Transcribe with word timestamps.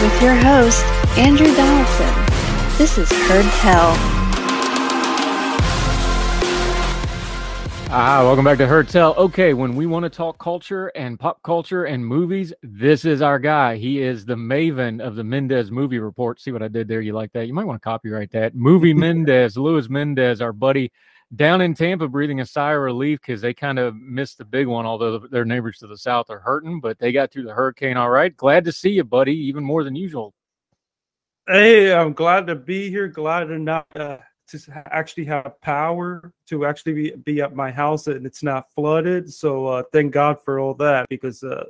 With 0.00 0.22
your 0.22 0.34
host, 0.34 0.84
Andrew 1.18 1.54
Donaldson. 1.54 2.78
This 2.78 2.96
is 2.96 3.12
Heard 3.28 3.44
Tell. 3.60 4.23
Ah, 7.96 8.24
welcome 8.24 8.44
back 8.44 8.58
to 8.58 8.66
Heard 8.66 8.88
Tell. 8.88 9.14
Okay, 9.14 9.54
when 9.54 9.76
we 9.76 9.86
want 9.86 10.02
to 10.02 10.10
talk 10.10 10.36
culture 10.40 10.88
and 10.96 11.16
pop 11.16 11.40
culture 11.44 11.84
and 11.84 12.04
movies, 12.04 12.52
this 12.60 13.04
is 13.04 13.22
our 13.22 13.38
guy. 13.38 13.76
He 13.76 14.02
is 14.02 14.24
the 14.24 14.34
maven 14.34 15.00
of 15.00 15.14
the 15.14 15.22
Mendez 15.22 15.70
Movie 15.70 16.00
Report. 16.00 16.40
See 16.40 16.50
what 16.50 16.64
I 16.64 16.66
did 16.66 16.88
there? 16.88 17.00
You 17.00 17.12
like 17.12 17.30
that? 17.34 17.46
You 17.46 17.54
might 17.54 17.66
want 17.66 17.80
to 17.80 17.84
copyright 17.84 18.32
that. 18.32 18.56
Movie 18.56 18.94
Mendez, 18.94 19.56
Luis 19.56 19.88
Mendez, 19.88 20.40
our 20.40 20.52
buddy 20.52 20.90
down 21.36 21.60
in 21.60 21.72
Tampa, 21.72 22.08
breathing 22.08 22.40
a 22.40 22.46
sigh 22.46 22.72
of 22.72 22.80
relief 22.80 23.20
because 23.20 23.40
they 23.40 23.54
kind 23.54 23.78
of 23.78 23.94
missed 23.94 24.38
the 24.38 24.44
big 24.44 24.66
one. 24.66 24.86
Although 24.86 25.20
their 25.30 25.44
neighbors 25.44 25.78
to 25.78 25.86
the 25.86 25.96
south 25.96 26.30
are 26.30 26.40
hurting, 26.40 26.80
but 26.80 26.98
they 26.98 27.12
got 27.12 27.30
through 27.30 27.44
the 27.44 27.54
hurricane 27.54 27.96
all 27.96 28.10
right. 28.10 28.36
Glad 28.36 28.64
to 28.64 28.72
see 28.72 28.90
you, 28.90 29.04
buddy. 29.04 29.36
Even 29.36 29.62
more 29.62 29.84
than 29.84 29.94
usual. 29.94 30.34
Hey, 31.46 31.94
I'm 31.94 32.12
glad 32.12 32.48
to 32.48 32.56
be 32.56 32.90
here. 32.90 33.06
Glad 33.06 33.44
to 33.44 33.58
not 33.60 33.86
uh, 33.94 34.16
to 34.48 34.82
actually 34.92 35.24
have 35.24 35.60
power 35.60 36.32
to 36.48 36.66
actually 36.66 36.92
be, 36.92 37.10
be 37.24 37.40
at 37.40 37.54
my 37.54 37.70
house 37.70 38.06
and 38.06 38.26
it's 38.26 38.42
not 38.42 38.70
flooded. 38.72 39.32
So 39.32 39.66
uh, 39.66 39.82
thank 39.92 40.12
God 40.12 40.42
for 40.44 40.58
all 40.58 40.74
that 40.74 41.08
because 41.08 41.42
uh, 41.42 41.64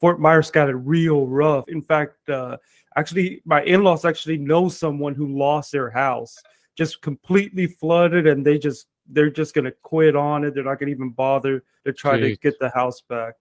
Fort 0.00 0.20
Myers 0.20 0.50
got 0.50 0.68
it 0.68 0.74
real 0.74 1.26
rough. 1.26 1.68
In 1.68 1.80
fact, 1.80 2.28
uh, 2.28 2.58
actually, 2.96 3.40
my 3.44 3.62
in-laws 3.62 4.04
actually 4.04 4.38
know 4.38 4.68
someone 4.68 5.14
who 5.14 5.38
lost 5.38 5.72
their 5.72 5.90
house, 5.90 6.36
just 6.76 7.00
completely 7.00 7.66
flooded, 7.66 8.26
and 8.26 8.44
they 8.44 8.58
just 8.58 8.86
they're 9.06 9.30
just 9.30 9.54
gonna 9.54 9.72
quit 9.82 10.16
on 10.16 10.44
it. 10.44 10.54
They're 10.54 10.64
not 10.64 10.78
gonna 10.78 10.90
even 10.92 11.10
bother 11.10 11.62
to 11.86 11.92
try 11.92 12.18
Jeez. 12.18 12.34
to 12.34 12.36
get 12.36 12.58
the 12.58 12.70
house 12.70 13.00
back. 13.00 13.34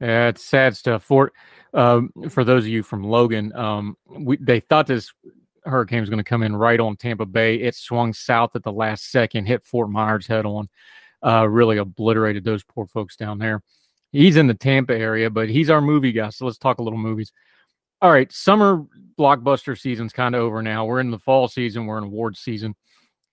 Yeah, 0.00 0.28
it's 0.28 0.44
sad 0.44 0.76
stuff. 0.76 1.04
Fort, 1.04 1.32
um, 1.72 2.10
for 2.28 2.44
those 2.44 2.64
of 2.64 2.68
you 2.68 2.82
from 2.82 3.04
Logan, 3.04 3.54
um, 3.54 3.96
we, 4.06 4.36
they 4.36 4.60
thought 4.60 4.86
this 4.86 5.12
hurricane 5.64 6.00
was 6.00 6.10
going 6.10 6.22
to 6.22 6.28
come 6.28 6.42
in 6.42 6.54
right 6.54 6.80
on 6.80 6.96
Tampa 6.96 7.26
Bay. 7.26 7.56
It 7.56 7.74
swung 7.74 8.12
south 8.12 8.54
at 8.56 8.62
the 8.62 8.72
last 8.72 9.10
second, 9.10 9.46
hit 9.46 9.64
Fort 9.64 9.90
Myers 9.90 10.26
head 10.26 10.46
on, 10.46 10.68
uh, 11.24 11.48
really 11.48 11.78
obliterated 11.78 12.44
those 12.44 12.62
poor 12.64 12.86
folks 12.86 13.16
down 13.16 13.38
there. 13.38 13.62
He's 14.12 14.36
in 14.36 14.46
the 14.46 14.54
Tampa 14.54 14.94
area, 14.94 15.30
but 15.30 15.48
he's 15.48 15.70
our 15.70 15.80
movie 15.80 16.12
guy. 16.12 16.30
So 16.30 16.44
let's 16.44 16.58
talk 16.58 16.78
a 16.78 16.82
little 16.82 16.98
movies. 16.98 17.32
All 18.00 18.10
right, 18.10 18.30
summer 18.30 18.84
blockbuster 19.18 19.78
season's 19.78 20.12
kind 20.12 20.34
of 20.34 20.42
over 20.42 20.62
now. 20.62 20.84
We're 20.84 21.00
in 21.00 21.10
the 21.10 21.18
fall 21.18 21.48
season, 21.48 21.86
we're 21.86 21.98
in 21.98 22.04
award 22.04 22.36
season. 22.36 22.74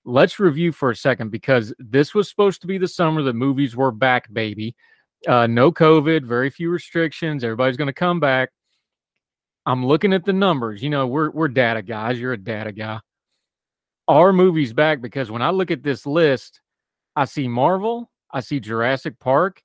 Let's 0.06 0.40
review 0.40 0.72
for 0.72 0.90
a 0.90 0.96
second 0.96 1.30
because 1.30 1.74
this 1.78 2.16
was 2.16 2.28
supposed 2.30 2.62
to 2.62 2.68
be 2.68 2.78
the 2.78 2.88
summer 2.88 3.22
that 3.22 3.34
movies 3.34 3.76
were 3.76 3.92
back, 3.92 4.32
baby. 4.34 4.76
Uh, 5.28 5.46
no 5.46 5.72
COVID, 5.72 6.26
very 6.26 6.50
few 6.50 6.72
restrictions. 6.72 7.44
Everybody's 7.44 7.78
going 7.78 7.88
to 7.88 7.94
come 7.94 8.20
back. 8.20 8.50
I'm 9.72 9.86
looking 9.86 10.12
at 10.12 10.26
the 10.26 10.34
numbers. 10.34 10.84
You 10.84 10.90
know, 10.90 11.08
we're 11.08 11.30
we're 11.30 11.48
data 11.48 11.82
guys. 11.82 12.20
You're 12.20 12.34
a 12.34 12.38
data 12.38 12.74
guy. 12.74 13.00
Our 14.06 14.34
movie's 14.34 14.74
back 14.74 15.00
because 15.00 15.32
when 15.32 15.42
I 15.42 15.52
look 15.52 15.72
at 15.72 15.82
this 15.82 16.06
list, 16.06 16.60
I 17.16 17.24
see 17.24 17.48
Marvel, 17.48 18.12
I 18.30 18.42
see 18.42 18.60
Jurassic 18.60 19.18
Park, 19.18 19.64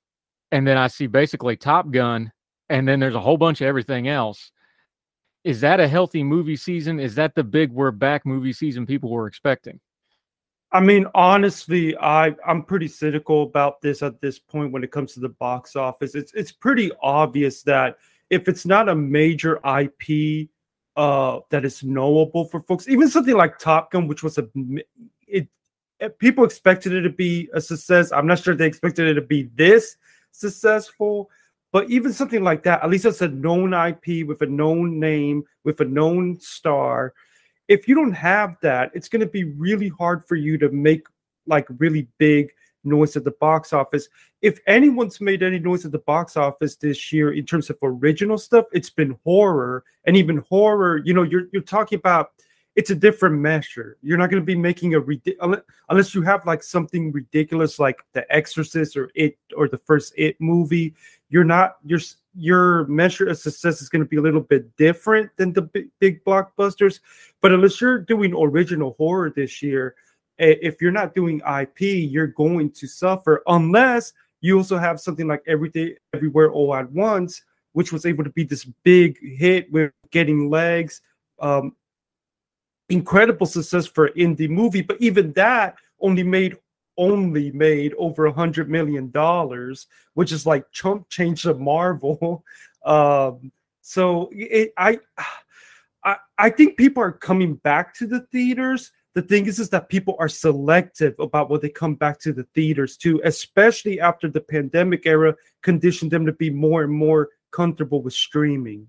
and 0.49 0.65
then 0.65 0.77
I 0.77 0.87
see 0.87 1.07
basically 1.07 1.57
Top 1.57 1.91
Gun, 1.91 2.31
and 2.69 2.87
then 2.87 3.01
there's 3.01 3.15
a 3.15 3.19
whole 3.19 3.35
bunch 3.35 3.59
of 3.59 3.67
everything 3.67 4.07
else. 4.07 4.53
Is 5.43 5.59
that 5.59 5.81
a 5.81 5.89
healthy 5.89 6.23
movie 6.23 6.55
season? 6.55 7.01
Is 7.01 7.15
that 7.15 7.35
the 7.35 7.43
big 7.43 7.73
we're 7.73 7.91
back 7.91 8.25
movie 8.25 8.53
season 8.53 8.85
people 8.85 9.09
were 9.09 9.27
expecting? 9.27 9.81
I 10.71 10.79
mean, 10.79 11.05
honestly, 11.15 11.97
I 11.97 12.33
I'm 12.47 12.63
pretty 12.63 12.87
cynical 12.87 13.43
about 13.43 13.81
this 13.81 14.01
at 14.01 14.21
this 14.21 14.39
point 14.39 14.71
when 14.71 14.85
it 14.85 14.91
comes 14.93 15.15
to 15.15 15.19
the 15.19 15.29
box 15.29 15.75
office. 15.75 16.15
It's 16.15 16.31
it's 16.33 16.53
pretty 16.53 16.93
obvious 17.01 17.61
that 17.63 17.97
if 18.29 18.47
it's 18.47 18.65
not 18.65 18.89
a 18.89 18.95
major 18.95 19.59
IP 19.65 20.49
uh, 20.95 21.39
that 21.49 21.63
is 21.63 21.83
knowable 21.83 22.45
for 22.45 22.61
folks, 22.61 22.87
even 22.87 23.09
something 23.09 23.35
like 23.35 23.59
Top 23.59 23.91
Gun, 23.91 24.07
which 24.07 24.23
was 24.23 24.37
a 24.37 24.47
it, 25.27 25.47
it, 25.99 26.19
people 26.19 26.43
expected 26.43 26.93
it 26.93 27.01
to 27.01 27.09
be 27.09 27.49
a 27.53 27.61
success. 27.61 28.11
I'm 28.11 28.27
not 28.27 28.39
sure 28.39 28.55
they 28.55 28.67
expected 28.67 29.07
it 29.07 29.13
to 29.13 29.21
be 29.21 29.49
this 29.55 29.97
successful, 30.31 31.29
but 31.71 31.89
even 31.89 32.13
something 32.13 32.43
like 32.43 32.63
that, 32.63 32.83
at 32.83 32.89
least 32.89 33.05
it's 33.05 33.21
a 33.21 33.27
known 33.27 33.73
IP 33.73 34.25
with 34.27 34.41
a 34.41 34.47
known 34.47 34.99
name, 34.99 35.43
with 35.63 35.79
a 35.81 35.85
known 35.85 36.39
star. 36.39 37.13
If 37.67 37.87
you 37.87 37.95
don't 37.95 38.13
have 38.13 38.55
that, 38.61 38.91
it's 38.93 39.09
going 39.09 39.19
to 39.19 39.27
be 39.27 39.43
really 39.43 39.89
hard 39.89 40.25
for 40.25 40.35
you 40.35 40.57
to 40.59 40.69
make 40.69 41.05
like 41.45 41.67
really 41.77 42.07
big 42.17 42.51
noise 42.83 43.15
at 43.15 43.23
the 43.23 43.31
box 43.31 43.73
office. 43.73 44.07
If 44.41 44.59
anyone's 44.67 45.19
made 45.19 45.43
any 45.43 45.59
noise 45.59 45.85
at 45.85 45.91
the 45.91 45.99
box 45.99 46.37
office 46.37 46.75
this 46.75 47.11
year 47.11 47.33
in 47.33 47.45
terms 47.45 47.69
of 47.69 47.77
original 47.81 48.37
stuff, 48.37 48.65
it's 48.71 48.89
been 48.89 49.17
horror. 49.23 49.83
And 50.05 50.15
even 50.15 50.43
horror, 50.49 51.01
you 51.03 51.13
know, 51.13 51.23
you're 51.23 51.47
you're 51.51 51.61
talking 51.61 51.97
about 51.97 52.31
it's 52.77 52.91
a 52.91 52.95
different 52.95 53.39
measure. 53.39 53.97
You're 54.03 54.19
not 54.19 54.29
going 54.29 54.41
to 54.41 54.45
be 54.45 54.55
making 54.55 54.93
a 54.93 55.03
unless 55.89 56.13
you 56.13 56.21
have 56.21 56.45
like 56.45 56.61
something 56.61 57.11
ridiculous 57.11 57.79
like 57.79 58.03
The 58.13 58.31
Exorcist 58.33 58.95
or 58.95 59.09
it 59.15 59.37
or 59.57 59.67
the 59.67 59.79
first 59.79 60.13
It 60.15 60.39
movie. 60.39 60.93
You're 61.29 61.43
not 61.43 61.77
your 61.83 61.99
your 62.35 62.85
measure 62.85 63.27
of 63.27 63.39
success 63.39 63.81
is 63.81 63.89
going 63.89 64.03
to 64.03 64.07
be 64.07 64.17
a 64.17 64.21
little 64.21 64.41
bit 64.41 64.77
different 64.77 65.31
than 65.37 65.53
the 65.53 65.63
big, 65.63 65.89
big 65.99 66.23
blockbusters. 66.23 66.99
But 67.41 67.51
unless 67.51 67.81
you're 67.81 67.97
doing 67.97 68.31
original 68.35 68.93
horror 68.99 69.33
this 69.35 69.63
year, 69.63 69.95
if 70.37 70.81
you're 70.81 70.91
not 70.91 71.15
doing 71.15 71.41
IP, 71.59 71.81
you're 72.09 72.27
going 72.27 72.71
to 72.71 72.87
suffer 72.87 73.43
unless 73.47 74.13
you 74.41 74.57
also 74.57 74.77
have 74.77 74.99
something 74.99 75.27
like 75.27 75.41
Everything 75.47 75.95
Everywhere 76.13 76.51
All 76.51 76.75
at 76.75 76.91
Once, 76.91 77.41
which 77.73 77.91
was 77.91 78.05
able 78.05 78.23
to 78.23 78.29
be 78.29 78.43
this 78.43 78.65
big 78.83 79.17
hit 79.21 79.71
with 79.71 79.91
getting 80.11 80.49
legs. 80.49 81.01
Um, 81.39 81.75
incredible 82.89 83.45
success 83.47 83.85
for 83.87 84.09
indie 84.09 84.49
movie, 84.49 84.81
but 84.81 84.97
even 84.99 85.33
that 85.33 85.75
only 85.99 86.23
made 86.23 86.57
only 86.99 87.51
made 87.51 87.93
over 87.97 88.25
a 88.25 88.31
hundred 88.31 88.69
million 88.69 89.11
dollars, 89.11 89.87
which 90.15 90.31
is 90.31 90.45
like 90.45 90.71
chump 90.71 91.07
change 91.09 91.43
to 91.43 91.53
Marvel. 91.53 92.43
Um, 92.85 93.51
so 93.81 94.29
it, 94.31 94.71
I, 94.77 94.99
I, 96.05 96.15
I 96.37 96.49
think 96.49 96.77
people 96.77 97.03
are 97.03 97.11
coming 97.11 97.55
back 97.55 97.93
to 97.95 98.07
the 98.07 98.21
theaters 98.31 98.91
the 99.17 99.23
thing 99.23 99.47
is 99.47 99.57
is 99.57 99.69
that 99.69 99.89
people 99.89 100.15
are 100.19 100.29
selective 100.29 101.15
about 101.17 101.49
what 101.49 101.63
they 101.63 101.69
come 101.69 101.95
back 101.95 102.19
to 102.19 102.31
the 102.31 102.43
theaters 102.53 102.95
to 102.97 103.19
especially 103.25 103.99
after 103.99 104.29
the 104.29 104.39
pandemic 104.39 105.07
era 105.07 105.33
conditioned 105.63 106.11
them 106.11 106.23
to 106.23 106.33
be 106.33 106.51
more 106.51 106.83
and 106.83 106.93
more 106.93 107.29
comfortable 107.51 108.03
with 108.03 108.13
streaming. 108.13 108.87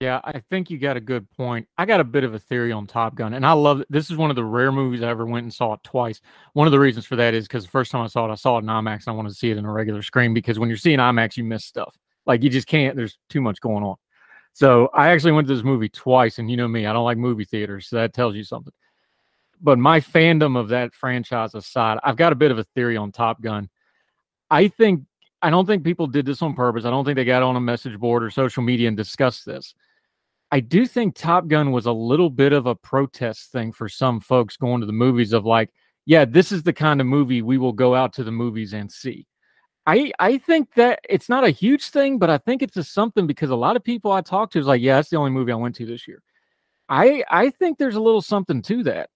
Yeah 0.00 0.20
i 0.24 0.42
think 0.50 0.70
you 0.70 0.78
got 0.78 0.96
a 0.96 1.00
good 1.00 1.30
point. 1.36 1.68
I 1.78 1.84
got 1.84 2.00
a 2.00 2.04
bit 2.04 2.24
of 2.24 2.34
a 2.34 2.38
theory 2.40 2.72
on 2.72 2.88
top 2.88 3.14
gun 3.14 3.34
and 3.34 3.46
i 3.46 3.52
love 3.52 3.82
it. 3.82 3.86
this 3.90 4.10
is 4.10 4.16
one 4.16 4.28
of 4.30 4.34
the 4.34 4.42
rare 4.42 4.72
movies 4.72 5.04
i 5.04 5.08
ever 5.08 5.24
went 5.24 5.44
and 5.44 5.54
saw 5.54 5.74
it 5.74 5.84
twice. 5.84 6.20
One 6.54 6.66
of 6.66 6.72
the 6.72 6.80
reasons 6.80 7.06
for 7.06 7.14
that 7.14 7.32
is 7.32 7.46
because 7.46 7.62
the 7.62 7.70
first 7.70 7.92
time 7.92 8.02
i 8.02 8.08
saw 8.08 8.28
it 8.28 8.32
i 8.32 8.34
saw 8.34 8.56
it 8.56 8.62
in 8.62 8.66
imax 8.66 9.06
and 9.06 9.08
i 9.08 9.12
wanted 9.12 9.28
to 9.28 9.36
see 9.36 9.52
it 9.52 9.56
in 9.56 9.64
a 9.64 9.72
regular 9.72 10.02
screen 10.02 10.34
because 10.34 10.58
when 10.58 10.68
you're 10.68 10.78
seeing 10.78 10.98
imax 10.98 11.36
you 11.36 11.44
miss 11.44 11.64
stuff. 11.64 11.96
Like 12.26 12.42
you 12.42 12.50
just 12.50 12.66
can't 12.66 12.96
there's 12.96 13.18
too 13.28 13.40
much 13.40 13.60
going 13.60 13.84
on. 13.84 13.94
So 14.52 14.90
i 14.92 15.10
actually 15.10 15.30
went 15.30 15.46
to 15.46 15.54
this 15.54 15.62
movie 15.62 15.90
twice 15.90 16.40
and 16.40 16.50
you 16.50 16.56
know 16.56 16.66
me 16.66 16.86
i 16.86 16.92
don't 16.92 17.04
like 17.04 17.18
movie 17.18 17.44
theaters 17.44 17.86
so 17.86 17.94
that 17.94 18.12
tells 18.14 18.34
you 18.34 18.42
something 18.42 18.72
but 19.60 19.78
my 19.78 20.00
fandom 20.00 20.56
of 20.58 20.68
that 20.68 20.94
franchise 20.94 21.54
aside, 21.54 21.98
I've 22.02 22.16
got 22.16 22.32
a 22.32 22.36
bit 22.36 22.50
of 22.50 22.58
a 22.58 22.64
theory 22.64 22.96
on 22.96 23.12
Top 23.12 23.40
Gun. 23.40 23.68
I 24.50 24.68
think 24.68 25.02
I 25.42 25.50
don't 25.50 25.66
think 25.66 25.84
people 25.84 26.06
did 26.06 26.26
this 26.26 26.42
on 26.42 26.54
purpose. 26.54 26.84
I 26.84 26.90
don't 26.90 27.04
think 27.04 27.16
they 27.16 27.24
got 27.24 27.42
on 27.42 27.56
a 27.56 27.60
message 27.60 27.98
board 27.98 28.22
or 28.22 28.30
social 28.30 28.62
media 28.62 28.88
and 28.88 28.96
discussed 28.96 29.46
this. 29.46 29.74
I 30.52 30.60
do 30.60 30.84
think 30.86 31.14
Top 31.14 31.46
Gun 31.46 31.70
was 31.70 31.86
a 31.86 31.92
little 31.92 32.30
bit 32.30 32.52
of 32.52 32.66
a 32.66 32.74
protest 32.74 33.52
thing 33.52 33.72
for 33.72 33.88
some 33.88 34.20
folks 34.20 34.56
going 34.56 34.80
to 34.80 34.86
the 34.86 34.92
movies 34.92 35.32
of 35.32 35.46
like, 35.46 35.70
yeah, 36.06 36.24
this 36.24 36.50
is 36.50 36.62
the 36.62 36.72
kind 36.72 37.00
of 37.00 37.06
movie 37.06 37.40
we 37.40 37.56
will 37.56 37.72
go 37.72 37.94
out 37.94 38.12
to 38.14 38.24
the 38.24 38.32
movies 38.32 38.72
and 38.72 38.90
see. 38.90 39.26
I 39.86 40.12
I 40.18 40.38
think 40.38 40.74
that 40.74 41.00
it's 41.08 41.28
not 41.28 41.44
a 41.44 41.50
huge 41.50 41.88
thing, 41.90 42.18
but 42.18 42.30
I 42.30 42.38
think 42.38 42.62
it's 42.62 42.76
a 42.76 42.84
something 42.84 43.26
because 43.26 43.50
a 43.50 43.56
lot 43.56 43.76
of 43.76 43.84
people 43.84 44.12
I 44.12 44.20
talk 44.20 44.50
to 44.52 44.58
is 44.58 44.66
like, 44.66 44.82
yeah, 44.82 44.96
that's 44.96 45.10
the 45.10 45.16
only 45.16 45.30
movie 45.30 45.52
I 45.52 45.56
went 45.56 45.76
to 45.76 45.86
this 45.86 46.06
year. 46.06 46.22
I 46.88 47.24
I 47.30 47.50
think 47.50 47.78
there's 47.78 47.96
a 47.96 48.00
little 48.00 48.20
something 48.22 48.60
to 48.62 48.82
that. 48.84 49.10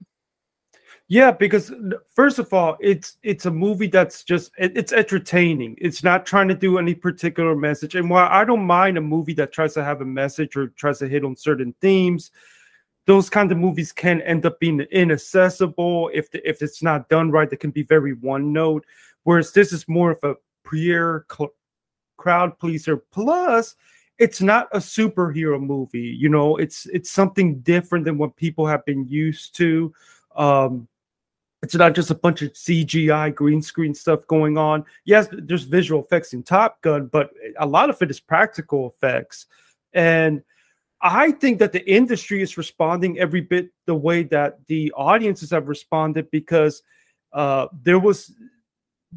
Yeah, 1.08 1.32
because 1.32 1.70
first 2.14 2.38
of 2.38 2.52
all, 2.54 2.78
it's 2.80 3.18
it's 3.22 3.44
a 3.44 3.50
movie 3.50 3.88
that's 3.88 4.24
just 4.24 4.52
it, 4.58 4.76
it's 4.76 4.92
entertaining. 4.92 5.76
It's 5.78 6.02
not 6.02 6.24
trying 6.24 6.48
to 6.48 6.54
do 6.54 6.78
any 6.78 6.94
particular 6.94 7.54
message. 7.54 7.94
And 7.94 8.08
while 8.08 8.26
I 8.30 8.44
don't 8.44 8.64
mind 8.66 8.96
a 8.96 9.02
movie 9.02 9.34
that 9.34 9.52
tries 9.52 9.74
to 9.74 9.84
have 9.84 10.00
a 10.00 10.06
message 10.06 10.56
or 10.56 10.68
tries 10.68 11.00
to 11.00 11.08
hit 11.08 11.24
on 11.24 11.36
certain 11.36 11.74
themes, 11.82 12.30
those 13.04 13.28
kind 13.28 13.52
of 13.52 13.58
movies 13.58 13.92
can 13.92 14.22
end 14.22 14.46
up 14.46 14.58
being 14.60 14.80
inaccessible 14.80 16.10
if 16.14 16.30
the, 16.30 16.48
if 16.48 16.62
it's 16.62 16.82
not 16.82 17.10
done 17.10 17.30
right. 17.30 17.50
They 17.50 17.56
can 17.56 17.70
be 17.70 17.82
very 17.82 18.14
one 18.14 18.52
note. 18.54 18.86
Whereas 19.24 19.52
this 19.52 19.74
is 19.74 19.86
more 19.86 20.12
of 20.12 20.24
a 20.24 20.36
pure 20.66 21.26
crowd 22.16 22.58
pleaser. 22.58 22.96
Plus, 22.96 23.74
it's 24.18 24.40
not 24.40 24.68
a 24.72 24.78
superhero 24.78 25.60
movie. 25.60 26.16
You 26.18 26.30
know, 26.30 26.56
it's 26.56 26.86
it's 26.86 27.10
something 27.10 27.60
different 27.60 28.06
than 28.06 28.16
what 28.16 28.36
people 28.36 28.66
have 28.66 28.86
been 28.86 29.06
used 29.06 29.54
to. 29.56 29.92
Um, 30.34 30.88
it's 31.64 31.74
not 31.74 31.94
just 31.94 32.10
a 32.10 32.14
bunch 32.14 32.42
of 32.42 32.52
CGI 32.52 33.34
green 33.34 33.62
screen 33.62 33.94
stuff 33.94 34.26
going 34.26 34.58
on. 34.58 34.84
Yes, 35.06 35.28
there's 35.32 35.64
visual 35.64 36.02
effects 36.02 36.34
in 36.34 36.42
Top 36.42 36.80
Gun, 36.82 37.06
but 37.06 37.30
a 37.58 37.66
lot 37.66 37.88
of 37.88 38.00
it 38.02 38.10
is 38.10 38.20
practical 38.20 38.88
effects. 38.88 39.46
And 39.94 40.42
I 41.00 41.32
think 41.32 41.58
that 41.60 41.72
the 41.72 41.88
industry 41.90 42.42
is 42.42 42.58
responding 42.58 43.18
every 43.18 43.40
bit 43.40 43.70
the 43.86 43.94
way 43.94 44.24
that 44.24 44.58
the 44.66 44.92
audiences 44.92 45.50
have 45.50 45.68
responded 45.68 46.30
because 46.30 46.82
uh, 47.32 47.68
there 47.82 47.98
was 47.98 48.30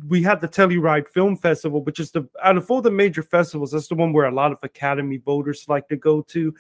we 0.08 0.22
had 0.22 0.40
the 0.40 0.48
Telluride 0.48 1.10
Film 1.10 1.36
Festival, 1.36 1.84
which 1.84 2.00
is 2.00 2.12
the 2.12 2.30
out 2.42 2.56
of 2.56 2.72
all 2.72 2.82
the 2.82 2.92
major 2.92 3.24
festivals, 3.24 3.72
that's 3.72 3.90
the 3.90 3.96
one 3.96 4.14
where 4.14 4.26
a 4.26 4.34
lot 4.34 4.54
of 4.54 4.60
Academy 4.64 5.18
voters 5.18 5.66
like 5.68 5.90
to 5.90 5.98
go 5.98 6.22
to. 6.22 6.56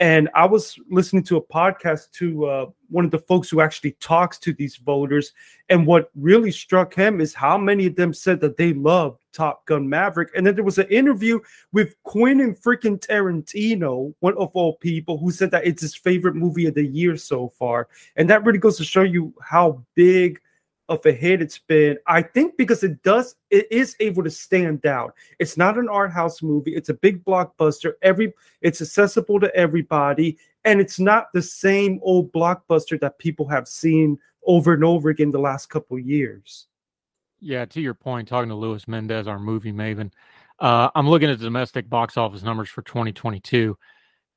And 0.00 0.28
I 0.34 0.46
was 0.46 0.78
listening 0.88 1.24
to 1.24 1.38
a 1.38 1.42
podcast 1.42 2.12
to 2.12 2.46
uh, 2.46 2.66
one 2.88 3.04
of 3.04 3.10
the 3.10 3.18
folks 3.18 3.50
who 3.50 3.60
actually 3.60 3.92
talks 4.00 4.38
to 4.38 4.52
these 4.52 4.76
voters. 4.76 5.32
And 5.70 5.86
what 5.86 6.10
really 6.14 6.52
struck 6.52 6.94
him 6.94 7.20
is 7.20 7.34
how 7.34 7.58
many 7.58 7.86
of 7.86 7.96
them 7.96 8.14
said 8.14 8.40
that 8.40 8.56
they 8.56 8.72
loved 8.74 9.20
Top 9.32 9.66
Gun 9.66 9.88
Maverick. 9.88 10.30
And 10.36 10.46
then 10.46 10.54
there 10.54 10.64
was 10.64 10.78
an 10.78 10.86
interview 10.86 11.40
with 11.72 12.00
Quentin 12.04 12.54
freaking 12.54 13.04
Tarantino, 13.04 14.14
one 14.20 14.36
of 14.38 14.50
all 14.54 14.76
people, 14.76 15.18
who 15.18 15.32
said 15.32 15.50
that 15.50 15.66
it's 15.66 15.82
his 15.82 15.96
favorite 15.96 16.36
movie 16.36 16.66
of 16.66 16.74
the 16.74 16.86
year 16.86 17.16
so 17.16 17.48
far. 17.48 17.88
And 18.14 18.30
that 18.30 18.44
really 18.44 18.60
goes 18.60 18.76
to 18.76 18.84
show 18.84 19.02
you 19.02 19.34
how 19.42 19.84
big 19.96 20.40
of 20.88 21.04
a 21.06 21.12
hit 21.12 21.42
it's 21.42 21.58
been. 21.58 21.98
I 22.06 22.22
think 22.22 22.56
because 22.56 22.82
it 22.82 23.02
does, 23.02 23.36
it 23.50 23.66
is 23.70 23.96
able 24.00 24.24
to 24.24 24.30
stand 24.30 24.86
out. 24.86 25.14
It's 25.38 25.56
not 25.56 25.78
an 25.78 25.88
art 25.88 26.12
house 26.12 26.42
movie. 26.42 26.74
It's 26.74 26.88
a 26.88 26.94
big 26.94 27.24
blockbuster. 27.24 27.92
Every 28.02 28.32
it's 28.60 28.80
accessible 28.80 29.40
to 29.40 29.54
everybody, 29.54 30.38
and 30.64 30.80
it's 30.80 30.98
not 30.98 31.28
the 31.32 31.42
same 31.42 32.00
old 32.02 32.32
blockbuster 32.32 32.98
that 33.00 33.18
people 33.18 33.46
have 33.48 33.68
seen 33.68 34.18
over 34.46 34.72
and 34.72 34.84
over 34.84 35.10
again 35.10 35.30
the 35.30 35.38
last 35.38 35.66
couple 35.66 35.98
years. 35.98 36.66
Yeah, 37.40 37.64
to 37.66 37.80
your 37.80 37.94
point, 37.94 38.28
talking 38.28 38.48
to 38.48 38.54
Luis 38.54 38.88
Mendez, 38.88 39.28
our 39.28 39.38
movie 39.38 39.72
maven, 39.72 40.10
uh, 40.58 40.90
I'm 40.94 41.08
looking 41.08 41.30
at 41.30 41.38
the 41.38 41.44
domestic 41.44 41.88
box 41.88 42.16
office 42.16 42.42
numbers 42.42 42.68
for 42.68 42.82
2022. 42.82 43.78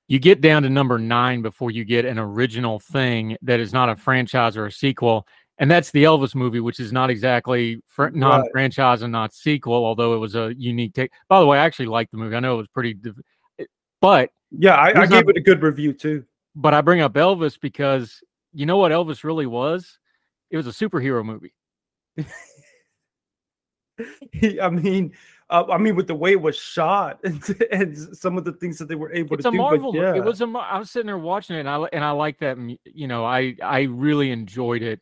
You 0.07 0.19
get 0.19 0.41
down 0.41 0.63
to 0.63 0.69
number 0.69 0.99
nine 0.99 1.41
before 1.41 1.71
you 1.71 1.85
get 1.85 2.05
an 2.05 2.19
original 2.19 2.79
thing 2.79 3.37
that 3.41 3.59
is 3.59 3.73
not 3.73 3.89
a 3.89 3.95
franchise 3.95 4.57
or 4.57 4.65
a 4.65 4.71
sequel 4.71 5.25
and 5.61 5.69
that's 5.69 5.91
the 5.91 6.03
Elvis 6.05 6.33
movie, 6.33 6.59
which 6.59 6.79
is 6.79 6.91
not 6.91 7.11
exactly 7.11 7.83
fr- 7.85 8.09
non-franchise 8.09 9.03
and 9.03 9.11
not 9.11 9.31
sequel, 9.31 9.85
although 9.85 10.15
it 10.15 10.17
was 10.17 10.33
a 10.33 10.55
unique 10.57 10.95
take. 10.95 11.11
By 11.29 11.39
the 11.39 11.45
way, 11.45 11.59
I 11.59 11.65
actually 11.65 11.85
liked 11.85 12.11
the 12.11 12.17
movie. 12.17 12.35
I 12.35 12.39
know 12.39 12.55
it 12.55 12.57
was 12.57 12.67
pretty, 12.69 12.95
div- 12.95 13.21
but 14.01 14.31
yeah, 14.49 14.73
I, 14.73 14.87
I 14.87 15.05
gave 15.05 15.25
not, 15.25 15.29
it 15.29 15.37
a 15.37 15.41
good 15.41 15.61
review 15.61 15.93
too. 15.93 16.25
But 16.55 16.73
I 16.73 16.81
bring 16.81 17.01
up 17.01 17.13
Elvis 17.13 17.59
because 17.61 18.23
you 18.53 18.65
know 18.65 18.77
what 18.77 18.91
Elvis 18.91 19.23
really 19.23 19.45
was? 19.45 19.99
It 20.49 20.57
was 20.57 20.65
a 20.65 20.71
superhero 20.71 21.23
movie. 21.23 21.53
I 24.59 24.69
mean, 24.71 25.13
uh, 25.51 25.65
I 25.71 25.77
mean, 25.77 25.95
with 25.95 26.07
the 26.07 26.15
way 26.15 26.31
it 26.31 26.41
was 26.41 26.57
shot 26.57 27.19
and, 27.23 27.39
and 27.71 28.17
some 28.17 28.35
of 28.35 28.45
the 28.45 28.53
things 28.53 28.79
that 28.79 28.87
they 28.87 28.95
were 28.95 29.13
able 29.13 29.35
it's 29.35 29.43
to 29.43 29.49
a 29.49 29.51
do. 29.51 29.57
Marvel. 29.59 29.95
Yeah. 29.95 30.15
It 30.15 30.23
was 30.23 30.41
a. 30.41 30.45
I 30.45 30.79
was 30.79 30.89
sitting 30.89 31.05
there 31.05 31.19
watching 31.19 31.55
it, 31.55 31.59
and 31.59 31.69
I 31.69 31.83
and 31.93 32.03
I 32.03 32.09
like 32.09 32.39
that. 32.39 32.57
You 32.83 33.07
know, 33.07 33.23
I 33.23 33.55
I 33.61 33.81
really 33.81 34.31
enjoyed 34.31 34.81
it 34.81 34.99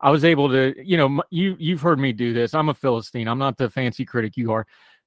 I 0.00 0.10
was 0.10 0.24
able 0.24 0.48
to, 0.50 0.74
you 0.82 0.96
know, 0.96 1.22
you 1.30 1.56
you've 1.58 1.80
heard 1.80 1.98
me 1.98 2.12
do 2.12 2.32
this. 2.32 2.54
I'm 2.54 2.68
a 2.68 2.74
philistine. 2.74 3.28
I'm 3.28 3.38
not 3.38 3.56
the 3.56 3.70
fancy 3.70 4.04
critic 4.04 4.36
you 4.36 4.52
are. 4.52 4.66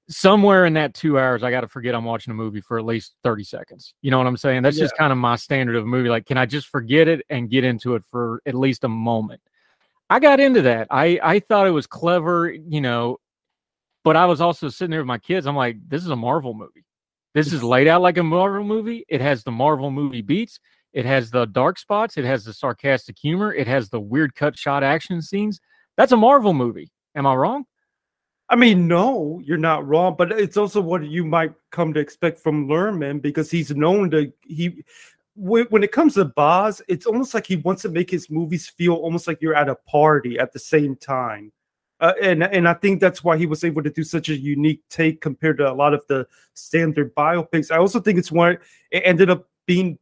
Somewhere 0.10 0.66
in 0.66 0.74
that 0.74 0.94
two 0.94 1.20
hours, 1.20 1.44
I 1.44 1.52
got 1.52 1.62
to 1.62 1.68
forget 1.68 1.94
I'm 1.94 2.06
watching 2.06 2.32
a 2.32 2.34
movie 2.34 2.62
for 2.62 2.80
at 2.80 2.86
least 2.86 3.16
30 3.24 3.44
seconds. 3.44 3.94
You 4.02 4.10
know 4.10 4.18
what 4.18 4.28
I'm 4.28 4.38
saying? 4.38 4.64
That's 4.64 4.78
yeah. 4.78 4.86
just 4.86 4.98
kind 4.98 5.12
of 5.12 5.18
my 5.18 5.36
standard 5.36 5.76
of 5.76 5.86
movie. 5.86 6.08
Like, 6.08 6.26
can 6.26 6.38
I 6.38 6.46
just 6.46 6.68
forget 6.68 7.10
it 7.10 7.26
and 7.30 7.50
get 7.50 7.66
into 7.66 7.96
it 7.96 8.06
for 8.06 8.42
at 8.46 8.56
least 8.56 8.86
a 8.86 8.90
moment? 8.90 9.42
I 10.10 10.20
got 10.20 10.40
into 10.40 10.62
that. 10.64 10.88
I 10.90 11.20
I 11.22 11.40
thought 11.40 11.68
it 11.68 11.72
was 11.72 11.88
clever, 11.88 12.50
you 12.50 12.82
know, 12.82 13.20
but 14.04 14.16
I 14.16 14.26
was 14.26 14.40
also 14.40 14.70
sitting 14.70 14.92
there 14.92 15.02
with 15.02 15.08
my 15.08 15.18
kids. 15.18 15.46
I'm 15.46 15.56
like, 15.56 15.78
this 15.88 16.04
is 16.04 16.10
a 16.10 16.16
Marvel 16.16 16.54
movie. 16.54 16.86
This 17.34 17.52
is 17.52 17.62
laid 17.62 17.88
out 17.88 18.02
like 18.02 18.18
a 18.18 18.24
Marvel 18.24 18.64
movie. 18.64 19.06
It 19.10 19.22
has 19.22 19.44
the 19.44 19.52
Marvel 19.52 19.92
movie 19.92 20.22
beats. 20.22 20.60
It 20.98 21.06
has 21.06 21.30
the 21.30 21.46
dark 21.46 21.78
spots. 21.78 22.18
It 22.18 22.26
has 22.26 22.44
the 22.44 22.52
sarcastic 22.52 23.20
humor. 23.20 23.54
It 23.54 23.68
has 23.68 23.88
the 23.88 24.00
weird 24.00 24.34
cut 24.34 24.58
shot 24.58 24.82
action 24.82 25.22
scenes. 25.22 25.62
That's 25.96 26.12
a 26.12 26.18
Marvel 26.18 26.54
movie. 26.54 26.90
Am 27.14 27.28
I 27.28 27.36
wrong? 27.36 27.66
I 28.50 28.56
mean, 28.56 28.88
no, 28.88 29.40
you're 29.46 29.58
not 29.60 29.88
wrong, 29.88 30.16
but 30.18 30.32
it's 30.32 30.58
also 30.58 30.82
what 30.82 31.06
you 31.06 31.24
might 31.24 31.54
come 31.70 31.94
to 31.94 32.00
expect 32.00 32.40
from 32.40 32.68
Luhrmann 32.68 33.22
because 33.22 33.52
he's 33.52 33.70
known 33.70 34.10
to 34.10 34.34
he 34.48 34.84
when 35.36 35.84
it 35.84 35.92
comes 35.92 36.16
to 36.16 36.26
Baz, 36.26 36.82
it's 36.88 37.06
almost 37.06 37.36
like 37.36 37.46
he 37.46 37.58
wants 37.58 37.84
to 37.84 37.90
make 37.90 38.10
his 38.10 38.32
movies 38.32 38.68
feel 38.68 38.96
almost 38.96 39.28
like 39.28 39.40
you're 39.40 39.54
at 39.54 39.70
a 39.70 39.76
party 39.76 40.40
at 40.40 40.52
the 40.52 40.58
same 40.58 40.96
time. 40.96 41.52
Uh, 42.00 42.14
and 42.20 42.44
and 42.44 42.68
I 42.68 42.74
think 42.74 43.02
that's 43.02 43.24
why 43.24 43.38
he 43.38 43.46
was 43.46 43.64
able 43.64 43.84
to 43.84 43.92
do 43.92 44.04
such 44.04 44.30
a 44.30 44.36
unique 44.36 44.82
take 44.90 45.22
compared 45.22 45.60
to 45.60 45.72
a 45.72 45.76
lot 45.76 45.94
of 45.94 46.04
the 46.08 46.26
standard 46.56 47.14
biopics. 47.14 47.70
I 47.70 47.78
also 47.78 48.00
think 48.00 48.18
it's 48.18 48.32
why 48.32 48.58
it 48.90 49.04
ended 49.06 49.30
up 49.30 49.48
being 49.68 50.00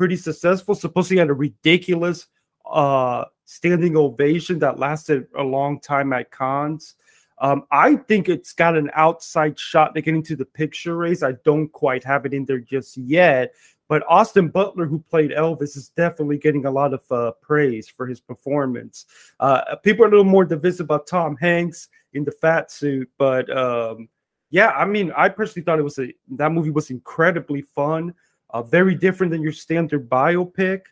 pretty 0.00 0.16
successful. 0.16 0.74
Supposedly 0.74 1.18
had 1.18 1.28
a 1.28 1.34
ridiculous 1.34 2.26
uh, 2.64 3.26
standing 3.44 3.98
ovation 3.98 4.58
that 4.58 4.78
lasted 4.78 5.26
a 5.36 5.42
long 5.42 5.78
time 5.78 6.14
at 6.14 6.30
Cannes. 6.30 6.94
Um, 7.36 7.64
I 7.70 7.96
think 7.96 8.30
it's 8.30 8.54
got 8.54 8.78
an 8.78 8.90
outside 8.94 9.58
shot 9.58 9.94
to 9.94 10.00
get 10.00 10.14
into 10.14 10.36
the 10.36 10.46
picture 10.46 10.96
race. 10.96 11.22
I 11.22 11.32
don't 11.44 11.68
quite 11.68 12.02
have 12.04 12.24
it 12.24 12.32
in 12.32 12.46
there 12.46 12.60
just 12.60 12.96
yet. 12.96 13.52
But 13.88 14.02
Austin 14.08 14.48
Butler, 14.48 14.86
who 14.86 15.00
played 15.10 15.32
Elvis, 15.32 15.76
is 15.76 15.90
definitely 15.90 16.38
getting 16.38 16.64
a 16.64 16.70
lot 16.70 16.94
of 16.94 17.02
uh, 17.12 17.32
praise 17.42 17.86
for 17.86 18.06
his 18.06 18.20
performance. 18.20 19.04
Uh, 19.38 19.76
people 19.82 20.06
are 20.06 20.08
a 20.08 20.10
little 20.12 20.24
more 20.24 20.46
divisive 20.46 20.86
about 20.86 21.08
Tom 21.08 21.36
Hanks 21.36 21.88
in 22.14 22.24
the 22.24 22.32
fat 22.32 22.70
suit, 22.70 23.10
but 23.18 23.54
um, 23.54 24.08
yeah, 24.48 24.70
I 24.70 24.86
mean, 24.86 25.12
I 25.14 25.28
personally 25.28 25.62
thought 25.66 25.78
it 25.78 25.82
was 25.82 25.98
a 25.98 26.10
that 26.36 26.52
movie 26.52 26.70
was 26.70 26.88
incredibly 26.88 27.60
fun 27.60 28.14
uh, 28.52 28.62
very 28.62 28.94
different 28.94 29.32
than 29.32 29.42
your 29.42 29.52
standard 29.52 30.08
biopic. 30.08 30.82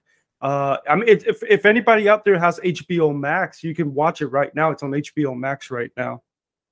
Uh, 0.40 0.76
I 0.88 0.94
mean, 0.94 1.08
it, 1.08 1.26
if 1.26 1.43
if 1.43 1.66
anybody 1.66 2.08
out 2.08 2.25
there 2.25 2.38
has 2.38 2.60
HBO 2.60 3.16
Max, 3.19 3.62
you 3.64 3.75
can 3.75 3.93
watch 3.93 4.20
it 4.20 4.28
right 4.28 4.55
now. 4.55 4.70
It's 4.70 4.82
on 4.82 4.90
HBO 4.90 5.37
Max 5.37 5.70
right 5.70 5.90
now. 5.96 6.22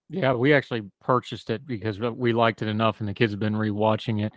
Yeah, 0.09 0.35
we 0.35 0.55
actually 0.55 0.83
purchased 1.01 1.51
it 1.51 1.67
because 1.67 1.99
we 1.99 2.33
liked 2.33 2.63
it 2.63 2.69
enough, 2.69 3.01
and 3.01 3.09
the 3.09 3.15
kids 3.15 3.33
have 3.33 3.41
been 3.41 3.55
rewatching 3.55 4.25
it. 4.25 4.33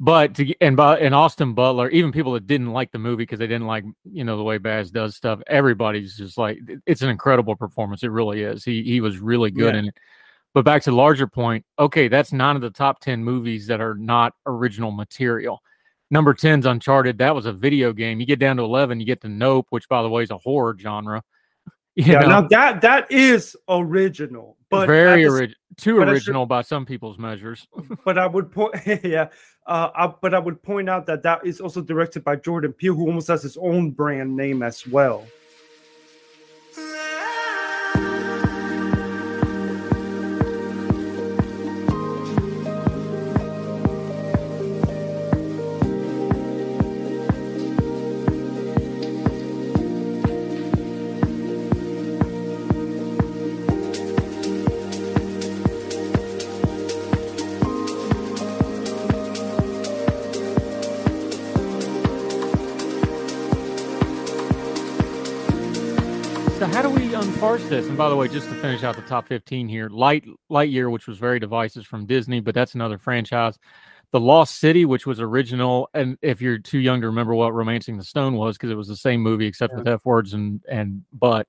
But 0.00 0.34
to 0.34 0.54
and 0.60 0.76
by 0.76 0.98
and 0.98 1.14
Austin 1.14 1.54
Butler, 1.54 1.88
even 1.90 2.10
people 2.10 2.32
that 2.32 2.48
didn't 2.48 2.72
like 2.72 2.90
the 2.90 2.98
movie 2.98 3.22
because 3.22 3.38
they 3.38 3.46
didn't 3.46 3.68
like 3.68 3.84
you 4.04 4.24
know 4.24 4.36
the 4.36 4.42
way 4.42 4.58
Baz 4.58 4.90
does 4.90 5.14
stuff, 5.14 5.40
everybody's 5.46 6.16
just 6.16 6.36
like 6.36 6.58
it's 6.84 7.02
an 7.02 7.10
incredible 7.10 7.54
performance. 7.54 8.02
It 8.02 8.08
really 8.08 8.42
is. 8.42 8.64
He 8.64 8.82
he 8.82 9.00
was 9.00 9.18
really 9.18 9.52
good 9.52 9.74
yeah. 9.74 9.80
in 9.80 9.88
it. 9.88 9.94
But 10.52 10.64
back 10.64 10.82
to 10.82 10.90
the 10.90 10.96
larger 10.96 11.28
point, 11.28 11.64
okay, 11.78 12.08
that's 12.08 12.32
nine 12.32 12.56
of 12.56 12.62
the 12.62 12.70
top 12.70 12.98
ten 12.98 13.22
movies 13.22 13.68
that 13.68 13.80
are 13.80 13.94
not 13.94 14.34
original 14.46 14.90
material 14.90 15.62
number 16.10 16.34
10's 16.34 16.66
Uncharted. 16.66 17.18
That 17.18 17.34
was 17.34 17.46
a 17.46 17.52
video 17.52 17.92
game. 17.92 18.20
You 18.20 18.26
get 18.26 18.38
down 18.38 18.56
to 18.56 18.62
11, 18.62 19.00
you 19.00 19.06
get 19.06 19.20
to 19.22 19.28
Nope, 19.28 19.66
which, 19.70 19.88
by 19.88 20.02
the 20.02 20.08
way, 20.08 20.22
is 20.22 20.30
a 20.30 20.38
horror 20.38 20.76
genre. 20.78 21.22
You 21.96 22.14
yeah, 22.14 22.20
know? 22.22 22.28
now 22.28 22.48
that 22.48 22.80
that 22.80 23.08
is 23.08 23.56
original, 23.68 24.56
but 24.68 24.88
very 24.88 25.24
original, 25.26 25.54
too 25.76 25.98
original 25.98 26.44
by 26.44 26.62
some 26.62 26.84
people's 26.84 27.18
measures. 27.18 27.68
but 28.04 28.18
I 28.18 28.26
would 28.26 28.50
point, 28.50 28.74
yeah, 29.04 29.28
uh, 29.68 29.90
I, 29.94 30.12
but 30.20 30.34
I 30.34 30.40
would 30.40 30.60
point 30.60 30.90
out 30.90 31.06
that 31.06 31.22
that 31.22 31.46
is 31.46 31.60
also 31.60 31.80
directed 31.80 32.24
by 32.24 32.34
Jordan 32.34 32.72
Peele, 32.72 32.94
who 32.94 33.06
almost 33.06 33.28
has 33.28 33.44
his 33.44 33.56
own 33.56 33.92
brand 33.92 34.36
name 34.36 34.64
as 34.64 34.84
well. 34.88 35.24
This. 67.62 67.86
And 67.86 67.96
by 67.96 68.08
the 68.08 68.16
way, 68.16 68.28
just 68.28 68.48
to 68.48 68.54
finish 68.56 68.82
out 68.82 68.96
the 68.96 69.02
top 69.02 69.28
15 69.28 69.68
here, 69.68 69.88
Light 69.88 70.26
Lightyear, 70.50 70.90
which 70.90 71.06
was 71.06 71.18
very 71.18 71.38
devices 71.38 71.86
from 71.86 72.06
Disney, 72.06 72.40
but 72.40 72.54
that's 72.54 72.74
another 72.74 72.98
franchise. 72.98 73.58
The 74.10 74.20
Lost 74.20 74.58
City, 74.58 74.84
which 74.84 75.06
was 75.06 75.20
original, 75.20 75.88
and 75.94 76.18
if 76.22 76.40
you're 76.40 76.58
too 76.58 76.78
young 76.78 77.00
to 77.00 77.06
remember 77.08 77.34
what 77.34 77.54
Romancing 77.54 77.96
the 77.96 78.04
Stone 78.04 78.34
was, 78.34 78.56
because 78.56 78.70
it 78.70 78.76
was 78.76 78.88
the 78.88 78.96
same 78.96 79.20
movie 79.20 79.46
except 79.46 79.72
yeah. 79.72 79.78
with 79.78 79.88
F 79.88 80.04
words 80.04 80.34
and 80.34 80.62
and 80.68 81.02
but. 81.12 81.46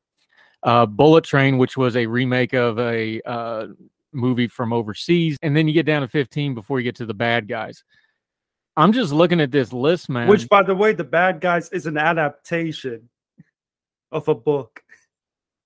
Uh, 0.64 0.84
Bullet 0.84 1.24
Train, 1.24 1.60
which 1.60 1.78
was 1.78 1.96
a 1.96 2.08
remake 2.08 2.54
of 2.54 2.80
a 2.80 3.22
uh, 3.22 3.68
movie 4.12 4.48
from 4.48 4.74
overseas, 4.74 5.38
and 5.44 5.56
then 5.56 5.68
you 5.68 5.76
get 5.76 5.86
down 5.86 6.02
to 6.02 6.08
15 6.08 6.56
before 6.56 6.80
you 6.80 6.84
get 6.84 6.96
to 6.96 7.06
the 7.06 7.14
bad 7.14 7.48
guys. 7.48 7.84
I'm 8.76 8.92
just 8.92 9.14
looking 9.14 9.40
at 9.40 9.52
this 9.52 9.72
list, 9.72 10.10
man. 10.10 10.28
Which, 10.28 10.50
by 10.50 10.64
the 10.64 10.74
way, 10.74 10.94
the 10.94 11.04
bad 11.04 11.40
guys 11.40 11.70
is 11.70 11.86
an 11.86 11.98
adaptation 11.98 13.10
of 14.12 14.28
a 14.28 14.34
book. 14.34 14.82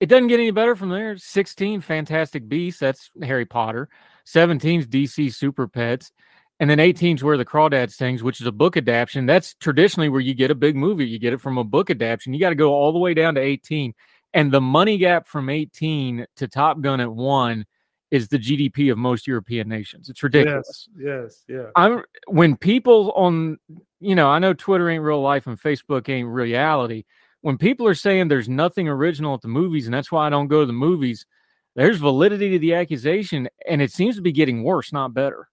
It 0.00 0.06
doesn't 0.06 0.28
get 0.28 0.40
any 0.40 0.50
better 0.50 0.74
from 0.74 0.88
there. 0.88 1.16
16, 1.16 1.82
Fantastic 1.82 2.48
Beasts. 2.48 2.80
That's 2.80 3.10
Harry 3.22 3.44
Potter. 3.44 3.88
17's 4.26 4.86
DC 4.86 5.32
Super 5.32 5.68
Pets. 5.68 6.10
And 6.58 6.68
then 6.68 6.78
18's 6.78 7.22
Where 7.22 7.36
the 7.36 7.44
Crawdads 7.44 7.92
Sings, 7.92 8.22
which 8.22 8.40
is 8.40 8.46
a 8.46 8.52
book 8.52 8.76
adaptation. 8.76 9.26
That's 9.26 9.54
traditionally 9.54 10.08
where 10.08 10.20
you 10.20 10.34
get 10.34 10.50
a 10.50 10.54
big 10.54 10.76
movie. 10.76 11.06
You 11.06 11.18
get 11.18 11.32
it 11.32 11.40
from 11.40 11.58
a 11.58 11.64
book 11.64 11.90
adaptation. 11.90 12.34
You 12.34 12.40
got 12.40 12.50
to 12.50 12.54
go 12.54 12.72
all 12.72 12.92
the 12.92 12.98
way 12.98 13.14
down 13.14 13.34
to 13.34 13.40
18. 13.40 13.94
And 14.32 14.52
the 14.52 14.60
money 14.60 14.98
gap 14.98 15.26
from 15.26 15.48
18 15.48 16.26
to 16.36 16.48
Top 16.48 16.80
Gun 16.80 17.00
at 17.00 17.12
one 17.12 17.66
is 18.10 18.28
the 18.28 18.38
GDP 18.38 18.90
of 18.90 18.98
most 18.98 19.26
European 19.26 19.68
nations. 19.68 20.08
It's 20.08 20.22
ridiculous. 20.22 20.88
Yes, 20.96 21.04
yes, 21.06 21.44
yeah. 21.48 21.70
I'm 21.76 22.02
when 22.26 22.56
people 22.56 23.12
on, 23.12 23.58
you 24.00 24.14
know, 24.14 24.28
I 24.28 24.38
know 24.38 24.52
Twitter 24.52 24.88
ain't 24.90 25.02
real 25.02 25.22
life 25.22 25.46
and 25.46 25.60
Facebook 25.60 26.08
ain't 26.08 26.28
reality 26.28 27.04
when 27.42 27.58
people 27.58 27.86
are 27.86 27.94
saying 27.94 28.28
there's 28.28 28.48
nothing 28.48 28.88
original 28.88 29.34
at 29.34 29.40
the 29.40 29.48
movies 29.48 29.86
and 29.86 29.94
that's 29.94 30.12
why 30.12 30.26
I 30.26 30.30
don't 30.30 30.48
go 30.48 30.60
to 30.60 30.66
the 30.66 30.72
movies, 30.72 31.26
there's 31.74 31.98
validity 31.98 32.50
to 32.50 32.58
the 32.58 32.74
accusation 32.74 33.48
and 33.68 33.80
it 33.80 33.92
seems 33.92 34.16
to 34.16 34.22
be 34.22 34.32
getting 34.32 34.62
worse, 34.62 34.92
not 34.92 35.14
better. 35.14 35.48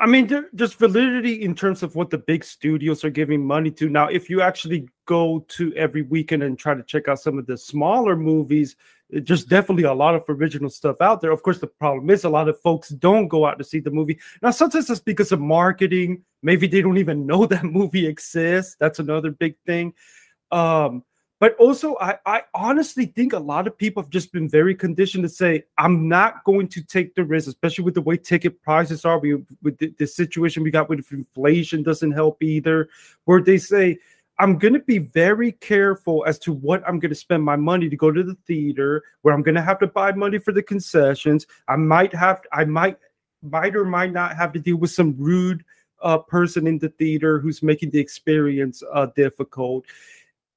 I 0.00 0.06
mean, 0.06 0.30
there's 0.54 0.72
validity 0.72 1.42
in 1.42 1.54
terms 1.54 1.82
of 1.82 1.94
what 1.94 2.08
the 2.08 2.16
big 2.16 2.42
studios 2.42 3.04
are 3.04 3.10
giving 3.10 3.44
money 3.44 3.70
to. 3.72 3.90
Now, 3.90 4.08
if 4.08 4.30
you 4.30 4.40
actually 4.40 4.88
go 5.04 5.44
to 5.48 5.74
every 5.74 6.00
weekend 6.00 6.42
and 6.42 6.58
try 6.58 6.72
to 6.72 6.82
check 6.82 7.06
out 7.06 7.20
some 7.20 7.38
of 7.38 7.46
the 7.46 7.58
smaller 7.58 8.16
movies, 8.16 8.76
there's 9.10 9.44
definitely 9.44 9.84
a 9.84 9.92
lot 9.92 10.14
of 10.14 10.24
original 10.26 10.70
stuff 10.70 11.02
out 11.02 11.20
there. 11.20 11.32
Of 11.32 11.42
course, 11.42 11.58
the 11.58 11.66
problem 11.66 12.08
is 12.08 12.24
a 12.24 12.30
lot 12.30 12.48
of 12.48 12.58
folks 12.60 12.88
don't 12.88 13.28
go 13.28 13.44
out 13.44 13.58
to 13.58 13.64
see 13.64 13.80
the 13.80 13.90
movie. 13.90 14.18
Now, 14.40 14.52
sometimes 14.52 14.88
it's 14.88 15.00
because 15.00 15.32
of 15.32 15.40
marketing. 15.40 16.22
Maybe 16.42 16.66
they 16.66 16.80
don't 16.80 16.96
even 16.96 17.26
know 17.26 17.44
that 17.48 17.64
movie 17.64 18.06
exists. 18.06 18.76
That's 18.80 19.00
another 19.00 19.30
big 19.30 19.56
thing. 19.66 19.92
Um, 20.52 21.04
but 21.38 21.56
also, 21.56 21.96
I, 21.98 22.18
I 22.26 22.42
honestly 22.52 23.06
think 23.06 23.32
a 23.32 23.38
lot 23.38 23.66
of 23.66 23.78
people 23.78 24.02
have 24.02 24.10
just 24.10 24.30
been 24.30 24.46
very 24.46 24.74
conditioned 24.74 25.24
to 25.24 25.28
say, 25.30 25.64
I'm 25.78 26.06
not 26.06 26.44
going 26.44 26.68
to 26.68 26.82
take 26.82 27.14
the 27.14 27.24
risk, 27.24 27.48
especially 27.48 27.84
with 27.84 27.94
the 27.94 28.02
way 28.02 28.18
ticket 28.18 28.60
prices 28.62 29.06
are. 29.06 29.18
We, 29.18 29.36
with 29.62 29.78
the, 29.78 29.94
the 29.98 30.06
situation 30.06 30.62
we 30.62 30.70
got 30.70 30.90
with 30.90 31.10
inflation 31.10 31.82
doesn't 31.82 32.12
help 32.12 32.42
either, 32.42 32.90
where 33.24 33.40
they 33.40 33.56
say, 33.56 33.98
I'm 34.38 34.58
going 34.58 34.74
to 34.74 34.80
be 34.80 34.98
very 34.98 35.52
careful 35.52 36.24
as 36.26 36.38
to 36.40 36.52
what 36.52 36.82
I'm 36.86 36.98
going 36.98 37.10
to 37.10 37.14
spend 37.14 37.42
my 37.42 37.56
money 37.56 37.88
to 37.88 37.96
go 37.96 38.10
to 38.10 38.22
the 38.22 38.36
theater, 38.46 39.02
where 39.22 39.34
I'm 39.34 39.42
going 39.42 39.54
to 39.54 39.62
have 39.62 39.78
to 39.80 39.86
buy 39.86 40.12
money 40.12 40.38
for 40.38 40.52
the 40.52 40.62
concessions. 40.62 41.46
I 41.68 41.76
might 41.76 42.14
have, 42.14 42.42
I 42.52 42.64
might, 42.64 42.98
might 43.42 43.74
or 43.76 43.86
might 43.86 44.12
not 44.12 44.36
have 44.36 44.52
to 44.52 44.58
deal 44.58 44.76
with 44.76 44.90
some 44.90 45.14
rude 45.18 45.64
uh, 46.02 46.18
person 46.18 46.66
in 46.66 46.78
the 46.78 46.88
theater 46.90 47.38
who's 47.38 47.62
making 47.62 47.90
the 47.90 48.00
experience 48.00 48.82
uh, 48.92 49.06
difficult. 49.16 49.84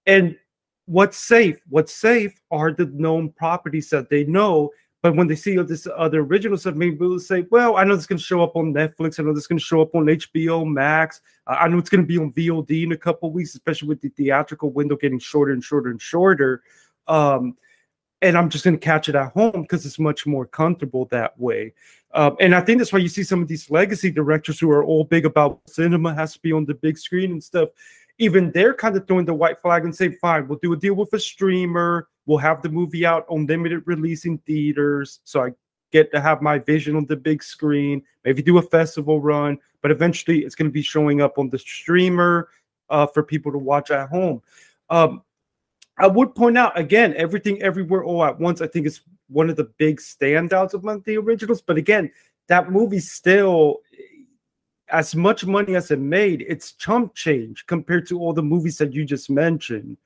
And 0.06 0.38
what's 0.86 1.18
safe? 1.18 1.62
What's 1.70 1.94
safe 1.94 2.40
are 2.52 2.72
the 2.72 2.86
known 2.88 3.30
properties 3.30 3.90
that 3.90 4.10
they 4.10 4.24
know. 4.26 4.72
But 5.02 5.18
when 5.18 5.28
they 5.28 5.36
see 5.36 5.58
all 5.58 5.66
this 5.66 5.86
other 5.98 6.22
original 6.22 6.58
stuff, 6.58 6.76
maybe 6.76 6.96
they'll 6.96 7.20
say, 7.20 7.46
"Well, 7.52 7.76
I 7.76 7.84
know 7.84 7.96
this 7.96 8.04
is 8.04 8.08
going 8.08 8.20
to 8.20 8.24
show 8.24 8.42
up 8.42 8.56
on 8.56 8.74
Netflix. 8.74 9.20
I 9.20 9.24
know 9.24 9.34
this 9.34 9.44
is 9.44 9.48
going 9.48 9.60
to 9.60 9.66
show 9.66 9.82
up 9.82 9.94
on 9.96 10.06
HBO 10.06 10.66
Max. 10.66 11.20
I 11.46 11.68
know 11.68 11.78
it's 11.78 11.90
going 11.90 12.04
to 12.04 12.08
be 12.08 12.18
on 12.18 12.32
VOD 12.32 12.84
in 12.84 12.94
a 12.94 12.98
couple 12.98 13.30
weeks, 13.30 13.54
especially 13.54 13.90
with 13.90 14.00
the 14.00 14.10
theatrical 14.10 14.72
window 14.72 14.96
getting 14.96 15.20
shorter 15.20 15.52
and 15.52 15.64
shorter 15.64 15.90
and 15.90 16.02
shorter." 16.02 16.64
Um, 17.08 17.58
and 18.22 18.38
I'm 18.38 18.50
just 18.50 18.64
going 18.64 18.76
to 18.76 18.80
catch 18.80 19.10
it 19.10 19.16
at 19.16 19.34
home 19.34 19.64
because 19.64 19.86
it's 19.86 20.00
much 20.00 20.26
more 20.26 20.46
comfortable 20.46 21.06
that 21.12 21.38
way. 21.38 21.74
Um, 22.14 22.38
and 22.40 22.56
I 22.56 22.62
think 22.62 22.78
that's 22.78 22.94
why 22.94 23.00
you 23.00 23.10
see 23.10 23.24
some 23.24 23.42
of 23.42 23.50
these 23.50 23.70
legacy 23.70 24.10
directors 24.10 24.58
who 24.58 24.72
are 24.72 24.86
all 24.86 25.04
big 25.04 25.26
about 25.26 25.60
cinema 25.68 26.14
has 26.14 26.32
to 26.34 26.40
be 26.40 26.54
on 26.54 26.64
the 26.64 26.76
big 26.76 26.98
screen 26.98 27.32
and 27.32 27.44
stuff 27.44 27.70
even 28.24 28.52
they're 28.52 28.74
kind 28.74 28.96
of 28.96 29.06
throwing 29.06 29.26
the 29.26 29.34
white 29.34 29.62
flag 29.62 29.84
and 29.84 29.96
say, 29.96 30.10
fine, 30.10 30.48
we'll 30.48 30.60
do 30.60 30.74
a 30.74 30.78
deal 30.78 30.94
with 30.94 31.12
a 31.14 31.20
streamer. 31.20 32.08
We'll 32.26 32.38
have 32.38 32.62
the 32.62 32.70
movie 32.70 33.06
out 33.06 33.26
on 33.28 33.46
limited 33.46 33.84
release 33.86 34.26
in 34.26 34.38
theaters. 34.40 35.20
So 35.26 35.44
I 35.44 35.50
get 35.92 36.12
to 36.14 36.22
have 36.22 36.42
my 36.42 36.58
vision 36.58 36.96
on 36.96 37.06
the 37.06 37.18
big 37.18 37.44
screen, 37.44 38.02
maybe 38.24 38.42
do 38.42 38.58
a 38.58 38.62
festival 38.62 39.20
run, 39.20 39.60
but 39.82 39.92
eventually 39.92 40.40
it's 40.40 40.56
going 40.56 40.70
to 40.70 40.74
be 40.74 40.82
showing 40.82 41.22
up 41.22 41.38
on 41.38 41.50
the 41.50 41.60
streamer 41.60 42.50
uh, 42.90 43.06
for 43.06 43.24
people 43.24 43.52
to 43.52 43.58
watch 43.58 43.92
at 43.92 44.10
home. 44.10 44.42
Um, 44.90 45.22
I 45.98 46.08
would 46.08 46.34
point 46.34 46.58
out 46.58 46.78
again, 46.78 47.14
everything 47.18 47.62
everywhere 47.62 48.04
all 48.04 48.24
at 48.24 48.40
once. 48.40 48.62
I 48.62 48.68
think 48.68 48.88
is 48.88 49.02
one 49.28 49.50
of 49.50 49.56
the 49.56 49.70
big 49.78 49.98
standouts 50.00 50.74
among 50.74 51.02
the 51.02 51.18
originals. 51.18 51.62
But 51.62 51.78
again, 51.78 52.10
that 52.48 52.72
movie 52.72 53.00
still 53.00 53.80
as 54.90 55.16
much 55.16 55.46
money 55.46 55.76
as 55.76 55.92
it 55.92 56.00
made, 56.00 56.46
it's 56.48 56.74
chump 56.74 57.14
change 57.16 57.66
compared 57.66 58.08
to 58.08 58.20
all 58.20 58.34
the 58.34 58.44
movies 58.44 58.78
that 58.78 58.94
you 58.94 59.06
just 59.06 59.30
mentioned. 59.30 59.98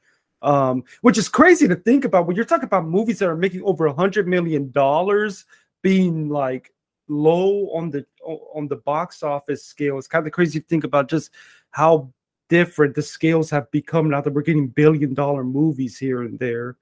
Um, 0.43 0.84
which 1.01 1.17
is 1.17 1.29
crazy 1.29 1.67
to 1.67 1.75
think 1.75 2.05
about 2.05 2.27
when 2.27 2.36
you're 2.36 2.46
talking 2.46 2.65
about 2.65 2.86
movies 2.86 3.19
that 3.19 3.29
are 3.29 3.36
making 3.36 3.63
over 3.63 3.88
a 3.88 3.93
hundred 3.93 4.27
million 4.27 4.69
dollars 4.69 5.46
being 5.81 6.29
like 6.29 6.72
low 7.07 7.69
on 7.72 7.89
the 7.89 8.05
on 8.24 8.67
the 8.67 8.75
box 8.75 9.24
office 9.24 9.63
scale. 9.63 9.98
It's 9.98 10.07
kind 10.07 10.27
of 10.27 10.34
crazy 10.34 10.60
to 10.60 10.65
think 10.67 10.84
about 10.84 11.10
just 11.10 11.31
how 11.72 12.13
different 12.50 12.96
the 12.96 13.01
scales 13.01 13.50
have 13.50 13.69
become 13.72 14.10
now 14.10 14.22
that 14.22 14.34
we're 14.34 14.41
getting 14.41 14.67
billion 14.67 15.13
dollar 15.13 15.43
movies 15.43 15.98
here 15.98 16.22
and 16.22 16.38
there. 16.38 16.77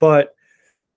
But 0.00 0.34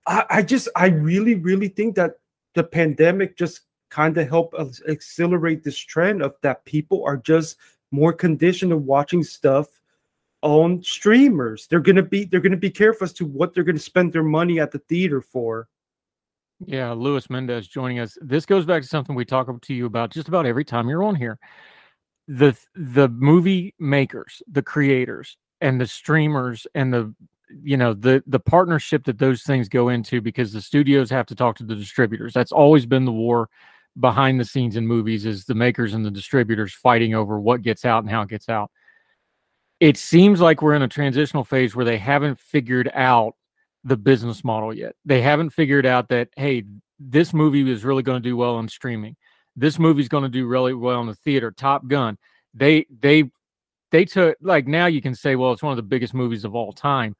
I, 0.06 0.24
I 0.30 0.42
just 0.42 0.68
I 0.74 0.86
really, 0.88 1.34
really 1.34 1.68
think 1.68 1.94
that 1.96 2.14
the 2.54 2.64
pandemic 2.64 3.36
just 3.36 3.60
kind 3.90 4.16
of 4.18 4.28
help 4.28 4.54
accelerate 4.88 5.62
this 5.62 5.78
trend 5.78 6.22
of 6.22 6.34
that 6.42 6.64
people 6.64 7.04
are 7.04 7.16
just 7.16 7.56
more 7.90 8.12
conditioned 8.12 8.70
to 8.70 8.76
watching 8.76 9.22
stuff 9.22 9.68
on 10.42 10.82
streamers. 10.82 11.66
They're 11.66 11.80
gonna 11.80 12.02
be 12.02 12.24
they're 12.24 12.40
gonna 12.40 12.56
be 12.56 12.70
careful 12.70 13.04
as 13.04 13.12
to 13.14 13.26
what 13.26 13.54
they're 13.54 13.64
gonna 13.64 13.78
spend 13.78 14.12
their 14.12 14.22
money 14.22 14.60
at 14.60 14.70
the 14.70 14.78
theater 14.80 15.20
for. 15.20 15.68
Yeah, 16.64 16.92
Luis 16.92 17.30
Mendez 17.30 17.68
joining 17.68 18.00
us. 18.00 18.18
This 18.20 18.44
goes 18.44 18.64
back 18.64 18.82
to 18.82 18.88
something 18.88 19.14
we 19.14 19.24
talk 19.24 19.48
to 19.60 19.74
you 19.74 19.86
about 19.86 20.10
just 20.10 20.28
about 20.28 20.46
every 20.46 20.64
time 20.64 20.88
you're 20.88 21.04
on 21.04 21.14
here. 21.14 21.38
The 22.26 22.56
the 22.74 23.08
movie 23.08 23.74
makers, 23.78 24.42
the 24.50 24.62
creators, 24.62 25.36
and 25.60 25.80
the 25.80 25.86
streamers 25.86 26.66
and 26.74 26.92
the 26.92 27.14
you 27.62 27.76
know 27.76 27.94
the 27.94 28.22
the 28.26 28.40
partnership 28.40 29.04
that 29.04 29.18
those 29.18 29.42
things 29.42 29.68
go 29.68 29.88
into 29.88 30.20
because 30.20 30.52
the 30.52 30.60
studios 30.60 31.10
have 31.10 31.26
to 31.26 31.34
talk 31.34 31.56
to 31.56 31.64
the 31.64 31.74
distributors. 31.74 32.34
That's 32.34 32.52
always 32.52 32.86
been 32.86 33.04
the 33.04 33.12
war 33.12 33.48
behind 33.98 34.38
the 34.38 34.44
scenes 34.44 34.76
in 34.76 34.86
movies 34.86 35.26
is 35.26 35.44
the 35.44 35.54
makers 35.54 35.94
and 35.94 36.04
the 36.04 36.10
distributors 36.10 36.72
fighting 36.72 37.14
over 37.14 37.40
what 37.40 37.62
gets 37.62 37.84
out 37.84 38.02
and 38.02 38.10
how 38.10 38.22
it 38.22 38.28
gets 38.28 38.48
out. 38.48 38.70
It 39.80 39.96
seems 39.96 40.40
like 40.40 40.62
we're 40.62 40.74
in 40.74 40.82
a 40.82 40.88
transitional 40.88 41.44
phase 41.44 41.74
where 41.74 41.84
they 41.84 41.98
haven't 41.98 42.40
figured 42.40 42.90
out 42.94 43.34
the 43.84 43.96
business 43.96 44.44
model 44.44 44.74
yet. 44.74 44.94
They 45.04 45.22
haven't 45.22 45.50
figured 45.50 45.86
out 45.86 46.08
that 46.08 46.28
hey, 46.36 46.64
this 46.98 47.32
movie 47.32 47.68
is 47.70 47.84
really 47.84 48.02
going 48.02 48.20
to 48.20 48.28
do 48.28 48.36
well 48.36 48.56
on 48.56 48.68
streaming. 48.68 49.16
This 49.54 49.78
movie's 49.78 50.08
going 50.08 50.24
to 50.24 50.28
do 50.28 50.46
really 50.46 50.74
well 50.74 51.00
in 51.00 51.06
the 51.06 51.14
theater. 51.14 51.50
Top 51.50 51.86
Gun. 51.86 52.18
They 52.54 52.86
they 53.00 53.30
they 53.90 54.04
took 54.04 54.36
like 54.40 54.66
now 54.66 54.86
you 54.86 55.00
can 55.00 55.14
say 55.14 55.36
well 55.36 55.52
it's 55.52 55.62
one 55.62 55.72
of 55.72 55.76
the 55.76 55.82
biggest 55.82 56.14
movies 56.14 56.44
of 56.44 56.54
all 56.54 56.72
time 56.72 57.16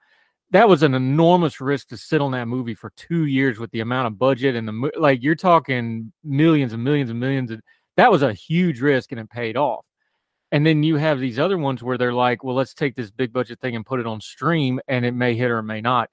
that 0.50 0.68
was 0.68 0.82
an 0.82 0.94
enormous 0.94 1.60
risk 1.60 1.88
to 1.88 1.96
sit 1.96 2.20
on 2.20 2.32
that 2.32 2.48
movie 2.48 2.74
for 2.74 2.90
two 2.96 3.26
years 3.26 3.58
with 3.58 3.70
the 3.70 3.80
amount 3.80 4.06
of 4.06 4.18
budget 4.18 4.56
and 4.56 4.66
the 4.66 4.90
like 4.98 5.22
you're 5.22 5.34
talking 5.34 6.12
millions 6.24 6.72
and 6.72 6.82
millions 6.82 7.10
and 7.10 7.20
millions 7.20 7.50
of, 7.50 7.60
that 7.96 8.10
was 8.10 8.22
a 8.22 8.32
huge 8.32 8.80
risk 8.80 9.12
and 9.12 9.20
it 9.20 9.28
paid 9.28 9.56
off. 9.56 9.84
And 10.50 10.64
then 10.64 10.82
you 10.82 10.96
have 10.96 11.20
these 11.20 11.38
other 11.38 11.58
ones 11.58 11.82
where 11.82 11.98
they're 11.98 12.12
like 12.14 12.44
well 12.44 12.54
let's 12.54 12.74
take 12.74 12.96
this 12.96 13.10
big 13.10 13.32
budget 13.32 13.60
thing 13.60 13.76
and 13.76 13.84
put 13.84 14.00
it 14.00 14.06
on 14.06 14.20
stream 14.20 14.80
and 14.88 15.04
it 15.04 15.12
may 15.12 15.34
hit 15.34 15.50
or 15.50 15.62
may 15.62 15.80
not. 15.80 16.08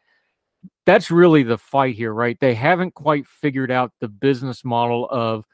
That's 0.86 1.12
really 1.12 1.44
the 1.44 1.58
fight 1.58 1.96
here 1.96 2.14
right? 2.14 2.38
They 2.40 2.56
haven't 2.56 2.94
quite 2.94 3.28
figured 3.28 3.72
out 3.72 3.94
the 4.02 4.10
business 4.10 4.66
model 4.66 5.08
of 5.10 5.46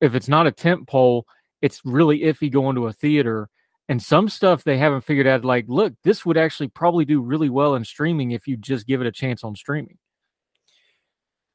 if 0.00 0.14
it's 0.14 0.28
not 0.28 0.46
a 0.46 0.52
tent 0.52 0.86
pole 0.86 1.26
it's 1.62 1.80
really 1.84 2.20
iffy 2.20 2.50
going 2.52 2.76
to 2.76 2.86
a 2.86 2.92
theater 2.92 3.48
and 3.88 4.02
some 4.02 4.28
stuff 4.28 4.64
they 4.64 4.78
haven't 4.78 5.02
figured 5.02 5.26
out 5.26 5.44
like 5.44 5.64
look 5.68 5.94
this 6.02 6.26
would 6.26 6.36
actually 6.36 6.68
probably 6.68 7.04
do 7.04 7.20
really 7.20 7.48
well 7.48 7.74
in 7.74 7.84
streaming 7.84 8.32
if 8.32 8.46
you 8.46 8.56
just 8.56 8.86
give 8.86 9.00
it 9.00 9.06
a 9.06 9.12
chance 9.12 9.44
on 9.44 9.54
streaming. 9.54 9.98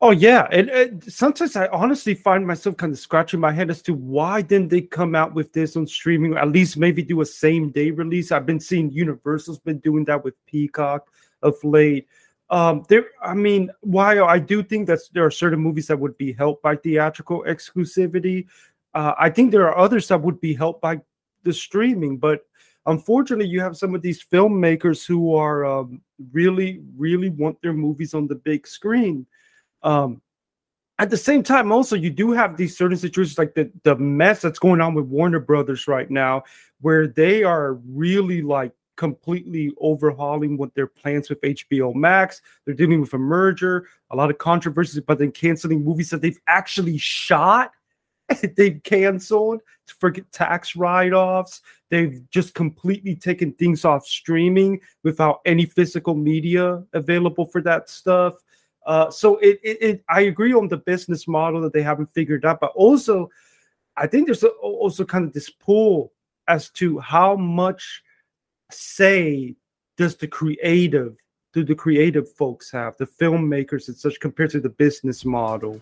Oh 0.04 0.12
yeah 0.12 0.48
and, 0.52 0.70
and 0.70 1.14
sometimes 1.14 1.56
i 1.56 1.68
honestly 1.68 2.16
find 2.16 2.46
myself 2.46 2.76
kind 2.78 2.92
of 2.92 3.00
scratching 3.00 3.40
my 3.40 3.52
head 3.52 3.70
as 3.70 3.82
to 3.84 3.94
why 3.94 4.42
didn't 4.42 4.70
they 4.70 4.82
come 4.82 5.14
out 5.14 5.34
with 5.34 5.54
this 5.54 5.76
on 5.76 5.86
streaming 5.86 6.36
at 6.36 6.50
least 6.50 6.78
maybe 6.78 7.04
do 7.04 7.22
a 7.22 7.26
same 7.26 7.70
day 7.70 7.92
release. 7.92 8.32
I've 8.32 8.46
been 8.46 8.60
seeing 8.60 8.90
universal's 8.90 9.60
been 9.60 9.80
doing 9.80 10.06
that 10.06 10.24
with 10.24 10.34
peacock 10.48 11.08
of 11.44 11.56
late. 11.64 12.08
Um 12.50 12.84
there 12.90 13.06
i 13.22 13.34
mean 13.36 13.70
while 13.82 14.26
i 14.26 14.40
do 14.40 14.64
think 14.64 14.88
that 14.88 15.00
there 15.14 15.26
are 15.26 15.32
certain 15.32 15.60
movies 15.60 15.88
that 15.88 16.00
would 16.00 16.18
be 16.18 16.34
helped 16.34 16.64
by 16.64 16.76
theatrical 16.78 17.44
exclusivity 17.48 18.48
uh, 18.94 19.14
I 19.18 19.30
think 19.30 19.52
there 19.52 19.68
are 19.70 19.78
others 19.78 20.08
that 20.10 20.22
would 20.22 20.42
be 20.42 20.54
helped 20.54 20.82
by 20.82 21.00
the 21.44 21.54
streaming. 21.54 22.18
But 22.18 22.46
unfortunately, 22.86 23.48
you 23.48 23.62
have 23.62 23.78
some 23.78 23.96
of 23.96 24.02
these 24.02 24.24
filmmakers 24.24 25.06
who 25.06 25.36
are 25.36 25.66
um, 25.66 26.02
really, 26.32 26.82
really 26.96 27.30
want 27.30 27.62
their 27.62 27.74
movies 27.74 28.14
on 28.14 28.28
the 28.28 28.36
big 28.36 28.68
screen. 28.68 29.26
Um, 29.84 30.22
at 31.00 31.10
the 31.10 31.18
same 31.18 31.42
time, 31.42 31.72
also 31.72 31.96
you 31.96 32.12
do 32.12 32.32
have 32.32 32.58
these 32.58 32.78
certain 32.78 32.98
situations 32.98 33.40
like 33.40 33.56
the 33.56 33.72
the 33.84 33.96
mess 33.96 34.42
that's 34.42 34.60
going 34.60 34.82
on 34.82 34.94
with 34.94 35.06
Warner 35.06 35.40
Brothers 35.40 35.88
right 35.88 36.10
now, 36.12 36.44
where 36.82 37.08
they 37.08 37.44
are 37.44 37.80
really 37.90 38.44
like 38.44 38.72
completely 38.98 39.72
overhauling 39.80 40.58
what 40.58 40.76
their 40.76 40.86
plans 40.86 41.28
with 41.28 41.42
HBO 41.42 41.96
Max. 41.96 42.40
They're 42.66 42.76
dealing 42.76 43.02
with 43.02 43.16
a 43.16 43.18
merger, 43.18 43.88
a 44.12 44.16
lot 44.16 44.30
of 44.30 44.38
controversies, 44.38 45.02
but 45.02 45.18
then 45.18 45.32
canceling 45.32 45.84
movies 45.84 46.12
that 46.12 46.22
they've 46.22 46.40
actually 46.46 47.00
shot. 47.00 47.72
they've 48.58 48.82
canceled 48.84 49.62
forget 49.94 50.32
tax 50.32 50.76
write-offs. 50.76 51.62
They've 51.90 52.22
just 52.30 52.54
completely 52.54 53.16
taken 53.16 53.54
things 53.54 53.86
off 53.86 54.06
streaming 54.06 54.82
without 55.04 55.42
any 55.46 55.66
physical 55.66 56.16
media 56.16 56.84
available 56.94 57.46
for 57.46 57.62
that 57.62 57.90
stuff. 57.90 58.36
Uh, 58.86 59.12
so 59.12 59.38
it, 59.38 59.60
it, 59.64 59.78
it, 59.82 60.04
I 60.10 60.22
agree 60.22 60.54
on 60.54 60.68
the 60.68 60.78
business 60.78 61.28
model 61.28 61.62
that 61.62 61.74
they 61.74 61.84
haven't 61.84 62.12
figured 62.14 62.46
out, 62.46 62.60
but 62.60 62.72
also 62.76 63.30
I 63.98 64.08
think 64.08 64.26
there's 64.26 64.44
also 64.44 65.06
kind 65.06 65.26
of 65.26 65.34
this 65.34 65.50
pull 65.50 66.14
as 66.48 66.70
to 66.72 66.98
how 67.00 67.36
much 67.36 68.02
say 68.72 69.56
does 69.98 70.16
the 70.16 70.28
creative 70.28 71.18
do 71.54 71.66
the 71.66 71.76
creative 71.76 72.32
folks 72.32 72.72
have 72.72 72.96
the 72.96 73.06
filmmakers 73.06 73.90
and 73.90 73.98
such 73.98 74.20
compared 74.22 74.50
to 74.50 74.62
the 74.62 74.70
business 74.70 75.26
model 75.26 75.82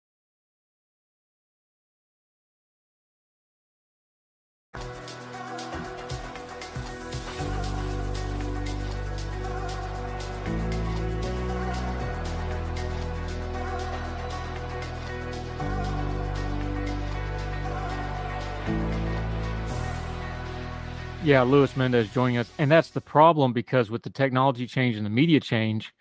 Yeah, 21.23 21.43
Luis 21.43 21.77
Mendez 21.77 22.09
joining 22.09 22.37
us. 22.37 22.49
And 22.57 22.71
that's 22.71 22.89
the 22.89 22.99
problem 22.99 23.53
because 23.53 23.91
with 23.91 24.01
the 24.01 24.09
technology 24.09 24.65
change 24.65 24.95
and 24.95 25.05
the 25.05 25.09
media 25.09 25.39
change, 25.39 25.93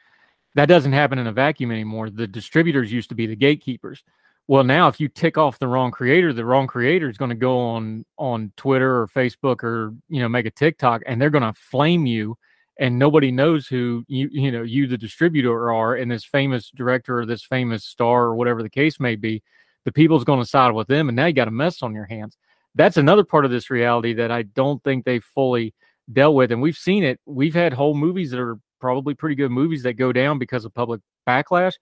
that 0.54 0.66
doesn't 0.66 0.92
happen 0.92 1.18
in 1.18 1.26
a 1.26 1.32
vacuum 1.32 1.70
anymore. 1.70 2.08
The 2.08 2.26
distributors 2.26 2.90
used 2.90 3.10
to 3.10 3.14
be 3.14 3.26
the 3.26 3.36
gatekeepers. 3.36 4.02
Well, 4.48 4.64
now 4.64 4.88
if 4.88 4.98
you 4.98 5.08
tick 5.08 5.36
off 5.36 5.58
the 5.58 5.68
wrong 5.68 5.90
creator, 5.90 6.32
the 6.32 6.46
wrong 6.46 6.66
creator 6.66 7.10
is 7.10 7.18
going 7.18 7.28
to 7.28 7.34
go 7.34 7.58
on 7.58 8.06
on 8.16 8.52
Twitter 8.56 9.02
or 9.02 9.08
Facebook 9.08 9.62
or 9.62 9.92
you 10.08 10.20
know 10.20 10.28
make 10.28 10.46
a 10.46 10.50
TikTok 10.50 11.02
and 11.04 11.20
they're 11.20 11.28
going 11.28 11.44
to 11.44 11.52
flame 11.52 12.06
you 12.06 12.38
and 12.78 12.98
nobody 12.98 13.30
knows 13.30 13.66
who 13.66 14.04
you 14.08 14.28
you 14.32 14.50
know 14.50 14.62
you 14.62 14.86
the 14.86 14.98
distributor 14.98 15.70
are 15.70 15.94
and 15.94 16.10
this 16.10 16.24
famous 16.24 16.70
director 16.74 17.20
or 17.20 17.26
this 17.26 17.44
famous 17.44 17.84
star 17.84 18.24
or 18.24 18.34
whatever 18.34 18.62
the 18.62 18.70
case 18.70 18.98
may 18.98 19.14
be 19.14 19.42
the 19.84 19.92
people's 19.92 20.24
going 20.24 20.40
to 20.40 20.48
side 20.48 20.72
with 20.72 20.88
them 20.88 21.08
and 21.08 21.14
now 21.14 21.26
you 21.26 21.32
got 21.32 21.46
a 21.46 21.52
mess 21.52 21.82
on 21.82 21.94
your 21.94 22.06
hands 22.06 22.36
that's 22.74 22.96
another 22.96 23.24
part 23.24 23.44
of 23.44 23.50
this 23.50 23.70
reality 23.70 24.14
that 24.14 24.30
I 24.30 24.42
don't 24.42 24.82
think 24.84 25.04
they 25.04 25.20
fully 25.20 25.74
dealt 26.12 26.34
with. 26.34 26.52
And 26.52 26.62
we've 26.62 26.76
seen 26.76 27.04
it. 27.04 27.20
We've 27.26 27.54
had 27.54 27.72
whole 27.72 27.94
movies 27.94 28.30
that 28.30 28.40
are 28.40 28.58
probably 28.80 29.14
pretty 29.14 29.34
good 29.34 29.50
movies 29.50 29.82
that 29.82 29.94
go 29.94 30.12
down 30.12 30.38
because 30.38 30.64
of 30.64 30.74
public 30.74 31.00
backlash. 31.26 31.74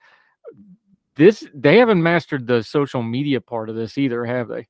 This 1.16 1.44
they 1.53 1.79
haven't 1.79 2.03
mastered 2.03 2.46
the 2.46 2.62
social 2.62 3.03
media 3.03 3.40
part 3.40 3.68
of 3.68 3.77
this 3.77 3.98
either, 3.98 4.24
have 4.24 4.48
they? 4.48 4.68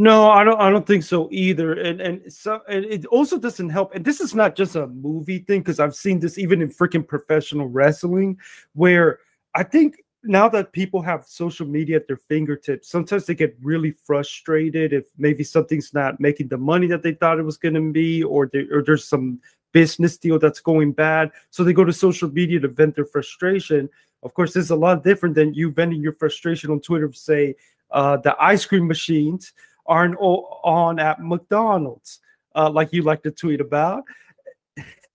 No, 0.00 0.30
I 0.30 0.44
don't. 0.44 0.60
I 0.60 0.70
don't 0.70 0.86
think 0.86 1.02
so 1.02 1.28
either. 1.32 1.72
And 1.72 2.00
and 2.00 2.32
so 2.32 2.60
and 2.68 2.84
it 2.84 3.04
also 3.06 3.38
doesn't 3.38 3.68
help. 3.68 3.94
And 3.94 4.04
this 4.04 4.20
is 4.20 4.34
not 4.34 4.56
just 4.56 4.76
a 4.76 4.86
movie 4.86 5.40
thing 5.40 5.60
because 5.60 5.80
I've 5.80 5.94
seen 5.94 6.20
this 6.20 6.38
even 6.38 6.62
in 6.62 6.70
freaking 6.70 7.06
professional 7.06 7.66
wrestling, 7.66 8.38
where 8.74 9.18
I 9.54 9.64
think 9.64 9.96
now 10.28 10.48
that 10.50 10.72
people 10.72 11.00
have 11.00 11.24
social 11.26 11.66
media 11.66 11.96
at 11.96 12.06
their 12.06 12.18
fingertips, 12.18 12.88
sometimes 12.88 13.24
they 13.24 13.34
get 13.34 13.56
really 13.62 13.92
frustrated 13.92 14.92
if 14.92 15.06
maybe 15.16 15.42
something's 15.42 15.94
not 15.94 16.20
making 16.20 16.48
the 16.48 16.58
money 16.58 16.86
that 16.86 17.02
they 17.02 17.14
thought 17.14 17.38
it 17.38 17.44
was 17.44 17.56
going 17.56 17.74
to 17.74 17.92
be, 17.92 18.22
or, 18.22 18.50
or 18.70 18.82
there's 18.82 19.08
some 19.08 19.40
business 19.72 20.18
deal 20.18 20.38
that's 20.38 20.60
going 20.60 20.92
bad. 20.92 21.30
So 21.50 21.64
they 21.64 21.72
go 21.72 21.84
to 21.84 21.92
social 21.92 22.30
media 22.30 22.60
to 22.60 22.68
vent 22.68 22.96
their 22.96 23.06
frustration. 23.06 23.88
Of 24.22 24.34
course, 24.34 24.52
this 24.52 24.64
is 24.64 24.70
a 24.70 24.76
lot 24.76 25.02
different 25.02 25.34
than 25.34 25.54
you 25.54 25.70
venting 25.70 26.02
your 26.02 26.14
frustration 26.14 26.70
on 26.70 26.80
Twitter. 26.80 27.10
Say 27.12 27.54
uh, 27.90 28.18
the 28.18 28.36
ice 28.38 28.66
cream 28.66 28.86
machines 28.86 29.54
aren't 29.86 30.16
on 30.16 30.98
at 30.98 31.22
McDonald's, 31.22 32.20
uh, 32.54 32.68
like 32.68 32.92
you 32.92 33.02
like 33.02 33.22
to 33.22 33.30
tweet 33.30 33.62
about. 33.62 34.04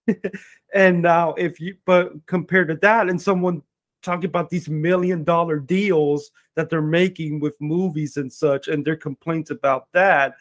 and 0.73 1.01
now, 1.03 1.33
if 1.33 1.59
you 1.59 1.77
but 1.85 2.13
compared 2.25 2.69
to 2.69 2.75
that, 2.75 3.09
and 3.09 3.21
someone 3.21 3.61
talking 4.03 4.25
about 4.25 4.49
these 4.49 4.69
million 4.69 5.23
dollar 5.23 5.59
deals 5.59 6.31
that 6.55 6.69
they're 6.69 6.81
making 6.81 7.39
with 7.39 7.59
movies 7.59 8.17
and 8.17 8.31
such 8.31 8.67
and 8.67 8.85
their 8.85 8.95
complaints 8.95 9.49
about 9.49 9.91
that. 9.93 10.35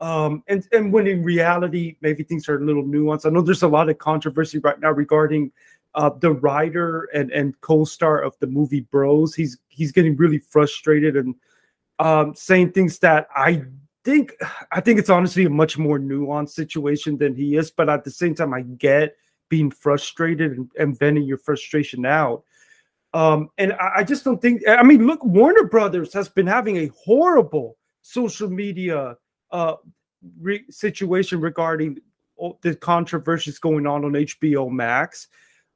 Um, 0.00 0.42
and 0.48 0.66
and 0.72 0.92
when 0.92 1.06
in 1.06 1.22
reality 1.22 1.96
maybe 2.00 2.24
things 2.24 2.48
are 2.48 2.58
a 2.58 2.64
little 2.64 2.84
nuanced. 2.84 3.26
I 3.26 3.30
know 3.30 3.40
there's 3.40 3.62
a 3.62 3.68
lot 3.68 3.88
of 3.88 3.98
controversy 3.98 4.58
right 4.58 4.78
now 4.78 4.90
regarding 4.90 5.52
uh, 5.94 6.10
the 6.20 6.32
writer 6.32 7.08
and 7.14 7.30
and 7.30 7.58
co-star 7.60 8.20
of 8.20 8.36
the 8.40 8.46
movie 8.46 8.80
bros. 8.80 9.34
He's 9.34 9.56
he's 9.68 9.92
getting 9.92 10.16
really 10.16 10.38
frustrated 10.38 11.16
and 11.16 11.34
um, 11.98 12.34
saying 12.34 12.72
things 12.72 12.98
that 13.00 13.28
i 13.36 13.62
think 14.04 14.32
i 14.72 14.80
think 14.80 14.98
it's 14.98 15.10
honestly 15.10 15.44
a 15.44 15.50
much 15.50 15.78
more 15.78 15.98
nuanced 15.98 16.50
situation 16.50 17.16
than 17.16 17.34
he 17.34 17.56
is 17.56 17.70
but 17.70 17.88
at 17.88 18.04
the 18.04 18.10
same 18.10 18.34
time 18.34 18.52
i 18.52 18.62
get 18.62 19.16
being 19.48 19.70
frustrated 19.70 20.52
and, 20.52 20.70
and 20.78 20.98
venting 20.98 21.24
your 21.24 21.38
frustration 21.38 22.04
out 22.04 22.44
um, 23.14 23.48
and 23.58 23.72
I, 23.74 23.92
I 23.98 24.04
just 24.04 24.24
don't 24.24 24.42
think. 24.42 24.62
I 24.68 24.82
mean, 24.82 25.06
look, 25.06 25.24
Warner 25.24 25.64
Brothers 25.64 26.12
has 26.12 26.28
been 26.28 26.46
having 26.46 26.78
a 26.78 26.88
horrible 26.88 27.76
social 28.02 28.50
media 28.50 29.16
uh, 29.52 29.74
re- 30.40 30.64
situation 30.68 31.40
regarding 31.40 31.98
the 32.62 32.74
controversies 32.74 33.60
going 33.60 33.86
on 33.86 34.04
on 34.04 34.12
HBO 34.12 34.68
Max. 34.70 35.28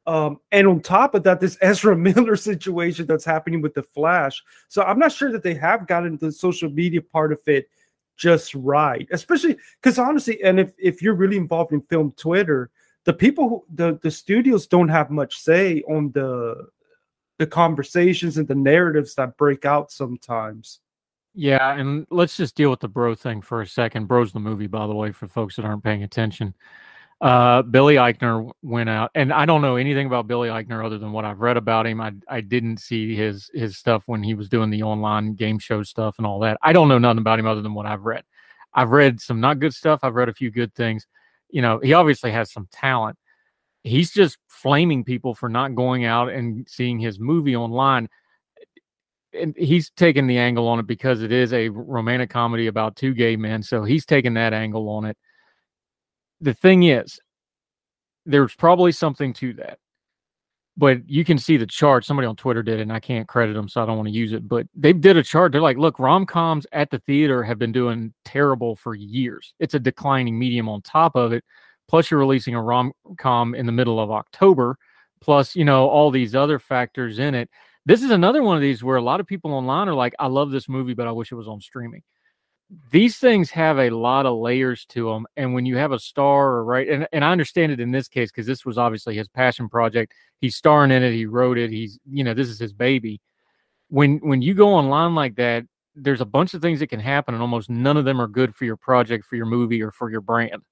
Um, 0.08 0.40
and 0.50 0.66
on 0.66 0.80
top 0.80 1.14
of 1.14 1.22
that, 1.22 1.38
this 1.38 1.56
Ezra 1.62 1.96
Miller 1.96 2.34
situation 2.34 3.06
that's 3.06 3.24
happening 3.24 3.62
with 3.62 3.74
the 3.74 3.84
Flash. 3.84 4.42
So 4.66 4.82
I'm 4.82 4.98
not 4.98 5.12
sure 5.12 5.30
that 5.30 5.44
they 5.44 5.54
have 5.54 5.86
gotten 5.86 6.18
the 6.18 6.32
social 6.32 6.70
media 6.70 7.00
part 7.00 7.32
of 7.32 7.40
it 7.46 7.68
just 8.16 8.52
right, 8.56 9.06
especially 9.12 9.56
because 9.80 9.96
honestly, 9.96 10.42
and 10.42 10.58
if 10.58 10.72
if 10.76 11.00
you're 11.00 11.14
really 11.14 11.36
involved 11.36 11.72
in 11.72 11.82
film 11.82 12.12
Twitter, 12.16 12.70
the 13.04 13.12
people 13.12 13.48
who 13.48 13.64
the 13.72 14.00
the 14.02 14.10
studios 14.10 14.66
don't 14.66 14.88
have 14.88 15.10
much 15.10 15.38
say 15.38 15.82
on 15.82 16.10
the 16.10 16.66
the 17.38 17.46
conversations 17.46 18.36
and 18.36 18.46
the 18.46 18.54
narratives 18.54 19.14
that 19.14 19.36
break 19.36 19.64
out 19.64 19.90
sometimes. 19.90 20.80
Yeah, 21.34 21.78
and 21.78 22.06
let's 22.10 22.36
just 22.36 22.56
deal 22.56 22.70
with 22.70 22.80
the 22.80 22.88
bro 22.88 23.14
thing 23.14 23.40
for 23.42 23.62
a 23.62 23.66
second. 23.66 24.06
Bro's 24.06 24.32
the 24.32 24.40
movie, 24.40 24.66
by 24.66 24.86
the 24.86 24.94
way, 24.94 25.12
for 25.12 25.28
folks 25.28 25.56
that 25.56 25.64
aren't 25.64 25.84
paying 25.84 26.02
attention. 26.02 26.54
Uh, 27.20 27.62
Billy 27.62 27.96
Eichner 27.96 28.50
went 28.62 28.88
out, 28.88 29.10
and 29.14 29.32
I 29.32 29.44
don't 29.44 29.62
know 29.62 29.76
anything 29.76 30.06
about 30.06 30.26
Billy 30.26 30.48
Eichner 30.48 30.84
other 30.84 30.98
than 30.98 31.12
what 31.12 31.24
I've 31.24 31.40
read 31.40 31.56
about 31.56 31.86
him. 31.86 32.00
I 32.00 32.12
I 32.28 32.40
didn't 32.40 32.78
see 32.78 33.14
his 33.14 33.50
his 33.54 33.76
stuff 33.76 34.04
when 34.06 34.22
he 34.22 34.34
was 34.34 34.48
doing 34.48 34.70
the 34.70 34.82
online 34.82 35.34
game 35.34 35.58
show 35.58 35.82
stuff 35.82 36.16
and 36.18 36.26
all 36.26 36.40
that. 36.40 36.58
I 36.62 36.72
don't 36.72 36.88
know 36.88 36.98
nothing 36.98 37.18
about 37.18 37.38
him 37.38 37.46
other 37.46 37.62
than 37.62 37.74
what 37.74 37.86
I've 37.86 38.04
read. 38.04 38.24
I've 38.72 38.90
read 38.90 39.20
some 39.20 39.40
not 39.40 39.58
good 39.58 39.74
stuff. 39.74 40.00
I've 40.02 40.14
read 40.14 40.28
a 40.28 40.34
few 40.34 40.50
good 40.50 40.74
things. 40.74 41.06
You 41.50 41.62
know, 41.62 41.78
he 41.78 41.92
obviously 41.92 42.30
has 42.30 42.52
some 42.52 42.68
talent. 42.70 43.18
He's 43.84 44.10
just 44.10 44.38
flaming 44.48 45.04
people 45.04 45.34
for 45.34 45.48
not 45.48 45.74
going 45.74 46.04
out 46.04 46.30
and 46.30 46.68
seeing 46.68 46.98
his 46.98 47.18
movie 47.18 47.56
online 47.56 48.08
and 49.32 49.54
he's 49.56 49.90
taking 49.90 50.26
the 50.26 50.38
angle 50.38 50.68
on 50.68 50.78
it 50.78 50.86
because 50.86 51.22
it 51.22 51.32
is 51.32 51.52
a 51.52 51.68
romantic 51.68 52.30
comedy 52.30 52.66
about 52.66 52.96
two 52.96 53.14
gay 53.14 53.36
men. 53.36 53.62
So 53.62 53.84
he's 53.84 54.06
taking 54.06 54.34
that 54.34 54.52
angle 54.52 54.88
on 54.88 55.04
it. 55.04 55.16
The 56.40 56.54
thing 56.54 56.84
is, 56.84 57.18
there's 58.24 58.54
probably 58.54 58.92
something 58.92 59.32
to 59.34 59.54
that. 59.54 59.78
But 60.76 61.08
you 61.10 61.24
can 61.24 61.38
see 61.38 61.56
the 61.56 61.66
chart. 61.66 62.04
Somebody 62.04 62.26
on 62.26 62.36
Twitter 62.36 62.62
did 62.62 62.78
it, 62.78 62.82
and 62.82 62.92
I 62.92 63.00
can't 63.00 63.26
credit 63.26 63.54
them, 63.54 63.68
so 63.68 63.82
I 63.82 63.86
don't 63.86 63.96
want 63.96 64.08
to 64.08 64.14
use 64.14 64.32
it. 64.32 64.46
But 64.46 64.68
they 64.76 64.92
did 64.92 65.16
a 65.16 65.24
chart. 65.24 65.50
They're 65.50 65.60
like, 65.60 65.76
look, 65.76 65.98
rom 65.98 66.24
coms 66.24 66.68
at 66.72 66.90
the 66.90 67.00
theater 67.00 67.42
have 67.42 67.58
been 67.58 67.72
doing 67.72 68.14
terrible 68.24 68.76
for 68.76 68.94
years. 68.94 69.54
It's 69.58 69.74
a 69.74 69.80
declining 69.80 70.38
medium 70.38 70.68
on 70.68 70.82
top 70.82 71.16
of 71.16 71.32
it. 71.32 71.42
Plus, 71.88 72.10
you're 72.10 72.20
releasing 72.20 72.54
a 72.54 72.62
rom 72.62 72.92
com 73.18 73.54
in 73.54 73.66
the 73.66 73.72
middle 73.72 73.98
of 73.98 74.10
October. 74.10 74.76
Plus, 75.20 75.56
you 75.56 75.64
know, 75.64 75.88
all 75.88 76.10
these 76.10 76.34
other 76.34 76.58
factors 76.58 77.18
in 77.18 77.34
it 77.34 77.50
this 77.88 78.02
is 78.02 78.10
another 78.10 78.42
one 78.42 78.54
of 78.54 78.60
these 78.60 78.84
where 78.84 78.98
a 78.98 79.02
lot 79.02 79.18
of 79.18 79.26
people 79.26 79.50
online 79.50 79.88
are 79.88 79.94
like, 79.94 80.14
I 80.18 80.26
love 80.26 80.50
this 80.50 80.68
movie, 80.68 80.92
but 80.92 81.06
I 81.06 81.12
wish 81.12 81.32
it 81.32 81.36
was 81.36 81.48
on 81.48 81.58
streaming. 81.62 82.02
These 82.90 83.16
things 83.16 83.48
have 83.52 83.78
a 83.78 83.88
lot 83.88 84.26
of 84.26 84.36
layers 84.36 84.84
to 84.90 85.08
them. 85.08 85.26
And 85.38 85.54
when 85.54 85.64
you 85.64 85.78
have 85.78 85.92
a 85.92 85.98
star, 85.98 86.62
right, 86.64 86.86
and, 86.86 87.08
and 87.14 87.24
I 87.24 87.32
understand 87.32 87.72
it 87.72 87.80
in 87.80 87.90
this 87.90 88.06
case 88.06 88.30
because 88.30 88.46
this 88.46 88.66
was 88.66 88.76
obviously 88.76 89.16
his 89.16 89.26
passion 89.28 89.70
project. 89.70 90.12
He's 90.38 90.54
starring 90.54 90.90
in 90.90 91.02
it, 91.02 91.14
he 91.14 91.24
wrote 91.24 91.56
it, 91.56 91.70
he's, 91.70 91.98
you 92.04 92.24
know, 92.24 92.34
this 92.34 92.48
is 92.48 92.58
his 92.58 92.74
baby. 92.74 93.22
When 93.88 94.18
when 94.18 94.42
you 94.42 94.52
go 94.52 94.74
online 94.74 95.14
like 95.14 95.36
that, 95.36 95.64
there's 95.94 96.20
a 96.20 96.26
bunch 96.26 96.52
of 96.52 96.60
things 96.60 96.80
that 96.80 96.88
can 96.88 97.00
happen, 97.00 97.34
and 97.34 97.40
almost 97.40 97.70
none 97.70 97.96
of 97.96 98.04
them 98.04 98.20
are 98.20 98.28
good 98.28 98.54
for 98.54 98.66
your 98.66 98.76
project, 98.76 99.24
for 99.24 99.36
your 99.36 99.46
movie, 99.46 99.82
or 99.82 99.92
for 99.92 100.10
your 100.10 100.20
brand. 100.20 100.62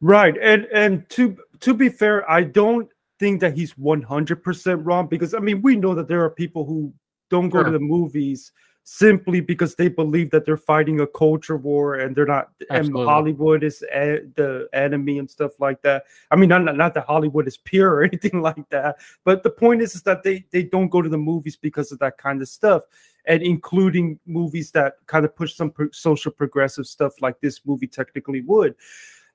Right. 0.00 0.36
And 0.40 0.66
and 0.72 1.08
to 1.10 1.36
to 1.60 1.74
be 1.74 1.88
fair, 1.88 2.28
I 2.30 2.42
don't 2.42 2.88
think 3.18 3.40
that 3.40 3.56
he's 3.56 3.74
100% 3.74 4.86
wrong 4.86 5.08
because 5.08 5.34
I 5.34 5.40
mean, 5.40 5.60
we 5.62 5.76
know 5.76 5.94
that 5.94 6.08
there 6.08 6.22
are 6.22 6.30
people 6.30 6.64
who 6.64 6.92
don't 7.30 7.48
go 7.48 7.58
sure. 7.58 7.64
to 7.64 7.70
the 7.70 7.80
movies 7.80 8.52
simply 8.90 9.38
because 9.38 9.74
they 9.74 9.86
believe 9.88 10.30
that 10.30 10.46
they're 10.46 10.56
fighting 10.56 11.00
a 11.00 11.06
culture 11.06 11.58
war 11.58 11.96
and 11.96 12.16
they're 12.16 12.24
not 12.24 12.48
Absolutely. 12.70 13.02
and 13.02 13.10
Hollywood 13.10 13.62
is 13.62 13.84
a, 13.92 14.20
the 14.34 14.66
enemy 14.72 15.18
and 15.18 15.30
stuff 15.30 15.60
like 15.60 15.82
that. 15.82 16.04
I 16.30 16.36
mean 16.36 16.48
not, 16.48 16.74
not 16.74 16.94
that 16.94 17.04
Hollywood 17.04 17.46
is 17.46 17.58
pure 17.58 17.96
or 17.96 18.02
anything 18.04 18.40
like 18.40 18.66
that, 18.70 18.96
but 19.24 19.42
the 19.42 19.50
point 19.50 19.82
is 19.82 19.94
is 19.94 20.02
that 20.04 20.22
they 20.22 20.46
they 20.52 20.62
don't 20.62 20.88
go 20.88 21.02
to 21.02 21.08
the 21.10 21.18
movies 21.18 21.54
because 21.54 21.92
of 21.92 21.98
that 21.98 22.16
kind 22.16 22.40
of 22.40 22.48
stuff 22.48 22.84
and 23.26 23.42
including 23.42 24.18
movies 24.24 24.70
that 24.70 24.94
kind 25.06 25.26
of 25.26 25.36
push 25.36 25.54
some 25.54 25.70
pro- 25.70 25.90
social 25.92 26.32
progressive 26.32 26.86
stuff 26.86 27.12
like 27.20 27.38
this 27.40 27.60
movie 27.66 27.86
technically 27.86 28.40
would. 28.40 28.74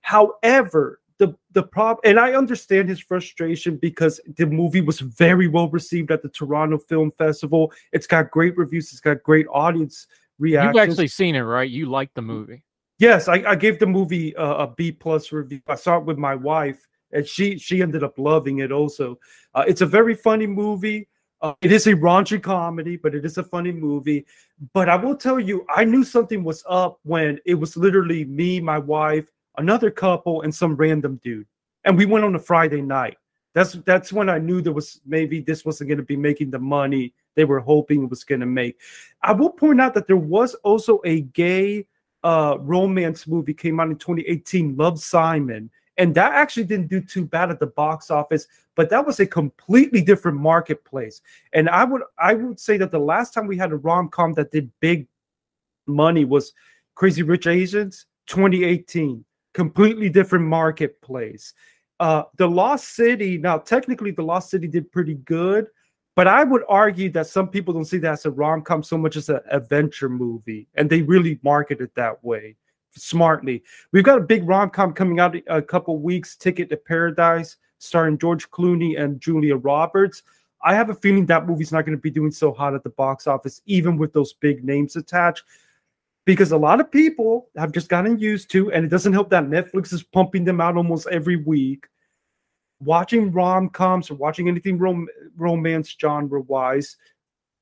However, 0.03 0.99
the 1.19 1.35
the 1.51 1.63
problem 1.63 2.01
and 2.05 2.19
i 2.19 2.33
understand 2.33 2.89
his 2.89 2.99
frustration 2.99 3.77
because 3.77 4.19
the 4.37 4.45
movie 4.45 4.81
was 4.81 4.99
very 4.99 5.47
well 5.47 5.69
received 5.69 6.11
at 6.11 6.21
the 6.21 6.29
toronto 6.29 6.77
film 6.77 7.11
festival. 7.17 7.71
It's 7.91 8.07
got 8.07 8.31
great 8.31 8.57
reviews 8.57 8.91
it's 8.91 8.99
got 8.99 9.21
great 9.23 9.45
audience 9.51 10.07
reactions. 10.39 10.75
you've 10.75 10.89
actually 10.89 11.07
seen 11.07 11.35
it 11.35 11.41
right? 11.41 11.69
You 11.69 11.85
like 11.85 12.13
the 12.15 12.21
movie. 12.21 12.63
Yes 12.99 13.27
i, 13.27 13.35
I 13.35 13.55
gave 13.55 13.79
the 13.79 13.85
movie 13.85 14.33
a, 14.37 14.43
a 14.43 14.67
b 14.75 14.91
plus 14.91 15.31
review. 15.31 15.61
I 15.67 15.75
saw 15.75 15.97
it 15.97 16.05
with 16.05 16.17
my 16.17 16.35
wife 16.35 16.87
and 17.11 17.25
she 17.27 17.57
she 17.57 17.81
ended 17.81 18.03
up 18.03 18.17
loving 18.17 18.59
it 18.59 18.71
also. 18.71 19.19
Uh, 19.53 19.63
it's 19.67 19.81
a 19.81 19.85
very 19.85 20.15
funny 20.15 20.47
movie. 20.47 21.07
Uh, 21.41 21.53
it 21.61 21.73
is 21.73 21.87
a 21.87 21.93
raunchy 21.93 22.41
comedy, 22.41 22.95
but 22.95 23.13
it 23.13 23.25
is 23.25 23.37
a 23.37 23.43
funny 23.43 23.71
movie. 23.71 24.25
But 24.73 24.87
I 24.87 24.95
will 24.95 25.15
tell 25.15 25.41
you, 25.41 25.65
I 25.69 25.83
knew 25.83 26.05
something 26.05 26.41
was 26.41 26.63
up 26.67 26.99
when 27.03 27.37
it 27.45 27.55
was 27.55 27.75
literally 27.75 28.23
me, 28.23 28.61
my 28.61 28.79
wife, 28.79 29.29
another 29.57 29.91
couple, 29.91 30.41
and 30.41 30.53
some 30.53 30.75
random 30.75 31.19
dude. 31.23 31.47
And 31.85 31.97
we 31.97 32.05
went 32.05 32.25
on 32.25 32.35
a 32.35 32.39
Friday 32.39 32.81
night. 32.81 33.17
That's 33.53 33.73
that's 33.85 34.11
when 34.11 34.29
I 34.29 34.39
knew 34.39 34.61
there 34.61 34.73
was 34.73 35.01
maybe 35.05 35.39
this 35.39 35.63
wasn't 35.65 35.89
going 35.89 35.97
to 35.97 36.03
be 36.03 36.17
making 36.17 36.51
the 36.51 36.59
money 36.59 37.13
they 37.35 37.45
were 37.45 37.59
hoping 37.59 38.03
it 38.03 38.09
was 38.09 38.23
going 38.23 38.41
to 38.41 38.47
make. 38.47 38.79
I 39.21 39.31
will 39.31 39.49
point 39.49 39.81
out 39.81 39.93
that 39.95 40.07
there 40.07 40.17
was 40.17 40.53
also 40.55 41.01
a 41.03 41.21
gay 41.21 41.87
uh, 42.23 42.57
romance 42.59 43.27
movie 43.27 43.53
came 43.53 43.79
out 43.79 43.89
in 43.89 43.97
2018, 43.97 44.75
Love 44.75 44.99
Simon, 44.99 45.69
and 45.97 46.15
that 46.15 46.33
actually 46.33 46.63
didn't 46.63 46.87
do 46.87 47.01
too 47.01 47.25
bad 47.25 47.49
at 47.49 47.59
the 47.59 47.67
box 47.67 48.09
office. 48.09 48.47
But 48.75 48.89
that 48.89 49.05
was 49.05 49.19
a 49.19 49.27
completely 49.27 50.01
different 50.01 50.39
marketplace. 50.39 51.21
And 51.53 51.69
I 51.69 51.83
would 51.83 52.01
I 52.17 52.33
would 52.33 52.59
say 52.59 52.77
that 52.77 52.91
the 52.91 52.99
last 52.99 53.33
time 53.33 53.47
we 53.47 53.57
had 53.57 53.71
a 53.71 53.77
rom 53.77 54.09
com 54.09 54.33
that 54.33 54.51
did 54.51 54.71
big 54.79 55.07
money 55.85 56.25
was 56.25 56.53
Crazy 56.95 57.23
Rich 57.23 57.47
Asians 57.47 58.05
2018 58.27 59.23
completely 59.53 60.09
different 60.09 60.45
marketplace. 60.45 61.53
Uh, 61.99 62.23
the 62.37 62.47
Lost 62.47 62.95
City, 62.95 63.37
now 63.37 63.57
technically, 63.57 64.11
the 64.11 64.23
Lost 64.23 64.49
City 64.49 64.67
did 64.67 64.91
pretty 64.91 65.15
good, 65.15 65.67
but 66.15 66.27
I 66.27 66.43
would 66.43 66.63
argue 66.67 67.09
that 67.11 67.27
some 67.27 67.47
people 67.47 67.73
don't 67.73 67.85
see 67.85 67.99
that 67.99 68.13
as 68.13 68.25
a 68.25 68.31
rom 68.31 68.61
com 68.61 68.83
so 68.83 68.97
much 68.97 69.15
as 69.15 69.29
an 69.29 69.39
adventure 69.49 70.09
movie, 70.09 70.67
and 70.75 70.89
they 70.89 71.01
really 71.01 71.39
market 71.43 71.81
it 71.81 71.93
that 71.95 72.23
way 72.23 72.55
smartly. 72.95 73.63
We've 73.91 74.03
got 74.03 74.19
a 74.19 74.21
big 74.21 74.47
rom 74.47 74.69
com 74.69 74.93
coming 74.93 75.19
out 75.19 75.35
a 75.47 75.61
couple 75.61 75.97
weeks 75.99 76.35
Ticket 76.35 76.69
to 76.69 76.77
Paradise, 76.77 77.57
starring 77.79 78.17
George 78.17 78.49
Clooney 78.51 78.99
and 78.99 79.19
Julia 79.19 79.55
Roberts. 79.55 80.23
I 80.63 80.73
have 80.75 80.89
a 80.89 80.95
feeling 80.95 81.25
that 81.25 81.47
movie's 81.47 81.71
not 81.71 81.85
going 81.85 81.97
to 81.97 82.01
be 82.01 82.11
doing 82.11 82.31
so 82.31 82.53
hot 82.53 82.73
at 82.73 82.83
the 82.83 82.89
box 82.91 83.27
office, 83.27 83.61
even 83.65 83.97
with 83.97 84.13
those 84.13 84.33
big 84.33 84.63
names 84.63 84.95
attached 84.95 85.43
because 86.25 86.51
a 86.51 86.57
lot 86.57 86.79
of 86.79 86.91
people 86.91 87.49
have 87.57 87.71
just 87.71 87.89
gotten 87.89 88.17
used 88.17 88.49
to, 88.51 88.71
and 88.71 88.85
it 88.85 88.89
doesn't 88.89 89.13
help 89.13 89.29
that 89.29 89.45
Netflix 89.45 89.91
is 89.93 90.03
pumping 90.03 90.45
them 90.45 90.61
out 90.61 90.77
almost 90.77 91.07
every 91.11 91.35
week. 91.35 91.87
Watching 92.81 93.31
rom 93.31 93.69
coms 93.69 94.11
or 94.11 94.15
watching 94.15 94.47
anything 94.47 94.77
rom- 94.77 95.07
romance 95.37 95.95
genre 95.99 96.41
wise 96.41 96.97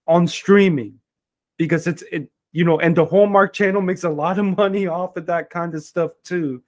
on 0.08 0.28
streaming 0.28 1.00
because 1.58 1.86
it's 1.88 2.04
it 2.12 2.30
you 2.54 2.66
know, 2.66 2.80
and 2.80 2.96
the 2.96 3.06
Hallmark 3.06 3.54
Channel 3.54 3.82
makes 3.82 4.04
a 4.04 4.10
lot 4.10 4.38
of 4.38 4.46
money 4.58 4.88
off 4.88 5.16
of 5.18 5.26
that 5.28 5.50
kind 5.50 5.74
of 5.76 5.84
stuff 5.84 6.12
too. 6.24 6.62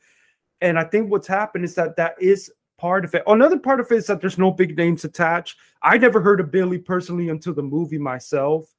And 0.62 0.80
I 0.80 0.86
think 0.86 1.12
what's 1.12 1.28
happened 1.28 1.66
is 1.66 1.76
that 1.76 1.96
that 1.98 2.16
is 2.22 2.52
part 2.78 3.04
of 3.06 3.14
it. 3.14 3.24
Another 3.28 3.60
part 3.60 3.80
of 3.80 3.92
it 3.92 3.98
is 3.98 4.08
that 4.08 4.22
there's 4.22 4.38
no 4.38 4.52
big 4.52 4.78
names 4.78 5.04
attached. 5.04 5.58
I 5.82 5.98
never 5.98 6.22
heard 6.22 6.40
of 6.40 6.52
Billy 6.52 6.78
personally 6.78 7.30
until 7.30 7.54
the 7.54 7.64
movie 7.64 7.98
myself. 7.98 8.74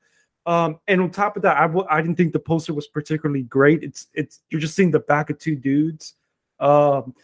Um, 0.46 0.78
and 0.87 1.00
on 1.00 1.11
top 1.11 1.37
of 1.37 1.42
that, 1.42 1.57
I 1.57 1.62
w- 1.62 1.87
I 1.88 2.00
didn't 2.02 2.16
think 2.16 2.33
the 2.33 2.38
poster 2.38 2.74
was 2.74 2.87
particularly 2.87 3.42
great. 3.42 3.83
It's 3.83 4.09
it's 4.14 4.40
you're 4.50 4.61
just 4.61 4.74
seeing 4.74 4.90
the 4.90 5.00
back 5.00 5.30
of 5.30 5.38
two 5.38 5.57
dudes. 5.57 6.14
Um, 6.61 7.14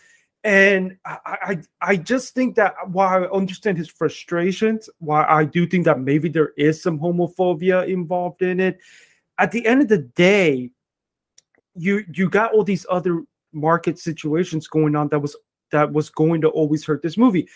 and 0.43 0.97
I, 1.05 1.19
I 1.27 1.59
I 1.83 1.97
just 1.97 2.35
think 2.35 2.55
that 2.57 2.75
while 2.89 3.25
I 3.25 3.27
understand 3.27 3.77
his 3.77 3.91
frustrations, 3.91 4.89
while 4.99 5.27
I 5.29 5.45
do 5.45 5.67
think 5.67 5.85
that 5.85 6.01
maybe 6.01 6.31
there 6.31 6.53
is 6.57 6.83
some 6.83 6.99
homophobia 6.99 7.87
involved 7.87 8.41
in 8.41 8.59
it, 8.59 8.79
at 9.39 9.53
the 9.53 9.67
end 9.67 9.83
of 9.83 9.89
the 9.89 9.99
day, 9.99 10.71
you 11.75 12.05
you 12.15 12.31
got 12.31 12.55
all 12.55 12.65
these 12.65 12.87
other 12.89 13.23
market 13.53 13.99
situations 13.99 14.67
going 14.67 14.97
on 14.97 15.09
that 15.09 15.19
was 15.19 15.37
that 15.73 15.93
was 15.93 16.09
going 16.09 16.41
to 16.41 16.49
always 16.49 16.85
hurt 16.87 17.03
this 17.03 17.19
movie. 17.19 17.47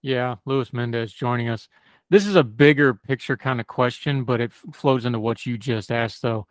Yeah, 0.00 0.36
Luis 0.46 0.72
Mendez 0.72 1.12
joining 1.12 1.48
us 1.48 1.68
this 2.12 2.26
is 2.26 2.36
a 2.36 2.44
bigger 2.44 2.92
picture 2.92 3.38
kind 3.38 3.58
of 3.58 3.66
question, 3.66 4.24
but 4.24 4.38
it 4.38 4.52
flows 4.52 5.06
into 5.06 5.18
what 5.18 5.46
you 5.46 5.56
just 5.56 5.90
asked, 5.90 6.20
though. 6.20 6.46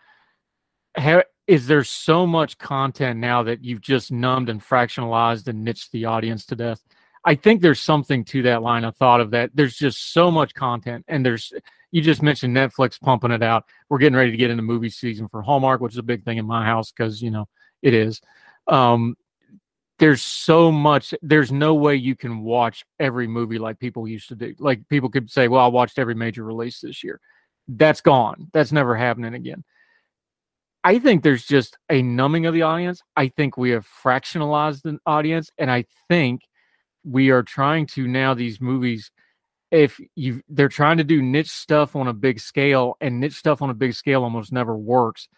How, 0.96 1.22
is 1.46 1.68
there 1.68 1.84
so 1.84 2.26
much 2.26 2.58
content 2.58 3.20
now 3.20 3.44
that 3.44 3.64
you've 3.64 3.82
just 3.82 4.12
numbed 4.12 4.50
and 4.50 4.60
fractionalized 4.60 5.48
and 5.48 5.64
niched 5.64 5.92
the 5.92 6.06
audience 6.06 6.48
to 6.48 6.56
death? 6.56 6.82
I 7.26 7.36
think 7.36 7.62
there's 7.62 7.80
something 7.80 8.26
to 8.26 8.42
that 8.42 8.64
line 8.64 8.84
of 8.84 8.98
thought 8.98 9.22
of 9.22 9.30
that. 9.32 9.52
There's 9.54 9.76
just 9.76 10.14
so 10.14 10.32
much 10.32 10.56
content, 10.56 11.06
and 11.08 11.24
there's 11.24 11.54
you 11.92 12.02
just 12.02 12.24
mentioned 12.24 12.58
Netflix 12.58 13.00
pumping 13.00 13.30
it 13.30 13.44
out. 13.44 13.66
We're 13.88 14.00
getting 14.00 14.18
ready 14.18 14.32
to 14.32 14.38
get 14.38 14.50
into 14.50 14.64
movie 14.64 14.90
season 14.90 15.28
for 15.28 15.44
Hallmark, 15.44 15.80
which 15.80 15.94
is 15.94 16.00
a 16.00 16.04
big 16.04 16.26
thing 16.26 16.40
in 16.40 16.48
my 16.48 16.66
house 16.66 16.92
because 16.92 17.22
you 17.22 17.30
know 17.30 17.48
it 17.84 17.94
is. 17.94 18.20
Um, 18.68 19.16
there's 20.02 20.24
so 20.24 20.72
much 20.72 21.14
there's 21.22 21.52
no 21.52 21.76
way 21.76 21.96
you 21.96 22.16
can 22.16 22.42
watch 22.42 22.84
every 23.00 23.28
movie 23.28 23.60
like 23.60 23.78
people 23.78 24.08
used 24.08 24.28
to 24.28 24.36
do 24.36 24.56
like 24.58 24.82
people 24.90 25.10
could 25.10 25.30
say 25.30 25.48
well 25.48 25.64
i 25.64 25.68
watched 25.68 26.00
every 26.00 26.16
major 26.16 26.44
release 26.44 26.82
this 26.82 27.04
year 27.04 27.20
that's 27.68 28.02
gone 28.02 28.50
that's 28.52 28.72
never 28.72 28.96
happening 28.96 29.36
again 29.36 29.64
I 30.84 30.98
think 30.98 31.22
there's 31.22 31.46
just 31.46 31.78
a 31.92 32.02
numbing 32.02 32.48
of 32.48 32.54
the 32.54 32.64
audience. 32.64 33.04
I 33.16 33.28
think 33.28 33.56
we 33.56 33.70
have 33.70 33.88
fractionalized 34.04 34.82
the 34.82 34.98
audience, 35.06 35.52
and 35.58 35.70
I 35.70 35.86
think 36.10 36.42
we 37.04 37.30
are 37.30 37.44
trying 37.44 37.86
to 37.88 38.08
now 38.08 38.34
these 38.34 38.60
movies. 38.60 39.12
If 39.70 40.00
you 40.16 40.42
they're 40.50 40.70
trying 40.70 40.98
to 40.98 41.04
do 41.04 41.22
niche 41.22 41.52
stuff 41.52 41.96
on 41.96 42.08
a 42.08 42.14
big 42.14 42.40
scale, 42.40 42.98
and 43.00 43.20
niche 43.20 43.36
stuff 43.36 43.62
on 43.62 43.70
a 43.70 43.76
big 43.76 43.94
scale 43.94 44.24
almost 44.24 44.52
never 44.52 44.76
works. 44.76 45.30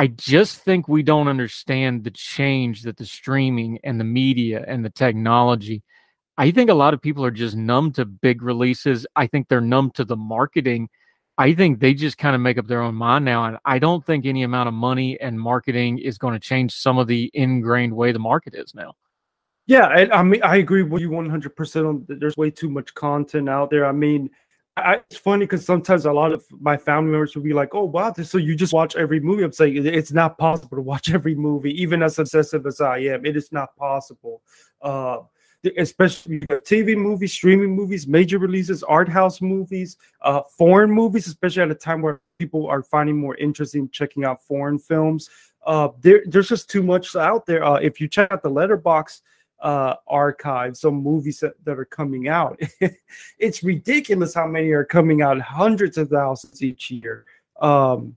I 0.00 0.06
just 0.06 0.60
think 0.60 0.88
we 0.88 1.02
don't 1.02 1.28
understand 1.28 2.04
the 2.04 2.10
change 2.10 2.82
that 2.82 2.96
the 2.96 3.04
streaming 3.04 3.78
and 3.84 4.00
the 4.00 4.04
media 4.04 4.64
and 4.66 4.84
the 4.84 4.90
technology. 4.90 5.82
I 6.38 6.50
think 6.52 6.70
a 6.70 6.74
lot 6.74 6.94
of 6.94 7.02
people 7.02 7.24
are 7.24 7.30
just 7.30 7.54
numb 7.54 7.92
to 7.92 8.04
big 8.06 8.42
releases. 8.42 9.06
I 9.14 9.26
think 9.26 9.48
they're 9.48 9.60
numb 9.60 9.90
to 9.96 10.04
the 10.04 10.16
marketing 10.16 10.88
I 11.40 11.54
think 11.54 11.80
they 11.80 11.94
just 11.94 12.18
kind 12.18 12.34
of 12.34 12.42
make 12.42 12.58
up 12.58 12.66
their 12.66 12.82
own 12.82 12.96
mind 12.96 13.24
now. 13.24 13.46
And 13.46 13.56
I 13.64 13.78
don't 13.78 14.04
think 14.04 14.26
any 14.26 14.42
amount 14.42 14.68
of 14.68 14.74
money 14.74 15.18
and 15.22 15.40
marketing 15.40 15.96
is 15.96 16.18
going 16.18 16.34
to 16.34 16.38
change 16.38 16.74
some 16.74 16.98
of 16.98 17.06
the 17.06 17.30
ingrained 17.32 17.96
way 17.96 18.12
the 18.12 18.18
market 18.18 18.54
is 18.54 18.74
now. 18.74 18.92
Yeah, 19.66 19.86
I, 19.86 20.18
I 20.18 20.22
mean, 20.22 20.42
I 20.42 20.56
agree 20.56 20.82
with 20.82 21.00
you 21.00 21.08
100% 21.08 21.88
on 21.88 22.04
there's 22.08 22.36
way 22.36 22.50
too 22.50 22.68
much 22.68 22.92
content 22.92 23.48
out 23.48 23.70
there. 23.70 23.86
I 23.86 23.92
mean, 23.92 24.28
I, 24.80 24.94
it's 24.94 25.16
funny 25.16 25.44
because 25.44 25.64
sometimes 25.64 26.04
a 26.04 26.12
lot 26.12 26.32
of 26.32 26.44
my 26.60 26.76
family 26.76 27.10
members 27.12 27.34
will 27.34 27.42
be 27.42 27.52
like, 27.52 27.74
"Oh, 27.74 27.84
wow, 27.84 28.12
so 28.12 28.38
you 28.38 28.54
just 28.54 28.72
watch 28.72 28.96
every 28.96 29.20
movie?" 29.20 29.42
I'm 29.42 29.52
saying 29.52 29.86
it's 29.86 30.12
not 30.12 30.38
possible 30.38 30.76
to 30.76 30.82
watch 30.82 31.10
every 31.14 31.34
movie, 31.34 31.80
even 31.80 32.02
as 32.02 32.18
obsessive 32.18 32.66
as 32.66 32.80
I 32.80 32.98
am. 32.98 33.24
It 33.24 33.36
is 33.36 33.52
not 33.52 33.76
possible. 33.76 34.42
Uh, 34.82 35.18
especially 35.76 36.40
TV 36.40 36.96
movies, 36.96 37.32
streaming 37.32 37.74
movies, 37.74 38.06
major 38.06 38.38
releases, 38.38 38.82
art 38.82 39.08
house 39.08 39.40
movies, 39.40 39.96
uh, 40.22 40.42
foreign 40.56 40.90
movies, 40.90 41.26
especially 41.26 41.62
at 41.62 41.70
a 41.70 41.74
time 41.74 42.00
where 42.00 42.20
people 42.38 42.66
are 42.66 42.82
finding 42.82 43.16
more 43.16 43.36
interest 43.36 43.74
in 43.74 43.88
checking 43.90 44.24
out 44.24 44.42
foreign 44.42 44.78
films. 44.78 45.28
Uh, 45.66 45.88
there, 46.00 46.22
there's 46.26 46.48
just 46.48 46.70
too 46.70 46.82
much 46.82 47.14
out 47.14 47.44
there. 47.44 47.62
Uh, 47.62 47.74
if 47.74 48.00
you 48.00 48.08
check 48.08 48.32
out 48.32 48.42
the 48.42 48.50
Letterboxd 48.50 49.20
uh, 49.62 49.94
archive, 50.06 50.76
some 50.76 50.94
movies 50.94 51.40
that, 51.40 51.54
that 51.64 51.78
are 51.78 51.84
coming 51.84 52.28
out, 52.28 52.60
it's 53.38 53.62
ridiculous 53.62 54.34
how 54.34 54.46
many 54.46 54.70
are 54.70 54.84
coming 54.84 55.22
out, 55.22 55.40
hundreds 55.40 55.98
of 55.98 56.08
thousands 56.08 56.62
each 56.62 56.90
year. 56.90 57.24
Um, 57.60 58.16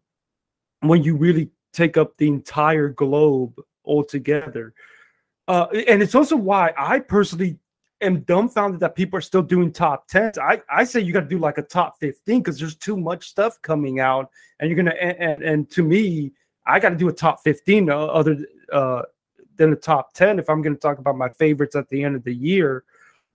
when 0.82 1.04
you 1.04 1.16
really 1.16 1.50
take 1.74 1.98
up 1.98 2.16
the 2.18 2.28
entire 2.28 2.90
globe 2.90 3.60
altogether. 3.86 4.74
Uh, 5.48 5.68
and 5.88 6.02
it's 6.02 6.16
also 6.16 6.38
why 6.38 6.72
I 6.78 7.00
personally 7.00 7.58
am 8.02 8.22
dumbfounded 8.22 8.80
that 8.82 8.96
people 8.96 9.18
are 9.18 9.22
still 9.22 9.42
doing 9.42 9.72
top 9.72 10.10
10s. 10.10 10.38
I, 10.38 10.62
I 10.70 10.84
say 10.84 11.02
you 11.02 11.12
got 11.12 11.22
to 11.22 11.28
do 11.28 11.40
like 11.40 11.58
a 11.58 11.64
top 11.64 12.00
15 12.00 12.42
because 12.42 12.60
there's 12.60 12.76
too 12.76 12.96
much 12.96 13.28
stuff 13.28 13.62
coming 13.62 14.00
out. 14.00 14.30
And 14.60 14.70
you're 14.70 14.76
going 14.76 14.86
to, 14.86 15.04
and, 15.04 15.42
and, 15.42 15.70
to 15.72 15.84
me, 15.84 16.32
I 16.66 16.80
got 16.80 16.90
to 16.90 16.96
do 16.96 17.10
a 17.10 17.14
top 17.14 17.44
15 17.44 17.90
uh, 17.90 17.98
other 17.98 18.38
uh, 18.72 19.02
than 19.64 19.74
a 19.74 19.78
top 19.78 20.14
10 20.14 20.40
if 20.40 20.50
I'm 20.50 20.62
going 20.62 20.76
to 20.76 20.80
talk 20.80 21.00
about 21.00 21.18
my 21.18 21.30
favorites 21.30 21.76
at 21.76 21.90
the 21.90 22.04
end 22.04 22.16
of 22.16 22.24
the 22.24 22.34
year. 22.34 22.84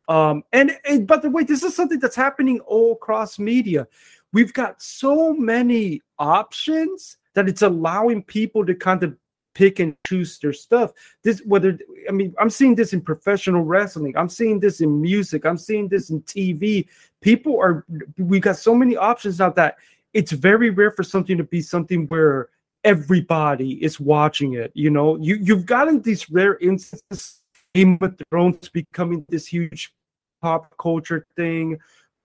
Um, 0.09 0.43
and, 0.53 0.77
and 0.89 1.07
by 1.07 1.17
the 1.17 1.31
way, 1.31 1.43
this 1.43 1.63
is 1.63 1.75
something 1.75 1.99
that's 1.99 2.17
happening 2.17 2.61
all 2.61 2.93
across 2.93 3.39
media. 3.39 3.87
We've 4.33 4.53
got 4.53 4.83
so 4.83 5.33
many 5.33 6.03
options 6.19 7.17
that 7.35 7.49
it's 7.49 7.63
allowing 7.63 8.23
people 8.23 8.65
to 8.67 8.75
kind 8.75 9.03
of 9.03 9.17
pick 9.55 9.81
and 9.81 9.97
choose 10.07 10.39
their 10.39 10.53
stuff. 10.53 10.93
This 11.25 11.41
whether 11.45 11.79
I 12.09 12.13
mean 12.13 12.35
I'm 12.39 12.51
seeing 12.51 12.75
this 12.75 12.93
in 12.93 13.01
professional 13.01 13.63
wrestling, 13.63 14.17
I'm 14.17 14.29
seeing 14.29 14.61
this 14.61 14.81
in 14.81 15.01
music, 15.01 15.45
I'm 15.45 15.57
seeing 15.57 15.89
this 15.89 16.11
in 16.11 16.21
TV. 16.23 16.87
People 17.23 17.59
are 17.59 17.85
we 18.19 18.39
got 18.39 18.57
so 18.57 18.75
many 18.75 18.97
options 18.97 19.39
now 19.39 19.51
that 19.51 19.77
it's 20.13 20.33
very 20.33 20.71
rare 20.71 20.91
for 20.91 21.03
something 21.03 21.37
to 21.39 21.45
be 21.45 21.61
something 21.61 22.07
where 22.07 22.51
everybody 22.85 23.83
is 23.83 24.01
watching 24.01 24.55
it. 24.55 24.73
You 24.75 24.91
know, 24.91 25.17
you 25.17 25.37
you've 25.37 25.67
gotten 25.67 26.03
these 26.03 26.31
rare 26.31 26.57
instances. 26.59 27.41
Game 27.75 27.99
of 28.01 28.19
Thrones 28.31 28.69
becoming 28.71 29.27
this 29.29 29.47
huge 29.47 29.93
pop 30.41 30.75
culture 30.79 31.27
thing. 31.37 31.79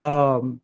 Um, 0.06 0.62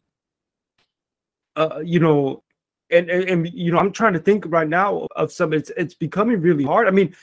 uh, 1.56 1.82
you 1.84 1.99
know, 1.99 2.43
and, 2.91 3.10
and, 3.10 3.30
and 3.30 3.54
you 3.54 3.71
know 3.71 3.78
i'm 3.78 3.91
trying 3.91 4.13
to 4.13 4.19
think 4.19 4.45
right 4.47 4.67
now 4.67 5.08
of 5.15 5.32
some 5.32 5.54
it's 5.54 5.71
it's 5.78 5.93
becoming 5.93 6.41
really 6.41 6.63
hard 6.63 6.88
i 6.88 6.91
mean 6.91 7.15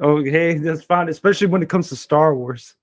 Okay, 0.00 0.58
that's 0.58 0.82
fine, 0.82 1.08
especially 1.08 1.46
when 1.46 1.62
it 1.62 1.68
comes 1.68 1.88
to 1.90 1.96
Star 1.96 2.34
Wars. 2.34 2.74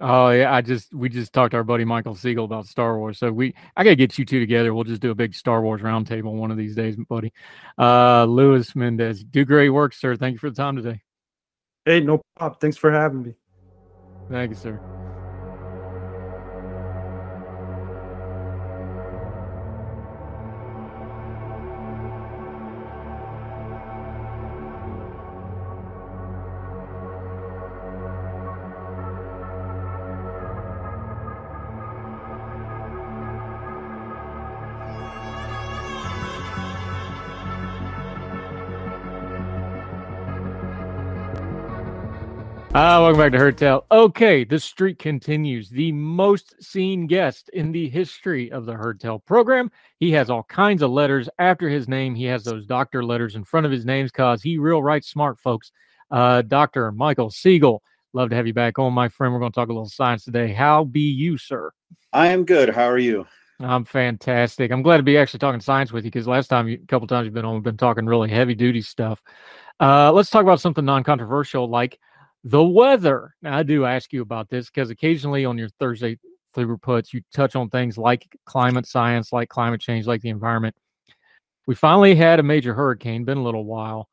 Oh 0.00 0.30
yeah, 0.30 0.52
I 0.52 0.60
just 0.60 0.92
we 0.92 1.08
just 1.08 1.32
talked 1.32 1.52
to 1.52 1.56
our 1.56 1.64
buddy 1.64 1.84
Michael 1.84 2.14
Siegel 2.14 2.44
about 2.44 2.66
Star 2.66 2.98
Wars. 2.98 3.18
So 3.18 3.30
we 3.30 3.54
I 3.76 3.84
gotta 3.84 3.96
get 3.96 4.18
you 4.18 4.24
two 4.24 4.40
together. 4.40 4.74
We'll 4.74 4.84
just 4.84 5.00
do 5.00 5.12
a 5.12 5.14
big 5.14 5.34
Star 5.34 5.62
Wars 5.62 5.82
roundtable 5.82 6.34
one 6.34 6.50
of 6.50 6.56
these 6.56 6.74
days, 6.74 6.96
buddy. 7.08 7.32
Uh 7.78 8.24
Luis 8.24 8.74
Mendez, 8.74 9.22
do 9.22 9.44
great 9.44 9.70
work, 9.70 9.94
sir. 9.94 10.16
Thank 10.16 10.32
you 10.32 10.38
for 10.38 10.50
the 10.50 10.56
time 10.56 10.76
today. 10.76 11.00
Hey, 11.84 12.00
no 12.00 12.20
problem. 12.36 12.58
Thanks 12.60 12.76
for 12.76 12.90
having 12.90 13.22
me. 13.22 13.34
Thank 14.28 14.50
you, 14.50 14.56
sir. 14.56 14.80
Ah, 42.76 43.00
welcome 43.00 43.20
back 43.20 43.30
to 43.30 43.38
Heard 43.38 43.56
Tell. 43.56 43.86
Okay, 43.92 44.42
the 44.42 44.58
streak 44.58 44.98
continues. 44.98 45.70
The 45.70 45.92
most 45.92 46.60
seen 46.60 47.06
guest 47.06 47.48
in 47.50 47.70
the 47.70 47.88
history 47.88 48.50
of 48.50 48.66
the 48.66 48.72
Heard 48.72 48.98
Tell 48.98 49.20
program. 49.20 49.70
He 50.00 50.10
has 50.10 50.28
all 50.28 50.42
kinds 50.42 50.82
of 50.82 50.90
letters 50.90 51.28
after 51.38 51.68
his 51.68 51.86
name. 51.86 52.16
He 52.16 52.24
has 52.24 52.42
those 52.42 52.66
doctor 52.66 53.04
letters 53.04 53.36
in 53.36 53.44
front 53.44 53.64
of 53.64 53.70
his 53.70 53.84
names 53.84 54.10
cause 54.10 54.42
he 54.42 54.58
real 54.58 54.82
right 54.82 55.04
smart, 55.04 55.38
folks. 55.38 55.70
Uh, 56.10 56.42
Dr. 56.42 56.90
Michael 56.90 57.30
Siegel. 57.30 57.80
Love 58.12 58.30
to 58.30 58.34
have 58.34 58.48
you 58.48 58.54
back 58.54 58.76
on, 58.80 58.92
my 58.92 59.08
friend. 59.08 59.32
We're 59.32 59.38
going 59.38 59.52
to 59.52 59.56
talk 59.56 59.68
a 59.68 59.72
little 59.72 59.88
science 59.88 60.24
today. 60.24 60.52
How 60.52 60.82
be 60.82 61.12
you, 61.12 61.38
sir? 61.38 61.70
I 62.12 62.26
am 62.26 62.44
good. 62.44 62.70
How 62.70 62.86
are 62.86 62.98
you? 62.98 63.24
I'm 63.60 63.84
fantastic. 63.84 64.72
I'm 64.72 64.82
glad 64.82 64.96
to 64.96 65.04
be 65.04 65.16
actually 65.16 65.38
talking 65.38 65.60
science 65.60 65.92
with 65.92 66.04
you 66.04 66.10
because 66.10 66.26
last 66.26 66.48
time, 66.48 66.66
you, 66.66 66.80
a 66.82 66.86
couple 66.88 67.06
times 67.06 67.26
you've 67.26 67.34
been 67.34 67.44
on, 67.44 67.54
we've 67.54 67.62
been 67.62 67.76
talking 67.76 68.04
really 68.04 68.30
heavy 68.30 68.56
duty 68.56 68.82
stuff. 68.82 69.22
Uh, 69.78 70.10
let's 70.10 70.28
talk 70.28 70.42
about 70.42 70.60
something 70.60 70.84
non 70.84 71.04
controversial 71.04 71.68
like 71.68 72.00
the 72.44 72.62
weather. 72.62 73.34
Now, 73.42 73.56
I 73.56 73.62
do 73.62 73.86
ask 73.86 74.12
you 74.12 74.22
about 74.22 74.50
this 74.50 74.66
because 74.66 74.90
occasionally 74.90 75.44
on 75.46 75.58
your 75.58 75.70
Thursday 75.80 76.18
through 76.54 76.78
puts, 76.78 77.12
you 77.12 77.22
touch 77.34 77.56
on 77.56 77.70
things 77.70 77.98
like 77.98 78.36
climate 78.44 78.86
science, 78.86 79.32
like 79.32 79.48
climate 79.48 79.80
change, 79.80 80.06
like 80.06 80.20
the 80.20 80.28
environment. 80.28 80.76
We 81.66 81.74
finally 81.74 82.14
had 82.14 82.38
a 82.38 82.44
major 82.44 82.74
hurricane, 82.74 83.24
been 83.24 83.38
a 83.38 83.42
little 83.42 83.64
while. 83.64 84.08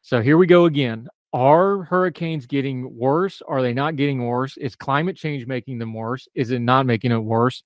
So 0.00 0.22
here 0.22 0.38
we 0.38 0.46
go 0.46 0.64
again. 0.64 1.08
Are 1.32 1.82
hurricanes 1.82 2.46
getting 2.46 2.96
worse? 2.96 3.42
Are 3.46 3.60
they 3.60 3.74
not 3.74 3.96
getting 3.96 4.24
worse? 4.24 4.56
Is 4.56 4.74
climate 4.74 5.16
change 5.16 5.46
making 5.46 5.78
them 5.78 5.92
worse? 5.92 6.26
Is 6.34 6.50
it 6.50 6.60
not 6.60 6.86
making 6.86 7.12
it 7.12 7.18
worse? 7.18 7.62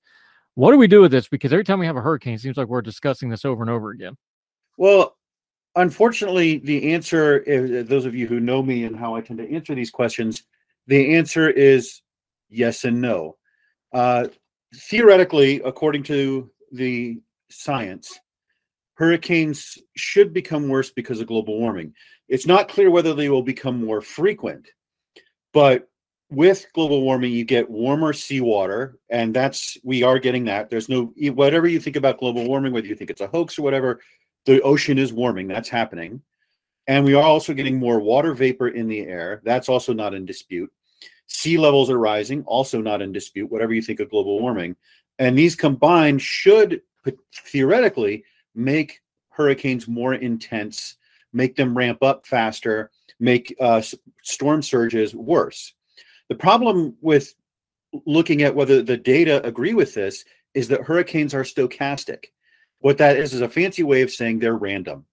What 0.55 0.71
do 0.71 0.77
we 0.77 0.87
do 0.87 0.99
with 0.99 1.11
this? 1.11 1.29
Because 1.29 1.53
every 1.53 1.63
time 1.63 1.79
we 1.79 1.85
have 1.85 1.95
a 1.95 2.01
hurricane, 2.01 2.33
it 2.33 2.41
seems 2.41 2.57
like 2.57 2.67
we're 2.67 2.81
discussing 2.81 3.29
this 3.29 3.45
over 3.45 3.63
and 3.63 3.69
over 3.69 3.91
again. 3.91 4.17
Well, 4.77 5.15
unfortunately, 5.75 6.57
the 6.57 6.93
answer, 6.93 7.43
those 7.83 8.05
of 8.05 8.15
you 8.15 8.27
who 8.27 8.39
know 8.39 8.61
me 8.61 8.83
and 8.83 8.95
how 8.95 9.15
I 9.15 9.21
tend 9.21 9.39
to 9.39 9.51
answer 9.51 9.75
these 9.75 9.91
questions, 9.91 10.43
the 10.87 11.15
answer 11.15 11.49
is 11.49 12.01
yes 12.49 12.83
and 12.83 13.01
no. 13.01 13.37
Uh, 13.93 14.27
theoretically, 14.75 15.61
according 15.63 16.03
to 16.03 16.49
the 16.71 17.21
science, 17.49 18.19
hurricanes 18.95 19.77
should 19.95 20.33
become 20.33 20.67
worse 20.69 20.91
because 20.91 21.19
of 21.19 21.27
global 21.27 21.59
warming. 21.59 21.93
It's 22.27 22.47
not 22.47 22.69
clear 22.69 22.89
whether 22.89 23.13
they 23.13 23.29
will 23.29 23.43
become 23.43 23.83
more 23.83 24.01
frequent, 24.01 24.67
but 25.53 25.87
with 26.29 26.65
global 26.73 27.01
warming, 27.01 27.33
you 27.33 27.43
get 27.43 27.69
warmer 27.69 28.13
seawater, 28.13 28.97
and 29.09 29.33
that's 29.33 29.77
we 29.83 30.01
are 30.01 30.17
getting 30.17 30.45
that. 30.45 30.69
There's 30.69 30.87
no 30.87 31.13
whatever 31.17 31.67
you 31.67 31.79
think 31.79 31.97
about 31.97 32.19
global 32.19 32.47
warming, 32.47 32.71
whether 32.71 32.87
you 32.87 32.95
think 32.95 33.09
it's 33.09 33.19
a 33.19 33.27
hoax 33.27 33.59
or 33.59 33.63
whatever, 33.63 33.99
the 34.45 34.61
ocean 34.61 34.97
is 34.97 35.13
warming. 35.13 35.47
That's 35.47 35.69
happening. 35.69 36.21
And 36.87 37.05
we 37.05 37.13
are 37.13 37.23
also 37.23 37.53
getting 37.53 37.77
more 37.77 37.99
water 37.99 38.33
vapor 38.33 38.69
in 38.69 38.87
the 38.87 39.01
air. 39.01 39.41
That's 39.43 39.69
also 39.69 39.93
not 39.93 40.13
in 40.13 40.25
dispute. 40.25 40.71
Sea 41.27 41.57
levels 41.57 41.89
are 41.89 41.99
rising, 41.99 42.43
also 42.43 42.81
not 42.81 43.01
in 43.01 43.13
dispute, 43.13 43.51
whatever 43.51 43.73
you 43.73 43.81
think 43.81 43.99
of 43.99 44.09
global 44.09 44.39
warming. 44.39 44.75
And 45.19 45.37
these 45.37 45.55
combined 45.55 46.21
should 46.21 46.81
theoretically 47.45 48.23
make 48.55 49.01
hurricanes 49.29 49.87
more 49.87 50.15
intense, 50.15 50.97
make 51.31 51.55
them 51.55 51.77
ramp 51.77 52.03
up 52.03 52.25
faster, 52.25 52.91
make 53.19 53.55
uh, 53.61 53.81
storm 54.23 54.61
surges 54.61 55.15
worse. 55.15 55.73
The 56.27 56.35
problem 56.35 56.95
with 57.01 57.33
looking 58.05 58.41
at 58.41 58.55
whether 58.55 58.81
the 58.81 58.97
data 58.97 59.45
agree 59.45 59.73
with 59.73 59.93
this 59.93 60.25
is 60.53 60.67
that 60.69 60.81
hurricanes 60.81 61.33
are 61.33 61.43
stochastic. 61.43 62.25
What 62.81 62.97
that 62.97 63.17
is 63.17 63.33
is 63.33 63.41
a 63.41 63.49
fancy 63.49 63.83
way 63.83 64.01
of 64.01 64.11
saying 64.11 64.39
they're 64.39 64.55
random. 64.55 65.05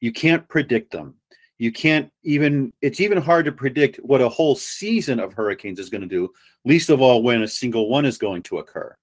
You 0.00 0.12
can't 0.12 0.48
predict 0.48 0.90
them. 0.90 1.14
You 1.58 1.70
can't 1.70 2.10
even, 2.22 2.72
it's 2.80 3.00
even 3.00 3.20
hard 3.20 3.44
to 3.44 3.52
predict 3.52 3.98
what 3.98 4.22
a 4.22 4.28
whole 4.28 4.56
season 4.56 5.20
of 5.20 5.34
hurricanes 5.34 5.78
is 5.78 5.90
going 5.90 6.00
to 6.00 6.06
do, 6.06 6.32
least 6.64 6.88
of 6.88 7.02
all 7.02 7.22
when 7.22 7.42
a 7.42 7.48
single 7.48 7.90
one 7.90 8.06
is 8.06 8.16
going 8.16 8.42
to 8.44 8.58
occur. 8.58 8.96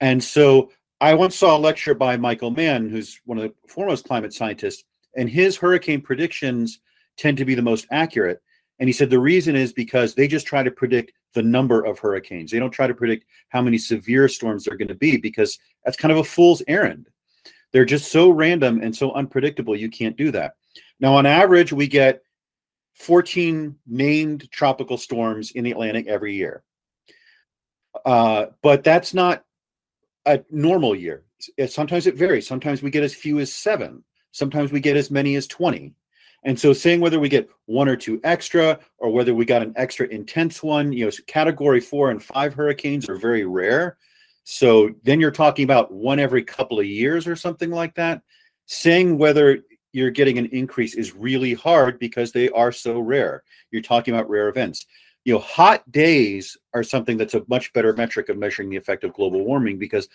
And 0.00 0.22
so 0.22 0.70
I 1.00 1.14
once 1.14 1.34
saw 1.34 1.56
a 1.56 1.58
lecture 1.58 1.94
by 1.94 2.16
Michael 2.16 2.52
Mann, 2.52 2.88
who's 2.88 3.20
one 3.24 3.38
of 3.38 3.44
the 3.44 3.54
foremost 3.68 4.04
climate 4.04 4.32
scientists, 4.32 4.84
and 5.16 5.28
his 5.28 5.56
hurricane 5.56 6.00
predictions 6.00 6.78
tend 7.16 7.36
to 7.38 7.44
be 7.44 7.56
the 7.56 7.62
most 7.62 7.86
accurate. 7.90 8.40
And 8.78 8.88
he 8.88 8.92
said 8.92 9.10
the 9.10 9.18
reason 9.18 9.56
is 9.56 9.72
because 9.72 10.14
they 10.14 10.28
just 10.28 10.46
try 10.46 10.62
to 10.62 10.70
predict 10.70 11.12
the 11.34 11.42
number 11.42 11.84
of 11.84 11.98
hurricanes. 11.98 12.50
They 12.50 12.60
don't 12.60 12.70
try 12.70 12.86
to 12.86 12.94
predict 12.94 13.24
how 13.48 13.62
many 13.62 13.78
severe 13.78 14.28
storms 14.28 14.64
they 14.64 14.72
are 14.72 14.76
going 14.76 14.88
to 14.88 14.94
be 14.94 15.16
because 15.16 15.58
that's 15.84 15.96
kind 15.96 16.12
of 16.12 16.18
a 16.18 16.24
fool's 16.24 16.62
errand. 16.68 17.08
They're 17.72 17.84
just 17.84 18.10
so 18.10 18.30
random 18.30 18.80
and 18.82 18.94
so 18.94 19.12
unpredictable, 19.12 19.76
you 19.76 19.90
can't 19.90 20.16
do 20.16 20.30
that. 20.32 20.54
Now, 20.98 21.14
on 21.14 21.26
average, 21.26 21.72
we 21.72 21.86
get 21.86 22.22
14 22.94 23.76
named 23.86 24.50
tropical 24.50 24.98
storms 24.98 25.52
in 25.52 25.64
the 25.64 25.70
Atlantic 25.70 26.06
every 26.06 26.34
year. 26.34 26.62
Uh, 28.04 28.46
but 28.62 28.84
that's 28.84 29.14
not 29.14 29.44
a 30.26 30.42
normal 30.50 30.94
year. 30.94 31.24
Sometimes 31.68 32.06
it 32.06 32.16
varies. 32.16 32.46
Sometimes 32.46 32.82
we 32.82 32.90
get 32.90 33.02
as 33.02 33.14
few 33.14 33.38
as 33.38 33.52
seven. 33.52 34.04
Sometimes 34.32 34.70
we 34.70 34.80
get 34.80 34.96
as 34.96 35.10
many 35.10 35.36
as 35.36 35.46
20. 35.46 35.94
And 36.44 36.58
so 36.58 36.72
saying 36.72 37.00
whether 37.00 37.20
we 37.20 37.28
get 37.28 37.48
one 37.66 37.88
or 37.88 37.96
two 37.96 38.20
extra 38.24 38.78
or 38.98 39.10
whether 39.10 39.34
we 39.34 39.44
got 39.44 39.62
an 39.62 39.74
extra 39.76 40.06
intense 40.08 40.62
one, 40.62 40.92
you 40.92 41.04
know, 41.04 41.10
category 41.26 41.80
four 41.80 42.10
and 42.10 42.22
five 42.22 42.54
hurricanes 42.54 43.08
are 43.08 43.16
very 43.16 43.44
rare. 43.44 43.98
So 44.52 44.90
then 45.04 45.20
you're 45.20 45.30
talking 45.30 45.62
about 45.62 45.92
one 45.92 46.18
every 46.18 46.42
couple 46.42 46.80
of 46.80 46.84
years 46.84 47.28
or 47.28 47.36
something 47.36 47.70
like 47.70 47.94
that. 47.94 48.20
Saying 48.66 49.16
whether 49.16 49.60
you're 49.92 50.10
getting 50.10 50.38
an 50.38 50.46
increase 50.46 50.96
is 50.96 51.14
really 51.14 51.54
hard 51.54 52.00
because 52.00 52.32
they 52.32 52.48
are 52.48 52.72
so 52.72 52.98
rare. 52.98 53.44
You're 53.70 53.80
talking 53.80 54.12
about 54.12 54.28
rare 54.28 54.48
events. 54.48 54.86
You 55.24 55.34
know, 55.34 55.38
hot 55.38 55.88
days 55.92 56.56
are 56.74 56.82
something 56.82 57.16
that's 57.16 57.34
a 57.34 57.44
much 57.46 57.72
better 57.72 57.92
metric 57.92 58.28
of 58.28 58.38
measuring 58.38 58.70
the 58.70 58.76
effect 58.76 59.04
of 59.04 59.14
global 59.14 59.44
warming 59.44 59.78
because 59.78 60.08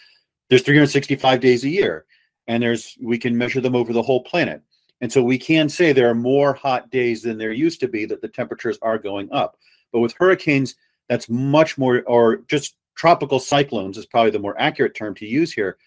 there's 0.50 0.64
365 0.64 1.40
days 1.40 1.64
a 1.64 1.70
year 1.70 2.04
and 2.48 2.62
there's 2.62 2.98
we 3.02 3.18
can 3.18 3.38
measure 3.38 3.62
them 3.62 3.76
over 3.76 3.94
the 3.94 4.04
whole 4.04 4.22
planet. 4.24 4.62
And 5.00 5.10
so 5.10 5.24
we 5.24 5.38
can 5.38 5.70
say 5.70 5.94
there 5.94 6.10
are 6.10 6.16
more 6.16 6.54
hot 6.54 6.92
days 6.92 7.22
than 7.22 7.38
there 7.38 7.54
used 7.54 7.80
to 7.80 7.88
be 7.88 8.04
that 8.08 8.22
the 8.22 8.28
temperatures 8.28 8.78
are 8.82 8.98
going 8.98 9.32
up. 9.32 9.58
But 9.94 10.02
with 10.02 10.14
hurricanes, 10.20 10.76
that's 11.08 11.30
much 11.30 11.78
more 11.78 12.04
or 12.06 12.38
just 12.50 12.76
tropical 12.96 13.40
cyclones 13.40 13.98
is 13.98 14.06
probably 14.06 14.32
the 14.32 14.40
more 14.40 14.60
accurate 14.60 14.96
term 14.96 15.14
to 15.16 15.26
use 15.26 15.54
here. 15.54 15.78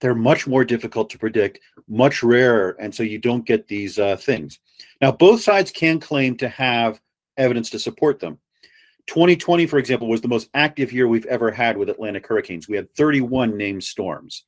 They're 0.00 0.14
much 0.14 0.46
more 0.46 0.64
difficult 0.64 1.08
to 1.10 1.18
predict, 1.18 1.60
much 1.88 2.22
rarer, 2.22 2.76
and 2.80 2.94
so 2.94 3.02
you 3.02 3.18
don't 3.18 3.46
get 3.46 3.68
these 3.68 3.98
uh, 3.98 4.16
things. 4.16 4.58
Now, 5.00 5.12
both 5.12 5.40
sides 5.40 5.70
can 5.70 6.00
claim 6.00 6.36
to 6.38 6.48
have 6.48 7.00
evidence 7.36 7.70
to 7.70 7.78
support 7.78 8.20
them. 8.20 8.38
2020, 9.06 9.66
for 9.66 9.78
example, 9.78 10.08
was 10.08 10.20
the 10.20 10.28
most 10.28 10.48
active 10.54 10.92
year 10.92 11.06
we've 11.06 11.26
ever 11.26 11.50
had 11.50 11.76
with 11.76 11.90
Atlantic 11.90 12.26
hurricanes. 12.26 12.68
We 12.68 12.76
had 12.76 12.92
31 12.94 13.56
named 13.56 13.84
storms. 13.84 14.44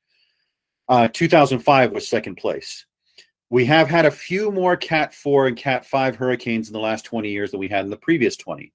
Uh, 0.89 1.09
2005 1.12 1.93
was 1.93 2.09
second 2.09 2.37
place. 2.37 2.87
We 3.51 3.65
have 3.67 3.89
had 3.89 4.07
a 4.07 4.11
few 4.11 4.51
more 4.51 4.77
Cat 4.77 5.15
4 5.15 5.49
and 5.49 5.57
Cat 5.57 5.87
5 5.87 6.17
hurricanes 6.17 6.69
in 6.69 6.73
the 6.73 6.81
last 6.81 7.05
20 7.05 7.31
years 7.31 7.51
than 7.51 7.61
we 7.61 7.69
had 7.69 7.85
in 7.85 7.91
the 7.91 7.97
previous 7.97 8.37
20. 8.37 8.73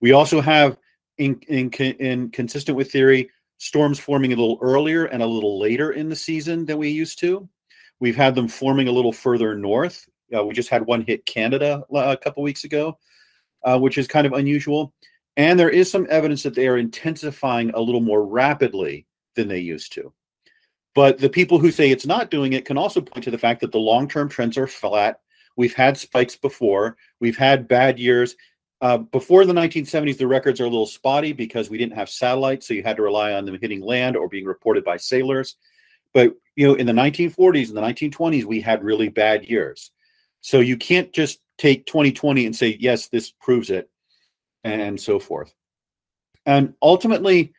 We 0.00 0.12
also 0.12 0.40
have 0.40 0.78
in, 1.18 1.40
in, 1.48 1.70
in 1.70 2.30
consistent 2.30 2.76
with 2.76 2.90
theory, 2.90 3.30
storms 3.58 3.98
forming 3.98 4.32
a 4.32 4.36
little 4.36 4.58
earlier 4.60 5.06
and 5.06 5.22
a 5.22 5.26
little 5.26 5.58
later 5.58 5.92
in 5.92 6.08
the 6.08 6.16
season 6.16 6.64
than 6.64 6.78
we 6.78 6.88
used 6.88 7.18
to. 7.20 7.48
We've 8.00 8.16
had 8.16 8.34
them 8.34 8.48
forming 8.48 8.88
a 8.88 8.92
little 8.92 9.12
further 9.12 9.54
north. 9.54 10.08
Uh, 10.34 10.44
we 10.44 10.54
just 10.54 10.68
had 10.68 10.86
one 10.86 11.02
hit 11.02 11.26
Canada 11.26 11.82
a 11.92 12.16
couple 12.16 12.42
weeks 12.42 12.64
ago, 12.64 12.98
uh, 13.64 13.78
which 13.78 13.98
is 13.98 14.06
kind 14.06 14.26
of 14.26 14.32
unusual. 14.32 14.92
And 15.36 15.58
there 15.58 15.70
is 15.70 15.90
some 15.90 16.06
evidence 16.10 16.42
that 16.42 16.54
they 16.54 16.68
are 16.68 16.78
intensifying 16.78 17.70
a 17.70 17.80
little 17.80 18.00
more 18.00 18.26
rapidly 18.26 19.06
than 19.34 19.48
they 19.48 19.58
used 19.58 19.92
to. 19.94 20.12
But 20.94 21.18
the 21.18 21.28
people 21.28 21.58
who 21.58 21.70
say 21.70 21.90
it's 21.90 22.06
not 22.06 22.30
doing 22.30 22.54
it 22.54 22.64
can 22.64 22.76
also 22.76 23.00
point 23.00 23.24
to 23.24 23.30
the 23.30 23.38
fact 23.38 23.60
that 23.60 23.72
the 23.72 23.78
long 23.78 24.08
term 24.08 24.28
trends 24.28 24.58
are 24.58 24.66
flat. 24.66 25.20
We've 25.56 25.74
had 25.74 25.96
spikes 25.96 26.36
before, 26.36 26.96
we've 27.20 27.36
had 27.36 27.68
bad 27.68 27.98
years. 27.98 28.36
Uh, 28.80 28.98
before 28.98 29.44
the 29.44 29.52
1970s, 29.52 30.18
the 30.18 30.26
records 30.26 30.60
are 30.60 30.64
a 30.64 30.68
little 30.68 30.86
spotty 30.86 31.32
because 31.32 31.68
we 31.68 31.78
didn't 31.78 31.96
have 31.96 32.08
satellites, 32.08 32.66
so 32.66 32.74
you 32.74 32.82
had 32.82 32.96
to 32.96 33.02
rely 33.02 33.32
on 33.32 33.44
them 33.44 33.58
hitting 33.60 33.80
land 33.80 34.16
or 34.16 34.28
being 34.28 34.44
reported 34.44 34.84
by 34.84 34.96
sailors. 34.96 35.56
But 36.14 36.34
you 36.54 36.66
know, 36.66 36.74
in 36.74 36.86
the 36.86 36.92
1940s 36.92 37.68
and 37.68 37.76
the 37.76 37.80
1920s, 37.80 38.44
we 38.44 38.60
had 38.60 38.84
really 38.84 39.08
bad 39.08 39.44
years. 39.44 39.90
So 40.40 40.60
you 40.60 40.76
can't 40.76 41.12
just 41.12 41.40
take 41.56 41.86
2020 41.86 42.46
and 42.46 42.54
say 42.54 42.76
yes, 42.78 43.08
this 43.08 43.30
proves 43.30 43.70
it, 43.70 43.90
and 44.62 45.00
so 45.00 45.18
forth. 45.18 45.52
And 46.46 46.74
ultimately, 46.80 47.52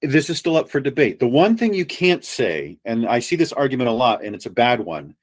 this 0.00 0.30
is 0.30 0.38
still 0.38 0.56
up 0.56 0.70
for 0.70 0.80
debate. 0.80 1.20
The 1.20 1.28
one 1.28 1.56
thing 1.58 1.74
you 1.74 1.84
can't 1.84 2.24
say, 2.24 2.78
and 2.84 3.06
I 3.06 3.20
see 3.20 3.36
this 3.36 3.52
argument 3.52 3.90
a 3.90 3.92
lot, 3.92 4.24
and 4.24 4.34
it's 4.34 4.46
a 4.46 4.50
bad 4.50 4.80
one, 4.80 5.14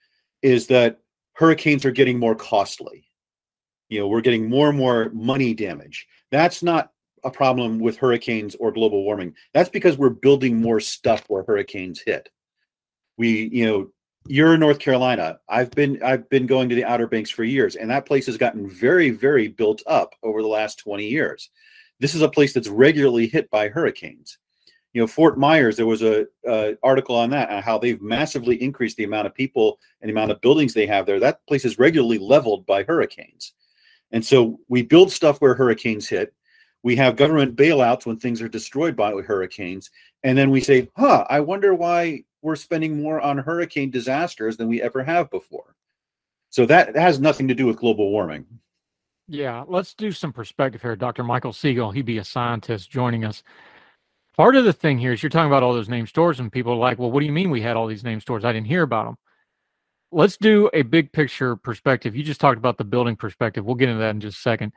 is 0.42 0.68
that 0.68 1.00
hurricanes 1.34 1.84
are 1.84 1.92
getting 1.92 2.20
more 2.20 2.36
costly 2.36 3.09
you 3.90 4.00
know 4.00 4.08
we're 4.08 4.22
getting 4.22 4.50
more 4.50 4.70
and 4.70 4.78
more 4.78 5.10
money 5.14 5.54
damage 5.54 6.08
that's 6.32 6.64
not 6.64 6.92
a 7.26 7.30
problem 7.30 7.80
with 7.80 7.98
hurricanes 7.98 8.56
or 8.56 8.72
global 8.72 9.04
warming 9.04 9.34
that's 9.54 9.70
because 9.70 9.98
we're 9.98 10.10
building 10.10 10.62
more 10.62 10.80
stuff 10.80 11.26
where 11.28 11.44
hurricanes 11.44 12.00
hit 12.00 12.30
we 13.18 13.50
you 13.52 13.66
know 13.66 13.92
you're 14.28 14.54
in 14.54 14.60
North 14.60 14.80
Carolina. 14.80 15.40
I've 15.50 15.72
been 15.72 16.02
I've 16.04 16.30
been 16.30 16.46
going 16.46 16.70
to 16.70 16.76
the 16.76 16.86
Outer 16.86 17.08
Banks 17.08 17.30
for 17.30 17.44
years, 17.44 17.76
and 17.76 17.90
that 17.90 18.06
place 18.06 18.26
has 18.28 18.38
gotten 18.38 18.70
very, 18.70 19.10
very 19.10 19.48
built 19.48 19.82
up 19.88 20.14
over 20.24 20.42
the 20.42 20.48
last 20.48 20.80
20 20.80 21.08
years. 21.08 21.50
This 22.00 22.16
is 22.16 22.22
a 22.22 22.30
place 22.30 22.54
that's 22.54 22.68
regularly 22.68 23.28
hit 23.28 23.50
by 23.50 23.70
hurricanes. 23.70 24.38
You 24.94 25.02
know, 25.02 25.08
Fort 25.08 25.38
Myers, 25.38 25.78
there 25.78 25.86
was 25.86 26.02
a, 26.02 26.28
article 26.84 27.16
on 27.16 27.30
that 27.32 27.50
on 27.50 27.62
how 27.62 27.78
they've 27.78 28.02
massively 28.02 28.62
increased 28.62 28.98
the 28.98 29.04
amount 29.04 29.28
of 29.28 29.36
people 29.36 29.80
and 30.02 30.10
the 30.10 30.14
amount 30.14 30.32
of 30.32 30.42
buildings 30.42 30.74
they 30.74 30.88
have 30.88 31.06
there. 31.06 31.20
That 31.20 31.46
place 31.48 31.66
is 31.66 31.80
regularly 31.80 32.18
leveled 32.18 32.66
by 32.66 32.84
hurricanes. 32.84 33.54
And 34.12 34.26
so 34.26 34.60
we 34.68 34.82
build 34.82 35.12
stuff 35.12 35.40
where 35.40 35.56
hurricanes 35.56 36.08
hit. 36.08 36.34
We 36.84 36.96
have 36.96 37.16
government 37.16 37.56
bailouts 37.56 38.06
when 38.06 38.18
things 38.18 38.42
are 38.42 38.48
destroyed 38.48 38.96
by 38.96 39.12
hurricanes. 39.12 39.92
And 40.24 40.38
then 40.38 40.50
we 40.50 40.62
say, 40.62 40.90
huh, 40.96 41.26
I 41.30 41.42
wonder 41.42 41.74
why 41.74 42.24
we're 42.42 42.56
spending 42.56 43.02
more 43.02 43.20
on 43.20 43.38
hurricane 43.38 43.92
disasters 43.92 44.58
than 44.58 44.68
we 44.68 44.82
ever 44.82 45.04
have 45.04 45.30
before. 45.30 45.76
So 46.50 46.66
that, 46.66 46.96
has 46.96 47.20
nothing 47.20 47.48
to 47.50 47.54
do 47.54 47.66
with 47.66 47.78
global 47.78 48.12
warming. 48.12 48.46
Yeah, 49.28 49.64
let's 49.68 49.94
do 49.94 50.12
some 50.12 50.34
perspective 50.34 50.82
here. 50.82 50.96
Dr. 50.96 51.24
Michael 51.24 51.54
Siegel, 51.54 51.92
he'd 51.92 52.06
be 52.06 52.18
a 52.18 52.24
scientist 52.24 52.90
joining 52.90 53.26
us. 53.26 53.44
Part 54.36 54.56
of 54.56 54.64
the 54.66 54.74
thing 54.74 54.98
here 54.98 55.12
is 55.12 55.22
you're 55.22 55.30
talking 55.30 55.52
about 55.52 55.64
all 55.64 55.74
those 55.74 55.90
name 55.90 56.08
stores, 56.08 56.40
and 56.40 56.52
people 56.52 56.74
are 56.74 56.78
like, 56.78 56.98
well, 56.98 57.12
what 57.12 57.20
do 57.20 57.26
you 57.26 57.32
mean 57.32 57.52
we 57.52 57.62
had 57.62 57.76
all 57.76 57.86
these 57.86 58.04
name 58.04 58.22
stores? 58.22 58.46
I 58.46 58.54
didn't 58.54 58.68
hear 58.68 58.84
about 58.84 59.06
them. 59.06 59.18
Let's 60.12 60.38
do 60.38 60.70
a 60.74 60.82
big 60.82 61.12
picture 61.12 61.56
perspective. 61.56 62.16
You 62.16 62.24
just 62.24 62.42
talked 62.42 62.58
about 62.58 62.78
the 62.78 62.84
building 62.84 63.16
perspective. 63.16 63.66
We'll 63.66 63.76
get 63.76 63.90
into 63.90 64.00
that 64.00 64.12
in 64.12 64.22
just 64.22 64.40
a 64.40 64.42
second. 64.42 64.74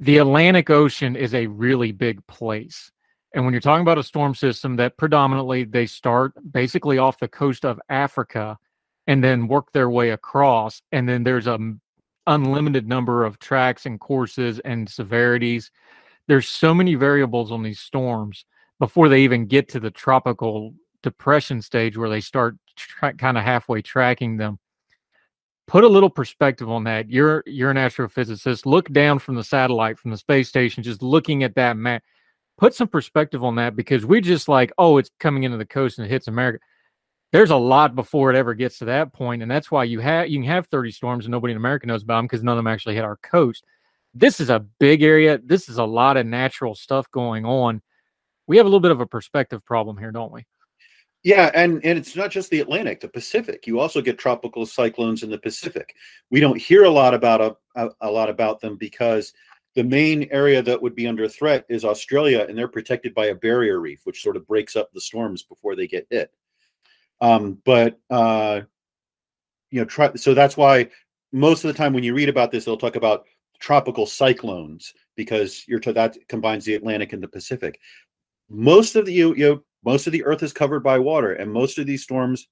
The 0.00 0.18
Atlantic 0.18 0.70
Ocean 0.70 1.16
is 1.16 1.34
a 1.34 1.46
really 1.46 1.92
big 1.92 2.26
place. 2.26 2.90
And 3.34 3.44
when 3.44 3.52
you're 3.52 3.60
talking 3.60 3.82
about 3.82 3.98
a 3.98 4.02
storm 4.02 4.34
system 4.34 4.76
that 4.76 4.96
predominantly 4.96 5.64
they 5.64 5.86
start 5.86 6.32
basically 6.50 6.98
off 6.98 7.18
the 7.18 7.28
coast 7.28 7.64
of 7.64 7.80
Africa 7.88 8.58
and 9.06 9.22
then 9.22 9.48
work 9.48 9.72
their 9.72 9.90
way 9.90 10.10
across, 10.10 10.82
and 10.92 11.08
then 11.08 11.24
there's 11.24 11.46
a 11.46 11.58
unlimited 12.26 12.86
number 12.86 13.24
of 13.24 13.38
tracks 13.38 13.86
and 13.86 14.00
courses 14.00 14.58
and 14.60 14.88
severities. 14.88 15.70
There's 16.26 16.48
so 16.48 16.74
many 16.74 16.94
variables 16.94 17.50
on 17.52 17.62
these 17.62 17.80
storms 17.80 18.44
before 18.78 19.08
they 19.08 19.22
even 19.22 19.46
get 19.46 19.68
to 19.70 19.80
the 19.80 19.90
tropical 19.90 20.74
depression 21.02 21.62
stage 21.62 21.96
where 21.96 22.10
they 22.10 22.20
start 22.20 22.56
tra- 22.78 23.14
kind 23.14 23.36
of 23.36 23.44
halfway 23.44 23.82
tracking 23.82 24.36
them. 24.36 24.58
Put 25.66 25.84
a 25.84 25.88
little 25.88 26.10
perspective 26.10 26.70
on 26.70 26.84
that. 26.84 27.10
You're 27.10 27.42
you're 27.46 27.70
an 27.70 27.76
astrophysicist. 27.76 28.64
Look 28.64 28.90
down 28.92 29.18
from 29.18 29.34
the 29.34 29.44
satellite 29.44 29.98
from 29.98 30.10
the 30.10 30.16
space 30.16 30.48
station, 30.48 30.82
just 30.82 31.02
looking 31.02 31.42
at 31.42 31.54
that 31.56 31.76
map 31.76 32.02
put 32.58 32.74
some 32.74 32.88
perspective 32.88 33.42
on 33.42 33.54
that 33.54 33.76
because 33.76 34.04
we 34.04 34.20
just 34.20 34.48
like, 34.48 34.72
oh, 34.76 34.98
it's 34.98 35.10
coming 35.18 35.44
into 35.44 35.56
the 35.56 35.64
coast 35.64 35.98
and 35.98 36.06
it 36.06 36.10
hits 36.10 36.28
America. 36.28 36.58
There's 37.30 37.50
a 37.50 37.56
lot 37.56 37.94
before 37.94 38.30
it 38.30 38.36
ever 38.36 38.54
gets 38.54 38.78
to 38.78 38.86
that 38.86 39.12
point, 39.12 39.42
and 39.42 39.50
that's 39.50 39.70
why 39.70 39.84
you 39.84 40.00
have 40.00 40.28
you 40.28 40.38
can 40.38 40.48
have 40.48 40.66
30 40.66 40.90
storms 40.90 41.24
and 41.24 41.32
nobody 41.32 41.52
in 41.52 41.58
America 41.58 41.86
knows 41.86 42.02
about 42.02 42.18
them 42.18 42.24
because 42.26 42.42
none 42.42 42.54
of 42.54 42.58
them 42.58 42.66
actually 42.66 42.94
hit 42.94 43.04
our 43.04 43.16
coast. 43.16 43.64
This 44.14 44.40
is 44.40 44.50
a 44.50 44.60
big 44.60 45.02
area. 45.02 45.38
This 45.42 45.68
is 45.68 45.78
a 45.78 45.84
lot 45.84 46.16
of 46.16 46.26
natural 46.26 46.74
stuff 46.74 47.10
going 47.10 47.44
on. 47.44 47.82
We 48.46 48.56
have 48.56 48.64
a 48.64 48.68
little 48.68 48.80
bit 48.80 48.90
of 48.90 49.00
a 49.00 49.06
perspective 49.06 49.64
problem 49.64 49.98
here, 49.98 50.10
don't 50.10 50.32
we? 50.32 50.46
Yeah, 51.28 51.50
and 51.52 51.84
and 51.84 51.98
it's 51.98 52.16
not 52.16 52.30
just 52.30 52.48
the 52.48 52.60
Atlantic, 52.60 53.00
the 53.00 53.08
Pacific. 53.08 53.66
You 53.66 53.80
also 53.80 54.00
get 54.00 54.16
tropical 54.16 54.64
cyclones 54.64 55.22
in 55.22 55.28
the 55.28 55.36
Pacific. 55.36 55.94
We 56.30 56.40
don't 56.40 56.56
hear 56.56 56.84
a 56.84 56.90
lot 56.90 57.12
about 57.12 57.42
a, 57.42 57.54
a, 57.76 57.90
a 58.00 58.10
lot 58.10 58.30
about 58.30 58.60
them 58.62 58.76
because 58.76 59.34
the 59.74 59.84
main 59.84 60.26
area 60.30 60.62
that 60.62 60.80
would 60.80 60.94
be 60.94 61.06
under 61.06 61.28
threat 61.28 61.66
is 61.68 61.84
Australia, 61.84 62.46
and 62.48 62.56
they're 62.56 62.66
protected 62.66 63.14
by 63.14 63.26
a 63.26 63.34
barrier 63.34 63.78
reef, 63.78 64.00
which 64.04 64.22
sort 64.22 64.38
of 64.38 64.46
breaks 64.46 64.74
up 64.74 64.90
the 64.94 65.02
storms 65.02 65.42
before 65.42 65.76
they 65.76 65.86
get 65.86 66.06
hit. 66.08 66.30
Um, 67.20 67.60
but 67.66 68.00
uh, 68.08 68.62
you 69.70 69.80
know, 69.80 69.84
try, 69.84 70.14
so 70.14 70.32
that's 70.32 70.56
why 70.56 70.88
most 71.30 71.62
of 71.62 71.68
the 71.68 71.76
time 71.76 71.92
when 71.92 72.04
you 72.04 72.14
read 72.14 72.30
about 72.30 72.50
this, 72.50 72.64
they'll 72.64 72.78
talk 72.78 72.96
about 72.96 73.26
tropical 73.58 74.06
cyclones 74.06 74.94
because 75.14 75.62
you're 75.68 75.80
that 75.80 76.16
combines 76.30 76.64
the 76.64 76.74
Atlantic 76.74 77.12
and 77.12 77.22
the 77.22 77.28
Pacific. 77.28 77.78
Most 78.48 78.96
of 78.96 79.04
the 79.04 79.12
you, 79.12 79.34
you 79.34 79.46
know, 79.46 79.62
most 79.84 80.06
of 80.06 80.12
the 80.12 80.24
Earth 80.24 80.42
is 80.42 80.52
covered 80.52 80.80
by 80.80 80.98
water, 80.98 81.32
and 81.32 81.52
most 81.52 81.78
of 81.78 81.86
these 81.86 82.02
storms 82.02 82.48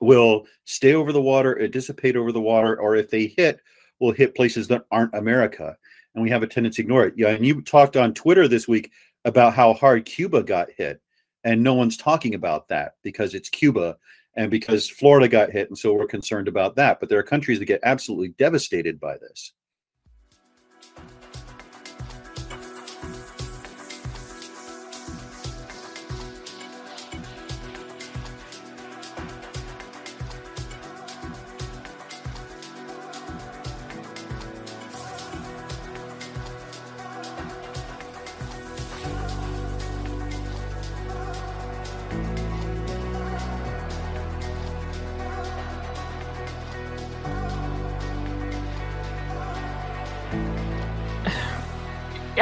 will 0.00 0.46
stay 0.64 0.94
over 0.94 1.12
the 1.12 1.22
water, 1.22 1.54
or 1.58 1.68
dissipate 1.68 2.16
over 2.16 2.32
the 2.32 2.40
water, 2.40 2.80
or 2.80 2.96
if 2.96 3.10
they 3.10 3.26
hit, 3.26 3.60
will 4.00 4.12
hit 4.12 4.34
places 4.34 4.68
that 4.68 4.84
aren't 4.90 5.14
America 5.14 5.76
and 6.14 6.22
we 6.22 6.30
have 6.30 6.42
a 6.42 6.46
tendency 6.46 6.82
to 6.82 6.86
ignore 6.86 7.06
it. 7.06 7.14
Yeah, 7.16 7.28
and 7.28 7.44
you 7.44 7.62
talked 7.62 7.96
on 7.96 8.14
Twitter 8.14 8.48
this 8.48 8.68
week 8.68 8.90
about 9.24 9.54
how 9.54 9.74
hard 9.74 10.04
Cuba 10.04 10.42
got 10.42 10.68
hit, 10.76 11.00
and 11.44 11.62
no 11.62 11.74
one's 11.74 11.96
talking 11.96 12.34
about 12.34 12.68
that 12.68 12.94
because 13.02 13.34
it's 13.34 13.48
Cuba 13.48 13.96
and 14.36 14.50
because 14.50 14.88
Florida 14.88 15.28
got 15.28 15.50
hit, 15.50 15.68
and 15.68 15.78
so 15.78 15.92
we're 15.92 16.06
concerned 16.06 16.48
about 16.48 16.76
that. 16.76 17.00
But 17.00 17.08
there 17.08 17.18
are 17.18 17.24
countries 17.24 17.58
that 17.58 17.66
get 17.66 17.80
absolutely 17.82 18.28
devastated 18.30 18.98
by 19.00 19.16
this. 19.18 19.52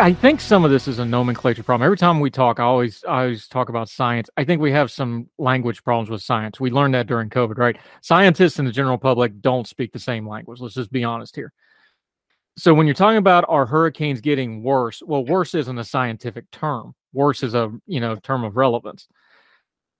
I 0.01 0.14
think 0.14 0.40
some 0.40 0.64
of 0.64 0.70
this 0.70 0.88
is 0.88 0.98
a 0.98 1.05
nomenclature 1.05 1.62
problem. 1.62 1.84
Every 1.84 1.98
time 1.98 2.20
we 2.20 2.30
talk, 2.30 2.59
I 2.59 2.62
always 2.62 3.05
I 3.05 3.24
always 3.24 3.46
talk 3.46 3.68
about 3.68 3.90
science. 3.90 4.30
I 4.34 4.44
think 4.44 4.62
we 4.62 4.72
have 4.72 4.90
some 4.90 5.28
language 5.36 5.84
problems 5.84 6.09
with 6.09 6.22
science. 6.22 6.59
We 6.59 6.70
learned 6.70 6.94
that 6.94 7.07
during 7.07 7.28
COVID, 7.28 7.59
right? 7.59 7.76
Scientists 8.01 8.59
and 8.59 8.66
the 8.66 8.72
general 8.72 8.96
public 8.96 9.42
don't 9.42 9.68
speak 9.68 9.92
the 9.92 9.98
same 9.98 10.26
language. 10.26 10.59
Let's 10.59 10.74
just 10.74 10.90
be 10.90 11.05
honest 11.05 11.36
here. 11.36 11.53
So 12.57 12.72
when 12.72 12.86
you're 12.86 12.94
talking 12.94 13.18
about 13.18 13.44
are 13.46 13.66
hurricanes 13.66 14.22
getting 14.22 14.62
worse, 14.62 15.03
well, 15.05 15.24
worse 15.24 15.55
isn't 15.55 15.78
a 15.78 15.84
scientific 15.84 16.51
term. 16.51 16.94
Worse 17.12 17.42
is 17.42 17.55
a 17.55 17.70
you 17.86 18.01
know 18.01 18.16
term 18.16 18.42
of 18.42 18.57
relevance. 18.57 19.07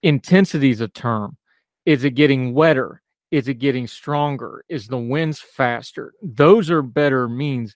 Intensity 0.01 0.71
is 0.71 0.81
a 0.81 0.87
term. 0.87 1.37
Is 1.85 2.03
it 2.03 2.15
getting 2.15 2.55
wetter? 2.55 3.03
Is 3.29 3.47
it 3.47 3.55
getting 3.55 3.85
stronger? 3.85 4.65
Is 4.67 4.87
the 4.87 4.97
winds 4.97 5.39
faster? 5.39 6.13
Those 6.23 6.71
are 6.71 6.81
better 6.81 7.29
means 7.29 7.75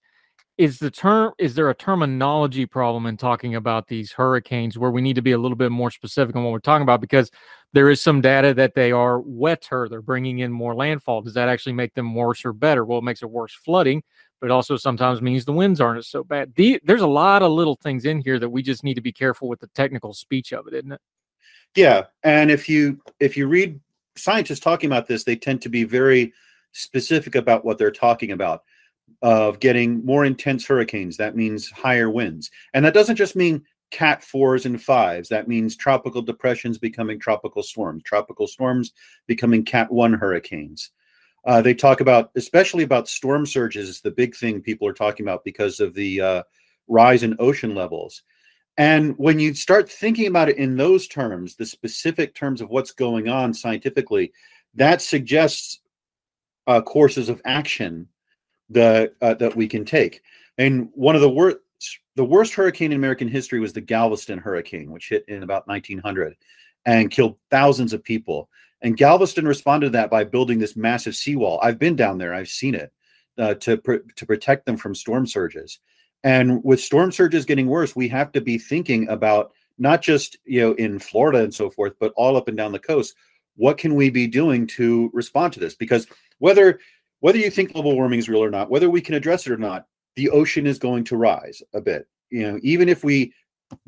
is 0.57 0.79
the 0.79 0.91
term 0.91 1.33
is 1.37 1.55
there 1.55 1.69
a 1.69 1.75
terminology 1.75 2.65
problem 2.65 3.05
in 3.05 3.17
talking 3.17 3.55
about 3.55 3.87
these 3.87 4.11
hurricanes 4.11 4.77
where 4.77 4.91
we 4.91 5.01
need 5.01 5.15
to 5.15 5.21
be 5.21 5.33
a 5.33 5.37
little 5.37 5.57
bit 5.57 5.71
more 5.71 5.91
specific 5.91 6.35
on 6.35 6.43
what 6.43 6.51
we're 6.51 6.59
talking 6.59 6.83
about? 6.83 7.01
Because 7.01 7.29
there 7.73 7.89
is 7.89 8.01
some 8.01 8.21
data 8.21 8.53
that 8.53 8.73
they 8.73 8.91
are 8.91 9.19
wetter 9.19 9.89
they're 9.89 10.01
bringing 10.01 10.39
in 10.39 10.51
more 10.51 10.73
landfall. 10.73 11.21
Does 11.21 11.33
that 11.33 11.49
actually 11.49 11.73
make 11.73 11.93
them 11.93 12.15
worse 12.15 12.45
or 12.45 12.53
better? 12.53 12.85
Well 12.85 12.99
it 12.99 13.03
makes 13.03 13.21
it 13.21 13.29
worse 13.29 13.53
flooding 13.53 14.03
but 14.39 14.47
it 14.47 14.51
also 14.51 14.77
sometimes 14.77 15.21
means 15.21 15.45
the 15.45 15.53
winds 15.53 15.79
aren't 15.81 15.97
as 15.97 16.07
so 16.07 16.23
bad. 16.23 16.53
The, 16.55 16.79
there's 16.83 17.01
a 17.01 17.07
lot 17.07 17.41
of 17.41 17.51
little 17.51 17.77
things 17.81 18.05
in 18.05 18.19
here 18.19 18.37
that 18.37 18.49
we 18.49 18.61
just 18.61 18.83
need 18.83 18.95
to 18.95 19.01
be 19.01 19.13
careful 19.13 19.47
with 19.47 19.59
the 19.59 19.67
technical 19.67 20.13
speech 20.13 20.53
of 20.53 20.67
it 20.67 20.73
isn't 20.73 20.91
it? 20.93 21.01
Yeah 21.75 22.05
and 22.23 22.49
if 22.49 22.69
you 22.69 23.01
if 23.19 23.35
you 23.35 23.47
read 23.47 23.79
scientists 24.15 24.61
talking 24.61 24.87
about 24.87 25.07
this 25.07 25.25
they 25.25 25.35
tend 25.35 25.61
to 25.63 25.69
be 25.69 25.83
very 25.83 26.31
specific 26.71 27.35
about 27.35 27.65
what 27.65 27.77
they're 27.77 27.91
talking 27.91 28.31
about 28.31 28.63
of 29.21 29.59
getting 29.59 30.05
more 30.05 30.25
intense 30.25 30.65
hurricanes. 30.65 31.17
That 31.17 31.35
means 31.35 31.69
higher 31.71 32.09
winds. 32.09 32.51
And 32.73 32.85
that 32.85 32.93
doesn't 32.93 33.15
just 33.15 33.35
mean 33.35 33.63
cat 33.91 34.23
fours 34.23 34.65
and 34.65 34.81
fives. 34.81 35.29
That 35.29 35.47
means 35.47 35.75
tropical 35.75 36.21
depressions 36.21 36.77
becoming 36.77 37.19
tropical 37.19 37.63
storms, 37.63 38.03
tropical 38.03 38.47
storms 38.47 38.91
becoming 39.27 39.63
cat 39.63 39.91
one 39.91 40.13
hurricanes. 40.13 40.91
Uh, 41.45 41.61
they 41.61 41.73
talk 41.73 42.01
about, 42.01 42.31
especially 42.35 42.83
about 42.83 43.07
storm 43.07 43.45
surges, 43.45 43.87
is 43.87 44.01
the 44.01 44.11
big 44.11 44.35
thing 44.35 44.61
people 44.61 44.87
are 44.87 44.93
talking 44.93 45.25
about 45.25 45.43
because 45.43 45.79
of 45.79 45.93
the 45.93 46.19
uh, 46.19 46.43
rise 46.87 47.23
in 47.23 47.35
ocean 47.39 47.75
levels. 47.75 48.23
And 48.77 49.13
when 49.17 49.39
you 49.39 49.53
start 49.53 49.89
thinking 49.89 50.27
about 50.27 50.49
it 50.49 50.57
in 50.57 50.75
those 50.75 51.07
terms, 51.07 51.55
the 51.55 51.65
specific 51.65 52.35
terms 52.35 52.61
of 52.61 52.69
what's 52.69 52.91
going 52.91 53.29
on 53.29 53.53
scientifically, 53.53 54.33
that 54.73 55.01
suggests 55.01 55.79
uh, 56.67 56.81
courses 56.81 57.29
of 57.29 57.41
action 57.45 58.09
that 58.69 59.15
uh, 59.21 59.33
that 59.35 59.55
we 59.55 59.67
can 59.67 59.85
take. 59.85 60.21
And 60.57 60.89
one 60.93 61.15
of 61.15 61.21
the 61.21 61.29
worst 61.29 61.57
the 62.15 62.25
worst 62.25 62.53
hurricane 62.53 62.91
in 62.91 62.97
American 62.97 63.27
history 63.27 63.59
was 63.59 63.73
the 63.73 63.81
Galveston 63.81 64.39
hurricane, 64.39 64.91
which 64.91 65.09
hit 65.09 65.25
in 65.27 65.43
about 65.43 65.67
1900 65.67 66.35
and 66.85 67.11
killed 67.11 67.37
thousands 67.51 67.93
of 67.93 68.03
people. 68.03 68.49
And 68.81 68.97
Galveston 68.97 69.47
responded 69.47 69.87
to 69.87 69.91
that 69.91 70.09
by 70.09 70.23
building 70.23 70.59
this 70.59 70.75
massive 70.75 71.15
seawall. 71.15 71.59
I've 71.61 71.79
been 71.79 71.95
down 71.95 72.17
there; 72.17 72.33
I've 72.33 72.47
seen 72.47 72.75
it 72.75 72.91
uh, 73.37 73.55
to 73.55 73.77
pr- 73.77 73.95
to 74.15 74.25
protect 74.25 74.65
them 74.65 74.77
from 74.77 74.95
storm 74.95 75.25
surges. 75.27 75.79
And 76.23 76.63
with 76.63 76.81
storm 76.81 77.11
surges 77.11 77.45
getting 77.45 77.67
worse, 77.67 77.95
we 77.95 78.07
have 78.09 78.31
to 78.31 78.41
be 78.41 78.57
thinking 78.57 79.07
about 79.09 79.51
not 79.77 80.01
just 80.01 80.37
you 80.45 80.61
know 80.61 80.73
in 80.73 80.99
Florida 80.99 81.43
and 81.43 81.53
so 81.53 81.69
forth, 81.69 81.93
but 81.99 82.13
all 82.15 82.37
up 82.37 82.47
and 82.47 82.57
down 82.57 82.71
the 82.71 82.79
coast. 82.79 83.15
what 83.57 83.77
can 83.77 83.95
we 83.95 84.09
be 84.09 84.27
doing 84.27 84.67
to 84.67 85.09
respond 85.13 85.53
to 85.53 85.59
this? 85.59 85.75
Because 85.75 86.07
whether 86.39 86.79
whether 87.19 87.37
you 87.37 87.49
think 87.49 87.73
global 87.73 87.95
warming 87.95 88.19
is 88.19 88.29
real 88.29 88.43
or 88.43 88.51
not, 88.51 88.69
whether 88.69 88.89
we 88.89 89.01
can 89.01 89.15
address 89.15 89.47
it 89.47 89.53
or 89.53 89.57
not, 89.57 89.85
the 90.15 90.29
ocean 90.29 90.67
is 90.67 90.79
going 90.79 91.03
to 91.05 91.17
rise 91.17 91.61
a 91.73 91.81
bit. 91.81 92.07
You 92.29 92.51
know, 92.51 92.59
even 92.61 92.89
if 92.89 93.03
we 93.03 93.33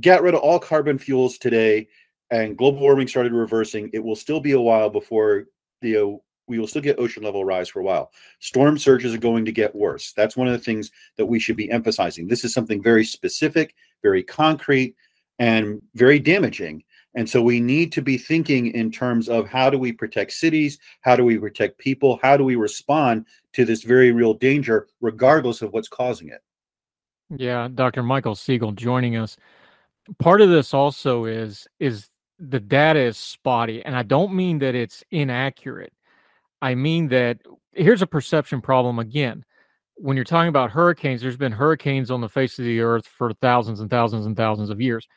get 0.01 0.21
rid 0.21 0.33
of 0.33 0.41
all 0.41 0.59
carbon 0.59 0.97
fuels 0.97 1.37
today 1.37 1.87
and 2.31 2.57
global 2.57 2.79
warming 2.79 3.07
started 3.07 3.33
reversing, 3.33 3.89
it 3.93 4.03
will 4.03 4.15
still 4.15 4.39
be 4.39 4.51
a 4.51 4.61
while 4.61 4.89
before 4.89 5.45
the 5.81 5.97
uh, 5.97 6.17
we 6.47 6.59
will 6.59 6.67
still 6.67 6.81
get 6.81 6.97
ocean 6.99 7.23
level 7.23 7.43
rise 7.43 7.67
for 7.67 7.81
a 7.81 7.83
while. 7.83 8.11
Storm 8.39 8.77
surges 8.77 9.13
are 9.13 9.19
going 9.19 9.43
to 9.45 9.51
get 9.51 9.75
worse. 9.75 10.13
That's 10.13 10.37
one 10.37 10.47
of 10.47 10.53
the 10.53 10.63
things 10.63 10.91
that 11.17 11.25
we 11.25 11.39
should 11.39 11.57
be 11.57 11.69
emphasizing. 11.69 12.27
This 12.27 12.45
is 12.45 12.53
something 12.53 12.81
very 12.81 13.03
specific, 13.03 13.75
very 14.01 14.23
concrete, 14.23 14.95
and 15.39 15.81
very 15.93 16.19
damaging. 16.19 16.83
And 17.17 17.27
so 17.27 17.41
we 17.41 17.59
need 17.59 17.91
to 17.93 18.03
be 18.03 18.15
thinking 18.15 18.67
in 18.67 18.91
terms 18.91 19.27
of 19.27 19.47
how 19.49 19.71
do 19.71 19.79
we 19.79 19.91
protect 19.91 20.33
cities? 20.33 20.77
How 21.01 21.15
do 21.15 21.25
we 21.25 21.39
protect 21.39 21.79
people? 21.79 22.19
How 22.21 22.37
do 22.37 22.43
we 22.43 22.55
respond 22.55 23.25
to 23.53 23.65
this 23.65 23.81
very 23.81 24.11
real 24.11 24.35
danger, 24.35 24.87
regardless 25.01 25.63
of 25.63 25.73
what's 25.73 25.87
causing 25.87 26.29
it? 26.29 26.43
Yeah, 27.35 27.69
Dr. 27.73 28.03
Michael 28.03 28.35
Siegel 28.35 28.71
joining 28.71 29.17
us. 29.17 29.35
Part 30.19 30.41
of 30.41 30.49
this 30.49 30.75
also 30.75 31.25
is 31.25 31.67
is 31.79 32.07
the 32.37 32.59
data 32.59 32.99
is 32.99 33.17
spotty, 33.17 33.83
and 33.83 33.95
I 33.95 34.03
don't 34.03 34.35
mean 34.35 34.59
that 34.59 34.75
it's 34.75 35.03
inaccurate. 35.09 35.93
I 36.61 36.75
mean 36.75 37.07
that 37.07 37.39
here's 37.73 38.03
a 38.03 38.07
perception 38.07 38.61
problem 38.61 38.99
again. 38.99 39.43
When 39.95 40.17
you're 40.17 40.23
talking 40.23 40.49
about 40.49 40.69
hurricanes, 40.69 41.23
there's 41.23 41.35
been 41.35 41.51
hurricanes 41.51 42.11
on 42.11 42.21
the 42.21 42.29
face 42.29 42.59
of 42.59 42.65
the 42.65 42.81
earth 42.81 43.07
for 43.07 43.33
thousands 43.33 43.79
and 43.79 43.89
thousands 43.89 44.27
and 44.27 44.37
thousands 44.37 44.69
of 44.69 44.79
years 44.79 45.07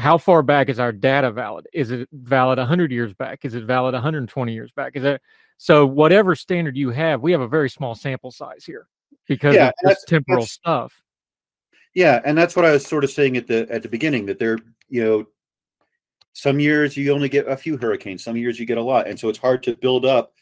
how 0.00 0.18
far 0.18 0.42
back 0.42 0.68
is 0.68 0.78
our 0.78 0.92
data 0.92 1.30
valid? 1.30 1.68
Is 1.72 1.90
it 1.90 2.08
valid 2.12 2.58
100 2.58 2.90
years 2.90 3.12
back? 3.12 3.44
Is 3.44 3.54
it 3.54 3.64
valid 3.64 3.92
120 3.92 4.52
years 4.52 4.72
back? 4.72 4.96
Is 4.96 5.04
it 5.04 5.20
so? 5.58 5.86
Whatever 5.86 6.34
standard 6.34 6.76
you 6.76 6.90
have, 6.90 7.20
we 7.20 7.32
have 7.32 7.40
a 7.42 7.48
very 7.48 7.68
small 7.68 7.94
sample 7.94 8.30
size 8.30 8.64
here 8.64 8.86
because 9.28 9.54
yeah, 9.54 9.68
of 9.68 9.74
this 9.84 10.04
temporal 10.08 10.46
stuff. 10.46 11.02
Yeah, 11.94 12.20
and 12.24 12.36
that's 12.36 12.56
what 12.56 12.64
I 12.64 12.72
was 12.72 12.86
sort 12.86 13.04
of 13.04 13.10
saying 13.10 13.36
at 13.36 13.46
the 13.46 13.66
at 13.70 13.82
the 13.82 13.88
beginning 13.88 14.26
that 14.26 14.38
there, 14.38 14.58
you 14.88 15.04
know, 15.04 15.26
some 16.32 16.58
years 16.58 16.96
you 16.96 17.12
only 17.12 17.28
get 17.28 17.46
a 17.46 17.56
few 17.56 17.76
hurricanes, 17.76 18.24
some 18.24 18.36
years 18.36 18.58
you 18.58 18.66
get 18.66 18.78
a 18.78 18.82
lot, 18.82 19.06
and 19.06 19.18
so 19.18 19.28
it's 19.28 19.38
hard 19.38 19.62
to 19.64 19.76
build 19.76 20.04
up 20.04 20.32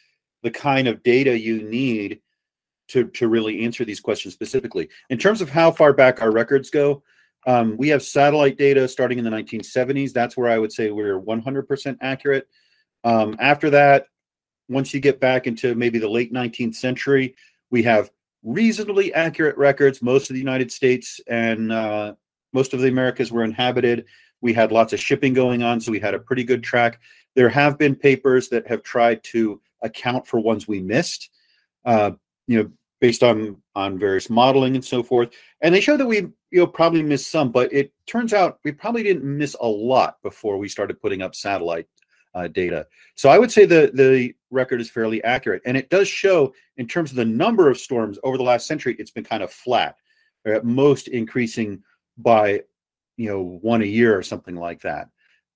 the 0.42 0.50
kind 0.50 0.86
of 0.86 1.02
data 1.02 1.36
you 1.36 1.62
need 1.62 2.20
to 2.88 3.08
to 3.08 3.28
really 3.28 3.64
answer 3.64 3.84
these 3.84 4.00
questions 4.00 4.34
specifically. 4.34 4.88
In 5.10 5.18
terms 5.18 5.40
of 5.40 5.50
how 5.50 5.72
far 5.72 5.92
back 5.92 6.22
our 6.22 6.30
records 6.30 6.70
go, 6.70 7.02
um, 7.48 7.78
we 7.78 7.88
have 7.88 8.02
satellite 8.02 8.58
data 8.58 8.86
starting 8.86 9.18
in 9.18 9.24
the 9.24 9.30
1970s. 9.30 10.12
That's 10.12 10.36
where 10.36 10.50
I 10.50 10.58
would 10.58 10.70
say 10.70 10.90
we're 10.90 11.18
100% 11.18 11.96
accurate. 12.02 12.46
Um, 13.04 13.36
after 13.40 13.70
that, 13.70 14.04
once 14.68 14.92
you 14.92 15.00
get 15.00 15.18
back 15.18 15.46
into 15.46 15.74
maybe 15.74 15.98
the 15.98 16.10
late 16.10 16.30
19th 16.30 16.74
century, 16.74 17.34
we 17.70 17.82
have 17.84 18.10
reasonably 18.42 19.14
accurate 19.14 19.56
records. 19.56 20.02
Most 20.02 20.28
of 20.28 20.34
the 20.34 20.40
United 20.40 20.70
States 20.70 21.22
and 21.26 21.72
uh, 21.72 22.12
most 22.52 22.74
of 22.74 22.80
the 22.80 22.88
Americas 22.88 23.32
were 23.32 23.44
inhabited. 23.44 24.04
We 24.42 24.52
had 24.52 24.70
lots 24.70 24.92
of 24.92 25.00
shipping 25.00 25.32
going 25.32 25.62
on, 25.62 25.80
so 25.80 25.90
we 25.90 26.00
had 26.00 26.12
a 26.12 26.18
pretty 26.18 26.44
good 26.44 26.62
track. 26.62 27.00
There 27.34 27.48
have 27.48 27.78
been 27.78 27.96
papers 27.96 28.50
that 28.50 28.66
have 28.68 28.82
tried 28.82 29.24
to 29.24 29.58
account 29.80 30.26
for 30.26 30.38
ones 30.38 30.68
we 30.68 30.82
missed. 30.82 31.30
Uh, 31.86 32.10
you 32.46 32.62
know, 32.62 32.70
based 33.00 33.22
on 33.22 33.56
on 33.74 33.98
various 33.98 34.28
modeling 34.30 34.74
and 34.74 34.84
so 34.84 35.02
forth. 35.02 35.30
And 35.60 35.74
they 35.74 35.80
show 35.80 35.96
that 35.96 36.06
we 36.06 36.16
you 36.16 36.60
know 36.60 36.66
probably 36.66 37.02
missed 37.02 37.30
some 37.30 37.52
but 37.52 37.72
it 37.72 37.92
turns 38.06 38.32
out 38.32 38.58
we 38.64 38.72
probably 38.72 39.02
didn't 39.02 39.24
miss 39.24 39.54
a 39.60 39.66
lot 39.66 40.20
before 40.22 40.58
we 40.58 40.68
started 40.68 41.00
putting 41.00 41.22
up 41.22 41.34
satellite 41.34 41.86
uh, 42.34 42.48
data. 42.48 42.86
So 43.14 43.28
i 43.28 43.38
would 43.38 43.52
say 43.52 43.64
the 43.64 43.90
the 43.94 44.34
record 44.50 44.80
is 44.80 44.90
fairly 44.90 45.22
accurate 45.24 45.62
and 45.66 45.76
it 45.76 45.90
does 45.90 46.08
show 46.08 46.54
in 46.78 46.86
terms 46.86 47.10
of 47.10 47.16
the 47.16 47.24
number 47.24 47.68
of 47.70 47.78
storms 47.78 48.18
over 48.22 48.38
the 48.38 48.42
last 48.42 48.66
century 48.66 48.96
it's 48.98 49.10
been 49.10 49.24
kind 49.24 49.42
of 49.42 49.52
flat 49.52 49.96
or 50.44 50.54
at 50.54 50.64
most 50.64 51.08
increasing 51.08 51.82
by 52.16 52.62
you 53.18 53.28
know 53.28 53.58
one 53.60 53.82
a 53.82 53.86
year 53.86 54.16
or 54.16 54.22
something 54.22 54.56
like 54.56 54.80
that. 54.82 55.08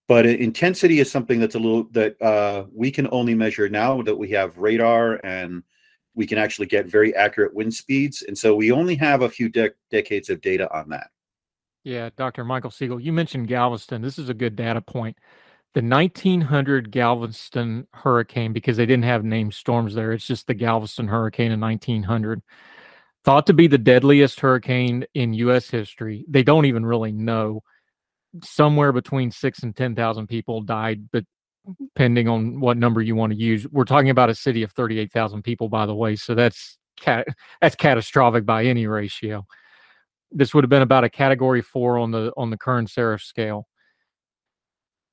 But 0.08 0.26
intensity 0.26 1.00
is 1.00 1.10
something 1.10 1.40
that's 1.40 1.54
a 1.54 1.58
little 1.58 1.84
that 1.92 2.20
uh, 2.20 2.66
we 2.72 2.90
can 2.90 3.08
only 3.12 3.34
measure 3.34 3.68
now 3.68 4.02
that 4.02 4.16
we 4.16 4.28
have 4.30 4.58
radar 4.58 5.20
and 5.24 5.62
we 6.14 6.26
can 6.26 6.38
actually 6.38 6.66
get 6.66 6.86
very 6.86 7.14
accurate 7.14 7.54
wind 7.54 7.72
speeds. 7.72 8.22
And 8.22 8.36
so 8.36 8.54
we 8.54 8.70
only 8.70 8.94
have 8.96 9.22
a 9.22 9.28
few 9.28 9.48
de- 9.48 9.70
decades 9.90 10.30
of 10.30 10.40
data 10.40 10.72
on 10.76 10.88
that. 10.90 11.08
Yeah, 11.84 12.10
Dr. 12.16 12.44
Michael 12.44 12.70
Siegel, 12.70 13.00
you 13.00 13.12
mentioned 13.12 13.48
Galveston. 13.48 14.02
This 14.02 14.18
is 14.18 14.28
a 14.28 14.34
good 14.34 14.54
data 14.54 14.80
point. 14.80 15.18
The 15.74 15.82
1900 15.82 16.90
Galveston 16.90 17.88
hurricane, 17.92 18.52
because 18.52 18.76
they 18.76 18.86
didn't 18.86 19.04
have 19.04 19.24
named 19.24 19.54
storms 19.54 19.94
there, 19.94 20.12
it's 20.12 20.26
just 20.26 20.46
the 20.46 20.54
Galveston 20.54 21.08
hurricane 21.08 21.50
in 21.50 21.60
1900, 21.60 22.42
thought 23.24 23.46
to 23.46 23.54
be 23.54 23.66
the 23.66 23.78
deadliest 23.78 24.40
hurricane 24.40 25.06
in 25.14 25.32
U.S. 25.34 25.70
history. 25.70 26.24
They 26.28 26.42
don't 26.42 26.66
even 26.66 26.84
really 26.84 27.12
know. 27.12 27.62
Somewhere 28.44 28.92
between 28.92 29.30
six 29.30 29.62
and 29.62 29.74
10,000 29.74 30.26
people 30.26 30.60
died, 30.62 31.08
but 31.10 31.24
depending 31.78 32.28
on 32.28 32.60
what 32.60 32.76
number 32.76 33.00
you 33.00 33.14
want 33.14 33.32
to 33.32 33.38
use. 33.38 33.66
We're 33.68 33.84
talking 33.84 34.10
about 34.10 34.30
a 34.30 34.34
city 34.34 34.62
of 34.62 34.72
38,000 34.72 35.42
people, 35.42 35.68
by 35.68 35.86
the 35.86 35.94
way, 35.94 36.16
so 36.16 36.34
that's 36.34 36.78
cat- 37.00 37.28
that's 37.60 37.76
catastrophic 37.76 38.44
by 38.44 38.64
any 38.64 38.86
ratio. 38.86 39.46
This 40.30 40.54
would 40.54 40.64
have 40.64 40.70
been 40.70 40.82
about 40.82 41.04
a 41.04 41.10
category 41.10 41.62
four 41.62 41.98
on 41.98 42.10
the 42.10 42.32
on 42.36 42.50
the 42.50 42.56
Kern 42.56 42.86
Seraph 42.86 43.22
scale. 43.22 43.66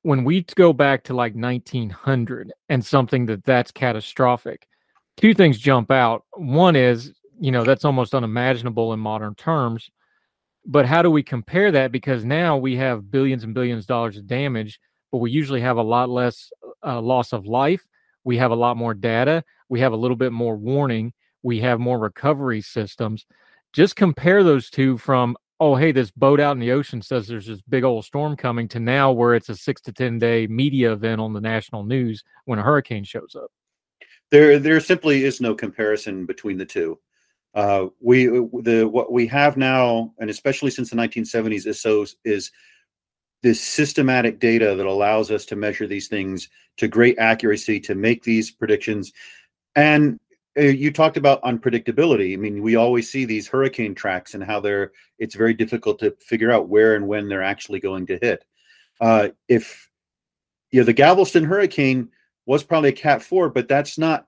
When 0.04 0.24
we 0.24 0.44
go 0.56 0.72
back 0.72 1.04
to 1.06 1.14
like 1.14 1.36
1900 1.36 2.54
and 2.70 2.86
something 2.86 3.26
that 3.26 3.44
that's 3.44 3.72
catastrophic, 3.72 4.66
two 5.18 5.34
things 5.34 5.60
jump 5.60 5.92
out. 5.92 6.24
One 6.36 6.78
is, 6.78 7.14
you 7.40 7.52
know, 7.52 7.66
that's 7.66 7.84
almost 7.84 8.16
unimaginable 8.16 8.94
in 8.94 9.00
modern 9.02 9.36
terms. 9.36 9.90
But 10.66 10.86
how 10.86 11.02
do 11.02 11.12
we 11.12 11.22
compare 11.22 11.72
that? 11.72 11.92
Because 11.92 12.24
now 12.24 12.56
we 12.56 12.78
have 12.78 13.12
billions 13.12 13.44
and 13.44 13.54
billions 13.54 13.84
of 13.84 13.88
dollars 13.88 14.18
of 14.18 14.28
damage 14.28 14.80
but 15.12 15.20
we 15.20 15.32
usually 15.32 15.62
have 15.62 15.78
a 15.78 15.84
lot 15.84 16.10
less 16.10 16.52
uh, 16.86 17.02
loss 17.02 17.34
of 17.34 17.46
life. 17.46 17.86
We 18.24 18.38
have 18.38 18.52
a 18.52 18.56
lot 18.56 18.78
more 18.78 18.94
data. 18.94 19.44
We 19.70 19.80
have 19.80 19.94
a 19.94 19.98
little 19.98 20.18
bit 20.18 20.32
more 20.32 20.56
warning. 20.56 21.14
We 21.44 21.60
have 21.62 21.80
more 21.80 22.00
recovery 22.00 22.62
systems. 22.62 23.26
Just 23.74 23.96
compare 23.96 24.44
those 24.44 24.70
two 24.70 24.98
from, 24.98 25.38
oh, 25.60 25.76
hey, 25.76 25.92
this 25.92 26.12
boat 26.12 26.40
out 26.40 26.54
in 26.54 26.60
the 26.60 26.72
ocean 26.72 27.02
says 27.02 27.28
there's 27.28 27.48
this 27.48 27.62
big 27.62 27.84
old 27.84 28.06
storm 28.06 28.36
coming 28.36 28.68
to 28.70 28.80
now 28.80 29.12
where 29.12 29.36
it's 29.36 29.50
a 29.50 29.56
six 29.56 29.82
to 29.82 29.94
10 29.94 30.20
day 30.20 30.48
media 30.48 30.92
event 30.92 31.22
on 31.22 31.34
the 31.34 31.42
national 31.42 31.84
news 31.84 32.24
when 32.46 32.60
a 32.60 32.64
hurricane 32.64 33.04
shows 33.04 33.36
up. 33.36 33.52
There, 34.32 34.60
there 34.60 34.80
simply 34.80 35.24
is 35.24 35.42
no 35.42 35.56
comparison 35.56 36.26
between 36.26 36.58
the 36.58 36.66
two. 36.66 37.00
Uh, 37.56 37.88
we 38.00 38.28
the 38.28 38.88
what 38.90 39.12
we 39.12 39.26
have 39.26 39.58
now, 39.58 40.14
and 40.20 40.30
especially 40.30 40.70
since 40.70 40.92
the 40.92 40.96
1970s, 40.96 41.66
is 41.66 41.82
so 41.82 42.06
is 42.24 42.52
this 43.42 43.62
systematic 43.62 44.40
data 44.40 44.76
that 44.76 44.86
allows 44.86 45.32
us 45.32 45.46
to 45.46 45.56
measure 45.56 45.88
these 45.88 46.08
things 46.08 46.50
to 46.78 46.88
great 46.88 47.18
accuracy 47.20 47.80
to 47.80 47.96
make 47.96 48.24
these 48.24 48.52
predictions. 48.52 49.12
And 49.76 50.20
uh, 50.58 50.64
you 50.64 50.92
talked 50.92 51.18
about 51.18 51.42
unpredictability. 51.44 52.34
I 52.34 52.38
mean 52.38 52.62
we 52.62 52.76
always 52.76 53.10
see 53.10 53.26
these 53.26 53.48
hurricane 53.48 53.96
tracks 53.96 54.34
and 54.34 54.44
how 54.44 54.60
they're 54.60 54.92
it's 55.20 55.36
very 55.36 55.54
difficult 55.54 56.00
to 56.00 56.16
figure 56.20 56.52
out 56.52 56.70
where 56.70 56.96
and 56.96 57.08
when 57.08 57.28
they're 57.28 57.44
actually 57.44 57.80
going 57.80 58.08
to 58.08 58.20
hit. 58.22 58.44
Uh, 59.00 59.30
if 59.48 59.90
you 60.72 60.82
know 60.82 60.86
the 60.86 60.94
galveston 60.94 61.44
hurricane 61.44 62.10
was 62.46 62.64
probably 62.64 62.90
a 62.90 62.94
cat 62.94 63.22
4 63.22 63.50
but 63.50 63.68
that's 63.68 63.98
not 63.98 64.26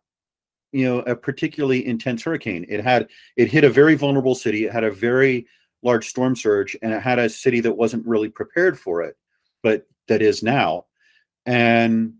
you 0.72 0.86
know 0.86 1.00
a 1.00 1.16
particularly 1.16 1.86
intense 1.86 2.24
hurricane. 2.24 2.66
It 2.70 2.84
had 2.84 3.08
it 3.36 3.50
hit 3.50 3.64
a 3.64 3.70
very 3.70 3.96
vulnerable 3.96 4.36
city. 4.36 4.66
It 4.66 4.72
had 4.72 4.84
a 4.84 4.92
very 4.92 5.48
large 5.84 6.08
storm 6.08 6.36
surge 6.36 6.76
and 6.82 6.94
it 6.94 7.02
had 7.02 7.20
a 7.20 7.30
city 7.30 7.60
that 7.62 7.78
wasn't 7.78 8.06
really 8.06 8.30
prepared 8.30 8.80
for 8.80 9.02
it, 9.02 9.18
but 9.64 9.88
that 10.08 10.22
is 10.22 10.44
now. 10.44 10.86
And 11.46 12.16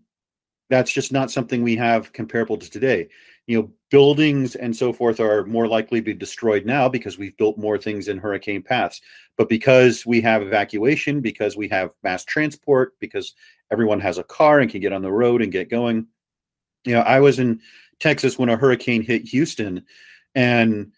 that's 0.70 0.92
just 0.92 1.12
not 1.12 1.30
something 1.30 1.62
we 1.62 1.76
have 1.76 2.12
comparable 2.12 2.56
to 2.56 2.70
today. 2.70 3.08
You 3.46 3.60
know, 3.60 3.70
buildings 3.90 4.54
and 4.54 4.74
so 4.74 4.92
forth 4.92 5.20
are 5.20 5.44
more 5.44 5.66
likely 5.66 6.00
to 6.00 6.04
be 6.04 6.14
destroyed 6.14 6.64
now 6.64 6.88
because 6.88 7.18
we've 7.18 7.36
built 7.36 7.58
more 7.58 7.76
things 7.76 8.08
in 8.08 8.18
hurricane 8.18 8.62
paths. 8.62 9.00
But 9.36 9.48
because 9.48 10.06
we 10.06 10.20
have 10.22 10.42
evacuation, 10.42 11.20
because 11.20 11.56
we 11.56 11.68
have 11.68 11.90
mass 12.02 12.24
transport, 12.24 12.94
because 13.00 13.34
everyone 13.70 14.00
has 14.00 14.18
a 14.18 14.24
car 14.24 14.60
and 14.60 14.70
can 14.70 14.80
get 14.80 14.92
on 14.92 15.02
the 15.02 15.12
road 15.12 15.42
and 15.42 15.52
get 15.52 15.68
going. 15.68 16.06
You 16.84 16.94
know, 16.94 17.00
I 17.00 17.20
was 17.20 17.38
in 17.38 17.60
Texas 18.00 18.38
when 18.38 18.48
a 18.48 18.56
hurricane 18.56 19.02
hit 19.02 19.28
Houston 19.28 19.84
and 20.34 20.92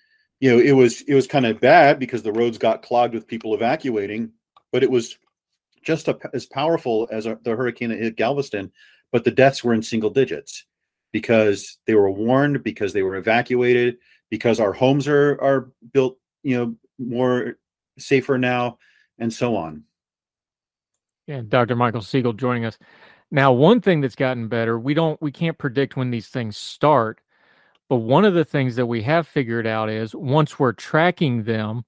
you 0.45 0.51
know, 0.51 0.59
it 0.59 0.73
was 0.73 1.01
it 1.09 1.15
was 1.15 1.27
kind 1.27 1.47
of 1.47 1.59
bad 1.59 1.99
because 1.99 2.23
the 2.23 2.31
roads 2.31 2.59
got 2.59 2.83
clogged 2.83 3.15
with 3.15 3.27
people 3.27 3.55
evacuating, 3.55 4.31
but 4.73 4.83
it 4.83 4.91
was 4.91 5.17
just 5.83 6.07
a, 6.07 6.19
as 6.35 6.45
powerful 6.45 7.09
as 7.11 7.25
a, 7.25 7.39
the 7.45 7.57
hurricane 7.57 7.89
that 7.89 7.99
hit 7.99 8.17
Galveston, 8.17 8.71
but 9.11 9.25
the 9.25 9.31
deaths 9.31 9.65
were 9.65 9.73
in 9.73 9.81
single 9.81 10.11
digits 10.11 10.67
because 11.13 11.79
they 11.87 11.95
were 11.95 12.11
warned, 12.11 12.63
because 12.63 12.93
they 12.93 13.03
were 13.03 13.17
evacuated, 13.17 13.97
because 14.29 14.61
our 14.61 14.75
homes 14.75 15.09
are 15.09 15.41
are 15.41 15.71
built, 15.95 16.19
you 16.43 16.59
know, 16.59 16.75
more 16.99 17.57
safer 17.99 18.37
now, 18.37 18.77
and 19.19 19.33
so 19.33 19.57
on. 19.57 19.85
Yeah, 21.27 21.41
Dr. 21.49 21.75
Michael 21.75 22.03
Siegel 22.03 22.35
joining 22.35 22.67
us. 22.67 22.77
Now, 23.31 23.51
one 23.51 23.81
thing 23.81 24.03
that's 24.03 24.15
gotten 24.15 24.49
better, 24.49 24.79
we 24.79 24.93
don't 24.93 25.19
we 25.23 25.33
can't 25.33 25.57
predict 25.57 25.97
when 25.97 26.11
these 26.11 26.29
things 26.29 26.59
start, 26.59 27.23
but 27.95 28.01
one 28.01 28.25
of 28.25 28.35
the 28.35 28.45
things 28.45 28.75
that 28.75 28.87
we 28.87 29.03
have 29.03 29.25
figured 29.25 29.69
out 29.69 29.89
is 29.89 30.17
once 30.17 30.59
we're 30.59 30.73
tracking 30.73 31.45
them, 31.45 31.85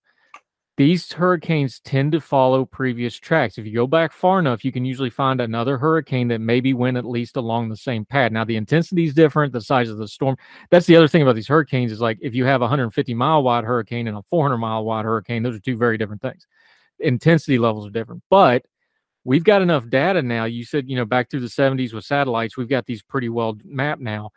these 0.76 1.12
hurricanes 1.12 1.80
tend 1.80 2.12
to 2.12 2.20
follow 2.20 2.64
previous 2.64 3.16
tracks. 3.16 3.59
If 3.59 3.66
you 3.66 3.74
go 3.74 3.88
back 3.88 4.12
far 4.12 4.38
enough, 4.38 4.64
you 4.64 4.70
can 4.70 4.84
usually 4.84 5.11
find 5.11 5.40
another 5.40 5.76
hurricane 5.76 6.28
that 6.28 6.40
maybe 6.40 6.74
went 6.74 6.96
at 6.96 7.04
least 7.04 7.36
along 7.36 7.70
the 7.70 7.76
same 7.76 8.04
path. 8.04 8.30
Now, 8.30 8.44
the 8.44 8.54
intensity 8.54 9.07
is 9.07 9.14
different, 9.14 9.52
the 9.52 9.61
size 9.61 9.90
of 9.90 9.98
the 9.98 10.07
storm. 10.07 10.36
That's 10.70 10.86
the 10.86 10.94
other 10.94 11.09
thing 11.09 11.22
about 11.22 11.34
these 11.34 11.48
hurricanes 11.48 11.90
is 11.90 12.00
like 12.00 12.18
if 12.22 12.36
you 12.36 12.44
have 12.44 12.61
a 12.61 12.66
150 12.66 13.12
mile 13.12 13.42
wide 13.42 13.64
hurricane 13.64 14.07
and 14.07 14.16
a 14.16 14.22
400 14.30 14.59
mile 14.59 14.84
wide 14.84 15.04
hurricane, 15.04 15.42
those 15.42 15.57
are 15.57 15.59
two 15.59 15.76
very 15.76 15.98
different 15.98 16.22
things. 16.22 16.46
Intensity 17.00 17.59
levels 17.59 17.84
are 17.88 17.90
different, 17.90 18.22
but 18.30 18.64
we've 19.24 19.42
got 19.42 19.61
enough 19.61 19.88
data 19.88 20.22
now. 20.22 20.44
You 20.44 20.64
said, 20.64 20.88
you 20.88 20.94
know, 20.94 21.04
back 21.04 21.30
through 21.30 21.40
the 21.40 21.48
70s 21.48 21.92
with 21.92 22.04
satellites, 22.04 22.57
we've 22.57 22.68
got 22.68 22.86
these 22.86 23.02
pretty 23.02 23.28
well 23.28 23.59
mapped 23.64 24.02
now. 24.02 24.30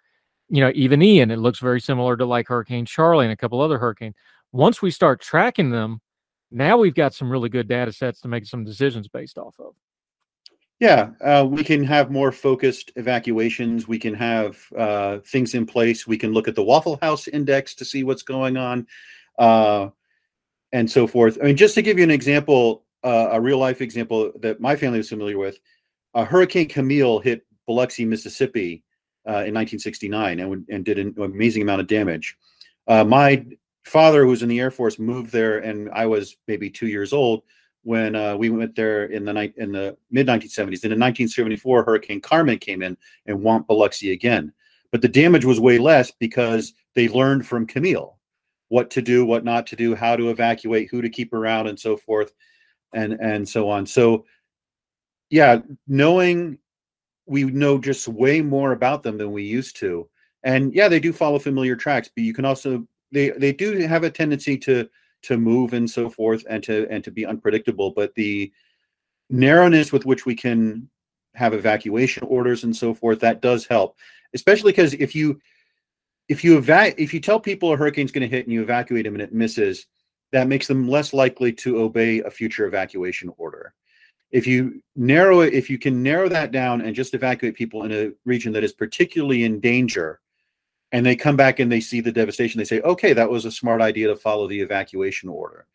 You 0.50 0.62
know, 0.62 0.72
even 0.74 1.02
Ian, 1.02 1.32
it 1.32 1.38
looks 1.38 1.60
very 1.60 1.80
similar 1.80 2.18
to 2.18 2.26
like 2.26 2.47
Hurricane 2.47 2.86
Charley 2.86 3.26
and 3.26 3.32
a 3.32 3.38
couple 3.38 3.62
other 3.62 3.78
hurricanes. 3.78 4.16
Once 4.52 4.82
we 4.82 4.89
start 4.89 5.22
tracking 5.22 5.70
them, 5.70 6.02
now 6.52 6.78
we've 6.78 6.95
got 6.95 7.14
some 7.14 7.32
really 7.32 7.50
good 7.50 7.68
data 7.68 7.91
sets 7.91 8.22
to 8.22 8.28
make 8.28 8.45
some 8.45 8.64
decisions 8.64 9.08
based 9.08 9.38
off 9.38 9.60
of. 9.60 9.76
Yeah, 10.80 11.10
uh, 11.22 11.45
we 11.47 11.64
can 11.64 11.84
have 11.84 12.10
more 12.10 12.32
focused 12.32 12.91
evacuations. 12.95 13.88
We 13.88 14.00
can 14.00 14.14
have 14.14 14.58
uh, 14.78 15.20
things 15.20 15.54
in 15.54 15.66
place. 15.66 16.08
We 16.08 16.18
can 16.18 16.32
look 16.32 16.47
at 16.47 16.56
the 16.56 16.64
Waffle 16.64 16.97
House 17.02 17.28
Index 17.28 17.76
to 17.76 17.86
see 17.86 18.04
what's 18.04 18.24
going 18.24 18.56
on, 18.56 18.88
uh, 19.38 19.89
and 20.72 20.89
so 20.89 21.06
forth. 21.06 21.38
I 21.41 21.45
mean, 21.45 21.58
just 21.58 21.76
to 21.76 21.82
give 21.82 21.97
you 21.97 22.04
an 22.06 22.12
example, 22.12 22.86
uh, 23.04 23.30
a 23.32 23.41
real 23.41 23.58
life 23.58 23.82
example 23.82 24.32
that 24.39 24.62
my 24.62 24.76
family 24.76 25.00
was 25.00 25.10
familiar 25.10 25.38
with, 25.38 25.60
Hurricane 26.16 26.70
Camille 26.70 27.20
hit 27.20 27.45
Biloxi, 27.68 28.06
Mississippi, 28.06 28.84
in 29.45 29.53
1969, 29.53 30.39
and 30.39 30.65
and 30.69 30.86
did 30.86 30.99
an 30.99 31.15
amazing 31.19 31.61
amount 31.61 31.82
of 31.82 31.88
damage. 31.88 32.38
Uh, 32.88 33.03
my 33.03 33.45
father, 33.86 34.23
who 34.23 34.30
was 34.30 34.43
in 34.43 34.49
the 34.49 34.59
Air 34.59 34.71
Force, 34.71 34.99
moved 34.99 35.32
there, 35.32 35.59
and 35.59 35.89
I 35.91 36.05
was 36.05 36.36
maybe 36.47 36.69
two 36.69 36.88
years 36.88 37.13
old 37.13 37.43
when 37.84 38.15
uh, 38.15 38.36
we 38.36 38.49
went 38.49 38.75
there 38.75 39.05
in 39.05 39.25
the 39.25 39.34
night 39.34 39.53
in 39.57 39.71
the 39.71 39.97
mid 40.11 40.27
1970s. 40.27 40.84
And 40.84 40.93
in 40.93 40.99
1974, 40.99 41.84
Hurricane 41.84 42.21
Carmen 42.21 42.57
came 42.57 42.82
in 42.82 42.97
and 43.25 43.39
whomped 43.39 43.67
Biloxi 43.67 44.11
again. 44.11 44.51
But 44.91 45.01
the 45.01 45.07
damage 45.07 45.45
was 45.45 45.59
way 45.59 45.77
less 45.77 46.11
because 46.11 46.73
they 46.95 47.07
learned 47.07 47.45
from 47.45 47.67
Camille 47.67 48.17
what 48.69 48.89
to 48.91 49.01
do, 49.01 49.25
what 49.25 49.43
not 49.43 49.67
to 49.67 49.75
do, 49.75 49.95
how 49.95 50.15
to 50.15 50.30
evacuate, 50.30 50.89
who 50.89 51.01
to 51.01 51.09
keep 51.09 51.34
around, 51.34 51.67
and 51.67 51.80
so 51.80 51.97
forth, 51.97 52.34
and 52.93 53.13
and 53.13 53.47
so 53.47 53.69
on. 53.69 53.86
So, 53.86 54.25
yeah, 55.30 55.59
knowing 55.88 56.59
we 57.30 57.43
know 57.45 57.77
just 57.77 58.07
way 58.07 58.41
more 58.41 58.71
about 58.71 59.03
them 59.03 59.17
than 59.17 59.32
we 59.32 59.43
used 59.43 59.75
to. 59.77 60.09
And 60.43 60.73
yeah, 60.73 60.88
they 60.88 60.99
do 60.99 61.13
follow 61.13 61.39
familiar 61.39 61.75
tracks, 61.75 62.09
but 62.13 62.23
you 62.23 62.34
can 62.34 62.45
also 62.45 62.88
they 63.11 63.30
they 63.32 63.51
do 63.51 63.77
have 63.88 64.03
a 64.03 64.09
tendency 64.09 64.57
to 64.57 64.89
to 65.21 65.38
move 65.38 65.73
and 65.73 65.89
so 65.89 66.09
forth 66.09 66.43
and 66.49 66.63
to 66.63 66.88
and 66.89 67.03
to 67.03 67.11
be 67.11 67.25
unpredictable 67.25 67.91
but 67.91 68.13
the 68.15 68.51
narrowness 69.30 69.91
with 69.91 70.05
which 70.05 70.25
we 70.25 70.36
can 70.36 70.89
have 71.36 71.53
evacuation 71.53 72.23
orders 72.23 72.63
and 72.63 72.75
so 72.75 72.93
forth 72.93 73.19
that 73.19 73.41
does 73.41 73.65
help 73.65 73.97
especially 74.34 74.71
because 74.71 74.93
if 74.95 75.13
you 75.13 75.39
if 76.27 76.43
you 76.43 76.57
eva- 76.57 77.01
if 77.01 77.13
you 77.13 77.19
tell 77.19 77.39
people 77.39 77.73
a 77.73 77.77
hurricane's 77.77 78.11
going 78.11 78.27
to 78.27 78.36
hit 78.36 78.45
and 78.45 78.53
you 78.53 78.61
evacuate 78.61 79.05
them 79.05 79.13
and 79.13 79.21
it 79.21 79.34
misses 79.34 79.88
that 80.32 80.47
makes 80.47 80.67
them 80.67 80.88
less 80.88 81.13
likely 81.13 81.51
to 81.51 81.80
obey 81.80 82.19
a 82.21 82.32
future 82.32 82.65
evacuation 82.65 83.32
order 83.38 83.73
if 84.32 84.45
you 84.45 84.82
narrow 84.95 85.41
it 85.41 85.53
if 85.53 85.69
you 85.69 85.77
can 85.77 86.03
narrow 86.03 86.30
that 86.30 86.51
down 86.51 86.82
and 86.82 86.95
just 86.95 87.13
evacuate 87.13 87.55
people 87.55 87.84
in 87.84 87.91
a 87.91 88.11
region 88.25 88.53
that 88.53 88.63
is 88.63 88.73
particularly 88.73 89.43
in 89.43 89.59
danger 89.59 90.19
and 90.91 91.05
they 91.05 91.15
come 91.15 91.36
back 91.36 91.59
and 91.59 91.71
they 91.71 91.80
see 91.80 92.01
the 92.01 92.11
devastation 92.11 92.57
they 92.57 92.65
say 92.65 92.82
okay 92.82 93.13
that 93.13 93.30
was 93.30 93.45
a 93.45 93.51
smart 93.51 93.82
idea 93.82 94.07
to 94.07 94.15
follow 94.15 94.47
the 94.47 94.59
evacuation 94.59 95.30
order. 95.30 95.65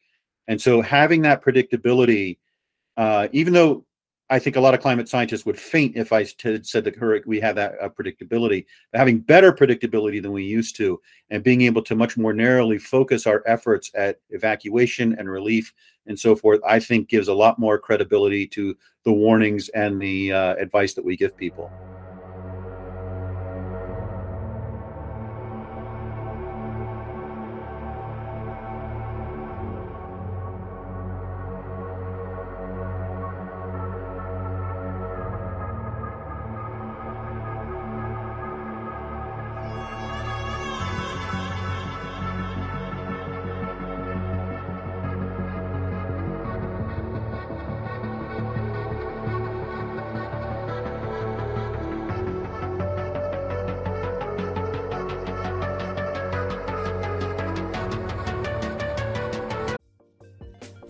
And 0.46 0.61
so 0.61 0.82
having 0.82 1.22
that 1.22 1.42
predictability 1.42 2.38
uh, 2.96 3.28
even 3.32 3.52
though 3.52 3.84
i 4.30 4.38
think 4.38 4.57
a 4.57 4.61
lot 4.61 4.74
of 4.74 4.80
climate 4.80 5.09
scientists 5.09 5.44
would 5.44 5.59
faint 5.59 5.96
if 5.96 6.12
i 6.12 6.22
t- 6.22 6.62
said 6.62 6.84
that 6.84 7.22
we 7.26 7.40
have 7.40 7.57
that 7.57 7.74
uh, 7.80 7.88
predictability 7.88 8.64
but 8.92 8.98
having 8.98 9.18
better 9.18 9.52
predictability 9.52 10.22
than 10.22 10.32
we 10.32 10.44
used 10.44 10.76
to 10.76 11.00
and 11.30 11.42
being 11.42 11.62
able 11.62 11.82
to 11.82 11.94
much 11.94 12.16
more 12.16 12.32
narrowly 12.32 12.78
focus 12.78 13.26
our 13.26 13.42
efforts 13.46 13.90
at 13.94 14.20
evacuation 14.30 15.14
and 15.18 15.28
relief 15.28 15.74
and 16.07 16.18
so 16.18 16.34
forth 16.36 16.61
i 16.66 16.78
think 16.78 17.09
gives 17.09 17.28
a 17.28 17.34
lot 17.34 17.59
more 17.59 17.78
credibility 17.78 18.46
to 18.46 18.76
the 19.05 19.12
warnings 19.12 19.68
and 19.70 20.00
the 20.00 20.32
uh, 20.32 20.55
advice 20.57 20.94
that 20.94 21.05
we 21.05 21.16
give 21.16 21.36
people 21.36 21.72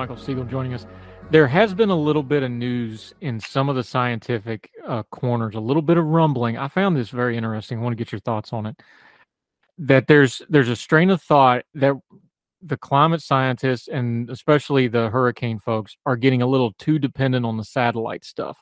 Michael 0.00 0.16
Siegel 0.16 0.44
joining 0.44 0.72
us. 0.72 0.86
There 1.30 1.46
has 1.46 1.74
been 1.74 1.90
a 1.90 1.94
little 1.94 2.22
bit 2.22 2.42
of 2.42 2.50
news 2.50 3.12
in 3.20 3.38
some 3.38 3.68
of 3.68 3.76
the 3.76 3.84
scientific 3.84 4.70
uh, 4.86 5.02
corners, 5.10 5.56
a 5.56 5.60
little 5.60 5.82
bit 5.82 5.98
of 5.98 6.06
rumbling. 6.06 6.56
I 6.56 6.68
found 6.68 6.96
this 6.96 7.10
very 7.10 7.36
interesting. 7.36 7.78
I 7.78 7.82
want 7.82 7.92
to 7.92 8.02
get 8.02 8.10
your 8.10 8.22
thoughts 8.22 8.54
on 8.54 8.64
it. 8.64 8.80
That 9.76 10.06
there's 10.06 10.40
there's 10.48 10.70
a 10.70 10.76
strain 10.76 11.10
of 11.10 11.20
thought 11.20 11.66
that 11.74 11.92
the 12.62 12.78
climate 12.78 13.20
scientists 13.20 13.88
and 13.88 14.30
especially 14.30 14.88
the 14.88 15.10
hurricane 15.10 15.58
folks 15.58 15.98
are 16.06 16.16
getting 16.16 16.40
a 16.40 16.46
little 16.46 16.72
too 16.78 16.98
dependent 16.98 17.44
on 17.44 17.58
the 17.58 17.64
satellite 17.64 18.24
stuff. 18.24 18.56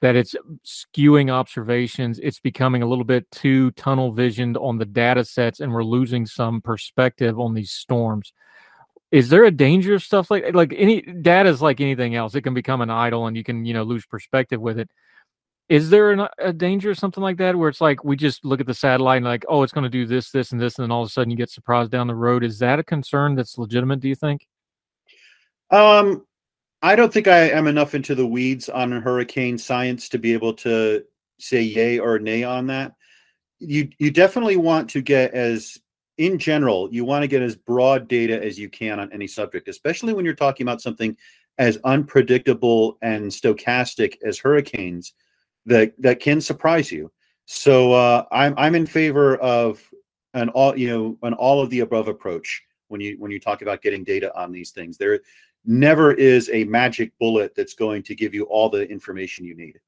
That 0.00 0.14
it's 0.14 0.36
skewing 0.64 1.28
observations. 1.28 2.20
It's 2.20 2.38
becoming 2.38 2.82
a 2.82 2.86
little 2.86 3.02
bit 3.02 3.28
too 3.32 3.72
tunnel 3.72 4.12
visioned 4.12 4.56
on 4.56 4.78
the 4.78 4.86
data 4.86 5.24
sets, 5.24 5.58
and 5.58 5.72
we're 5.72 5.82
losing 5.82 6.24
some 6.24 6.60
perspective 6.60 7.36
on 7.40 7.54
these 7.54 7.72
storms 7.72 8.32
is 9.10 9.28
there 9.28 9.44
a 9.44 9.50
danger 9.50 9.94
of 9.94 10.02
stuff 10.02 10.30
like 10.30 10.54
like 10.54 10.74
any 10.76 11.00
data 11.00 11.48
is 11.48 11.62
like 11.62 11.80
anything 11.80 12.14
else 12.14 12.34
it 12.34 12.42
can 12.42 12.54
become 12.54 12.80
an 12.80 12.90
idol 12.90 13.26
and 13.26 13.36
you 13.36 13.44
can 13.44 13.64
you 13.64 13.74
know 13.74 13.82
lose 13.82 14.06
perspective 14.06 14.60
with 14.60 14.78
it. 14.78 14.88
Is 15.68 15.90
there 15.90 16.12
an, 16.12 16.26
a 16.38 16.52
danger 16.52 16.90
or 16.90 16.94
something 16.94 17.22
like 17.22 17.36
that 17.38 17.54
where 17.54 17.68
it's 17.68 17.80
like 17.80 18.02
we 18.02 18.16
just 18.16 18.42
look 18.42 18.60
at 18.60 18.66
the 18.66 18.74
satellite 18.74 19.18
and 19.18 19.26
like 19.26 19.44
oh 19.48 19.62
it's 19.62 19.72
going 19.72 19.84
to 19.84 19.90
do 19.90 20.06
this 20.06 20.30
this 20.30 20.52
and 20.52 20.60
this 20.60 20.78
and 20.78 20.84
then 20.84 20.90
all 20.90 21.02
of 21.02 21.08
a 21.08 21.10
sudden 21.10 21.30
you 21.30 21.36
get 21.36 21.50
surprised 21.50 21.90
down 21.90 22.06
the 22.06 22.14
road? 22.14 22.42
Is 22.44 22.58
that 22.58 22.78
a 22.78 22.84
concern 22.84 23.34
that's 23.34 23.58
legitimate 23.58 24.00
do 24.00 24.08
you 24.08 24.14
think? 24.14 24.46
Um 25.70 26.24
i 26.80 26.94
don't 26.94 27.12
think 27.12 27.26
i 27.26 27.48
am 27.50 27.66
enough 27.66 27.96
into 27.96 28.14
the 28.14 28.26
weeds 28.26 28.68
on 28.68 28.92
hurricane 28.92 29.58
science 29.58 30.08
to 30.08 30.16
be 30.16 30.32
able 30.32 30.54
to 30.54 31.02
say 31.38 31.62
yay 31.62 31.98
or 31.98 32.18
nay 32.18 32.44
on 32.44 32.66
that. 32.68 32.94
You 33.58 33.88
you 33.98 34.10
definitely 34.10 34.56
want 34.56 34.90
to 34.90 35.00
get 35.00 35.34
as 35.34 35.78
in 36.18 36.38
general 36.38 36.88
you 36.92 37.04
want 37.04 37.22
to 37.22 37.28
get 37.28 37.42
as 37.42 37.56
broad 37.56 38.08
data 38.08 38.44
as 38.44 38.58
you 38.58 38.68
can 38.68 39.00
on 39.00 39.12
any 39.12 39.26
subject 39.26 39.68
especially 39.68 40.12
when 40.12 40.24
you're 40.24 40.34
talking 40.34 40.64
about 40.64 40.82
something 40.82 41.16
as 41.58 41.76
unpredictable 41.84 42.98
and 43.02 43.24
stochastic 43.24 44.16
as 44.24 44.38
hurricanes 44.38 45.14
that 45.66 45.92
that 46.00 46.20
can 46.20 46.40
surprise 46.40 46.90
you. 46.90 47.10
So 47.46 47.92
uh, 47.92 48.24
I'm 48.30 48.54
I'm 48.56 48.74
in 48.74 48.86
favor 48.86 49.36
of 49.36 49.82
an 50.34 50.48
all 50.50 50.76
you 50.76 50.88
know 50.88 51.18
an 51.22 51.34
all 51.34 51.60
of 51.60 51.70
the 51.70 51.80
above 51.80 52.08
approach 52.08 52.62
when 52.88 53.00
you 53.00 53.16
when 53.18 53.30
you 53.30 53.40
talk 53.40 53.62
about 53.62 53.82
getting 53.82 54.04
data 54.04 54.36
on 54.38 54.52
these 54.52 54.70
things. 54.70 54.96
There 54.96 55.20
never 55.64 56.12
is 56.12 56.48
a 56.52 56.64
magic 56.64 57.12
bullet 57.18 57.54
that's 57.54 57.74
going 57.74 58.02
to 58.04 58.14
give 58.14 58.34
you 58.34 58.44
all 58.44 58.68
the 58.68 58.88
information 58.88 59.44
you 59.44 59.56
need. 59.56 59.78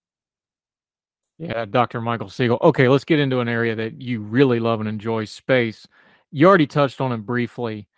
Yeah, 1.39 1.65
Dr. 1.65 2.03
Michael 2.03 2.29
Siegel. 2.29 2.59
Okay, 2.61 2.89
let's 2.89 3.05
get 3.05 3.19
into 3.19 3.41
an 3.41 3.49
area 3.49 3.75
that 3.75 4.03
you 4.03 4.21
really 4.21 4.61
love 4.61 4.81
and 4.81 4.89
enjoy 4.89 5.25
space. 5.25 5.87
You 6.33 6.47
already 6.47 6.67
touched 6.67 7.01
on 7.01 7.13
it 7.13 7.19
briefly, 7.19 7.89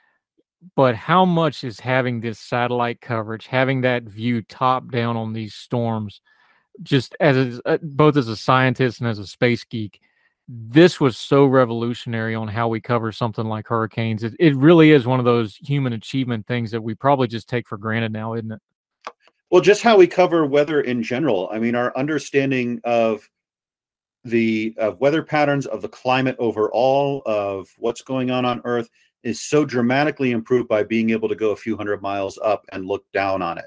but 0.77 0.95
how 0.95 1.25
much 1.25 1.65
is 1.65 1.81
having 1.81 2.21
this 2.21 2.39
satellite 2.39 3.01
coverage, 3.01 3.47
having 3.47 3.83
that 3.83 4.05
view 4.05 4.43
top 4.43 4.91
down 4.91 5.17
on 5.17 5.33
these 5.33 5.55
storms, 5.55 6.21
just 6.83 7.15
as 7.21 7.37
a, 7.37 7.69
uh, 7.69 7.79
both 7.83 8.17
as 8.17 8.29
a 8.29 8.37
scientist 8.37 9.01
and 9.01 9.09
as 9.09 9.19
a 9.19 9.27
space 9.27 9.65
geek, 9.65 10.01
this 10.49 11.01
was 11.01 11.17
so 11.17 11.45
revolutionary 11.45 12.35
on 12.35 12.49
how 12.49 12.69
we 12.69 12.81
cover 12.81 13.13
something 13.13 13.47
like 13.47 13.69
hurricanes. 13.69 14.23
It, 14.23 14.35
it 14.39 14.57
really 14.57 14.91
is 14.91 15.07
one 15.07 15.19
of 15.19 15.25
those 15.25 15.57
human 15.57 15.93
achievement 15.93 16.47
things 16.47 16.71
that 16.71 16.83
we 16.83 16.95
probably 16.95 17.29
just 17.29 17.49
take 17.49 17.69
for 17.69 17.79
granted 17.79 18.13
now, 18.13 18.35
isn't 18.35 18.53
it? 18.53 18.61
Well, 19.51 19.61
just 19.61 19.83
how 19.83 19.99
we 19.99 20.07
cover 20.07 20.47
weather 20.47 20.81
in 20.81 21.03
general. 21.03 21.49
I 21.53 21.59
mean, 21.59 21.75
our 21.75 21.97
understanding 21.97 22.81
of 22.85 23.29
the 24.25 24.75
weather 24.99 25.23
patterns 25.23 25.67
of 25.67 25.83
the 25.83 25.89
climate 25.89 26.37
overall 26.39 27.23
of 27.27 27.69
what's 27.79 28.03
going 28.03 28.31
on 28.31 28.45
on 28.45 28.61
Earth 28.65 28.89
is 29.23 29.41
so 29.41 29.65
dramatically 29.65 30.33
improved 30.33 30.69
by 30.69 30.83
being 30.83 31.11
able 31.11 31.29
to 31.29 31.35
go 31.35 31.51
a 31.51 31.57
few 31.57 31.77
hundred 31.77 32.03
miles 32.03 32.39
up 32.43 32.65
and 32.73 32.87
look 32.87 33.05
down 33.13 33.43
on 33.43 33.59
it. 33.59 33.67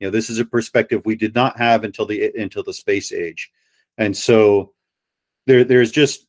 You 0.00 0.06
know, 0.06 0.10
this 0.10 0.30
is 0.30 0.38
a 0.38 0.44
perspective 0.44 1.04
we 1.04 1.16
did 1.16 1.34
not 1.34 1.56
have 1.58 1.84
until 1.84 2.06
the 2.06 2.32
until 2.36 2.62
the 2.62 2.74
space 2.74 3.12
age, 3.12 3.50
and 3.96 4.16
so 4.16 4.72
there 5.46 5.64
there's 5.64 5.92
just 5.92 6.26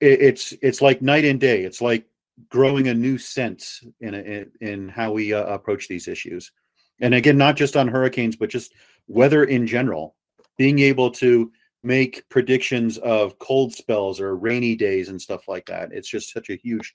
it, 0.00 0.20
it's 0.20 0.54
it's 0.62 0.82
like 0.82 1.02
night 1.02 1.24
and 1.24 1.40
day. 1.40 1.64
It's 1.64 1.80
like 1.80 2.06
growing 2.50 2.88
a 2.88 2.94
new 2.94 3.18
sense 3.18 3.82
in 4.00 4.14
in, 4.14 4.50
in 4.60 4.88
how 4.88 5.12
we 5.12 5.32
uh, 5.32 5.44
approach 5.44 5.88
these 5.88 6.08
issues, 6.08 6.52
and 7.00 7.14
again, 7.14 7.38
not 7.38 7.56
just 7.56 7.76
on 7.76 7.88
hurricanes, 7.88 8.36
but 8.36 8.50
just 8.50 8.74
weather 9.08 9.44
in 9.44 9.66
general. 9.66 10.14
Being 10.58 10.78
able 10.78 11.10
to 11.12 11.50
make 11.82 12.28
predictions 12.28 12.98
of 12.98 13.38
cold 13.38 13.72
spells 13.72 14.20
or 14.20 14.36
rainy 14.36 14.74
days 14.74 15.08
and 15.08 15.20
stuff 15.20 15.48
like 15.48 15.66
that. 15.66 15.92
It's 15.92 16.08
just 16.08 16.32
such 16.32 16.50
a 16.50 16.56
huge 16.56 16.94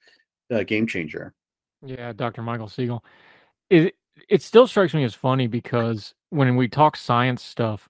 uh, 0.52 0.64
game 0.64 0.88
changer. 0.88 1.34
Yeah, 1.84 2.14
Dr. 2.14 2.42
Michael 2.42 2.68
Siegel. 2.68 3.04
It 3.70 3.96
it 4.30 4.42
still 4.42 4.68
strikes 4.68 4.94
me 4.94 5.04
as 5.04 5.16
funny 5.16 5.48
because 5.48 6.14
when 6.30 6.56
we 6.56 6.68
talk 6.68 6.96
science 6.96 7.44
stuff, 7.44 7.90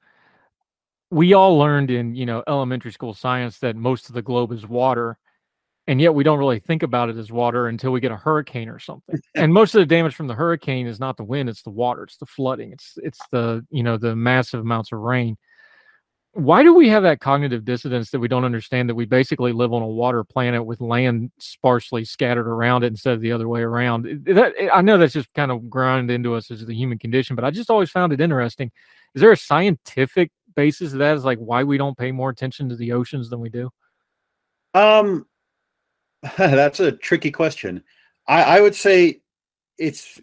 we 1.10 1.34
all 1.34 1.58
learned 1.58 1.92
in 1.92 2.16
you 2.16 2.26
know 2.26 2.44
elementary 2.48 2.92
school 2.92 3.14
science 3.14 3.60
that 3.60 3.76
most 3.76 4.08
of 4.08 4.16
the 4.16 4.22
globe 4.22 4.52
is 4.52 4.68
water, 4.68 5.18
and 5.88 6.00
yet 6.00 6.14
we 6.14 6.24
don't 6.24 6.40
really 6.40 6.60
think 6.60 6.84
about 6.84 7.10
it 7.10 7.18
as 7.18 7.32
water 7.32 7.68
until 7.68 7.92
we 7.92 8.00
get 8.00 8.12
a 8.12 8.18
hurricane 8.18 8.70
or 8.70 8.80
something. 8.80 9.20
and 9.36 9.54
most 9.54 9.76
of 9.76 9.80
the 9.80 9.86
damage 9.86 10.16
from 10.16 10.28
the 10.28 10.36
hurricane 10.36 10.88
is 10.88 11.00
not 11.00 11.18
the 11.18 11.24
wind; 11.24 11.50
it's 11.50 11.64
the 11.64 11.70
water, 11.70 12.04
it's 12.04 12.18
the 12.18 12.26
flooding, 12.26 12.72
it's 12.72 12.94
it's 12.98 13.20
the 13.32 13.66
you 13.70 13.84
know 13.84 13.98
the 13.98 14.16
massive 14.16 14.62
amounts 14.62 14.92
of 14.92 15.00
rain 15.00 15.38
why 16.34 16.64
do 16.64 16.74
we 16.74 16.88
have 16.88 17.04
that 17.04 17.20
cognitive 17.20 17.66
dissonance 17.66 18.10
that 18.12 18.20
we 18.20 18.30
don't 18.30 18.46
understand 18.46 18.88
that 18.88 18.96
we 18.96 19.06
basically 19.06 19.52
live 19.52 19.74
on 19.74 19.82
a 19.82 19.88
water 19.88 20.24
planet 20.24 20.66
with 20.66 20.80
land 20.80 21.30
sparsely 21.40 22.06
scattered 22.06 22.48
around 22.48 22.84
it 22.84 22.88
instead 22.88 23.14
of 23.14 23.22
the 23.22 23.34
other 23.34 23.50
way 23.50 23.62
around? 23.62 24.06
That, 24.26 24.54
I 24.74 24.82
know 24.82 24.98
that's 24.98 25.14
just 25.14 25.34
kind 25.34 25.52
of 25.52 25.70
ground 25.70 26.10
into 26.10 26.34
us 26.34 26.50
as 26.50 26.66
the 26.66 26.74
human 26.74 26.98
condition, 27.00 27.36
but 27.36 27.44
I 27.44 27.52
just 27.52 27.70
always 27.70 27.92
found 27.92 28.14
it 28.14 28.22
interesting. 28.22 28.72
Is 29.14 29.22
there 29.22 29.32
a 29.34 29.38
scientific 29.38 30.32
basis 30.56 30.92
to 30.92 30.98
that? 31.00 31.18
Is 31.18 31.26
like 31.26 31.40
why 31.40 31.66
we 31.66 31.78
don't 31.78 31.98
pay 31.98 32.14
more 32.14 32.30
attention 32.30 32.70
to 32.70 32.78
the 32.78 32.94
oceans 32.94 33.30
than 33.30 33.42
we 33.42 33.50
do? 33.50 33.70
Um, 34.74 35.26
that's 36.38 36.80
a 36.80 36.94
tricky 36.94 37.32
question. 37.32 37.84
I, 38.26 38.44
I 38.44 38.62
would 38.62 38.76
say 38.76 39.20
it's 39.78 40.22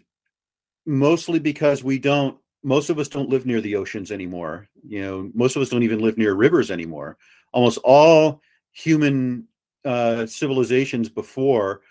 mostly 0.87 1.37
because 1.37 1.83
we 1.83 1.99
don't 1.99 2.35
most 2.63 2.89
of 2.89 2.99
us 2.99 3.07
don't 3.07 3.29
live 3.29 3.45
near 3.45 3.61
the 3.61 3.75
oceans 3.75 4.11
anymore. 4.11 4.67
You 4.87 5.01
know, 5.01 5.31
most 5.33 5.55
of 5.55 5.61
us 5.61 5.69
don't 5.69 5.83
even 5.83 5.99
live 5.99 6.17
near 6.17 6.33
rivers 6.33 6.71
anymore. 6.71 7.17
Almost 7.53 7.79
all 7.83 8.41
human 8.71 9.47
uh, 9.85 10.25
civilizations 10.25 11.09
before, 11.09 11.81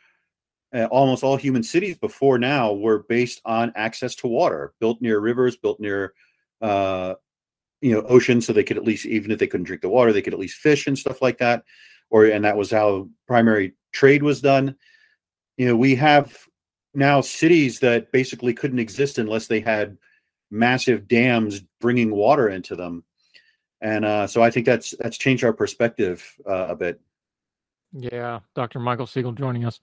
uh, 0.74 0.84
almost 0.86 1.24
all 1.24 1.36
human 1.36 1.62
cities 1.62 1.96
before 1.96 2.38
now 2.38 2.72
were 2.72 3.04
based 3.08 3.40
on 3.44 3.72
access 3.74 4.14
to 4.16 4.26
water, 4.26 4.74
built 4.80 5.00
near 5.00 5.20
rivers, 5.20 5.56
built 5.56 5.80
near, 5.80 6.12
uh, 6.60 7.14
you 7.80 7.92
know, 7.92 8.02
oceans, 8.02 8.46
so 8.46 8.52
they 8.52 8.64
could 8.64 8.76
at 8.76 8.84
least, 8.84 9.06
even 9.06 9.30
if 9.30 9.38
they 9.38 9.46
couldn't 9.46 9.64
drink 9.64 9.82
the 9.82 9.88
water, 9.88 10.12
they 10.12 10.22
could 10.22 10.34
at 10.34 10.40
least 10.40 10.58
fish 10.58 10.86
and 10.86 10.98
stuff 10.98 11.22
like 11.22 11.38
that. 11.38 11.64
Or 12.10 12.26
and 12.26 12.44
that 12.44 12.56
was 12.56 12.70
how 12.70 13.08
primary 13.26 13.74
trade 13.92 14.22
was 14.22 14.40
done. 14.40 14.76
You 15.56 15.68
know, 15.68 15.76
we 15.76 15.94
have 15.96 16.36
now 16.94 17.20
cities 17.20 17.80
that 17.80 18.12
basically 18.12 18.52
couldn't 18.54 18.78
exist 18.78 19.18
unless 19.18 19.46
they 19.46 19.60
had 19.60 19.96
massive 20.50 21.08
dams 21.08 21.62
bringing 21.80 22.10
water 22.10 22.48
into 22.48 22.76
them. 22.76 23.04
And 23.80 24.04
uh, 24.04 24.26
so 24.26 24.42
i 24.42 24.50
think 24.50 24.66
that's 24.66 24.94
that's 24.98 25.18
changed 25.18 25.44
our 25.44 25.52
perspective 25.52 26.24
uh, 26.48 26.68
a 26.68 26.76
bit. 26.76 27.00
Yeah 27.92 28.40
dr 28.54 28.78
michael 28.78 29.06
siegel 29.06 29.32
joining 29.32 29.64
us. 29.64 29.80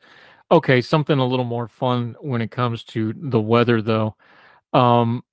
Okay 0.52 0.82
something 0.82 1.18
a 1.18 1.26
little 1.26 1.46
more 1.46 1.68
fun 1.68 2.16
when 2.20 2.42
it 2.42 2.52
comes 2.52 2.84
to 2.86 3.14
the 3.16 3.42
weather 3.42 3.82
though. 3.82 4.16
Um, 4.74 5.24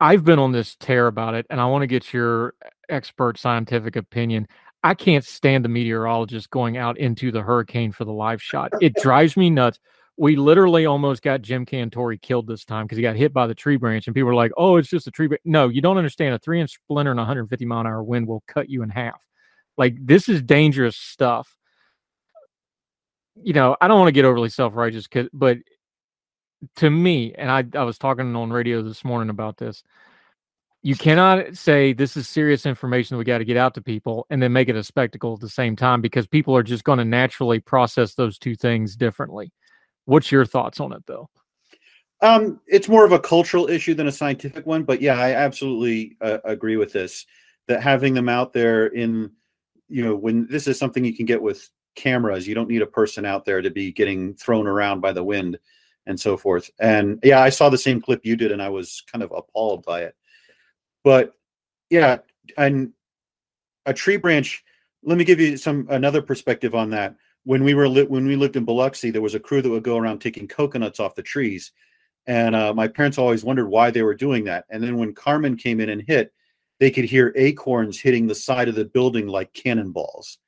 i've 0.00 0.24
been 0.24 0.38
on 0.38 0.52
this 0.52 0.76
tear 0.76 1.06
about 1.06 1.34
it 1.34 1.46
and 1.50 1.60
i 1.60 1.66
want 1.66 1.82
to 1.82 1.86
get 1.86 2.12
your 2.12 2.54
expert 2.88 3.38
scientific 3.38 3.96
opinion. 3.96 4.46
I 4.82 4.94
can't 4.94 5.24
stand 5.24 5.64
the 5.64 5.68
meteorologist 5.68 6.50
going 6.50 6.76
out 6.78 6.98
into 6.98 7.30
the 7.30 7.42
hurricane 7.42 7.92
for 7.92 8.04
the 8.04 8.12
live 8.12 8.42
shot. 8.42 8.72
It 8.80 8.94
drives 8.94 9.36
me 9.36 9.50
nuts 9.50 9.78
we 10.20 10.36
literally 10.36 10.84
almost 10.84 11.22
got 11.22 11.40
Jim 11.40 11.64
Cantore 11.64 12.20
killed 12.20 12.46
this 12.46 12.66
time 12.66 12.84
because 12.84 12.98
he 12.98 13.02
got 13.02 13.16
hit 13.16 13.32
by 13.32 13.46
the 13.46 13.54
tree 13.54 13.78
branch, 13.78 14.06
and 14.06 14.14
people 14.14 14.26
were 14.26 14.34
like, 14.34 14.52
"Oh, 14.54 14.76
it's 14.76 14.90
just 14.90 15.06
a 15.06 15.10
tree." 15.10 15.28
branch." 15.28 15.40
No, 15.46 15.68
you 15.68 15.80
don't 15.80 15.96
understand. 15.96 16.34
A 16.34 16.38
three-inch 16.38 16.74
splinter 16.74 17.10
and 17.10 17.18
150 17.18 17.64
mile 17.64 17.80
an 17.80 17.86
hour 17.86 18.02
wind 18.02 18.28
will 18.28 18.44
cut 18.46 18.68
you 18.68 18.82
in 18.82 18.90
half. 18.90 19.26
Like 19.78 19.96
this 19.98 20.28
is 20.28 20.42
dangerous 20.42 20.94
stuff. 20.94 21.56
You 23.42 23.54
know, 23.54 23.78
I 23.80 23.88
don't 23.88 23.98
want 23.98 24.08
to 24.08 24.12
get 24.12 24.26
overly 24.26 24.50
self-righteous, 24.50 25.08
but 25.32 25.56
to 26.76 26.90
me, 26.90 27.32
and 27.38 27.50
I, 27.50 27.64
I 27.78 27.84
was 27.84 27.96
talking 27.96 28.36
on 28.36 28.52
radio 28.52 28.82
this 28.82 29.02
morning 29.02 29.30
about 29.30 29.56
this. 29.56 29.82
You 30.82 30.96
cannot 30.96 31.56
say 31.56 31.94
this 31.94 32.18
is 32.18 32.28
serious 32.28 32.66
information 32.66 33.16
we 33.16 33.24
got 33.24 33.38
to 33.38 33.46
get 33.46 33.56
out 33.56 33.72
to 33.74 33.80
people 33.82 34.26
and 34.28 34.42
then 34.42 34.52
make 34.52 34.68
it 34.68 34.76
a 34.76 34.84
spectacle 34.84 35.32
at 35.32 35.40
the 35.40 35.48
same 35.48 35.76
time 35.76 36.02
because 36.02 36.26
people 36.26 36.54
are 36.54 36.62
just 36.62 36.84
going 36.84 36.98
to 36.98 37.06
naturally 37.06 37.60
process 37.60 38.14
those 38.14 38.38
two 38.38 38.54
things 38.54 38.96
differently 38.96 39.50
What's 40.10 40.32
your 40.32 40.44
thoughts 40.44 40.80
on 40.80 40.92
it, 40.92 41.06
though? 41.06 41.30
Um, 42.20 42.60
it's 42.66 42.88
more 42.88 43.04
of 43.04 43.12
a 43.12 43.20
cultural 43.20 43.70
issue 43.70 43.94
than 43.94 44.08
a 44.08 44.12
scientific 44.12 44.66
one, 44.66 44.82
but 44.82 45.00
yeah, 45.00 45.14
I 45.14 45.34
absolutely 45.34 46.16
uh, 46.20 46.38
agree 46.42 46.76
with 46.76 46.92
this. 46.92 47.26
That 47.68 47.80
having 47.80 48.14
them 48.14 48.28
out 48.28 48.52
there 48.52 48.88
in, 48.88 49.30
you 49.88 50.02
know, 50.02 50.16
when 50.16 50.48
this 50.48 50.66
is 50.66 50.80
something 50.80 51.04
you 51.04 51.14
can 51.14 51.26
get 51.26 51.40
with 51.40 51.70
cameras, 51.94 52.48
you 52.48 52.56
don't 52.56 52.68
need 52.68 52.82
a 52.82 52.86
person 52.86 53.24
out 53.24 53.44
there 53.44 53.62
to 53.62 53.70
be 53.70 53.92
getting 53.92 54.34
thrown 54.34 54.66
around 54.66 55.00
by 55.00 55.12
the 55.12 55.22
wind 55.22 55.60
and 56.06 56.18
so 56.18 56.36
forth. 56.36 56.68
And 56.80 57.20
yeah, 57.22 57.40
I 57.40 57.50
saw 57.50 57.68
the 57.68 57.78
same 57.78 58.00
clip 58.00 58.26
you 58.26 58.34
did, 58.34 58.50
and 58.50 58.60
I 58.60 58.68
was 58.68 59.04
kind 59.12 59.22
of 59.22 59.30
appalled 59.30 59.84
by 59.84 60.02
it. 60.02 60.16
But 61.04 61.34
yeah, 61.88 62.18
and 62.58 62.92
a 63.86 63.94
tree 63.94 64.16
branch. 64.16 64.64
Let 65.04 65.18
me 65.18 65.24
give 65.24 65.38
you 65.38 65.56
some 65.56 65.86
another 65.88 66.20
perspective 66.20 66.74
on 66.74 66.90
that 66.90 67.14
when 67.44 67.64
we 67.64 67.74
were 67.74 67.88
li- 67.88 68.04
when 68.04 68.26
we 68.26 68.36
lived 68.36 68.56
in 68.56 68.64
Biloxi, 68.64 69.10
there 69.10 69.22
was 69.22 69.34
a 69.34 69.40
crew 69.40 69.62
that 69.62 69.70
would 69.70 69.82
go 69.82 69.96
around 69.96 70.20
taking 70.20 70.46
coconuts 70.48 71.00
off 71.00 71.14
the 71.14 71.22
trees, 71.22 71.72
and 72.26 72.54
uh, 72.54 72.74
my 72.74 72.88
parents 72.88 73.18
always 73.18 73.44
wondered 73.44 73.68
why 73.68 73.90
they 73.90 74.02
were 74.02 74.14
doing 74.14 74.44
that. 74.44 74.64
And 74.70 74.82
then 74.82 74.96
when 74.98 75.14
Carmen 75.14 75.56
came 75.56 75.80
in 75.80 75.88
and 75.90 76.02
hit, 76.06 76.32
they 76.78 76.90
could 76.90 77.04
hear 77.04 77.32
acorns 77.36 78.00
hitting 78.00 78.26
the 78.26 78.34
side 78.34 78.68
of 78.68 78.74
the 78.74 78.84
building 78.84 79.26
like 79.26 79.52
cannonballs. 79.52 80.38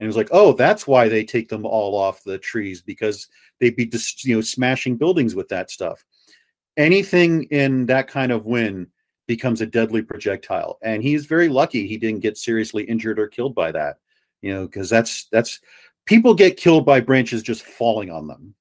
And 0.00 0.06
it 0.06 0.08
was 0.08 0.16
like, 0.16 0.30
oh, 0.32 0.52
that's 0.52 0.86
why 0.86 1.08
they 1.08 1.24
take 1.24 1.48
them 1.48 1.64
all 1.64 1.94
off 1.96 2.24
the 2.24 2.38
trees 2.38 2.82
because 2.82 3.28
they'd 3.60 3.76
be 3.76 3.86
just 3.86 4.24
you 4.24 4.34
know 4.34 4.40
smashing 4.40 4.96
buildings 4.96 5.34
with 5.34 5.48
that 5.48 5.70
stuff. 5.70 6.04
anything 6.76 7.44
in 7.44 7.86
that 7.86 8.08
kind 8.08 8.32
of 8.32 8.46
wind 8.46 8.88
becomes 9.26 9.60
a 9.60 9.66
deadly 9.66 10.02
projectile. 10.02 10.78
And 10.82 11.02
he's 11.02 11.26
very 11.26 11.48
lucky 11.48 11.86
he 11.86 11.96
didn't 11.96 12.20
get 12.20 12.36
seriously 12.38 12.84
injured 12.84 13.18
or 13.18 13.28
killed 13.28 13.54
by 13.54 13.72
that. 13.72 13.98
You 14.42 14.54
know, 14.54 14.66
because 14.66 14.90
that's 14.90 15.26
that's 15.30 15.60
people 16.06 16.34
get 16.34 16.56
killed 16.56 16.84
by 16.84 17.00
branches 17.00 17.42
just 17.42 17.62
falling 17.62 18.10
on 18.10 18.26
them. 18.26 18.54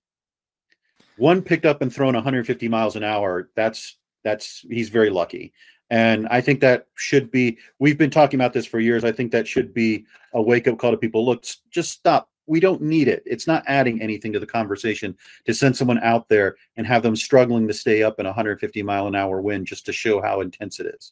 One 1.18 1.42
picked 1.42 1.66
up 1.66 1.82
and 1.82 1.94
thrown 1.94 2.14
150 2.14 2.68
miles 2.68 2.96
an 2.96 3.04
hour. 3.04 3.50
That's 3.56 3.98
that's 4.24 4.66
he's 4.70 4.89
very 4.89 5.10
lucky. 5.10 5.54
And 5.89 6.26
I 6.30 6.39
think 6.39 6.62
that 6.62 6.88
should 6.96 7.32
be, 7.32 7.58
we've 7.80 7.98
been 7.98 8.10
talking 8.10 8.39
about 8.39 8.54
this 8.54 8.66
for 8.66 8.80
years. 8.80 9.04
I 9.04 9.12
think 9.12 9.30
that 9.32 9.46
should 9.46 9.74
be 9.74 10.06
a 10.34 10.42
wake 10.42 10.68
up 10.70 10.78
call 10.78 10.92
to 10.92 10.98
people. 10.98 11.26
Look, 11.26 11.46
just 11.70 11.92
stop. 11.92 12.30
We 12.48 12.62
don't 12.62 12.82
need 12.82 13.10
it. 13.10 13.24
It's 13.26 13.46
not 13.46 13.64
adding 13.68 14.02
anything 14.02 14.32
to 14.32 14.39
the 14.39 14.48
conversation 14.48 15.18
to 15.46 15.54
send 15.54 15.76
someone 15.76 16.00
out 16.00 16.30
there 16.30 16.56
and 16.78 16.88
have 16.88 17.04
them 17.04 17.18
struggling 17.18 17.68
to 17.68 17.74
stay 17.74 18.04
up 18.04 18.22
in 18.22 18.26
150 18.26 18.84
mile 18.84 19.08
an 19.08 19.16
hour 19.16 19.42
wind 19.42 19.68
just 19.68 19.86
to 19.88 19.94
show 19.94 20.22
how 20.22 20.39
intense 20.39 20.80
it 20.80 20.86
is 20.86 21.12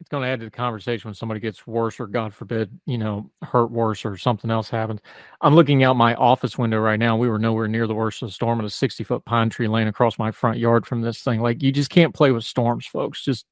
it's 0.00 0.08
going 0.08 0.22
to 0.22 0.28
add 0.28 0.40
to 0.40 0.46
the 0.46 0.50
conversation 0.50 1.08
when 1.08 1.14
somebody 1.14 1.40
gets 1.40 1.66
worse 1.66 2.00
or 2.00 2.06
god 2.06 2.32
forbid 2.32 2.70
you 2.86 2.98
know 2.98 3.30
hurt 3.42 3.70
worse 3.70 4.04
or 4.04 4.16
something 4.16 4.50
else 4.50 4.70
happens 4.70 5.00
i'm 5.42 5.54
looking 5.54 5.84
out 5.84 5.94
my 5.94 6.14
office 6.14 6.56
window 6.56 6.78
right 6.78 6.98
now 6.98 7.16
we 7.16 7.28
were 7.28 7.38
nowhere 7.38 7.68
near 7.68 7.86
the 7.86 7.94
worst 7.94 8.22
of 8.22 8.28
the 8.28 8.32
storm 8.32 8.58
and 8.58 8.66
a 8.66 8.70
60 8.70 9.04
foot 9.04 9.24
pine 9.24 9.50
tree 9.50 9.68
laying 9.68 9.88
across 9.88 10.18
my 10.18 10.30
front 10.30 10.58
yard 10.58 10.86
from 10.86 11.02
this 11.02 11.22
thing. 11.22 11.40
Like 11.40 11.62
you 11.62 11.72
just 11.72 11.90
can't 11.90 12.14
play 12.14 12.30
with 12.30 12.44
storms 12.44 12.86
folks. 12.86 13.22
Just 13.22 13.46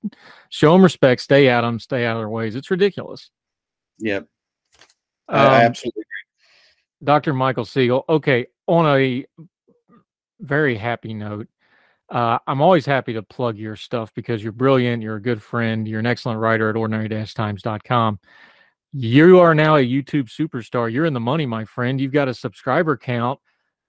show 0.48 0.72
them 0.72 0.82
respect 0.82 1.20
stay 1.20 1.48
at 1.48 1.60
them 1.60 1.78
stay 1.78 2.06
out 2.06 2.16
of 2.16 2.20
their 2.20 2.28
ways. 2.28 2.56
It's 2.56 2.70
ridiculous. 2.70 3.30
Yep. 3.98 4.26
Um, 5.28 5.38
i 5.38 5.64
absolutely 5.64 6.02
agree. 6.02 7.04
Dr 7.04 7.34
michael 7.34 7.64
siegel 7.64 8.04
okay 8.08 8.46
on 8.66 8.86
a 8.86 9.26
very 10.40 10.76
happy 10.76 11.12
note 11.12 11.48
uh, 12.10 12.38
I'm 12.46 12.60
always 12.60 12.86
happy 12.86 13.12
to 13.14 13.22
plug 13.22 13.58
your 13.58 13.76
stuff 13.76 14.12
because 14.14 14.42
you're 14.42 14.52
brilliant, 14.52 15.02
you're 15.02 15.16
a 15.16 15.22
good 15.22 15.42
friend, 15.42 15.86
you're 15.86 16.00
an 16.00 16.06
excellent 16.06 16.40
writer 16.40 16.70
at 16.70 16.76
ordinary-times.com. 16.76 18.18
You 18.92 19.38
are 19.40 19.54
now 19.54 19.76
a 19.76 19.84
YouTube 19.84 20.30
superstar. 20.30 20.90
You're 20.90 21.04
in 21.04 21.12
the 21.12 21.20
money, 21.20 21.44
my 21.44 21.66
friend. 21.66 22.00
You've 22.00 22.12
got 22.12 22.28
a 22.28 22.34
subscriber 22.34 22.96
count. 22.96 23.38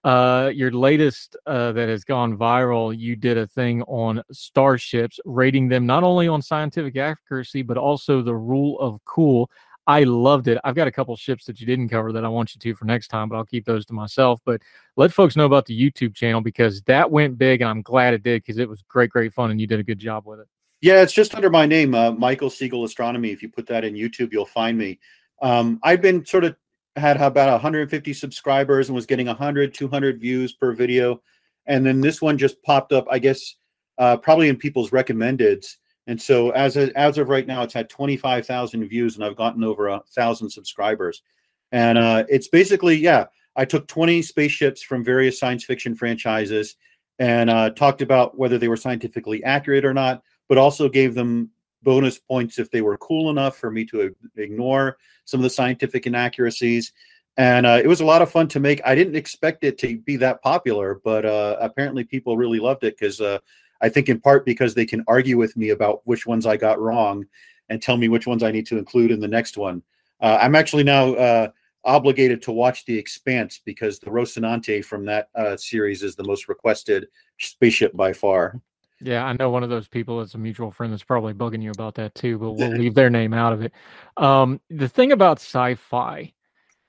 Uh, 0.02 0.50
your 0.54 0.70
latest 0.70 1.36
uh, 1.46 1.72
that 1.72 1.88
has 1.88 2.04
gone 2.04 2.36
viral, 2.36 2.96
you 2.96 3.16
did 3.16 3.36
a 3.36 3.46
thing 3.46 3.82
on 3.82 4.22
starships, 4.32 5.20
rating 5.26 5.68
them 5.68 5.84
not 5.84 6.02
only 6.02 6.26
on 6.26 6.40
scientific 6.40 6.96
accuracy, 6.96 7.62
but 7.62 7.76
also 7.76 8.22
the 8.22 8.34
rule 8.34 8.78
of 8.80 9.02
cool. 9.04 9.50
I 9.90 10.04
loved 10.04 10.46
it. 10.46 10.56
I've 10.62 10.76
got 10.76 10.86
a 10.86 10.92
couple 10.92 11.16
ships 11.16 11.44
that 11.46 11.60
you 11.60 11.66
didn't 11.66 11.88
cover 11.88 12.12
that 12.12 12.24
I 12.24 12.28
want 12.28 12.54
you 12.54 12.60
to 12.60 12.76
for 12.76 12.84
next 12.84 13.08
time, 13.08 13.28
but 13.28 13.34
I'll 13.34 13.44
keep 13.44 13.64
those 13.64 13.84
to 13.86 13.92
myself. 13.92 14.40
But 14.44 14.62
let 14.94 15.12
folks 15.12 15.34
know 15.34 15.46
about 15.46 15.66
the 15.66 15.76
YouTube 15.76 16.14
channel 16.14 16.40
because 16.40 16.80
that 16.82 17.10
went 17.10 17.36
big, 17.36 17.60
and 17.60 17.68
I'm 17.68 17.82
glad 17.82 18.14
it 18.14 18.22
did 18.22 18.44
because 18.44 18.58
it 18.58 18.68
was 18.68 18.82
great, 18.82 19.10
great 19.10 19.32
fun, 19.32 19.50
and 19.50 19.60
you 19.60 19.66
did 19.66 19.80
a 19.80 19.82
good 19.82 19.98
job 19.98 20.26
with 20.26 20.38
it. 20.38 20.46
Yeah, 20.80 21.02
it's 21.02 21.12
just 21.12 21.34
under 21.34 21.50
my 21.50 21.66
name, 21.66 21.96
uh, 21.96 22.12
Michael 22.12 22.50
Siegel 22.50 22.84
Astronomy. 22.84 23.32
If 23.32 23.42
you 23.42 23.48
put 23.48 23.66
that 23.66 23.82
in 23.82 23.94
YouTube, 23.94 24.32
you'll 24.32 24.46
find 24.46 24.78
me. 24.78 25.00
Um, 25.42 25.80
I've 25.82 26.00
been 26.00 26.24
sort 26.24 26.44
of 26.44 26.54
had 26.94 27.16
about 27.20 27.50
150 27.50 28.12
subscribers 28.12 28.88
and 28.88 28.94
was 28.94 29.06
getting 29.06 29.26
100, 29.26 29.74
200 29.74 30.20
views 30.20 30.52
per 30.52 30.72
video, 30.72 31.20
and 31.66 31.84
then 31.84 32.00
this 32.00 32.22
one 32.22 32.38
just 32.38 32.62
popped 32.62 32.92
up. 32.92 33.08
I 33.10 33.18
guess 33.18 33.56
uh, 33.98 34.18
probably 34.18 34.50
in 34.50 34.56
people's 34.56 34.90
recommendeds 34.90 35.78
and 36.10 36.20
so 36.20 36.50
as 36.50 36.76
of, 36.76 36.90
as 36.96 37.18
of 37.18 37.28
right 37.28 37.46
now, 37.46 37.62
it's 37.62 37.72
had 37.72 37.88
25,000 37.88 38.84
views 38.88 39.14
and 39.14 39.24
I've 39.24 39.36
gotten 39.36 39.62
over 39.62 39.86
a 39.86 40.02
thousand 40.12 40.50
subscribers. 40.50 41.22
And 41.70 41.96
uh, 41.96 42.24
it's 42.28 42.48
basically, 42.48 42.96
yeah, 42.96 43.26
I 43.54 43.64
took 43.64 43.86
20 43.86 44.20
spaceships 44.22 44.82
from 44.82 45.04
various 45.04 45.38
science 45.38 45.64
fiction 45.64 45.94
franchises 45.94 46.74
and 47.20 47.48
uh, 47.48 47.70
talked 47.70 48.02
about 48.02 48.36
whether 48.36 48.58
they 48.58 48.66
were 48.66 48.76
scientifically 48.76 49.44
accurate 49.44 49.84
or 49.84 49.94
not, 49.94 50.24
but 50.48 50.58
also 50.58 50.88
gave 50.88 51.14
them 51.14 51.48
bonus 51.84 52.18
points 52.18 52.58
if 52.58 52.72
they 52.72 52.80
were 52.80 52.98
cool 52.98 53.30
enough 53.30 53.56
for 53.56 53.70
me 53.70 53.84
to 53.84 54.12
ignore 54.36 54.96
some 55.26 55.38
of 55.38 55.44
the 55.44 55.50
scientific 55.50 56.08
inaccuracies. 56.08 56.92
And 57.36 57.64
uh, 57.64 57.80
it 57.80 57.86
was 57.86 58.00
a 58.00 58.04
lot 58.04 58.20
of 58.20 58.32
fun 58.32 58.48
to 58.48 58.58
make. 58.58 58.80
I 58.84 58.96
didn't 58.96 59.14
expect 59.14 59.62
it 59.62 59.78
to 59.78 59.98
be 59.98 60.16
that 60.16 60.42
popular, 60.42 61.00
but 61.04 61.24
uh, 61.24 61.56
apparently 61.60 62.02
people 62.02 62.36
really 62.36 62.58
loved 62.58 62.82
it 62.82 62.98
because 62.98 63.20
uh, 63.20 63.38
I 63.80 63.88
think 63.88 64.08
in 64.08 64.20
part 64.20 64.44
because 64.44 64.74
they 64.74 64.86
can 64.86 65.04
argue 65.08 65.36
with 65.36 65.56
me 65.56 65.70
about 65.70 66.02
which 66.04 66.26
ones 66.26 66.46
I 66.46 66.56
got 66.56 66.80
wrong 66.80 67.26
and 67.68 67.80
tell 67.80 67.96
me 67.96 68.08
which 68.08 68.26
ones 68.26 68.42
I 68.42 68.50
need 68.50 68.66
to 68.66 68.78
include 68.78 69.10
in 69.10 69.20
the 69.20 69.28
next 69.28 69.56
one. 69.56 69.82
Uh, 70.20 70.38
I'm 70.40 70.54
actually 70.54 70.84
now 70.84 71.14
uh, 71.14 71.48
obligated 71.84 72.42
to 72.42 72.52
watch 72.52 72.84
The 72.84 72.98
Expanse 72.98 73.60
because 73.64 73.98
the 73.98 74.10
Rocinante 74.10 74.84
from 74.84 75.04
that 75.06 75.28
uh, 75.34 75.56
series 75.56 76.02
is 76.02 76.14
the 76.14 76.24
most 76.24 76.48
requested 76.48 77.06
spaceship 77.38 77.96
by 77.96 78.12
far. 78.12 78.60
Yeah, 79.02 79.24
I 79.24 79.32
know 79.32 79.48
one 79.48 79.62
of 79.62 79.70
those 79.70 79.88
people 79.88 80.18
that's 80.18 80.34
a 80.34 80.38
mutual 80.38 80.70
friend 80.70 80.92
that's 80.92 81.02
probably 81.02 81.32
bugging 81.32 81.62
you 81.62 81.70
about 81.70 81.94
that 81.94 82.14
too, 82.14 82.38
but 82.38 82.52
we'll 82.52 82.70
leave 82.76 82.94
their 82.94 83.08
name 83.08 83.32
out 83.32 83.54
of 83.54 83.62
it. 83.62 83.72
Um, 84.18 84.60
the 84.68 84.88
thing 84.88 85.12
about 85.12 85.38
sci-fi, 85.38 86.34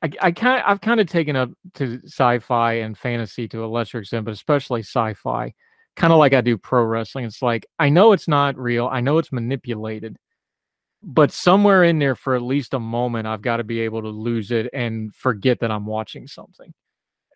I, 0.01 0.11
I 0.19 0.31
kind 0.31 0.61
I've 0.65 0.81
kind 0.81 0.99
of 0.99 1.07
taken 1.07 1.37
up 1.37 1.51
to 1.75 2.01
sci-fi 2.03 2.73
and 2.73 2.97
fantasy 2.97 3.47
to 3.49 3.63
a 3.63 3.67
lesser 3.67 3.99
extent, 3.99 4.25
but 4.25 4.33
especially 4.33 4.81
sci-fi 4.81 5.53
kind 5.95 6.13
of 6.13 6.19
like 6.19 6.33
I 6.33 6.41
do 6.41 6.57
pro 6.57 6.83
wrestling. 6.83 7.25
It's 7.25 7.41
like 7.41 7.65
I 7.79 7.89
know 7.89 8.13
it's 8.13 8.27
not 8.27 8.57
real, 8.57 8.87
I 8.87 9.01
know 9.01 9.17
it's 9.17 9.31
manipulated, 9.31 10.17
but 11.03 11.31
somewhere 11.31 11.83
in 11.83 11.99
there 11.99 12.15
for 12.15 12.35
at 12.35 12.41
least 12.41 12.73
a 12.73 12.79
moment, 12.79 13.27
I've 13.27 13.41
got 13.41 13.57
to 13.57 13.63
be 13.63 13.81
able 13.81 14.01
to 14.01 14.09
lose 14.09 14.51
it 14.51 14.69
and 14.73 15.13
forget 15.15 15.59
that 15.59 15.71
I'm 15.71 15.85
watching 15.85 16.27
something. 16.27 16.73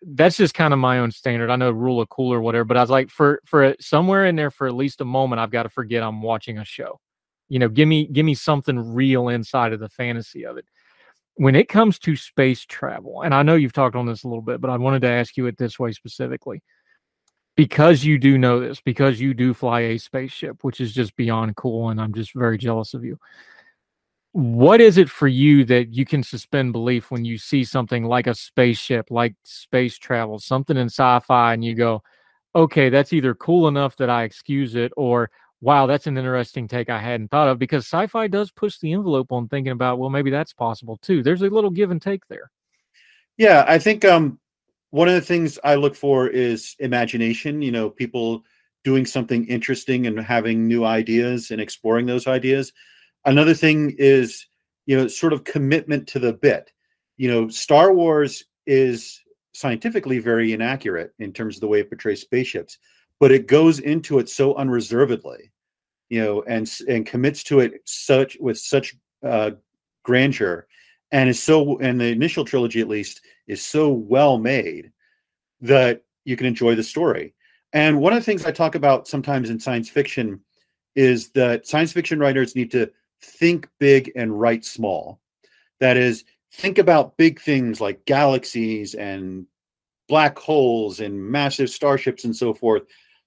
That's 0.02 0.36
just 0.36 0.54
kind 0.54 0.72
of 0.72 0.78
my 0.78 0.98
own 0.98 1.10
standard. 1.10 1.50
I 1.50 1.56
know 1.56 1.70
rule 1.70 2.00
of 2.00 2.08
cool 2.10 2.32
or 2.32 2.40
whatever, 2.40 2.64
but 2.64 2.76
I 2.76 2.80
was 2.80 2.90
like, 2.90 3.10
for 3.10 3.40
for 3.44 3.74
somewhere 3.80 4.26
in 4.26 4.36
there 4.36 4.50
for 4.50 4.66
at 4.66 4.74
least 4.74 5.00
a 5.00 5.04
moment, 5.04 5.40
I've 5.40 5.50
got 5.50 5.64
to 5.64 5.68
forget 5.68 6.02
I'm 6.02 6.22
watching 6.22 6.58
a 6.58 6.64
show. 6.64 7.00
You 7.48 7.58
know, 7.58 7.68
give 7.68 7.88
me 7.88 8.06
give 8.06 8.26
me 8.26 8.34
something 8.34 8.94
real 8.94 9.28
inside 9.28 9.72
of 9.72 9.80
the 9.80 9.88
fantasy 9.88 10.44
of 10.44 10.58
it. 10.58 10.66
When 11.36 11.54
it 11.54 11.68
comes 11.68 11.98
to 12.00 12.16
space 12.16 12.64
travel, 12.64 13.22
and 13.22 13.34
I 13.34 13.42
know 13.42 13.56
you've 13.56 13.72
talked 13.72 13.96
on 13.96 14.06
this 14.06 14.24
a 14.24 14.28
little 14.28 14.42
bit, 14.42 14.60
but 14.60 14.70
I 14.70 14.76
wanted 14.76 15.02
to 15.02 15.08
ask 15.08 15.36
you 15.36 15.46
it 15.46 15.58
this 15.58 15.78
way 15.78 15.92
specifically 15.92 16.62
because 17.56 18.04
you 18.04 18.18
do 18.18 18.38
know 18.38 18.60
this, 18.60 18.80
because 18.80 19.20
you 19.20 19.34
do 19.34 19.54
fly 19.54 19.80
a 19.80 19.98
spaceship, 19.98 20.62
which 20.62 20.80
is 20.80 20.92
just 20.92 21.16
beyond 21.16 21.56
cool, 21.56 21.88
and 21.88 22.00
I'm 22.00 22.12
just 22.12 22.34
very 22.34 22.58
jealous 22.58 22.94
of 22.94 23.04
you. 23.04 23.18
What 24.32 24.82
is 24.82 24.98
it 24.98 25.08
for 25.08 25.26
you 25.26 25.64
that 25.64 25.94
you 25.94 26.04
can 26.04 26.22
suspend 26.22 26.72
belief 26.72 27.10
when 27.10 27.24
you 27.24 27.38
see 27.38 27.64
something 27.64 28.04
like 28.04 28.26
a 28.26 28.34
spaceship, 28.34 29.10
like 29.10 29.34
space 29.44 29.96
travel, 29.96 30.38
something 30.38 30.76
in 30.76 30.86
sci 30.86 31.20
fi, 31.20 31.54
and 31.54 31.64
you 31.64 31.74
go, 31.74 32.02
okay, 32.54 32.90
that's 32.90 33.14
either 33.14 33.34
cool 33.34 33.68
enough 33.68 33.96
that 33.96 34.10
I 34.10 34.24
excuse 34.24 34.74
it, 34.74 34.92
or 34.94 35.30
wow, 35.62 35.86
that's 35.86 36.06
an 36.06 36.18
interesting 36.18 36.68
take 36.68 36.90
I 36.90 37.00
hadn't 37.00 37.30
thought 37.30 37.48
of 37.48 37.58
because 37.58 37.86
sci 37.86 38.06
fi 38.08 38.26
does 38.26 38.50
push 38.50 38.78
the 38.78 38.92
envelope 38.92 39.32
on 39.32 39.48
thinking 39.48 39.72
about, 39.72 39.98
well, 39.98 40.10
maybe 40.10 40.30
that's 40.30 40.52
possible 40.52 40.98
too. 40.98 41.22
There's 41.22 41.40
a 41.40 41.48
little 41.48 41.70
give 41.70 41.90
and 41.90 42.02
take 42.02 42.26
there. 42.28 42.50
Yeah, 43.38 43.64
I 43.66 43.78
think 43.78 44.04
um, 44.04 44.38
one 44.96 45.08
of 45.08 45.14
the 45.14 45.20
things 45.20 45.58
I 45.62 45.74
look 45.74 45.94
for 45.94 46.26
is 46.26 46.74
imagination. 46.78 47.60
You 47.60 47.70
know, 47.70 47.90
people 47.90 48.42
doing 48.82 49.04
something 49.04 49.46
interesting 49.46 50.06
and 50.06 50.18
having 50.18 50.66
new 50.66 50.86
ideas 50.86 51.50
and 51.50 51.60
exploring 51.60 52.06
those 52.06 52.26
ideas. 52.26 52.72
Another 53.26 53.52
thing 53.52 53.94
is, 53.98 54.46
you 54.86 54.96
know, 54.96 55.06
sort 55.06 55.34
of 55.34 55.44
commitment 55.44 56.08
to 56.08 56.18
the 56.18 56.32
bit. 56.32 56.72
You 57.18 57.30
know, 57.30 57.48
Star 57.48 57.92
Wars 57.92 58.44
is 58.64 59.20
scientifically 59.52 60.18
very 60.18 60.54
inaccurate 60.54 61.12
in 61.18 61.30
terms 61.30 61.56
of 61.56 61.60
the 61.60 61.68
way 61.68 61.80
it 61.80 61.90
portrays 61.90 62.22
spaceships, 62.22 62.78
but 63.20 63.30
it 63.30 63.48
goes 63.48 63.80
into 63.80 64.18
it 64.18 64.30
so 64.30 64.54
unreservedly, 64.54 65.52
you 66.08 66.24
know, 66.24 66.42
and 66.44 66.72
and 66.88 67.04
commits 67.04 67.42
to 67.44 67.60
it 67.60 67.82
such 67.84 68.38
with 68.40 68.56
such 68.56 68.96
uh, 69.22 69.50
grandeur, 70.04 70.66
and 71.12 71.28
is 71.28 71.42
so. 71.42 71.78
And 71.78 72.00
the 72.00 72.06
initial 72.06 72.44
trilogy, 72.44 72.80
at 72.80 72.88
least, 72.88 73.22
is 73.46 73.62
so 73.62 73.90
well 73.90 74.38
made 74.38 74.92
that 75.60 76.02
you 76.24 76.36
can 76.36 76.46
enjoy 76.46 76.74
the 76.74 76.82
story. 76.82 77.34
And 77.72 78.00
one 78.00 78.12
of 78.12 78.18
the 78.18 78.24
things 78.24 78.44
I 78.44 78.52
talk 78.52 78.74
about 78.74 79.08
sometimes 79.08 79.50
in 79.50 79.60
science 79.60 79.88
fiction 79.88 80.40
is 80.94 81.30
that 81.30 81.66
science 81.66 81.92
fiction 81.92 82.18
writers 82.18 82.56
need 82.56 82.70
to 82.72 82.90
think 83.22 83.68
big 83.78 84.12
and 84.16 84.38
write 84.38 84.64
small. 84.64 85.20
That 85.80 85.96
is, 85.96 86.24
think 86.52 86.78
about 86.78 87.16
big 87.16 87.40
things 87.40 87.80
like 87.80 88.04
galaxies 88.06 88.94
and 88.94 89.46
black 90.08 90.38
holes 90.38 91.00
and 91.00 91.20
massive 91.20 91.68
starships 91.68 92.24
and 92.24 92.34
so 92.34 92.54
forth, 92.54 92.82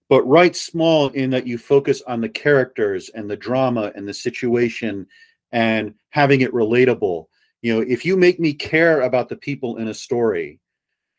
but 0.08 0.24
write 0.24 0.56
small 0.56 1.10
in 1.10 1.30
that 1.30 1.46
you 1.46 1.58
focus 1.58 2.02
on 2.08 2.22
the 2.22 2.30
characters 2.30 3.10
and 3.10 3.30
the 3.30 3.38
drama 3.38 3.92
and 3.96 4.08
the 4.08 4.14
situation 4.14 5.06
and 5.52 5.94
having 6.10 6.42
it 6.42 6.54
relatable 6.54 7.26
you 7.62 7.74
know 7.74 7.82
if 7.82 8.06
you 8.06 8.16
make 8.16 8.40
me 8.40 8.54
care 8.54 9.02
about 9.02 9.30
the 9.30 9.36
people 9.36 9.78
in 9.78 9.88
a 9.88 9.94
story 9.94 10.60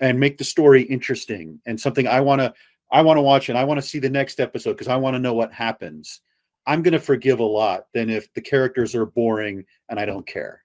and 0.00 0.18
make 0.18 0.38
the 0.38 0.44
story 0.44 0.82
interesting 0.82 1.60
and 1.66 1.80
something 1.80 2.06
i 2.06 2.20
want 2.20 2.40
to 2.40 2.52
i 2.90 3.02
want 3.02 3.16
to 3.16 3.22
watch 3.22 3.48
and 3.48 3.58
i 3.58 3.64
want 3.64 3.80
to 3.80 3.86
see 3.86 3.98
the 3.98 4.10
next 4.10 4.40
episode 4.40 4.72
because 4.72 4.88
i 4.88 4.96
want 4.96 5.14
to 5.14 5.20
know 5.20 5.34
what 5.34 5.52
happens 5.52 6.20
i'm 6.66 6.82
going 6.82 6.92
to 6.92 7.00
forgive 7.00 7.40
a 7.40 7.44
lot 7.44 7.84
than 7.94 8.10
if 8.10 8.32
the 8.34 8.40
characters 8.40 8.94
are 8.94 9.06
boring 9.06 9.64
and 9.88 9.98
i 9.98 10.04
don't 10.04 10.26
care 10.26 10.64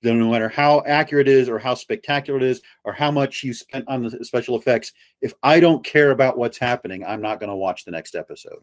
then 0.00 0.18
no 0.18 0.30
matter 0.30 0.48
how 0.48 0.82
accurate 0.86 1.26
it 1.26 1.34
is 1.34 1.48
or 1.48 1.58
how 1.58 1.74
spectacular 1.74 2.38
it 2.38 2.44
is 2.44 2.62
or 2.84 2.92
how 2.92 3.10
much 3.10 3.42
you 3.42 3.52
spent 3.52 3.84
on 3.88 4.02
the 4.02 4.24
special 4.24 4.56
effects 4.56 4.92
if 5.20 5.34
i 5.42 5.58
don't 5.58 5.84
care 5.84 6.12
about 6.12 6.38
what's 6.38 6.58
happening 6.58 7.04
i'm 7.04 7.20
not 7.20 7.40
going 7.40 7.50
to 7.50 7.56
watch 7.56 7.84
the 7.84 7.90
next 7.90 8.14
episode 8.14 8.60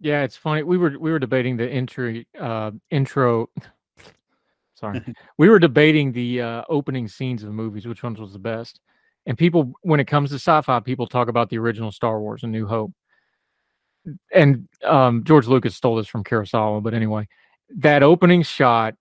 Yeah, 0.00 0.22
it's 0.22 0.36
funny. 0.36 0.62
We 0.62 0.76
were 0.76 0.98
we 0.98 1.10
were 1.10 1.18
debating 1.18 1.56
the 1.56 1.70
intro 1.70 2.22
uh, 2.38 2.72
intro. 2.90 3.48
Sorry, 4.74 5.00
we 5.38 5.48
were 5.48 5.58
debating 5.58 6.12
the 6.12 6.42
uh, 6.42 6.62
opening 6.68 7.08
scenes 7.08 7.42
of 7.42 7.52
movies, 7.52 7.86
which 7.86 8.02
ones 8.02 8.20
was 8.20 8.32
the 8.32 8.38
best. 8.38 8.80
And 9.26 9.38
people, 9.38 9.72
when 9.82 10.00
it 10.00 10.06
comes 10.06 10.30
to 10.30 10.36
sci-fi, 10.36 10.80
people 10.80 11.06
talk 11.06 11.28
about 11.28 11.48
the 11.48 11.58
original 11.58 11.92
Star 11.92 12.20
Wars 12.20 12.42
and 12.42 12.52
New 12.52 12.66
Hope. 12.66 12.92
And 14.32 14.68
um, 14.84 15.24
George 15.24 15.46
Lucas 15.46 15.76
stole 15.76 15.96
this 15.96 16.08
from 16.08 16.24
Kurosawa, 16.24 16.82
but 16.82 16.92
anyway, 16.92 17.26
that 17.76 18.02
opening 18.02 18.42
shot 18.42 18.94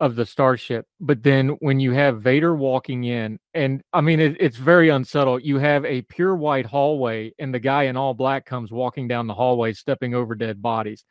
of 0.00 0.16
the 0.16 0.26
starship. 0.26 0.86
But 0.98 1.22
then 1.22 1.50
when 1.60 1.78
you 1.78 1.92
have 1.92 2.22
Vader 2.22 2.54
walking 2.54 3.04
in, 3.04 3.38
and 3.54 3.82
I 3.92 4.00
mean, 4.00 4.18
it, 4.20 4.36
it's 4.40 4.56
very 4.56 4.88
unsettled. 4.88 5.44
You 5.44 5.58
have 5.58 5.84
a 5.84 6.02
pure 6.02 6.34
white 6.34 6.66
hallway, 6.66 7.32
and 7.38 7.54
the 7.54 7.58
guy 7.58 7.84
in 7.84 7.96
all 7.96 8.14
black 8.14 8.44
comes 8.44 8.72
walking 8.72 9.08
down 9.08 9.26
the 9.26 9.34
hallway, 9.34 9.72
stepping 9.72 10.14
over 10.14 10.34
dead 10.34 10.60
bodies. 10.60 11.04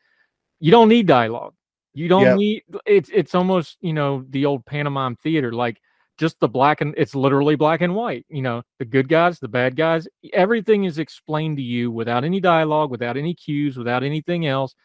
You 0.59 0.71
don't 0.71 0.89
need 0.89 1.07
dialogue. 1.07 1.53
You 1.93 2.07
don't 2.07 2.23
Yep. 2.23 2.37
need 2.37 2.63
it's 2.85 3.09
it's 3.13 3.35
almost 3.35 3.77
you 3.81 3.93
know 3.93 4.23
the 4.29 4.45
old 4.45 4.65
pantomime 4.65 5.15
theater 5.17 5.51
like 5.51 5.81
just 6.17 6.39
the 6.39 6.47
black 6.47 6.81
and 6.81 6.93
it's 6.97 7.15
literally 7.15 7.55
black 7.55 7.81
and 7.81 7.95
white 7.95 8.25
you 8.29 8.41
know 8.41 8.61
the 8.77 8.85
good 8.85 9.07
guys 9.07 9.39
the 9.39 9.47
bad 9.47 9.75
guys 9.75 10.05
everything 10.33 10.83
is 10.83 10.99
explained 10.99 11.55
to 11.57 11.63
you 11.63 11.89
without 11.89 12.23
any 12.25 12.39
dialogue 12.39 12.91
without 12.91 13.17
any 13.17 13.33
cues 13.33 13.77
without 13.77 14.03
anything 14.03 14.45
else. 14.45 14.75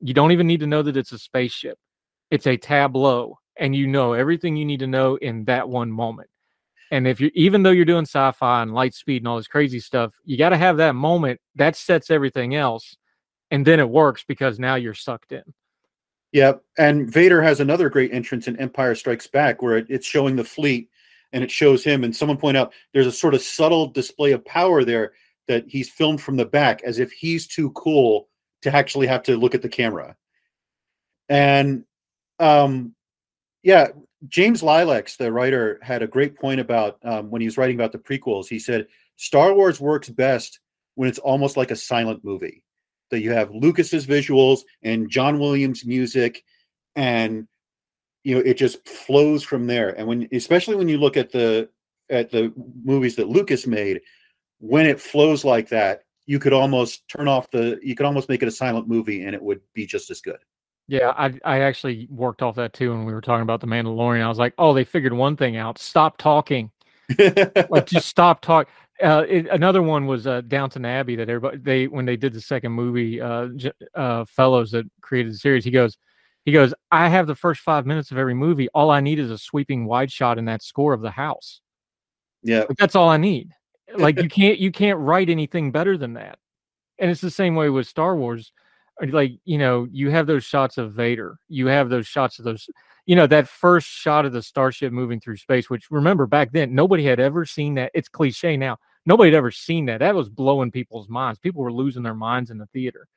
You 0.00 0.14
don't 0.14 0.32
even 0.32 0.46
need 0.46 0.60
to 0.60 0.66
know 0.66 0.82
that 0.82 0.96
it's 0.96 1.12
a 1.12 1.18
spaceship. 1.18 1.78
It's 2.30 2.46
a 2.46 2.56
tableau 2.56 3.38
and 3.56 3.76
you 3.76 3.86
know 3.86 4.14
everything 4.14 4.56
you 4.56 4.64
need 4.64 4.80
to 4.80 4.86
know 4.86 5.16
in 5.16 5.44
that 5.44 5.68
one 5.68 5.90
moment. 5.92 6.30
And 6.90 7.06
if 7.06 7.20
you're 7.20 7.30
even 7.34 7.62
though 7.62 7.70
you're 7.70 7.84
doing 7.84 8.02
sci-fi 8.04 8.62
and 8.62 8.74
light 8.74 8.94
speed 8.94 9.22
and 9.22 9.28
all 9.28 9.36
this 9.36 9.46
crazy 9.46 9.80
stuff 9.80 10.14
you 10.24 10.36
got 10.36 10.50
to 10.50 10.56
have 10.56 10.76
that 10.78 10.94
moment 10.94 11.40
that 11.54 11.76
sets 11.76 12.10
everything 12.10 12.54
else 12.54 12.96
and 13.50 13.66
then 13.66 13.80
it 13.80 13.88
works 13.88 14.24
because 14.26 14.58
now 14.58 14.74
you're 14.74 14.94
sucked 14.94 15.32
in 15.32 15.42
Yep. 16.32 16.62
And 16.78 17.10
Vader 17.10 17.42
has 17.42 17.60
another 17.60 17.88
great 17.88 18.12
entrance 18.12 18.46
in 18.46 18.56
Empire 18.56 18.94
Strikes 18.94 19.26
Back 19.26 19.62
where 19.62 19.78
it, 19.78 19.86
it's 19.88 20.06
showing 20.06 20.36
the 20.36 20.44
fleet 20.44 20.88
and 21.32 21.42
it 21.42 21.50
shows 21.50 21.82
him. 21.82 22.04
And 22.04 22.14
someone 22.14 22.38
point 22.38 22.56
out 22.56 22.72
there's 22.92 23.06
a 23.06 23.12
sort 23.12 23.34
of 23.34 23.42
subtle 23.42 23.88
display 23.88 24.32
of 24.32 24.44
power 24.44 24.84
there 24.84 25.12
that 25.48 25.64
he's 25.68 25.90
filmed 25.90 26.20
from 26.20 26.36
the 26.36 26.44
back 26.44 26.82
as 26.84 26.98
if 26.98 27.10
he's 27.10 27.46
too 27.46 27.70
cool 27.70 28.28
to 28.62 28.74
actually 28.74 29.06
have 29.08 29.22
to 29.24 29.36
look 29.36 29.54
at 29.54 29.62
the 29.62 29.68
camera. 29.68 30.16
And 31.28 31.84
um, 32.38 32.94
yeah, 33.62 33.88
James 34.28 34.62
Lileks, 34.62 35.16
the 35.16 35.32
writer, 35.32 35.80
had 35.82 36.02
a 36.02 36.06
great 36.06 36.36
point 36.36 36.60
about 36.60 36.98
um, 37.02 37.30
when 37.30 37.40
he 37.40 37.46
was 37.46 37.58
writing 37.58 37.76
about 37.76 37.92
the 37.92 37.98
prequels. 37.98 38.46
He 38.46 38.58
said 38.58 38.86
Star 39.16 39.54
Wars 39.54 39.80
works 39.80 40.08
best 40.08 40.60
when 40.94 41.08
it's 41.08 41.18
almost 41.18 41.56
like 41.56 41.70
a 41.70 41.76
silent 41.76 42.24
movie 42.24 42.62
that 43.10 43.20
you 43.20 43.32
have 43.32 43.54
Lucas's 43.54 44.06
visuals 44.06 44.60
and 44.82 45.10
John 45.10 45.38
Williams 45.38 45.84
music 45.84 46.44
and 46.96 47.46
you 48.24 48.34
know 48.34 48.42
it 48.42 48.54
just 48.54 48.86
flows 48.88 49.42
from 49.42 49.66
there 49.66 49.90
and 49.90 50.06
when 50.06 50.28
especially 50.32 50.76
when 50.76 50.88
you 50.88 50.98
look 50.98 51.16
at 51.16 51.30
the 51.30 51.68
at 52.10 52.30
the 52.30 52.52
movies 52.84 53.16
that 53.16 53.28
Lucas 53.28 53.66
made 53.66 54.00
when 54.58 54.86
it 54.86 55.00
flows 55.00 55.44
like 55.44 55.68
that 55.68 56.02
you 56.26 56.38
could 56.38 56.52
almost 56.52 57.08
turn 57.08 57.28
off 57.28 57.50
the 57.50 57.78
you 57.82 57.94
could 57.94 58.06
almost 58.06 58.28
make 58.28 58.42
it 58.42 58.48
a 58.48 58.52
silent 58.52 58.88
movie 58.88 59.22
and 59.24 59.34
it 59.34 59.42
would 59.42 59.60
be 59.74 59.86
just 59.86 60.10
as 60.10 60.20
good 60.20 60.38
Yeah, 60.90 61.14
I 61.16 61.32
I 61.44 61.60
actually 61.60 62.08
worked 62.10 62.42
off 62.42 62.56
that 62.56 62.72
too 62.72 62.90
when 62.90 63.04
we 63.04 63.12
were 63.12 63.20
talking 63.20 63.42
about 63.42 63.60
the 63.60 63.68
Mandalorian. 63.68 64.24
I 64.24 64.28
was 64.28 64.38
like, 64.38 64.54
oh, 64.58 64.74
they 64.74 64.82
figured 64.82 65.12
one 65.12 65.36
thing 65.36 65.56
out: 65.56 65.78
stop 65.78 66.18
talking. 66.18 66.72
Like, 67.70 67.86
just 67.86 68.08
stop 68.08 68.40
talk. 68.40 68.68
Uh, 69.02 69.24
it, 69.28 69.46
another 69.50 69.82
one 69.82 70.06
was 70.06 70.26
uh, 70.26 70.42
Downton 70.42 70.84
Abbey 70.84 71.16
that 71.16 71.28
everybody 71.28 71.58
they 71.58 71.86
when 71.86 72.04
they 72.04 72.16
did 72.16 72.32
the 72.32 72.40
second 72.40 72.72
movie, 72.72 73.20
uh, 73.20 73.48
uh, 73.94 74.24
Fellowes 74.26 74.70
that 74.72 74.84
created 75.00 75.32
the 75.32 75.38
series. 75.38 75.64
He 75.64 75.70
goes, 75.70 75.96
he 76.44 76.52
goes, 76.52 76.74
I 76.90 77.08
have 77.08 77.26
the 77.26 77.34
first 77.34 77.60
five 77.60 77.86
minutes 77.86 78.10
of 78.10 78.18
every 78.18 78.34
movie. 78.34 78.68
All 78.74 78.90
I 78.90 79.00
need 79.00 79.18
is 79.18 79.30
a 79.30 79.38
sweeping 79.38 79.86
wide 79.86 80.10
shot 80.10 80.38
in 80.38 80.46
that 80.46 80.62
score 80.62 80.92
of 80.92 81.00
the 81.00 81.10
house. 81.10 81.60
yeah 82.42 82.60
Like, 82.68 82.78
that's 82.78 82.94
all 82.94 83.08
I 83.08 83.16
need. 83.16 83.50
Like 83.96 84.20
you 84.20 84.28
can't 84.40 84.58
you 84.58 84.72
can't 84.72 84.98
write 84.98 85.30
anything 85.30 85.72
better 85.72 85.96
than 85.96 86.14
that. 86.14 86.38
And 86.98 87.10
it's 87.10 87.20
the 87.20 87.30
same 87.30 87.54
way 87.54 87.70
with 87.70 87.86
Star 87.86 88.16
Wars. 88.16 88.52
Uh, 89.02 89.06
Like 89.10 89.32
you 89.44 89.58
know, 89.58 89.86
you 89.90 90.10
have 90.10 90.26
those 90.26 90.44
shots 90.44 90.78
of 90.78 90.92
Vader. 90.92 91.38
You 91.48 91.66
have 91.66 91.88
those 91.88 92.06
shots 92.06 92.38
of 92.38 92.44
those. 92.44 92.68
You 93.06 93.16
know 93.16 93.26
that 93.26 93.48
first 93.48 93.88
shot 93.88 94.24
of 94.24 94.32
the 94.32 94.42
starship 94.42 94.92
moving 94.92 95.20
through 95.20 95.36
space. 95.36 95.68
Which 95.70 95.90
remember 95.90 96.26
back 96.26 96.52
then, 96.52 96.74
nobody 96.74 97.04
had 97.04 97.20
ever 97.20 97.44
seen 97.44 97.74
that. 97.74 97.90
It's 97.94 98.08
cliche 98.08 98.56
now. 98.56 98.78
Nobody 99.06 99.30
had 99.30 99.36
ever 99.36 99.50
seen 99.50 99.86
that. 99.86 100.00
That 100.00 100.14
was 100.14 100.28
blowing 100.28 100.70
people's 100.70 101.08
minds. 101.08 101.38
People 101.38 101.62
were 101.62 101.72
losing 101.72 102.02
their 102.02 102.14
minds 102.14 102.50
in 102.50 102.58
the 102.58 102.66
theater. 102.66 103.08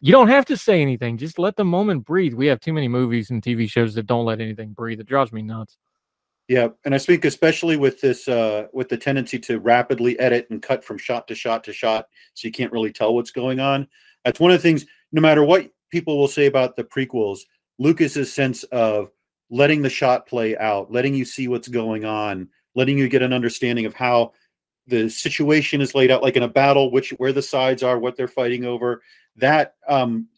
You 0.00 0.12
don't 0.12 0.28
have 0.28 0.46
to 0.46 0.56
say 0.56 0.80
anything. 0.80 1.18
Just 1.18 1.38
let 1.38 1.56
the 1.56 1.64
moment 1.64 2.06
breathe. 2.06 2.32
We 2.32 2.46
have 2.46 2.60
too 2.60 2.72
many 2.72 2.88
movies 2.88 3.30
and 3.30 3.42
TV 3.42 3.70
shows 3.70 3.94
that 3.94 4.06
don't 4.06 4.24
let 4.24 4.40
anything 4.40 4.72
breathe. 4.72 4.98
It 4.98 5.06
drives 5.06 5.32
me 5.32 5.42
nuts. 5.42 5.76
Yeah, 6.48 6.68
and 6.84 6.94
I 6.94 6.98
speak 6.98 7.24
especially 7.24 7.76
with 7.76 8.00
this 8.00 8.26
uh 8.26 8.66
with 8.72 8.88
the 8.88 8.96
tendency 8.96 9.38
to 9.38 9.60
rapidly 9.60 10.18
edit 10.18 10.48
and 10.50 10.60
cut 10.60 10.82
from 10.82 10.98
shot 10.98 11.28
to 11.28 11.34
shot 11.36 11.62
to 11.62 11.72
shot 11.72 12.06
so 12.34 12.48
you 12.48 12.50
can't 12.50 12.72
really 12.72 12.92
tell 12.92 13.14
what's 13.14 13.30
going 13.30 13.60
on. 13.60 13.86
That's 14.24 14.40
one 14.40 14.50
of 14.50 14.58
the 14.58 14.62
things 14.62 14.84
no 15.12 15.20
matter 15.20 15.44
what 15.44 15.70
people 15.90 16.18
will 16.18 16.28
say 16.28 16.46
about 16.46 16.74
the 16.74 16.82
prequels, 16.82 17.40
Lucas's 17.78 18.32
sense 18.32 18.64
of 18.64 19.10
letting 19.50 19.82
the 19.82 19.90
shot 19.90 20.26
play 20.26 20.56
out, 20.58 20.90
letting 20.90 21.14
you 21.14 21.24
see 21.24 21.46
what's 21.46 21.68
going 21.68 22.04
on, 22.04 22.48
letting 22.74 22.98
you 22.98 23.08
get 23.08 23.22
an 23.22 23.32
understanding 23.32 23.86
of 23.86 23.94
how 23.94 24.32
the 24.86 25.08
situation 25.08 25.80
is 25.80 25.94
laid 25.94 26.10
out 26.10 26.22
like 26.22 26.36
in 26.36 26.42
a 26.42 26.48
battle 26.48 26.90
which 26.90 27.10
where 27.10 27.32
the 27.32 27.42
sides 27.42 27.82
are, 27.82 27.98
what 27.98 28.16
they're 28.16 28.28
fighting 28.28 28.64
over. 28.64 29.02
That 29.36 29.74
um 29.88 30.28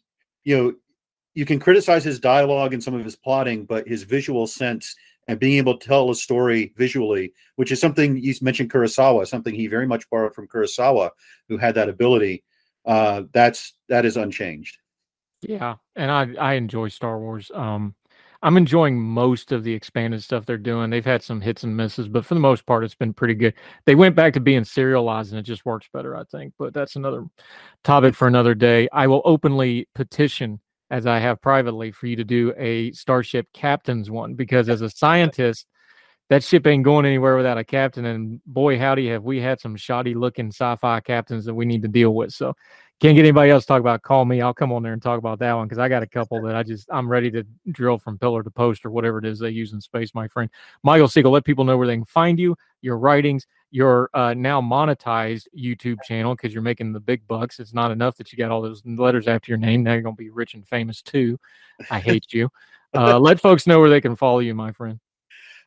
you 0.43 0.57
know, 0.57 0.73
you 1.33 1.45
can 1.45 1.59
criticize 1.59 2.03
his 2.03 2.19
dialogue 2.19 2.73
and 2.73 2.83
some 2.83 2.93
of 2.93 3.03
his 3.03 3.15
plotting, 3.15 3.65
but 3.65 3.87
his 3.87 4.03
visual 4.03 4.45
sense 4.45 4.95
and 5.27 5.39
being 5.39 5.57
able 5.57 5.77
to 5.77 5.87
tell 5.87 6.09
a 6.09 6.15
story 6.15 6.73
visually, 6.75 7.33
which 7.55 7.71
is 7.71 7.79
something 7.79 8.17
you 8.17 8.33
mentioned 8.41 8.71
Kurosawa, 8.71 9.25
something 9.27 9.55
he 9.55 9.67
very 9.67 9.87
much 9.87 10.09
borrowed 10.09 10.33
from 10.33 10.47
Kurosawa, 10.47 11.11
who 11.47 11.57
had 11.57 11.75
that 11.75 11.89
ability. 11.89 12.43
Uh, 12.85 13.23
that's 13.33 13.73
that 13.87 14.05
is 14.05 14.17
unchanged. 14.17 14.77
Yeah, 15.41 15.75
and 15.95 16.11
I 16.11 16.33
I 16.39 16.53
enjoy 16.53 16.89
Star 16.89 17.19
Wars. 17.19 17.51
Um, 17.53 17.95
I'm 18.43 18.57
enjoying 18.57 18.99
most 18.99 19.53
of 19.53 19.63
the 19.63 19.73
expanded 19.73 20.21
stuff 20.21 20.45
they're 20.45 20.57
doing. 20.57 20.89
They've 20.89 21.05
had 21.05 21.23
some 21.23 21.39
hits 21.39 21.63
and 21.63 21.75
misses, 21.75 22.09
but 22.09 22.25
for 22.25 22.33
the 22.33 22.41
most 22.41 22.65
part, 22.65 22.83
it's 22.83 22.93
been 22.93 23.13
pretty 23.13 23.35
good. 23.35 23.53
They 23.85 23.95
went 23.95 24.17
back 24.17 24.33
to 24.33 24.41
being 24.41 24.65
serialized, 24.65 25.31
and 25.31 25.39
it 25.39 25.43
just 25.43 25.65
works 25.65 25.87
better, 25.93 26.17
I 26.17 26.25
think. 26.25 26.53
But 26.59 26.73
that's 26.73 26.97
another 26.97 27.25
topic 27.85 28.15
for 28.15 28.27
another 28.27 28.53
day. 28.53 28.89
I 28.91 29.07
will 29.07 29.21
openly 29.23 29.87
petition, 29.95 30.59
as 30.91 31.07
I 31.07 31.19
have 31.19 31.41
privately, 31.41 31.91
for 31.91 32.07
you 32.07 32.17
to 32.17 32.25
do 32.25 32.53
a 32.57 32.91
Starship 32.91 33.47
Captains 33.53 34.11
one 34.11 34.33
because 34.33 34.67
as 34.67 34.81
a 34.81 34.89
scientist, 34.89 35.65
that 36.29 36.43
ship 36.43 36.67
ain't 36.67 36.83
going 36.83 37.05
anywhere 37.05 37.37
without 37.37 37.57
a 37.57 37.63
captain. 37.63 38.05
And 38.05 38.41
boy, 38.45 38.77
howdy, 38.77 39.07
have 39.09 39.23
we 39.23 39.39
had 39.39 39.61
some 39.61 39.77
shoddy 39.77 40.15
looking 40.15 40.47
sci-fi 40.47 40.99
captains 40.99 41.45
that 41.45 41.53
we 41.53 41.65
need 41.65 41.81
to 41.83 41.87
deal 41.87 42.13
with. 42.13 42.33
So 42.33 42.55
can't 43.03 43.17
get 43.17 43.23
anybody 43.23 43.51
else 43.51 43.65
to 43.65 43.67
talk 43.67 43.81
about. 43.81 44.01
Call 44.01 44.23
me. 44.23 44.39
I'll 44.39 44.53
come 44.53 44.71
on 44.71 44.81
there 44.81 44.93
and 44.93 45.01
talk 45.01 45.19
about 45.19 45.37
that 45.39 45.51
one 45.51 45.67
because 45.67 45.77
I 45.77 45.89
got 45.89 46.03
a 46.03 46.07
couple 46.07 46.41
that 46.43 46.55
I 46.55 46.63
just 46.63 46.87
I'm 46.89 47.09
ready 47.09 47.29
to 47.31 47.45
drill 47.69 47.97
from 47.97 48.17
pillar 48.17 48.43
to 48.43 48.49
post 48.49 48.85
or 48.85 48.91
whatever 48.91 49.17
it 49.17 49.25
is 49.25 49.39
they 49.39 49.49
use 49.49 49.73
in 49.73 49.81
space, 49.81 50.15
my 50.15 50.25
friend. 50.29 50.49
Michael 50.83 51.09
Siegel, 51.09 51.29
let 51.29 51.43
people 51.43 51.65
know 51.65 51.75
where 51.77 51.85
they 51.85 51.97
can 51.97 52.05
find 52.05 52.39
you, 52.39 52.55
your 52.79 52.97
writings, 52.97 53.45
your 53.71 54.09
uh, 54.13 54.33
now 54.33 54.61
monetized 54.61 55.47
YouTube 55.53 55.97
channel 56.03 56.33
because 56.33 56.53
you're 56.53 56.63
making 56.63 56.93
the 56.93 56.99
big 57.01 57.27
bucks. 57.27 57.59
It's 57.59 57.73
not 57.73 57.91
enough 57.91 58.15
that 58.15 58.31
you 58.31 58.37
got 58.37 58.51
all 58.51 58.61
those 58.61 58.81
letters 58.85 59.27
after 59.27 59.51
your 59.51 59.59
name. 59.59 59.83
Now 59.83 59.91
you're 59.91 60.01
gonna 60.01 60.15
be 60.15 60.29
rich 60.29 60.53
and 60.53 60.65
famous 60.65 61.01
too. 61.01 61.37
I 61.91 61.99
hate 61.99 62.31
you. 62.31 62.49
Uh, 62.95 63.19
let 63.19 63.41
folks 63.41 63.67
know 63.67 63.81
where 63.81 63.89
they 63.89 63.99
can 63.99 64.15
follow 64.15 64.39
you, 64.39 64.55
my 64.55 64.71
friend. 64.71 64.99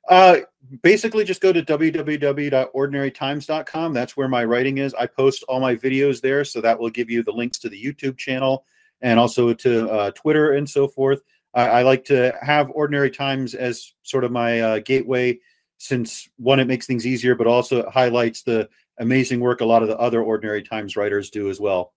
Uh, 0.08 0.38
basically, 0.82 1.24
just 1.24 1.40
go 1.40 1.52
to 1.52 1.62
www.ordinarytimes.com. 1.62 3.92
That's 3.92 4.16
where 4.16 4.28
my 4.28 4.44
writing 4.44 4.78
is. 4.78 4.94
I 4.94 5.06
post 5.06 5.44
all 5.48 5.60
my 5.60 5.74
videos 5.74 6.20
there, 6.20 6.44
so 6.44 6.60
that 6.60 6.78
will 6.78 6.90
give 6.90 7.10
you 7.10 7.22
the 7.22 7.32
links 7.32 7.58
to 7.58 7.68
the 7.68 7.82
YouTube 7.82 8.16
channel 8.16 8.64
and 9.02 9.18
also 9.18 9.52
to 9.52 9.90
uh, 9.90 10.10
Twitter 10.12 10.52
and 10.52 10.68
so 10.68 10.88
forth. 10.88 11.22
I, 11.54 11.68
I 11.68 11.82
like 11.82 12.04
to 12.06 12.34
have 12.40 12.70
Ordinary 12.70 13.10
Times 13.10 13.54
as 13.54 13.92
sort 14.02 14.24
of 14.24 14.32
my 14.32 14.60
uh, 14.60 14.78
gateway, 14.80 15.38
since 15.78 16.28
one, 16.36 16.60
it 16.60 16.68
makes 16.68 16.86
things 16.86 17.06
easier, 17.06 17.34
but 17.34 17.46
also 17.46 17.80
it 17.80 17.88
highlights 17.88 18.42
the 18.42 18.68
amazing 18.98 19.40
work 19.40 19.60
a 19.60 19.64
lot 19.64 19.82
of 19.82 19.88
the 19.88 19.98
other 19.98 20.22
Ordinary 20.22 20.62
Times 20.62 20.96
writers 20.96 21.30
do 21.30 21.50
as 21.50 21.60
well. 21.60 21.92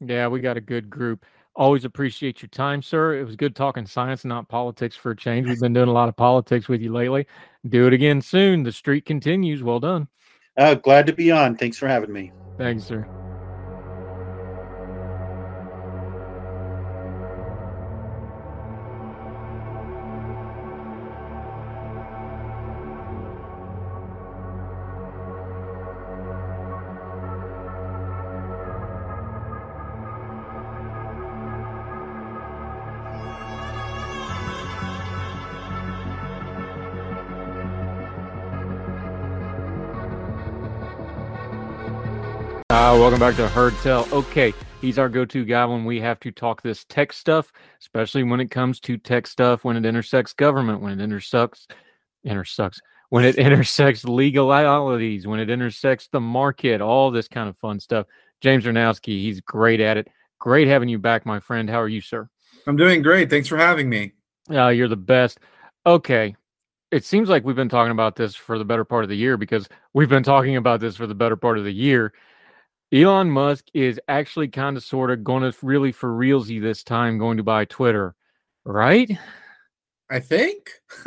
Yeah, 0.00 0.28
we 0.28 0.40
got 0.40 0.56
a 0.56 0.60
good 0.60 0.90
group. 0.90 1.24
Always 1.54 1.84
appreciate 1.84 2.40
your 2.40 2.48
time, 2.48 2.80
sir. 2.80 3.18
It 3.18 3.24
was 3.24 3.36
good 3.36 3.54
talking 3.54 3.86
science, 3.86 4.24
not 4.24 4.48
politics 4.48 4.96
for 4.96 5.10
a 5.10 5.16
change. 5.16 5.46
We've 5.46 5.60
been 5.60 5.74
doing 5.74 5.88
a 5.88 5.92
lot 5.92 6.08
of 6.08 6.16
politics 6.16 6.68
with 6.68 6.80
you 6.80 6.92
lately. 6.92 7.26
Do 7.68 7.86
it 7.86 7.92
again 7.92 8.22
soon. 8.22 8.62
The 8.62 8.72
street 8.72 9.04
continues. 9.04 9.62
Well 9.62 9.80
done. 9.80 10.08
Uh, 10.56 10.74
glad 10.74 11.06
to 11.06 11.12
be 11.12 11.30
on. 11.30 11.56
Thanks 11.56 11.78
for 11.78 11.88
having 11.88 12.12
me. 12.12 12.32
Thanks, 12.58 12.84
sir. 12.84 13.06
Welcome 42.92 43.20
back 43.20 43.36
to 43.36 43.48
Heard 43.48 43.74
Tell. 43.82 44.06
Okay, 44.12 44.52
he's 44.82 44.98
our 44.98 45.08
go-to 45.08 45.46
guy 45.46 45.64
when 45.64 45.86
we 45.86 45.98
have 46.00 46.20
to 46.20 46.30
talk 46.30 46.60
this 46.60 46.84
tech 46.84 47.14
stuff, 47.14 47.50
especially 47.80 48.22
when 48.22 48.38
it 48.38 48.50
comes 48.50 48.80
to 48.80 48.98
tech 48.98 49.26
stuff, 49.26 49.64
when 49.64 49.76
it 49.76 49.86
intersects 49.86 50.34
government, 50.34 50.82
when 50.82 50.92
it 50.92 51.02
intersects, 51.02 51.66
intersects, 52.22 52.80
when 53.08 53.24
it 53.24 53.36
intersects 53.38 54.04
legalities, 54.04 55.26
when 55.26 55.40
it 55.40 55.48
intersects 55.48 56.08
the 56.12 56.20
market, 56.20 56.82
all 56.82 57.10
this 57.10 57.28
kind 57.28 57.48
of 57.48 57.56
fun 57.56 57.80
stuff. 57.80 58.06
James 58.42 58.64
Czerniawski, 58.64 59.22
he's 59.22 59.40
great 59.40 59.80
at 59.80 59.96
it. 59.96 60.08
Great 60.38 60.68
having 60.68 60.90
you 60.90 60.98
back, 60.98 61.24
my 61.24 61.40
friend. 61.40 61.70
How 61.70 61.80
are 61.80 61.88
you, 61.88 62.02
sir? 62.02 62.28
I'm 62.66 62.76
doing 62.76 63.00
great. 63.02 63.30
Thanks 63.30 63.48
for 63.48 63.56
having 63.56 63.88
me. 63.88 64.12
Uh, 64.50 64.68
you're 64.68 64.86
the 64.86 64.96
best. 64.96 65.40
Okay, 65.86 66.36
it 66.90 67.04
seems 67.04 67.30
like 67.30 67.42
we've 67.42 67.56
been 67.56 67.70
talking 67.70 67.90
about 67.92 68.16
this 68.16 68.36
for 68.36 68.58
the 68.58 68.66
better 68.66 68.84
part 68.84 69.02
of 69.02 69.08
the 69.08 69.16
year 69.16 69.38
because 69.38 69.66
we've 69.94 70.10
been 70.10 70.22
talking 70.22 70.56
about 70.56 70.78
this 70.78 70.94
for 70.94 71.06
the 71.06 71.14
better 71.14 71.36
part 71.36 71.58
of 71.58 71.64
the 71.64 71.72
year 71.72 72.12
Elon 72.92 73.30
Musk 73.30 73.66
is 73.72 73.98
actually 74.06 74.48
kind 74.48 74.76
of 74.76 74.84
sort 74.84 75.10
of 75.10 75.24
going 75.24 75.50
to 75.50 75.56
really 75.66 75.92
for 75.92 76.10
realsy 76.10 76.60
this 76.60 76.84
time 76.84 77.18
going 77.18 77.38
to 77.38 77.42
buy 77.42 77.64
Twitter, 77.64 78.14
right? 78.64 79.18
I 80.10 80.20
think 80.20 80.68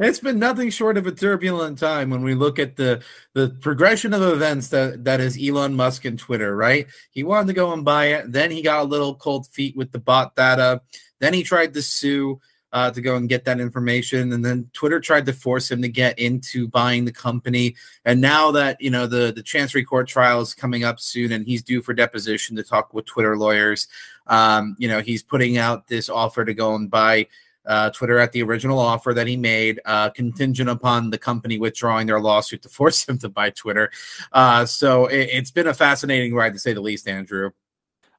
it's 0.00 0.20
been 0.20 0.38
nothing 0.38 0.70
short 0.70 0.96
of 0.96 1.06
a 1.06 1.12
turbulent 1.12 1.78
time 1.78 2.08
when 2.08 2.22
we 2.22 2.34
look 2.34 2.58
at 2.58 2.76
the 2.76 3.02
the 3.34 3.50
progression 3.60 4.14
of 4.14 4.22
events 4.22 4.68
that 4.68 5.04
that 5.04 5.20
is 5.20 5.38
Elon 5.38 5.74
Musk 5.74 6.06
and 6.06 6.18
Twitter, 6.18 6.56
right? 6.56 6.86
He 7.10 7.22
wanted 7.22 7.48
to 7.48 7.52
go 7.52 7.74
and 7.74 7.84
buy 7.84 8.06
it, 8.06 8.32
then 8.32 8.50
he 8.50 8.62
got 8.62 8.80
a 8.80 8.88
little 8.88 9.14
cold 9.14 9.46
feet 9.46 9.76
with 9.76 9.92
the 9.92 9.98
bot 9.98 10.34
data, 10.36 10.80
then 11.18 11.34
he 11.34 11.42
tried 11.42 11.74
to 11.74 11.82
sue 11.82 12.40
uh, 12.72 12.90
to 12.90 13.00
go 13.00 13.16
and 13.16 13.28
get 13.28 13.44
that 13.44 13.60
information. 13.60 14.32
And 14.32 14.44
then 14.44 14.70
Twitter 14.72 15.00
tried 15.00 15.26
to 15.26 15.32
force 15.32 15.70
him 15.70 15.82
to 15.82 15.88
get 15.88 16.18
into 16.18 16.68
buying 16.68 17.04
the 17.04 17.12
company. 17.12 17.76
And 18.04 18.20
now 18.20 18.50
that 18.52 18.80
you 18.80 18.90
know 18.90 19.06
the 19.06 19.32
the 19.32 19.42
Chancery 19.42 19.84
Court 19.84 20.08
trial 20.08 20.40
is 20.40 20.54
coming 20.54 20.84
up 20.84 21.00
soon, 21.00 21.32
and 21.32 21.44
he's 21.44 21.62
due 21.62 21.82
for 21.82 21.92
deposition 21.94 22.56
to 22.56 22.62
talk 22.62 22.94
with 22.94 23.06
Twitter 23.06 23.36
lawyers. 23.36 23.88
Um, 24.26 24.76
you 24.78 24.88
know, 24.88 25.00
he's 25.00 25.22
putting 25.22 25.58
out 25.58 25.88
this 25.88 26.08
offer 26.08 26.44
to 26.44 26.54
go 26.54 26.74
and 26.74 26.90
buy. 26.90 27.26
Uh, 27.66 27.90
Twitter 27.90 28.18
at 28.18 28.32
the 28.32 28.42
original 28.42 28.78
offer 28.78 29.12
that 29.12 29.26
he 29.26 29.36
made, 29.36 29.80
uh, 29.84 30.08
contingent 30.10 30.68
upon 30.68 31.10
the 31.10 31.18
company 31.18 31.58
withdrawing 31.58 32.06
their 32.06 32.18
lawsuit 32.18 32.62
to 32.62 32.68
force 32.70 33.06
him 33.06 33.18
to 33.18 33.28
buy 33.28 33.50
Twitter. 33.50 33.90
Uh, 34.32 34.64
so 34.64 35.06
it, 35.06 35.28
it's 35.30 35.50
been 35.50 35.66
a 35.66 35.74
fascinating 35.74 36.34
ride 36.34 36.54
to 36.54 36.58
say 36.58 36.72
the 36.72 36.80
least, 36.80 37.06
Andrew. 37.06 37.50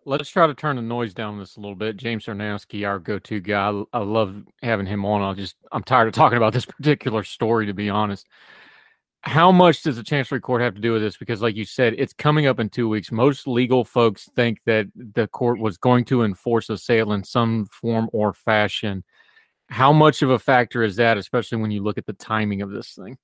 Let's 0.03 0.29
try 0.29 0.47
to 0.47 0.55
turn 0.55 0.77
the 0.77 0.81
noise 0.81 1.13
down 1.13 1.37
this 1.37 1.57
a 1.57 1.59
little 1.59 1.75
bit. 1.75 1.95
James 1.95 2.25
Czerniawski, 2.25 2.87
our 2.87 2.97
go-to 2.97 3.39
guy. 3.39 3.69
I, 3.69 3.83
I 3.93 3.99
love 3.99 4.43
having 4.63 4.87
him 4.87 5.05
on. 5.05 5.21
I 5.21 5.33
just 5.33 5.55
I'm 5.71 5.83
tired 5.83 6.07
of 6.07 6.13
talking 6.13 6.37
about 6.37 6.53
this 6.53 6.65
particular 6.65 7.23
story, 7.23 7.67
to 7.67 7.73
be 7.73 7.89
honest. 7.89 8.27
How 9.23 9.51
much 9.51 9.83
does 9.83 9.97
the 9.97 10.03
Chancery 10.03 10.39
Court 10.39 10.63
have 10.63 10.73
to 10.73 10.81
do 10.81 10.93
with 10.93 11.03
this? 11.03 11.17
Because, 11.17 11.43
like 11.43 11.55
you 11.55 11.65
said, 11.65 11.93
it's 11.99 12.13
coming 12.13 12.47
up 12.47 12.59
in 12.59 12.69
two 12.69 12.89
weeks. 12.89 13.11
Most 13.11 13.47
legal 13.47 13.85
folks 13.85 14.27
think 14.35 14.59
that 14.65 14.87
the 14.95 15.27
court 15.27 15.59
was 15.59 15.77
going 15.77 16.05
to 16.05 16.23
enforce 16.23 16.71
a 16.71 16.77
sale 16.77 17.13
in 17.13 17.23
some 17.23 17.67
form 17.67 18.09
or 18.13 18.33
fashion. 18.33 19.03
How 19.69 19.93
much 19.93 20.23
of 20.23 20.31
a 20.31 20.39
factor 20.39 20.81
is 20.81 20.95
that, 20.95 21.19
especially 21.19 21.59
when 21.59 21.69
you 21.69 21.83
look 21.83 21.99
at 21.99 22.07
the 22.07 22.13
timing 22.13 22.63
of 22.63 22.71
this 22.71 22.95
thing? 22.95 23.19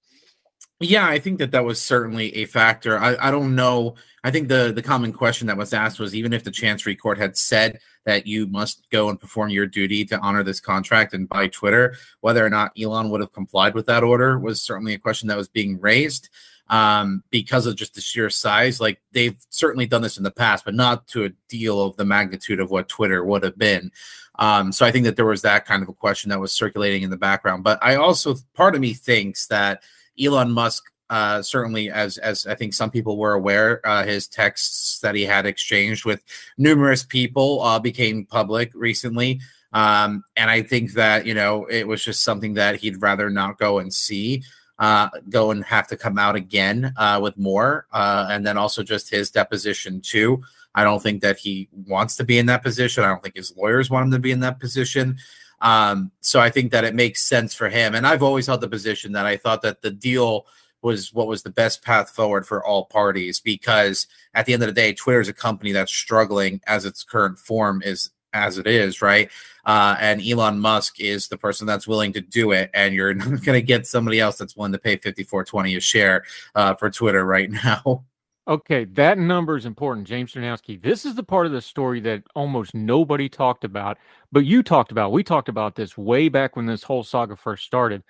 Yeah, 0.79 1.07
I 1.07 1.17
think 1.17 1.39
that 1.39 1.51
that 1.51 1.65
was 1.65 1.81
certainly 1.81 2.35
a 2.35 2.45
factor. 2.45 2.99
I, 2.99 3.15
I 3.19 3.31
don't 3.31 3.55
know. 3.55 3.95
I 4.23 4.29
think 4.29 4.47
the 4.47 4.71
the 4.75 4.83
common 4.83 5.11
question 5.11 5.47
that 5.47 5.57
was 5.57 5.73
asked 5.73 5.99
was 5.99 6.13
even 6.13 6.33
if 6.33 6.43
the 6.43 6.51
Chancery 6.51 6.95
Court 6.95 7.17
had 7.17 7.35
said 7.35 7.79
that 8.05 8.27
you 8.27 8.45
must 8.45 8.87
go 8.91 9.09
and 9.09 9.19
perform 9.19 9.49
your 9.49 9.65
duty 9.65 10.05
to 10.05 10.19
honor 10.19 10.43
this 10.43 10.59
contract 10.59 11.13
and 11.13 11.27
buy 11.27 11.47
Twitter, 11.47 11.95
whether 12.21 12.45
or 12.45 12.49
not 12.49 12.73
Elon 12.79 13.09
would 13.09 13.21
have 13.21 13.33
complied 13.33 13.73
with 13.73 13.87
that 13.87 14.03
order 14.03 14.37
was 14.37 14.61
certainly 14.61 14.93
a 14.93 14.99
question 14.99 15.27
that 15.27 15.37
was 15.37 15.47
being 15.47 15.79
raised 15.79 16.29
um, 16.69 17.23
because 17.31 17.65
of 17.65 17.75
just 17.75 17.95
the 17.95 18.01
sheer 18.01 18.29
size. 18.29 18.79
Like 18.79 19.01
they've 19.13 19.37
certainly 19.49 19.87
done 19.87 20.03
this 20.03 20.17
in 20.17 20.23
the 20.23 20.31
past, 20.31 20.63
but 20.63 20.75
not 20.75 21.07
to 21.09 21.25
a 21.25 21.29
deal 21.49 21.81
of 21.81 21.97
the 21.97 22.05
magnitude 22.05 22.59
of 22.59 22.69
what 22.69 22.87
Twitter 22.87 23.23
would 23.23 23.43
have 23.43 23.57
been. 23.57 23.91
Um, 24.39 24.71
so 24.71 24.85
I 24.85 24.91
think 24.91 25.05
that 25.05 25.15
there 25.15 25.25
was 25.25 25.41
that 25.41 25.65
kind 25.65 25.81
of 25.81 25.89
a 25.89 25.93
question 25.93 26.29
that 26.29 26.39
was 26.39 26.53
circulating 26.53 27.01
in 27.01 27.09
the 27.09 27.17
background. 27.17 27.63
But 27.63 27.79
I 27.81 27.95
also, 27.95 28.35
part 28.53 28.75
of 28.75 28.81
me 28.81 28.93
thinks 28.93 29.47
that 29.47 29.81
Elon 30.19 30.51
Musk 30.51 30.83
uh, 31.09 31.41
certainly, 31.41 31.89
as 31.89 32.17
as 32.17 32.45
I 32.45 32.55
think 32.55 32.73
some 32.73 32.91
people 32.91 33.17
were 33.17 33.33
aware, 33.33 33.85
uh, 33.85 34.03
his 34.03 34.27
texts 34.27 34.99
that 34.99 35.15
he 35.15 35.23
had 35.23 35.45
exchanged 35.45 36.05
with 36.05 36.23
numerous 36.57 37.03
people 37.03 37.61
uh, 37.61 37.79
became 37.79 38.25
public 38.25 38.71
recently. 38.73 39.39
Um, 39.73 40.23
and 40.35 40.49
I 40.49 40.63
think 40.63 40.93
that 40.93 41.25
you 41.25 41.33
know 41.33 41.65
it 41.65 41.87
was 41.87 42.03
just 42.03 42.23
something 42.23 42.55
that 42.55 42.77
he'd 42.77 43.01
rather 43.01 43.29
not 43.29 43.57
go 43.57 43.79
and 43.79 43.93
see, 43.93 44.43
uh, 44.79 45.09
go 45.29 45.51
and 45.51 45.63
have 45.63 45.87
to 45.87 45.97
come 45.97 46.17
out 46.17 46.35
again 46.35 46.93
uh, 46.97 47.19
with 47.21 47.37
more, 47.37 47.87
uh, 47.93 48.27
and 48.29 48.45
then 48.45 48.57
also 48.57 48.83
just 48.83 49.09
his 49.09 49.31
deposition 49.31 50.01
too. 50.01 50.41
I 50.75 50.83
don't 50.83 51.01
think 51.01 51.21
that 51.21 51.37
he 51.37 51.69
wants 51.71 52.17
to 52.17 52.23
be 52.23 52.37
in 52.37 52.47
that 52.47 52.63
position. 52.63 53.03
I 53.03 53.07
don't 53.07 53.23
think 53.23 53.35
his 53.35 53.55
lawyers 53.55 53.89
want 53.89 54.05
him 54.05 54.11
to 54.11 54.19
be 54.19 54.31
in 54.31 54.41
that 54.41 54.59
position. 54.59 55.17
Um, 55.59 56.11
so 56.21 56.39
I 56.39 56.49
think 56.49 56.71
that 56.71 56.83
it 56.83 56.95
makes 56.95 57.21
sense 57.21 57.53
for 57.53 57.69
him. 57.69 57.95
And 57.95 58.05
I've 58.05 58.23
always 58.23 58.47
held 58.47 58.61
the 58.61 58.69
position 58.69 59.11
that 59.13 59.25
I 59.25 59.37
thought 59.37 59.61
that 59.63 59.81
the 59.81 59.91
deal 59.91 60.45
was 60.81 61.13
what 61.13 61.27
was 61.27 61.43
the 61.43 61.49
best 61.49 61.83
path 61.83 62.09
forward 62.09 62.45
for 62.45 62.65
all 62.65 62.85
parties 62.85 63.39
because 63.39 64.07
at 64.33 64.45
the 64.45 64.53
end 64.53 64.61
of 64.63 64.67
the 64.67 64.73
day, 64.73 64.93
Twitter 64.93 65.21
is 65.21 65.27
a 65.27 65.33
company 65.33 65.71
that's 65.71 65.91
struggling 65.91 66.61
as 66.67 66.85
its 66.85 67.03
current 67.03 67.39
form 67.39 67.81
is 67.83 68.11
as 68.33 68.57
it 68.57 68.67
is, 68.67 69.01
right? 69.01 69.31
Uh, 69.65 69.95
and 69.99 70.21
Elon 70.21 70.59
Musk 70.59 70.99
is 70.99 71.27
the 71.27 71.37
person 71.37 71.65
that's 71.65 71.87
willing 71.87 72.13
to 72.13 72.21
do 72.21 72.51
it, 72.51 72.69
and 72.73 72.93
you're 72.93 73.13
not 73.15 73.27
going 73.27 73.59
to 73.59 73.61
get 73.61 73.87
somebody 73.87 74.19
else 74.19 74.37
that's 74.37 74.55
willing 74.55 74.71
to 74.71 74.77
pay 74.77 74.97
fifty 74.97 75.23
four 75.23 75.43
twenty 75.43 75.75
a 75.75 75.79
share 75.79 76.23
uh, 76.55 76.75
for 76.75 76.89
Twitter 76.89 77.25
right 77.25 77.49
now. 77.65 78.03
Okay, 78.47 78.85
that 78.85 79.17
number 79.17 79.57
is 79.57 79.65
important, 79.65 80.07
James 80.07 80.31
Czerniawski. 80.31 80.81
This 80.81 81.05
is 81.05 81.15
the 81.15 81.23
part 81.23 81.47
of 81.47 81.51
the 81.51 81.59
story 81.61 81.99
that 82.01 82.23
almost 82.33 82.73
nobody 82.73 83.27
talked 83.27 83.65
about, 83.65 83.97
but 84.31 84.45
you 84.45 84.63
talked 84.63 84.89
about. 84.89 85.11
We 85.11 85.21
talked 85.21 85.49
about 85.49 85.75
this 85.75 85.97
way 85.97 86.29
back 86.29 86.55
when 86.55 86.65
this 86.65 86.81
whole 86.81 87.03
saga 87.03 87.35
first 87.35 87.65
started. 87.65 88.03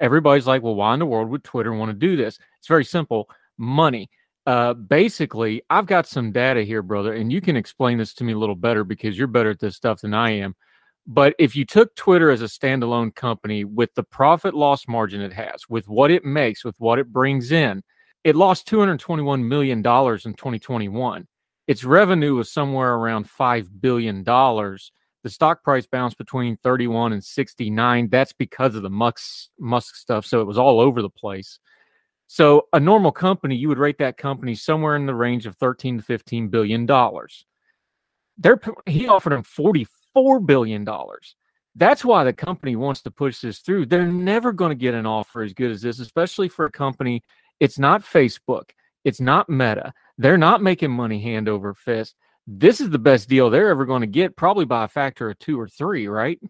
Everybody's 0.00 0.46
like, 0.46 0.62
well, 0.62 0.74
why 0.74 0.94
in 0.94 0.98
the 0.98 1.04
world 1.04 1.28
would 1.28 1.44
Twitter 1.44 1.74
want 1.74 1.90
to 1.90 1.94
do 1.94 2.16
this? 2.16 2.38
It's 2.58 2.68
very 2.68 2.86
simple 2.86 3.28
money. 3.58 4.08
Uh, 4.46 4.72
basically, 4.72 5.60
I've 5.68 5.86
got 5.86 6.06
some 6.06 6.32
data 6.32 6.62
here, 6.62 6.82
brother, 6.82 7.12
and 7.12 7.30
you 7.30 7.42
can 7.42 7.54
explain 7.54 7.98
this 7.98 8.14
to 8.14 8.24
me 8.24 8.32
a 8.32 8.38
little 8.38 8.56
better 8.56 8.84
because 8.84 9.18
you're 9.18 9.26
better 9.26 9.50
at 9.50 9.60
this 9.60 9.76
stuff 9.76 10.00
than 10.00 10.14
I 10.14 10.30
am. 10.30 10.56
But 11.06 11.34
if 11.38 11.54
you 11.54 11.66
took 11.66 11.94
Twitter 11.96 12.30
as 12.30 12.40
a 12.40 12.46
standalone 12.46 13.14
company 13.14 13.64
with 13.64 13.94
the 13.94 14.04
profit 14.04 14.54
loss 14.54 14.88
margin 14.88 15.20
it 15.20 15.34
has, 15.34 15.68
with 15.68 15.86
what 15.86 16.10
it 16.10 16.24
makes, 16.24 16.64
with 16.64 16.76
what 16.78 16.98
it 16.98 17.12
brings 17.12 17.52
in, 17.52 17.82
it 18.24 18.36
lost 18.36 18.68
$221 18.68 19.44
million 19.44 19.78
in 19.78 19.82
2021. 19.82 21.26
Its 21.66 21.84
revenue 21.84 22.34
was 22.34 22.50
somewhere 22.50 22.94
around 22.94 23.28
$5 23.28 23.68
billion. 23.80 24.22
The 24.24 25.30
stock 25.30 25.62
price 25.62 25.86
bounced 25.86 26.18
between 26.18 26.56
31 26.58 27.12
and 27.12 27.22
69. 27.22 28.08
That's 28.08 28.32
because 28.32 28.74
of 28.74 28.82
the 28.82 28.90
Musk, 28.90 29.50
Musk 29.58 29.96
stuff. 29.96 30.26
So 30.26 30.40
it 30.40 30.46
was 30.46 30.58
all 30.58 30.80
over 30.80 31.00
the 31.02 31.10
place. 31.10 31.58
So 32.26 32.68
a 32.72 32.80
normal 32.80 33.12
company, 33.12 33.56
you 33.56 33.68
would 33.68 33.78
rate 33.78 33.98
that 33.98 34.16
company 34.16 34.54
somewhere 34.54 34.96
in 34.96 35.06
the 35.06 35.14
range 35.14 35.46
of 35.46 35.56
13 35.56 35.98
to 35.98 36.02
15 36.02 36.48
billion 36.48 36.86
dollars. 36.86 37.44
They're 38.38 38.58
he 38.86 39.06
offered 39.06 39.34
him 39.34 39.42
44 39.42 40.40
billion 40.40 40.82
dollars. 40.84 41.36
That's 41.74 42.04
why 42.04 42.24
the 42.24 42.32
company 42.32 42.74
wants 42.74 43.02
to 43.02 43.10
push 43.10 43.40
this 43.40 43.58
through. 43.58 43.86
They're 43.86 44.06
never 44.06 44.52
going 44.52 44.70
to 44.70 44.74
get 44.74 44.94
an 44.94 45.06
offer 45.06 45.42
as 45.42 45.52
good 45.54 45.70
as 45.70 45.82
this, 45.82 46.00
especially 46.00 46.48
for 46.48 46.64
a 46.64 46.72
company 46.72 47.22
it's 47.62 47.78
not 47.78 48.02
Facebook. 48.02 48.70
It's 49.04 49.20
not 49.20 49.48
Meta. 49.48 49.94
They're 50.18 50.36
not 50.36 50.64
making 50.64 50.90
money 50.90 51.20
hand 51.22 51.48
over 51.48 51.74
fist. 51.74 52.16
This 52.44 52.80
is 52.80 52.90
the 52.90 52.98
best 52.98 53.28
deal 53.28 53.50
they're 53.50 53.70
ever 53.70 53.86
going 53.86 54.00
to 54.00 54.08
get, 54.08 54.34
probably 54.34 54.64
by 54.64 54.82
a 54.82 54.88
factor 54.88 55.30
of 55.30 55.38
two 55.38 55.60
or 55.60 55.68
three, 55.68 56.08
right? 56.08 56.40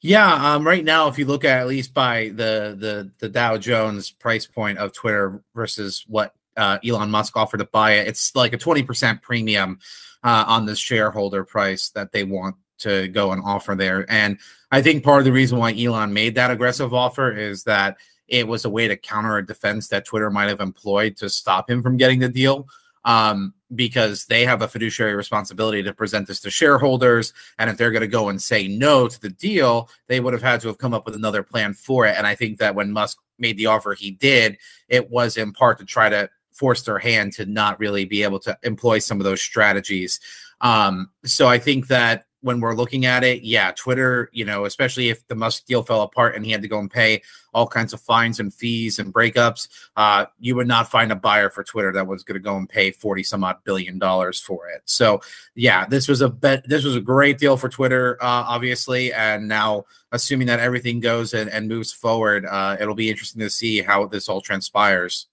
Yeah, 0.00 0.54
um, 0.54 0.64
right 0.64 0.84
now, 0.84 1.08
if 1.08 1.18
you 1.18 1.24
look 1.24 1.44
at 1.44 1.58
at 1.58 1.66
least 1.66 1.92
by 1.92 2.28
the 2.28 2.76
the 2.78 3.10
the 3.18 3.28
Dow 3.28 3.56
Jones 3.56 4.12
price 4.12 4.46
point 4.46 4.78
of 4.78 4.92
Twitter 4.92 5.42
versus 5.56 6.04
what 6.06 6.34
uh, 6.56 6.78
Elon 6.86 7.10
Musk 7.10 7.36
offered 7.36 7.58
to 7.58 7.64
buy 7.64 7.94
it, 7.94 8.06
it's 8.06 8.36
like 8.36 8.52
a 8.52 8.58
twenty 8.58 8.84
percent 8.84 9.22
premium 9.22 9.80
uh, 10.22 10.44
on 10.46 10.66
the 10.66 10.76
shareholder 10.76 11.42
price 11.42 11.88
that 11.90 12.12
they 12.12 12.22
want 12.22 12.54
to 12.78 13.08
go 13.08 13.32
and 13.32 13.42
offer 13.44 13.74
there. 13.74 14.06
And 14.08 14.38
I 14.70 14.82
think 14.82 15.02
part 15.02 15.18
of 15.18 15.24
the 15.24 15.32
reason 15.32 15.58
why 15.58 15.74
Elon 15.74 16.12
made 16.12 16.36
that 16.36 16.52
aggressive 16.52 16.94
offer 16.94 17.32
is 17.32 17.64
that 17.64 17.96
it 18.28 18.46
was 18.46 18.64
a 18.64 18.70
way 18.70 18.88
to 18.88 18.96
counter 18.96 19.36
a 19.36 19.46
defense 19.46 19.88
that 19.88 20.04
Twitter 20.04 20.30
might 20.30 20.48
have 20.48 20.60
employed 20.60 21.16
to 21.18 21.28
stop 21.28 21.68
him 21.68 21.82
from 21.82 21.96
getting 21.96 22.20
the 22.20 22.28
deal. 22.28 22.66
Um, 23.04 23.52
because 23.74 24.26
they 24.26 24.44
have 24.44 24.62
a 24.62 24.68
fiduciary 24.68 25.14
responsibility 25.14 25.82
to 25.82 25.92
present 25.92 26.26
this 26.26 26.40
to 26.40 26.50
shareholders. 26.50 27.32
And 27.58 27.68
if 27.68 27.76
they're 27.76 27.90
going 27.90 28.02
to 28.02 28.06
go 28.06 28.28
and 28.28 28.40
say 28.40 28.68
no 28.68 29.08
to 29.08 29.20
the 29.20 29.30
deal, 29.30 29.90
they 30.06 30.20
would 30.20 30.32
have 30.32 30.42
had 30.42 30.60
to 30.62 30.68
have 30.68 30.78
come 30.78 30.94
up 30.94 31.04
with 31.04 31.14
another 31.14 31.42
plan 31.42 31.74
for 31.74 32.06
it. 32.06 32.16
And 32.16 32.26
I 32.26 32.34
think 32.34 32.58
that 32.58 32.74
when 32.74 32.92
Musk 32.92 33.18
made 33.38 33.56
the 33.56 33.66
offer 33.66 33.94
he 33.94 34.12
did, 34.12 34.58
it 34.88 35.10
was 35.10 35.36
in 35.36 35.52
part 35.52 35.78
to 35.78 35.84
try 35.84 36.08
to 36.08 36.30
force 36.52 36.82
their 36.82 36.98
hand 36.98 37.32
to 37.34 37.46
not 37.46 37.78
really 37.80 38.04
be 38.04 38.22
able 38.22 38.38
to 38.40 38.56
employ 38.62 38.98
some 38.98 39.20
of 39.20 39.24
those 39.24 39.42
strategies. 39.42 40.20
Um, 40.60 41.10
so 41.24 41.48
I 41.48 41.58
think 41.58 41.88
that 41.88 42.26
when 42.44 42.60
we're 42.60 42.74
looking 42.74 43.06
at 43.06 43.24
it, 43.24 43.42
yeah, 43.42 43.72
Twitter, 43.72 44.28
you 44.30 44.44
know, 44.44 44.66
especially 44.66 45.08
if 45.08 45.26
the 45.28 45.34
Musk 45.34 45.64
deal 45.64 45.82
fell 45.82 46.02
apart 46.02 46.36
and 46.36 46.44
he 46.44 46.52
had 46.52 46.60
to 46.60 46.68
go 46.68 46.78
and 46.78 46.90
pay 46.90 47.22
all 47.54 47.66
kinds 47.66 47.94
of 47.94 48.02
fines 48.02 48.38
and 48.38 48.52
fees 48.52 48.98
and 48.98 49.14
breakups, 49.14 49.68
uh, 49.96 50.26
you 50.38 50.54
would 50.54 50.68
not 50.68 50.90
find 50.90 51.10
a 51.10 51.16
buyer 51.16 51.48
for 51.48 51.64
Twitter 51.64 51.90
that 51.90 52.06
was 52.06 52.22
going 52.22 52.34
to 52.34 52.44
go 52.44 52.54
and 52.58 52.68
pay 52.68 52.90
40 52.90 53.22
some 53.22 53.44
odd 53.44 53.64
billion 53.64 53.98
dollars 53.98 54.38
for 54.38 54.68
it. 54.68 54.82
So, 54.84 55.22
yeah, 55.54 55.86
this 55.86 56.06
was 56.06 56.20
a 56.20 56.28
bet. 56.28 56.68
This 56.68 56.84
was 56.84 56.96
a 56.96 57.00
great 57.00 57.38
deal 57.38 57.56
for 57.56 57.70
Twitter, 57.70 58.18
uh, 58.20 58.44
obviously. 58.46 59.10
And 59.14 59.48
now, 59.48 59.86
assuming 60.12 60.46
that 60.48 60.60
everything 60.60 61.00
goes 61.00 61.32
and, 61.32 61.48
and 61.48 61.66
moves 61.66 61.92
forward, 61.92 62.44
uh, 62.44 62.76
it'll 62.78 62.94
be 62.94 63.08
interesting 63.08 63.40
to 63.40 63.48
see 63.48 63.80
how 63.80 64.04
this 64.04 64.28
all 64.28 64.42
transpires. 64.42 65.28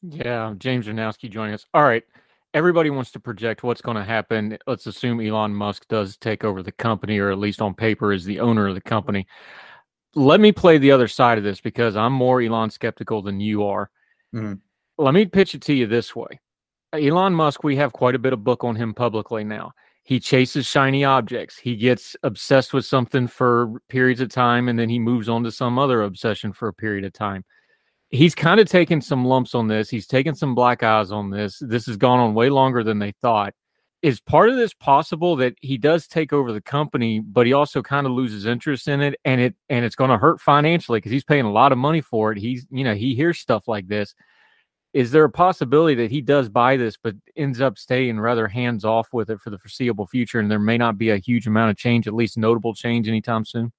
Yeah, 0.00 0.54
James 0.58 0.86
Czerniawski 0.86 1.28
joining 1.28 1.54
us. 1.54 1.66
All 1.74 1.82
right 1.82 2.04
everybody 2.54 2.90
wants 2.90 3.10
to 3.12 3.20
project 3.20 3.62
what's 3.62 3.80
going 3.80 3.96
to 3.96 4.04
happen. 4.04 4.58
Let's 4.66 4.86
assume 4.86 5.20
Elon 5.20 5.54
Musk 5.54 5.88
does 5.88 6.16
take 6.16 6.44
over 6.44 6.62
the 6.62 6.72
company, 6.72 7.18
or 7.18 7.30
at 7.30 7.38
least 7.38 7.62
on 7.62 7.74
paper 7.74 8.12
is 8.12 8.24
the 8.24 8.40
owner 8.40 8.68
of 8.68 8.74
the 8.74 8.80
company. 8.80 9.26
Let 10.14 10.40
me 10.40 10.52
play 10.52 10.78
the 10.78 10.92
other 10.92 11.08
side 11.08 11.38
of 11.38 11.44
this 11.44 11.60
because 11.60 11.96
I'm 11.96 12.12
more 12.12 12.42
Elon 12.42 12.70
skeptical 12.70 13.22
than 13.22 13.40
you 13.40 13.64
are. 13.64 13.90
Mm-hmm. 14.34 14.54
Let 14.98 15.14
me 15.14 15.24
pitch 15.26 15.54
it 15.54 15.62
to 15.62 15.74
you 15.74 15.86
this 15.86 16.14
way 16.14 16.40
Elon 16.92 17.34
Musk, 17.34 17.64
we 17.64 17.76
have 17.76 17.92
quite 17.92 18.14
a 18.14 18.18
bit 18.18 18.32
of 18.32 18.44
book 18.44 18.64
on 18.64 18.76
him 18.76 18.92
publicly 18.92 19.44
now. 19.44 19.72
He 20.04 20.20
chases 20.20 20.66
shiny 20.66 21.04
objects. 21.04 21.56
He 21.56 21.76
gets 21.76 22.16
obsessed 22.22 22.74
with 22.74 22.84
something 22.84 23.26
for 23.26 23.80
periods 23.88 24.20
of 24.20 24.28
time 24.28 24.68
and 24.68 24.78
then 24.78 24.88
he 24.88 24.98
moves 24.98 25.28
on 25.28 25.44
to 25.44 25.52
some 25.52 25.78
other 25.78 26.02
obsession 26.02 26.52
for 26.52 26.68
a 26.68 26.74
period 26.74 27.04
of 27.04 27.12
time 27.12 27.44
he's 28.12 28.34
kind 28.34 28.60
of 28.60 28.68
taken 28.68 29.00
some 29.00 29.24
lumps 29.24 29.54
on 29.54 29.66
this. 29.66 29.90
He's 29.90 30.06
taken 30.06 30.34
some 30.34 30.54
black 30.54 30.82
eyes 30.82 31.10
on 31.10 31.30
this. 31.30 31.58
This 31.60 31.86
has 31.86 31.96
gone 31.96 32.20
on 32.20 32.34
way 32.34 32.50
longer 32.50 32.84
than 32.84 32.98
they 32.98 33.12
thought. 33.22 33.54
Is 34.02 34.20
part 34.20 34.48
of 34.48 34.56
this 34.56 34.74
possible 34.74 35.36
that 35.36 35.54
he 35.60 35.78
does 35.78 36.08
take 36.08 36.32
over 36.32 36.52
the 36.52 36.60
company, 36.60 37.20
but 37.20 37.46
he 37.46 37.52
also 37.52 37.82
kind 37.82 38.04
of 38.04 38.12
loses 38.12 38.46
interest 38.46 38.88
in 38.88 39.00
it, 39.00 39.14
and 39.24 39.40
it 39.40 39.54
and 39.68 39.84
it's 39.84 39.94
going 39.94 40.10
to 40.10 40.18
hurt 40.18 40.40
financially 40.40 40.98
because 40.98 41.12
he's 41.12 41.24
paying 41.24 41.44
a 41.44 41.52
lot 41.52 41.70
of 41.70 41.78
money 41.78 42.00
for 42.00 42.32
it. 42.32 42.38
He's 42.38 42.66
you 42.70 42.82
know 42.82 42.94
he 42.94 43.14
hears 43.14 43.38
stuff 43.38 43.68
like 43.68 43.86
this. 43.86 44.14
Is 44.92 45.12
there 45.12 45.24
a 45.24 45.30
possibility 45.30 45.94
that 46.02 46.10
he 46.10 46.20
does 46.20 46.48
buy 46.48 46.76
this, 46.76 46.96
but 47.00 47.14
ends 47.36 47.60
up 47.60 47.78
staying 47.78 48.18
rather 48.18 48.48
hands 48.48 48.84
off 48.84 49.08
with 49.12 49.30
it 49.30 49.40
for 49.40 49.50
the 49.50 49.58
foreseeable 49.58 50.08
future, 50.08 50.40
and 50.40 50.50
there 50.50 50.58
may 50.58 50.76
not 50.76 50.98
be 50.98 51.10
a 51.10 51.16
huge 51.16 51.46
amount 51.46 51.70
of 51.70 51.76
change, 51.76 52.08
at 52.08 52.12
least 52.12 52.36
notable 52.36 52.74
change, 52.74 53.08
anytime 53.08 53.44
soon? 53.44 53.72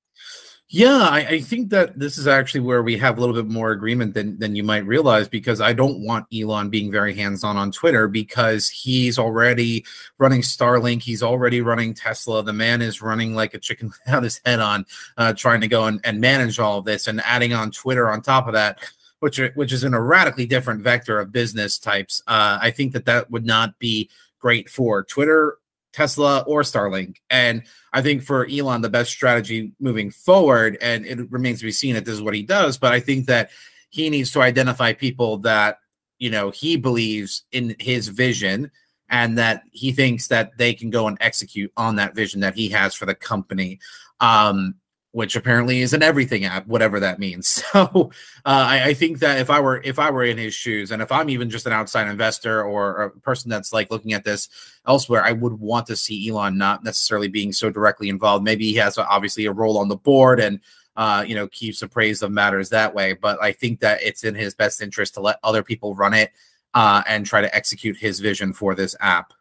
Yeah, 0.75 1.07
I, 1.07 1.19
I, 1.19 1.39
think 1.39 1.69
that 1.69 1.99
this 1.99 2.17
is 2.17 2.25
actually 2.25 2.61
where 2.61 2.81
we 2.81 2.97
have 2.97 3.19
a 3.19 3.21
little 3.21 3.35
bit 3.35 3.45
more 3.45 3.73
agreement 3.73 4.15
than 4.15 4.39
than 4.39 4.55
you 4.55 4.63
might 4.63 4.87
realize 4.87 5.27
because 5.27 5.61
I 5.61 5.71
don't 5.71 5.99
want 5.99 6.25
Elon 6.33 6.71
being 6.71 6.91
very 6.91 7.13
hands 7.13 7.43
on 7.43 7.57
on 7.57 7.71
Twitter 7.71 8.07
because 8.07 8.69
he's 8.69 9.19
already 9.19 9.85
running 10.17 10.41
Starlink, 10.41 11.03
he's 11.03 11.21
already 11.21 11.61
running 11.61 11.93
Tesla. 11.93 12.41
The 12.41 12.53
man 12.53 12.81
is 12.81 13.03
running 13.03 13.35
like 13.35 13.53
a 13.53 13.59
chicken 13.59 13.91
without 14.05 14.23
his 14.23 14.41
head 14.47 14.59
on, 14.59 14.87
uh, 15.15 15.33
trying 15.33 15.61
to 15.61 15.67
go 15.67 15.83
and, 15.83 16.01
and 16.03 16.19
manage 16.19 16.57
all 16.57 16.79
of 16.79 16.85
this 16.85 17.05
and 17.05 17.21
adding 17.21 17.53
on 17.53 17.69
Twitter 17.69 18.09
on 18.09 18.23
top 18.23 18.47
of 18.47 18.53
that. 18.53 18.79
Which, 19.19 19.39
are, 19.39 19.51
which 19.53 19.71
is 19.71 19.83
in 19.83 19.93
a 19.93 20.01
radically 20.01 20.47
different 20.47 20.81
vector 20.81 21.19
of 21.19 21.31
business 21.31 21.77
types. 21.77 22.21
Uh, 22.27 22.57
I 22.59 22.71
think 22.71 22.91
that 22.93 23.05
that 23.05 23.29
would 23.31 23.45
not 23.45 23.77
be 23.79 24.09
great 24.39 24.69
for 24.69 25.03
Twitter 25.03 25.59
Tesla 25.93 26.43
or 26.47 26.63
Starlink. 26.63 27.17
And 27.29 27.63
I 27.93 28.01
think 28.01 28.23
for 28.23 28.47
Elon, 28.47 28.81
the 28.81 28.89
best 28.89 29.11
strategy 29.11 29.71
moving 29.79 30.11
forward, 30.11 30.77
and 30.81 31.05
it 31.05 31.31
remains 31.31 31.59
to 31.59 31.65
be 31.65 31.71
seen 31.71 31.93
that 31.93 32.03
this 32.03 32.15
is 32.15 32.21
what 32.21 32.33
he 32.33 32.43
does, 32.43 32.77
but 32.77 32.91
I 32.91 32.99
think 32.99 33.27
that 33.27 33.51
he 33.89 34.09
needs 34.09 34.31
to 34.31 34.41
identify 34.41 34.93
people 34.93 35.37
that, 35.39 35.77
you 36.17 36.31
know, 36.31 36.49
he 36.49 36.75
believes 36.75 37.43
in 37.51 37.75
his 37.79 38.07
vision 38.07 38.71
and 39.09 39.37
that 39.37 39.63
he 39.71 39.91
thinks 39.91 40.27
that 40.29 40.57
they 40.57 40.73
can 40.73 40.89
go 40.89 41.07
and 41.07 41.17
execute 41.21 41.71
on 41.77 41.97
that 41.97 42.15
vision 42.15 42.41
that 42.41 42.55
he 42.55 42.69
has 42.69 42.95
for 42.95 43.05
the 43.05 43.13
company. 43.13 43.79
Um, 44.19 44.75
which 45.13 45.35
apparently 45.35 45.81
is 45.81 45.93
an 45.93 46.01
everything 46.01 46.43
app, 46.43 46.65
whatever 46.65 46.99
that 46.99 47.19
means. 47.19 47.63
So 47.73 48.11
uh, 48.45 48.65
I, 48.67 48.89
I, 48.89 48.93
think 48.93 49.19
that 49.19 49.39
if 49.39 49.49
I 49.49 49.59
were 49.59 49.81
if 49.83 49.97
I 49.97 50.11
were 50.11 50.23
in 50.23 50.37
his 50.37 50.53
shoes, 50.53 50.91
and 50.91 51.01
if 51.01 51.11
I'm 51.11 51.29
even 51.29 51.49
just 51.49 51.65
an 51.65 51.73
outside 51.73 52.07
investor 52.07 52.63
or 52.63 53.03
a 53.03 53.09
person 53.21 53.49
that's 53.49 53.73
like 53.73 53.89
looking 53.89 54.13
at 54.13 54.23
this 54.23 54.49
elsewhere, 54.85 55.23
I 55.23 55.31
would 55.31 55.53
want 55.53 55.87
to 55.87 55.95
see 55.95 56.29
Elon 56.29 56.57
not 56.57 56.83
necessarily 56.83 57.29
being 57.29 57.51
so 57.51 57.69
directly 57.69 58.09
involved. 58.09 58.43
Maybe 58.43 58.65
he 58.65 58.75
has 58.75 58.97
obviously 58.97 59.45
a 59.45 59.51
role 59.51 59.77
on 59.77 59.87
the 59.87 59.95
board 59.95 60.39
and 60.39 60.59
uh, 60.95 61.23
you 61.25 61.35
know 61.35 61.47
keeps 61.47 61.81
appraised 61.81 62.21
of 62.21 62.31
matters 62.31 62.69
that 62.69 62.93
way. 62.93 63.13
But 63.13 63.41
I 63.41 63.53
think 63.53 63.79
that 63.79 64.03
it's 64.03 64.23
in 64.23 64.35
his 64.35 64.53
best 64.53 64.81
interest 64.81 65.15
to 65.15 65.21
let 65.21 65.39
other 65.43 65.63
people 65.63 65.95
run 65.95 66.13
it 66.13 66.31
uh, 66.73 67.01
and 67.07 67.25
try 67.25 67.41
to 67.41 67.55
execute 67.55 67.97
his 67.97 68.19
vision 68.19 68.53
for 68.53 68.75
this 68.75 68.95
app. 68.99 69.33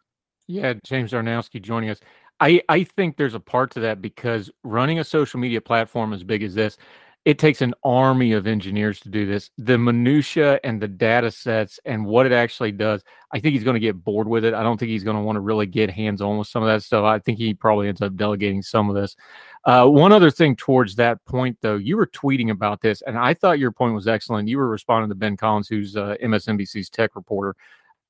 Yeah, 0.47 0.73
James 0.83 1.11
Czerniawski 1.11 1.61
joining 1.61 1.89
us. 1.89 1.99
I, 2.39 2.61
I 2.67 2.83
think 2.83 3.17
there's 3.17 3.35
a 3.35 3.39
part 3.39 3.71
to 3.71 3.79
that 3.81 4.01
because 4.01 4.49
running 4.63 4.99
a 4.99 5.03
social 5.03 5.39
media 5.39 5.61
platform 5.61 6.13
as 6.13 6.23
big 6.23 6.43
as 6.43 6.53
this, 6.53 6.77
it 7.25 7.39
takes 7.39 7.61
an 7.61 7.73
army 7.85 8.33
of 8.33 8.47
engineers 8.47 8.99
to 8.99 9.09
do 9.09 9.25
this. 9.25 9.49
The 9.57 9.77
minutia 9.77 10.59
and 10.65 10.81
the 10.81 10.89
data 10.89 11.31
sets 11.31 11.79
and 11.85 12.05
what 12.05 12.25
it 12.25 12.33
actually 12.33 12.73
does, 12.73 13.01
I 13.31 13.39
think 13.39 13.53
he's 13.53 13.63
going 13.63 13.75
to 13.75 13.79
get 13.79 14.03
bored 14.03 14.27
with 14.27 14.43
it. 14.43 14.53
I 14.53 14.61
don't 14.61 14.77
think 14.77 14.89
he's 14.89 15.05
going 15.05 15.15
to 15.15 15.23
want 15.23 15.37
to 15.37 15.39
really 15.39 15.65
get 15.65 15.89
hands 15.89 16.21
on 16.21 16.37
with 16.37 16.49
some 16.49 16.63
of 16.63 16.67
that 16.67 16.83
stuff. 16.83 17.05
I 17.05 17.19
think 17.19 17.37
he 17.37 17.53
probably 17.53 17.87
ends 17.87 18.01
up 18.01 18.17
delegating 18.17 18.61
some 18.61 18.89
of 18.89 18.95
this. 18.95 19.15
Uh, 19.63 19.87
one 19.87 20.11
other 20.11 20.29
thing 20.29 20.57
towards 20.57 20.95
that 20.97 21.23
point, 21.23 21.57
though, 21.61 21.77
you 21.77 21.95
were 21.95 22.07
tweeting 22.07 22.49
about 22.49 22.81
this, 22.81 23.01
and 23.03 23.17
I 23.17 23.33
thought 23.33 23.59
your 23.59 23.71
point 23.71 23.93
was 23.93 24.07
excellent. 24.07 24.49
You 24.49 24.57
were 24.57 24.67
responding 24.67 25.07
to 25.07 25.15
Ben 25.15 25.37
Collins, 25.37 25.69
who's 25.69 25.95
uh, 25.95 26.15
MSNBC's 26.21 26.89
tech 26.89 27.15
reporter, 27.15 27.55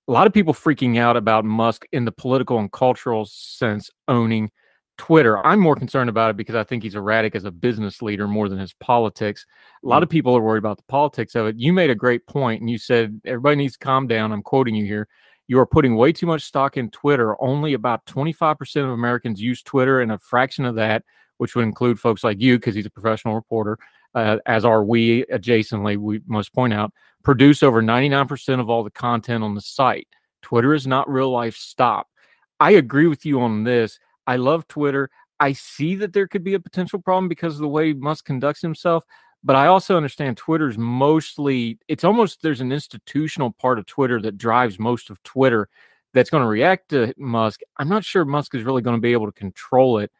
a 0.08 0.12
lot 0.12 0.28
of 0.28 0.34
people 0.34 0.54
freaking 0.54 0.98
out 0.98 1.16
about 1.16 1.46
Musk 1.46 1.86
in 1.92 2.06
the 2.06 2.12
political 2.12 2.60
and 2.60 2.72
cultural 2.72 3.26
sense 3.26 3.90
owning 4.08 4.52
Twitter. 4.98 5.44
I'm 5.46 5.60
more 5.60 5.76
concerned 5.76 6.10
about 6.10 6.30
it 6.30 6.38
because 6.38 6.56
I 6.56 6.64
think 6.64 6.84
he's 6.84 6.96
erratic 6.96 7.36
as 7.36 7.46
a 7.46 7.52
business 7.52 8.02
leader 8.02 8.28
more 8.28 8.50
than 8.50 8.60
his 8.60 8.74
politics. 8.74 9.46
A 9.84 9.88
lot 9.88 10.04
of 10.04 10.10
mm. 10.10 10.12
people 10.12 10.36
are 10.36 10.42
worried 10.42 10.60
about 10.60 10.78
the 10.78 10.84
politics 10.84 11.36
of 11.36 11.48
it. 11.48 11.56
You 11.58 11.74
made 11.74 11.90
a 11.90 11.96
great 11.96 12.28
point 12.28 12.62
and 12.62 12.70
you 12.70 12.78
said 12.78 13.20
everybody 13.26 13.56
needs 13.56 13.74
to 13.74 13.80
calm 13.80 14.08
down. 14.08 14.32
I'm 14.32 14.44
quoting 14.44 14.76
you 14.76 14.86
here. 14.86 15.08
You 15.48 15.60
are 15.60 15.66
putting 15.66 15.96
way 15.96 16.12
too 16.12 16.26
much 16.26 16.44
stock 16.44 16.78
in 16.78 16.90
Twitter. 16.90 17.42
Only 17.42 17.74
about 17.74 18.06
25% 18.06 18.84
of 18.84 18.90
Americans 18.90 19.42
use 19.42 19.62
Twitter, 19.62 20.00
and 20.00 20.12
a 20.12 20.20
fraction 20.20 20.64
of 20.64 20.76
that, 20.76 21.04
which 21.38 21.54
would 21.56 21.64
include 21.64 22.00
folks 22.00 22.24
like 22.24 22.40
you, 22.40 22.58
because 22.58 22.76
he's 22.76 22.86
a 22.86 22.90
professional 22.90 23.36
reporter, 23.36 23.78
uh, 24.16 24.38
as 24.46 24.64
are 24.64 24.86
we 24.86 25.26
adjacently, 25.26 25.98
we 25.98 26.22
must 26.28 26.54
point 26.54 26.74
out, 26.74 26.94
produce 27.24 27.64
over 27.64 27.82
99% 27.82 28.60
of 28.60 28.70
all 28.70 28.84
the 28.84 28.92
content 28.92 29.44
on 29.44 29.56
the 29.56 29.62
site. 29.62 30.08
Twitter 30.42 30.74
is 30.74 30.86
not 30.86 31.10
real 31.10 31.32
life. 31.32 31.56
Stop. 31.56 32.08
I 32.60 32.72
agree 32.72 33.08
with 33.08 33.26
you 33.26 33.42
on 33.42 33.64
this. 33.64 34.00
I 34.28 34.36
love 34.36 34.68
Twitter. 34.68 35.10
I 35.40 35.54
see 35.54 35.96
that 35.96 36.14
there 36.14 36.28
could 36.28 36.44
be 36.44 36.54
a 36.54 36.60
potential 36.60 37.02
problem 37.02 37.28
because 37.28 37.56
of 37.56 37.62
the 37.62 37.68
way 37.68 37.94
Musk 37.94 38.26
conducts 38.26 38.62
himself, 38.62 39.04
but 39.44 39.56
I 39.56 39.68
also 39.68 39.98
understand 39.98 40.38
Twitter's 40.38 40.78
mostly, 40.78 41.78
it's 41.88 42.04
almost 42.04 42.42
there's 42.42 42.62
an 42.62 42.72
institutional 42.72 43.52
part 43.52 43.80
of 43.80 43.86
Twitter 43.86 44.22
that 44.22 44.38
drives 44.38 44.80
most 44.80 45.10
of 45.10 45.22
Twitter 45.24 45.68
that's 46.14 46.30
going 46.30 46.44
to 46.44 46.48
react 46.48 46.90
to 46.90 47.14
Musk. 47.18 47.62
I'm 47.78 47.90
not 47.90 48.06
sure 48.06 48.24
Musk 48.24 48.56
is 48.56 48.64
really 48.64 48.82
going 48.82 48.96
to 48.96 49.02
be 49.02 49.14
able 49.14 49.26
to 49.26 49.34
control 49.34 49.98
it. 49.98 50.12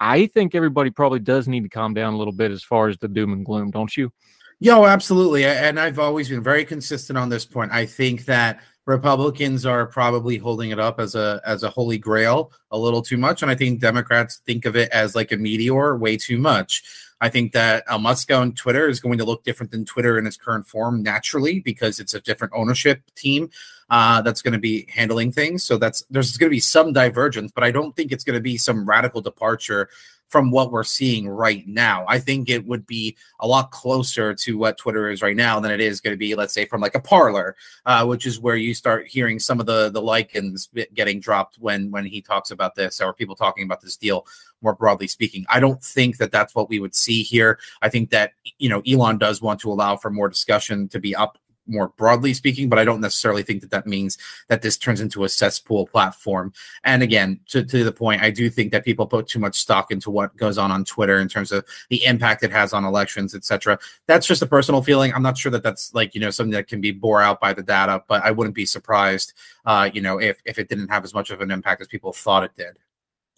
I 0.00 0.26
think 0.26 0.54
everybody 0.54 0.90
probably 0.90 1.20
does 1.20 1.46
need 1.46 1.62
to 1.62 1.68
calm 1.68 1.94
down 1.94 2.14
a 2.14 2.18
little 2.18 2.32
bit 2.32 2.50
as 2.50 2.62
far 2.62 2.88
as 2.88 2.98
the 2.98 3.08
doom 3.08 3.32
and 3.32 3.46
gloom, 3.46 3.70
don't 3.70 3.96
you? 3.96 4.12
Yo, 4.58 4.86
absolutely. 4.86 5.44
And 5.44 5.78
I've 5.78 5.98
always 5.98 6.30
been 6.30 6.42
very 6.42 6.64
consistent 6.64 7.18
on 7.18 7.28
this 7.28 7.44
point. 7.44 7.72
I 7.72 7.84
think 7.84 8.24
that 8.24 8.60
Republicans 8.86 9.66
are 9.66 9.84
probably 9.86 10.38
holding 10.38 10.70
it 10.70 10.78
up 10.78 10.98
as 10.98 11.14
a 11.14 11.42
as 11.44 11.62
a 11.62 11.68
holy 11.68 11.98
grail 11.98 12.52
a 12.70 12.78
little 12.78 13.02
too 13.02 13.18
much, 13.18 13.42
and 13.42 13.50
I 13.50 13.54
think 13.54 13.80
Democrats 13.80 14.36
think 14.46 14.64
of 14.64 14.76
it 14.76 14.90
as 14.92 15.14
like 15.14 15.32
a 15.32 15.36
meteor 15.36 15.96
way 15.96 16.16
too 16.16 16.38
much. 16.38 16.84
I 17.20 17.28
think 17.28 17.52
that 17.52 17.84
uh, 17.88 17.98
Musk 17.98 18.30
on 18.30 18.52
Twitter 18.52 18.88
is 18.88 19.00
going 19.00 19.18
to 19.18 19.24
look 19.24 19.42
different 19.42 19.72
than 19.72 19.84
Twitter 19.84 20.18
in 20.18 20.26
its 20.26 20.36
current 20.36 20.66
form 20.66 21.02
naturally 21.02 21.60
because 21.60 21.98
it's 21.98 22.14
a 22.14 22.20
different 22.20 22.52
ownership 22.54 23.02
team 23.14 23.50
uh, 23.90 24.22
that's 24.22 24.42
going 24.42 24.52
to 24.52 24.58
be 24.58 24.86
handling 24.92 25.32
things. 25.32 25.64
So 25.64 25.78
that's 25.78 26.02
there's 26.08 26.36
going 26.36 26.48
to 26.48 26.54
be 26.54 26.60
some 26.60 26.92
divergence, 26.92 27.52
but 27.52 27.64
I 27.64 27.70
don't 27.72 27.94
think 27.96 28.12
it's 28.12 28.24
going 28.24 28.34
to 28.34 28.42
be 28.42 28.56
some 28.56 28.88
radical 28.88 29.20
departure 29.20 29.88
from 30.28 30.50
what 30.50 30.72
we're 30.72 30.84
seeing 30.84 31.28
right 31.28 31.66
now. 31.66 32.04
I 32.08 32.18
think 32.18 32.48
it 32.48 32.66
would 32.66 32.86
be 32.86 33.16
a 33.40 33.46
lot 33.46 33.70
closer 33.70 34.34
to 34.34 34.58
what 34.58 34.78
Twitter 34.78 35.08
is 35.08 35.22
right 35.22 35.36
now 35.36 35.60
than 35.60 35.70
it 35.70 35.80
is 35.80 36.00
going 36.00 36.14
to 36.14 36.18
be, 36.18 36.34
let's 36.34 36.52
say, 36.52 36.66
from 36.66 36.80
like 36.80 36.94
a 36.94 37.00
Parler, 37.00 37.56
uh, 37.84 38.04
which 38.04 38.26
is 38.26 38.40
where 38.40 38.56
you 38.56 38.74
start 38.74 39.06
hearing 39.06 39.38
some 39.38 39.60
of 39.60 39.66
the 39.66 39.90
the 39.90 40.02
lichens 40.02 40.68
getting 40.94 41.20
dropped 41.20 41.56
when 41.58 41.90
when 41.90 42.04
he 42.04 42.20
talks 42.20 42.50
about 42.50 42.74
this 42.74 43.00
or 43.00 43.12
people 43.12 43.36
talking 43.36 43.64
about 43.64 43.80
this 43.80 43.96
deal 43.96 44.26
more 44.62 44.74
broadly 44.74 45.06
speaking. 45.06 45.44
I 45.48 45.60
don't 45.60 45.82
think 45.82 46.18
that 46.18 46.32
that's 46.32 46.54
what 46.54 46.68
we 46.68 46.80
would 46.80 46.94
see 46.94 47.22
here. 47.22 47.58
I 47.82 47.88
think 47.88 48.10
that 48.10 48.32
you 48.58 48.68
know 48.68 48.82
Elon 48.86 49.18
does 49.18 49.40
want 49.40 49.60
to 49.60 49.70
allow 49.70 49.96
for 49.96 50.10
more 50.10 50.28
discussion 50.28 50.88
to 50.88 50.98
be 50.98 51.14
up 51.14 51.38
more 51.66 51.88
broadly 51.88 52.34
speaking, 52.34 52.68
but 52.68 52.78
I 52.78 52.84
don't 52.84 53.00
necessarily 53.00 53.42
think 53.42 53.60
that 53.60 53.70
that 53.70 53.86
means 53.86 54.18
that 54.48 54.62
this 54.62 54.76
turns 54.76 55.00
into 55.00 55.24
a 55.24 55.28
cesspool 55.28 55.86
platform. 55.86 56.52
And 56.84 57.02
again, 57.02 57.40
to, 57.48 57.64
to 57.64 57.84
the 57.84 57.92
point, 57.92 58.22
I 58.22 58.30
do 58.30 58.48
think 58.50 58.72
that 58.72 58.84
people 58.84 59.06
put 59.06 59.26
too 59.26 59.38
much 59.38 59.56
stock 59.56 59.90
into 59.90 60.10
what 60.10 60.36
goes 60.36 60.58
on 60.58 60.70
on 60.70 60.84
Twitter 60.84 61.18
in 61.18 61.28
terms 61.28 61.52
of 61.52 61.64
the 61.88 62.04
impact 62.04 62.42
it 62.42 62.52
has 62.52 62.72
on 62.72 62.84
elections, 62.84 63.34
etc. 63.34 63.78
That's 64.06 64.26
just 64.26 64.42
a 64.42 64.46
personal 64.46 64.82
feeling. 64.82 65.12
I'm 65.12 65.22
not 65.22 65.38
sure 65.38 65.52
that 65.52 65.62
that's 65.62 65.94
like 65.94 66.14
you 66.14 66.20
know 66.20 66.30
something 66.30 66.52
that 66.52 66.68
can 66.68 66.80
be 66.80 66.92
bore 66.92 67.22
out 67.22 67.40
by 67.40 67.52
the 67.52 67.62
data, 67.62 68.02
but 68.08 68.22
I 68.22 68.30
wouldn't 68.30 68.54
be 68.54 68.66
surprised, 68.66 69.32
uh, 69.64 69.90
you 69.92 70.00
know, 70.00 70.18
if 70.18 70.40
if 70.44 70.58
it 70.58 70.68
didn't 70.68 70.88
have 70.88 71.04
as 71.04 71.14
much 71.14 71.30
of 71.30 71.40
an 71.40 71.50
impact 71.50 71.80
as 71.80 71.88
people 71.88 72.12
thought 72.12 72.44
it 72.44 72.54
did. 72.56 72.78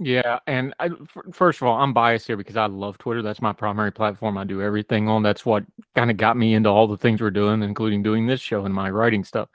Yeah, 0.01 0.39
and 0.47 0.75
I, 0.79 0.91
first 1.33 1.61
of 1.61 1.67
all, 1.67 1.77
I'm 1.81 1.93
biased 1.93 2.29
here 2.29 2.37
because 2.37 2.57
I 2.57 2.67
love 2.67 2.99
Twitter. 2.99 3.21
That's 3.21 3.43
my 3.43 3.53
primary 3.53 3.91
platform. 3.91 4.39
I 4.39 4.45
do 4.45 4.63
everything 4.63 5.09
on. 5.09 5.25
That's 5.25 5.45
what 5.45 5.65
kind 5.97 6.09
of 6.11 6.17
got 6.17 6.37
me 6.37 6.55
into 6.55 6.69
all 6.69 6.87
the 6.87 6.97
things 6.97 7.21
we're 7.21 7.33
doing, 7.33 7.63
including 7.65 8.05
doing 8.05 8.27
this 8.27 8.41
show 8.41 8.65
and 8.65 8.73
my 8.73 8.91
writing 8.91 9.25
stuff. 9.25 9.49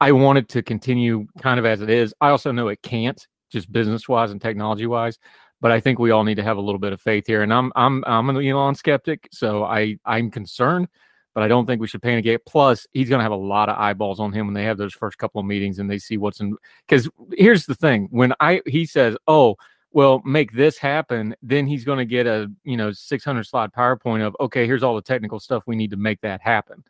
I 0.00 0.12
want 0.12 0.38
it 0.38 0.48
to 0.50 0.62
continue 0.62 1.26
kind 1.42 1.58
of 1.58 1.66
as 1.66 1.82
it 1.82 1.90
is. 1.90 2.14
I 2.20 2.30
also 2.30 2.52
know 2.52 2.68
it 2.68 2.82
can't, 2.82 3.26
just 3.50 3.72
business 3.72 4.08
wise 4.08 4.30
and 4.30 4.40
technology 4.40 4.86
wise. 4.86 5.18
But 5.60 5.72
I 5.72 5.80
think 5.80 5.98
we 5.98 6.10
all 6.12 6.24
need 6.24 6.36
to 6.36 6.42
have 6.44 6.56
a 6.56 6.60
little 6.60 6.78
bit 6.78 6.92
of 6.92 7.00
faith 7.02 7.26
here. 7.26 7.42
And 7.42 7.52
I'm 7.52 7.72
I'm 7.76 8.04
I'm 8.06 8.30
an 8.30 8.36
Elon 8.46 8.74
skeptic, 8.76 9.28
so 9.32 9.64
I 9.64 9.98
I'm 10.06 10.30
concerned, 10.30 10.88
but 11.34 11.42
I 11.42 11.48
don't 11.48 11.66
think 11.66 11.80
we 11.82 11.88
should 11.88 12.00
panic. 12.02 12.46
Plus, 12.46 12.86
he's 12.92 13.08
going 13.10 13.18
to 13.18 13.24
have 13.24 13.32
a 13.32 13.36
lot 13.36 13.68
of 13.68 13.76
eyeballs 13.76 14.20
on 14.20 14.32
him 14.32 14.46
when 14.46 14.54
they 14.54 14.64
have 14.64 14.78
those 14.78 14.94
first 14.94 15.18
couple 15.18 15.40
of 15.40 15.46
meetings 15.46 15.78
and 15.78 15.90
they 15.90 15.98
see 15.98 16.16
what's 16.16 16.40
in. 16.40 16.56
Because 16.88 17.10
here's 17.36 17.66
the 17.66 17.74
thing: 17.74 18.08
when 18.10 18.32
I 18.40 18.62
he 18.66 18.86
says, 18.86 19.16
"Oh, 19.28 19.56
well 19.92 20.22
make 20.24 20.52
this 20.52 20.78
happen 20.78 21.34
then 21.42 21.66
he's 21.66 21.84
going 21.84 21.98
to 21.98 22.04
get 22.04 22.26
a 22.26 22.50
you 22.64 22.76
know 22.76 22.92
600 22.92 23.44
slide 23.44 23.72
powerpoint 23.72 24.22
of 24.22 24.36
okay 24.40 24.66
here's 24.66 24.82
all 24.82 24.94
the 24.94 25.02
technical 25.02 25.40
stuff 25.40 25.64
we 25.66 25.76
need 25.76 25.90
to 25.90 25.96
make 25.96 26.20
that 26.20 26.40
happen 26.40 26.84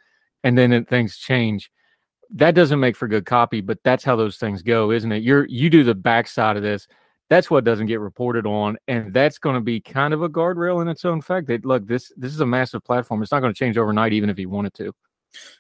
and 0.45 0.57
then 0.57 0.73
it, 0.73 0.89
things 0.89 1.17
change. 1.17 1.71
That 2.33 2.55
doesn't 2.55 2.81
make 2.81 2.97
for 2.97 3.09
good 3.09 3.27
copy 3.27 3.61
but 3.61 3.79
that's 3.83 4.05
how 4.05 4.17
those 4.17 4.37
things 4.37 4.63
go 4.63 4.93
isn't 4.93 5.11
it? 5.11 5.23
You're 5.23 5.47
you 5.47 5.69
do 5.69 5.83
the 5.83 5.95
backside 5.95 6.57
of 6.57 6.63
this. 6.63 6.87
That's 7.29 7.51
what 7.51 7.65
doesn't 7.65 7.87
get 7.87 8.01
reported 8.01 8.47
on 8.47 8.77
and 8.87 9.13
that's 9.13 9.39
going 9.39 9.55
to 9.55 9.61
be 9.61 9.81
kind 9.81 10.15
of 10.15 10.23
a 10.23 10.29
guardrail 10.29 10.81
in 10.83 10.89
its 10.89 11.05
own 11.05 11.21
fact 11.21 11.49
that 11.49 11.65
look 11.65 11.87
this 11.87 12.13
this 12.17 12.33
is 12.33 12.41
a 12.41 12.47
massive 12.47 12.85
platform. 12.85 13.23
It's 13.23 13.33
not 13.33 13.41
going 13.41 13.53
to 13.53 13.59
change 13.59 13.77
overnight 13.77 14.13
even 14.13 14.31
if 14.31 14.37
he 14.37 14.47
wanted 14.47 14.75
to 14.75 14.93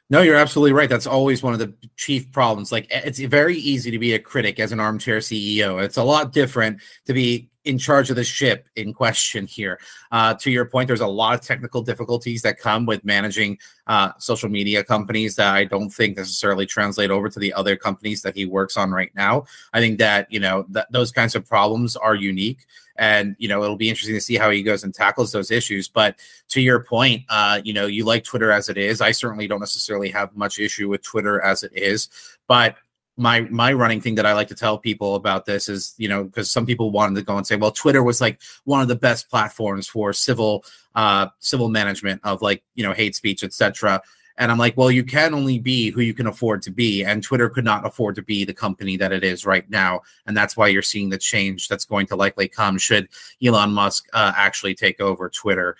no, 0.08 0.22
you're 0.22 0.36
absolutely 0.36 0.72
right. 0.72 0.88
That's 0.88 1.06
always 1.06 1.42
one 1.42 1.52
of 1.52 1.58
the 1.58 1.74
chief 1.96 2.32
problems. 2.32 2.72
Like 2.72 2.86
it's 2.90 3.18
very 3.20 3.56
easy 3.56 3.90
to 3.90 3.98
be 3.98 4.14
a 4.14 4.18
critic 4.18 4.58
as 4.58 4.72
an 4.72 4.80
armchair 4.80 5.18
CEO. 5.18 5.82
It's 5.82 5.98
a 5.98 6.02
lot 6.02 6.32
different 6.32 6.80
to 7.06 7.12
be 7.12 7.49
in 7.64 7.78
charge 7.78 8.08
of 8.10 8.16
the 8.16 8.24
ship 8.24 8.68
in 8.76 8.92
question 8.94 9.46
here. 9.46 9.78
Uh, 10.10 10.34
to 10.34 10.50
your 10.50 10.64
point, 10.64 10.86
there's 10.86 11.00
a 11.00 11.06
lot 11.06 11.34
of 11.34 11.40
technical 11.40 11.82
difficulties 11.82 12.42
that 12.42 12.58
come 12.58 12.86
with 12.86 13.04
managing 13.04 13.58
uh, 13.86 14.12
social 14.18 14.48
media 14.48 14.82
companies 14.82 15.36
that 15.36 15.54
I 15.54 15.64
don't 15.64 15.90
think 15.90 16.16
necessarily 16.16 16.64
translate 16.64 17.10
over 17.10 17.28
to 17.28 17.38
the 17.38 17.52
other 17.52 17.76
companies 17.76 18.22
that 18.22 18.34
he 18.34 18.46
works 18.46 18.76
on 18.76 18.90
right 18.90 19.10
now. 19.14 19.44
I 19.72 19.80
think 19.80 19.98
that 19.98 20.30
you 20.32 20.40
know 20.40 20.66
those 20.90 21.12
kinds 21.12 21.34
of 21.34 21.46
problems 21.46 21.96
are 21.96 22.14
unique, 22.14 22.64
and 22.96 23.36
you 23.38 23.48
know 23.48 23.62
it'll 23.62 23.76
be 23.76 23.90
interesting 23.90 24.16
to 24.16 24.20
see 24.20 24.36
how 24.36 24.50
he 24.50 24.62
goes 24.62 24.84
and 24.84 24.94
tackles 24.94 25.32
those 25.32 25.50
issues. 25.50 25.88
But 25.88 26.16
to 26.48 26.60
your 26.60 26.82
point, 26.82 27.24
uh, 27.28 27.60
you 27.62 27.74
know 27.74 27.86
you 27.86 28.04
like 28.04 28.24
Twitter 28.24 28.50
as 28.50 28.68
it 28.68 28.78
is. 28.78 29.00
I 29.00 29.10
certainly 29.10 29.46
don't 29.46 29.60
necessarily 29.60 30.08
have 30.10 30.34
much 30.34 30.58
issue 30.58 30.88
with 30.88 31.02
Twitter 31.02 31.40
as 31.42 31.62
it 31.62 31.72
is, 31.74 32.08
but 32.48 32.76
my 33.20 33.42
my 33.42 33.72
running 33.72 34.00
thing 34.00 34.14
that 34.14 34.24
I 34.24 34.32
like 34.32 34.48
to 34.48 34.54
tell 34.54 34.78
people 34.78 35.14
about 35.14 35.44
this 35.44 35.68
is, 35.68 35.94
you 35.98 36.08
know, 36.08 36.24
because 36.24 36.50
some 36.50 36.64
people 36.64 36.90
wanted 36.90 37.16
to 37.16 37.22
go 37.22 37.36
and 37.36 37.46
say, 37.46 37.56
well, 37.56 37.70
Twitter 37.70 38.02
was 38.02 38.20
like 38.20 38.40
one 38.64 38.80
of 38.80 38.88
the 38.88 38.96
best 38.96 39.28
platforms 39.28 39.86
for 39.86 40.12
civil 40.12 40.64
uh 40.94 41.26
civil 41.38 41.68
management 41.68 42.20
of 42.24 42.40
like, 42.40 42.62
you 42.74 42.82
know, 42.82 42.92
hate 42.94 43.14
speech, 43.14 43.44
etc. 43.44 44.00
And 44.38 44.50
I'm 44.50 44.56
like, 44.56 44.74
well, 44.74 44.90
you 44.90 45.04
can 45.04 45.34
only 45.34 45.58
be 45.58 45.90
who 45.90 46.00
you 46.00 46.14
can 46.14 46.26
afford 46.26 46.62
to 46.62 46.70
be. 46.70 47.04
And 47.04 47.22
Twitter 47.22 47.50
could 47.50 47.64
not 47.64 47.86
afford 47.86 48.14
to 48.14 48.22
be 48.22 48.46
the 48.46 48.54
company 48.54 48.96
that 48.96 49.12
it 49.12 49.22
is 49.22 49.44
right 49.44 49.68
now. 49.68 50.00
And 50.26 50.34
that's 50.34 50.56
why 50.56 50.68
you're 50.68 50.80
seeing 50.80 51.10
the 51.10 51.18
change 51.18 51.68
that's 51.68 51.84
going 51.84 52.06
to 52.06 52.16
likely 52.16 52.48
come 52.48 52.78
should 52.78 53.08
Elon 53.44 53.72
Musk 53.72 54.08
uh, 54.14 54.32
actually 54.34 54.74
take 54.74 54.98
over 54.98 55.28
Twitter. 55.28 55.76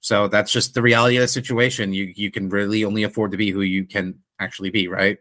So 0.00 0.28
that's 0.28 0.52
just 0.52 0.74
the 0.74 0.82
reality 0.82 1.16
of 1.16 1.22
the 1.22 1.28
situation. 1.28 1.94
You 1.94 2.12
you 2.14 2.30
can 2.30 2.50
really 2.50 2.84
only 2.84 3.04
afford 3.04 3.30
to 3.30 3.38
be 3.38 3.50
who 3.50 3.62
you 3.62 3.86
can 3.86 4.18
actually 4.38 4.70
be, 4.70 4.88
right? 4.88 5.18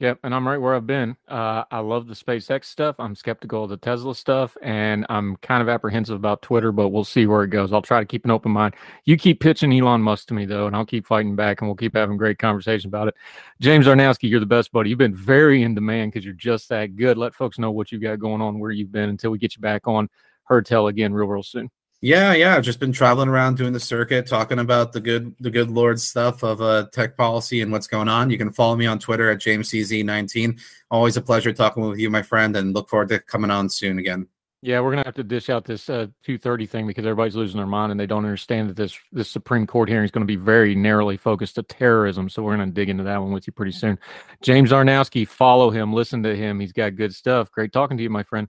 Yep, 0.00 0.20
and 0.22 0.32
I'm 0.32 0.46
right 0.46 0.60
where 0.60 0.76
I've 0.76 0.86
been. 0.86 1.16
Uh, 1.26 1.64
I 1.72 1.80
love 1.80 2.06
the 2.06 2.14
SpaceX 2.14 2.66
stuff. 2.66 2.94
I'm 3.00 3.16
skeptical 3.16 3.64
of 3.64 3.70
the 3.70 3.76
Tesla 3.76 4.14
stuff, 4.14 4.56
and 4.62 5.04
I'm 5.08 5.34
kind 5.38 5.60
of 5.60 5.68
apprehensive 5.68 6.14
about 6.14 6.40
Twitter, 6.40 6.70
but 6.70 6.90
we'll 6.90 7.02
see 7.02 7.26
where 7.26 7.42
it 7.42 7.48
goes. 7.48 7.72
I'll 7.72 7.82
try 7.82 7.98
to 7.98 8.06
keep 8.06 8.24
an 8.24 8.30
open 8.30 8.52
mind. 8.52 8.76
You 9.06 9.16
keep 9.16 9.40
pitching 9.40 9.72
Elon 9.72 10.00
Musk 10.00 10.28
to 10.28 10.34
me, 10.34 10.44
though, 10.44 10.68
and 10.68 10.76
I'll 10.76 10.86
keep 10.86 11.04
fighting 11.04 11.34
back, 11.34 11.60
and 11.60 11.68
we'll 11.68 11.74
keep 11.74 11.96
having 11.96 12.16
great 12.16 12.38
conversation 12.38 12.86
about 12.86 13.08
it. 13.08 13.14
James 13.60 13.86
Czerniawski, 13.86 14.30
you're 14.30 14.38
the 14.38 14.46
best 14.46 14.70
buddy. 14.70 14.88
You've 14.88 15.00
been 15.00 15.16
very 15.16 15.64
in 15.64 15.74
demand 15.74 16.12
because 16.12 16.24
you're 16.24 16.32
just 16.34 16.68
that 16.68 16.94
good. 16.94 17.18
Let 17.18 17.34
folks 17.34 17.58
know 17.58 17.72
what 17.72 17.90
you've 17.90 18.02
got 18.02 18.20
going 18.20 18.40
on, 18.40 18.60
where 18.60 18.70
you've 18.70 18.92
been, 18.92 19.08
until 19.08 19.32
we 19.32 19.38
get 19.38 19.56
you 19.56 19.60
back 19.60 19.88
on 19.88 20.08
Heard 20.44 20.64
Tell 20.64 20.86
again 20.86 21.12
real, 21.12 21.26
real 21.26 21.42
soon. 21.42 21.70
Yeah, 22.00 22.32
yeah. 22.34 22.54
I've 22.54 22.62
just 22.62 22.78
been 22.78 22.92
traveling 22.92 23.28
around 23.28 23.56
doing 23.56 23.72
the 23.72 23.80
circuit, 23.80 24.28
talking 24.28 24.60
about 24.60 24.92
the 24.92 25.00
good 25.00 25.34
the 25.40 25.50
good 25.50 25.68
Lord 25.68 26.00
stuff 26.00 26.44
of 26.44 26.62
uh, 26.62 26.86
tech 26.92 27.16
policy 27.16 27.60
and 27.60 27.72
what's 27.72 27.88
going 27.88 28.08
on. 28.08 28.30
You 28.30 28.38
can 28.38 28.52
follow 28.52 28.76
me 28.76 28.86
on 28.86 29.00
Twitter 29.00 29.30
at 29.30 29.38
JamesCZ19. 29.38 30.60
Always 30.92 31.16
a 31.16 31.22
pleasure 31.22 31.52
talking 31.52 31.88
with 31.88 31.98
you, 31.98 32.08
my 32.08 32.22
friend, 32.22 32.56
and 32.56 32.72
look 32.72 32.88
forward 32.88 33.08
to 33.08 33.18
coming 33.18 33.50
on 33.50 33.68
soon 33.68 33.98
again. 33.98 34.28
Yeah, 34.62 34.80
we're 34.80 34.90
gonna 34.90 35.04
have 35.04 35.14
to 35.14 35.24
dish 35.24 35.50
out 35.50 35.64
this 35.64 35.88
uh, 35.88 36.06
230 36.24 36.66
thing 36.66 36.86
because 36.86 37.04
everybody's 37.04 37.36
losing 37.36 37.58
their 37.58 37.66
mind 37.66 37.90
and 37.90 37.98
they 37.98 38.06
don't 38.06 38.24
understand 38.24 38.70
that 38.70 38.76
this 38.76 38.96
this 39.10 39.28
Supreme 39.28 39.66
Court 39.66 39.88
hearing 39.88 40.04
is 40.04 40.12
going 40.12 40.26
to 40.26 40.26
be 40.26 40.36
very 40.36 40.76
narrowly 40.76 41.16
focused 41.16 41.56
to 41.56 41.64
terrorism. 41.64 42.28
So 42.28 42.44
we're 42.44 42.56
gonna 42.56 42.70
dig 42.70 42.88
into 42.88 43.04
that 43.04 43.20
one 43.20 43.32
with 43.32 43.48
you 43.48 43.52
pretty 43.52 43.72
soon. 43.72 43.98
James 44.42 44.70
Czerniawski, 44.70 45.26
follow 45.26 45.70
him, 45.70 45.92
listen 45.92 46.22
to 46.22 46.34
him. 46.36 46.60
He's 46.60 46.72
got 46.72 46.94
good 46.94 47.14
stuff. 47.14 47.50
Great 47.50 47.72
talking 47.72 47.96
to 47.96 48.02
you, 48.04 48.10
my 48.10 48.22
friend. 48.22 48.48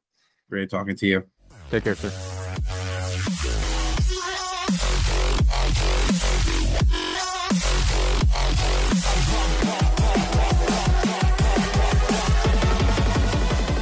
Great 0.51 0.69
talking 0.69 0.95
to 0.95 1.07
you. 1.07 1.23
Take 1.71 1.83
care, 1.83 1.95
sir. 1.95 2.38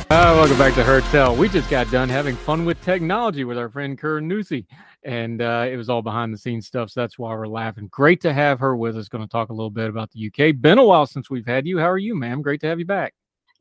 Uh, 0.09 0.33
welcome 0.37 0.57
back 0.57 0.73
to 0.73 0.85
Heard 0.85 1.03
Tell. 1.05 1.35
We 1.35 1.49
just 1.49 1.69
got 1.69 1.91
done 1.91 2.07
having 2.07 2.37
fun 2.37 2.63
with 2.63 2.81
technology 2.81 3.43
with 3.43 3.57
our 3.57 3.67
friend 3.67 3.99
Karen 3.99 4.29
Nuthi, 4.29 4.65
and 5.03 5.41
uh, 5.41 5.67
it 5.69 5.75
was 5.75 5.89
all 5.89 6.01
behind 6.01 6.33
the 6.33 6.37
scenes 6.37 6.65
stuff. 6.65 6.91
So 6.91 7.01
that's 7.01 7.19
why 7.19 7.35
we're 7.35 7.45
laughing. 7.45 7.89
Great 7.91 8.21
to 8.21 8.33
have 8.33 8.57
her 8.61 8.77
with 8.77 8.95
us. 8.95 9.09
Going 9.09 9.25
to 9.25 9.29
talk 9.29 9.49
a 9.49 9.53
little 9.53 9.69
bit 9.69 9.89
about 9.89 10.09
the 10.11 10.27
UK. 10.27 10.61
Been 10.61 10.77
a 10.77 10.85
while 10.85 11.07
since 11.07 11.29
we've 11.29 11.45
had 11.45 11.67
you. 11.67 11.77
How 11.77 11.91
are 11.91 11.97
you, 11.97 12.15
ma'am? 12.15 12.41
Great 12.41 12.61
to 12.61 12.67
have 12.67 12.79
you 12.79 12.85
back. 12.85 13.15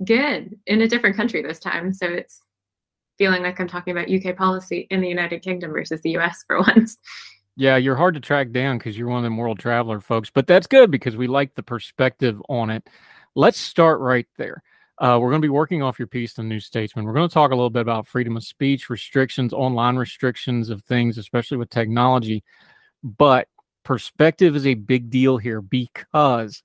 Good. 0.05 0.57
In 0.69 0.83
a 0.83 0.89
different 0.89 1.17
country 1.17 1.43
this 1.43 1.59
time, 1.59 1.93
so 1.93 2.07
it's 2.07 2.43
feeling 3.19 3.43
like 3.43 3.59
I'm 3.59 3.67
talking 3.67 3.97
about 3.97 4.09
UK 4.09 4.37
policy 4.37 4.87
in 4.91 5.01
the 5.01 5.09
United 5.09 5.43
Kingdom 5.43 5.73
versus 5.73 6.01
the 6.03 6.17
US 6.19 6.45
for 6.47 6.59
once. 6.77 6.97
Yeah, 7.57 7.77
you're 7.77 7.97
hard 7.97 8.15
to 8.15 8.21
track 8.21 8.53
down 8.53 8.79
because 8.79 8.97
you're 8.97 9.09
one 9.09 9.19
of 9.19 9.25
them 9.25 9.37
world 9.37 9.59
traveler 9.59 10.01
folks, 10.01 10.31
but 10.31 10.47
that's 10.47 10.69
good 10.69 10.93
because 10.93 11.17
we 11.17 11.27
like 11.27 11.57
the 11.57 11.65
perspective 11.65 12.41
on 12.49 12.71
it. 12.71 12.89
Let's 13.35 13.59
start 13.59 13.99
right 13.99 14.27
there. 14.39 14.63
Uh, 14.99 15.19
we're 15.21 15.31
going 15.31 15.43
to 15.43 15.47
be 15.47 15.51
working 15.51 15.83
off 15.83 15.99
your 15.99 16.09
piece, 16.09 16.33
The 16.33 16.43
New 16.43 16.61
Statesman. 16.61 17.05
We're 17.05 17.13
going 17.13 17.29
to 17.29 17.33
talk 17.33 17.51
a 17.51 17.55
little 17.55 17.71
bit 17.71 17.83
about 17.83 18.07
freedom 18.07 18.37
of 18.37 18.45
speech, 18.45 18.89
restrictions, 18.89 19.53
online 19.53 19.97
restrictions 19.97 20.71
of 20.71 20.83
things, 20.85 21.19
especially 21.19 21.59
with 21.59 21.69
technology. 21.69 22.43
But 23.03 23.49
perspective 23.85 24.57
is 24.57 24.67
a 24.67 24.75
big 24.75 25.11
deal 25.11 25.37
here 25.37 25.61
because, 25.61 26.63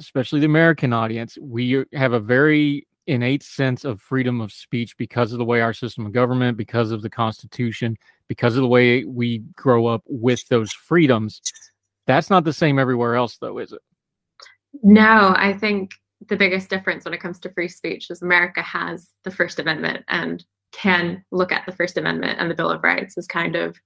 especially 0.00 0.40
the 0.40 0.46
American 0.46 0.92
audience, 0.92 1.38
we 1.40 1.84
have 1.92 2.12
a 2.12 2.20
very 2.20 2.88
innate 3.06 3.42
sense 3.42 3.84
of 3.84 4.00
freedom 4.00 4.40
of 4.40 4.52
speech 4.52 4.96
because 4.96 5.32
of 5.32 5.38
the 5.38 5.44
way 5.44 5.60
our 5.60 5.72
system 5.72 6.06
of 6.06 6.12
government, 6.12 6.56
because 6.56 6.90
of 6.90 7.02
the 7.02 7.10
Constitution, 7.10 7.96
because 8.26 8.56
of 8.56 8.62
the 8.62 8.68
way 8.68 9.04
we 9.04 9.38
grow 9.54 9.86
up 9.86 10.02
with 10.06 10.46
those 10.48 10.72
freedoms. 10.72 11.40
That's 12.06 12.30
not 12.30 12.44
the 12.44 12.52
same 12.52 12.80
everywhere 12.80 13.14
else, 13.14 13.36
though, 13.36 13.58
is 13.58 13.72
it? 13.72 13.80
No, 14.82 15.34
I 15.36 15.52
think 15.52 15.92
the 16.28 16.36
biggest 16.36 16.70
difference 16.70 17.04
when 17.04 17.14
it 17.14 17.20
comes 17.20 17.38
to 17.40 17.52
free 17.52 17.68
speech 17.68 18.10
is 18.10 18.22
America 18.22 18.62
has 18.62 19.08
the 19.24 19.30
First 19.30 19.58
Amendment 19.58 20.04
and 20.08 20.44
can 20.72 21.24
look 21.30 21.52
at 21.52 21.64
the 21.66 21.72
First 21.72 21.96
Amendment 21.96 22.38
and 22.40 22.50
the 22.50 22.54
Bill 22.54 22.70
of 22.70 22.82
Rights 22.82 23.16
as 23.16 23.26
kind 23.26 23.56
of 23.56 23.76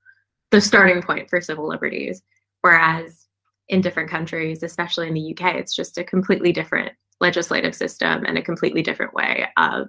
the 0.50 0.60
starting 0.60 1.02
point 1.02 1.28
for 1.28 1.40
civil 1.40 1.68
liberties. 1.68 2.22
Whereas 2.62 3.26
in 3.68 3.80
different 3.80 4.10
countries, 4.10 4.62
especially 4.62 5.08
in 5.08 5.14
the 5.14 5.32
UK, 5.32 5.56
it's 5.56 5.74
just 5.74 5.98
a 5.98 6.04
completely 6.04 6.52
different 6.52 6.92
legislative 7.20 7.74
system 7.74 8.24
and 8.24 8.38
a 8.38 8.42
completely 8.42 8.82
different 8.82 9.12
way 9.12 9.46
of 9.56 9.88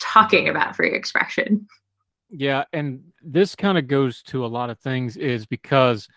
talking 0.00 0.48
about 0.48 0.76
free 0.76 0.92
expression. 0.92 1.66
Yeah, 2.30 2.64
and 2.72 3.02
this 3.22 3.54
kind 3.54 3.78
of 3.78 3.86
goes 3.86 4.22
to 4.24 4.44
a 4.44 4.48
lot 4.48 4.70
of 4.70 4.78
things 4.78 5.16
is 5.16 5.46
because 5.46 6.08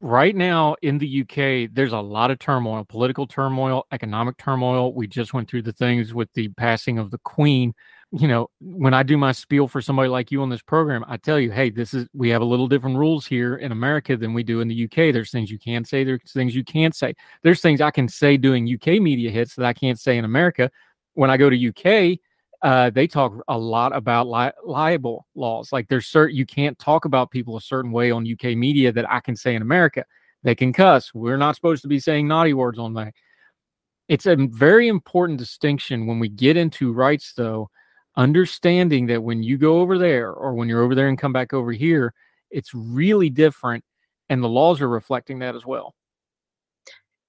right 0.00 0.34
now 0.34 0.76
in 0.82 0.98
the 0.98 1.22
UK, 1.22 1.70
there's 1.72 1.92
a 1.92 2.00
lot 2.00 2.30
of 2.30 2.38
turmoil, 2.38 2.84
political 2.84 3.26
turmoil, 3.26 3.86
economic 3.92 4.36
turmoil. 4.38 4.94
We 4.94 5.06
just 5.06 5.34
went 5.34 5.48
through 5.48 5.62
the 5.62 5.72
things 5.72 6.14
with 6.14 6.32
the 6.32 6.48
passing 6.50 6.98
of 6.98 7.10
the 7.10 7.18
Queen. 7.18 7.74
You 8.12 8.26
know, 8.26 8.50
when 8.60 8.92
I 8.92 9.04
do 9.04 9.16
my 9.16 9.30
spiel 9.30 9.68
for 9.68 9.80
somebody 9.80 10.08
like 10.08 10.32
you 10.32 10.42
on 10.42 10.48
this 10.48 10.62
program, 10.62 11.04
I 11.06 11.16
tell 11.16 11.38
you, 11.38 11.52
hey, 11.52 11.70
this 11.70 11.94
is 11.94 12.08
we 12.12 12.28
have 12.30 12.42
a 12.42 12.46
little 12.46 12.66
different 12.66 12.96
rules 12.96 13.24
here 13.24 13.56
in 13.56 13.70
America 13.70 14.16
than 14.16 14.34
we 14.34 14.42
do 14.42 14.60
in 14.60 14.68
the 14.68 14.84
UK. 14.84 15.12
There's 15.12 15.30
things 15.30 15.50
you 15.50 15.58
can 15.58 15.84
say, 15.84 16.02
there's 16.02 16.32
things 16.32 16.54
you 16.54 16.64
can't 16.64 16.94
say. 16.94 17.14
There's 17.42 17.60
things 17.60 17.80
I 17.80 17.92
can 17.92 18.08
say 18.08 18.36
doing 18.36 18.68
UK 18.72 19.00
media 19.00 19.30
hits 19.30 19.54
that 19.54 19.66
I 19.66 19.72
can't 19.72 19.98
say 19.98 20.18
in 20.18 20.24
America. 20.24 20.70
When 21.14 21.30
I 21.30 21.36
go 21.36 21.50
to 21.50 21.68
UK, 21.68 22.18
uh, 22.62 22.90
they 22.90 23.06
talk 23.06 23.32
a 23.48 23.58
lot 23.58 23.94
about 23.96 24.28
li- 24.28 24.52
libel 24.64 25.26
laws. 25.34 25.72
Like 25.72 25.88
there's 25.88 26.06
certain 26.06 26.36
you 26.36 26.44
can't 26.46 26.78
talk 26.78 27.04
about 27.04 27.30
people 27.30 27.56
a 27.56 27.60
certain 27.60 27.92
way 27.92 28.10
on 28.10 28.30
UK 28.30 28.56
media 28.56 28.92
that 28.92 29.10
I 29.10 29.20
can 29.20 29.36
say 29.36 29.54
in 29.54 29.62
America. 29.62 30.04
They 30.42 30.54
can 30.54 30.72
cuss. 30.72 31.12
We're 31.14 31.36
not 31.36 31.54
supposed 31.54 31.82
to 31.82 31.88
be 31.88 31.98
saying 32.00 32.28
naughty 32.28 32.54
words 32.54 32.78
on 32.78 32.94
that. 32.94 33.14
It's 34.08 34.26
a 34.26 34.36
very 34.36 34.88
important 34.88 35.38
distinction 35.38 36.06
when 36.06 36.18
we 36.18 36.28
get 36.28 36.56
into 36.56 36.92
rights, 36.92 37.32
though. 37.36 37.70
understanding 38.16 39.06
that 39.06 39.22
when 39.22 39.42
you 39.42 39.56
go 39.56 39.80
over 39.80 39.96
there 39.98 40.32
or 40.32 40.54
when 40.54 40.68
you're 40.68 40.82
over 40.82 40.94
there 40.94 41.08
and 41.08 41.18
come 41.18 41.32
back 41.32 41.52
over 41.54 41.72
here, 41.72 42.12
it's 42.50 42.74
really 42.74 43.30
different. 43.30 43.84
And 44.28 44.42
the 44.42 44.48
laws 44.48 44.80
are 44.80 44.88
reflecting 44.88 45.38
that 45.40 45.54
as 45.56 45.64
well. 45.64 45.94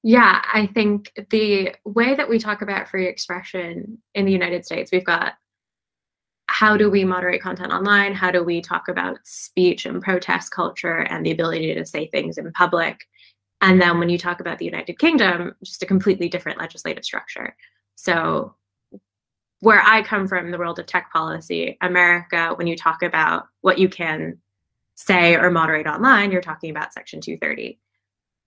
Yeah, 0.03 0.41
I 0.51 0.65
think 0.65 1.11
the 1.29 1.75
way 1.85 2.15
that 2.15 2.27
we 2.27 2.39
talk 2.39 2.61
about 2.61 2.89
free 2.89 3.07
expression 3.07 3.99
in 4.15 4.25
the 4.25 4.31
United 4.31 4.65
States, 4.65 4.91
we've 4.91 5.05
got 5.05 5.33
how 6.47 6.75
do 6.75 6.89
we 6.89 7.05
moderate 7.05 7.41
content 7.41 7.71
online? 7.71 8.13
How 8.13 8.29
do 8.29 8.43
we 8.43 8.61
talk 8.61 8.87
about 8.89 9.19
speech 9.23 9.85
and 9.85 10.01
protest 10.01 10.51
culture 10.51 10.97
and 10.97 11.25
the 11.25 11.31
ability 11.31 11.73
to 11.73 11.85
say 11.85 12.07
things 12.07 12.37
in 12.37 12.51
public? 12.51 13.07
And 13.61 13.81
then 13.81 13.99
when 13.99 14.09
you 14.09 14.17
talk 14.17 14.41
about 14.41 14.57
the 14.57 14.65
United 14.65 14.99
Kingdom, 14.99 15.55
just 15.63 15.81
a 15.83 15.85
completely 15.85 16.27
different 16.27 16.59
legislative 16.59 17.05
structure. 17.05 17.55
So, 17.95 18.55
where 19.59 19.81
I 19.85 20.01
come 20.01 20.27
from, 20.27 20.51
the 20.51 20.57
world 20.57 20.79
of 20.79 20.87
tech 20.87 21.11
policy, 21.13 21.77
America, 21.81 22.53
when 22.55 22.67
you 22.67 22.75
talk 22.75 23.03
about 23.03 23.47
what 23.61 23.77
you 23.77 23.87
can 23.87 24.39
say 24.95 25.35
or 25.35 25.51
moderate 25.51 25.87
online, 25.87 26.31
you're 26.31 26.41
talking 26.41 26.71
about 26.71 26.93
Section 26.93 27.21
230. 27.21 27.79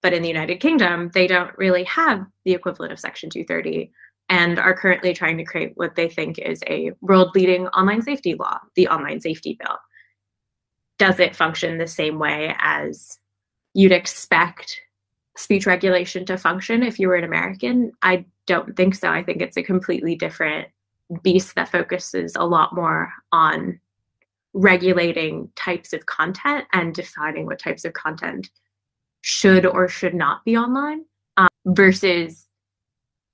But 0.05 0.13
in 0.13 0.21
the 0.21 0.29
United 0.29 0.61
Kingdom, 0.61 1.11
they 1.15 1.27
don't 1.27 1.57
really 1.57 1.85
have 1.85 2.27
the 2.45 2.53
equivalent 2.53 2.93
of 2.93 3.01
Section 3.01 3.31
230 3.31 3.91
and 4.29 4.59
are 4.59 4.77
currently 4.77 5.15
trying 5.15 5.39
to 5.39 5.45
create 5.45 5.73
what 5.77 5.95
they 5.95 6.11
think 6.11 6.39
is 6.39 6.63
a 6.69 6.93
world 7.01 7.31
leading 7.35 7.69
online 7.69 8.03
safety 8.03 8.35
law, 8.35 8.59
the 8.75 8.87
Online 8.89 9.19
Safety 9.19 9.57
Bill. 9.59 9.79
Does 10.99 11.21
it 11.21 11.35
function 11.35 11.79
the 11.79 11.87
same 11.87 12.19
way 12.19 12.55
as 12.59 13.17
you'd 13.73 13.93
expect 13.93 14.79
speech 15.39 15.65
regulation 15.65 16.27
to 16.27 16.37
function 16.37 16.83
if 16.83 16.99
you 16.99 17.09
were 17.09 17.17
an 17.17 17.25
American? 17.25 17.91
I 18.03 18.27
don't 18.45 18.77
think 18.77 18.97
so. 18.97 19.09
I 19.09 19.23
think 19.23 19.41
it's 19.41 19.57
a 19.57 19.63
completely 19.63 20.17
different 20.17 20.69
beast 21.23 21.55
that 21.55 21.71
focuses 21.71 22.37
a 22.37 22.45
lot 22.45 22.75
more 22.75 23.11
on 23.33 23.81
regulating 24.53 25.49
types 25.57 25.95
of 25.95 26.05
content 26.05 26.67
and 26.75 26.95
defining 26.95 27.47
what 27.47 27.59
types 27.59 27.87
of 27.87 27.95
content 27.95 28.51
should 29.27 29.65
or 29.65 29.89
should 29.89 30.13
not 30.13 30.45
be 30.45 30.55
online 30.55 31.03
um, 31.39 31.49
versus 31.65 32.47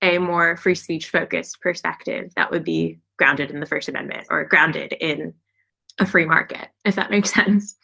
a 0.02 0.18
more 0.18 0.56
free 0.56 0.76
speech 0.76 1.10
focused 1.10 1.60
perspective 1.60 2.30
that 2.36 2.48
would 2.48 2.62
be 2.62 3.00
grounded 3.18 3.50
in 3.50 3.58
the 3.58 3.66
First 3.66 3.88
Amendment 3.88 4.24
or 4.30 4.44
grounded 4.44 4.92
in 4.92 5.34
a 5.98 6.06
free 6.06 6.24
market, 6.24 6.68
if 6.84 6.94
that 6.94 7.10
makes 7.10 7.34
sense. 7.34 7.74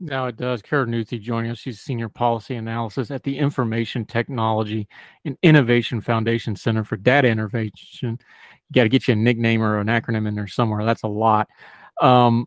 Now 0.00 0.24
it 0.24 0.38
does. 0.38 0.62
Kara 0.62 0.86
Nuthi 0.86 1.20
joining 1.20 1.50
us. 1.50 1.58
She's 1.58 1.82
senior 1.82 2.08
policy 2.08 2.54
analysis 2.54 3.10
at 3.10 3.24
the 3.24 3.36
Information 3.36 4.06
Technology 4.06 4.88
and 5.26 5.36
Innovation 5.42 6.00
Foundation 6.00 6.56
Center 6.56 6.82
for 6.82 6.96
Data 6.96 7.28
Innovation. 7.28 8.18
You 8.70 8.74
got 8.74 8.84
to 8.84 8.88
get 8.88 9.06
you 9.06 9.12
a 9.12 9.16
nickname 9.16 9.62
or 9.62 9.78
an 9.80 9.88
acronym 9.88 10.26
in 10.26 10.34
there 10.34 10.46
somewhere. 10.46 10.82
That's 10.86 11.02
a 11.02 11.08
lot. 11.08 11.46
Um, 12.00 12.46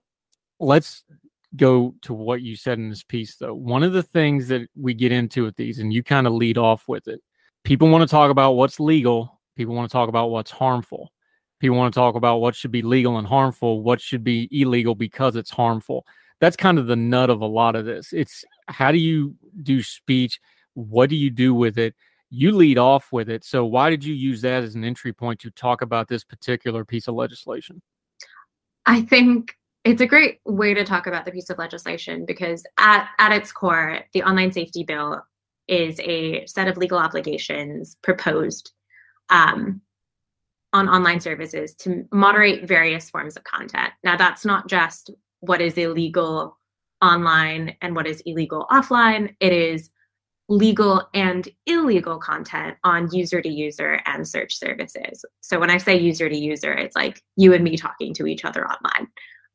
let's 0.60 1.04
go 1.56 1.94
to 2.02 2.14
what 2.14 2.42
you 2.42 2.56
said 2.56 2.80
in 2.80 2.90
this 2.90 3.04
piece, 3.04 3.36
though. 3.36 3.54
One 3.54 3.84
of 3.84 3.94
the 3.94 4.04
things 4.04 4.48
that 4.48 4.68
we 4.76 4.94
get 4.94 5.12
into 5.12 5.44
with 5.44 5.56
these, 5.56 5.80
and 5.80 5.94
you 5.94 6.04
kind 6.04 6.28
of 6.28 6.34
lead 6.34 6.58
off 6.58 6.88
with 6.88 7.08
it, 7.08 7.22
people 7.64 7.90
want 7.90 8.08
to 8.08 8.12
talk 8.12 8.32
about 8.32 8.54
what's 8.54 8.80
legal. 8.80 9.40
People 9.56 9.76
want 9.76 9.90
to 9.90 9.94
talk 9.94 10.10
about 10.10 10.32
what's 10.32 10.52
harmful. 10.52 11.12
People 11.60 11.78
want 11.78 11.94
to 11.94 12.00
talk 12.00 12.16
about 12.16 12.38
what 12.38 12.56
should 12.56 12.72
be 12.72 12.82
legal 12.82 13.18
and 13.18 13.28
harmful, 13.28 13.82
what 13.82 14.02
should 14.02 14.24
be 14.24 14.50
illegal 14.52 14.96
because 14.96 15.36
it's 15.36 15.52
harmful 15.52 16.06
that's 16.44 16.58
kind 16.58 16.78
of 16.78 16.88
the 16.88 16.96
nut 16.98 17.30
of 17.30 17.40
a 17.40 17.46
lot 17.46 17.74
of 17.74 17.86
this. 17.86 18.12
It's 18.12 18.44
how 18.68 18.92
do 18.92 18.98
you 18.98 19.34
do 19.62 19.82
speech? 19.82 20.42
What 20.74 21.10
do 21.10 21.16
you 21.16 21.30
do 21.30 21.54
with 21.54 21.78
it? 21.78 21.96
You 22.30 22.52
lead 22.52 22.78
off 22.78 23.14
with 23.14 23.30
it. 23.30 23.46
So 23.46 23.66
why 23.66 23.90
did 23.90 24.04
you 24.04 24.14
use 24.14 24.42
that 24.42 24.62
as 24.62 24.76
an 24.76 24.84
entry 24.84 25.14
point 25.14 25.40
to 25.40 25.52
talk 25.52 25.82
about 25.82 26.10
this 26.10 26.26
particular 26.26 26.84
piece 26.84 27.08
of 27.08 27.16
legislation? 27.16 27.82
I 28.86 29.04
think 29.04 29.56
it's 29.84 30.02
a 30.02 30.08
great 30.08 30.40
way 30.46 30.74
to 30.74 30.86
talk 30.86 31.08
about 31.08 31.26
the 31.26 31.32
piece 31.32 31.50
of 31.50 31.58
legislation 31.58 32.26
because 32.26 32.66
at, 32.78 33.08
at 33.20 33.34
its 33.34 33.52
core, 33.52 34.00
the 34.14 34.24
online 34.24 34.52
safety 34.52 34.84
bill 34.84 35.22
is 35.68 36.00
a 36.00 36.46
set 36.46 36.68
of 36.68 36.78
legal 36.78 36.98
obligations 36.98 37.98
proposed 38.02 38.72
um, 39.30 39.82
on 40.72 40.88
online 40.88 41.20
services 41.20 41.76
to 41.76 42.06
moderate 42.12 42.68
various 42.68 43.10
forms 43.10 43.36
of 43.36 43.44
content. 43.44 43.92
Now, 44.04 44.16
that's 44.16 44.46
not 44.46 44.70
just 44.70 45.12
what 45.42 45.62
is 45.62 45.78
illegal 45.78 46.58
online 47.02 47.76
and 47.82 47.96
what 47.96 48.08
is 48.08 48.22
illegal 48.26 48.66
offline. 48.72 49.36
It 49.42 49.52
is 49.52 49.90
legal 50.50 51.08
and 51.14 51.48
illegal 51.66 52.18
content 52.18 52.78
on 52.84 53.14
user 53.14 53.42
to 53.42 53.50
user 53.50 54.02
and 54.06 54.28
search 54.28 54.58
services. 54.58 55.26
So 55.42 55.60
when 55.60 55.70
I 55.70 55.78
say 55.78 55.98
user 55.98 56.30
to 56.30 56.38
user, 56.38 56.74
it's 56.74 56.96
like 56.96 57.22
you 57.36 57.54
and 57.54 57.64
me 57.64 57.78
talking 57.78 58.14
to 58.16 58.28
each 58.28 58.46
other 58.46 58.66
online 58.66 59.08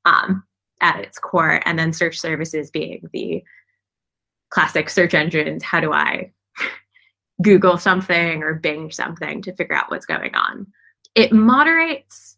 um, 0.08 0.42
at 0.80 1.00
its 1.00 1.18
core, 1.18 1.60
and 1.64 1.78
then 1.78 1.92
search 1.92 2.18
services 2.18 2.70
being 2.70 3.08
the 3.12 3.42
classic 4.50 4.88
search 4.88 5.14
engines. 5.14 5.62
How 5.62 5.80
do 5.80 5.92
I 5.92 6.32
Google 7.42 7.78
something 7.78 8.42
or 8.42 8.54
Bing 8.54 8.90
something 8.90 9.42
to 9.42 9.54
figure 9.54 9.76
out 9.76 9.90
what's 9.90 10.06
going 10.06 10.34
on? 10.34 10.66
It 11.14 11.32
moderates 11.32 12.36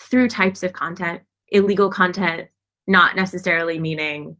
through 0.00 0.28
types 0.28 0.62
of 0.62 0.72
content, 0.72 1.22
illegal 1.48 1.90
content 1.90 2.48
not 2.86 3.16
necessarily 3.16 3.78
meaning 3.78 4.36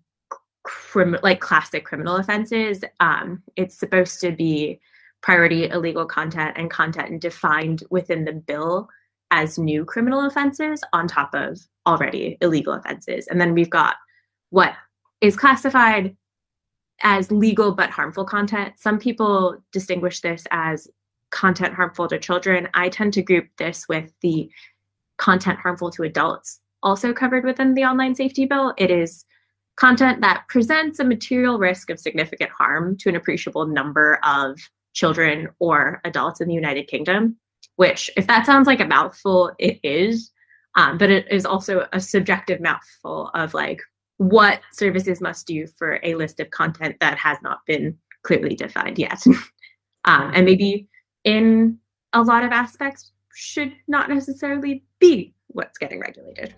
crim- 0.65 1.19
like 1.23 1.41
classic 1.41 1.85
criminal 1.85 2.17
offenses. 2.17 2.85
Um, 3.01 3.43
it's 3.57 3.79
supposed 3.79 4.21
to 4.21 4.33
be 4.33 4.81
priority 5.23 5.69
illegal 5.71 6.05
content 6.05 6.55
and 6.57 6.71
content 6.71 7.21
defined 7.21 7.83
within 7.91 8.25
the 8.25 8.33
bill 8.33 8.89
as 9.31 9.59
new 9.59 9.85
criminal 9.85 10.27
offenses 10.27 10.85
on 10.93 11.09
top 11.09 11.35
of 11.35 11.59
already 11.87 12.39
illegal 12.41 12.73
offenses. 12.73 13.27
And 13.29 13.41
then 13.41 13.55
we've 13.55 13.71
got 13.71 13.97
what 14.51 14.75
is 15.21 15.37
classified 15.37 16.17
as 17.03 17.31
legal 17.31 17.73
but 17.73 17.91
harmful 17.91 18.25
content. 18.25 18.75
Some 18.79 18.99
people 18.99 19.57
distinguish 19.73 20.21
this 20.21 20.47
as 20.51 20.89
content 21.31 21.75
harmful 21.75 22.09
to 22.09 22.19
children. 22.19 22.69
I 22.75 22.89
tend 22.89 23.13
to 23.15 23.23
group 23.23 23.49
this 23.59 23.87
with 23.89 24.13
the 24.23 24.49
content 25.19 25.59
harmful 25.59 25.91
to 25.93 26.03
adults 26.03 26.61
also 26.85 27.13
covered 27.13 27.45
within 27.45 27.75
the 27.75 27.85
online 27.85 28.15
safety 28.15 28.45
bill. 28.45 28.75
It 28.77 28.91
is 28.91 29.25
content 29.77 30.21
that 30.21 30.45
presents 30.49 31.01
a 31.01 31.05
material 31.05 31.59
risk 31.59 31.91
of 31.91 31.99
significant 31.99 32.51
harm 32.51 32.97
to 32.99 33.09
an 33.09 33.17
appreciable 33.17 33.67
number 33.67 34.21
of 34.23 34.61
children 34.93 35.49
or 35.59 36.01
adults 36.05 36.41
in 36.41 36.47
the 36.47 36.55
United 36.55 36.87
Kingdom, 36.87 37.37
which, 37.77 38.11
if 38.17 38.29
that 38.29 38.47
sounds 38.47 38.69
like 38.69 38.79
a 38.79 38.85
mouthful, 38.85 39.51
it 39.59 39.81
is. 39.83 40.31
Um, 40.77 40.99
but 40.99 41.11
it 41.11 41.31
is 41.31 41.47
also 41.47 41.87
a 41.93 42.01
subjective 42.01 42.61
mouthful 42.61 43.31
of 43.35 43.55
like 43.55 43.81
what 44.17 44.61
services 44.73 45.21
must 45.21 45.47
do 45.47 45.67
for 45.67 46.01
a 46.03 46.15
list 46.15 46.41
of 46.41 46.51
content 46.51 46.97
that 47.01 47.19
has 47.19 47.39
not 47.43 47.61
been 47.67 47.97
clearly 48.23 48.55
defined 48.55 48.99
yet. 48.99 49.23
um, 50.05 50.33
and 50.35 50.45
maybe 50.45 50.89
in 51.25 51.79
a 52.13 52.23
lot 52.23 52.45
of 52.45 52.53
aspects 52.53 53.13
should 53.35 53.73
not 53.89 54.09
necessarily 54.09 54.85
be 54.99 55.35
what's 55.49 55.79
getting 55.79 56.01
regulated. 56.01 56.55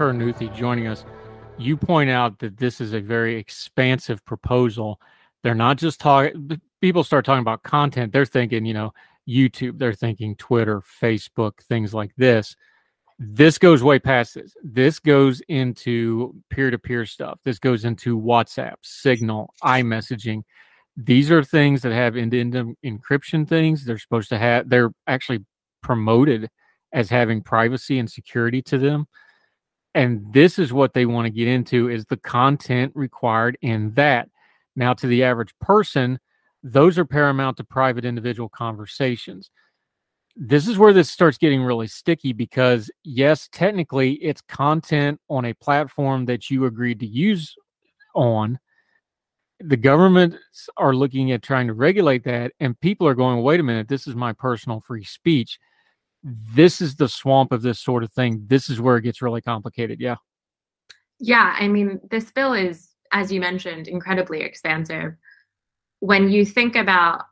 Kara 0.00 0.32
joining 0.54 0.86
us. 0.86 1.04
You 1.58 1.76
point 1.76 2.08
out 2.08 2.38
that 2.38 2.56
this 2.56 2.80
is 2.80 2.94
a 2.94 3.00
very 3.00 3.36
expansive 3.36 4.24
proposal. 4.24 4.98
They're 5.42 5.54
not 5.54 5.76
just 5.76 6.00
talking, 6.00 6.58
people 6.80 7.04
start 7.04 7.26
talking 7.26 7.42
about 7.42 7.64
content. 7.64 8.10
They're 8.10 8.24
thinking, 8.24 8.64
you 8.64 8.72
know, 8.72 8.94
YouTube, 9.28 9.78
they're 9.78 9.92
thinking 9.92 10.36
Twitter, 10.36 10.80
Facebook, 10.80 11.60
things 11.68 11.92
like 11.92 12.12
this. 12.16 12.56
This 13.18 13.58
goes 13.58 13.82
way 13.82 13.98
past 13.98 14.36
this. 14.36 14.54
This 14.62 14.98
goes 15.00 15.42
into 15.48 16.34
peer 16.48 16.70
to 16.70 16.78
peer 16.78 17.04
stuff. 17.04 17.38
This 17.44 17.58
goes 17.58 17.84
into 17.84 18.18
WhatsApp, 18.18 18.76
Signal, 18.80 19.52
iMessaging. 19.62 20.44
These 20.96 21.30
are 21.30 21.44
things 21.44 21.82
that 21.82 21.92
have 21.92 22.16
end 22.16 22.30
to 22.30 22.40
end 22.40 22.54
encryption 22.82 23.46
things. 23.46 23.84
They're 23.84 23.98
supposed 23.98 24.30
to 24.30 24.38
have, 24.38 24.70
they're 24.70 24.92
actually 25.06 25.44
promoted 25.82 26.48
as 26.90 27.10
having 27.10 27.42
privacy 27.42 27.98
and 27.98 28.10
security 28.10 28.62
to 28.62 28.78
them 28.78 29.06
and 29.94 30.32
this 30.32 30.58
is 30.58 30.72
what 30.72 30.94
they 30.94 31.06
want 31.06 31.26
to 31.26 31.30
get 31.30 31.48
into 31.48 31.88
is 31.88 32.04
the 32.06 32.16
content 32.16 32.92
required 32.94 33.58
in 33.60 33.92
that. 33.94 34.28
Now 34.76 34.94
to 34.94 35.06
the 35.06 35.24
average 35.24 35.54
person 35.60 36.18
those 36.62 36.98
are 36.98 37.06
paramount 37.06 37.56
to 37.56 37.64
private 37.64 38.04
individual 38.04 38.48
conversations. 38.48 39.50
This 40.36 40.68
is 40.68 40.78
where 40.78 40.92
this 40.92 41.10
starts 41.10 41.38
getting 41.38 41.62
really 41.62 41.86
sticky 41.86 42.32
because 42.32 42.90
yes 43.02 43.48
technically 43.50 44.12
it's 44.14 44.42
content 44.42 45.20
on 45.28 45.46
a 45.46 45.54
platform 45.54 46.26
that 46.26 46.50
you 46.50 46.66
agreed 46.66 47.00
to 47.00 47.06
use 47.06 47.54
on. 48.14 48.58
The 49.60 49.76
governments 49.76 50.68
are 50.76 50.94
looking 50.94 51.32
at 51.32 51.42
trying 51.42 51.66
to 51.66 51.74
regulate 51.74 52.24
that 52.24 52.52
and 52.60 52.78
people 52.80 53.06
are 53.06 53.14
going 53.14 53.42
wait 53.42 53.60
a 53.60 53.62
minute 53.62 53.88
this 53.88 54.06
is 54.06 54.14
my 54.14 54.32
personal 54.32 54.80
free 54.80 55.04
speech 55.04 55.58
this 56.22 56.80
is 56.80 56.96
the 56.96 57.08
swamp 57.08 57.52
of 57.52 57.62
this 57.62 57.80
sort 57.80 58.02
of 58.02 58.12
thing 58.12 58.44
this 58.46 58.68
is 58.68 58.80
where 58.80 58.96
it 58.96 59.02
gets 59.02 59.22
really 59.22 59.40
complicated 59.40 60.00
yeah 60.00 60.16
yeah 61.18 61.56
i 61.58 61.66
mean 61.66 61.98
this 62.10 62.30
bill 62.30 62.52
is 62.52 62.90
as 63.12 63.32
you 63.32 63.40
mentioned 63.40 63.88
incredibly 63.88 64.42
expansive 64.42 65.14
when 66.00 66.30
you 66.30 66.44
think 66.44 66.76
about 66.76 67.24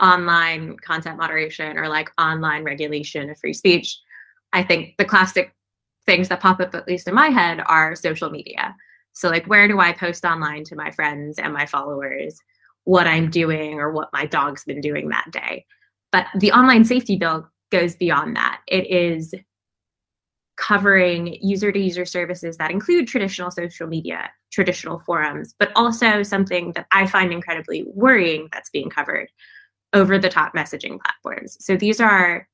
online 0.00 0.76
content 0.78 1.16
moderation 1.16 1.78
or 1.78 1.88
like 1.88 2.10
online 2.18 2.64
regulation 2.64 3.30
of 3.30 3.38
free 3.38 3.52
speech, 3.52 3.98
I 4.52 4.62
think 4.62 4.96
the 4.98 5.04
classic 5.04 5.54
things 6.04 6.28
that 6.28 6.40
pop 6.40 6.60
up, 6.60 6.74
at 6.74 6.86
least 6.86 7.08
in 7.08 7.14
my 7.14 7.28
head, 7.28 7.62
are 7.66 7.96
social 7.96 8.30
media. 8.30 8.74
So, 9.12 9.28
like, 9.28 9.46
where 9.46 9.66
do 9.66 9.80
I 9.80 9.92
post 9.92 10.24
online 10.24 10.64
to 10.64 10.76
my 10.76 10.90
friends 10.90 11.38
and 11.38 11.52
my 11.52 11.66
followers 11.66 12.38
what 12.84 13.06
I'm 13.06 13.30
doing 13.30 13.80
or 13.80 13.90
what 13.90 14.10
my 14.12 14.26
dog's 14.26 14.64
been 14.64 14.80
doing 14.80 15.08
that 15.08 15.30
day? 15.32 15.64
But 16.12 16.26
the 16.36 16.52
online 16.52 16.84
safety 16.84 17.16
bill 17.16 17.48
goes 17.70 17.96
beyond 17.96 18.36
that. 18.36 18.60
It 18.66 18.90
is 18.90 19.34
covering 20.56 21.36
user 21.42 21.70
to 21.70 21.78
user 21.78 22.06
services 22.06 22.56
that 22.56 22.70
include 22.70 23.06
traditional 23.06 23.50
social 23.50 23.86
media, 23.86 24.30
traditional 24.52 24.98
forums, 25.00 25.54
but 25.58 25.70
also 25.76 26.22
something 26.22 26.72
that 26.72 26.86
I 26.92 27.06
find 27.06 27.32
incredibly 27.32 27.84
worrying 27.88 28.48
that's 28.52 28.70
being 28.70 28.88
covered, 28.88 29.28
over 29.92 30.18
the 30.18 30.28
top 30.28 30.54
messaging 30.54 30.98
platforms. 31.00 31.56
So 31.60 31.76
these 31.76 32.00
are 32.00 32.48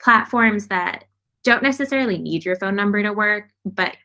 platforms 0.00 0.68
that 0.68 1.04
don't 1.42 1.62
necessarily 1.62 2.18
need 2.18 2.44
your 2.44 2.56
phone 2.56 2.76
number 2.76 3.02
to 3.02 3.12
work, 3.12 3.50
but 3.64 3.96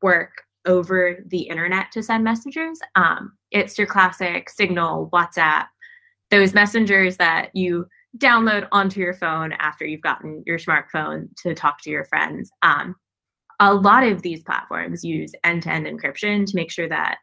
work 0.00 0.42
over 0.64 1.18
the 1.26 1.40
internet 1.40 1.90
to 1.92 2.02
send 2.02 2.22
messages. 2.22 2.80
Um, 2.94 3.32
it's 3.50 3.76
your 3.76 3.86
classic 3.86 4.48
Signal, 4.48 5.10
WhatsApp, 5.12 5.66
those 6.30 6.54
messengers 6.54 7.16
that 7.16 7.54
you 7.54 7.86
download 8.18 8.68
onto 8.72 9.00
your 9.00 9.14
phone 9.14 9.52
after 9.52 9.84
you've 9.84 10.02
gotten 10.02 10.42
your 10.46 10.58
smartphone 10.58 11.28
to 11.42 11.54
talk 11.54 11.80
to 11.82 11.90
your 11.90 12.04
friends. 12.04 12.50
Um, 12.62 12.94
a 13.60 13.74
lot 13.74 14.04
of 14.04 14.22
these 14.22 14.42
platforms 14.42 15.04
use 15.04 15.32
end 15.44 15.62
to 15.62 15.70
end 15.70 15.86
encryption 15.86 16.46
to 16.46 16.56
make 16.56 16.70
sure 16.70 16.88
that 16.88 17.18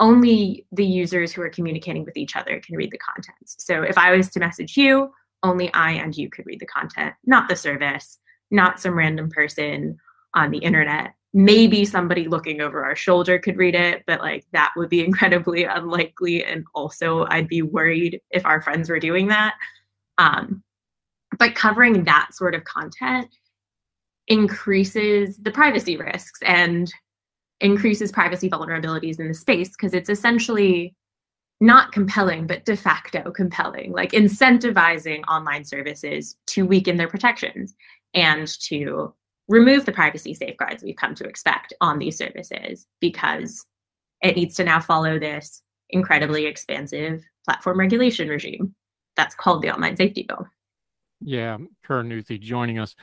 only 0.00 0.66
the 0.72 0.84
users 0.84 1.32
who 1.32 1.42
are 1.42 1.48
communicating 1.48 2.04
with 2.04 2.16
each 2.16 2.36
other 2.36 2.60
can 2.64 2.76
read 2.76 2.90
the 2.90 2.98
contents. 2.98 3.56
So 3.58 3.82
if 3.82 3.98
I 3.98 4.16
was 4.16 4.28
to 4.30 4.40
message 4.40 4.76
you, 4.76 5.10
only 5.42 5.72
I 5.72 5.92
and 5.92 6.16
you 6.16 6.30
could 6.30 6.46
read 6.46 6.60
the 6.60 6.66
content, 6.66 7.14
not 7.24 7.48
the 7.48 7.56
service, 7.56 8.18
not 8.50 8.80
some 8.80 8.94
random 8.94 9.30
person 9.30 9.96
on 10.34 10.50
the 10.50 10.58
internet. 10.58 11.14
Maybe 11.34 11.84
somebody 11.84 12.26
looking 12.26 12.60
over 12.60 12.84
our 12.84 12.96
shoulder 12.96 13.38
could 13.38 13.56
read 13.56 13.74
it, 13.74 14.02
but 14.06 14.20
like 14.20 14.46
that 14.52 14.72
would 14.76 14.88
be 14.88 15.04
incredibly 15.04 15.64
unlikely. 15.64 16.44
And 16.44 16.64
also, 16.74 17.26
I'd 17.28 17.48
be 17.48 17.62
worried 17.62 18.20
if 18.30 18.44
our 18.46 18.62
friends 18.62 18.88
were 18.88 19.00
doing 19.00 19.28
that. 19.28 19.54
Um, 20.18 20.62
but 21.38 21.54
covering 21.54 22.04
that 22.04 22.30
sort 22.32 22.54
of 22.54 22.64
content 22.64 23.28
increases 24.26 25.38
the 25.38 25.50
privacy 25.50 25.96
risks 25.96 26.40
and 26.44 26.92
increases 27.60 28.12
privacy 28.12 28.48
vulnerabilities 28.48 29.18
in 29.18 29.28
the 29.28 29.34
space 29.34 29.70
because 29.70 29.94
it's 29.94 30.10
essentially 30.10 30.94
not 31.60 31.92
compelling, 31.92 32.46
but 32.46 32.64
de 32.64 32.76
facto 32.76 33.30
compelling, 33.32 33.92
like 33.92 34.12
incentivizing 34.12 35.22
online 35.28 35.64
services 35.64 36.36
to 36.46 36.64
weaken 36.64 36.96
their 36.96 37.08
protections 37.08 37.74
and 38.14 38.46
to 38.60 39.12
remove 39.48 39.84
the 39.84 39.92
privacy 39.92 40.34
safeguards 40.34 40.82
we've 40.82 40.96
come 40.96 41.14
to 41.14 41.24
expect 41.24 41.72
on 41.80 41.98
these 41.98 42.16
services 42.16 42.86
because 43.00 43.64
it 44.22 44.36
needs 44.36 44.54
to 44.56 44.64
now 44.64 44.78
follow 44.78 45.18
this 45.18 45.62
incredibly 45.90 46.46
expansive 46.46 47.24
platform 47.44 47.78
regulation 47.78 48.28
regime 48.28 48.74
that's 49.18 49.34
called 49.34 49.60
the 49.60 49.70
Online 49.70 49.96
Safety 49.96 50.22
Bill. 50.22 50.46
Yeah, 51.20 51.58
Karen 51.86 52.08
Nuthi 52.08 52.40
joining 52.40 52.78
us. 52.78 52.96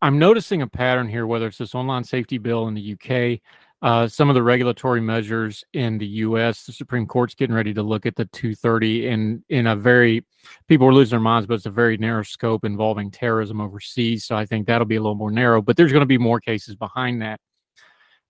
I'm 0.00 0.20
noticing 0.20 0.62
a 0.62 0.68
pattern 0.68 1.08
here, 1.08 1.26
whether 1.26 1.48
it's 1.48 1.58
this 1.58 1.74
online 1.74 2.04
safety 2.04 2.38
bill 2.38 2.68
in 2.68 2.74
the 2.74 2.92
UK 2.92 3.40
uh, 3.84 4.08
some 4.08 4.30
of 4.30 4.34
the 4.34 4.42
regulatory 4.42 5.02
measures 5.02 5.62
in 5.74 5.98
the 5.98 6.06
U.S. 6.06 6.64
The 6.64 6.72
Supreme 6.72 7.06
Court's 7.06 7.34
getting 7.34 7.54
ready 7.54 7.74
to 7.74 7.82
look 7.82 8.06
at 8.06 8.16
the 8.16 8.24
230 8.24 9.08
in 9.08 9.44
in 9.50 9.66
a 9.66 9.76
very 9.76 10.24
people 10.68 10.86
are 10.86 10.92
losing 10.94 11.10
their 11.10 11.20
minds, 11.20 11.46
but 11.46 11.52
it's 11.54 11.66
a 11.66 11.70
very 11.70 11.98
narrow 11.98 12.22
scope 12.22 12.64
involving 12.64 13.10
terrorism 13.10 13.60
overseas. 13.60 14.24
So 14.24 14.36
I 14.36 14.46
think 14.46 14.66
that'll 14.66 14.86
be 14.86 14.96
a 14.96 15.02
little 15.02 15.14
more 15.14 15.30
narrow. 15.30 15.60
But 15.60 15.76
there's 15.76 15.92
going 15.92 16.00
to 16.00 16.06
be 16.06 16.16
more 16.16 16.40
cases 16.40 16.76
behind 16.76 17.20
that. 17.20 17.40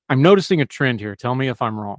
I'm 0.08 0.22
noticing 0.22 0.60
a 0.60 0.66
trend 0.66 0.98
here. 0.98 1.14
Tell 1.14 1.36
me 1.36 1.46
if 1.46 1.62
I'm 1.62 1.78
wrong. 1.78 1.98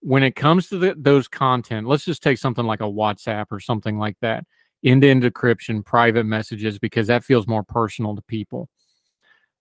When 0.00 0.22
it 0.22 0.34
comes 0.34 0.68
to 0.68 0.78
the, 0.78 0.94
those 0.96 1.28
content, 1.28 1.86
let's 1.86 2.04
just 2.04 2.22
take 2.22 2.38
something 2.38 2.64
like 2.64 2.80
a 2.80 2.84
WhatsApp 2.84 3.46
or 3.50 3.60
something 3.60 3.98
like 3.98 4.16
that, 4.22 4.44
end-to-end 4.82 5.22
encryption, 5.22 5.84
private 5.84 6.24
messages, 6.24 6.78
because 6.78 7.06
that 7.08 7.24
feels 7.24 7.46
more 7.46 7.62
personal 7.62 8.16
to 8.16 8.22
people. 8.22 8.68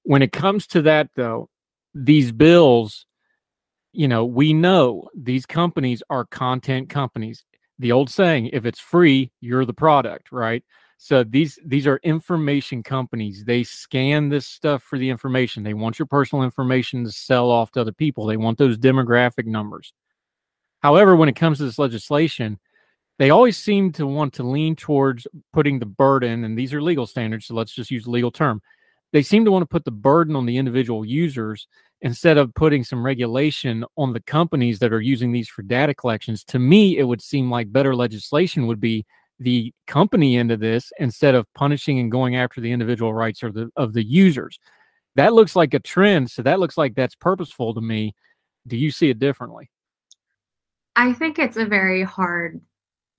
When 0.04 0.22
it 0.22 0.32
comes 0.32 0.66
to 0.68 0.82
that, 0.84 1.10
though, 1.16 1.50
these 1.94 2.32
bills, 2.32 3.06
you 3.92 4.08
know, 4.08 4.24
we 4.24 4.54
know 4.54 5.10
these 5.14 5.46
companies 5.46 6.02
are 6.10 6.26
content 6.26 6.90
companies. 6.90 7.44
The 7.80 7.92
old 7.92 8.10
saying, 8.10 8.52
if 8.54 8.66
it's 8.66 8.80
free, 8.80 9.32
you're 9.42 9.66
the 9.66 9.74
product, 9.74 10.32
right? 10.32 10.64
So 10.98 11.24
these 11.24 11.58
these 11.66 11.88
are 11.88 12.00
information 12.04 12.84
companies. 12.84 13.46
They 13.46 13.64
scan 13.64 14.28
this 14.28 14.46
stuff 14.46 14.84
for 14.84 15.00
the 15.00 15.10
information. 15.10 15.64
They 15.64 15.74
want 15.74 15.98
your 15.98 16.06
personal 16.06 16.44
information 16.44 17.06
to 17.06 17.12
sell 17.12 17.50
off 17.50 17.72
to 17.72 17.82
other 17.82 17.94
people. 17.94 18.26
They 18.26 18.36
want 18.36 18.58
those 18.58 18.78
demographic 18.78 19.46
numbers. 19.46 19.94
However, 20.82 21.16
when 21.16 21.30
it 21.30 21.36
comes 21.36 21.58
to 21.58 21.66
this 21.66 21.80
legislation, 21.80 22.60
they 23.18 23.32
always 23.32 23.58
seem 23.58 23.92
to 23.94 24.08
want 24.08 24.34
to 24.36 24.44
lean 24.44 24.76
towards 24.76 25.28
putting 25.52 25.80
the 25.80 25.86
burden, 25.86 26.46
and 26.46 26.58
these 26.58 26.74
are 26.74 26.82
legal 26.82 27.06
standards, 27.06 27.48
so 27.48 27.54
let's 27.54 27.74
just 27.74 27.92
use 27.92 28.08
legal 28.08 28.32
term 28.32 28.62
they 29.12 29.24
seem 29.24 29.46
to 29.46 29.52
want 29.52 29.64
to 29.64 29.68
put 29.68 29.86
the 29.86 29.92
burden 29.92 30.36
on 30.36 30.46
the 30.46 30.58
individual 30.58 31.06
users 31.06 31.68
instead 32.02 32.38
of 32.38 32.54
putting 32.54 32.84
some 32.84 33.04
regulation 33.04 33.84
on 33.98 34.14
the 34.14 34.22
companies 34.22 34.80
that 34.80 34.94
are 34.94 35.02
using 35.02 35.32
these 35.32 35.50
for 35.50 35.64
data 35.64 35.94
collections. 35.94 36.44
To 36.46 36.60
me, 36.60 36.98
it 36.98 37.04
would 37.04 37.22
seem 37.22 37.50
like 37.50 37.72
better 37.72 37.96
legislation 37.96 38.68
would 38.68 38.80
be 38.80 39.06
the 39.40 39.74
company 39.88 40.38
end 40.38 40.52
of 40.52 40.60
this 40.60 40.92
instead 41.00 41.34
of 41.34 41.52
punishing 41.54 42.00
and 42.00 42.12
going 42.12 42.36
after 42.36 42.62
the 42.62 42.72
individual 42.72 43.14
rights 43.14 43.42
of 43.44 43.54
the 43.54 43.70
of 43.76 43.94
the 43.94 44.04
users. 44.04 44.60
That 45.16 45.34
looks 45.34 45.56
like 45.56 45.74
a 45.74 45.80
trend, 45.80 46.30
so 46.30 46.42
that 46.44 46.60
looks 46.60 46.78
like 46.78 46.96
that's 46.96 47.16
purposeful 47.16 47.74
to 47.74 47.82
me. 47.82 48.14
Do 48.68 48.78
you 48.78 48.92
see 48.92 49.10
it 49.10 49.20
differently? 49.20 49.70
I 51.00 51.14
think 51.14 51.40
it's 51.40 51.56
a 51.56 51.66
very 51.66 52.04
hard 52.04 52.60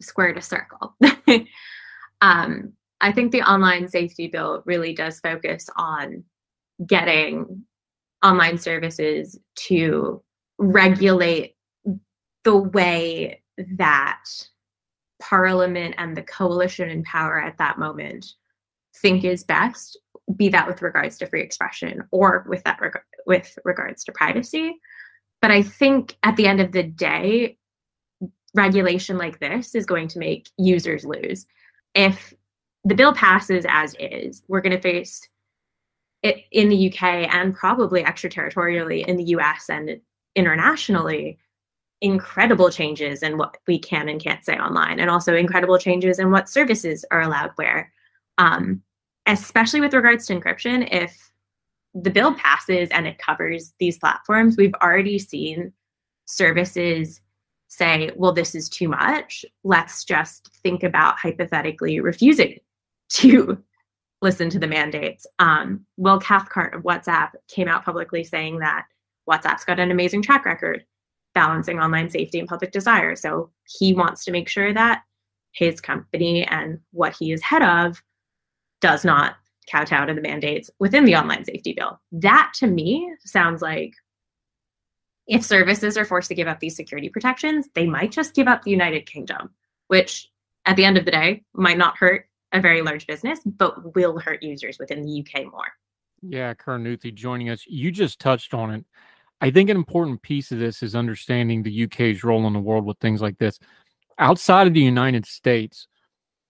square 0.03 0.35
to 0.35 0.43
circle. 0.43 0.95
um, 2.21 2.75
I 3.01 3.11
think 3.11 3.33
the 3.33 3.41
online 3.41 3.89
safety 3.89 4.27
bill 4.27 4.63
really 4.67 4.93
does 4.93 5.19
focus 5.19 5.67
on 5.79 6.23
getting 6.87 7.65
online 8.23 8.59
services 8.59 9.41
to 9.69 10.23
regulate 10.59 11.57
the 12.45 12.59
way 12.59 13.43
that 13.79 14.25
Parliament 15.19 15.95
and 15.97 16.15
the 16.15 16.23
coalition 16.23 16.91
in 16.91 17.03
power 17.05 17.41
at 17.41 17.57
that 17.57 17.79
moment 17.79 18.27
think 19.01 19.25
is 19.25 19.43
best, 19.43 19.99
be 20.37 20.51
that 20.51 20.69
with 20.69 20.83
regards 20.83 21.17
to 21.17 21.27
free 21.27 21.41
expression 21.41 22.05
or 22.11 22.45
with 22.47 22.63
that 22.65 22.79
reg- 22.79 23.01
with 23.27 23.59
regards 23.65 24.05
to 24.05 24.13
privacy. 24.13 24.79
But 25.41 25.51
I 25.51 25.63
think 25.63 26.19
at 26.23 26.37
the 26.37 26.47
end 26.47 26.61
of 26.61 26.73
the 26.73 26.83
day, 26.83 27.57
regulation 28.55 29.19
like 29.19 29.39
this 29.39 29.75
is 29.75 29.87
going 29.87 30.09
to 30.09 30.19
make 30.19 30.51
users 30.59 31.05
lose. 31.05 31.47
If 31.95 32.35
the 32.85 32.95
bill 32.95 33.13
passes 33.13 33.65
as 33.69 33.95
is, 33.99 34.43
we're 34.49 34.61
going 34.61 34.77
to 34.77 34.81
face 34.81 35.29
it 36.23 36.45
in 36.51 36.69
the 36.69 36.93
UK 36.93 37.33
and 37.35 37.55
probably 37.55 38.03
extraterritorially 38.03 39.07
in 39.07 39.17
the 39.17 39.25
US 39.25 39.69
and 39.69 40.01
internationally 40.35 41.39
incredible 42.01 42.71
changes 42.71 43.23
in 43.23 43.37
what 43.37 43.57
we 43.67 43.79
can 43.79 44.09
and 44.09 44.23
can't 44.23 44.45
say 44.45 44.57
online 44.57 45.01
and 45.01 45.11
also 45.11 45.35
incredible 45.35 45.79
changes 45.79 46.19
in 46.19 46.31
what 46.31 46.49
services 46.49 47.05
are 47.11 47.21
allowed 47.21 47.51
where 47.57 47.93
um, 48.39 48.83
especially 49.27 49.81
with 49.81 49.93
regards 49.93 50.27
to 50.27 50.35
encryption 50.35 50.89
if 50.91 51.31
the 51.95 52.11
bill 52.11 52.35
passes 52.35 52.89
and 52.91 53.07
it 53.07 53.19
covers 53.19 53.75
these 53.79 53.99
platforms 53.99 54.57
we've 54.57 54.75
already 54.83 55.19
seen 55.19 55.73
services 56.25 57.21
say 57.73 58.11
well 58.17 58.33
this 58.33 58.55
is 58.55 58.69
too 58.69 58.89
much 58.89 59.45
let's 59.65 60.05
just 60.05 60.53
think 60.63 60.83
about 60.83 61.19
hypothetically 61.19 62.01
refusing 62.01 62.59
to 63.09 63.63
listen 64.23 64.51
to 64.51 64.59
the 64.59 64.67
mandates. 64.67 65.27
Um, 65.39 65.85
Will 65.97 66.21
Cathcart 66.21 66.75
of 66.75 66.83
WhatsApp 66.83 67.31
came 67.49 67.69
out 67.69 67.85
publicly 67.85 68.25
saying 68.25 68.59
that 68.59 68.87
WhatsApp's 69.29 69.65
got 69.65 69.81
an 69.81 69.91
amazing 69.91 70.23
track 70.23 70.45
record 70.45 70.85
balancing 71.35 71.79
online 71.79 72.11
safety 72.11 72.39
and 72.39 72.49
public 72.49 72.73
desire. 72.73 73.15
So 73.17 73.51
he 73.65 73.95
wants 73.95 74.25
to 74.25 74.33
make 74.33 74.49
sure 74.49 74.75
that 74.75 75.03
his 75.53 75.81
company 75.81 76.45
and 76.45 76.81
what 76.93 77.15
he 77.17 77.33
is 77.33 77.43
head 77.43 77.63
of 77.63 78.03
does 78.81 79.05
not 79.05 79.37
kowtow 79.71 80.07
to 80.07 80.15
the 80.15 80.21
mandates 80.21 80.71
within 80.81 81.05
the 81.05 81.15
online 81.15 81.45
safety 81.45 81.73
bill. 81.73 82.01
That 82.13 82.53
to 82.57 82.67
me 82.67 83.13
sounds 83.25 83.63
like 83.63 83.95
if 85.31 85.45
services 85.45 85.97
are 85.97 86.05
forced 86.05 86.29
to 86.29 86.35
give 86.35 86.49
up 86.49 86.59
these 86.59 86.75
security 86.75 87.09
protections, 87.09 87.69
they 87.75 87.87
might 87.87 88.11
just 88.11 88.35
give 88.35 88.49
up 88.49 88.63
the 88.63 88.73
United 88.73 89.07
Kingdom, 89.07 89.51
which 89.87 90.29
at 90.67 90.75
the 90.75 90.85
end 90.85 90.99
of 90.99 91.05
the 91.05 91.13
day 91.13 91.45
might 91.55 91.79
not 91.79 91.97
hurt 91.97 92.27
a 92.53 92.61
very 92.61 92.83
large 92.83 93.07
business, 93.07 93.39
but 93.47 93.95
will 93.95 94.19
hurt 94.19 94.43
users 94.43 94.77
within 94.81 95.03
the 95.03 95.21
UK 95.21 95.45
more. 95.45 95.73
Yeah, 96.21 96.53
Karunnuthy 96.55 97.15
joining 97.15 97.49
us. 97.49 97.65
You 97.69 97.93
just 97.93 98.19
touched 98.19 98.55
on 98.55 98.73
it. 98.73 98.85
I 99.41 99.53
think 99.53 99.71
an 99.71 99.77
important 99.77 100.21
piece 100.21 100.51
of 100.51 100.59
this 100.59 100.83
is 100.83 100.97
understanding 100.97 101.63
the 101.63 101.85
UK's 101.85 102.25
role 102.25 102.47
in 102.49 102.53
the 102.53 102.59
world 102.59 102.85
with 102.85 102.99
things 102.99 103.23
like 103.23 103.39
this. 103.39 103.61
Outside 104.19 104.67
of 104.67 104.75
the 104.75 104.81
United 104.81 105.27
States, 105.27 105.87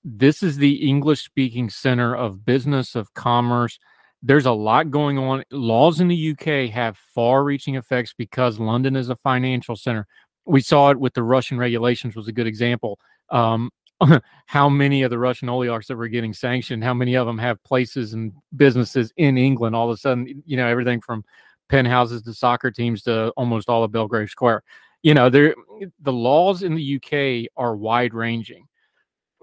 this 0.02 0.42
is 0.42 0.56
the 0.56 0.88
English 0.88 1.22
speaking 1.22 1.68
center 1.68 2.16
of 2.16 2.46
business, 2.46 2.96
of 2.96 3.12
commerce. 3.12 3.78
There's 4.22 4.46
a 4.46 4.52
lot 4.52 4.90
going 4.90 5.18
on. 5.18 5.44
Laws 5.50 6.00
in 6.00 6.08
the 6.08 6.32
UK 6.32 6.70
have 6.70 6.98
far 7.14 7.42
reaching 7.42 7.76
effects 7.76 8.14
because 8.16 8.58
London 8.58 8.96
is 8.96 9.08
a 9.08 9.16
financial 9.16 9.76
center. 9.76 10.06
We 10.44 10.60
saw 10.60 10.90
it 10.90 10.98
with 10.98 11.14
the 11.14 11.22
Russian 11.22 11.58
regulations, 11.58 12.16
was 12.16 12.28
a 12.28 12.32
good 12.32 12.46
example. 12.46 12.98
Um, 13.30 13.70
how 14.46 14.68
many 14.68 15.02
of 15.02 15.10
the 15.10 15.18
Russian 15.18 15.48
oligarchs 15.48 15.86
that 15.88 15.96
were 15.96 16.08
getting 16.08 16.32
sanctioned, 16.32 16.82
how 16.82 16.94
many 16.94 17.16
of 17.16 17.26
them 17.26 17.38
have 17.38 17.62
places 17.64 18.12
and 18.14 18.32
businesses 18.56 19.12
in 19.16 19.36
England 19.36 19.76
all 19.76 19.90
of 19.90 19.94
a 19.94 19.98
sudden, 19.98 20.42
you 20.46 20.56
know, 20.56 20.66
everything 20.66 21.00
from 21.00 21.24
penthouses 21.68 22.22
to 22.22 22.34
soccer 22.34 22.70
teams 22.70 23.02
to 23.02 23.28
almost 23.36 23.68
all 23.68 23.84
of 23.84 23.92
Belgrave 23.92 24.30
Square. 24.30 24.62
You 25.02 25.14
know, 25.14 25.30
there 25.30 25.54
the 26.00 26.12
laws 26.12 26.62
in 26.62 26.74
the 26.74 26.96
UK 26.96 27.50
are 27.56 27.76
wide 27.76 28.12
ranging 28.12 28.66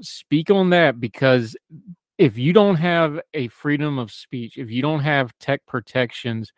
speak 0.02 0.50
on 0.50 0.70
that 0.72 1.00
because 1.00 1.56
if 2.18 2.38
you 2.38 2.54
don't 2.54 2.76
have 2.76 3.20
a 3.34 3.48
freedom 3.50 4.00
of 4.00 4.12
speech, 4.12 4.58
if 4.58 4.70
you 4.72 4.82
don't 4.82 5.02
have 5.02 5.38
tech 5.40 5.66
protections 5.66 6.52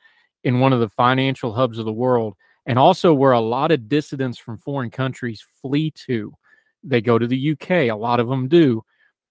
in 0.43 0.59
one 0.59 0.73
of 0.73 0.79
the 0.79 0.89
financial 0.89 1.53
hubs 1.53 1.77
of 1.77 1.85
the 1.85 1.91
world, 1.91 2.35
and 2.65 2.79
also 2.79 3.13
where 3.13 3.31
a 3.31 3.39
lot 3.39 3.71
of 3.71 3.89
dissidents 3.89 4.37
from 4.37 4.57
foreign 4.57 4.89
countries 4.89 5.45
flee 5.61 5.91
to, 5.91 6.33
they 6.83 7.01
go 7.01 7.19
to 7.19 7.27
the 7.27 7.51
UK, 7.51 7.71
a 7.71 7.91
lot 7.91 8.19
of 8.19 8.27
them 8.27 8.47
do. 8.47 8.83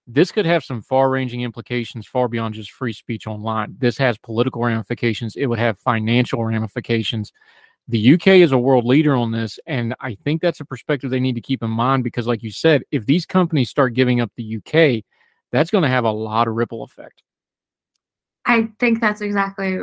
This 0.06 0.32
could 0.32 0.46
have 0.46 0.64
some 0.64 0.82
far 0.82 1.10
ranging 1.10 1.42
implications 1.42 2.06
far 2.06 2.28
beyond 2.28 2.55
just 2.55 2.72
free 2.72 2.92
speech 2.92 3.26
online. 3.26 3.76
This 3.78 3.98
has 3.98 4.18
political 4.18 4.62
ramifications, 4.62 5.36
it 5.36 5.46
would 5.46 5.59
have 5.59 5.78
financial 5.78 6.44
ramifications 6.44 7.32
the 7.88 8.14
UK 8.14 8.26
is 8.26 8.52
a 8.52 8.59
world 8.59 8.84
leader 8.84 9.14
on 9.14 9.32
this. 9.32 9.59
And 9.66 9.94
I 10.00 10.14
think 10.14 10.42
that's 10.42 10.60
a 10.60 10.64
perspective 10.64 11.10
they 11.10 11.20
need 11.20 11.36
to 11.36 11.40
keep 11.40 11.62
in 11.62 11.70
mind 11.70 12.05
because, 12.05 12.26
like 12.26 12.42
you 12.42 12.50
said, 12.50 12.82
if 12.90 13.06
these 13.06 13.24
companies 13.24 13.70
start 13.70 13.94
giving 13.94 14.20
up 14.20 14.30
the 14.36 14.59
UK, 14.59 15.05
that's 15.53 15.70
going 15.70 15.83
to 15.83 15.89
have 15.89 16.05
a 16.05 16.11
lot 16.11 16.49
of 16.49 16.55
ripple 16.55 16.83
effect. 16.83 17.23
I 18.45 18.69
think 18.79 19.01
that's 19.01 19.20
exactly 19.20 19.79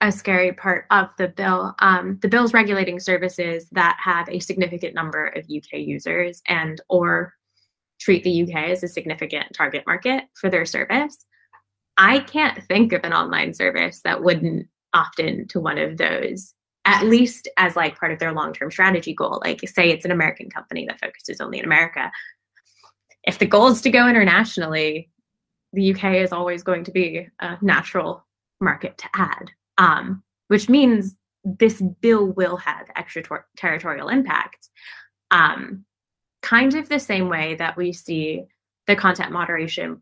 a 0.00 0.12
scary 0.12 0.52
part 0.52 0.86
of 0.90 1.08
the 1.18 1.28
bill. 1.28 1.74
Um, 1.80 2.18
the 2.22 2.28
bill's 2.28 2.52
regulating 2.52 3.00
services 3.00 3.68
that 3.72 3.98
have 4.02 4.28
a 4.28 4.40
significant 4.40 4.94
number 4.94 5.26
of 5.28 5.44
UK 5.44 5.80
users 5.80 6.42
and 6.46 6.80
or 6.88 7.34
treat 7.98 8.22
the 8.24 8.42
UK 8.42 8.70
as 8.70 8.82
a 8.82 8.88
significant 8.88 9.46
target 9.54 9.84
market 9.86 10.24
for 10.34 10.50
their 10.50 10.66
service. 10.66 11.24
I 11.96 12.20
can't 12.20 12.62
think 12.64 12.92
of 12.92 13.00
an 13.04 13.14
online 13.14 13.54
service 13.54 14.02
that 14.04 14.22
wouldn't 14.22 14.68
opt 14.92 15.18
in 15.18 15.48
to 15.48 15.60
one 15.60 15.78
of 15.78 15.96
those 15.96 16.54
at 16.86 17.04
least 17.04 17.48
as 17.56 17.74
like 17.74 17.98
part 17.98 18.12
of 18.12 18.18
their 18.18 18.32
long-term 18.32 18.70
strategy 18.70 19.12
goal 19.12 19.42
like 19.44 19.60
say 19.68 19.90
it's 19.90 20.04
an 20.04 20.10
american 20.10 20.48
company 20.48 20.86
that 20.86 21.00
focuses 21.00 21.40
only 21.40 21.58
in 21.58 21.64
america 21.64 22.10
if 23.26 23.38
the 23.38 23.46
goal 23.46 23.68
is 23.68 23.80
to 23.82 23.90
go 23.90 24.08
internationally 24.08 25.10
the 25.72 25.92
uk 25.92 26.04
is 26.04 26.32
always 26.32 26.62
going 26.62 26.84
to 26.84 26.90
be 26.90 27.26
a 27.40 27.58
natural 27.62 28.24
market 28.60 28.96
to 28.98 29.08
add 29.14 29.50
um, 29.78 30.22
which 30.48 30.68
means 30.68 31.16
this 31.44 31.82
bill 32.00 32.26
will 32.32 32.56
have 32.56 32.86
extraterritorial 32.96 34.08
impacts 34.08 34.70
um, 35.30 35.84
kind 36.42 36.74
of 36.74 36.88
the 36.88 37.00
same 37.00 37.28
way 37.28 37.56
that 37.56 37.76
we 37.76 37.92
see 37.92 38.44
the 38.86 38.96
content 38.96 39.32
moderation 39.32 40.00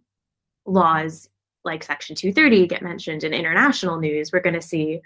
laws 0.67 1.29
like 1.65 1.83
section 1.83 2.15
230 2.15 2.67
get 2.67 2.83
mentioned 2.83 3.25
in 3.25 3.33
international 3.33 3.99
news. 3.99 4.31
We're 4.33 4.41
going 4.41 4.55
to 4.55 4.63
see 4.63 5.01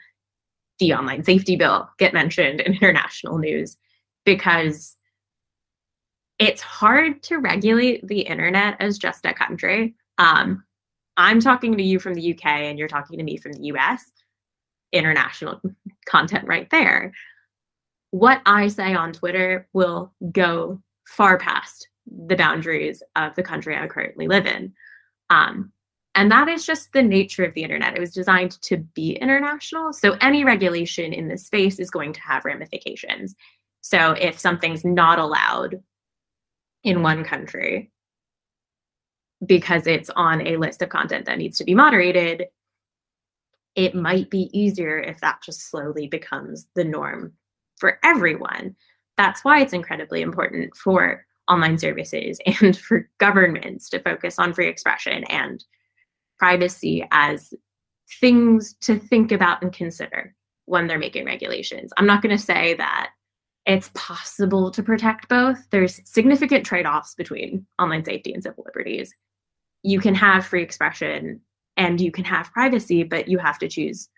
the 0.79 0.95
online 0.95 1.25
safety 1.25 1.57
bill 1.57 1.89
get 1.99 2.13
mentioned 2.13 2.61
in 2.61 2.75
international 2.75 3.39
news 3.39 3.77
because 4.25 4.97
it's 6.39 6.63
hard 6.63 7.23
to 7.25 7.39
regulate 7.39 8.07
the 8.07 8.21
internet 8.21 8.77
as 8.81 8.99
just 8.99 9.27
a 9.27 9.35
country. 9.35 9.95
Um, 10.19 10.65
I'm 11.17 11.41
talking 11.41 11.77
to 11.77 11.83
you 11.83 11.99
from 11.99 12.15
the 12.15 12.33
UK 12.33 12.47
and 12.47 12.79
you're 12.79 12.89
talking 12.89 13.19
to 13.19 13.25
me 13.25 13.37
from 13.37 13.53
the 13.53 13.67
US. 13.73 14.05
International 14.93 15.61
content 16.07 16.47
right 16.47 16.69
there. 16.71 17.13
What 18.11 18.41
I 18.47 18.69
say 18.69 18.95
on 18.95 19.13
Twitter 19.13 19.69
will 19.73 20.15
go 20.33 20.81
far 21.07 21.39
past 21.39 21.89
the 22.07 22.37
boundaries 22.37 23.03
of 23.17 23.35
the 23.35 23.43
country 23.43 23.77
I 23.77 23.87
currently 23.87 24.29
live 24.29 24.47
in. 24.47 24.73
Um, 25.31 25.73
and 26.15 26.31
that 26.31 26.49
is 26.49 26.65
just 26.65 26.93
the 26.93 27.03
nature 27.03 27.45
of 27.45 27.55
the 27.55 27.63
internet. 27.63 27.95
It 27.95 28.01
was 28.01 28.15
designed 28.15 28.61
to 28.63 28.79
be 28.79 29.13
international. 29.13 29.93
So 29.93 30.17
any 30.21 30.43
regulation 30.43 31.13
in 31.13 31.29
this 31.29 31.47
space 31.47 31.79
is 31.79 31.91
going 31.91 32.13
to 32.15 32.21
have 32.23 32.45
ramifications. 32.45 33.35
So 33.83 34.13
if 34.13 34.39
something's 34.39 34.85
not 34.85 35.19
allowed 35.19 35.81
in 36.85 36.97
hmm. 36.97 37.03
one 37.03 37.25
country 37.25 37.91
because 39.47 39.87
it's 39.87 40.11
on 40.11 40.47
a 40.47 40.57
list 40.57 40.83
of 40.83 40.89
content 40.89 41.27
that 41.27 41.39
needs 41.39 41.59
to 41.59 41.65
be 41.65 41.75
moderated, 41.75 42.47
it 43.77 43.95
might 43.95 44.29
be 44.31 44.51
easier 44.53 44.99
if 44.99 45.21
that 45.21 45.41
just 45.43 45.71
slowly 45.71 46.09
becomes 46.09 46.67
the 46.75 46.83
norm 46.83 47.33
for 47.77 48.01
everyone. 48.03 48.75
That's 49.17 49.45
why 49.45 49.61
it's 49.61 49.73
incredibly 49.73 50.23
important 50.23 50.77
for 50.77 51.25
online 51.49 51.79
services 51.79 52.41
and 52.61 52.77
for 52.77 53.09
governments 53.19 53.89
to 53.91 54.01
focus 54.01 54.39
on 54.39 54.53
free 54.53 54.69
expression 54.69 55.25
and 55.25 55.65
privacy 56.39 57.07
as 57.11 57.55
things 58.21 58.75
to 58.81 58.99
think 58.99 59.33
about 59.33 59.63
and 59.63 59.73
consider 59.73 60.35
when 60.65 60.87
they're 60.87 60.99
making 60.99 61.25
regulations. 61.25 61.93
I'm 61.97 62.07
not 62.07 62.23
going 62.23 62.37
to 62.37 62.43
say 62.43 62.75
that 62.75 63.11
it's 63.69 63.91
possible 63.95 64.71
to 64.71 64.83
protect 64.83 65.29
both. 65.29 65.69
There's 65.71 66.01
significant 66.11 66.65
trade 66.65 66.87
offs 66.87 67.15
between 67.15 67.67
online 67.79 68.03
safety 68.03 68.33
and 68.33 68.43
civil 68.43 68.65
liberties. 68.67 69.15
You 69.83 70.01
can 70.01 70.15
have 70.15 70.47
free 70.47 70.63
expression 70.63 71.43
and 71.77 72.01
you 72.01 72.11
can 72.11 72.25
have 72.25 72.53
privacy, 72.53 73.05
but 73.05 73.29
you 73.29 73.39
have 73.39 73.59
to 73.59 73.69
choose 73.69 74.09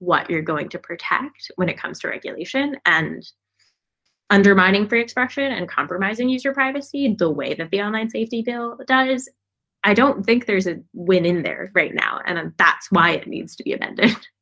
what 0.00 0.28
you're 0.28 0.42
going 0.42 0.68
to 0.70 0.78
protect 0.78 1.50
when 1.56 1.68
it 1.68 1.78
comes 1.78 2.00
to 2.00 2.08
regulation. 2.08 2.76
And 2.84 3.24
undermining 4.30 4.88
free 4.88 5.00
expression 5.00 5.52
and 5.52 5.68
compromising 5.68 6.28
user 6.28 6.52
privacy 6.52 7.14
the 7.18 7.30
way 7.30 7.54
that 7.54 7.70
the 7.70 7.82
online 7.82 8.08
safety 8.10 8.42
bill 8.42 8.78
does 8.86 9.28
I 9.82 9.94
don't 9.94 10.24
think 10.24 10.44
there's 10.44 10.66
a 10.66 10.78
win 10.92 11.24
in 11.24 11.42
there 11.42 11.70
right 11.74 11.94
now, 11.94 12.20
and 12.26 12.52
that's 12.58 12.88
why 12.90 13.12
it 13.12 13.26
needs 13.26 13.56
to 13.56 13.62
be 13.62 13.72
amended. 13.72 14.14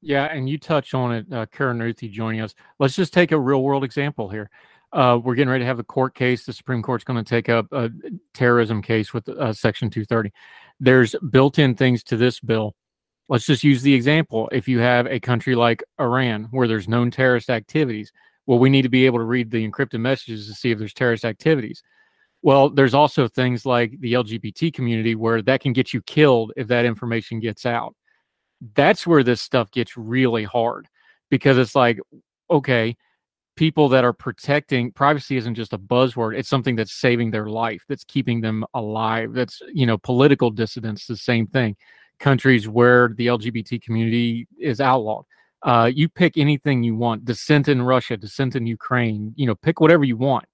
Yeah, 0.00 0.24
and 0.24 0.48
you 0.48 0.58
touch 0.58 0.94
on 0.94 1.12
it, 1.12 1.32
uh, 1.32 1.46
Ruthie 1.60 2.08
joining 2.08 2.40
us. 2.40 2.54
Let's 2.78 2.94
just 2.94 3.12
take 3.12 3.32
a 3.32 3.38
real 3.38 3.62
world 3.62 3.82
example 3.84 4.28
here. 4.28 4.48
Uh, 4.92 5.18
we're 5.22 5.34
getting 5.34 5.50
ready 5.50 5.62
to 5.62 5.66
have 5.66 5.80
a 5.80 5.84
court 5.84 6.14
case. 6.14 6.46
The 6.46 6.52
Supreme 6.52 6.82
Court's 6.82 7.04
going 7.04 7.22
to 7.22 7.28
take 7.28 7.48
up 7.48 7.66
a 7.72 7.90
terrorism 8.32 8.80
case 8.80 9.12
with 9.12 9.28
uh, 9.28 9.52
Section 9.52 9.90
230. 9.90 10.32
There's 10.80 11.14
built 11.30 11.58
in 11.58 11.74
things 11.74 12.02
to 12.04 12.16
this 12.16 12.40
bill. 12.40 12.74
Let's 13.28 13.44
just 13.44 13.64
use 13.64 13.82
the 13.82 13.92
example. 13.92 14.48
If 14.52 14.68
you 14.68 14.78
have 14.78 15.06
a 15.06 15.20
country 15.20 15.54
like 15.54 15.82
Iran 16.00 16.48
where 16.52 16.68
there's 16.68 16.88
known 16.88 17.10
terrorist 17.10 17.50
activities, 17.50 18.12
well, 18.46 18.58
we 18.58 18.70
need 18.70 18.82
to 18.82 18.88
be 18.88 19.04
able 19.04 19.18
to 19.18 19.24
read 19.24 19.50
the 19.50 19.68
encrypted 19.68 20.00
messages 20.00 20.46
to 20.46 20.54
see 20.54 20.70
if 20.70 20.78
there's 20.78 20.94
terrorist 20.94 21.24
activities. 21.26 21.82
Well, 22.40 22.70
there's 22.70 22.94
also 22.94 23.28
things 23.28 23.66
like 23.66 24.00
the 24.00 24.14
LGBT 24.14 24.72
community 24.72 25.14
where 25.16 25.42
that 25.42 25.60
can 25.60 25.74
get 25.74 25.92
you 25.92 26.00
killed 26.02 26.52
if 26.56 26.68
that 26.68 26.86
information 26.86 27.40
gets 27.40 27.66
out. 27.66 27.94
That's 28.74 29.06
where 29.06 29.22
this 29.22 29.40
stuff 29.40 29.70
gets 29.70 29.96
really 29.96 30.44
hard 30.44 30.88
because 31.30 31.58
it's 31.58 31.74
like, 31.74 31.98
okay, 32.50 32.96
people 33.56 33.88
that 33.90 34.04
are 34.04 34.12
protecting 34.12 34.92
privacy 34.92 35.36
isn't 35.36 35.54
just 35.54 35.72
a 35.72 35.78
buzzword, 35.78 36.36
it's 36.36 36.48
something 36.48 36.76
that's 36.76 36.92
saving 36.92 37.30
their 37.30 37.46
life, 37.46 37.84
that's 37.88 38.04
keeping 38.04 38.40
them 38.40 38.64
alive. 38.74 39.32
That's, 39.32 39.60
you 39.72 39.86
know, 39.86 39.98
political 39.98 40.50
dissidents, 40.50 41.06
the 41.06 41.16
same 41.16 41.46
thing. 41.46 41.76
Countries 42.20 42.68
where 42.68 43.08
the 43.16 43.28
LGBT 43.28 43.82
community 43.82 44.48
is 44.58 44.80
outlawed. 44.80 45.24
Uh, 45.62 45.90
you 45.92 46.08
pick 46.08 46.36
anything 46.36 46.82
you 46.82 46.94
want 46.94 47.24
dissent 47.24 47.68
in 47.68 47.82
Russia, 47.82 48.16
dissent 48.16 48.54
in 48.54 48.66
Ukraine, 48.66 49.32
you 49.36 49.46
know, 49.46 49.56
pick 49.56 49.80
whatever 49.80 50.04
you 50.04 50.16
want 50.16 50.44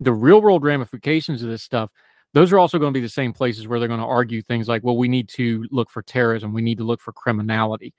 the 0.00 0.12
real 0.12 0.42
world 0.42 0.62
ramifications 0.62 1.42
of 1.42 1.48
this 1.48 1.62
stuff 1.62 1.90
those 2.36 2.52
are 2.52 2.58
also 2.58 2.78
going 2.78 2.92
to 2.92 2.98
be 2.98 3.02
the 3.02 3.08
same 3.08 3.32
places 3.32 3.66
where 3.66 3.78
they're 3.78 3.88
going 3.88 3.98
to 3.98 4.04
argue 4.04 4.42
things 4.42 4.68
like 4.68 4.84
well 4.84 4.98
we 4.98 5.08
need 5.08 5.26
to 5.26 5.64
look 5.70 5.90
for 5.90 6.02
terrorism. 6.02 6.52
We 6.52 6.60
need 6.60 6.76
to 6.76 6.84
look 6.84 7.00
for 7.00 7.12
criminality. 7.12 7.94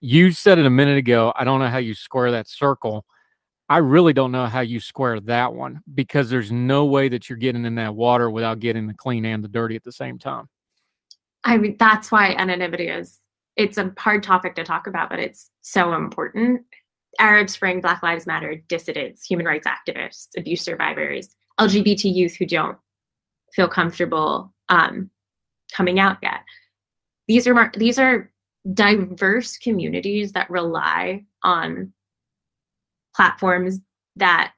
You 0.00 0.30
said 0.30 0.60
it 0.60 0.66
a 0.66 0.70
minute 0.70 0.96
ago 0.96 1.32
i 1.34 1.42
don't 1.42 1.58
know 1.58 1.66
how 1.66 1.78
you 1.78 1.94
square 1.94 2.30
that 2.30 2.48
circle. 2.48 3.04
I 3.68 3.78
really 3.78 4.12
don't 4.12 4.30
know 4.30 4.46
how 4.46 4.60
you 4.60 4.78
square 4.78 5.18
that 5.20 5.52
one 5.52 5.82
because 5.92 6.30
there's 6.30 6.52
no 6.52 6.86
way 6.86 7.08
that 7.08 7.28
you're 7.28 7.36
getting 7.36 7.64
in 7.64 7.74
that 7.74 7.96
water 7.96 8.30
without 8.30 8.60
getting 8.60 8.86
the 8.86 8.94
clean 8.94 9.24
and 9.24 9.42
the 9.42 9.48
dirty 9.48 9.74
at 9.74 9.82
the 9.82 9.92
same 9.92 10.18
time. 10.18 10.48
I 11.42 11.58
mean, 11.58 11.76
that's 11.78 12.12
why 12.12 12.34
anonymity 12.34 12.88
is 12.88 13.18
it's 13.56 13.76
a 13.76 13.92
hard 13.98 14.22
topic 14.22 14.54
to 14.54 14.64
talk 14.64 14.86
about, 14.86 15.10
but 15.10 15.18
it's 15.18 15.50
so 15.62 15.94
important. 15.94 16.62
Arab 17.18 17.50
Spring, 17.50 17.80
Black 17.80 18.04
Lives 18.04 18.24
Matter, 18.24 18.62
dissidents, 18.68 19.26
human 19.26 19.46
rights 19.46 19.66
activists, 19.66 20.28
abuse 20.38 20.62
survivors, 20.62 21.28
LGBT 21.58 22.14
youth 22.14 22.36
who 22.36 22.46
don't 22.46 22.78
feel 23.54 23.68
comfortable 23.68 24.52
um, 24.68 25.10
coming 25.72 25.98
out 25.98 26.18
yet. 26.22 26.40
These 27.26 27.46
are 27.46 27.72
these 27.76 27.98
are 27.98 28.30
diverse 28.72 29.56
communities 29.58 30.32
that 30.32 30.50
rely 30.50 31.24
on 31.42 31.92
platforms 33.14 33.80
that 34.16 34.52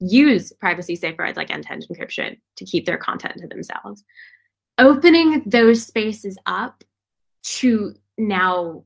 use 0.00 0.52
privacy 0.58 0.96
safeguards 0.96 1.36
like 1.36 1.50
end-to-end 1.50 1.86
encryption 1.90 2.38
to 2.56 2.64
keep 2.64 2.86
their 2.86 2.96
content 2.96 3.34
to 3.38 3.46
themselves. 3.46 4.02
Opening 4.78 5.42
those 5.44 5.86
spaces 5.86 6.38
up 6.46 6.82
to 7.42 7.94
now 8.16 8.84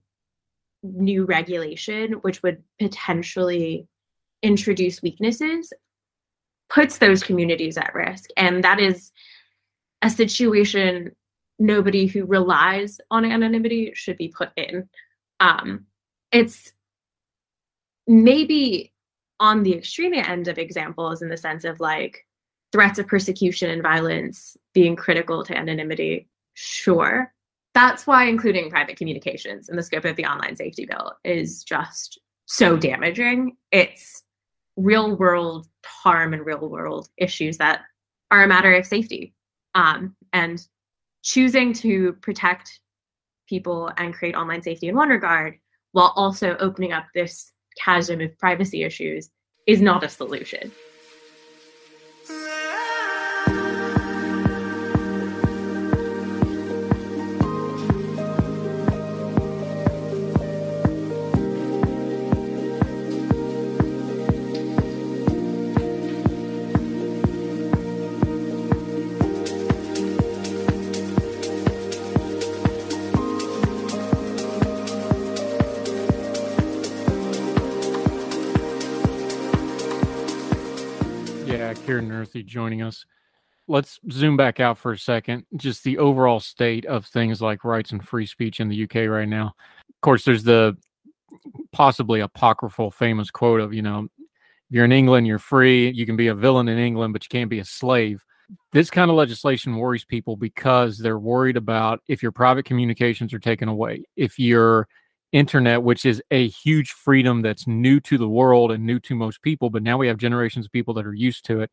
new 0.83 1.25
regulation, 1.25 2.15
which 2.23 2.43
would 2.43 2.63
potentially 2.81 3.87
introduce 4.43 5.03
weaknesses, 5.03 5.73
puts 6.69 6.99
those 6.99 7.23
communities 7.23 7.77
at 7.79 7.95
risk. 7.95 8.31
And 8.37 8.65
that 8.65 8.81
is 8.81 9.13
a 10.05 10.11
situation 10.11 11.11
nobody 11.59 12.07
who 12.07 12.27
relies 12.27 13.01
on 13.11 13.25
anonymity 13.25 13.93
should 13.95 14.19
be 14.19 14.29
put 14.29 14.51
in. 14.57 14.89
Um, 15.41 15.87
it's 16.31 16.73
maybe 18.07 18.93
on 19.41 19.63
the 19.63 19.75
extreme 19.75 20.15
end 20.15 20.47
of 20.47 20.59
examples 20.59 21.23
in 21.23 21.29
the 21.29 21.37
sense 21.37 21.65
of 21.65 21.81
like 21.81 22.27
threats 22.71 22.99
of 22.99 23.07
persecution 23.07 23.71
and 23.71 23.83
violence 23.83 24.57
being 24.75 24.95
critical 24.95 25.43
to 25.45 25.57
anonymity, 25.57 26.29
sure. 26.53 27.33
That's 27.73 28.07
why 28.07 28.25
including 28.25 28.71
private 28.71 28.97
communications 28.97 29.69
in 29.69 29.77
the 29.77 29.83
scope 29.83 30.05
of 30.05 30.17
the 30.17 30.27
online 30.27 30.55
safety 30.55 30.85
bill 30.85 31.13
is 31.25 31.65
just 31.65 32.21
so 32.47 32.77
damaging. 32.77 33.57
It's 33.73 34.23
real 34.77 35.17
world 35.17 35.67
harm 35.85 36.35
and 36.35 36.45
real 36.45 36.69
world 36.69 37.09
issues 37.17 37.59
that 37.59 37.81
are 38.31 38.45
a 38.45 38.49
matter 38.49 38.75
of 38.75 38.87
safety. 38.87 39.34
Um, 39.75 40.15
and 40.33 40.65
choosing 41.23 41.73
to 41.73 42.13
protect 42.15 42.81
people 43.49 43.91
and 43.97 44.15
create 44.15 44.35
online 44.35 44.63
safety 44.63 44.89
in 44.89 44.97
one 44.97 45.09
regard 45.09 45.59
while 45.93 46.13
also 46.17 46.57
opening 46.59 46.93
up 46.93 47.07
this 47.15 47.53
chasm 47.79 48.21
of 48.21 48.37
privacy 48.39 48.83
issues 48.83 49.31
is 49.67 49.81
not 49.81 50.05
a 50.05 50.09
solution. 50.09 50.71
Kieran 81.85 82.09
Nuthi 82.09 82.44
joining 82.44 82.81
us. 82.81 83.05
Let's 83.69 84.01
zoom 84.11 84.36
back 84.36 84.59
out 84.59 84.78
for 84.78 84.93
a 84.93 84.98
second. 84.98 85.44
Just 85.56 85.85
the 85.85 85.98
overall 85.98 86.40
state 86.40 86.86
of 86.86 87.05
things 87.06 87.43
like 87.43 87.65
rights 87.65 87.93
and 87.93 88.06
free 88.06 88.27
speech 88.27 88.61
in 88.61 88.69
the 88.69 88.85
UK 88.85 89.09
right 89.09 89.28
now. 89.28 89.55
Of 89.89 90.01
course, 90.01 90.24
there's 90.24 90.44
the 90.44 90.77
possibly 91.73 92.20
apocryphal 92.20 92.90
famous 92.90 93.31
quote 93.31 93.61
of, 93.61 93.74
you 93.74 93.82
know, 93.82 94.09
you're 94.70 94.86
in 94.86 94.93
England, 94.93 95.27
you're 95.27 95.39
free. 95.39 95.90
You 95.90 96.06
can 96.06 96.16
be 96.16 96.28
a 96.28 96.35
villain 96.35 96.69
in 96.69 96.78
England, 96.78 97.12
but 97.12 97.23
you 97.24 97.28
can't 97.28 97.51
be 97.51 97.59
a 97.59 97.65
slave. 97.65 98.24
This 98.73 98.90
kind 98.90 99.11
of 99.11 99.16
legislation 99.16 99.77
worries 99.77 100.05
people 100.05 100.36
because 100.36 100.98
they're 100.98 101.19
worried 101.19 101.56
about 101.56 102.01
if 102.09 102.23
your 102.23 102.32
private 102.32 102.65
communications 102.65 103.32
are 103.35 103.39
taken 103.39 103.69
away, 103.69 104.05
if 104.16 104.39
your 104.39 104.89
internet, 105.35 105.82
which 105.82 106.06
is 106.06 106.23
a 106.31 106.47
huge 106.48 106.93
freedom 106.93 107.43
that's 107.43 107.66
new 107.66 107.98
to 107.98 108.16
the 108.16 108.28
world 108.28 108.70
and 108.70 108.86
new 108.86 109.01
to 109.01 109.16
most 109.16 109.43
people, 109.43 109.69
but 109.69 109.82
now 109.82 109.98
we 109.98 110.06
have 110.06 110.16
generations 110.16 110.65
of 110.65 110.73
people 110.73 110.94
that 110.94 111.05
are 111.05 111.12
used 111.12 111.44
to 111.47 111.61
it. 111.61 111.70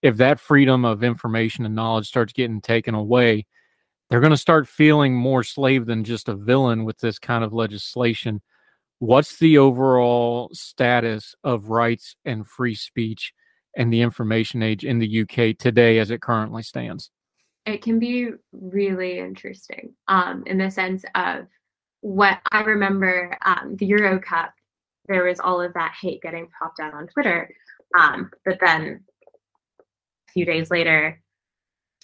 If 0.00 0.16
that 0.16 0.40
freedom 0.40 0.86
of 0.86 1.04
information 1.04 1.66
and 1.66 1.74
knowledge 1.74 2.08
starts 2.08 2.32
getting 2.32 2.62
taken 2.62 2.94
away, 2.94 3.46
they're 4.08 4.20
going 4.20 4.30
to 4.30 4.36
start 4.36 4.66
feeling 4.66 5.14
more 5.14 5.42
slave 5.42 5.84
than 5.84 6.04
just 6.04 6.28
a 6.28 6.34
villain 6.34 6.84
with 6.84 6.98
this 6.98 7.18
kind 7.18 7.44
of 7.44 7.52
legislation. 7.52 8.40
What's 8.98 9.38
the 9.38 9.58
overall 9.58 10.48
status 10.54 11.34
of 11.44 11.68
rights 11.68 12.16
and 12.24 12.46
free 12.46 12.74
speech 12.74 13.34
and 13.76 13.92
the 13.92 14.00
information 14.00 14.62
age 14.62 14.84
in 14.84 15.00
the 15.00 15.20
UK 15.20 15.58
today 15.58 15.98
as 15.98 16.10
it 16.10 16.22
currently 16.22 16.62
stands? 16.62 17.10
It 17.66 17.82
can 17.82 17.98
be 17.98 18.30
really 18.52 19.18
interesting 19.18 19.92
um, 20.08 20.44
in 20.46 20.56
the 20.56 20.70
sense 20.70 21.04
of 21.14 21.46
what 22.06 22.38
I 22.52 22.60
remember 22.60 23.36
um, 23.44 23.74
the 23.80 23.86
Euro 23.86 24.20
Cup, 24.20 24.54
there 25.08 25.24
was 25.24 25.40
all 25.40 25.60
of 25.60 25.74
that 25.74 25.92
hate 26.00 26.22
getting 26.22 26.46
popped 26.56 26.78
out 26.78 26.94
on 26.94 27.08
Twitter. 27.08 27.50
Um, 27.98 28.30
but 28.44 28.58
then 28.60 29.02
a 29.80 30.32
few 30.32 30.44
days 30.44 30.70
later, 30.70 31.20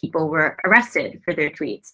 people 0.01 0.29
were 0.29 0.59
arrested 0.65 1.21
for 1.25 1.33
their 1.33 1.51
tweets. 1.51 1.93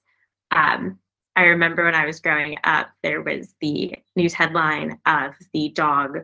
Um, 0.53 0.99
I 1.37 1.43
remember 1.43 1.85
when 1.85 1.95
I 1.95 2.07
was 2.07 2.19
growing 2.19 2.57
up, 2.65 2.89
there 3.03 3.21
was 3.21 3.55
the 3.61 3.95
news 4.17 4.33
headline 4.33 4.99
of 5.05 5.35
the 5.53 5.69
dog 5.75 6.21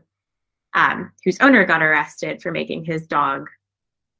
um, 0.73 1.12
whose 1.23 1.39
owner 1.40 1.66
got 1.66 1.82
arrested 1.82 2.40
for 2.40 2.51
making 2.51 2.86
his 2.86 3.06
dog 3.06 3.51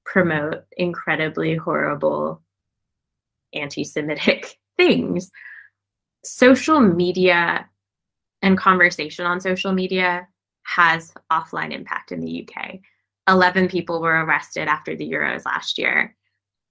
promote 0.05 0.65
incredibly 0.77 1.57
horrible 1.57 2.43
anti 3.55 3.85
Semitic 3.85 4.59
things 4.77 5.31
social 6.25 6.81
media 6.81 7.69
and 8.43 8.59
conversation 8.59 9.27
on 9.27 9.41
social 9.41 9.73
media 9.73 10.27
has 10.65 11.13
offline 11.31 11.73
impact 11.73 12.13
in 12.13 12.21
the 12.21 12.49
UK. 12.49 12.81
11 13.29 13.69
people 13.69 14.01
were 14.01 14.25
arrested 14.25 14.69
after 14.69 14.97
the 14.97 15.11
Euros 15.11 15.45
last 15.47 15.79
year 15.79 16.15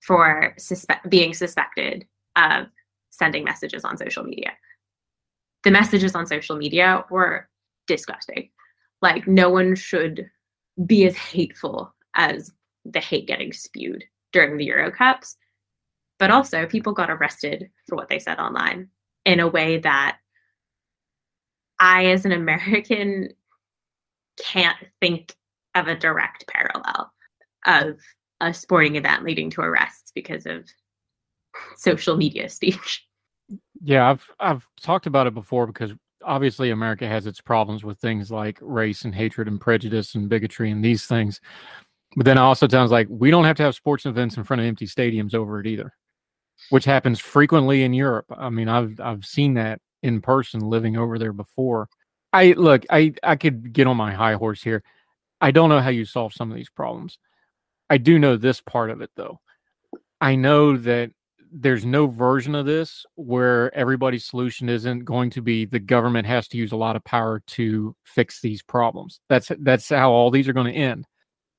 for 0.02 0.54
suspe- 0.60 1.10
being 1.10 1.34
suspected 1.34 2.06
of 2.36 2.68
sending 3.10 3.44
messages 3.44 3.84
on 3.84 3.98
social 3.98 4.24
media. 4.24 4.52
The 5.64 5.72
messages 5.72 6.16
on 6.16 6.28
social 6.28 6.58
media 6.58 7.06
were 7.10 7.48
disgusting. 7.88 8.50
Like, 9.02 9.28
no 9.28 9.50
one 9.50 9.76
should 9.76 10.30
be 10.86 11.06
as 11.06 11.16
hateful 11.16 11.94
as 12.16 12.52
the 12.86 13.00
hate 13.00 13.28
getting 13.28 13.54
spewed 13.54 14.04
during 14.32 14.58
the 14.58 14.66
Euro 14.66 14.92
Cups. 14.92 15.38
But 16.20 16.32
also, 16.32 16.66
people 16.66 16.94
got 16.94 17.10
arrested 17.10 17.70
for 17.88 17.96
what 17.96 18.10
they 18.10 18.20
said 18.20 18.40
online 18.40 18.90
in 19.26 19.40
a 19.40 19.48
way 19.48 19.78
that 19.80 20.18
I, 21.80 22.08
as 22.08 22.26
an 22.26 22.32
American, 22.32 23.30
can't 24.40 24.78
think 25.02 25.36
of 25.76 25.88
a 25.88 25.96
direct 25.96 26.46
parallel 26.48 27.12
of 27.66 28.00
a 28.42 28.54
sporting 28.54 28.96
event 28.96 29.24
leading 29.24 29.50
to 29.52 29.62
arrests 29.62 30.12
because 30.14 30.46
of 30.46 30.68
social 31.78 32.18
media 32.18 32.50
speech. 32.50 33.06
Yeah, 33.84 34.10
I've 34.10 34.30
I've 34.40 34.68
talked 34.82 35.08
about 35.08 35.28
it 35.28 35.34
before 35.34 35.68
because 35.68 35.92
obviously 36.24 36.70
America 36.72 37.08
has 37.08 37.28
its 37.28 37.42
problems 37.42 37.84
with 37.84 38.00
things 38.00 38.32
like 38.32 38.58
race 38.62 39.04
and 39.04 39.14
hatred 39.14 39.48
and 39.48 39.60
prejudice 39.60 40.16
and 40.16 40.30
bigotry 40.30 40.72
and 40.72 40.84
these 40.84 41.06
things. 41.06 41.42
But 42.16 42.26
then 42.26 42.38
also 42.38 42.68
sounds 42.68 42.92
like 42.92 43.08
we 43.10 43.32
don't 43.32 43.46
have 43.46 43.58
to 43.58 43.64
have 43.64 43.76
sports 43.76 44.06
events 44.06 44.38
in 44.38 44.44
front 44.44 44.62
of 44.62 44.68
empty 44.68 44.86
stadiums 44.86 45.34
over 45.34 45.60
it 45.60 45.68
either 45.68 45.94
which 46.70 46.86
happens 46.86 47.20
frequently 47.20 47.84
in 47.84 47.94
Europe. 47.94 48.26
I 48.30 48.50
mean, 48.50 48.70
I've 48.70 49.00
I've 49.00 49.26
seen 49.26 49.56
that 49.56 49.80
in 50.02 50.22
person 50.22 50.62
living 50.62 50.98
over 50.98 51.18
there 51.18 51.34
before. 51.34 51.90
I 52.32 52.54
look, 52.54 52.86
I 52.90 53.14
I 53.24 53.36
could 53.36 53.74
get 53.74 53.88
on 53.88 53.98
my 53.98 54.14
high 54.14 54.34
horse 54.34 54.62
here. 54.62 54.84
I 55.42 55.52
don't 55.52 55.70
know 55.70 55.82
how 55.82 55.90
you 55.90 56.06
solve 56.06 56.34
some 56.34 56.52
of 56.52 56.58
these 56.58 56.70
problems. 56.70 57.20
I 57.90 57.98
do 57.98 58.18
know 58.18 58.38
this 58.38 58.62
part 58.62 58.90
of 58.90 59.02
it 59.02 59.12
though. 59.16 59.40
I 60.22 60.36
know 60.36 60.78
that 60.78 61.12
there's 61.56 61.86
no 61.86 62.08
version 62.08 62.56
of 62.56 62.66
this 62.66 63.06
where 63.16 63.74
everybody's 63.76 64.26
solution 64.26 64.70
isn't 64.70 65.06
going 65.06 65.30
to 65.30 65.42
be 65.42 65.66
the 65.66 65.80
government 65.80 66.26
has 66.26 66.48
to 66.48 66.58
use 66.58 66.72
a 66.72 66.78
lot 66.78 66.96
of 66.96 67.04
power 67.04 67.44
to 67.46 67.96
fix 68.04 68.42
these 68.42 68.64
problems. 68.64 69.20
That's 69.30 69.52
that's 69.60 69.90
how 69.90 70.12
all 70.12 70.32
these 70.32 70.48
are 70.48 70.54
going 70.54 70.74
to 70.74 70.80
end. 70.80 71.06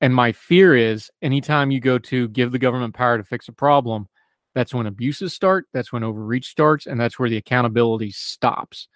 And 0.01 0.13
my 0.13 0.33
fear 0.33 0.75
is 0.75 1.09
anytime 1.21 1.71
you 1.71 1.79
go 1.79 1.97
to 1.99 2.27
give 2.27 2.51
the 2.51 2.59
government 2.59 2.93
power 2.93 3.17
to 3.17 3.23
fix 3.23 3.47
a 3.47 3.53
problem, 3.53 4.07
that's 4.55 4.73
when 4.73 4.87
abuses 4.87 5.33
start, 5.33 5.67
that's 5.73 5.93
when 5.93 6.03
overreach 6.03 6.47
starts, 6.47 6.87
and 6.87 6.99
that's 6.99 7.19
where 7.19 7.29
the 7.29 7.37
accountability 7.37 8.11
stops. 8.11 8.87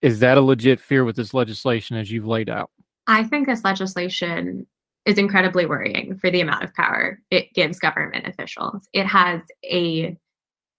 Is 0.00 0.20
that 0.20 0.38
a 0.38 0.40
legit 0.40 0.80
fear 0.80 1.04
with 1.04 1.16
this 1.16 1.34
legislation 1.34 1.96
as 1.96 2.10
you've 2.10 2.26
laid 2.26 2.48
out? 2.48 2.70
I 3.06 3.24
think 3.24 3.46
this 3.46 3.64
legislation 3.64 4.66
is 5.04 5.18
incredibly 5.18 5.66
worrying 5.66 6.16
for 6.18 6.30
the 6.30 6.40
amount 6.40 6.64
of 6.64 6.72
power 6.74 7.20
it 7.30 7.52
gives 7.54 7.78
government 7.78 8.26
officials. 8.26 8.88
It 8.92 9.06
has 9.06 9.42
a 9.64 10.16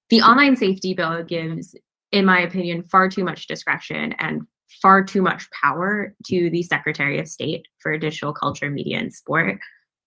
the 0.09 0.21
online 0.21 0.55
safety 0.55 0.95
bill 0.95 1.23
gives 1.23 1.75
in 2.11 2.25
my 2.25 2.39
opinion, 2.39 2.83
far 2.83 3.09
too 3.09 3.23
much 3.23 3.47
discretion 3.47 4.13
and 4.19 4.41
far 4.81 5.03
too 5.03 5.21
much 5.21 5.49
power 5.51 6.15
to 6.25 6.49
the 6.49 6.63
Secretary 6.63 7.19
of 7.19 7.27
State 7.27 7.67
for 7.79 7.97
Digital 7.97 8.33
Culture, 8.33 8.69
Media, 8.69 8.97
and 8.97 9.13
Sport. 9.13 9.59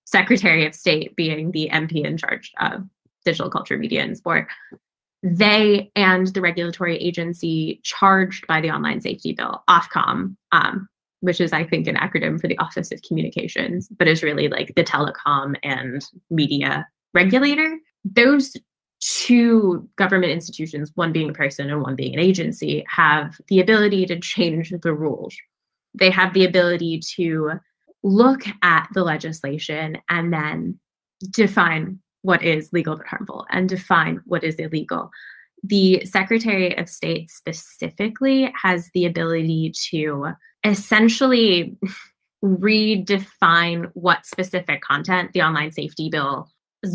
Secretary 0.05 0.67
of 0.67 0.75
State 0.75 1.15
being 1.17 1.53
the 1.53 1.71
MP 1.73 2.05
in 2.05 2.17
charge 2.17 2.53
of 2.61 2.83
digital 3.25 3.51
culture, 3.51 3.79
media, 3.79 4.03
and 4.03 4.17
sport. 4.17 4.49
They 5.23 5.91
and 5.95 6.27
the 6.29 6.41
regulatory 6.41 6.97
agency 6.99 7.81
charged 7.85 8.47
by 8.47 8.61
the 8.61 8.71
Online 8.71 9.01
Safety 9.01 9.33
Bill, 9.33 9.63
Ofcom, 9.71 10.37
um, 10.51 10.89
which 11.21 11.41
is, 11.41 11.53
I 11.53 11.65
think, 11.65 11.87
an 11.87 11.95
acronym 11.95 12.41
for 12.41 12.49
the 12.49 12.59
Office 12.59 12.91
of 12.91 13.01
Communications, 13.03 13.89
but 13.89 14.09
is 14.09 14.25
really 14.25 14.49
like 14.49 14.73
the 14.75 14.83
telecom 14.83 15.55
and 15.63 16.05
media 16.31 16.87
regulator. 17.15 17.79
Those 18.05 18.57
two 19.01 19.89
government 19.97 20.33
institutions, 20.33 20.91
one 20.95 21.13
being 21.13 21.31
a 21.31 21.35
person 21.35 21.71
and 21.71 21.83
one 21.83 21.95
being 21.95 22.15
an 22.15 22.21
agency, 22.21 22.85
have 22.89 23.37
the 23.49 23.61
ability 23.61 24.07
to 24.07 24.19
change 24.19 24.73
the 24.83 24.93
rules. 24.93 25.37
They 25.95 26.11
have 26.11 26.35
the 26.35 26.45
ability 26.45 27.01
to 27.17 27.53
look 28.03 28.43
at 28.63 28.89
the 28.95 29.05
legislation 29.05 29.99
and 30.09 30.33
then 30.33 30.79
define 31.31 32.01
what 32.23 32.43
is 32.43 32.73
legal 32.73 32.97
but 32.97 33.07
harmful 33.07 33.47
and 33.51 33.69
define 33.69 34.21
what 34.25 34.45
is 34.45 34.57
illegal. 34.57 35.11
The 35.65 36.05
Secretary 36.05 36.77
of 36.77 36.89
State 36.89 37.31
specifically 37.31 38.53
has 38.61 38.91
the 38.95 39.07
ability 39.07 39.73
to 39.91 40.33
essentially 40.65 41.77
redefine 42.45 43.91
what 43.95 44.27
specific 44.27 44.81
content 44.81 45.33
the 45.33 45.43
online 45.43 45.71
safety 45.71 46.09
bill 46.11 46.49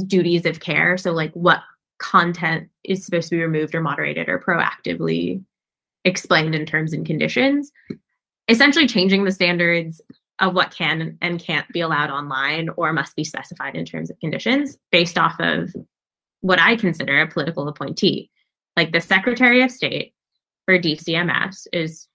duties 0.07 0.45
of 0.45 0.59
care 0.59 0.97
so 0.97 1.13
like 1.13 1.31
what 1.31 1.61
content 1.99 2.69
is 2.83 3.05
supposed 3.05 3.29
to 3.29 3.35
be 3.35 3.41
removed 3.41 3.73
or 3.73 3.81
moderated 3.81 4.27
or 4.27 4.39
proactively 4.39 5.41
explained 6.05 6.55
in 6.55 6.65
terms 6.65 6.93
and 6.93 7.05
conditions, 7.05 7.71
essentially 8.47 8.87
changing 8.87 9.23
the 9.23 9.31
standards 9.31 10.01
of 10.39 10.53
what 10.53 10.71
can 10.71 11.17
and 11.21 11.39
can't 11.39 11.67
be 11.69 11.81
allowed 11.81 12.09
online 12.09 12.69
or 12.77 12.93
must 12.93 13.15
be 13.15 13.23
specified 13.23 13.75
in 13.75 13.85
terms 13.85 14.09
of 14.09 14.19
conditions 14.19 14.77
based 14.91 15.17
off 15.17 15.35
of 15.39 15.73
what 16.41 16.59
I 16.59 16.75
consider 16.75 17.21
a 17.21 17.27
political 17.27 17.67
appointee. 17.67 18.29
Like 18.75 18.91
the 18.91 19.01
Secretary 19.01 19.63
of 19.63 19.71
State 19.71 20.13
for 20.65 20.77
DCMS 20.77 21.67
is 21.73 22.07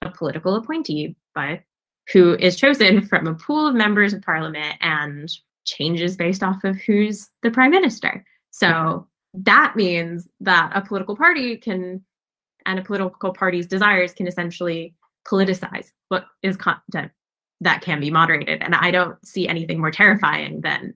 a 0.00 0.10
political 0.10 0.54
appointee 0.56 1.16
by 1.34 1.62
who 2.12 2.34
is 2.34 2.56
chosen 2.56 3.06
from 3.06 3.26
a 3.26 3.34
pool 3.34 3.66
of 3.66 3.74
members 3.74 4.12
of 4.12 4.22
parliament 4.22 4.76
and 4.80 5.30
changes 5.64 6.16
based 6.16 6.42
off 6.42 6.64
of 6.64 6.76
who's 6.76 7.28
the 7.42 7.50
prime 7.50 7.70
minister. 7.70 8.24
So 8.50 9.06
that 9.34 9.74
means 9.76 10.28
that 10.40 10.72
a 10.74 10.80
political 10.82 11.16
party 11.16 11.56
can, 11.56 12.04
and 12.64 12.78
a 12.78 12.82
political 12.82 13.32
party's 13.32 13.66
desires 13.66 14.12
can 14.12 14.26
essentially 14.26 14.94
politicize 15.26 15.90
what 16.08 16.24
is 16.42 16.56
content 16.56 17.10
that 17.60 17.80
can 17.80 18.00
be 18.00 18.10
moderated. 18.10 18.62
And 18.62 18.74
I 18.74 18.90
don't 18.90 19.24
see 19.26 19.48
anything 19.48 19.80
more 19.80 19.90
terrifying 19.90 20.60
than 20.60 20.94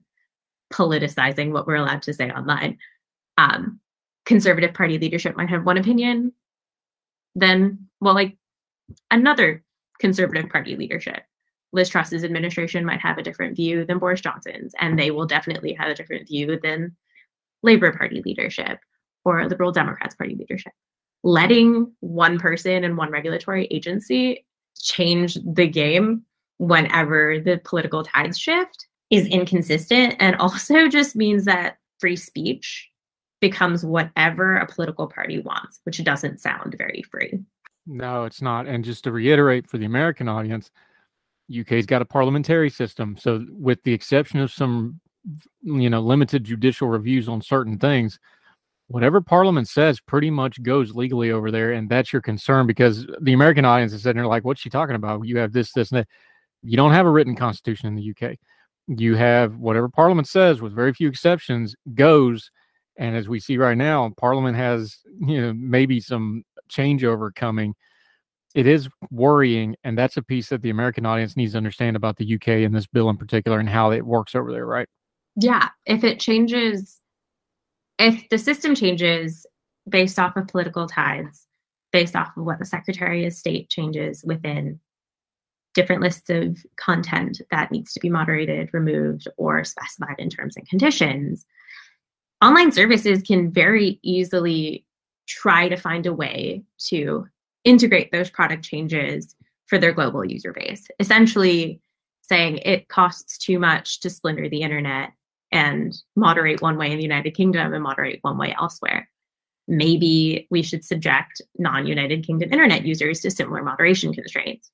politicizing 0.71 1.51
what 1.51 1.65
we're 1.65 1.75
allowed 1.75 2.03
to 2.03 2.13
say 2.13 2.29
online. 2.29 2.77
Um, 3.37 3.79
conservative 4.25 4.73
party 4.73 4.97
leadership 4.99 5.35
might 5.35 5.49
have 5.49 5.65
one 5.65 5.77
opinion, 5.77 6.33
then, 7.35 7.87
well, 7.99 8.13
like 8.13 8.37
another 9.09 9.63
conservative 9.99 10.49
party 10.49 10.75
leadership. 10.75 11.23
Liz 11.71 11.89
Truss's 11.89 12.23
administration 12.23 12.85
might 12.85 13.01
have 13.01 13.17
a 13.17 13.23
different 13.23 13.55
view 13.55 13.85
than 13.85 13.99
Boris 13.99 14.21
Johnson's, 14.21 14.73
and 14.79 14.97
they 14.97 15.11
will 15.11 15.25
definitely 15.25 15.73
have 15.73 15.89
a 15.89 15.95
different 15.95 16.27
view 16.27 16.59
than 16.61 16.95
Labor 17.61 17.91
Party 17.91 18.21
leadership 18.25 18.79
or 19.25 19.47
Liberal 19.47 19.71
Democrats 19.71 20.15
Party 20.15 20.35
leadership. 20.35 20.73
Letting 21.23 21.91
one 21.99 22.39
person 22.39 22.83
and 22.83 22.97
one 22.97 23.11
regulatory 23.11 23.67
agency 23.69 24.45
change 24.81 25.37
the 25.45 25.67
game 25.67 26.23
whenever 26.59 27.39
the 27.39 27.59
political 27.63 28.03
tides 28.03 28.37
shift 28.37 28.87
is 29.09 29.25
inconsistent 29.27 30.15
and 30.19 30.35
also 30.39 30.87
just 30.87 31.15
means 31.15 31.45
that 31.45 31.77
free 31.99 32.15
speech 32.15 32.89
becomes 33.41 33.85
whatever 33.85 34.57
a 34.57 34.67
political 34.67 35.07
party 35.07 35.39
wants, 35.39 35.79
which 35.83 36.03
doesn't 36.03 36.39
sound 36.39 36.75
very 36.77 37.03
free. 37.09 37.39
No, 37.87 38.25
it's 38.25 38.41
not. 38.41 38.67
And 38.67 38.83
just 38.83 39.05
to 39.05 39.11
reiterate 39.11 39.67
for 39.67 39.77
the 39.77 39.85
American 39.85 40.27
audience, 40.27 40.69
UK's 41.57 41.85
got 41.85 42.01
a 42.01 42.05
parliamentary 42.05 42.69
system. 42.69 43.17
So, 43.17 43.45
with 43.49 43.81
the 43.83 43.93
exception 43.93 44.39
of 44.39 44.51
some 44.51 44.99
you 45.61 45.89
know 45.89 45.99
limited 45.99 46.43
judicial 46.43 46.87
reviews 46.87 47.27
on 47.27 47.41
certain 47.41 47.77
things 47.77 48.19
whatever 48.87 49.21
parliament 49.21 49.67
says 49.67 49.99
pretty 49.99 50.31
much 50.31 50.61
goes 50.63 50.95
legally 50.95 51.31
over 51.31 51.51
there 51.51 51.73
and 51.73 51.89
that's 51.89 52.13
your 52.13 52.21
concern 52.21 52.65
because 52.65 53.05
the 53.21 53.33
american 53.33 53.65
audience 53.65 53.93
is 53.93 54.03
sitting 54.03 54.17
there 54.17 54.27
like 54.27 54.45
what's 54.45 54.61
she 54.61 54.69
talking 54.69 54.95
about 54.95 55.25
you 55.25 55.37
have 55.37 55.51
this 55.51 55.71
this 55.73 55.91
and 55.91 55.99
that 55.99 56.07
you 56.63 56.77
don't 56.77 56.91
have 56.91 57.05
a 57.05 57.09
written 57.09 57.35
constitution 57.35 57.87
in 57.87 57.95
the 57.95 58.11
uk 58.11 58.35
you 58.87 59.15
have 59.15 59.55
whatever 59.57 59.87
parliament 59.89 60.27
says 60.27 60.61
with 60.61 60.73
very 60.73 60.93
few 60.93 61.07
exceptions 61.07 61.75
goes 61.93 62.51
and 62.97 63.15
as 63.15 63.29
we 63.29 63.39
see 63.39 63.57
right 63.57 63.77
now 63.77 64.11
parliament 64.17 64.57
has 64.57 64.97
you 65.19 65.41
know 65.41 65.53
maybe 65.53 65.99
some 65.99 66.43
changeover 66.69 67.33
coming. 67.33 67.73
It 68.55 68.67
is 68.67 68.89
worrying 69.11 69.75
and 69.83 69.97
that's 69.97 70.17
a 70.17 70.23
piece 70.23 70.49
that 70.49 70.63
the 70.63 70.71
american 70.71 71.05
audience 71.05 71.37
needs 71.37 71.51
to 71.51 71.57
understand 71.57 71.95
about 71.95 72.17
the 72.17 72.35
uk 72.35 72.47
and 72.47 72.73
this 72.73 72.87
bill 72.87 73.09
in 73.09 73.17
particular 73.17 73.59
and 73.59 73.69
how 73.69 73.91
it 73.91 74.05
works 74.05 74.33
over 74.35 74.51
there 74.51 74.65
right? 74.65 74.87
Yeah, 75.35 75.69
if 75.85 76.03
it 76.03 76.19
changes, 76.19 76.99
if 77.97 78.27
the 78.29 78.37
system 78.37 78.75
changes 78.75 79.45
based 79.87 80.19
off 80.19 80.35
of 80.35 80.47
political 80.47 80.87
tides, 80.87 81.45
based 81.91 82.15
off 82.15 82.35
of 82.35 82.43
what 82.43 82.59
the 82.59 82.65
Secretary 82.65 83.25
of 83.25 83.33
State 83.33 83.69
changes 83.69 84.23
within 84.25 84.79
different 85.79 86.01
lists 86.01 86.29
of 86.29 86.57
content 86.75 87.41
that 87.51 87.71
needs 87.71 87.93
to 87.93 88.01
be 88.01 88.09
moderated, 88.09 88.69
removed, 88.73 89.29
or 89.37 89.63
specified 89.63 90.15
in 90.17 90.29
terms 90.29 90.57
and 90.57 90.67
conditions, 90.67 91.45
online 92.41 92.73
services 92.73 93.23
can 93.23 93.49
very 93.49 93.97
easily 94.03 94.85
try 95.25 95.69
to 95.69 95.77
find 95.77 96.05
a 96.05 96.11
way 96.11 96.61
to 96.77 97.25
integrate 97.63 98.11
those 98.11 98.29
product 98.29 98.65
changes 98.65 99.37
for 99.67 99.77
their 99.77 99.93
global 99.93 100.25
user 100.25 100.51
base. 100.51 100.85
Essentially, 100.99 101.79
saying 102.23 102.57
it 102.57 102.89
costs 102.89 103.37
too 103.37 103.57
much 103.57 104.01
to 104.01 104.09
splinter 104.09 104.49
the 104.49 104.61
internet 104.61 105.11
and 105.53 105.95
moderate 106.17 106.61
one 106.61 106.77
way 106.77 106.91
in 106.91 106.97
the 106.97 107.03
United 107.03 107.31
Kingdom 107.31 107.73
and 107.73 107.83
moderate 107.83 108.19
one 108.21 108.37
way 108.37 108.53
elsewhere. 108.59 109.09
Maybe 109.69 110.45
we 110.51 110.61
should 110.61 110.83
subject 110.83 111.41
non 111.57 111.87
United 111.87 112.25
Kingdom 112.27 112.51
internet 112.51 112.85
users 112.85 113.21
to 113.21 113.31
similar 113.31 113.63
moderation 113.63 114.13
constraints. 114.13 114.71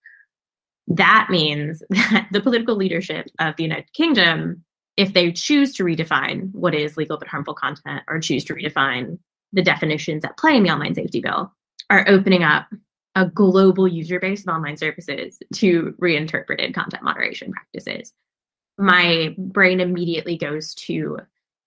That 0.87 1.27
means 1.29 1.81
that 1.89 2.27
the 2.31 2.41
political 2.41 2.75
leadership 2.75 3.27
of 3.39 3.55
the 3.55 3.63
United 3.63 3.91
Kingdom, 3.93 4.63
if 4.97 5.13
they 5.13 5.31
choose 5.31 5.73
to 5.75 5.83
redefine 5.83 6.51
what 6.53 6.75
is 6.75 6.97
legal 6.97 7.17
but 7.17 7.27
harmful 7.27 7.53
content 7.53 8.03
or 8.07 8.19
choose 8.19 8.43
to 8.45 8.55
redefine 8.55 9.17
the 9.53 9.61
definitions 9.61 10.25
at 10.25 10.37
play 10.37 10.55
in 10.55 10.63
the 10.63 10.69
online 10.69 10.95
safety 10.95 11.21
bill, 11.21 11.51
are 11.89 12.05
opening 12.07 12.43
up 12.43 12.67
a 13.15 13.25
global 13.25 13.87
user 13.87 14.19
base 14.19 14.41
of 14.41 14.49
online 14.53 14.75
services 14.75 15.37
to 15.53 15.95
reinterpreted 15.99 16.73
content 16.73 17.03
moderation 17.03 17.51
practices 17.51 18.11
my 18.77 19.33
brain 19.37 19.79
immediately 19.79 20.37
goes 20.37 20.73
to 20.75 21.17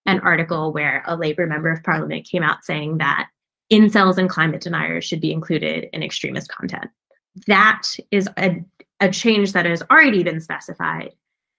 an 0.05 0.19
article 0.19 0.71
where 0.71 1.03
a 1.07 1.15
labor 1.15 1.45
member 1.45 1.71
of 1.71 1.83
parliament 1.83 2.27
came 2.29 2.43
out 2.43 2.63
saying 2.63 2.97
that 2.97 3.27
incels 3.71 4.17
and 4.17 4.29
climate 4.29 4.61
deniers 4.61 5.05
should 5.05 5.21
be 5.21 5.31
included 5.31 5.87
in 5.93 6.03
extremist 6.03 6.49
content. 6.49 6.89
That 7.47 7.83
is 8.11 8.27
a, 8.37 8.63
a 8.99 9.09
change 9.09 9.53
that 9.53 9.65
has 9.65 9.81
already 9.89 10.23
been 10.23 10.41
specified 10.41 11.13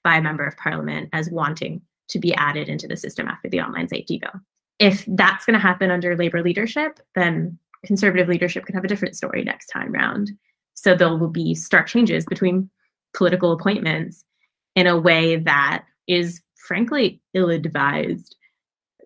by 0.05 0.17
a 0.17 0.23
member 0.23 0.45
of 0.45 0.57
parliament 0.57 1.09
as 1.13 1.31
wanting 1.31 1.83
to 2.09 2.19
be 2.19 2.35
added 2.35 2.69
into 2.69 2.89
the 2.89 2.97
system 2.97 3.29
after 3.29 3.49
the 3.49 3.61
online 3.61 3.89
safety 3.89 4.19
bill. 4.19 4.41
If 4.79 5.05
that's 5.09 5.45
going 5.45 5.55
to 5.55 5.61
happen 5.61 5.91
under 5.91 6.17
labor 6.17 6.43
leadership, 6.43 7.01
then 7.15 7.59
conservative 7.85 8.29
leadership 8.29 8.65
could 8.65 8.75
have 8.75 8.85
a 8.85 8.89
different 8.89 9.17
story 9.17 9.45
next 9.45 9.67
time 9.67 9.93
round. 9.93 10.31
So 10.75 10.95
there 10.95 11.17
will 11.17 11.29
be 11.29 11.55
stark 11.55 11.87
changes 11.87 12.25
between 12.25 12.71
political 13.15 13.53
appointments 13.53 14.25
in 14.75 14.87
a 14.87 14.99
way 14.99 15.37
that 15.37 15.85
is 16.07 16.41
frankly 16.67 17.21
ill 17.35 17.51
advised 17.51 18.37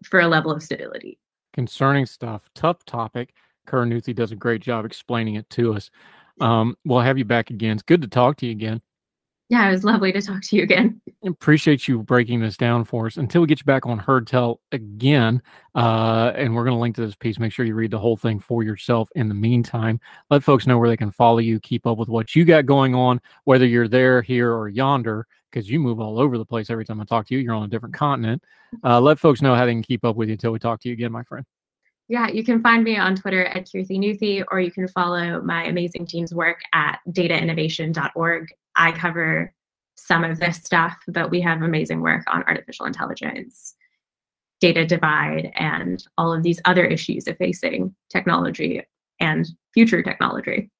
for 0.05 0.21
a 0.21 0.29
level 0.29 0.53
of 0.53 0.63
stability. 0.63 1.19
Concerning 1.53 2.07
stuff, 2.07 2.49
tough 2.55 2.85
topic. 2.85 3.33
Karan 3.67 3.99
does 3.99 4.33
a 4.33 4.37
great 4.37 4.61
job 4.61 4.85
explaining 4.85 5.37
it 5.37 5.49
to 5.51 5.75
us. 5.75 5.91
Um, 6.41 6.77
we'll 6.85 7.01
have 7.01 7.19
you 7.19 7.25
back 7.25 7.51
again. 7.51 7.73
It's 7.73 7.83
good 7.83 8.03
to 8.03 8.09
talk 8.09 8.37
to 8.39 8.47
you 8.47 8.53
again. 8.53 8.81
Yeah, 9.51 9.69
it 9.69 9.73
was 9.73 9.85
lovely 9.85 10.11
to 10.11 10.23
talk 10.23 10.43
to 10.43 10.57
you 10.57 10.63
again. 10.63 11.01
Appreciate 11.25 11.87
you 11.87 12.03
breaking 12.03 12.41
this 12.41 12.57
down 12.57 12.83
for 12.85 13.07
us. 13.07 13.19
Until 13.19 13.43
we 13.43 13.47
get 13.47 13.61
you 13.61 13.65
back 13.65 13.85
on 13.87 13.99
Heard 13.99 14.27
Tell 14.27 14.61
again, 14.73 15.43
uh, 15.75 16.33
and 16.35 16.55
we're 16.55 16.65
going 16.65 16.75
to 16.75 16.81
link 16.81 16.97
to 16.97 17.05
this 17.05 17.15
piece. 17.15 17.39
Make 17.39 17.53
sure 17.53 17.67
you 17.67 17.75
read 17.75 17.91
the 17.91 17.99
whole 17.99 18.17
thing 18.17 18.41
for 18.41 18.63
yourself. 18.63 19.11
In 19.15 19.29
the 19.29 19.35
meantime, 19.35 20.01
let 20.31 20.43
folks 20.43 20.67
know 20.67 20.79
where 20.79 20.89
they 20.89 20.97
can 20.97 21.11
follow 21.11 21.39
you, 21.39 21.61
keep 21.61 21.87
up 21.87 21.99
with 21.99 22.09
what 22.09 22.35
you 22.35 22.47
got 22.47 22.65
going 22.65 22.95
on, 22.95 23.21
whether 23.45 23.67
you're 23.67 23.87
there, 23.87 24.23
here, 24.23 24.53
or 24.53 24.69
yonder 24.69 25.27
because 25.55 25.71
you 25.71 25.79
move 25.79 26.01
all 26.01 26.19
over 26.19 26.37
the 26.37 26.45
place 26.45 26.69
every 26.69 26.85
time 26.85 27.01
I 27.01 27.05
talk 27.05 27.29
to 27.29 27.35
you. 27.35 27.41
You're 27.41 27.55
on 27.55 27.63
a 27.63 27.69
different 27.69 27.95
continent. 27.95 28.43
Uh, 28.83 29.01
let 29.01 29.21
folks 29.21 29.41
know 29.41 29.55
how 29.55 29.65
they 29.67 29.73
can 29.73 29.85
keep 29.85 30.05
up 30.05 30.17
with 30.17 30.29
you 30.29 30.33
until 30.33 30.51
we 30.51 30.59
talk 30.59 30.81
to 30.81 30.89
you 30.89 30.95
again, 30.95 31.13
my 31.13 31.23
friend. 31.23 31.47
Yeah, 32.09 32.29
you 32.29 32.45
can 32.45 32.63
find 32.63 32.85
me 32.85 32.99
on 32.99 33.17
Twitter 33.17 33.47
at 33.47 33.67
Kirthi 33.67 33.99
Nuthi, 33.99 34.45
or 34.51 34.61
you 34.61 34.71
can 34.71 34.87
follow 34.89 35.41
my 35.41 35.65
amazing 35.65 36.07
team's 36.07 36.35
work 36.35 36.61
at 36.75 36.99
datainnovation.org. 37.09 38.49
I 38.77 38.93
cover 38.93 39.55
some 39.97 40.23
of 40.25 40.39
this 40.39 40.57
stuff, 40.57 40.97
but 41.09 41.31
we 41.31 41.41
have 41.41 41.63
amazing 41.63 42.01
work 42.01 42.23
on 42.27 42.45
artificial 42.45 42.85
intelligence, 42.85 43.75
data 44.61 44.85
divide, 44.85 45.51
and 45.55 46.07
all 46.19 46.33
of 46.33 46.43
these 46.43 46.61
other 46.67 46.85
issues 46.85 47.27
of 47.27 47.39
facing 47.39 47.95
technology 48.11 48.83
and 49.21 49.47
future 49.73 50.03
technology. 50.03 50.71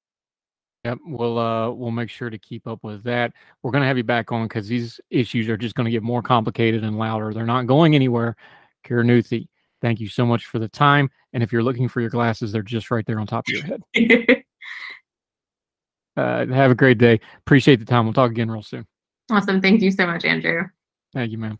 Yep, 0.83 0.99
we'll 1.07 1.39
uh 1.39 1.71
we'll 1.71 1.89
make 1.89 2.11
sure 2.11 2.29
to 2.29 2.37
keep 2.37 2.67
up 2.67 2.83
with 2.83 3.03
that. 3.05 3.33
We're 3.63 3.71
gonna 3.71 3.87
have 3.87 3.97
you 3.97 4.03
back 4.03 4.31
on 4.31 4.47
because 4.47 4.67
these 4.67 4.99
issues 5.09 5.49
are 5.49 5.57
just 5.57 5.73
gonna 5.73 5.89
get 5.89 6.03
more 6.03 6.21
complicated 6.21 6.83
and 6.83 6.99
louder. 6.99 7.33
They're 7.33 7.47
not 7.47 7.65
going 7.65 7.95
anywhere. 7.95 8.35
Kira 8.85 9.03
Nuthi, 9.03 9.47
thank 9.81 9.99
you 9.99 10.07
so 10.07 10.25
much 10.25 10.45
for 10.45 10.59
the 10.59 10.67
time. 10.67 11.09
And 11.33 11.43
if 11.43 11.51
you're 11.51 11.63
looking 11.63 11.87
for 11.87 12.01
your 12.01 12.09
glasses, 12.09 12.51
they're 12.51 12.61
just 12.61 12.91
right 12.91 13.05
there 13.05 13.19
on 13.19 13.27
top 13.27 13.45
of 13.47 13.53
your 13.53 13.63
head. 13.63 13.81
uh, 16.17 16.45
have 16.47 16.71
a 16.71 16.75
great 16.75 16.97
day. 16.97 17.19
Appreciate 17.39 17.79
the 17.79 17.85
time. 17.85 18.05
We'll 18.05 18.13
talk 18.13 18.31
again 18.31 18.49
real 18.49 18.63
soon. 18.63 18.85
Awesome. 19.31 19.61
Thank 19.61 19.81
you 19.81 19.91
so 19.91 20.05
much, 20.05 20.23
Andrew. 20.25 20.63
Thank 21.13 21.31
you, 21.31 21.37
ma'am. 21.37 21.59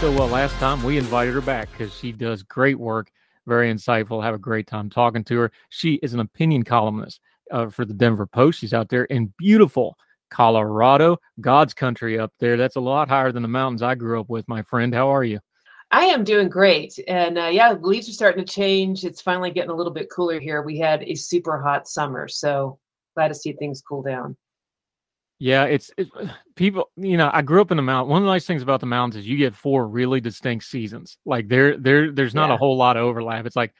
So 0.00 0.12
well 0.12 0.28
last 0.28 0.54
time. 0.58 0.80
We 0.84 0.96
invited 0.96 1.34
her 1.34 1.40
back 1.40 1.68
because 1.72 1.92
she 1.92 2.12
does 2.12 2.44
great 2.44 2.78
work, 2.78 3.10
very 3.48 3.72
insightful. 3.72 4.22
Have 4.22 4.34
a 4.34 4.38
great 4.38 4.68
time 4.68 4.88
talking 4.88 5.24
to 5.24 5.38
her. 5.38 5.52
She 5.70 5.94
is 5.94 6.14
an 6.14 6.20
opinion 6.20 6.62
columnist 6.62 7.20
uh, 7.50 7.68
for 7.68 7.84
the 7.84 7.94
Denver 7.94 8.24
Post. 8.24 8.60
She's 8.60 8.72
out 8.72 8.88
there 8.88 9.06
in 9.06 9.32
beautiful 9.38 9.96
Colorado, 10.30 11.16
God's 11.40 11.74
country 11.74 12.16
up 12.16 12.32
there. 12.38 12.56
That's 12.56 12.76
a 12.76 12.80
lot 12.80 13.08
higher 13.08 13.32
than 13.32 13.42
the 13.42 13.48
mountains 13.48 13.82
I 13.82 13.96
grew 13.96 14.20
up 14.20 14.28
with, 14.28 14.46
my 14.46 14.62
friend. 14.62 14.94
How 14.94 15.08
are 15.08 15.24
you? 15.24 15.40
I 15.90 16.04
am 16.04 16.22
doing 16.22 16.48
great. 16.48 16.96
And 17.08 17.36
uh, 17.36 17.46
yeah, 17.46 17.74
the 17.74 17.84
leaves 17.84 18.08
are 18.08 18.12
starting 18.12 18.44
to 18.44 18.52
change. 18.52 19.04
It's 19.04 19.20
finally 19.20 19.50
getting 19.50 19.70
a 19.70 19.76
little 19.76 19.92
bit 19.92 20.10
cooler 20.10 20.38
here. 20.38 20.62
We 20.62 20.78
had 20.78 21.02
a 21.02 21.16
super 21.16 21.60
hot 21.60 21.88
summer. 21.88 22.28
So 22.28 22.78
glad 23.16 23.28
to 23.28 23.34
see 23.34 23.52
things 23.52 23.82
cool 23.82 24.02
down. 24.02 24.36
Yeah, 25.38 25.64
it's, 25.64 25.90
it's 25.96 26.10
people. 26.56 26.90
You 26.96 27.16
know, 27.16 27.30
I 27.32 27.42
grew 27.42 27.60
up 27.60 27.70
in 27.70 27.76
the 27.76 27.82
mountain. 27.82 28.10
One 28.10 28.22
of 28.22 28.26
the 28.26 28.32
nice 28.32 28.46
things 28.46 28.62
about 28.62 28.80
the 28.80 28.86
mountains 28.86 29.16
is 29.16 29.28
you 29.28 29.36
get 29.36 29.54
four 29.54 29.88
really 29.88 30.20
distinct 30.20 30.64
seasons. 30.64 31.18
Like 31.24 31.48
there, 31.48 31.76
there, 31.76 32.10
there's 32.12 32.34
not 32.34 32.48
Yeah. 32.48 32.54
a 32.54 32.58
whole 32.58 32.76
lot 32.76 32.96
of 32.96 33.04
overlap. 33.04 33.46
It's 33.46 33.56
like, 33.56 33.74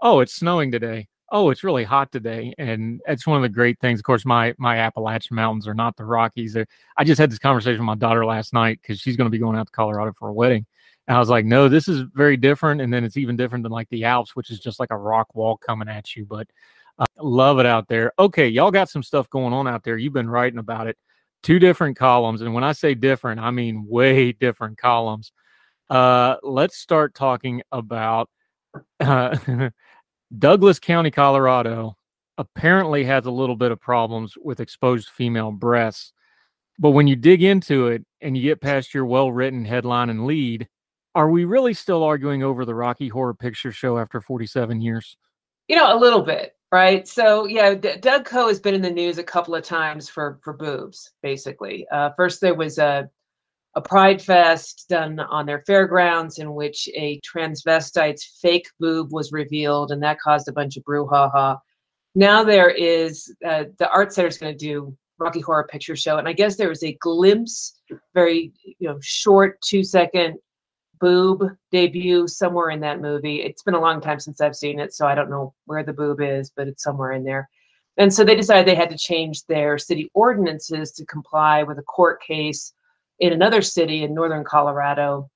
oh, 0.00 0.20
it's 0.20 0.34
snowing 0.34 0.72
today. 0.72 1.08
Oh, 1.30 1.50
it's 1.50 1.64
really 1.64 1.84
hot 1.84 2.12
today, 2.12 2.54
and 2.58 3.00
it's 3.08 3.26
one 3.26 3.36
of 3.38 3.42
the 3.42 3.48
great 3.48 3.80
things. 3.80 3.98
Of 3.98 4.04
course, 4.04 4.24
my 4.26 4.54
my 4.58 4.78
Appalachian 4.78 5.34
mountains 5.34 5.66
are 5.66 5.74
not 5.74 5.96
the 5.96 6.04
Rockies. 6.04 6.52
They're, 6.52 6.66
I 6.96 7.02
just 7.04 7.18
had 7.18 7.30
this 7.30 7.38
conversation 7.38 7.80
with 7.80 7.86
my 7.86 7.94
daughter 7.96 8.24
last 8.26 8.52
night 8.52 8.78
because 8.82 9.00
she's 9.00 9.16
going 9.16 9.26
to 9.26 9.30
be 9.30 9.38
going 9.38 9.56
out 9.56 9.66
to 9.66 9.72
Colorado 9.72 10.12
for 10.18 10.28
a 10.28 10.32
wedding, 10.32 10.64
and 11.08 11.16
I 11.16 11.20
was 11.20 11.30
like, 11.30 11.44
no, 11.46 11.68
this 11.68 11.88
is 11.88 12.02
very 12.14 12.36
different. 12.36 12.82
And 12.82 12.92
then 12.92 13.02
it's 13.04 13.16
even 13.16 13.36
different 13.36 13.62
than 13.64 13.72
like 13.72 13.88
the 13.88 14.04
Alps, 14.04 14.36
which 14.36 14.50
is 14.50 14.60
just 14.60 14.78
like 14.78 14.90
a 14.92 14.96
rock 14.98 15.34
wall 15.34 15.56
coming 15.56 15.88
at 15.88 16.14
you. 16.14 16.24
But 16.26 16.46
uh, 16.98 17.06
love 17.18 17.58
it 17.58 17.66
out 17.66 17.88
there. 17.88 18.12
Okay, 18.18 18.46
y'all 18.48 18.70
got 18.70 18.90
some 18.90 19.02
stuff 19.02 19.28
going 19.30 19.54
on 19.54 19.66
out 19.66 19.82
there. 19.82 19.96
You've 19.96 20.12
been 20.12 20.30
writing 20.30 20.58
about 20.58 20.86
it 20.86 20.96
two 21.44 21.60
different 21.60 21.96
columns 21.96 22.40
and 22.40 22.52
when 22.52 22.64
i 22.64 22.72
say 22.72 22.94
different 22.94 23.40
i 23.40 23.50
mean 23.50 23.86
way 23.88 24.32
different 24.32 24.76
columns. 24.76 25.30
Uh 25.88 26.36
let's 26.42 26.76
start 26.76 27.14
talking 27.14 27.62
about 27.70 28.28
uh, 28.98 29.36
douglas 30.38 30.80
county 30.80 31.12
colorado 31.12 31.96
apparently 32.38 33.04
has 33.04 33.26
a 33.26 33.30
little 33.30 33.54
bit 33.54 33.70
of 33.70 33.80
problems 33.80 34.34
with 34.42 34.58
exposed 34.58 35.08
female 35.10 35.52
breasts 35.52 36.12
but 36.78 36.90
when 36.90 37.06
you 37.06 37.14
dig 37.14 37.42
into 37.42 37.86
it 37.86 38.04
and 38.20 38.36
you 38.36 38.42
get 38.42 38.60
past 38.60 38.92
your 38.92 39.04
well-written 39.04 39.64
headline 39.64 40.10
and 40.10 40.26
lead 40.26 40.66
are 41.14 41.30
we 41.30 41.44
really 41.44 41.74
still 41.74 42.02
arguing 42.02 42.42
over 42.42 42.64
the 42.64 42.74
rocky 42.74 43.08
horror 43.08 43.34
picture 43.34 43.70
show 43.70 43.98
after 43.98 44.20
47 44.20 44.80
years? 44.80 45.16
You 45.68 45.76
know, 45.76 45.96
a 45.96 45.98
little 45.98 46.22
bit, 46.22 46.56
right? 46.74 47.06
So 47.06 47.46
yeah, 47.46 47.74
D- 47.74 47.98
DougCo 48.00 48.48
has 48.48 48.58
been 48.58 48.74
in 48.74 48.82
the 48.82 48.90
news 48.90 49.18
a 49.18 49.22
couple 49.22 49.54
of 49.54 49.62
times 49.62 50.08
for 50.08 50.40
for 50.42 50.52
boobs, 50.52 51.12
basically. 51.22 51.86
Uh, 51.92 52.10
first, 52.16 52.40
there 52.40 52.56
was 52.56 52.78
a 52.78 53.08
a 53.76 53.80
Pride 53.80 54.20
Fest 54.20 54.86
done 54.88 55.20
on 55.20 55.46
their 55.46 55.62
fairgrounds 55.68 56.40
in 56.40 56.52
which 56.52 56.88
a 56.96 57.20
transvestite's 57.20 58.38
fake 58.42 58.66
boob 58.80 59.12
was 59.12 59.30
revealed, 59.30 59.92
and 59.92 60.02
that 60.02 60.18
caused 60.18 60.48
a 60.48 60.52
bunch 60.52 60.76
of 60.76 60.82
brouhaha. 60.82 61.58
Now 62.16 62.42
there 62.42 62.70
is 62.70 63.32
uh, 63.46 63.64
the 63.78 63.88
art 63.90 64.12
center 64.12 64.28
is 64.28 64.38
going 64.38 64.58
to 64.58 64.58
do 64.58 64.96
Rocky 65.18 65.40
Horror 65.40 65.68
Picture 65.70 65.94
Show, 65.94 66.18
and 66.18 66.26
I 66.26 66.32
guess 66.32 66.56
there 66.56 66.68
was 66.68 66.82
a 66.82 66.98
glimpse, 67.00 67.80
very 68.14 68.52
you 68.80 68.88
know 68.88 68.98
short 69.00 69.60
two 69.60 69.84
second 69.84 70.38
boob 71.04 71.50
debut 71.70 72.26
somewhere 72.26 72.70
in 72.70 72.80
that 72.80 72.98
movie. 72.98 73.42
It's 73.42 73.62
been 73.62 73.74
a 73.74 73.80
long 73.80 74.00
time 74.00 74.18
since 74.18 74.40
I've 74.40 74.56
seen 74.56 74.80
it, 74.80 74.94
so 74.94 75.06
I 75.06 75.14
don't 75.14 75.28
know 75.28 75.52
where 75.66 75.82
the 75.82 75.92
boob 75.92 76.22
is, 76.22 76.50
but 76.56 76.66
it's 76.66 76.82
somewhere 76.82 77.12
in 77.12 77.24
there. 77.24 77.50
And 77.98 78.12
so 78.12 78.24
they 78.24 78.34
decided 78.34 78.66
they 78.66 78.74
had 78.74 78.88
to 78.88 78.96
change 78.96 79.44
their 79.44 79.76
city 79.76 80.10
ordinances 80.14 80.92
to 80.92 81.04
comply 81.04 81.62
with 81.62 81.78
a 81.78 81.82
court 81.82 82.22
case 82.22 82.72
in 83.18 83.34
another 83.34 83.60
city 83.60 84.02
in 84.02 84.14
northern 84.14 84.44
Colorado 84.44 85.28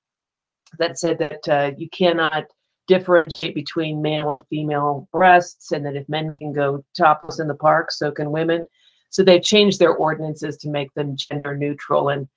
that 0.79 0.97
said 0.97 1.19
that 1.19 1.47
uh, 1.47 1.71
you 1.77 1.87
cannot 1.89 2.45
differentiate 2.87 3.53
between 3.53 4.01
male 4.01 4.39
and 4.39 4.47
female 4.49 5.07
breasts, 5.13 5.71
and 5.71 5.85
that 5.85 5.95
if 5.95 6.09
men 6.09 6.35
can 6.39 6.51
go 6.51 6.83
topless 6.97 7.39
in 7.39 7.47
the 7.47 7.53
park, 7.53 7.91
so 7.91 8.09
can 8.09 8.31
women. 8.31 8.65
So 9.11 9.23
they've 9.23 9.43
changed 9.43 9.77
their 9.77 9.93
ordinances 9.93 10.57
to 10.57 10.69
make 10.69 10.91
them 10.95 11.15
gender 11.15 11.55
neutral. 11.55 12.09
And 12.09 12.27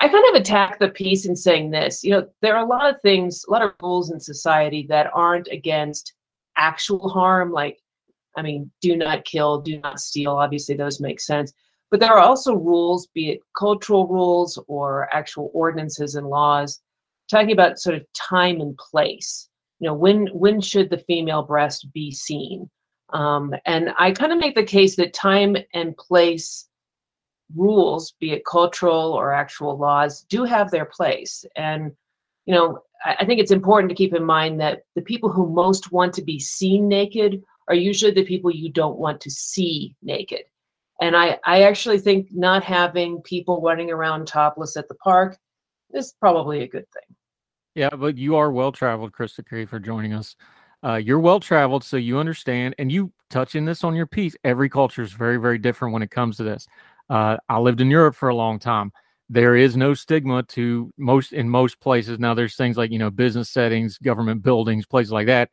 I 0.00 0.08
kind 0.08 0.24
of 0.30 0.40
attack 0.40 0.78
the 0.78 0.88
piece 0.88 1.26
in 1.26 1.36
saying 1.36 1.70
this. 1.70 2.02
You 2.02 2.12
know, 2.12 2.26
there 2.40 2.56
are 2.56 2.64
a 2.64 2.68
lot 2.68 2.88
of 2.88 3.00
things, 3.02 3.44
a 3.46 3.52
lot 3.52 3.62
of 3.62 3.72
rules 3.82 4.10
in 4.10 4.18
society 4.18 4.86
that 4.88 5.10
aren't 5.12 5.48
against 5.48 6.14
actual 6.56 7.10
harm, 7.10 7.52
like, 7.52 7.78
I 8.36 8.42
mean, 8.42 8.70
do 8.80 8.96
not 8.96 9.26
kill, 9.26 9.60
do 9.60 9.78
not 9.80 10.00
steal. 10.00 10.32
Obviously, 10.32 10.74
those 10.74 11.00
make 11.00 11.20
sense. 11.20 11.52
But 11.90 12.00
there 12.00 12.12
are 12.12 12.20
also 12.20 12.54
rules, 12.54 13.08
be 13.08 13.30
it 13.30 13.40
cultural 13.58 14.06
rules 14.06 14.62
or 14.68 15.08
actual 15.14 15.50
ordinances 15.52 16.14
and 16.14 16.28
laws, 16.28 16.80
talking 17.30 17.52
about 17.52 17.78
sort 17.78 17.96
of 17.96 18.06
time 18.14 18.60
and 18.60 18.78
place. 18.78 19.48
You 19.80 19.88
know, 19.88 19.94
when 19.94 20.28
when 20.28 20.60
should 20.60 20.88
the 20.88 20.98
female 20.98 21.42
breast 21.42 21.92
be 21.92 22.10
seen? 22.10 22.70
Um, 23.12 23.54
and 23.66 23.90
I 23.98 24.12
kind 24.12 24.32
of 24.32 24.38
make 24.38 24.54
the 24.54 24.62
case 24.62 24.96
that 24.96 25.12
time 25.12 25.56
and 25.74 25.96
place 25.96 26.69
rules, 27.54 28.14
be 28.20 28.32
it 28.32 28.44
cultural 28.44 29.12
or 29.12 29.32
actual 29.32 29.76
laws, 29.76 30.22
do 30.28 30.44
have 30.44 30.70
their 30.70 30.84
place. 30.86 31.44
And, 31.56 31.92
you 32.46 32.54
know, 32.54 32.80
I, 33.04 33.16
I 33.20 33.24
think 33.24 33.40
it's 33.40 33.50
important 33.50 33.90
to 33.90 33.96
keep 33.96 34.14
in 34.14 34.24
mind 34.24 34.60
that 34.60 34.82
the 34.94 35.02
people 35.02 35.30
who 35.30 35.48
most 35.48 35.92
want 35.92 36.14
to 36.14 36.22
be 36.22 36.38
seen 36.38 36.88
naked 36.88 37.42
are 37.68 37.74
usually 37.74 38.12
the 38.12 38.24
people 38.24 38.50
you 38.50 38.70
don't 38.70 38.98
want 38.98 39.20
to 39.22 39.30
see 39.30 39.94
naked. 40.02 40.42
And 41.00 41.16
I, 41.16 41.38
I 41.44 41.62
actually 41.62 41.98
think 41.98 42.28
not 42.30 42.62
having 42.62 43.22
people 43.22 43.62
running 43.62 43.90
around 43.90 44.26
topless 44.26 44.76
at 44.76 44.88
the 44.88 44.96
park 44.96 45.38
is 45.94 46.14
probably 46.20 46.62
a 46.62 46.68
good 46.68 46.86
thing. 46.92 47.16
Yeah, 47.74 47.90
but 47.90 48.18
you 48.18 48.36
are 48.36 48.50
well 48.50 48.72
traveled, 48.72 49.12
Krista 49.12 49.44
Kafer, 49.44 49.68
for 49.68 49.78
joining 49.78 50.12
us. 50.12 50.36
Uh, 50.82 50.96
you're 50.96 51.20
well 51.20 51.40
traveled, 51.40 51.84
so 51.84 51.96
you 51.96 52.18
understand, 52.18 52.74
and 52.78 52.90
you 52.90 53.12
touch 53.28 53.54
in 53.54 53.64
this 53.64 53.84
on 53.84 53.94
your 53.94 54.06
piece. 54.06 54.34
Every 54.44 54.68
culture 54.68 55.02
is 55.02 55.12
very, 55.12 55.36
very 55.36 55.58
different 55.58 55.92
when 55.92 56.02
it 56.02 56.10
comes 56.10 56.36
to 56.38 56.42
this. 56.42 56.66
Uh, 57.10 57.36
I 57.48 57.58
lived 57.58 57.80
in 57.80 57.90
Europe 57.90 58.14
for 58.14 58.28
a 58.28 58.34
long 58.34 58.58
time. 58.58 58.92
There 59.28 59.56
is 59.56 59.76
no 59.76 59.94
stigma 59.94 60.44
to 60.44 60.92
most 60.96 61.32
in 61.32 61.48
most 61.48 61.80
places. 61.80 62.18
Now, 62.18 62.34
there's 62.34 62.56
things 62.56 62.76
like 62.76 62.90
you 62.90 62.98
know 62.98 63.10
business 63.10 63.50
settings, 63.50 63.98
government 63.98 64.42
buildings, 64.42 64.86
places 64.86 65.12
like 65.12 65.26
that. 65.26 65.50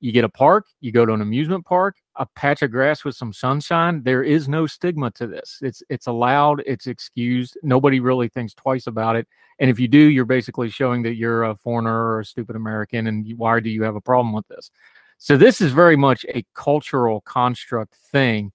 You 0.00 0.12
get 0.12 0.24
a 0.24 0.30
park, 0.30 0.66
you 0.80 0.92
go 0.92 1.04
to 1.04 1.12
an 1.12 1.20
amusement 1.20 1.66
park, 1.66 1.96
a 2.16 2.26
patch 2.34 2.62
of 2.62 2.70
grass 2.70 3.04
with 3.04 3.14
some 3.16 3.32
sunshine. 3.34 4.02
There 4.02 4.22
is 4.22 4.48
no 4.48 4.66
stigma 4.66 5.10
to 5.12 5.26
this. 5.26 5.58
It's 5.62 5.82
it's 5.90 6.06
allowed, 6.06 6.62
it's 6.66 6.86
excused. 6.86 7.58
Nobody 7.62 8.00
really 8.00 8.28
thinks 8.28 8.54
twice 8.54 8.86
about 8.86 9.16
it. 9.16 9.26
And 9.58 9.70
if 9.70 9.78
you 9.78 9.88
do, 9.88 9.98
you're 9.98 10.24
basically 10.24 10.70
showing 10.70 11.02
that 11.02 11.16
you're 11.16 11.44
a 11.44 11.56
foreigner 11.56 11.94
or 11.94 12.20
a 12.20 12.24
stupid 12.24 12.56
American, 12.56 13.06
and 13.06 13.26
why 13.36 13.60
do 13.60 13.68
you 13.70 13.82
have 13.82 13.96
a 13.96 14.00
problem 14.00 14.32
with 14.32 14.48
this? 14.48 14.70
So 15.18 15.36
this 15.36 15.60
is 15.60 15.72
very 15.72 15.96
much 15.96 16.24
a 16.30 16.44
cultural 16.54 17.20
construct 17.20 17.94
thing. 17.94 18.52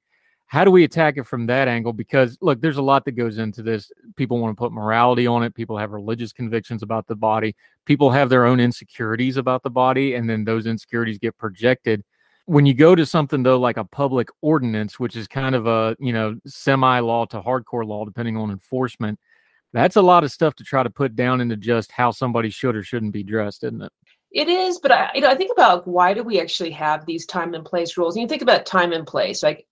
How 0.48 0.64
do 0.64 0.72
we 0.72 0.84
attack 0.84 1.18
it 1.18 1.26
from 1.26 1.48
that 1.48 1.68
angle? 1.68 1.92
Because 1.92 2.38
look, 2.42 2.62
there's 2.62 2.78
a 2.78 2.82
lot 2.82 3.04
that 3.06 3.14
goes 3.14 3.40
into 3.40 3.64
this. 3.64 3.92
People 4.16 4.40
want 4.40 4.56
to 4.56 4.60
put 4.60 4.72
morality 4.72 5.26
on 5.26 5.44
it. 5.44 5.56
People 5.56 5.78
have 5.78 5.92
religious 5.92 6.32
convictions 6.32 6.84
about 6.84 7.08
the 7.08 7.16
body. 7.16 7.56
People 7.86 8.12
have 8.12 8.30
their 8.30 8.46
own 8.46 8.60
insecurities 8.60 9.38
about 9.38 9.64
the 9.64 9.70
body, 9.70 10.16
and 10.16 10.30
then 10.30 10.44
those 10.44 10.68
insecurities 10.68 11.18
get 11.18 11.38
projected. 11.38 12.04
When 12.46 12.68
you 12.68 12.76
go 12.76 12.94
to 12.94 13.06
something 13.08 13.42
though, 13.42 13.60
like 13.60 13.78
a 13.78 13.84
public 13.84 14.30
ordinance, 14.42 15.00
which 15.00 15.16
is 15.16 15.28
kind 15.28 15.56
of 15.56 15.66
a 15.66 15.96
you 16.00 16.14
know 16.14 16.38
semi 16.46 17.00
law 17.00 17.26
to 17.26 17.42
hardcore 17.42 17.86
law, 17.86 18.06
depending 18.06 18.38
on 18.38 18.52
enforcement, 18.52 19.20
that's 19.74 19.96
a 19.96 20.02
lot 20.02 20.24
of 20.24 20.32
stuff 20.32 20.54
to 20.56 20.64
try 20.64 20.84
to 20.84 20.90
put 20.92 21.16
down 21.16 21.42
into 21.42 21.58
just 21.58 21.92
how 21.92 22.12
somebody 22.12 22.52
should 22.52 22.76
or 22.76 22.84
shouldn't 22.84 23.14
be 23.14 23.24
dressed, 23.24 23.64
isn't 23.64 23.82
it? 23.82 23.92
It 24.32 24.48
is, 24.48 24.80
but 24.80 24.92
I, 24.92 25.12
you 25.16 25.22
know, 25.22 25.30
I 25.30 25.36
think 25.36 25.52
about 25.52 25.88
why 25.88 26.14
do 26.14 26.22
we 26.22 26.40
actually 26.40 26.72
have 26.72 27.06
these 27.06 27.26
time 27.26 27.54
and 27.54 27.66
place 27.66 27.98
rules? 27.98 28.16
And 28.16 28.22
you 28.22 28.28
think 28.28 28.42
about 28.42 28.66
time 28.66 28.92
and 28.92 29.08
place, 29.08 29.42
like 29.42 29.66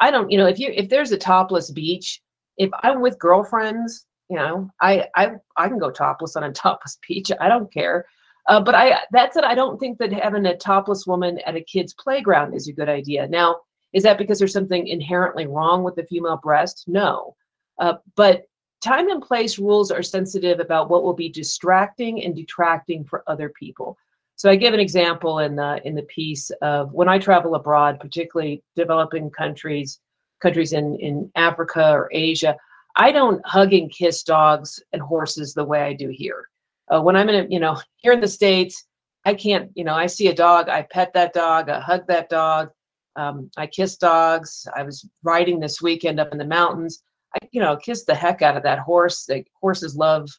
I 0.00 0.10
don't, 0.10 0.30
you 0.30 0.38
know, 0.38 0.46
if 0.46 0.58
you 0.58 0.70
if 0.74 0.88
there's 0.88 1.12
a 1.12 1.18
topless 1.18 1.70
beach, 1.70 2.20
if 2.56 2.70
I'm 2.82 3.00
with 3.00 3.18
girlfriends, 3.18 4.06
you 4.28 4.36
know, 4.36 4.70
I 4.80 5.06
I 5.14 5.32
I 5.56 5.68
can 5.68 5.78
go 5.78 5.90
topless 5.90 6.36
on 6.36 6.44
a 6.44 6.52
topless 6.64 6.98
beach. 7.06 7.30
I 7.40 7.48
don't 7.48 7.72
care. 7.72 8.06
Uh, 8.48 8.60
but 8.60 8.74
I 8.74 9.00
that's 9.10 9.36
it. 9.36 9.44
I 9.44 9.54
don't 9.54 9.78
think 9.78 9.98
that 9.98 10.12
having 10.12 10.46
a 10.46 10.56
topless 10.56 11.06
woman 11.06 11.38
at 11.46 11.56
a 11.56 11.60
kid's 11.60 11.94
playground 11.94 12.54
is 12.54 12.68
a 12.68 12.72
good 12.72 12.88
idea. 12.88 13.28
Now, 13.28 13.56
is 13.92 14.02
that 14.04 14.18
because 14.18 14.38
there's 14.38 14.52
something 14.52 14.86
inherently 14.86 15.46
wrong 15.46 15.82
with 15.82 15.96
the 15.96 16.04
female 16.04 16.38
breast? 16.42 16.84
No. 16.86 17.34
Uh, 17.78 17.94
but 18.16 18.44
time 18.80 19.08
and 19.10 19.22
place 19.22 19.58
rules 19.58 19.90
are 19.90 20.02
sensitive 20.02 20.60
about 20.60 20.90
what 20.90 21.02
will 21.02 21.14
be 21.14 21.28
distracting 21.28 22.24
and 22.24 22.34
detracting 22.34 23.04
for 23.04 23.22
other 23.26 23.50
people. 23.50 23.96
So 24.38 24.48
I 24.48 24.54
give 24.54 24.72
an 24.72 24.80
example 24.80 25.40
in 25.40 25.56
the 25.56 25.80
in 25.84 25.96
the 25.96 26.04
piece 26.04 26.50
of 26.62 26.92
when 26.92 27.08
I 27.08 27.18
travel 27.18 27.56
abroad, 27.56 27.98
particularly 27.98 28.62
developing 28.76 29.30
countries, 29.30 29.98
countries 30.40 30.72
in 30.72 30.96
in 31.00 31.30
Africa 31.34 31.90
or 31.90 32.08
Asia. 32.12 32.56
I 32.94 33.10
don't 33.10 33.44
hug 33.44 33.72
and 33.72 33.90
kiss 33.90 34.22
dogs 34.22 34.80
and 34.92 35.02
horses 35.02 35.54
the 35.54 35.64
way 35.64 35.82
I 35.82 35.92
do 35.92 36.08
here. 36.08 36.48
Uh, 36.88 37.02
when 37.02 37.16
I'm 37.16 37.28
in, 37.28 37.46
a, 37.46 37.48
you 37.48 37.60
know, 37.60 37.80
here 37.96 38.12
in 38.12 38.20
the 38.20 38.28
states, 38.28 38.84
I 39.24 39.34
can't, 39.34 39.70
you 39.74 39.84
know, 39.84 39.94
I 39.94 40.06
see 40.06 40.28
a 40.28 40.34
dog, 40.34 40.68
I 40.68 40.82
pet 40.82 41.12
that 41.14 41.34
dog, 41.34 41.68
I 41.68 41.80
hug 41.80 42.06
that 42.06 42.30
dog, 42.30 42.70
um, 43.18 43.50
I 43.56 43.66
kiss 43.66 43.96
dogs. 43.96 44.66
I 44.76 44.84
was 44.84 45.04
riding 45.24 45.58
this 45.58 45.82
weekend 45.82 46.20
up 46.20 46.30
in 46.30 46.38
the 46.38 46.44
mountains. 46.44 47.02
I, 47.34 47.48
you 47.50 47.60
know, 47.60 47.76
kissed 47.76 48.06
the 48.06 48.14
heck 48.14 48.42
out 48.42 48.56
of 48.56 48.62
that 48.62 48.78
horse. 48.78 49.24
The 49.24 49.44
horses 49.60 49.96
love 49.96 50.30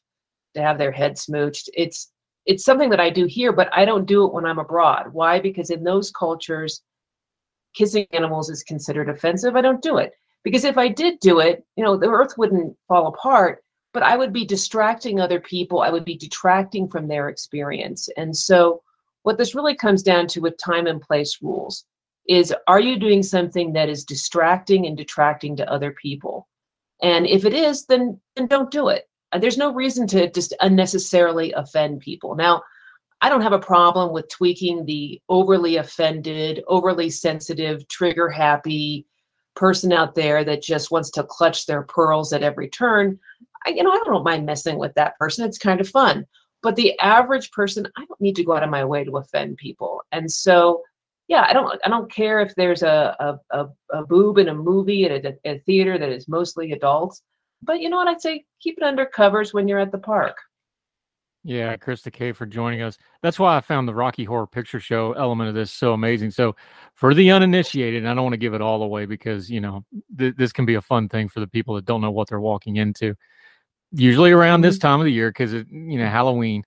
to 0.56 0.62
have 0.62 0.78
their 0.78 0.92
head 0.92 1.16
smooched. 1.16 1.68
It's 1.74 2.12
it's 2.50 2.66
something 2.66 2.90
that 2.90 3.00
I 3.00 3.12
do 3.12 3.28
here, 3.28 3.54
but 3.54 3.70
I 3.72 3.86
don't 3.86 4.08
do 4.08 4.26
it 4.26 4.34
when 4.34 4.44
I'm 4.44 4.58
abroad. 4.58 5.14
Why? 5.14 5.40
Because 5.40 5.70
in 5.70 5.84
those 5.84 6.10
cultures, 6.10 6.82
kissing 7.76 8.08
animals 8.12 8.50
is 8.50 8.64
considered 8.64 9.08
offensive. 9.08 9.56
I 9.56 9.62
don't 9.62 9.84
do 9.84 9.98
it 9.98 10.14
because 10.44 10.64
if 10.64 10.76
I 10.76 10.88
did 10.88 11.20
do 11.20 11.42
it, 11.42 11.64
you 11.76 11.84
know, 11.84 11.96
the 11.96 12.10
earth 12.10 12.40
wouldn't 12.40 12.76
fall 12.88 13.06
apart, 13.06 13.64
but 13.94 14.02
I 14.02 14.18
would 14.18 14.34
be 14.34 14.46
distracting 14.46 15.20
other 15.20 15.40
people. 15.40 15.82
I 15.82 15.92
would 15.92 16.04
be 16.04 16.18
detracting 16.18 16.90
from 16.90 17.08
their 17.08 17.30
experience. 17.30 18.10
And 18.18 18.36
so, 18.36 18.82
what 19.22 19.38
this 19.38 19.54
really 19.54 19.76
comes 19.76 20.02
down 20.02 20.26
to 20.30 20.40
with 20.40 20.58
time 20.58 20.88
and 20.88 21.00
place 21.00 21.38
rules 21.44 21.86
is 22.28 22.52
are 22.66 22.80
you 22.80 22.98
doing 22.98 23.22
something 23.22 23.74
that 23.74 23.90
is 23.90 24.04
distracting 24.04 24.88
and 24.88 24.98
detracting 24.98 25.56
to 25.58 25.72
other 25.72 25.92
people? 26.02 26.48
And 27.04 27.28
if 27.28 27.46
it 27.46 27.54
is, 27.54 27.86
then 27.86 28.20
then 28.36 28.48
don't 28.48 28.72
do 28.72 28.88
it. 28.88 29.08
Uh, 29.32 29.40
there's 29.40 29.58
no 29.58 29.74
reason 29.74 30.08
to 30.08 30.30
just 30.32 30.54
unnecessarily 30.62 31.52
offend 31.54 32.00
people. 32.00 32.36
Now, 32.36 32.64
I 33.22 33.30
don't 33.30 33.42
have 33.42 33.54
a 33.54 33.60
problem 33.60 34.14
with 34.14 34.30
tweaking 34.30 34.86
the 34.86 35.22
overly 35.28 35.76
offended, 35.76 36.64
overly 36.68 37.10
sensitive, 37.10 37.88
trigger 37.88 38.30
happy 38.30 39.06
person 39.56 39.92
out 39.92 40.16
there 40.16 40.44
that 40.46 40.64
just 40.64 40.90
wants 40.90 41.12
to 41.12 41.24
clutch 41.24 41.66
their 41.66 41.84
pearls 41.84 42.32
at 42.32 42.44
every 42.44 42.70
turn. 42.70 43.20
I, 43.66 43.72
you 43.72 43.84
know, 43.84 43.92
I 43.92 44.02
don't 44.06 44.24
mind 44.24 44.46
messing 44.46 44.78
with 44.78 44.94
that 44.94 45.18
person. 45.20 45.46
It's 45.46 45.58
kind 45.58 45.82
of 45.82 45.90
fun. 45.90 46.26
But 46.62 46.76
the 46.76 46.98
average 47.00 47.52
person, 47.52 47.88
I 47.98 48.06
don't 48.06 48.22
need 48.22 48.36
to 48.38 48.44
go 48.44 48.56
out 48.56 48.64
of 48.64 48.70
my 48.70 48.86
way 48.86 49.04
to 49.04 49.18
offend 49.18 49.58
people. 49.58 50.02
And 50.12 50.32
so 50.32 50.82
yeah, 51.30 51.46
I 51.48 51.54
don't 51.54 51.80
I 51.86 51.90
don't 51.90 52.12
care 52.12 52.42
if 52.42 52.56
there's 52.56 52.82
a 52.84 53.16
a, 53.20 53.40
a, 53.52 53.68
a 53.92 54.06
boob 54.06 54.40
in 54.40 54.50
a 54.50 54.54
movie 54.54 55.06
at 55.06 55.26
a, 55.26 55.38
a, 55.46 55.60
theater 55.60 55.98
that 55.98 56.10
is 56.10 56.28
mostly 56.28 56.72
adults. 56.72 57.22
But 57.62 57.82
you 57.82 57.90
know 57.90 57.98
what? 57.98 58.08
I'd 58.08 58.22
say 58.22 58.46
keep 58.60 58.78
it 58.78 58.84
under 58.84 59.06
covers 59.06 59.54
when 59.54 59.68
you're 59.68 59.80
at 59.80 59.92
the 59.92 59.98
park. 59.98 60.38
Yeah, 61.44 61.78
Krista 61.78 62.12
Kafer 62.12 62.50
joining 62.50 62.82
us. 62.82 62.98
That's 63.24 63.40
why 63.40 63.56
I 63.56 63.62
found 63.62 63.88
the 63.88 63.94
Rocky 63.94 64.26
Horror 64.26 64.48
Picture 64.48 64.80
Show 64.80 65.14
element 65.14 65.48
of 65.48 65.56
this 65.56 65.72
so 65.72 65.94
amazing. 65.94 66.32
So, 66.32 66.56
for 66.96 67.14
the 67.14 67.32
uninitiated, 67.32 68.06
I 68.06 68.14
don't 68.14 68.24
want 68.24 68.34
to 68.34 68.38
give 68.38 68.54
it 68.54 68.62
all 68.62 68.84
away 68.84 69.06
because 69.06 69.50
you 69.50 69.62
know 69.62 69.86
th- 70.18 70.36
this 70.36 70.52
can 70.52 70.66
be 70.66 70.76
a 70.76 70.82
fun 70.82 71.08
thing 71.08 71.30
for 71.30 71.40
the 71.40 71.48
people 71.48 71.76
that 71.76 71.86
don't 71.86 72.02
know 72.02 72.12
what 72.12 72.28
they're 72.28 72.42
walking 72.42 72.76
into. 72.76 73.16
Usually 73.92 74.32
around 74.32 74.62
this 74.62 74.78
mm-hmm. 74.78 74.88
time 74.88 75.00
of 75.00 75.06
the 75.06 75.14
year, 75.14 75.30
because 75.30 75.54
you 75.54 75.66
know 75.98 76.08
Halloween, 76.08 76.64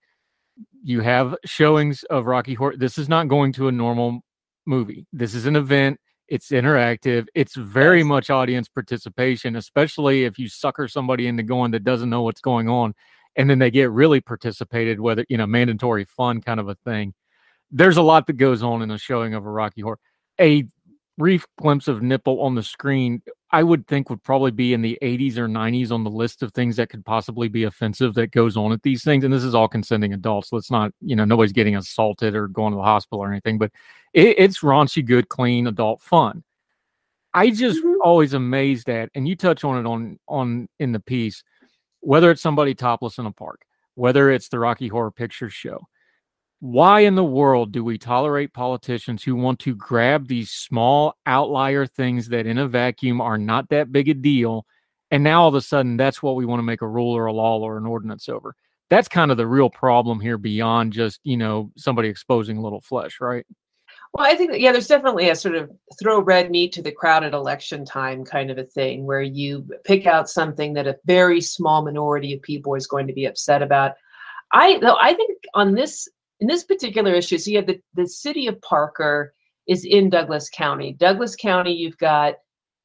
you 0.83 1.01
have 1.01 1.37
showings 1.45 2.03
of 2.05 2.27
Rocky 2.27 2.55
Horror. 2.55 2.77
This 2.77 2.97
is 2.97 3.11
not 3.11 3.29
going 3.29 3.53
to 3.55 3.69
a 3.69 3.73
normal 3.73 4.23
movie. 4.65 5.07
This 5.13 5.35
is 5.35 5.45
an 5.45 5.57
event. 5.57 6.01
It's 6.29 6.51
interactive. 6.51 7.27
It's 7.35 7.55
very 7.55 7.99
yes. 7.99 8.07
much 8.07 8.31
audience 8.31 8.69
participation, 8.69 9.57
especially 9.57 10.25
if 10.25 10.39
you 10.39 10.49
sucker 10.49 10.89
somebody 10.89 11.27
into 11.27 11.43
going 11.43 11.73
that 11.73 11.85
doesn't 11.85 12.11
know 12.11 12.23
what's 12.23 12.41
going 12.41 12.69
on, 12.69 12.95
and 13.37 13.51
then 13.51 13.59
they 13.59 13.71
get 13.71 13.91
really 13.91 14.21
participated, 14.21 15.01
whether 15.01 15.25
you 15.29 15.37
know 15.37 15.47
mandatory 15.47 16.05
fun 16.05 16.41
kind 16.41 16.61
of 16.61 16.69
a 16.69 16.75
thing. 16.87 17.15
There's 17.71 17.97
a 17.97 18.03
lot 18.03 18.27
that 18.27 18.35
goes 18.35 18.63
on 18.63 18.83
in 18.83 18.91
a 18.91 18.99
showing 18.99 19.35
of 19.35 19.45
a 19.45 19.51
Rocky 19.51 19.81
Horror. 19.81 19.99
A 20.41 20.65
brief 21.19 21.47
glimpse 21.61 21.89
of 21.89 22.03
nipple 22.03 22.41
on 22.41 22.55
the 22.55 22.63
screen, 22.63 23.23
I 23.51 23.63
would 23.63 23.87
think 23.87 24.09
would 24.09 24.23
probably 24.23 24.51
be 24.51 24.73
in 24.73 24.83
the 24.83 24.99
80s 25.03 25.37
or 25.37 25.47
90s 25.47 25.91
on 25.91 26.05
the 26.05 26.11
list 26.11 26.43
of 26.43 26.53
things 26.53 26.77
that 26.77 26.89
could 26.89 27.05
possibly 27.05 27.49
be 27.49 27.65
offensive 27.65 28.15
that 28.15 28.31
goes 28.31 28.57
on 28.57 28.73
at 28.73 28.83
these 28.83 29.05
things. 29.05 29.25
And 29.25 29.33
this 29.33 29.45
is 29.45 29.55
all 29.55 29.69
consenting 29.69 30.15
adults. 30.15 30.51
So 30.51 30.57
it's 30.57 30.71
not, 30.71 30.93
you 31.01 31.15
know, 31.15 31.25
nobody's 31.25 31.53
getting 31.53 31.77
assaulted 31.77 32.35
or 32.35 32.49
going 32.49 32.73
to 32.73 32.77
the 32.77 32.83
hospital 32.83 33.23
or 33.23 33.31
anything, 33.31 33.59
but 33.59 33.71
it, 34.15 34.37
it's 34.39 34.61
raunchy, 34.61 35.05
good, 35.05 35.29
clean 35.29 35.67
adult 35.67 36.01
fun. 36.01 36.45
I 37.35 37.51
just 37.51 37.81
mm-hmm. 37.81 38.01
always 38.03 38.35
amazed 38.35 38.89
at, 38.89 39.11
and 39.15 39.27
you 39.27 39.37
touch 39.37 39.65
on 39.65 39.79
it 39.79 39.89
on 39.89 40.19
on 40.29 40.69
in 40.79 40.93
the 40.93 41.01
piece, 41.01 41.43
whether 42.01 42.31
it's 42.31 42.43
somebody 42.43 42.75
topless 42.75 43.19
in 43.19 43.27
a 43.27 43.33
park, 43.33 43.63
whether 43.95 44.31
it's 44.31 44.49
the 44.49 44.59
Rocky 44.59 44.89
Horror 44.89 45.11
Picture 45.11 45.49
Show, 45.49 45.87
why 46.63 47.01
in 47.01 47.17
the 47.17 47.25
world 47.25 47.73
do 47.73 47.83
we 47.83 47.99
tolerate 47.99 48.53
politicians 48.53 49.25
who 49.25 49.35
want 49.35 49.59
to 49.59 49.75
grab 49.75 50.29
these 50.29 50.49
small 50.53 51.17
outlier 51.27 51.87
things 51.87 52.29
that 52.29 52.47
in 52.47 52.57
a 52.57 52.69
vacuum 52.69 53.21
are 53.21 53.37
not 53.37 53.69
that 53.71 53.91
big 53.91 54.09
a 54.09 54.15
deal 54.15 54.65
and 55.11 55.25
now 55.25 55.43
all 55.43 55.49
of 55.49 55.57
a 55.57 55.61
sudden 55.61 55.97
that's 55.97 56.23
what 56.23 56.37
we 56.37 56.47
want 56.47 56.61
to 56.61 56.65
make 56.65 56.81
a 56.81 56.87
rule 56.87 57.17
or 57.17 57.27
a 57.27 57.33
law 57.33 57.59
or 57.59 57.79
an 57.79 57.85
ordinance 57.85 58.29
over? 58.29 58.55
That's 58.91 59.09
kind 59.09 59.33
of 59.33 59.39
the 59.39 59.47
real 59.47 59.71
problem 59.71 60.21
here 60.21 60.39
beyond 60.39 60.93
just 60.93 61.19
you 61.25 61.37
know 61.37 61.73
somebody 61.77 62.09
exposing 62.09 62.59
a 62.59 62.63
little 62.63 62.81
flesh 62.81 63.19
right? 63.21 63.45
Well 64.15 64.25
i 64.25 64.37
think 64.37 64.53
yeah 64.55 64.71
there's 64.71 64.87
definitely 64.87 65.31
a 65.31 65.35
sort 65.35 65.57
of 65.57 65.69
throw 66.01 66.21
red 66.21 66.49
meat 66.53 66.71
to 66.75 66.83
the 66.83 66.93
crowd 66.93 67.25
at 67.25 67.35
election 67.35 67.85
time 67.85 68.25
kind 68.25 68.53
of 68.53 68.59
a 68.59 68.65
thing 68.65 69.05
where 69.05 69.23
you 69.23 69.67
pick 69.83 70.07
out 70.07 70.31
something 70.31 70.75
that 70.75 70.87
a 70.87 70.97
very 71.07 71.41
small 71.41 71.85
minority 71.85 72.35
of 72.35 72.43
people 72.43 72.77
is 72.77 72.87
going 72.87 73.09
to 73.09 73.13
be 73.13 73.25
upset 73.25 73.63
about. 73.63 73.95
I 74.53 74.79
though 74.79 74.97
i 75.01 75.13
think 75.13 75.39
on 75.55 75.75
this 75.75 76.09
in 76.43 76.49
this 76.49 76.65
particular 76.65 77.15
issue, 77.15 77.39
so 77.39 77.53
you 77.53 77.59
have 77.59 77.69
the, 77.69 77.81
the 77.95 78.09
city 78.09 78.49
of 78.49 78.61
Parker 78.63 79.33
is 79.69 79.85
in 79.85 80.11
Douglas 80.11 80.51
County. 80.51 80.93
Douglas 80.93 81.37
County, 81.37 81.73
you've 81.73 81.99
got 81.99 82.35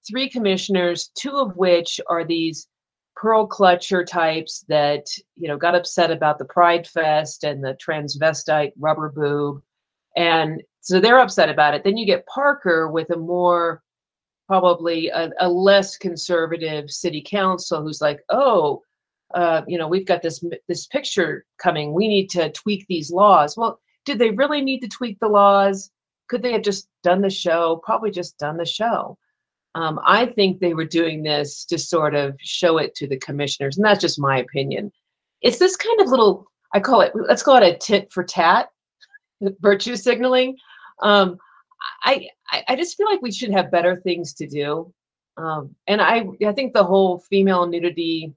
three 0.08 0.30
commissioners, 0.30 1.10
two 1.20 1.36
of 1.36 1.58
which 1.58 2.00
are 2.08 2.24
these 2.24 2.68
pearl 3.16 3.50
clutcher 3.50 4.06
types 4.06 4.64
that 4.70 5.08
you 5.36 5.48
know 5.48 5.58
got 5.58 5.74
upset 5.74 6.12
about 6.12 6.38
the 6.38 6.46
Pride 6.46 6.86
Fest 6.86 7.44
and 7.44 7.64
the 7.64 7.76
transvestite 7.84 8.74
rubber 8.78 9.10
boob, 9.10 9.60
and 10.16 10.62
so 10.82 11.00
they're 11.00 11.20
upset 11.20 11.50
about 11.50 11.74
it. 11.74 11.84
Then 11.84 11.98
you 11.98 12.06
get 12.06 12.28
Parker 12.28 12.92
with 12.92 13.10
a 13.10 13.18
more 13.18 13.82
probably 14.48 15.08
a, 15.08 15.32
a 15.40 15.50
less 15.50 15.98
conservative 15.98 16.92
city 16.92 17.24
council 17.26 17.82
who's 17.82 18.02
like, 18.02 18.20
oh, 18.30 18.84
uh, 19.34 19.62
you 19.68 19.78
know, 19.78 19.88
we've 19.88 20.06
got 20.06 20.22
this 20.22 20.44
this 20.68 20.88
picture 20.88 21.46
coming. 21.58 21.94
We 21.94 22.08
need 22.08 22.30
to 22.32 22.52
tweak 22.52 22.86
these 22.88 23.12
laws. 23.12 23.58
Well, 23.58 23.80
did 24.06 24.20
they 24.20 24.32
really 24.32 24.62
need 24.62 24.80
to 24.82 24.88
tweak 24.88 25.20
the 25.20 25.28
laws? 25.28 25.92
Could 26.30 26.42
they 26.42 26.54
have 26.54 26.62
just 26.62 26.90
done 27.04 27.22
the 27.22 27.30
show? 27.30 27.82
Probably 27.84 28.12
just 28.12 28.38
done 28.38 28.58
the 28.58 28.66
show. 28.66 29.18
Um, 29.76 30.00
I 30.06 30.26
think 30.26 30.60
they 30.60 30.74
were 30.74 30.86
doing 30.86 31.24
this 31.24 31.66
to 31.66 31.78
sort 31.78 32.16
of 32.16 32.36
show 32.40 32.78
it 32.78 32.96
to 32.96 33.08
the 33.08 33.18
commissioners, 33.18 33.78
and 33.78 33.86
that's 33.86 34.02
just 34.02 34.20
my 34.20 34.40
opinion. 34.40 34.92
It's 35.42 35.60
this 35.60 35.76
kind 35.76 36.02
of 36.02 36.08
little, 36.08 36.50
I 36.74 36.80
call 36.80 37.02
it, 37.02 37.12
let's 37.14 37.44
call 37.44 37.58
it 37.58 37.76
a 37.76 37.78
tit 37.78 38.12
for 38.12 38.24
tat, 38.24 38.70
virtue 39.60 39.96
signaling. 39.96 40.58
Um, 41.04 41.38
I, 42.04 42.28
I 42.68 42.76
just 42.76 42.98
feel 42.98 43.08
like 43.08 43.22
we 43.22 43.32
should 43.32 43.52
have 43.52 43.72
better 43.72 43.96
things 43.96 44.34
to 44.36 44.48
do. 44.48 44.94
Um, 45.38 45.76
and 45.86 46.02
I 46.02 46.26
I 46.46 46.52
think 46.54 46.74
the 46.74 46.84
whole 46.84 47.20
female 47.20 47.68
nudity 47.68 48.34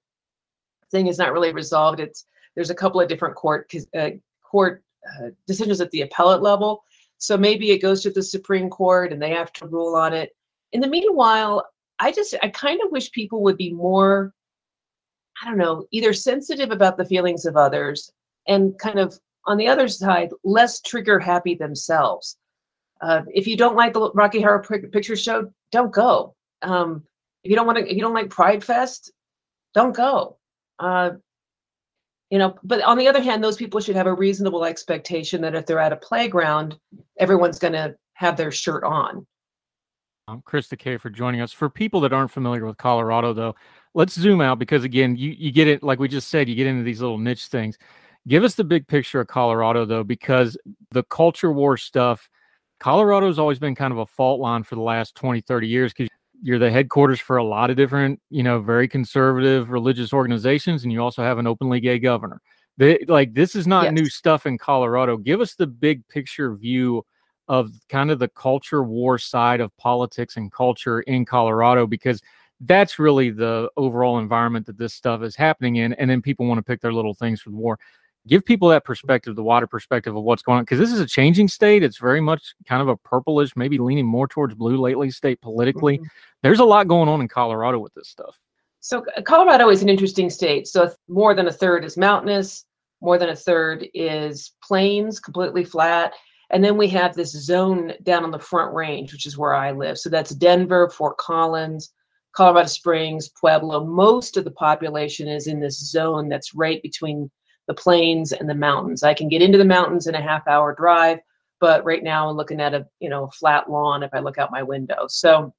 thing 0.90 1.06
is 1.06 1.18
not 1.18 1.32
really 1.32 1.52
resolved. 1.52 2.00
It's 2.00 2.26
there's 2.54 2.70
a 2.70 2.74
couple 2.74 3.00
of 3.00 3.08
different 3.08 3.36
court 3.36 3.72
uh, 3.96 4.10
court 4.42 4.82
uh, 5.06 5.28
decisions 5.46 5.80
at 5.80 5.90
the 5.90 6.02
appellate 6.02 6.42
level. 6.42 6.84
So 7.18 7.36
maybe 7.36 7.70
it 7.70 7.82
goes 7.82 8.02
to 8.02 8.10
the 8.10 8.22
Supreme 8.22 8.70
Court 8.70 9.12
and 9.12 9.20
they 9.20 9.30
have 9.30 9.52
to 9.54 9.66
rule 9.66 9.94
on 9.94 10.12
it. 10.12 10.34
In 10.72 10.80
the 10.80 10.88
meanwhile, 10.88 11.66
I 11.98 12.12
just 12.12 12.34
I 12.42 12.48
kind 12.48 12.80
of 12.82 12.90
wish 12.90 13.12
people 13.12 13.42
would 13.42 13.56
be 13.56 13.72
more 13.72 14.34
I 15.42 15.48
don't 15.48 15.58
know, 15.58 15.86
either 15.90 16.12
sensitive 16.12 16.70
about 16.70 16.96
the 16.96 17.04
feelings 17.04 17.46
of 17.46 17.56
others 17.56 18.12
and 18.46 18.78
kind 18.78 18.98
of 18.98 19.18
on 19.46 19.56
the 19.56 19.68
other 19.68 19.88
side, 19.88 20.30
less 20.44 20.80
trigger 20.82 21.18
happy 21.18 21.54
themselves. 21.54 22.36
Uh, 23.00 23.22
if 23.32 23.46
you 23.46 23.56
don't 23.56 23.76
like 23.76 23.94
the 23.94 24.10
Rocky 24.12 24.40
Horror 24.40 24.62
Picture 24.92 25.16
Show, 25.16 25.50
don't 25.72 25.92
go. 25.92 26.34
Um, 26.62 27.04
if 27.42 27.50
you 27.50 27.56
don't 27.56 27.66
want 27.66 27.78
to, 27.78 27.88
if 27.88 27.96
you 27.96 28.02
don't 28.02 28.12
like 28.12 28.28
Pride 28.28 28.62
Fest, 28.62 29.12
don't 29.72 29.96
go. 29.96 30.36
Uh, 30.80 31.10
you 32.30 32.38
know, 32.38 32.56
but 32.62 32.82
on 32.82 32.96
the 32.96 33.08
other 33.08 33.20
hand, 33.20 33.42
those 33.42 33.56
people 33.56 33.80
should 33.80 33.96
have 33.96 34.06
a 34.06 34.14
reasonable 34.14 34.64
expectation 34.64 35.40
that 35.42 35.54
if 35.54 35.66
they're 35.66 35.80
at 35.80 35.92
a 35.92 35.96
playground, 35.96 36.78
everyone's 37.18 37.58
going 37.58 37.72
to 37.72 37.94
have 38.14 38.36
their 38.36 38.52
shirt 38.52 38.84
on. 38.84 39.26
Um, 40.28 40.42
Chris 40.44 40.68
K 40.78 40.96
for 40.96 41.10
joining 41.10 41.40
us. 41.40 41.52
For 41.52 41.68
people 41.68 42.00
that 42.00 42.12
aren't 42.12 42.30
familiar 42.30 42.64
with 42.64 42.76
Colorado, 42.76 43.32
though, 43.32 43.56
let's 43.94 44.14
zoom 44.14 44.40
out 44.40 44.60
because 44.60 44.84
again, 44.84 45.16
you 45.16 45.34
you 45.36 45.50
get 45.50 45.66
it 45.66 45.82
like 45.82 45.98
we 45.98 46.06
just 46.06 46.28
said, 46.28 46.48
you 46.48 46.54
get 46.54 46.68
into 46.68 46.84
these 46.84 47.00
little 47.00 47.18
niche 47.18 47.46
things. 47.46 47.76
Give 48.28 48.44
us 48.44 48.54
the 48.54 48.62
big 48.62 48.86
picture 48.86 49.20
of 49.20 49.26
Colorado, 49.26 49.84
though, 49.84 50.04
because 50.04 50.56
the 50.92 51.02
culture 51.04 51.50
war 51.50 51.76
stuff, 51.76 52.28
Colorado's 52.78 53.38
always 53.40 53.58
been 53.58 53.74
kind 53.74 53.92
of 53.92 53.98
a 53.98 54.06
fault 54.06 54.40
line 54.40 54.62
for 54.62 54.76
the 54.76 54.82
last 54.82 55.16
20, 55.16 55.40
30 55.40 55.66
years 55.66 55.92
because 55.92 56.08
you're 56.42 56.58
the 56.58 56.70
headquarters 56.70 57.20
for 57.20 57.36
a 57.36 57.44
lot 57.44 57.70
of 57.70 57.76
different, 57.76 58.20
you 58.30 58.42
know, 58.42 58.60
very 58.60 58.88
conservative 58.88 59.70
religious 59.70 60.12
organizations, 60.12 60.84
and 60.84 60.92
you 60.92 61.02
also 61.02 61.22
have 61.22 61.38
an 61.38 61.46
openly 61.46 61.80
gay 61.80 61.98
governor. 61.98 62.40
They, 62.76 63.04
like 63.08 63.34
this 63.34 63.54
is 63.54 63.66
not 63.66 63.84
yes. 63.84 63.92
new 63.92 64.06
stuff 64.06 64.46
in 64.46 64.56
Colorado. 64.56 65.16
Give 65.16 65.40
us 65.40 65.54
the 65.54 65.66
big 65.66 66.06
picture 66.08 66.54
view 66.54 67.04
of 67.48 67.70
kind 67.88 68.10
of 68.10 68.18
the 68.18 68.28
culture 68.28 68.84
war 68.84 69.18
side 69.18 69.60
of 69.60 69.76
politics 69.76 70.36
and 70.36 70.52
culture 70.52 71.00
in 71.02 71.24
Colorado 71.24 71.86
because 71.86 72.22
that's 72.60 72.98
really 72.98 73.30
the 73.30 73.68
overall 73.76 74.18
environment 74.18 74.66
that 74.66 74.78
this 74.78 74.94
stuff 74.94 75.22
is 75.22 75.34
happening 75.34 75.76
in. 75.76 75.92
And 75.94 76.08
then 76.08 76.22
people 76.22 76.46
want 76.46 76.58
to 76.58 76.62
pick 76.62 76.80
their 76.80 76.92
little 76.92 77.14
things 77.14 77.40
for 77.40 77.50
the 77.50 77.56
war 77.56 77.78
give 78.26 78.44
people 78.44 78.68
that 78.68 78.84
perspective, 78.84 79.34
the 79.34 79.42
wider 79.42 79.66
perspective 79.66 80.14
of 80.14 80.22
what's 80.22 80.42
going 80.42 80.58
on, 80.58 80.62
because 80.64 80.78
this 80.78 80.92
is 80.92 81.00
a 81.00 81.06
changing 81.06 81.48
state. 81.48 81.82
It's 81.82 81.98
very 81.98 82.20
much 82.20 82.54
kind 82.68 82.82
of 82.82 82.88
a 82.88 82.96
purplish, 82.96 83.56
maybe 83.56 83.78
leaning 83.78 84.06
more 84.06 84.28
towards 84.28 84.54
blue 84.54 84.76
lately, 84.76 85.10
state 85.10 85.40
politically. 85.40 85.98
Mm-hmm. 85.98 86.06
There's 86.42 86.60
a 86.60 86.64
lot 86.64 86.88
going 86.88 87.08
on 87.08 87.20
in 87.20 87.28
Colorado 87.28 87.78
with 87.78 87.94
this 87.94 88.08
stuff. 88.08 88.38
So 88.80 89.04
Colorado 89.24 89.68
is 89.68 89.82
an 89.82 89.88
interesting 89.88 90.30
state. 90.30 90.66
So 90.66 90.90
more 91.08 91.34
than 91.34 91.48
a 91.48 91.52
third 91.52 91.84
is 91.84 91.96
mountainous, 91.96 92.64
more 93.02 93.18
than 93.18 93.28
a 93.30 93.36
third 93.36 93.86
is 93.94 94.52
plains, 94.62 95.20
completely 95.20 95.64
flat. 95.64 96.12
And 96.50 96.64
then 96.64 96.76
we 96.76 96.88
have 96.88 97.14
this 97.14 97.32
zone 97.32 97.92
down 98.02 98.24
on 98.24 98.30
the 98.30 98.38
front 98.38 98.74
range, 98.74 99.12
which 99.12 99.26
is 99.26 99.38
where 99.38 99.54
I 99.54 99.70
live. 99.70 99.98
So 99.98 100.10
that's 100.10 100.30
Denver, 100.30 100.90
Fort 100.90 101.16
Collins, 101.18 101.92
Colorado 102.32 102.68
Springs, 102.68 103.28
Pueblo. 103.40 103.84
Most 103.84 104.36
of 104.36 104.44
the 104.44 104.50
population 104.50 105.28
is 105.28 105.46
in 105.46 105.60
this 105.60 105.78
zone 105.90 106.28
that's 106.28 106.54
right 106.54 106.82
between 106.82 107.30
the 107.70 107.74
plains 107.74 108.32
and 108.32 108.50
the 108.50 108.54
mountains. 108.54 109.04
I 109.04 109.14
can 109.14 109.28
get 109.28 109.42
into 109.42 109.56
the 109.56 109.64
mountains 109.64 110.08
in 110.08 110.16
a 110.16 110.20
half 110.20 110.48
hour 110.48 110.74
drive, 110.74 111.20
but 111.60 111.84
right 111.84 112.02
now 112.02 112.28
I'm 112.28 112.36
looking 112.36 112.60
at 112.60 112.74
a 112.74 112.84
you 112.98 113.08
know 113.08 113.28
flat 113.28 113.70
lawn 113.70 114.02
if 114.02 114.10
I 114.12 114.18
look 114.18 114.38
out 114.38 114.50
my 114.50 114.64
window. 114.64 115.06
So 115.06 115.54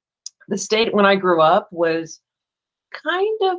the 0.48 0.58
state 0.58 0.92
when 0.92 1.06
I 1.06 1.16
grew 1.16 1.40
up 1.40 1.68
was 1.72 2.20
kind 2.92 3.38
of 3.44 3.58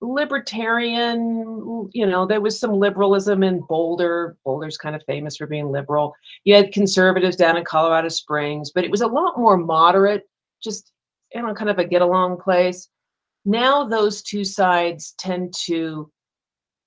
libertarian 0.00 1.88
you 1.92 2.06
know 2.06 2.26
there 2.26 2.40
was 2.40 2.58
some 2.58 2.72
liberalism 2.72 3.42
in 3.44 3.60
boulder 3.68 4.34
boulder's 4.46 4.78
kind 4.78 4.96
of 4.96 5.02
famous 5.04 5.36
for 5.36 5.46
being 5.46 5.70
liberal 5.70 6.14
you 6.44 6.54
had 6.54 6.72
conservatives 6.72 7.36
down 7.36 7.58
in 7.58 7.64
colorado 7.64 8.08
springs 8.08 8.72
but 8.74 8.82
it 8.82 8.90
was 8.90 9.02
a 9.02 9.06
lot 9.06 9.38
more 9.38 9.58
moderate 9.58 10.26
just 10.64 10.92
you 11.34 11.42
know 11.42 11.52
kind 11.52 11.68
of 11.68 11.78
a 11.78 11.84
get 11.84 12.00
along 12.00 12.40
place 12.40 12.88
now 13.44 13.84
those 13.84 14.22
two 14.22 14.42
sides 14.42 15.14
tend 15.18 15.52
to 15.66 16.10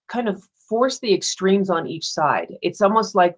kind 0.10 0.28
of 0.28 0.44
force 0.68 1.00
the 1.00 1.14
extremes 1.14 1.70
on 1.70 1.88
each 1.88 2.06
side. 2.06 2.54
It's 2.62 2.82
almost 2.82 3.16
like 3.16 3.36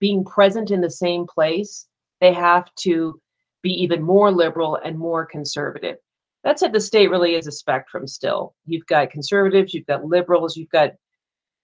being 0.00 0.24
present 0.24 0.70
in 0.70 0.80
the 0.80 0.90
same 0.90 1.26
place. 1.26 1.86
They 2.20 2.32
have 2.32 2.74
to 2.80 3.20
be 3.62 3.70
even 3.82 4.02
more 4.02 4.30
liberal 4.30 4.76
and 4.76 4.98
more 4.98 5.24
conservative. 5.24 5.96
That's 6.44 6.62
it. 6.62 6.72
The 6.72 6.80
state 6.80 7.10
really 7.10 7.36
is 7.36 7.46
a 7.46 7.52
spectrum 7.52 8.06
still. 8.06 8.54
You've 8.66 8.86
got 8.86 9.10
conservatives, 9.10 9.72
you've 9.72 9.86
got 9.86 10.04
liberals, 10.04 10.56
you've 10.56 10.70
got 10.70 10.92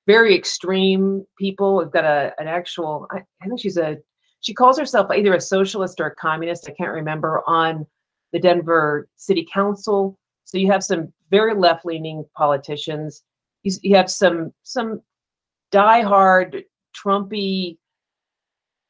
very 0.06 0.34
extreme 0.34 1.26
people. 1.36 1.76
We've 1.76 1.90
got 1.90 2.04
a 2.04 2.32
an 2.38 2.46
actual, 2.46 3.06
I, 3.10 3.18
I 3.42 3.46
think 3.46 3.60
she's 3.60 3.76
a, 3.76 3.98
she 4.40 4.54
calls 4.54 4.78
herself 4.78 5.10
either 5.10 5.34
a 5.34 5.40
socialist 5.40 6.00
or 6.00 6.06
a 6.06 6.14
communist. 6.14 6.68
I 6.68 6.74
can't 6.74 6.92
remember 6.92 7.42
on 7.46 7.86
the 8.32 8.38
Denver 8.38 9.08
City 9.16 9.46
Council. 9.52 10.16
So 10.44 10.58
you 10.58 10.70
have 10.70 10.84
some 10.84 11.12
very 11.30 11.54
left 11.54 11.84
leaning 11.84 12.24
politicians 12.36 13.22
you, 13.68 13.90
you 13.90 13.96
have 13.96 14.10
some 14.10 14.52
some 14.62 15.00
diehard 15.72 16.64
Trumpy 16.96 17.76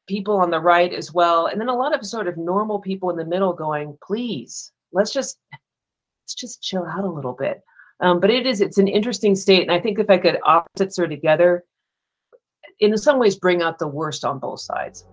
people 0.07 0.37
on 0.37 0.49
the 0.49 0.59
right 0.59 0.93
as 0.93 1.13
well, 1.13 1.47
and 1.47 1.59
then 1.59 1.69
a 1.69 1.75
lot 1.75 1.93
of 1.93 2.05
sort 2.05 2.27
of 2.27 2.37
normal 2.37 2.79
people 2.79 3.09
in 3.09 3.17
the 3.17 3.25
middle 3.25 3.53
going, 3.53 3.97
please, 4.03 4.71
let's 4.91 5.11
just 5.11 5.39
let's 5.51 6.35
just 6.35 6.61
chill 6.61 6.85
out 6.85 7.03
a 7.03 7.09
little 7.09 7.33
bit. 7.33 7.61
Um, 8.01 8.19
but 8.19 8.29
it 8.29 8.45
is 8.45 8.61
it's 8.61 8.77
an 8.77 8.87
interesting 8.87 9.35
state, 9.35 9.61
and 9.61 9.71
I 9.71 9.79
think 9.79 9.99
if 9.99 10.09
I 10.09 10.17
could 10.17 10.39
opposites 10.45 10.97
are 10.99 11.07
together, 11.07 11.63
in 12.79 12.97
some 12.97 13.19
ways 13.19 13.35
bring 13.35 13.61
out 13.61 13.79
the 13.79 13.87
worst 13.87 14.23
on 14.25 14.39
both 14.39 14.61
sides. 14.61 15.05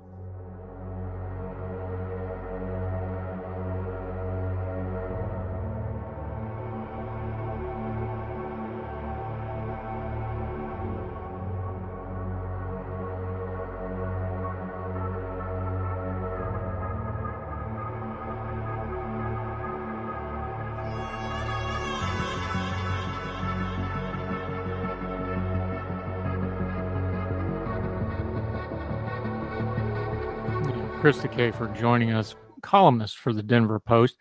Krista 31.06 31.32
Kafer 31.32 31.72
joining 31.72 32.10
us, 32.10 32.34
columnist 32.62 33.18
for 33.18 33.32
the 33.32 33.40
Denver 33.40 33.78
Post. 33.78 34.16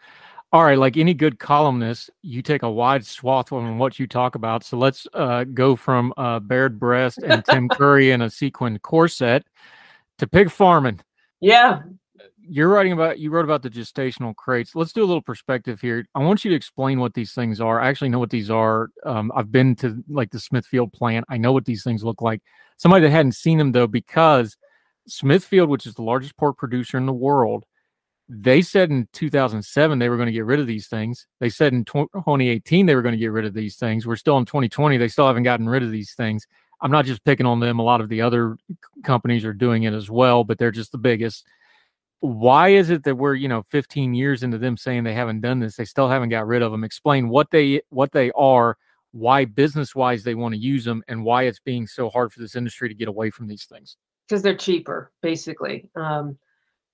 All 0.54 0.64
right, 0.64 0.78
like 0.78 0.98
any 0.98 1.16
good 1.16 1.40
columnist, 1.40 2.12
you 2.22 2.44
take 2.44 2.62
a 2.62 2.70
wide 2.70 3.04
swath 3.04 3.52
on 3.52 3.80
what 3.80 3.98
you 3.98 4.06
talk 4.06 4.36
about. 4.36 4.64
So 4.64 4.78
let's 4.78 5.08
uh, 5.16 5.46
go 5.46 5.76
from 5.76 6.14
uh, 6.16 6.42
bared 6.42 6.80
breast 6.80 7.18
and 7.26 7.44
Tim 7.44 7.68
Curry 7.72 8.12
in 8.12 8.22
a 8.22 8.30
sequin 8.30 8.78
corset 8.78 9.48
to 10.20 10.28
pig 10.28 10.52
farming. 10.52 11.00
Yeah. 11.42 11.82
You're 12.48 12.70
writing 12.70 12.92
about, 12.94 13.18
you 13.18 13.32
wrote 13.32 13.46
about 13.46 13.64
the 13.64 13.72
gestational 13.72 14.36
crates. 14.36 14.76
Let's 14.76 14.94
do 14.94 15.04
a 15.04 15.08
little 15.08 15.24
perspective 15.24 15.82
here. 15.82 16.06
I 16.14 16.20
want 16.20 16.46
you 16.46 16.52
to 16.52 16.56
explain 16.56 17.00
what 17.00 17.16
these 17.16 17.34
things 17.34 17.60
are. 17.60 17.82
I 17.82 17.88
actually 17.88 18.10
know 18.10 18.20
what 18.20 18.30
these 18.30 18.52
are. 18.52 18.90
Um, 19.08 19.32
I've 19.36 19.52
been 19.52 19.76
to 19.78 20.04
like 20.08 20.30
the 20.30 20.40
Smithfield 20.40 20.94
plant. 20.94 21.26
I 21.30 21.38
know 21.38 21.52
what 21.52 21.66
these 21.66 21.84
things 21.84 22.04
look 22.04 22.22
like. 22.22 22.44
Somebody 22.78 23.08
that 23.08 23.12
hadn't 23.12 23.32
seen 23.32 23.58
them 23.58 23.72
though, 23.72 23.88
because 23.88 24.56
Smithfield, 25.08 25.70
which 25.70 25.86
is 25.86 25.96
the 25.96 26.04
largest 26.04 26.38
pork 26.38 26.58
producer 26.58 26.98
in 26.98 27.06
the 27.06 27.14
world, 27.14 27.66
they 28.28 28.62
said 28.62 28.90
in 28.90 29.08
2007 29.14 30.00
they 30.00 30.10
were 30.10 30.18
going 30.18 30.28
to 30.28 30.34
get 30.34 30.46
rid 30.46 30.60
of 30.60 30.68
these 30.68 30.88
things. 30.88 31.28
They 31.40 31.50
said 31.50 31.74
in 31.74 31.86
2018 31.86 32.86
they 32.86 32.96
were 32.96 33.02
going 33.02 33.14
to 33.14 33.20
get 33.20 33.32
rid 33.32 33.46
of 33.46 33.54
these 33.54 33.76
things. 33.76 34.08
We're 34.08 34.16
still 34.16 34.38
in 34.38 34.46
2020. 34.46 34.98
They 34.98 35.08
still 35.08 35.28
haven't 35.28 35.44
gotten 35.44 35.70
rid 35.70 35.84
of 35.84 35.92
these 35.92 36.14
things. 36.14 36.48
I'm 36.82 36.92
not 36.92 37.06
just 37.06 37.24
picking 37.24 37.46
on 37.46 37.60
them. 37.60 37.80
A 37.80 37.84
lot 37.84 38.02
of 38.02 38.10
the 38.10 38.22
other 38.22 38.58
companies 39.04 39.46
are 39.46 39.54
doing 39.54 39.84
it 39.84 39.94
as 39.94 40.10
well, 40.10 40.44
but 40.44 40.58
they're 40.58 40.72
just 40.72 40.92
the 40.92 40.98
biggest. 40.98 41.46
Why 42.20 42.70
is 42.70 42.90
it 42.90 43.04
that 43.04 43.16
we're, 43.16 43.36
you 43.36 43.48
know, 43.48 43.64
15 43.70 44.16
years 44.16 44.42
into 44.42 44.58
them 44.58 44.76
saying 44.76 45.04
they 45.04 45.14
haven't 45.14 45.42
done 45.42 45.60
this? 45.60 45.76
They 45.76 45.86
still 45.86 46.10
haven't 46.10 46.30
got 46.30 46.48
rid 46.48 46.64
of 46.64 46.72
them. 46.72 46.84
Explain 46.84 47.30
what 47.30 47.52
they 47.52 47.82
what 47.90 48.12
they 48.12 48.32
are, 48.32 48.78
why 49.12 49.46
business 49.46 49.94
wise 49.94 50.24
they 50.24 50.36
want 50.36 50.56
to 50.56 50.60
use 50.60 50.84
them, 50.84 51.04
and 51.08 51.24
why 51.24 51.44
it's 51.44 51.60
being 51.60 51.86
so 51.86 52.10
hard 52.10 52.34
for 52.34 52.40
this 52.40 52.56
industry 52.56 52.90
to 52.90 52.96
get 52.96 53.08
away 53.08 53.30
from 53.30 53.48
these 53.48 53.66
things 53.66 53.98
because 54.28 54.42
they're 54.42 54.56
cheaper, 54.56 55.12
basically. 55.22 55.90
Um, 55.96 56.38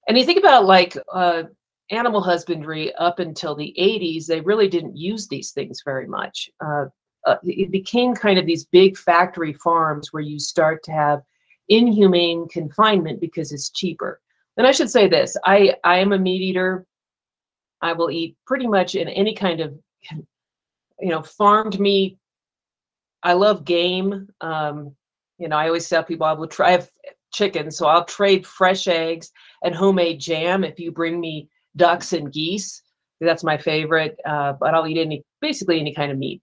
and 0.08 0.18
you 0.18 0.26
think 0.26 0.40
about 0.40 0.66
like 0.66 0.98
uh, 1.14 1.44
animal 1.90 2.22
husbandry 2.22 2.94
up 2.96 3.20
until 3.20 3.56
the 3.56 3.74
80s, 3.80 4.26
they 4.26 4.42
really 4.42 4.68
didn't 4.68 4.98
use 4.98 5.28
these 5.28 5.52
things 5.52 5.82
very 5.86 6.08
much. 6.08 6.50
Uh, 6.64 6.86
uh, 7.26 7.36
it 7.44 7.72
became 7.72 8.16
kind 8.16 8.40
of 8.40 8.46
these 8.46 8.66
big 8.66 8.98
factory 8.98 9.54
farms 9.54 10.12
where 10.12 10.24
you 10.24 10.40
start 10.40 10.84
to 10.84 10.92
have 10.92 11.22
inhumane 11.70 12.48
confinement 12.50 13.22
because 13.22 13.52
it's 13.52 13.70
cheaper. 13.70 14.20
And 14.58 14.66
I 14.66 14.72
should 14.72 14.90
say 14.90 15.08
this: 15.08 15.38
I 15.46 15.76
I 15.84 16.00
am 16.00 16.14
a 16.14 16.20
meat 16.20 16.42
eater. 16.42 16.86
I 17.82 17.94
will 17.94 18.12
eat 18.12 18.36
pretty 18.46 18.68
much 18.68 18.96
in 18.96 19.08
any 19.08 19.34
kind 19.34 19.60
of, 19.60 19.74
you 21.00 21.10
know, 21.10 21.22
farmed 21.22 21.80
meat. 21.80 22.18
I 23.24 23.34
love 23.34 23.66
game. 23.66 24.28
Um, 24.42 24.96
you 25.38 25.48
know, 25.48 25.56
I 25.58 25.68
always 25.68 25.88
tell 25.90 26.04
people 26.04 26.28
I 26.28 26.34
will 26.34 26.48
try 26.48 26.70
I 26.70 26.72
have 26.72 26.90
chicken, 27.32 27.72
so 27.72 27.88
I'll 27.88 28.06
trade 28.06 28.46
fresh 28.46 28.88
eggs 28.88 29.32
and 29.64 29.76
homemade 29.76 30.20
jam 30.20 30.64
if 30.64 30.80
you 30.80 30.92
bring 30.92 31.20
me 31.20 31.50
ducks 31.76 32.14
and 32.14 32.32
geese. 32.32 32.82
That's 33.20 33.44
my 33.44 33.58
favorite. 33.58 34.18
Uh, 34.26 34.54
but 34.54 34.74
I'll 34.74 34.88
eat 34.88 35.00
any 35.00 35.24
basically 35.42 35.80
any 35.80 35.94
kind 35.94 36.12
of 36.12 36.18
meat. 36.18 36.42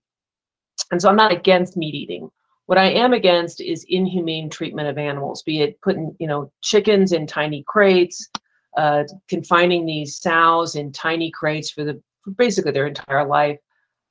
And 0.90 1.00
so 1.00 1.08
I'm 1.08 1.16
not 1.16 1.32
against 1.32 1.76
meat 1.76 1.94
eating. 1.94 2.30
What 2.66 2.78
I 2.78 2.90
am 2.90 3.14
against 3.14 3.60
is 3.60 3.86
inhumane 3.88 4.50
treatment 4.50 4.88
of 4.88 4.98
animals, 4.98 5.42
be 5.42 5.62
it 5.62 5.80
putting, 5.80 6.14
you 6.18 6.26
know, 6.26 6.52
chickens 6.60 7.12
in 7.12 7.26
tiny 7.26 7.64
crates, 7.66 8.28
uh, 8.76 9.04
confining 9.26 9.86
these 9.86 10.20
sows 10.20 10.76
in 10.76 10.92
tiny 10.92 11.30
crates 11.30 11.70
for 11.70 11.84
the 11.84 12.00
for 12.22 12.32
basically 12.32 12.72
their 12.72 12.86
entire 12.86 13.26
life. 13.26 13.58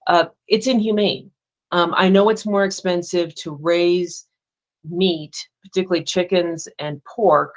Uh, 0.07 0.25
it's 0.47 0.67
inhumane. 0.67 1.31
Um, 1.71 1.93
I 1.95 2.09
know 2.09 2.29
it's 2.29 2.45
more 2.45 2.63
expensive 2.63 3.35
to 3.35 3.57
raise 3.61 4.25
meat, 4.83 5.35
particularly 5.67 6.03
chickens 6.03 6.67
and 6.79 7.03
pork, 7.03 7.53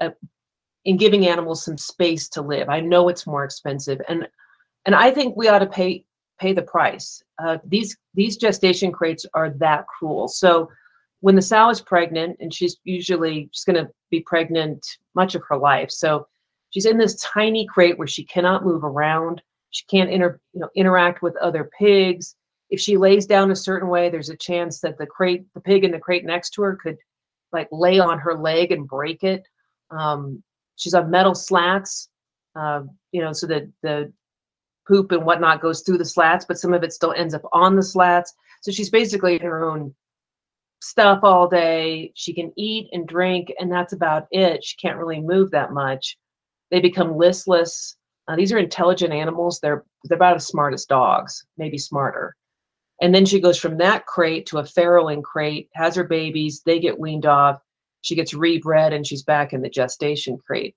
uh, 0.00 0.10
in 0.84 0.96
giving 0.96 1.26
animals 1.26 1.64
some 1.64 1.76
space 1.76 2.28
to 2.30 2.42
live. 2.42 2.68
I 2.68 2.80
know 2.80 3.08
it's 3.08 3.26
more 3.26 3.44
expensive, 3.44 4.00
and 4.08 4.26
and 4.86 4.94
I 4.94 5.10
think 5.10 5.36
we 5.36 5.48
ought 5.48 5.58
to 5.60 5.66
pay 5.66 6.04
pay 6.38 6.52
the 6.52 6.62
price. 6.62 7.22
Uh, 7.42 7.58
these 7.66 7.96
these 8.14 8.36
gestation 8.36 8.90
crates 8.92 9.26
are 9.34 9.50
that 9.50 9.86
cruel. 9.86 10.28
So 10.28 10.70
when 11.20 11.34
the 11.36 11.42
sow 11.42 11.68
is 11.68 11.80
pregnant, 11.80 12.38
and 12.40 12.52
she's 12.52 12.78
usually 12.84 13.48
she's 13.52 13.64
going 13.64 13.84
to 13.84 13.90
be 14.10 14.20
pregnant 14.20 14.86
much 15.14 15.34
of 15.34 15.42
her 15.48 15.56
life, 15.56 15.90
so 15.90 16.26
she's 16.70 16.86
in 16.86 16.96
this 16.96 17.16
tiny 17.16 17.66
crate 17.66 17.98
where 17.98 18.08
she 18.08 18.24
cannot 18.24 18.64
move 18.64 18.84
around. 18.84 19.42
She 19.70 19.84
can't 19.86 20.10
inter, 20.10 20.40
you 20.52 20.60
know, 20.60 20.70
interact 20.74 21.22
with 21.22 21.36
other 21.36 21.70
pigs. 21.78 22.34
If 22.70 22.80
she 22.80 22.96
lays 22.96 23.26
down 23.26 23.50
a 23.50 23.56
certain 23.56 23.88
way, 23.88 24.08
there's 24.08 24.30
a 24.30 24.36
chance 24.36 24.80
that 24.80 24.96
the 24.96 25.06
crate, 25.06 25.44
the 25.54 25.60
pig 25.60 25.84
in 25.84 25.90
the 25.90 25.98
crate 25.98 26.24
next 26.24 26.50
to 26.50 26.62
her, 26.62 26.76
could 26.76 26.96
like 27.52 27.68
lay 27.72 27.98
on 27.98 28.18
her 28.18 28.34
leg 28.34 28.72
and 28.72 28.88
break 28.88 29.22
it. 29.22 29.46
Um, 29.90 30.42
she's 30.76 30.94
on 30.94 31.10
metal 31.10 31.34
slats, 31.34 32.08
uh, 32.56 32.82
you 33.12 33.20
know, 33.20 33.32
so 33.32 33.46
that 33.46 33.68
the 33.82 34.12
poop 34.86 35.12
and 35.12 35.24
whatnot 35.24 35.60
goes 35.60 35.82
through 35.82 35.98
the 35.98 36.04
slats, 36.04 36.44
but 36.44 36.58
some 36.58 36.72
of 36.74 36.82
it 36.82 36.92
still 36.92 37.12
ends 37.12 37.34
up 37.34 37.42
on 37.52 37.76
the 37.76 37.82
slats. 37.82 38.34
So 38.62 38.70
she's 38.72 38.90
basically 38.90 39.36
in 39.36 39.42
her 39.42 39.64
own 39.64 39.94
stuff 40.82 41.20
all 41.22 41.48
day. 41.48 42.12
She 42.14 42.32
can 42.32 42.52
eat 42.56 42.88
and 42.92 43.06
drink, 43.06 43.52
and 43.58 43.70
that's 43.70 43.92
about 43.92 44.26
it. 44.30 44.64
She 44.64 44.76
can't 44.76 44.98
really 44.98 45.20
move 45.20 45.50
that 45.50 45.72
much. 45.72 46.16
They 46.70 46.80
become 46.80 47.16
listless. 47.16 47.96
Uh, 48.28 48.36
these 48.36 48.52
are 48.52 48.58
intelligent 48.58 49.12
animals. 49.12 49.60
They're 49.60 49.84
they're 50.04 50.16
about 50.16 50.36
as 50.36 50.46
smart 50.46 50.72
as 50.72 50.84
dogs, 50.86 51.44
maybe 51.58 51.78
smarter. 51.78 52.36
And 53.00 53.14
then 53.14 53.24
she 53.24 53.40
goes 53.40 53.58
from 53.58 53.78
that 53.78 54.06
crate 54.06 54.46
to 54.46 54.58
a 54.58 54.62
farrowing 54.62 55.22
crate, 55.22 55.68
has 55.74 55.96
her 55.96 56.04
babies, 56.04 56.62
they 56.64 56.78
get 56.78 56.98
weaned 56.98 57.26
off, 57.26 57.60
she 58.02 58.14
gets 58.14 58.34
rebred, 58.34 58.92
and 58.92 59.06
she's 59.06 59.22
back 59.22 59.52
in 59.52 59.62
the 59.62 59.70
gestation 59.70 60.38
crate 60.38 60.74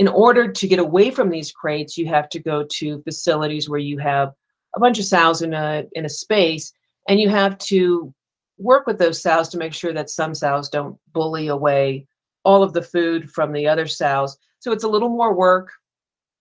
in 0.00 0.08
order 0.08 0.50
to 0.50 0.66
get 0.66 0.78
away 0.78 1.10
from 1.10 1.28
these 1.28 1.52
crates, 1.52 1.98
you 1.98 2.06
have 2.06 2.30
to 2.30 2.38
go 2.38 2.64
to 2.64 3.02
facilities 3.02 3.68
where 3.68 3.78
you 3.78 3.98
have 3.98 4.32
a 4.74 4.80
bunch 4.80 4.98
of 4.98 5.04
sows 5.04 5.42
in 5.42 5.52
a 5.52 5.84
in 5.92 6.06
a 6.06 6.08
space, 6.08 6.72
and 7.06 7.20
you 7.20 7.28
have 7.28 7.58
to 7.58 8.12
work 8.56 8.86
with 8.86 8.98
those 8.98 9.20
sows 9.20 9.50
to 9.50 9.58
make 9.58 9.74
sure 9.74 9.92
that 9.92 10.08
some 10.08 10.34
sows 10.34 10.70
don't 10.70 10.96
bully 11.12 11.48
away 11.48 12.06
all 12.44 12.62
of 12.62 12.72
the 12.72 12.80
food 12.80 13.30
from 13.30 13.52
the 13.52 13.68
other 13.68 13.86
sows. 13.86 14.38
So 14.60 14.72
it's 14.72 14.84
a 14.84 14.88
little 14.88 15.10
more 15.10 15.34
work. 15.34 15.70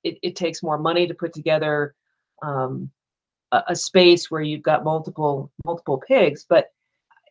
It, 0.06 0.18
it 0.24 0.38
takes 0.38 0.64
more 0.64 0.78
money 0.78 1.06
to 1.06 1.14
put 1.14 1.34
together 1.34 1.96
um, 2.42 2.90
a, 3.52 3.76
space 3.76 4.30
where 4.30 4.42
you've 4.42 4.64
got 4.64 4.84
multiple 4.84 5.52
multiple 5.66 6.02
pigs. 6.08 6.46
But 6.48 6.68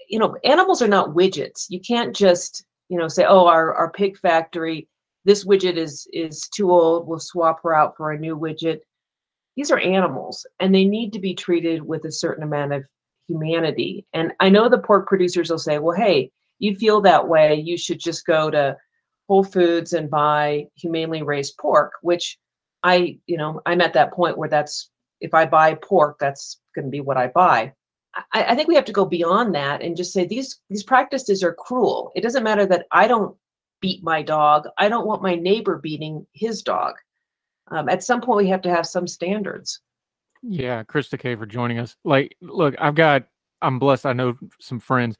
you 0.08 0.18
know, 0.18 0.36
animals 0.44 0.82
are 0.82 0.88
not 0.88 1.10
widgets. 1.10 1.66
You 1.68 1.80
can't 1.80 2.14
just 2.14 2.64
you 2.88 2.98
know 2.98 3.08
say, 3.08 3.24
oh, 3.24 3.46
our 3.46 3.74
our 3.74 3.90
pig 3.90 4.18
factory 4.18 4.88
this 5.28 5.44
widget 5.44 5.76
is 5.76 6.08
is 6.12 6.48
too 6.48 6.70
old 6.70 7.06
we'll 7.06 7.20
swap 7.20 7.62
her 7.62 7.74
out 7.74 7.94
for 7.96 8.12
a 8.12 8.18
new 8.18 8.36
widget 8.36 8.80
these 9.56 9.70
are 9.70 9.78
animals 9.78 10.46
and 10.58 10.74
they 10.74 10.84
need 10.84 11.12
to 11.12 11.18
be 11.18 11.34
treated 11.34 11.82
with 11.82 12.04
a 12.06 12.12
certain 12.12 12.42
amount 12.42 12.72
of 12.72 12.82
humanity 13.28 14.06
and 14.14 14.32
i 14.40 14.48
know 14.48 14.68
the 14.68 14.78
pork 14.78 15.06
producers 15.06 15.50
will 15.50 15.58
say 15.58 15.78
well 15.78 15.94
hey 15.94 16.30
you 16.58 16.74
feel 16.76 17.00
that 17.00 17.28
way 17.28 17.54
you 17.54 17.76
should 17.76 18.00
just 18.00 18.24
go 18.24 18.50
to 18.50 18.74
whole 19.28 19.44
foods 19.44 19.92
and 19.92 20.10
buy 20.10 20.66
humanely 20.76 21.22
raised 21.22 21.58
pork 21.58 21.92
which 22.00 22.38
i 22.82 23.18
you 23.26 23.36
know 23.36 23.60
i'm 23.66 23.82
at 23.82 23.92
that 23.92 24.12
point 24.14 24.38
where 24.38 24.48
that's 24.48 24.90
if 25.20 25.34
i 25.34 25.44
buy 25.44 25.74
pork 25.74 26.16
that's 26.18 26.60
going 26.74 26.84
to 26.84 26.90
be 26.90 27.00
what 27.00 27.16
i 27.16 27.26
buy 27.28 27.72
I, 28.32 28.44
I 28.44 28.54
think 28.54 28.68
we 28.68 28.74
have 28.74 28.86
to 28.86 28.92
go 28.92 29.04
beyond 29.04 29.54
that 29.54 29.82
and 29.82 29.96
just 29.96 30.12
say 30.12 30.26
these 30.26 30.60
these 30.70 30.82
practices 30.82 31.42
are 31.42 31.54
cruel 31.54 32.12
it 32.14 32.22
doesn't 32.22 32.44
matter 32.44 32.66
that 32.66 32.86
i 32.92 33.06
don't 33.06 33.36
beat 33.80 34.02
my 34.02 34.22
dog. 34.22 34.66
I 34.78 34.88
don't 34.88 35.06
want 35.06 35.22
my 35.22 35.34
neighbor 35.34 35.78
beating 35.78 36.26
his 36.32 36.62
dog. 36.62 36.94
Um, 37.70 37.88
at 37.88 38.02
some 38.02 38.20
point, 38.20 38.38
we 38.38 38.48
have 38.48 38.62
to 38.62 38.70
have 38.70 38.86
some 38.86 39.06
standards. 39.06 39.80
Yeah, 40.42 40.82
Krista 40.84 41.20
Kafer 41.20 41.48
joining 41.48 41.78
us. 41.78 41.96
Like, 42.04 42.36
look, 42.40 42.74
I've 42.78 42.94
got, 42.94 43.24
I'm 43.60 43.78
blessed. 43.78 44.06
I 44.06 44.12
know 44.12 44.36
some 44.60 44.80
friends. 44.80 45.16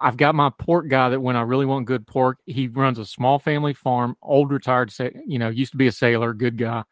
I've 0.00 0.16
got 0.16 0.34
my 0.34 0.50
pork 0.58 0.88
guy 0.88 1.10
that 1.10 1.20
when 1.20 1.36
I 1.36 1.42
really 1.42 1.66
want 1.66 1.86
good 1.86 2.06
pork, 2.06 2.38
he 2.46 2.68
runs 2.68 2.98
a 2.98 3.04
small 3.04 3.38
family 3.38 3.74
farm, 3.74 4.16
old 4.22 4.50
retired, 4.50 4.92
you 5.26 5.38
know, 5.38 5.48
used 5.48 5.72
to 5.72 5.78
be 5.78 5.86
a 5.86 5.92
sailor, 5.92 6.32
good 6.32 6.56
guy. 6.56 6.82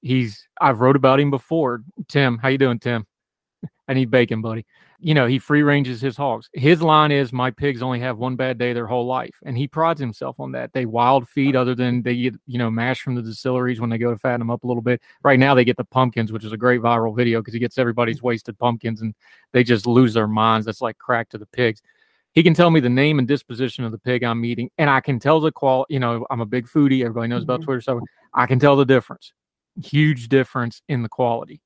He's, 0.00 0.46
I've 0.60 0.80
wrote 0.80 0.96
about 0.96 1.20
him 1.20 1.30
before. 1.30 1.82
Tim, 2.08 2.38
how 2.38 2.48
you 2.48 2.58
doing, 2.58 2.78
Tim? 2.78 3.06
I 3.88 3.94
need 3.94 4.10
bacon, 4.10 4.42
buddy 4.42 4.64
you 5.00 5.14
know, 5.14 5.26
he 5.26 5.38
free 5.38 5.62
ranges 5.62 6.00
his 6.00 6.16
hogs. 6.16 6.50
His 6.54 6.82
line 6.82 7.12
is, 7.12 7.32
my 7.32 7.52
pigs 7.52 7.82
only 7.82 8.00
have 8.00 8.18
one 8.18 8.34
bad 8.34 8.58
day 8.58 8.72
their 8.72 8.86
whole 8.86 9.06
life. 9.06 9.36
And 9.44 9.56
he 9.56 9.68
prides 9.68 10.00
himself 10.00 10.40
on 10.40 10.50
that. 10.52 10.72
They 10.72 10.86
wild 10.86 11.28
feed 11.28 11.54
other 11.54 11.74
than 11.76 12.02
they 12.02 12.16
get, 12.16 12.34
you 12.46 12.58
know, 12.58 12.68
mash 12.68 13.00
from 13.00 13.14
the 13.14 13.22
distilleries 13.22 13.80
when 13.80 13.90
they 13.90 13.98
go 13.98 14.10
to 14.10 14.18
fatten 14.18 14.40
them 14.40 14.50
up 14.50 14.64
a 14.64 14.66
little 14.66 14.82
bit. 14.82 15.00
Right 15.22 15.38
now 15.38 15.54
they 15.54 15.64
get 15.64 15.76
the 15.76 15.84
pumpkins, 15.84 16.32
which 16.32 16.44
is 16.44 16.52
a 16.52 16.56
great 16.56 16.80
viral 16.80 17.14
video 17.14 17.40
because 17.40 17.54
he 17.54 17.60
gets 17.60 17.78
everybody's 17.78 18.22
wasted 18.22 18.58
pumpkins 18.58 19.00
and 19.00 19.14
they 19.52 19.62
just 19.62 19.86
lose 19.86 20.14
their 20.14 20.26
minds. 20.26 20.66
That's 20.66 20.80
like 20.80 20.98
crack 20.98 21.28
to 21.30 21.38
the 21.38 21.46
pigs. 21.46 21.80
He 22.32 22.42
can 22.42 22.54
tell 22.54 22.70
me 22.70 22.80
the 22.80 22.90
name 22.90 23.20
and 23.20 23.28
disposition 23.28 23.84
of 23.84 23.92
the 23.92 23.98
pig 23.98 24.22
I'm 24.22 24.44
eating, 24.44 24.70
and 24.78 24.90
I 24.90 25.00
can 25.00 25.18
tell 25.18 25.40
the 25.40 25.50
quality. 25.50 25.94
You 25.94 26.00
know, 26.00 26.26
I'm 26.30 26.40
a 26.40 26.46
big 26.46 26.68
foodie. 26.68 27.00
Everybody 27.00 27.28
knows 27.28 27.42
mm-hmm. 27.42 27.50
about 27.50 27.62
Twitter, 27.62 27.80
so 27.80 28.00
I 28.34 28.46
can 28.46 28.60
tell 28.60 28.76
the 28.76 28.84
difference. 28.84 29.32
Huge 29.82 30.28
difference 30.28 30.82
in 30.88 31.02
the 31.02 31.08
quality. 31.08 31.60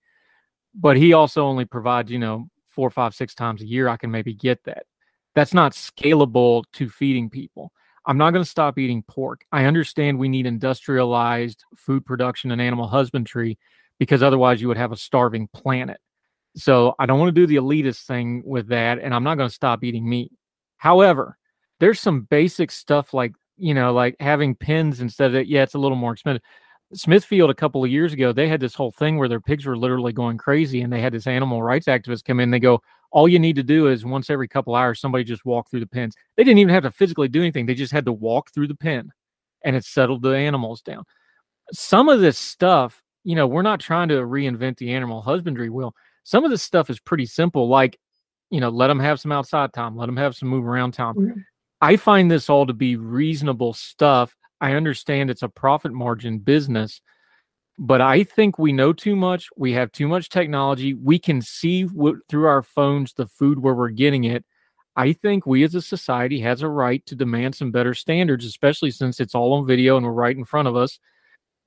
But 0.74 0.96
he 0.96 1.12
also 1.12 1.44
only 1.44 1.64
provides, 1.64 2.10
you 2.10 2.18
know, 2.18 2.48
four, 2.66 2.90
five, 2.90 3.14
six 3.14 3.34
times 3.34 3.62
a 3.62 3.66
year, 3.66 3.88
I 3.88 3.96
can 3.96 4.10
maybe 4.10 4.34
get 4.34 4.64
that. 4.64 4.86
That's 5.34 5.54
not 5.54 5.72
scalable 5.72 6.64
to 6.74 6.88
feeding 6.88 7.30
people. 7.30 7.72
I'm 8.06 8.18
not 8.18 8.32
going 8.32 8.44
to 8.44 8.50
stop 8.50 8.78
eating 8.78 9.02
pork. 9.02 9.44
I 9.52 9.64
understand 9.64 10.18
we 10.18 10.28
need 10.28 10.46
industrialized 10.46 11.64
food 11.76 12.04
production 12.04 12.50
and 12.50 12.60
animal 12.60 12.88
husbandry 12.88 13.58
because 13.98 14.22
otherwise 14.22 14.60
you 14.60 14.68
would 14.68 14.76
have 14.76 14.92
a 14.92 14.96
starving 14.96 15.48
planet. 15.52 16.00
So 16.56 16.94
I 16.98 17.06
don't 17.06 17.18
want 17.18 17.34
to 17.34 17.40
do 17.40 17.46
the 17.46 17.56
elitist 17.56 18.04
thing 18.06 18.42
with 18.44 18.68
that, 18.68 18.98
and 18.98 19.14
I'm 19.14 19.24
not 19.24 19.36
going 19.36 19.48
to 19.48 19.54
stop 19.54 19.84
eating 19.84 20.08
meat. 20.08 20.32
However, 20.76 21.38
there's 21.80 22.00
some 22.00 22.22
basic 22.22 22.70
stuff 22.70 23.14
like 23.14 23.32
you 23.56 23.74
know, 23.74 23.92
like 23.92 24.16
having 24.18 24.56
pins 24.56 25.00
instead 25.00 25.34
of 25.34 25.46
yeah, 25.46 25.62
it's 25.62 25.74
a 25.74 25.78
little 25.78 25.96
more 25.96 26.12
expensive. 26.12 26.42
Smithfield 26.94 27.50
a 27.50 27.54
couple 27.54 27.82
of 27.82 27.90
years 27.90 28.12
ago, 28.12 28.32
they 28.32 28.48
had 28.48 28.60
this 28.60 28.74
whole 28.74 28.90
thing 28.90 29.16
where 29.16 29.28
their 29.28 29.40
pigs 29.40 29.66
were 29.66 29.76
literally 29.76 30.12
going 30.12 30.38
crazy, 30.38 30.82
and 30.82 30.92
they 30.92 31.00
had 31.00 31.12
this 31.12 31.26
animal 31.26 31.62
rights 31.62 31.86
activist 31.86 32.24
come 32.24 32.40
in. 32.40 32.50
They 32.50 32.58
go, 32.58 32.82
all 33.10 33.28
you 33.28 33.38
need 33.38 33.56
to 33.56 33.62
do 33.62 33.88
is 33.88 34.04
once 34.04 34.30
every 34.30 34.48
couple 34.48 34.74
hours, 34.74 35.00
somebody 35.00 35.24
just 35.24 35.44
walk 35.44 35.70
through 35.70 35.80
the 35.80 35.86
pens. 35.86 36.14
They 36.36 36.44
didn't 36.44 36.58
even 36.58 36.74
have 36.74 36.84
to 36.84 36.90
physically 36.90 37.28
do 37.28 37.40
anything; 37.40 37.66
they 37.66 37.74
just 37.74 37.92
had 37.92 38.04
to 38.06 38.12
walk 38.12 38.52
through 38.52 38.68
the 38.68 38.74
pen, 38.74 39.10
and 39.64 39.76
it 39.76 39.84
settled 39.84 40.22
the 40.22 40.30
animals 40.30 40.82
down. 40.82 41.04
Some 41.72 42.08
of 42.08 42.20
this 42.20 42.38
stuff, 42.38 43.02
you 43.24 43.36
know, 43.36 43.46
we're 43.46 43.62
not 43.62 43.80
trying 43.80 44.08
to 44.08 44.16
reinvent 44.16 44.78
the 44.78 44.92
animal 44.92 45.22
husbandry 45.22 45.70
wheel. 45.70 45.94
Some 46.24 46.44
of 46.44 46.50
this 46.50 46.62
stuff 46.62 46.90
is 46.90 47.00
pretty 47.00 47.26
simple, 47.26 47.68
like 47.68 47.98
you 48.50 48.60
know, 48.60 48.68
let 48.68 48.88
them 48.88 49.00
have 49.00 49.18
some 49.18 49.32
outside 49.32 49.72
time, 49.72 49.96
let 49.96 50.06
them 50.06 50.16
have 50.16 50.36
some 50.36 50.48
move 50.48 50.66
around 50.66 50.92
time. 50.92 51.14
Mm-hmm. 51.14 51.40
I 51.80 51.96
find 51.96 52.30
this 52.30 52.50
all 52.50 52.66
to 52.66 52.74
be 52.74 52.96
reasonable 52.96 53.72
stuff 53.72 54.36
I 54.62 54.72
understand 54.72 55.28
it's 55.28 55.42
a 55.42 55.48
profit 55.48 55.92
margin 55.92 56.38
business, 56.38 57.02
but 57.78 58.00
I 58.00 58.22
think 58.22 58.58
we 58.58 58.72
know 58.72 58.92
too 58.92 59.16
much. 59.16 59.48
We 59.56 59.72
have 59.72 59.92
too 59.92 60.06
much 60.06 60.28
technology. 60.28 60.94
We 60.94 61.18
can 61.18 61.42
see 61.42 61.86
through 62.28 62.46
our 62.46 62.62
phones 62.62 63.12
the 63.12 63.26
food 63.26 63.58
where 63.58 63.74
we're 63.74 63.90
getting 63.90 64.24
it. 64.24 64.44
I 64.94 65.14
think 65.14 65.46
we 65.46 65.64
as 65.64 65.74
a 65.74 65.82
society 65.82 66.40
has 66.40 66.62
a 66.62 66.68
right 66.68 67.04
to 67.06 67.16
demand 67.16 67.56
some 67.56 67.72
better 67.72 67.92
standards, 67.92 68.44
especially 68.44 68.92
since 68.92 69.20
it's 69.20 69.34
all 69.34 69.54
on 69.54 69.66
video 69.66 69.96
and 69.96 70.06
we're 70.06 70.12
right 70.12 70.36
in 70.36 70.44
front 70.44 70.68
of 70.68 70.76
us. 70.76 70.98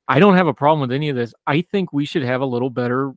I 0.08 0.20
don't 0.20 0.38
have 0.38 0.48
a 0.48 0.54
problem 0.54 0.82
with 0.82 0.96
any 0.96 1.10
of 1.10 1.16
this. 1.16 1.34
I 1.48 1.62
think 1.62 1.92
we 1.92 2.06
should 2.06 2.24
have 2.24 2.42
a 2.42 2.46
little 2.46 2.70
better 2.70 3.14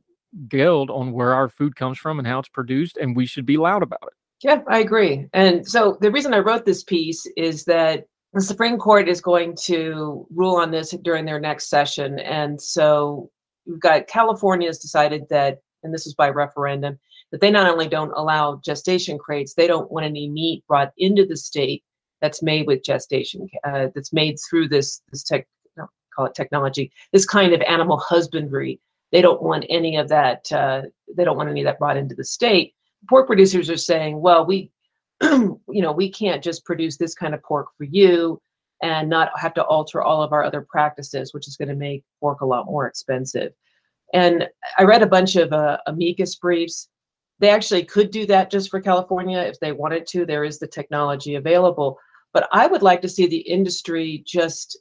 guild 0.47 0.89
on 0.89 1.11
where 1.11 1.33
our 1.33 1.47
food 1.47 1.75
comes 1.75 1.97
from 1.97 2.19
and 2.19 2.27
how 2.27 2.39
it's 2.39 2.49
produced, 2.49 2.97
and 2.97 3.15
we 3.15 3.25
should 3.25 3.45
be 3.45 3.57
loud 3.57 3.83
about 3.83 4.03
it. 4.03 4.13
Yeah, 4.43 4.61
I 4.67 4.79
agree. 4.79 5.27
And 5.33 5.67
so 5.67 5.97
the 6.01 6.11
reason 6.11 6.33
I 6.33 6.39
wrote 6.39 6.65
this 6.65 6.83
piece 6.83 7.25
is 7.37 7.63
that 7.65 8.05
the 8.33 8.41
Supreme 8.41 8.77
Court 8.77 9.09
is 9.09 9.21
going 9.21 9.55
to 9.63 10.27
rule 10.33 10.55
on 10.55 10.71
this 10.71 10.91
during 11.01 11.25
their 11.25 11.39
next 11.39 11.69
session. 11.69 12.19
And 12.19 12.61
so 12.61 13.31
we've 13.65 13.79
got 13.79 14.07
California 14.07 14.67
has 14.67 14.79
decided 14.79 15.23
that, 15.29 15.59
and 15.83 15.93
this 15.93 16.05
is 16.05 16.13
by 16.13 16.29
referendum, 16.29 16.99
that 17.31 17.41
they 17.41 17.51
not 17.51 17.69
only 17.69 17.87
don't 17.87 18.11
allow 18.15 18.61
gestation 18.63 19.17
crates, 19.17 19.53
they 19.53 19.67
don't 19.67 19.91
want 19.91 20.05
any 20.05 20.29
meat 20.29 20.63
brought 20.67 20.91
into 20.97 21.25
the 21.25 21.37
state 21.37 21.83
that's 22.21 22.43
made 22.43 22.67
with 22.67 22.83
gestation, 22.83 23.47
uh, 23.63 23.87
that's 23.95 24.13
made 24.13 24.37
through 24.49 24.67
this 24.67 25.01
this 25.11 25.23
tech, 25.23 25.47
call 26.15 26.25
it 26.25 26.35
technology, 26.35 26.91
this 27.13 27.25
kind 27.25 27.53
of 27.53 27.61
animal 27.61 27.97
husbandry. 27.97 28.79
They 29.11 29.21
don't 29.21 29.41
want 29.41 29.65
any 29.69 29.95
of 29.95 30.09
that. 30.09 30.51
Uh, 30.51 30.83
they 31.15 31.23
don't 31.23 31.37
want 31.37 31.49
any 31.49 31.61
of 31.61 31.65
that 31.65 31.79
brought 31.79 31.97
into 31.97 32.13
the 32.13 32.23
state. 32.23 32.75
Pork 33.07 33.25
producers 33.25 33.69
are 33.69 33.77
saying, 33.77 34.19
well, 34.19 34.45
we, 34.45 34.69
you 35.21 35.59
know, 35.67 35.91
we 35.91 36.09
can't 36.09 36.43
just 36.43 36.65
produce 36.65 36.97
this 36.97 37.13
kind 37.13 37.33
of 37.33 37.43
pork 37.43 37.67
for 37.77 37.83
you 37.83 38.41
and 38.81 39.09
not 39.09 39.31
have 39.37 39.53
to 39.53 39.63
alter 39.65 40.01
all 40.01 40.21
of 40.21 40.31
our 40.31 40.43
other 40.43 40.65
practices, 40.69 41.33
which 41.33 41.47
is 41.47 41.57
going 41.57 41.67
to 41.67 41.75
make 41.75 42.03
pork 42.19 42.41
a 42.41 42.45
lot 42.45 42.65
more 42.65 42.87
expensive. 42.87 43.51
And 44.13 44.47
I 44.77 44.83
read 44.83 45.01
a 45.01 45.07
bunch 45.07 45.35
of 45.35 45.51
uh, 45.51 45.77
amicus 45.87 46.35
briefs. 46.35 46.87
They 47.39 47.49
actually 47.49 47.83
could 47.83 48.11
do 48.11 48.25
that 48.27 48.49
just 48.49 48.69
for 48.69 48.81
California 48.81 49.39
if 49.39 49.59
they 49.59 49.71
wanted 49.71 50.07
to. 50.07 50.25
There 50.25 50.43
is 50.43 50.59
the 50.59 50.67
technology 50.67 51.35
available. 51.35 51.97
But 52.33 52.47
I 52.51 52.67
would 52.67 52.81
like 52.81 53.01
to 53.01 53.09
see 53.09 53.27
the 53.27 53.37
industry 53.37 54.23
just 54.25 54.79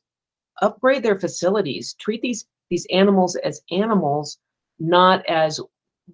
upgrade 0.62 1.02
their 1.02 1.18
facilities, 1.18 1.94
treat 1.94 2.22
these 2.22 2.46
these 2.70 2.86
animals 2.90 3.34
as 3.36 3.62
animals, 3.70 4.38
not 4.78 5.24
as 5.26 5.58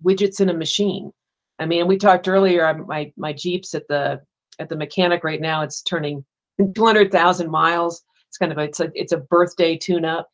widgets 0.05 0.41
in 0.41 0.51
a 0.51 0.55
machine. 0.55 1.13
I 1.59 1.66
mean, 1.66 1.86
we 1.86 1.97
talked 1.97 2.28
earlier. 2.28 2.72
My 2.86 3.12
my 3.16 3.32
Jeep's 3.32 3.74
at 3.74 3.86
the 3.89 4.20
at 4.59 4.68
the 4.68 4.76
mechanic 4.76 5.24
right 5.24 5.40
now. 5.40 5.62
It's 5.62 5.82
turning 5.82 6.24
200,000 6.74 7.51
miles. 7.51 8.05
It's 8.28 8.39
kind 8.39 8.52
of 8.52 8.59
a, 8.59 8.62
it's 8.62 8.81
a 8.81 8.90
it's 8.94 9.12
a 9.12 9.18
birthday 9.18 9.76
tune-up, 9.76 10.28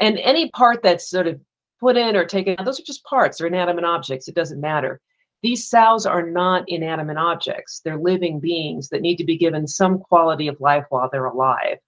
and 0.00 0.18
any 0.18 0.50
part 0.50 0.82
that's 0.82 1.10
sort 1.10 1.26
of 1.26 1.40
put 1.80 1.96
in 1.96 2.16
or 2.16 2.24
taken 2.24 2.54
out, 2.58 2.64
those 2.64 2.80
are 2.80 2.84
just 2.84 3.04
parts. 3.04 3.38
They're 3.38 3.48
inanimate 3.48 3.84
objects. 3.84 4.28
It 4.28 4.34
doesn't 4.34 4.60
matter. 4.60 5.00
These 5.42 5.68
sows 5.68 6.06
are 6.06 6.22
not 6.22 6.64
inanimate 6.68 7.16
objects. 7.16 7.80
They're 7.84 7.98
living 7.98 8.38
beings 8.38 8.88
that 8.90 9.00
need 9.00 9.16
to 9.16 9.24
be 9.24 9.36
given 9.36 9.66
some 9.66 9.98
quality 9.98 10.46
of 10.46 10.60
life 10.60 10.84
while 10.90 11.08
they're 11.10 11.24
alive. 11.24 11.78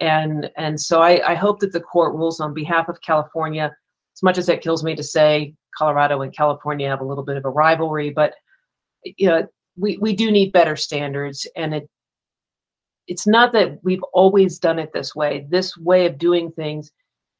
And 0.00 0.50
and 0.56 0.80
so 0.80 1.00
I, 1.00 1.30
I 1.30 1.34
hope 1.34 1.60
that 1.60 1.72
the 1.72 1.80
court 1.80 2.14
rules 2.14 2.40
on 2.40 2.52
behalf 2.52 2.88
of 2.88 3.00
California. 3.00 3.72
As 4.16 4.22
much 4.22 4.38
as 4.38 4.48
it 4.48 4.60
kills 4.60 4.82
me 4.82 4.96
to 4.96 5.02
say, 5.04 5.54
Colorado 5.76 6.22
and 6.22 6.34
California 6.34 6.88
have 6.88 7.00
a 7.00 7.04
little 7.04 7.24
bit 7.24 7.36
of 7.36 7.44
a 7.44 7.50
rivalry, 7.50 8.10
but 8.10 8.34
you 9.04 9.28
know, 9.28 9.46
we, 9.76 9.96
we 9.98 10.14
do 10.14 10.30
need 10.30 10.52
better 10.52 10.76
standards. 10.76 11.46
And 11.56 11.74
it 11.74 11.88
it's 13.10 13.26
not 13.26 13.52
that 13.52 13.82
we've 13.82 14.02
always 14.12 14.60
done 14.60 14.78
it 14.78 14.92
this 14.92 15.16
way. 15.16 15.46
This 15.50 15.76
way 15.76 16.06
of 16.06 16.16
doing 16.16 16.52
things 16.52 16.92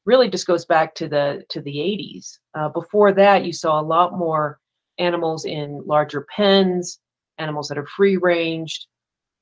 really 0.05 0.29
just 0.29 0.47
goes 0.47 0.65
back 0.65 0.93
to 0.95 1.07
the 1.07 1.45
to 1.49 1.61
the 1.61 1.75
80s. 1.75 2.39
Uh, 2.53 2.69
before 2.69 3.13
that, 3.13 3.45
you 3.45 3.53
saw 3.53 3.79
a 3.79 3.81
lot 3.81 4.17
more 4.17 4.59
animals 4.97 5.45
in 5.45 5.81
larger 5.85 6.27
pens, 6.35 6.99
animals 7.37 7.69
that 7.69 7.77
are 7.77 7.87
free 7.87 8.17
ranged. 8.17 8.87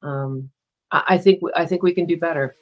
Um, 0.04 0.50
I, 0.92 1.04
I 1.10 1.18
think 1.18 1.42
I 1.56 1.66
think 1.66 1.82
we 1.82 1.94
can 1.94 2.06
do 2.06 2.18
better. 2.18 2.56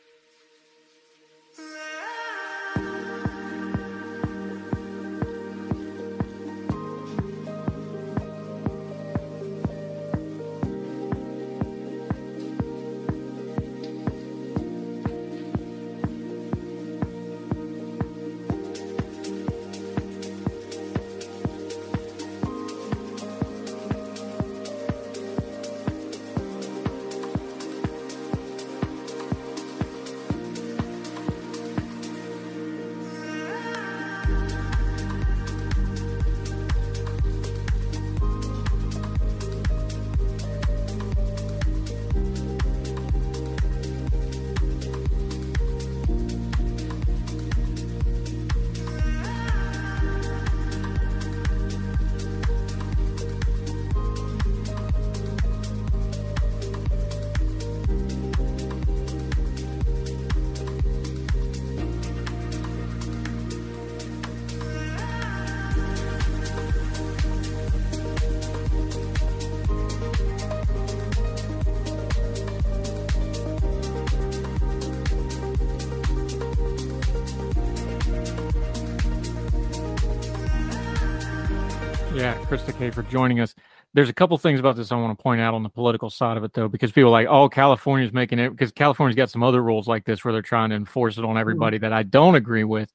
For 82.97 83.03
joining 83.11 83.39
us. 83.39 83.53
There's 83.93 84.09
a 84.09 84.13
couple 84.13 84.35
things 84.39 84.59
about 84.59 84.75
this 84.75 84.91
I 84.91 84.95
want 84.95 85.17
to 85.17 85.21
point 85.21 85.39
out 85.39 85.53
on 85.53 85.61
the 85.61 85.69
political 85.69 86.09
side 86.09 86.35
of 86.35 86.43
it, 86.43 86.51
though, 86.53 86.67
because 86.67 86.91
people 86.91 87.09
are 87.09 87.11
like, 87.11 87.27
oh, 87.27 87.47
California's 87.47 88.11
making 88.11 88.39
it 88.39 88.49
because 88.49 88.71
California's 88.71 89.15
got 89.15 89.29
some 89.29 89.43
other 89.43 89.61
rules 89.61 89.87
like 89.87 90.03
this 90.03 90.25
where 90.25 90.33
they're 90.33 90.41
trying 90.41 90.71
to 90.71 90.75
enforce 90.75 91.17
it 91.17 91.23
on 91.23 91.31
hmm. 91.31 91.37
everybody 91.37 91.77
that 91.77 91.93
I 91.93 92.03
don't 92.03 92.35
agree 92.35 92.63
with. 92.63 92.91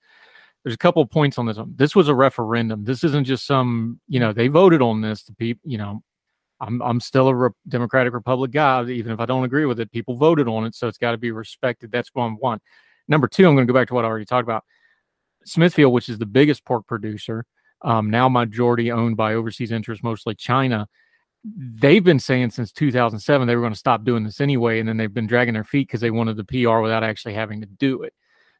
There's 0.64 0.74
a 0.74 0.78
couple 0.78 1.04
points 1.06 1.38
on 1.38 1.46
this 1.46 1.56
one. 1.56 1.72
This 1.76 1.94
was 1.94 2.08
a 2.08 2.14
referendum. 2.14 2.84
This 2.84 3.04
isn't 3.04 3.24
just 3.24 3.46
some, 3.46 4.00
you 4.08 4.20
know, 4.20 4.32
they 4.32 4.48
voted 4.48 4.82
on 4.82 5.00
this. 5.00 5.22
The 5.22 5.34
people, 5.34 5.68
you 5.68 5.78
know, 5.78 6.02
I'm 6.60 6.82
I'm 6.82 7.00
still 7.00 7.28
a 7.28 7.34
Re- 7.34 7.50
Democratic 7.68 8.12
Republic 8.12 8.50
guy, 8.50 8.84
even 8.84 9.12
if 9.12 9.20
I 9.20 9.26
don't 9.26 9.44
agree 9.44 9.66
with 9.66 9.80
it. 9.80 9.90
People 9.90 10.16
voted 10.16 10.46
on 10.46 10.64
it, 10.64 10.74
so 10.74 10.88
it's 10.88 10.98
got 10.98 11.12
to 11.12 11.18
be 11.18 11.30
respected. 11.30 11.90
That's 11.90 12.10
one 12.12 12.36
one. 12.38 12.60
Number 13.08 13.28
two, 13.28 13.48
I'm 13.48 13.54
going 13.54 13.66
to 13.66 13.72
go 13.72 13.78
back 13.78 13.88
to 13.88 13.94
what 13.94 14.04
I 14.04 14.08
already 14.08 14.24
talked 14.24 14.46
about. 14.46 14.64
Smithfield, 15.44 15.92
which 15.92 16.08
is 16.08 16.18
the 16.18 16.26
biggest 16.26 16.64
pork 16.64 16.86
producer, 16.86 17.44
um, 17.82 18.10
now 18.10 18.28
majority 18.28 18.90
owned 18.90 19.16
by 19.16 19.34
overseas 19.34 19.72
interests, 19.72 20.04
mostly 20.04 20.34
China. 20.34 20.88
They've 21.44 22.04
been 22.04 22.20
saying 22.20 22.50
since 22.50 22.70
2007 22.72 23.46
they 23.46 23.56
were 23.56 23.62
going 23.62 23.72
to 23.72 23.78
stop 23.78 24.04
doing 24.04 24.24
this 24.24 24.40
anyway, 24.40 24.78
and 24.78 24.88
then 24.88 24.96
they've 24.96 25.12
been 25.12 25.26
dragging 25.26 25.54
their 25.54 25.64
feet 25.64 25.88
because 25.88 26.00
they 26.00 26.10
wanted 26.10 26.36
the 26.36 26.44
PR 26.44 26.78
without 26.78 27.02
actually 27.02 27.34
having 27.34 27.60
to 27.60 27.66
do 27.66 28.02
it. 28.02 28.14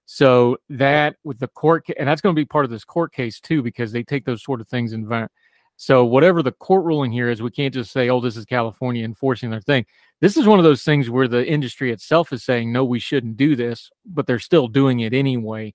So 0.05 0.59
that 0.69 1.17
with 1.23 1.39
the 1.39 1.49
court, 1.49 1.87
and 1.97 2.09
that's 2.09 2.21
going 2.21 2.35
to 2.35 2.41
be 2.41 2.45
part 2.45 2.65
of 2.65 2.71
this 2.71 2.85
court 2.85 3.13
case 3.13 3.41
too, 3.41 3.63
because 3.63 3.93
they 3.93 4.03
take 4.03 4.25
those 4.25 4.43
sort 4.43 4.61
of 4.61 4.69
things 4.69 4.93
in. 4.93 5.29
So 5.77 6.05
whatever 6.05 6.43
the 6.43 6.53
court 6.53 6.85
ruling 6.85 7.13
here 7.13 7.31
is, 7.31 7.41
we 7.41 7.51
can't 7.51 7.73
just 7.73 7.93
say, 7.93 8.09
"Oh, 8.09 8.21
this 8.21 8.37
is 8.37 8.45
California 8.45 9.05
enforcing 9.05 9.51
their 9.51 9.61
thing." 9.61 9.87
This 10.21 10.37
is 10.37 10.47
one 10.47 10.59
of 10.59 10.65
those 10.65 10.85
things 10.85 11.09
where 11.09 11.29
the 11.29 11.47
industry 11.47 11.93
itself 11.93 12.33
is 12.33 12.45
saying, 12.45 12.73
"No, 12.73 12.85
we 12.85 12.99
shouldn't 12.99 13.37
do 13.37 13.57
this," 13.57 13.91
but 14.05 14.27
they're 14.27 14.39
still 14.39 14.69
doing 14.69 15.01
it 15.01 15.15
anyway. 15.15 15.75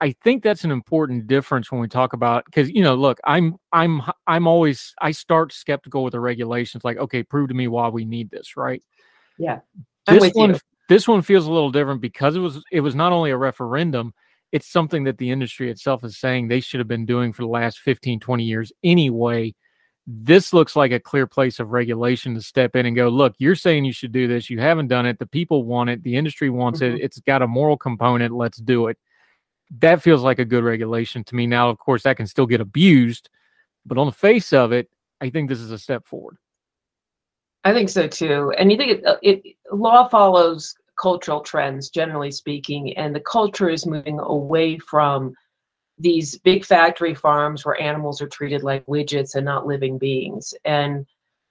I 0.00 0.12
think 0.22 0.42
that's 0.42 0.64
an 0.64 0.70
important 0.70 1.26
difference 1.26 1.72
when 1.72 1.80
we 1.80 1.88
talk 1.88 2.12
about 2.12 2.44
because 2.44 2.70
you 2.70 2.82
know, 2.82 2.94
look, 2.94 3.18
I'm 3.24 3.56
I'm 3.72 4.02
I'm 4.26 4.46
always 4.46 4.94
I 5.00 5.10
start 5.10 5.52
skeptical 5.52 6.04
with 6.04 6.12
the 6.12 6.20
regulations. 6.20 6.84
Like, 6.84 6.98
okay, 6.98 7.22
prove 7.22 7.48
to 7.48 7.54
me 7.54 7.68
why 7.68 7.88
we 7.88 8.04
need 8.04 8.30
this, 8.30 8.56
right? 8.56 8.82
Yeah, 9.38 9.60
I'm 10.06 10.20
this 10.20 10.32
one 10.34 10.50
you. 10.50 10.60
this 10.88 11.06
one 11.08 11.22
feels 11.22 11.46
a 11.46 11.52
little 11.52 11.70
different 11.70 12.00
because 12.00 12.36
it 12.36 12.40
was 12.40 12.62
it 12.72 12.80
was 12.80 12.94
not 12.94 13.12
only 13.12 13.30
a 13.30 13.36
referendum 13.36 14.12
it's 14.50 14.66
something 14.66 15.04
that 15.04 15.18
the 15.18 15.30
industry 15.30 15.70
itself 15.70 16.04
is 16.04 16.16
saying 16.18 16.48
they 16.48 16.60
should 16.60 16.80
have 16.80 16.88
been 16.88 17.04
doing 17.04 17.32
for 17.32 17.42
the 17.42 17.48
last 17.48 17.80
15 17.80 18.18
20 18.20 18.44
years 18.44 18.72
anyway 18.82 19.54
this 20.06 20.54
looks 20.54 20.74
like 20.74 20.90
a 20.90 20.98
clear 20.98 21.26
place 21.26 21.60
of 21.60 21.70
regulation 21.70 22.34
to 22.34 22.40
step 22.40 22.74
in 22.74 22.86
and 22.86 22.96
go 22.96 23.08
look 23.08 23.34
you're 23.38 23.54
saying 23.54 23.84
you 23.84 23.92
should 23.92 24.12
do 24.12 24.26
this 24.26 24.48
you 24.48 24.58
haven't 24.58 24.88
done 24.88 25.06
it 25.06 25.18
the 25.18 25.26
people 25.26 25.64
want 25.64 25.90
it 25.90 26.02
the 26.02 26.16
industry 26.16 26.48
wants 26.48 26.80
Mhm. 26.80 26.94
it 26.94 27.02
it's 27.02 27.20
got 27.20 27.42
a 27.42 27.46
moral 27.46 27.76
component 27.76 28.34
let's 28.34 28.58
do 28.58 28.86
it 28.88 28.98
that 29.70 30.02
feels 30.02 30.22
like 30.22 30.38
a 30.38 30.44
good 30.44 30.64
regulation 30.64 31.22
to 31.24 31.34
me 31.34 31.46
now 31.46 31.68
of 31.68 31.78
course 31.78 32.02
that 32.02 32.16
can 32.16 32.26
still 32.26 32.46
get 32.46 32.60
abused 32.60 33.28
but 33.84 33.98
on 33.98 34.06
the 34.06 34.12
face 34.12 34.52
of 34.52 34.72
it 34.72 34.88
i 35.20 35.28
think 35.28 35.48
this 35.48 35.60
is 35.60 35.70
a 35.70 35.78
step 35.78 36.06
forward 36.06 36.38
I 37.64 37.72
think 37.72 37.88
so 37.88 38.06
too. 38.06 38.52
And 38.56 38.70
you 38.70 38.78
think 38.78 39.02
it, 39.02 39.18
it 39.22 39.56
law 39.72 40.08
follows 40.08 40.74
cultural 41.00 41.40
trends, 41.40 41.90
generally 41.90 42.30
speaking, 42.30 42.96
and 42.96 43.14
the 43.14 43.20
culture 43.20 43.68
is 43.68 43.86
moving 43.86 44.18
away 44.20 44.78
from 44.78 45.34
these 45.98 46.38
big 46.38 46.64
factory 46.64 47.14
farms 47.14 47.64
where 47.64 47.80
animals 47.80 48.22
are 48.22 48.28
treated 48.28 48.62
like 48.62 48.86
widgets 48.86 49.34
and 49.34 49.44
not 49.44 49.66
living 49.66 49.98
beings. 49.98 50.54
And 50.64 51.04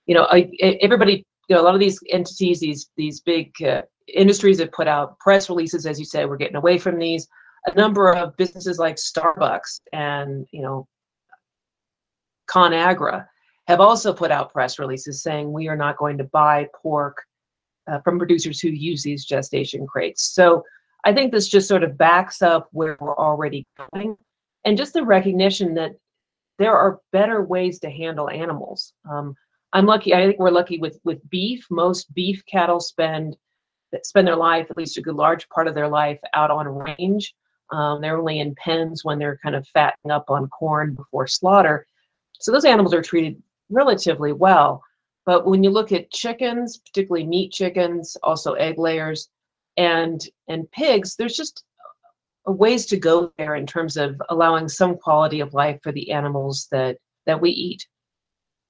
you 0.06 0.16
know, 0.16 0.26
I, 0.32 0.50
everybody, 0.82 1.26
you 1.50 1.56
know, 1.56 1.62
a 1.62 1.66
lot 1.66 1.74
of 1.74 1.82
these 1.82 2.00
entities, 2.10 2.62
these 2.62 2.90
these 2.96 3.20
big 3.20 3.52
uh, 3.62 3.82
industries 4.08 4.60
have 4.60 4.72
put 4.72 4.88
out 4.88 5.20
press 5.20 5.50
releases, 5.50 5.86
as 5.86 6.00
you 6.00 6.06
said, 6.06 6.28
we're 6.28 6.38
getting 6.38 6.56
away 6.56 6.78
from 6.78 6.98
these. 6.98 7.28
A 7.68 7.76
number 7.76 8.12
of 8.14 8.36
businesses 8.38 8.80
like 8.80 8.96
Starbucks 8.96 9.82
and 9.94 10.48
you 10.52 10.62
know 10.62 10.88
ConAgra 12.50 13.28
have 13.68 13.82
also 13.82 14.14
put 14.14 14.32
out 14.32 14.54
press 14.54 14.80
releases 14.80 15.22
saying 15.22 15.52
we 15.52 15.68
are 15.68 15.76
not 15.76 15.98
going 15.98 16.18
to 16.18 16.24
buy 16.24 16.68
pork 16.82 17.22
uh, 17.88 18.00
from 18.00 18.18
producers 18.18 18.60
who 18.60 18.70
use 18.70 19.04
these 19.04 19.26
gestation 19.26 19.86
crates. 19.86 20.34
So 20.34 20.64
I 21.06 21.14
think 21.14 21.32
this 21.32 21.48
just 21.48 21.68
sort 21.68 21.84
of 21.84 21.98
backs 21.98 22.42
up 22.42 22.70
where 22.72 22.98
we're 23.00 23.18
already 23.18 23.66
going, 23.92 24.18
and 24.66 24.78
just 24.78 24.94
the 24.94 25.04
recognition 25.04 25.74
that 25.76 25.92
there 26.60 26.76
are 26.76 27.00
better 27.12 27.44
ways 27.44 27.80
to 27.80 27.90
handle 27.90 28.30
animals. 28.30 28.94
Um, 29.10 29.36
I'm 29.74 29.86
lucky. 29.86 30.14
I 30.14 30.26
think 30.26 30.40
we're 30.40 30.50
lucky 30.50 30.80
with 30.80 31.00
with 31.04 31.28
beef. 31.30 31.68
Most 31.70 32.14
beef 32.14 32.44
cattle 32.46 32.80
spend 32.80 33.36
spend 34.04 34.28
their 34.28 34.36
life, 34.36 34.68
at 34.70 34.78
least 34.78 34.98
a 34.98 35.02
good 35.02 35.16
large 35.16 35.48
part 35.50 35.68
of 35.68 35.76
their 35.76 35.88
life, 35.88 36.20
out 36.34 36.52
on 36.52 36.68
range. 36.68 37.34
Um, 37.72 38.02
they're 38.02 38.18
only 38.18 38.40
in 38.40 38.56
pens 38.56 39.04
when 39.04 39.20
they're 39.20 39.40
kind 39.44 39.56
of 39.56 39.68
fattening 39.68 40.12
up 40.12 40.30
on 40.30 40.48
corn 40.50 40.94
before 40.94 41.28
slaughter. 41.28 41.86
So 42.40 42.52
those 42.52 42.66
animals 42.66 42.94
are 42.94 43.02
treated 43.02 43.42
relatively 43.70 44.32
well. 44.32 44.82
But 45.26 45.46
when 45.46 45.64
you 45.64 45.70
look 45.70 45.92
at 45.92 46.12
chickens, 46.12 46.78
particularly 46.78 47.26
meat 47.26 47.52
chickens, 47.52 48.16
also 48.24 48.54
egg 48.54 48.78
layers, 48.78 49.30
and 49.76 50.26
and 50.48 50.70
pigs, 50.72 51.16
there's 51.16 51.36
just 51.36 51.64
ways 52.46 52.86
to 52.88 52.98
go 52.98 53.32
there 53.38 53.56
in 53.56 53.66
terms 53.66 53.98
of 53.98 54.22
allowing 54.30 54.70
some 54.70 54.98
quality 54.98 55.42
of 55.42 55.54
life 55.54 55.80
for 55.84 55.92
the 55.92 56.12
animals 56.12 56.68
that 56.72 56.98
that 57.26 57.42
we 57.42 57.50
eat. 57.50 57.86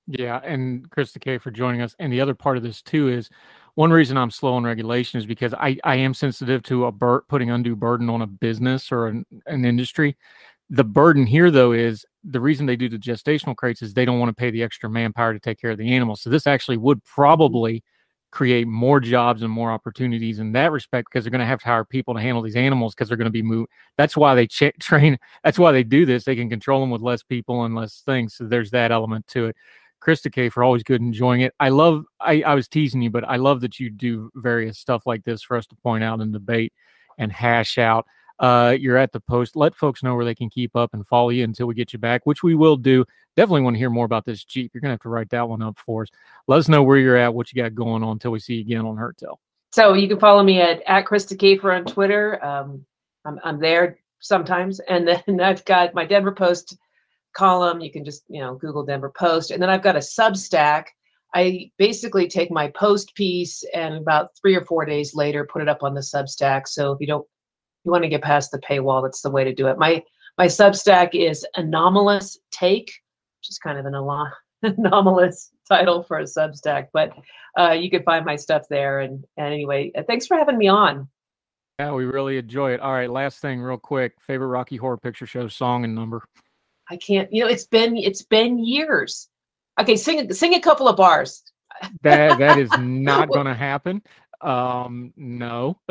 Yeah, 0.08 0.40
and 0.44 0.90
Krista 0.90 1.20
Kafer 1.20 1.54
joining 1.54 1.82
us. 1.82 1.96
And 2.00 2.12
the 2.12 2.22
other 2.22 2.34
part 2.34 2.58
of 2.58 2.64
this 2.64 2.82
too 2.82 3.10
is 3.10 3.30
one 3.78 3.92
reason 3.92 4.18
I'm 4.18 4.32
slow 4.32 4.56
on 4.56 4.64
regulation 4.64 5.20
is 5.20 5.28
because 5.28 5.54
I, 5.54 5.78
I 5.84 5.98
am 5.98 6.16
sensitive 6.16 6.64
to 6.64 6.86
a 6.86 6.92
bur- 6.92 7.22
putting 7.30 7.52
undue 7.52 7.76
burden 7.76 8.10
on 8.10 8.24
a 8.24 8.28
business 8.28 8.92
or 8.92 9.06
an, 9.06 9.24
an 9.46 9.66
industry. 9.66 10.18
The 10.72 10.84
burden 10.84 11.28
here, 11.28 11.52
though, 11.52 11.74
is 11.74 12.04
the 12.24 12.40
reason 12.40 12.66
they 12.66 12.76
do 12.76 12.90
the 12.90 12.98
gestational 12.98 13.56
crates 13.56 13.84
is 13.84 13.94
they 13.94 14.04
don't 14.04 14.18
want 14.18 14.32
to 14.32 14.36
pay 14.36 14.50
the 14.50 14.64
extra 14.64 14.90
manpower 14.90 15.32
to 15.32 15.40
take 15.40 15.62
care 15.62 15.70
of 15.70 15.78
the 15.78 15.94
animals. 15.94 16.22
So 16.22 16.32
this 16.32 16.48
actually 16.48 16.78
would 16.78 17.04
probably 17.04 17.84
create 18.32 18.68
more 18.68 19.00
jobs 19.00 19.44
and 19.44 19.52
more 19.52 19.72
opportunities 19.72 20.40
in 20.40 20.54
that 20.54 20.72
respect 20.72 21.10
because 21.12 21.24
they're 21.24 21.32
going 21.32 21.40
to 21.42 21.46
have 21.46 21.60
to 21.60 21.68
hire 21.68 21.86
people 21.86 22.16
to 22.16 22.20
handle 22.20 22.42
these 22.42 22.56
animals 22.56 22.96
because 22.96 23.10
they're 23.10 23.18
going 23.18 23.26
to 23.26 23.32
be 23.32 23.44
moved. 23.44 23.70
That's 23.96 24.18
why 24.18 24.34
they 24.34 24.48
ch- 24.48 24.74
train. 24.80 25.20
That's 25.44 25.60
why 25.60 25.72
they 25.72 25.84
do 25.84 26.04
this. 26.08 26.24
They 26.24 26.36
can 26.36 26.50
control 26.50 26.82
them 26.82 26.90
with 26.90 27.02
less 27.04 27.22
people 27.22 27.66
and 27.66 27.76
less 27.76 28.02
things. 28.08 28.38
So 28.38 28.46
there's 28.46 28.72
that 28.72 28.92
element 28.92 29.28
to 29.28 29.50
it. 29.50 29.56
Krista 30.02 30.32
Kafer 30.32 30.66
always 30.66 30.84
good 30.84 31.02
enjoying 31.02 31.42
it. 31.42 31.54
I 31.60 31.70
love 31.70 32.06
I, 32.20 32.42
I 32.42 32.56
was 32.56 32.68
teasing 32.68 33.02
you, 33.02 33.10
but 33.10 33.24
I 33.28 33.38
love 33.38 33.62
that 33.62 33.80
you 33.80 33.90
do 33.90 34.32
various 34.36 34.78
stuff 34.78 35.06
like 35.06 35.24
this 35.24 35.42
for 35.42 35.58
us 35.58 35.66
to 35.68 35.76
point 35.76 36.04
out 36.04 36.22
and 36.22 36.32
debate 36.32 36.74
and 37.18 37.32
hash 37.32 37.78
out. 37.78 38.06
Uh, 38.40 38.76
you're 38.80 38.98
at 38.98 39.12
the 39.12 39.20
post. 39.20 39.56
Let 39.56 39.76
folks 39.76 40.04
know 40.04 40.16
where 40.16 40.26
they 40.26 40.36
can 40.36 40.50
keep 40.50 40.76
up 40.76 40.94
and 40.94 41.06
follow 41.08 41.30
you 41.30 41.44
until 41.44 41.66
we 41.66 41.74
get 41.74 41.92
you 41.92 42.00
back, 42.00 42.26
which 42.26 42.44
we 42.44 42.54
will 42.54 42.78
do. 42.78 43.04
Definitely 43.36 43.62
want 43.62 43.76
to 43.76 43.80
hear 43.80 43.90
more 43.90 44.06
about 44.06 44.26
this 44.26 44.44
Jeep. 44.44 44.72
You're 44.74 44.82
gonna 44.82 44.94
have 44.94 45.02
to 45.02 45.10
write 45.10 45.30
that 45.32 45.50
one 45.50 45.62
up 45.62 45.78
for 45.80 46.04
us. 46.04 46.10
Let 46.48 46.58
us 46.58 46.68
know 46.68 46.84
where 46.84 46.98
you're 46.98 47.18
at, 47.18 47.34
what 47.34 47.52
you 47.52 47.62
got 47.62 47.74
going 47.74 48.04
on 48.04 48.12
until 48.12 48.32
we 48.32 48.40
see 48.40 48.56
you 48.56 48.62
again 48.62 48.86
on 48.86 48.98
Heard 48.98 49.18
Tell. 49.18 49.40
So 49.72 49.94
you 49.94 50.08
can 50.08 50.20
follow 50.20 50.44
me 50.44 50.62
at 50.62 50.82
at 50.84 51.06
Krista 51.06 51.36
Kafer 51.36 51.76
on 51.76 51.86
Twitter. 51.86 52.44
Um, 52.44 52.86
I'm 53.26 53.40
I'm 53.44 53.60
there 53.60 54.00
sometimes, 54.20 54.80
and 54.82 55.08
then 55.08 55.40
I've 55.42 55.66
got 55.66 55.94
my 55.94 56.06
Denver 56.06 56.32
Post 56.32 56.78
column. 57.38 57.80
You 57.80 57.92
can 57.92 58.04
just, 58.04 58.24
you 58.28 58.42
know, 58.42 58.56
Google 58.56 58.84
Denver 58.84 59.14
Post. 59.16 59.52
And 59.52 59.62
then 59.62 59.70
I've 59.70 59.84
got 59.84 59.96
a 59.96 60.00
Substack. 60.00 60.86
I 61.36 61.72
basically 61.78 62.28
take 62.28 62.50
my 62.50 62.70
post 62.70 63.14
piece 63.16 63.64
and 63.74 63.96
about 63.96 64.30
three 64.42 64.56
or 64.56 64.66
four 64.66 64.86
days 64.86 65.14
later 65.14 65.46
put 65.46 65.62
it 65.62 65.70
up 65.70 65.84
on 65.84 65.94
the 65.94 66.02
Substack. 66.02 66.68
So 66.68 66.92
if 66.92 67.00
you 67.00 67.08
don't 67.08 67.28
you 67.84 67.92
want 67.92 68.04
to 68.04 68.10
get 68.10 68.22
past 68.22 68.52
the 68.52 68.60
paywall, 68.60 69.04
that's 69.04 69.22
the 69.22 69.30
way 69.30 69.44
to 69.44 69.54
do 69.54 69.68
it. 69.68 69.78
My 69.78 70.04
my 70.38 70.48
Substack 70.48 71.10
is 71.14 71.46
Anomalous 71.56 72.38
Take, 72.52 72.88
which 72.88 73.50
is 73.50 73.60
kind 73.60 73.78
of 73.78 73.86
an 73.86 73.96
anomalous 74.78 75.52
title 75.68 76.04
for 76.04 76.20
a 76.20 76.24
Substack, 76.24 76.88
but 76.94 77.12
uh, 77.58 77.72
you 77.72 77.90
can 77.90 78.04
find 78.04 78.26
my 78.26 78.36
stuff 78.36 78.64
there. 78.70 79.00
And, 79.00 79.26
and 79.38 79.54
anyway, 79.54 79.92
uh, 79.98 80.04
thanks 80.08 80.28
for 80.28 80.38
having 80.38 80.58
me 80.58 80.68
on. 80.68 81.08
Yeah, 81.80 81.92
we 81.92 82.06
really 82.06 82.38
enjoy 82.38 82.74
it. 82.74 82.80
All 82.80 82.92
right, 82.92 83.10
last 83.10 83.40
thing, 83.40 83.62
real 83.62 83.78
quick. 83.78 84.14
Favorite 84.20 84.48
Rocky 84.48 84.78
Horror 84.78 84.98
Picture 84.98 85.28
Show 85.28 85.48
song 85.48 85.84
and 85.84 85.94
number? 85.94 86.24
I 86.90 86.98
can't. 86.98 87.32
You 87.32 87.44
know, 87.44 87.50
it's 87.50 87.66
been 87.66 87.98
it's 87.98 88.24
been 88.24 88.64
years. 88.64 89.30
Okay, 89.80 89.96
sing 89.96 90.32
sing 90.34 90.54
a 90.56 90.60
couple 90.60 90.88
of 90.88 90.98
bars. 90.98 91.44
That 92.02 92.40
that 92.40 92.58
is 92.58 92.72
not 92.80 93.30
going 93.34 93.46
to 93.46 93.54
happen. 93.54 94.02
Um, 94.42 95.14
no. 95.16 95.80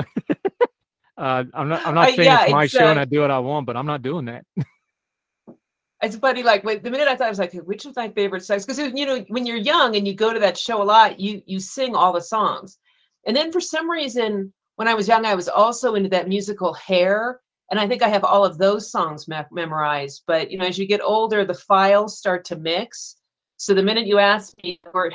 uh, 1.18 1.44
I'm 1.52 1.68
not. 1.68 1.86
I'm 1.86 1.94
not 1.94 2.14
saying 2.14 2.20
uh, 2.20 2.22
yeah, 2.22 2.42
it's 2.44 2.52
my 2.52 2.64
it's, 2.64 2.72
show 2.72 2.86
uh, 2.86 2.90
and 2.90 3.00
I 3.00 3.04
do 3.04 3.20
what 3.20 3.30
I 3.30 3.38
want, 3.38 3.66
but 3.66 3.76
I'm 3.76 3.86
not 3.86 4.02
doing 4.02 4.26
that. 4.26 4.44
it's 6.02 6.16
funny. 6.16 6.42
Like 6.42 6.64
when, 6.64 6.82
the 6.82 6.90
minute 6.90 7.08
I 7.08 7.16
thought 7.16 7.26
I 7.26 7.30
was 7.30 7.38
like, 7.38 7.52
which 7.52 7.84
was 7.84 7.96
my 7.96 8.08
favorite 8.10 8.44
songs? 8.44 8.64
Because 8.64 8.78
you 8.78 9.06
know, 9.06 9.24
when 9.28 9.46
you're 9.46 9.56
young 9.56 9.96
and 9.96 10.06
you 10.06 10.14
go 10.14 10.32
to 10.32 10.40
that 10.40 10.58
show 10.58 10.82
a 10.82 10.84
lot, 10.84 11.20
you 11.20 11.42
you 11.46 11.60
sing 11.60 11.94
all 11.94 12.12
the 12.12 12.20
songs, 12.22 12.78
and 13.26 13.36
then 13.36 13.52
for 13.52 13.60
some 13.60 13.90
reason, 13.90 14.52
when 14.76 14.88
I 14.88 14.94
was 14.94 15.08
young, 15.08 15.26
I 15.26 15.34
was 15.34 15.48
also 15.48 15.94
into 15.94 16.08
that 16.10 16.28
musical 16.28 16.72
Hair 16.74 17.40
and 17.70 17.80
I 17.80 17.88
think 17.88 18.02
I 18.02 18.08
have 18.08 18.24
all 18.24 18.44
of 18.44 18.58
those 18.58 18.90
songs 18.90 19.26
me- 19.28 19.36
memorized. 19.50 20.22
But 20.26 20.50
you 20.50 20.58
know, 20.58 20.66
as 20.66 20.78
you 20.78 20.86
get 20.86 21.00
older, 21.00 21.44
the 21.44 21.54
files 21.54 22.18
start 22.18 22.44
to 22.46 22.56
mix. 22.56 23.16
So 23.56 23.74
the 23.74 23.82
minute 23.82 24.06
you 24.06 24.18
asked 24.18 24.54
me, 24.62 24.78
one 24.92 25.12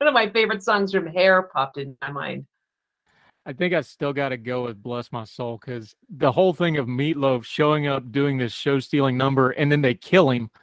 of 0.00 0.14
my 0.14 0.28
favorite 0.30 0.62
songs 0.62 0.92
from 0.92 1.06
Hair 1.06 1.50
popped 1.54 1.78
in 1.78 1.96
my 2.02 2.10
mind. 2.10 2.46
I 3.46 3.52
think 3.52 3.74
I 3.74 3.82
still 3.82 4.12
got 4.12 4.30
to 4.30 4.36
go 4.36 4.64
with 4.64 4.82
"Bless 4.82 5.12
My 5.12 5.24
Soul" 5.24 5.58
because 5.58 5.94
the 6.08 6.32
whole 6.32 6.54
thing 6.54 6.78
of 6.78 6.86
Meatloaf 6.86 7.44
showing 7.44 7.86
up 7.86 8.10
doing 8.10 8.38
this 8.38 8.52
show 8.52 8.80
stealing 8.80 9.18
number 9.18 9.50
and 9.50 9.70
then 9.70 9.82
they 9.82 9.94
kill 9.94 10.30
him. 10.30 10.50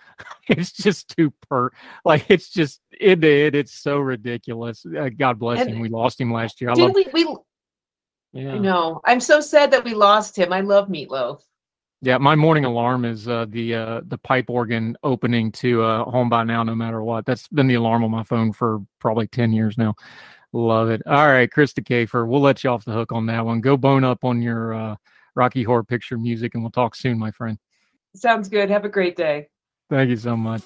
It's 0.47 0.71
just 0.71 1.17
too 1.17 1.33
per 1.49 1.71
like 2.05 2.25
it's 2.29 2.51
just 2.51 2.79
it. 2.91 3.23
it 3.23 3.55
it's 3.55 3.73
so 3.73 3.97
ridiculous. 3.97 4.85
Uh, 4.85 5.09
God 5.09 5.39
bless 5.39 5.61
and 5.61 5.69
him. 5.71 5.79
We 5.79 5.89
lost 5.89 6.21
him 6.21 6.31
last 6.31 6.61
year. 6.61 6.69
I 6.69 6.73
love. 6.73 6.93
We, 6.93 7.07
we 7.11 7.35
yeah. 8.33 8.53
I 8.53 8.57
know. 8.57 9.01
I'm 9.05 9.19
so 9.19 9.41
sad 9.41 9.71
that 9.71 9.83
we 9.83 9.93
lost 9.93 10.37
him. 10.37 10.53
I 10.53 10.61
love 10.61 10.87
Meatloaf. 10.87 11.41
Yeah, 12.03 12.17
my 12.17 12.35
morning 12.35 12.65
alarm 12.65 13.05
is 13.05 13.27
uh, 13.27 13.45
the 13.49 13.75
uh, 13.75 14.01
the 14.07 14.17
pipe 14.17 14.49
organ 14.49 14.97
opening 15.03 15.51
to 15.53 15.83
uh, 15.83 16.03
"Home 16.05 16.29
by 16.29 16.43
Now," 16.43 16.63
no 16.63 16.73
matter 16.73 17.03
what. 17.03 17.25
That's 17.25 17.47
been 17.49 17.67
the 17.67 17.75
alarm 17.75 18.03
on 18.03 18.09
my 18.09 18.23
phone 18.23 18.53
for 18.53 18.79
probably 18.99 19.27
ten 19.27 19.53
years 19.53 19.77
now. 19.77 19.93
Love 20.53 20.89
it. 20.89 21.01
All 21.05 21.27
right, 21.27 21.49
Krista 21.49 21.83
Kafer, 21.83 22.27
we'll 22.27 22.41
let 22.41 22.63
you 22.63 22.71
off 22.71 22.83
the 22.83 22.91
hook 22.91 23.11
on 23.11 23.25
that 23.27 23.45
one. 23.45 23.61
Go 23.61 23.77
bone 23.77 24.03
up 24.03 24.23
on 24.23 24.41
your 24.41 24.73
uh, 24.73 24.95
Rocky 25.35 25.63
Horror 25.63 25.83
Picture 25.83 26.17
music, 26.17 26.55
and 26.55 26.63
we'll 26.63 26.71
talk 26.71 26.95
soon, 26.95 27.17
my 27.17 27.31
friend. 27.31 27.57
Sounds 28.15 28.49
good. 28.49 28.69
Have 28.69 28.83
a 28.83 28.89
great 28.89 29.15
day. 29.15 29.47
Thank 29.89 30.09
you 30.09 30.17
so 30.17 30.35
much. 30.35 30.63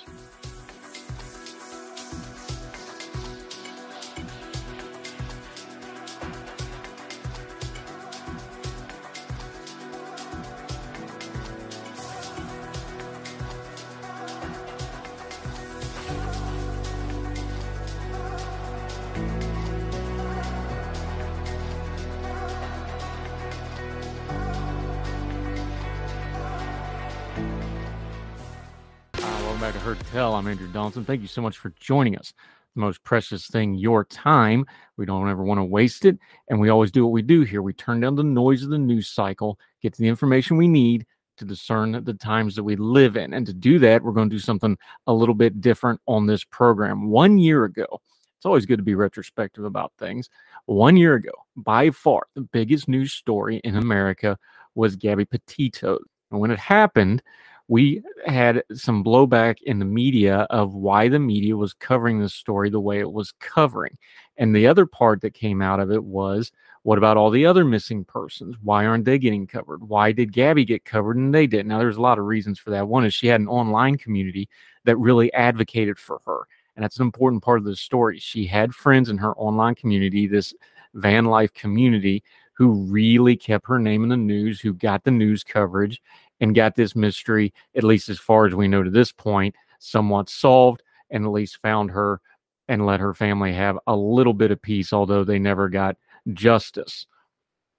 I'm 30.45 30.51
Andrew 30.51 30.67
Donaldson. 30.67 31.05
Thank 31.05 31.23
you 31.23 31.27
so 31.27 31.41
much 31.41 31.57
for 31.57 31.73
joining 31.79 32.15
us. 32.19 32.31
The 32.75 32.81
most 32.81 33.03
precious 33.03 33.47
thing, 33.47 33.73
your 33.73 34.03
time. 34.03 34.67
We 34.95 35.07
don't 35.07 35.27
ever 35.27 35.43
want 35.43 35.57
to 35.57 35.63
waste 35.63 36.05
it. 36.05 36.19
And 36.49 36.59
we 36.59 36.69
always 36.69 36.91
do 36.91 37.03
what 37.03 37.13
we 37.13 37.23
do 37.23 37.41
here. 37.41 37.63
We 37.63 37.73
turn 37.73 37.99
down 37.99 38.13
the 38.13 38.23
noise 38.23 38.61
of 38.61 38.69
the 38.69 38.77
news 38.77 39.07
cycle, 39.07 39.57
get 39.81 39.95
to 39.95 40.01
the 40.03 40.07
information 40.07 40.55
we 40.55 40.67
need 40.67 41.07
to 41.37 41.45
discern 41.45 42.03
the 42.03 42.13
times 42.13 42.55
that 42.55 42.63
we 42.63 42.75
live 42.75 43.17
in. 43.17 43.33
And 43.33 43.43
to 43.47 43.55
do 43.55 43.79
that, 43.79 44.03
we're 44.03 44.11
going 44.11 44.29
to 44.29 44.35
do 44.35 44.39
something 44.39 44.77
a 45.07 45.13
little 45.13 45.33
bit 45.33 45.61
different 45.61 45.99
on 46.05 46.27
this 46.27 46.43
program. 46.43 47.09
One 47.09 47.39
year 47.39 47.63
ago, 47.63 47.99
it's 48.37 48.45
always 48.45 48.67
good 48.67 48.77
to 48.77 48.83
be 48.83 48.93
retrospective 48.93 49.65
about 49.65 49.93
things. 49.97 50.29
One 50.67 50.95
year 50.95 51.15
ago, 51.15 51.31
by 51.55 51.89
far, 51.89 52.27
the 52.35 52.41
biggest 52.41 52.87
news 52.87 53.13
story 53.13 53.61
in 53.63 53.77
America 53.77 54.37
was 54.75 54.95
Gabby 54.95 55.25
Petito. 55.25 55.97
And 56.29 56.39
when 56.39 56.51
it 56.51 56.59
happened, 56.59 57.23
we 57.67 58.03
had 58.25 58.63
some 58.73 59.03
blowback 59.03 59.61
in 59.63 59.79
the 59.79 59.85
media 59.85 60.47
of 60.49 60.73
why 60.73 61.07
the 61.07 61.19
media 61.19 61.57
was 61.57 61.73
covering 61.73 62.19
this 62.19 62.33
story 62.33 62.69
the 62.69 62.79
way 62.79 62.99
it 62.99 63.11
was 63.11 63.33
covering. 63.39 63.97
And 64.37 64.55
the 64.55 64.67
other 64.67 64.85
part 64.85 65.21
that 65.21 65.33
came 65.33 65.61
out 65.61 65.79
of 65.79 65.91
it 65.91 66.03
was 66.03 66.51
what 66.83 66.99
about 66.99 67.17
all 67.17 67.31
the 67.31 67.47
other 67.47 67.65
missing 67.65 68.05
persons? 68.05 68.55
Why 68.61 68.85
aren't 68.85 69.05
they 69.05 69.17
getting 69.17 69.47
covered? 69.47 69.89
Why 69.89 70.11
did 70.11 70.31
Gabby 70.31 70.65
get 70.65 70.85
covered 70.85 71.17
and 71.17 71.33
they 71.33 71.47
didn't? 71.47 71.69
Now, 71.69 71.79
there's 71.79 71.97
a 71.97 72.01
lot 72.01 72.19
of 72.19 72.25
reasons 72.25 72.59
for 72.59 72.69
that. 72.69 72.87
One 72.87 73.05
is 73.05 73.13
she 73.13 73.25
had 73.25 73.41
an 73.41 73.47
online 73.47 73.97
community 73.97 74.47
that 74.83 74.97
really 74.97 75.33
advocated 75.33 75.97
for 75.97 76.21
her. 76.27 76.41
And 76.75 76.83
that's 76.83 76.97
an 76.97 77.03
important 77.03 77.41
part 77.41 77.57
of 77.57 77.65
the 77.65 77.75
story. 77.75 78.19
She 78.19 78.45
had 78.45 78.75
friends 78.75 79.09
in 79.09 79.17
her 79.17 79.33
online 79.35 79.73
community, 79.73 80.27
this 80.27 80.53
van 80.93 81.25
life 81.25 81.53
community 81.53 82.23
who 82.53 82.85
really 82.85 83.35
kept 83.35 83.67
her 83.67 83.79
name 83.79 84.03
in 84.03 84.09
the 84.09 84.17
news, 84.17 84.61
who 84.61 84.73
got 84.73 85.03
the 85.03 85.11
news 85.11 85.43
coverage 85.43 86.01
and 86.45 86.53
got 86.53 86.75
this 86.75 86.95
mystery, 86.95 87.51
at 87.75 87.83
least 87.83 88.07
as 88.07 88.19
far 88.19 88.45
as 88.45 88.53
we 88.53 88.67
know 88.67 88.83
to 88.83 88.91
this 88.91 89.11
point, 89.11 89.55
somewhat 89.79 90.29
solved 90.29 90.83
and 91.09 91.25
at 91.25 91.31
least 91.31 91.57
found 91.57 91.89
her 91.89 92.21
and 92.67 92.85
let 92.85 92.99
her 92.99 93.15
family 93.15 93.51
have 93.51 93.79
a 93.87 93.95
little 93.95 94.33
bit 94.33 94.51
of 94.51 94.61
peace, 94.61 94.93
although 94.93 95.23
they 95.23 95.39
never 95.39 95.69
got 95.69 95.97
justice. 96.33 97.07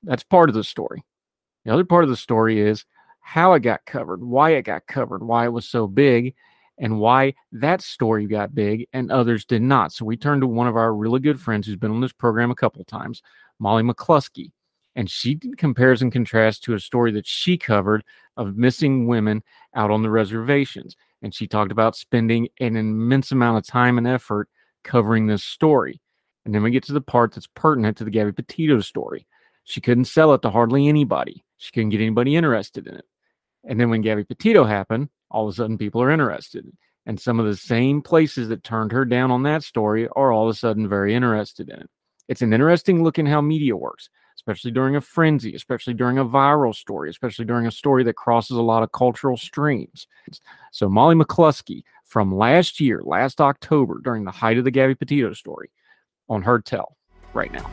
That's 0.02 0.24
part 0.24 0.48
of 0.48 0.56
the 0.56 0.64
story. 0.64 1.04
The 1.64 1.72
other 1.72 1.84
part 1.84 2.02
of 2.02 2.10
the 2.10 2.16
story 2.16 2.60
is 2.60 2.84
how 3.20 3.52
it 3.52 3.60
got 3.60 3.86
covered, 3.86 4.24
why 4.24 4.50
it 4.50 4.62
got 4.62 4.88
covered, 4.88 5.22
why 5.22 5.44
it 5.44 5.52
was 5.52 5.68
so 5.68 5.86
big, 5.86 6.34
and 6.76 6.98
why 6.98 7.34
that 7.52 7.82
story 7.82 8.26
got 8.26 8.52
big 8.52 8.88
and 8.92 9.12
others 9.12 9.44
did 9.44 9.62
not. 9.62 9.92
So 9.92 10.04
we 10.04 10.16
turned 10.16 10.40
to 10.40 10.48
one 10.48 10.66
of 10.66 10.76
our 10.76 10.92
really 10.92 11.20
good 11.20 11.40
friends 11.40 11.68
who's 11.68 11.76
been 11.76 11.92
on 11.92 12.00
this 12.00 12.12
program 12.12 12.50
a 12.50 12.56
couple 12.56 12.80
of 12.80 12.88
times, 12.88 13.22
Molly 13.60 13.84
McCluskey, 13.84 14.50
and 14.96 15.10
she 15.10 15.38
compares 15.58 16.00
and 16.00 16.10
contrasts 16.10 16.58
to 16.60 16.74
a 16.74 16.80
story 16.80 17.12
that 17.12 17.26
she 17.26 17.58
covered 17.58 18.02
of 18.36 18.56
missing 18.56 19.06
women 19.06 19.42
out 19.74 19.90
on 19.90 20.02
the 20.02 20.10
reservations. 20.10 20.96
And 21.22 21.34
she 21.34 21.46
talked 21.46 21.70
about 21.70 21.96
spending 21.96 22.48
an 22.60 22.76
immense 22.76 23.30
amount 23.30 23.58
of 23.58 23.66
time 23.66 23.98
and 23.98 24.06
effort 24.06 24.48
covering 24.84 25.26
this 25.26 25.44
story. 25.44 26.00
And 26.44 26.54
then 26.54 26.62
we 26.62 26.70
get 26.70 26.82
to 26.84 26.92
the 26.94 27.00
part 27.00 27.34
that's 27.34 27.48
pertinent 27.48 27.98
to 27.98 28.04
the 28.04 28.10
Gabby 28.10 28.32
Petito 28.32 28.80
story. 28.80 29.26
She 29.64 29.80
couldn't 29.80 30.06
sell 30.06 30.32
it 30.32 30.42
to 30.42 30.50
hardly 30.50 30.88
anybody. 30.88 31.44
She 31.58 31.72
couldn't 31.72 31.90
get 31.90 32.00
anybody 32.00 32.34
interested 32.34 32.86
in 32.86 32.94
it. 32.94 33.04
And 33.64 33.78
then 33.78 33.90
when 33.90 34.00
Gabby 34.00 34.24
Petito 34.24 34.64
happened, 34.64 35.10
all 35.30 35.46
of 35.46 35.52
a 35.52 35.56
sudden 35.56 35.76
people 35.76 36.00
are 36.00 36.10
interested. 36.10 36.64
And 37.04 37.20
some 37.20 37.38
of 37.38 37.46
the 37.46 37.56
same 37.56 38.00
places 38.00 38.48
that 38.48 38.64
turned 38.64 38.92
her 38.92 39.04
down 39.04 39.30
on 39.30 39.42
that 39.42 39.62
story 39.62 40.08
are 40.16 40.32
all 40.32 40.48
of 40.48 40.54
a 40.54 40.58
sudden 40.58 40.88
very 40.88 41.14
interested 41.14 41.68
in 41.68 41.80
it. 41.80 41.90
It's 42.28 42.42
an 42.42 42.52
interesting 42.52 43.04
look 43.04 43.18
in 43.18 43.26
how 43.26 43.40
media 43.40 43.76
works, 43.76 44.08
especially 44.46 44.70
during 44.70 44.94
a 44.94 45.00
frenzy, 45.00 45.54
especially 45.54 45.92
during 45.92 46.18
a 46.18 46.24
viral 46.24 46.72
story, 46.72 47.10
especially 47.10 47.44
during 47.44 47.66
a 47.66 47.70
story 47.70 48.04
that 48.04 48.14
crosses 48.14 48.56
a 48.56 48.62
lot 48.62 48.84
of 48.84 48.92
cultural 48.92 49.36
streams. 49.36 50.06
So, 50.70 50.88
Molly 50.88 51.16
McCluskey 51.16 51.82
from 52.04 52.32
last 52.32 52.78
year, 52.78 53.02
last 53.04 53.40
October, 53.40 54.00
during 54.04 54.24
the 54.24 54.30
height 54.30 54.56
of 54.56 54.64
the 54.64 54.70
Gabby 54.70 54.94
Petito 54.94 55.32
story 55.32 55.70
on 56.28 56.42
Heard 56.42 56.64
Tell 56.64 56.96
right 57.34 57.52
now. 57.52 57.68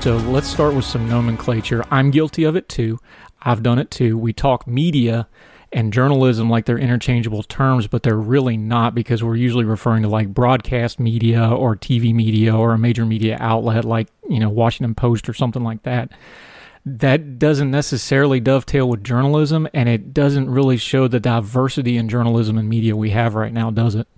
So 0.00 0.16
let's 0.16 0.48
start 0.48 0.72
with 0.72 0.86
some 0.86 1.06
nomenclature. 1.06 1.84
I'm 1.90 2.10
guilty 2.10 2.44
of 2.44 2.56
it 2.56 2.70
too. 2.70 2.98
I've 3.42 3.62
done 3.62 3.78
it 3.78 3.90
too. 3.90 4.16
We 4.16 4.32
talk 4.32 4.66
media 4.66 5.28
and 5.72 5.92
journalism 5.92 6.50
like 6.50 6.64
they're 6.64 6.78
interchangeable 6.78 7.42
terms, 7.42 7.86
but 7.86 8.02
they're 8.02 8.16
really 8.16 8.56
not 8.56 8.94
because 8.94 9.22
we're 9.22 9.36
usually 9.36 9.64
referring 9.64 10.02
to 10.02 10.08
like 10.08 10.28
broadcast 10.28 10.98
media 10.98 11.48
or 11.48 11.76
TV 11.76 12.12
media 12.12 12.56
or 12.56 12.72
a 12.72 12.78
major 12.78 13.06
media 13.06 13.36
outlet 13.40 13.84
like, 13.84 14.08
you 14.28 14.40
know, 14.40 14.48
Washington 14.48 14.94
Post 14.94 15.28
or 15.28 15.34
something 15.34 15.62
like 15.62 15.82
that. 15.84 16.10
That 16.84 17.38
doesn't 17.38 17.70
necessarily 17.70 18.40
dovetail 18.40 18.88
with 18.88 19.04
journalism 19.04 19.68
and 19.72 19.88
it 19.88 20.12
doesn't 20.12 20.50
really 20.50 20.76
show 20.76 21.06
the 21.06 21.20
diversity 21.20 21.96
in 21.96 22.08
journalism 22.08 22.58
and 22.58 22.68
media 22.68 22.96
we 22.96 23.10
have 23.10 23.34
right 23.34 23.52
now, 23.52 23.70
does 23.70 23.94
it? 23.94 24.08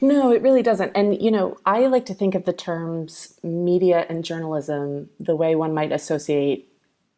No, 0.00 0.32
it 0.32 0.42
really 0.42 0.62
doesn't. 0.62 0.92
And, 0.94 1.22
you 1.22 1.30
know, 1.30 1.56
I 1.64 1.86
like 1.86 2.04
to 2.06 2.14
think 2.14 2.34
of 2.34 2.44
the 2.44 2.52
terms 2.52 3.38
media 3.42 4.04
and 4.08 4.24
journalism 4.24 5.08
the 5.18 5.36
way 5.36 5.54
one 5.54 5.72
might 5.72 5.92
associate 5.92 6.68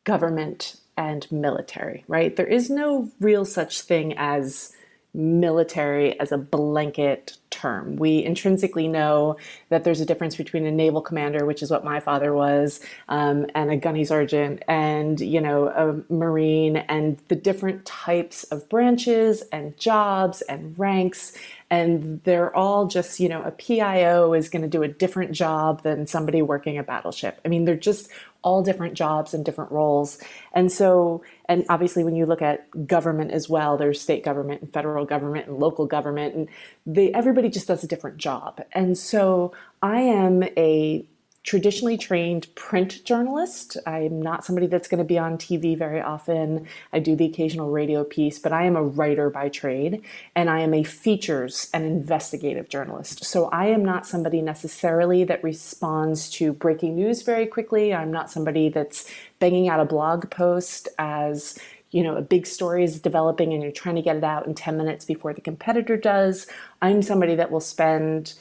government 0.05 0.77
and 0.97 1.31
military, 1.31 2.05
right? 2.09 2.35
There 2.35 2.47
is 2.47 2.71
no 2.71 3.11
real 3.21 3.45
such 3.45 3.83
thing 3.83 4.15
as 4.17 4.73
military 5.15 6.19
as 6.19 6.33
a 6.33 6.39
blanket 6.39 7.37
term. 7.51 7.95
We 7.97 8.25
intrinsically 8.25 8.89
know 8.89 9.37
that 9.69 9.85
there's 9.85 10.01
a 10.01 10.05
difference 10.05 10.35
between 10.35 10.67
a 10.67 10.73
naval 10.73 11.01
commander, 11.01 11.47
which 11.47 11.63
is 11.63 11.71
what 11.71 11.85
my 11.85 12.01
father 12.01 12.35
was, 12.35 12.81
um, 13.09 13.47
and 13.55 13.71
a 13.71 13.77
gunny 13.77 14.05
sergeant, 14.05 14.65
and 14.67 15.21
you 15.21 15.41
know 15.41 15.69
a 15.69 16.13
marine, 16.13 16.77
and 16.77 17.19
the 17.29 17.37
different 17.37 17.85
types 17.85 18.43
of 18.45 18.69
branches 18.69 19.43
and 19.53 19.77
jobs 19.79 20.43
and 20.43 20.77
ranks 20.79 21.33
and 21.71 22.23
they're 22.25 22.55
all 22.55 22.87
just 22.87 23.19
you 23.19 23.29
know 23.29 23.43
a 23.43 23.51
PIO 23.51 24.33
is 24.35 24.49
going 24.49 24.63
to 24.63 24.69
do 24.69 24.83
a 24.83 24.89
different 24.89 25.33
job 25.33 25.83
than 25.83 26.07
somebody 26.07 26.43
working 26.43 26.79
a 26.79 26.83
battleship 26.83 27.41
i 27.45 27.49
mean 27.49 27.65
they're 27.65 27.75
just 27.77 28.11
all 28.45 28.63
different 28.63 28.95
jobs 28.95 29.35
and 29.35 29.45
different 29.45 29.73
roles. 29.73 30.19
And 30.53 30.71
so 30.71 31.25
and 31.49 31.65
obviously 31.69 32.05
when 32.05 32.15
you 32.15 32.27
look 32.27 32.43
at 32.43 32.87
government 32.87 33.33
as 33.33 33.49
well 33.49 33.77
there's 33.77 34.01
state 34.01 34.23
government 34.23 34.63
and 34.63 34.73
federal 34.73 35.05
government 35.05 35.49
and 35.49 35.59
local 35.59 35.87
government 35.87 36.35
and 36.35 36.49
they 36.87 37.13
everybody 37.13 37.49
just 37.49 37.67
does 37.67 37.83
a 37.83 37.89
different 37.89 38.19
job. 38.19 38.63
And 38.73 38.97
so 38.97 39.53
i 39.83 40.01
am 40.01 40.45
a 40.57 41.05
traditionally 41.45 41.99
trained 41.99 42.53
print 42.55 43.05
journalist. 43.05 43.77
I'm 43.87 44.21
not 44.21 44.45
somebody 44.47 44.67
that's 44.67 44.89
going 44.89 44.99
to 44.99 45.05
be 45.05 45.19
on 45.19 45.37
TV 45.37 45.77
very 45.77 46.01
often. 46.01 46.67
I 46.93 46.99
do 46.99 47.15
the 47.15 47.27
occasional 47.27 47.71
radio 47.71 48.03
piece, 48.03 48.39
but 48.39 48.53
I 48.53 48.65
am 48.65 48.77
a 48.77 48.83
writer 48.83 49.29
by 49.29 49.51
trade 49.51 50.03
and 50.35 50.49
I 50.49 50.61
am 50.61 50.73
a 50.73 50.83
features 50.83 51.69
and 51.75 51.85
investigative 51.85 52.71
journalist. 52.71 53.25
So 53.27 53.51
I 53.51 53.67
am 53.67 53.85
not 53.85 54.07
somebody 54.07 54.41
necessarily 54.41 55.23
that 55.25 55.45
responds 55.45 56.31
to 56.31 56.55
breaking 56.55 56.97
news 56.97 57.23
very 57.23 57.47
quickly. 57.47 57.93
I'm 57.93 58.11
not 58.11 58.31
somebody 58.31 58.71
that's 58.71 59.07
banging 59.39 59.69
out 59.69 59.81
a 59.81 59.85
blog 59.85 60.31
post 60.31 60.89
as 60.99 61.59
you 61.91 62.03
know 62.03 62.17
a 62.17 62.23
big 62.23 62.45
story 62.45 62.83
is 62.83 62.99
developing 62.99 63.53
and 63.53 63.63
you're 63.63 63.71
trying 63.71 63.95
to 63.95 64.03
get 64.03 64.17
it 64.17 64.25
out 64.25 64.47
in 64.47 64.55
10 64.55 64.77
minutes 64.77 65.05
before 65.05 65.33
the 65.33 65.41
competitor 65.41 65.97
does 65.97 66.49
i'm 66.83 67.03
somebody 67.03 67.37
that 67.37 67.53
will 67.53 67.61
spend 67.61 68.35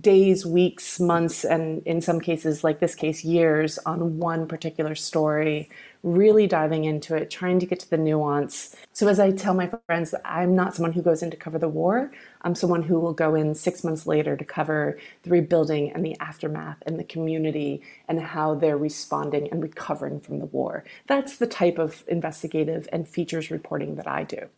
days, 0.00 0.46
weeks, 0.46 1.00
months, 1.00 1.44
and 1.44 1.82
in 1.86 2.00
some 2.00 2.20
cases, 2.20 2.62
like 2.62 2.78
this 2.78 2.94
case, 2.94 3.24
years 3.24 3.78
on 3.78 4.18
one 4.18 4.46
particular 4.46 4.94
story, 4.94 5.68
really 6.04 6.46
diving 6.46 6.84
into 6.84 7.16
it, 7.16 7.30
trying 7.30 7.58
to 7.58 7.66
get 7.66 7.80
to 7.80 7.90
the 7.90 7.96
nuance. 7.96 8.76
So, 8.92 9.08
as 9.08 9.18
I 9.18 9.32
tell 9.32 9.54
my 9.54 9.70
friends, 9.86 10.14
I'm 10.24 10.54
not 10.54 10.74
someone 10.74 10.92
who 10.92 11.02
goes 11.02 11.22
in 11.22 11.30
to 11.32 11.36
cover 11.36 11.58
the 11.58 11.68
war. 11.68 12.12
I'm 12.42 12.54
someone 12.54 12.82
who 12.82 13.00
will 13.00 13.12
go 13.12 13.34
in 13.34 13.54
six 13.54 13.82
months 13.82 14.06
later 14.06 14.36
to 14.36 14.44
cover 14.44 14.98
the 15.24 15.30
rebuilding 15.30 15.90
and 15.92 16.04
the 16.04 16.16
aftermath 16.20 16.78
and 16.86 16.98
the 16.98 17.04
community 17.04 17.82
and 18.06 18.20
how 18.20 18.54
they're 18.54 18.78
responding 18.78 19.50
and 19.50 19.62
recovering 19.62 20.20
from 20.20 20.38
the 20.38 20.46
war. 20.46 20.84
That's 21.08 21.38
the 21.38 21.46
type 21.46 21.78
of 21.78 22.04
investigative 22.06 22.88
and 22.92 23.08
features 23.08 23.50
reporting 23.50 23.96
that 23.96 24.06
I 24.06 24.22
do. 24.24 24.48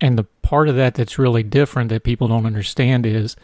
And 0.00 0.18
the 0.18 0.24
part 0.42 0.68
of 0.68 0.76
that 0.76 0.94
that's 0.94 1.18
really 1.18 1.44
different 1.44 1.88
that 1.88 2.02
people 2.02 2.28
don't 2.28 2.46
understand 2.46 3.06
is 3.06 3.36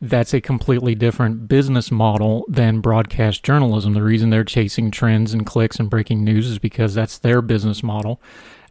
that's 0.00 0.32
a 0.32 0.40
completely 0.40 0.94
different 0.94 1.46
business 1.46 1.90
model 1.90 2.44
than 2.48 2.80
broadcast 2.80 3.42
journalism. 3.42 3.92
The 3.92 4.02
reason 4.02 4.30
they're 4.30 4.44
chasing 4.44 4.90
trends 4.90 5.34
and 5.34 5.44
clicks 5.44 5.78
and 5.78 5.90
breaking 5.90 6.24
news 6.24 6.46
is 6.48 6.58
because 6.58 6.94
that's 6.94 7.18
their 7.18 7.42
business 7.42 7.82
model. 7.82 8.20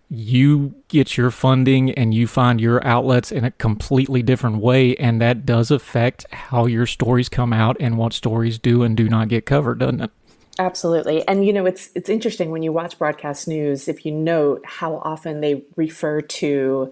You 0.10 0.74
get 0.88 1.18
your 1.18 1.30
funding 1.30 1.92
and 1.92 2.16
you 2.16 2.26
find 2.26 2.60
your 2.60 2.86
outlets 2.86 3.32
in 3.32 3.46
a 3.46 3.52
completely 3.52 4.24
different 4.24 4.58
way, 4.58 4.96
and 4.96 5.22
that 5.22 5.46
does 5.46 5.70
affect 5.70 6.26
how 6.32 6.66
your 6.66 6.88
stories 6.88 7.30
come 7.30 7.54
out 7.54 7.78
and 7.80 7.96
what 7.96 8.14
stories 8.14 8.58
do 8.58 8.82
and 8.82 8.98
do 8.98 9.08
not 9.08 9.28
get 9.28 9.46
covered, 9.46 9.78
doesn't 9.78 10.02
it? 10.02 10.12
Absolutely. 10.58 11.26
And 11.28 11.46
you 11.46 11.54
know, 11.54 11.68
it's 11.68 11.92
it's 11.94 12.10
interesting 12.10 12.50
when 12.50 12.64
you 12.64 12.74
watch 12.74 12.98
broadcast 12.98 13.48
news 13.48 13.88
if 13.88 14.04
you 14.04 14.12
note 14.12 14.66
how 14.66 14.96
often 14.98 15.42
they 15.42 15.64
refer 15.76 16.22
to 16.22 16.92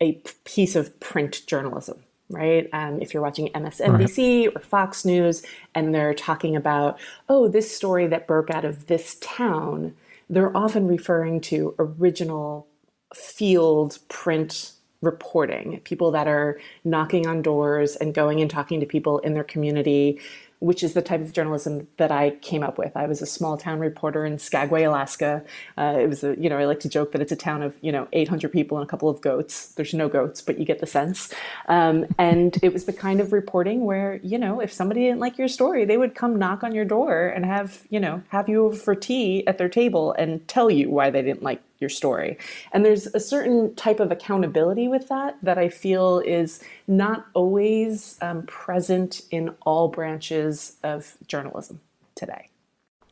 a 0.00 0.12
piece 0.44 0.76
of 0.76 0.98
print 1.00 1.42
journalism 1.46 2.04
right? 2.32 2.68
Um, 2.72 3.00
if 3.00 3.12
you're 3.12 3.22
watching 3.22 3.48
MSNBC 3.48 4.46
right. 4.46 4.56
or 4.56 4.60
Fox 4.60 5.04
News 5.04 5.42
and 5.74 5.94
they're 5.94 6.14
talking 6.14 6.56
about, 6.56 6.98
oh, 7.28 7.48
this 7.48 7.74
story 7.74 8.06
that 8.08 8.26
broke 8.26 8.50
out 8.50 8.64
of 8.64 8.86
this 8.86 9.16
town, 9.20 9.94
they're 10.30 10.56
often 10.56 10.86
referring 10.86 11.40
to 11.42 11.74
original 11.78 12.66
field 13.14 13.98
print 14.08 14.72
reporting, 15.02 15.80
people 15.80 16.12
that 16.12 16.28
are 16.28 16.60
knocking 16.84 17.26
on 17.26 17.42
doors 17.42 17.96
and 17.96 18.14
going 18.14 18.40
and 18.40 18.50
talking 18.50 18.80
to 18.80 18.86
people 18.86 19.18
in 19.18 19.34
their 19.34 19.44
community 19.44 20.20
which 20.62 20.84
is 20.84 20.94
the 20.94 21.02
type 21.02 21.20
of 21.20 21.32
journalism 21.32 21.88
that 21.96 22.12
I 22.12 22.30
came 22.30 22.62
up 22.62 22.78
with. 22.78 22.96
I 22.96 23.06
was 23.06 23.20
a 23.20 23.26
small 23.26 23.56
town 23.56 23.80
reporter 23.80 24.24
in 24.24 24.38
Skagway, 24.38 24.84
Alaska. 24.84 25.44
Uh, 25.76 25.96
it 25.98 26.08
was 26.08 26.22
a, 26.22 26.40
you 26.40 26.48
know, 26.48 26.56
I 26.56 26.66
like 26.66 26.78
to 26.80 26.88
joke 26.88 27.10
that 27.12 27.20
it's 27.20 27.32
a 27.32 27.36
town 27.36 27.62
of, 27.62 27.74
you 27.80 27.90
know, 27.90 28.06
800 28.12 28.52
people 28.52 28.78
and 28.78 28.86
a 28.86 28.88
couple 28.88 29.08
of 29.08 29.20
goats. 29.20 29.72
There's 29.74 29.92
no 29.92 30.08
goats, 30.08 30.40
but 30.40 30.58
you 30.58 30.64
get 30.64 30.78
the 30.78 30.86
sense. 30.86 31.34
Um, 31.66 32.06
and 32.16 32.56
it 32.62 32.72
was 32.72 32.84
the 32.84 32.92
kind 32.92 33.20
of 33.20 33.32
reporting 33.32 33.84
where, 33.84 34.20
you 34.22 34.38
know, 34.38 34.60
if 34.60 34.72
somebody 34.72 35.02
didn't 35.02 35.18
like 35.18 35.36
your 35.36 35.48
story, 35.48 35.84
they 35.84 35.98
would 35.98 36.14
come 36.14 36.38
knock 36.38 36.62
on 36.62 36.72
your 36.72 36.84
door 36.84 37.26
and 37.26 37.44
have, 37.44 37.82
you 37.90 37.98
know, 37.98 38.22
have 38.28 38.48
you 38.48 38.64
over 38.66 38.76
for 38.76 38.94
tea 38.94 39.44
at 39.48 39.58
their 39.58 39.68
table 39.68 40.12
and 40.12 40.46
tell 40.46 40.70
you 40.70 40.90
why 40.90 41.10
they 41.10 41.22
didn't 41.22 41.42
like 41.42 41.60
your 41.82 41.90
story. 41.90 42.38
And 42.72 42.82
there's 42.82 43.06
a 43.08 43.20
certain 43.20 43.74
type 43.74 44.00
of 44.00 44.10
accountability 44.10 44.88
with 44.88 45.08
that 45.08 45.36
that 45.42 45.58
I 45.58 45.68
feel 45.68 46.20
is 46.20 46.64
not 46.88 47.26
always 47.34 48.16
um, 48.22 48.44
present 48.44 49.20
in 49.30 49.54
all 49.66 49.88
branches 49.88 50.76
of 50.82 51.18
journalism 51.26 51.80
today. 52.14 52.48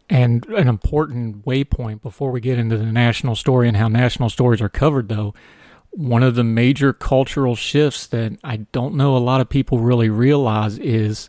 And 0.09 0.45
an 0.47 0.67
important 0.67 1.45
waypoint 1.45 2.03
before 2.03 2.31
we 2.31 2.41
get 2.41 2.59
into 2.59 2.77
the 2.77 2.91
national 2.91 3.37
story 3.37 3.69
and 3.69 3.77
how 3.77 3.89
national 3.89 4.31
stories 4.31 4.61
are 4.61 4.69
covered, 4.69 5.09
though, 5.09 5.35
one 5.91 6.23
of 6.23 6.35
the 6.35 6.45
major 6.45 6.93
cultural 6.93 7.55
shifts 7.55 8.07
that 8.09 8.39
I 8.43 8.59
don't 8.73 8.95
know 8.95 9.17
a 9.17 9.19
lot 9.19 9.41
of 9.41 9.49
people 9.49 9.79
really 9.79 10.09
realize 10.09 10.79
is 10.79 11.29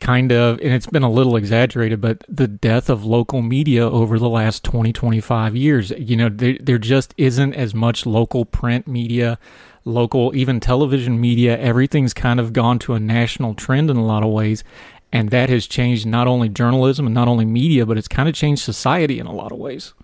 kind 0.00 0.32
of, 0.32 0.58
and 0.60 0.72
it's 0.72 0.86
been 0.86 1.02
a 1.02 1.10
little 1.10 1.36
exaggerated, 1.36 2.00
but 2.00 2.24
the 2.28 2.48
death 2.48 2.88
of 2.88 3.04
local 3.04 3.42
media 3.42 3.88
over 3.88 4.18
the 4.18 4.28
last 4.28 4.64
20, 4.64 4.92
25 4.92 5.56
years. 5.56 5.90
You 5.90 6.16
know, 6.16 6.28
there, 6.28 6.56
there 6.60 6.78
just 6.78 7.14
isn't 7.16 7.54
as 7.54 7.74
much 7.74 8.06
local 8.06 8.44
print 8.44 8.86
media, 8.86 9.38
local, 9.84 10.34
even 10.34 10.60
television 10.60 11.20
media. 11.20 11.58
Everything's 11.58 12.14
kind 12.14 12.40
of 12.40 12.52
gone 12.52 12.78
to 12.80 12.94
a 12.94 13.00
national 13.00 13.54
trend 13.54 13.90
in 13.90 13.96
a 13.96 14.04
lot 14.04 14.22
of 14.22 14.30
ways. 14.30 14.64
And 15.12 15.30
that 15.30 15.48
has 15.48 15.66
changed 15.66 16.06
not 16.06 16.26
only 16.26 16.48
journalism 16.48 17.06
and 17.06 17.14
not 17.14 17.28
only 17.28 17.44
media, 17.44 17.86
but 17.86 17.96
it's 17.96 18.08
kind 18.08 18.28
of 18.28 18.34
changed 18.34 18.62
society 18.62 19.18
in 19.18 19.26
a 19.26 19.32
lot 19.32 19.52
of 19.52 19.58
ways. 19.58 19.94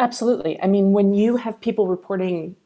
Absolutely. 0.00 0.60
I 0.60 0.66
mean, 0.66 0.92
when 0.92 1.14
you 1.14 1.36
have 1.36 1.60
people 1.60 1.86
reporting 1.86 2.56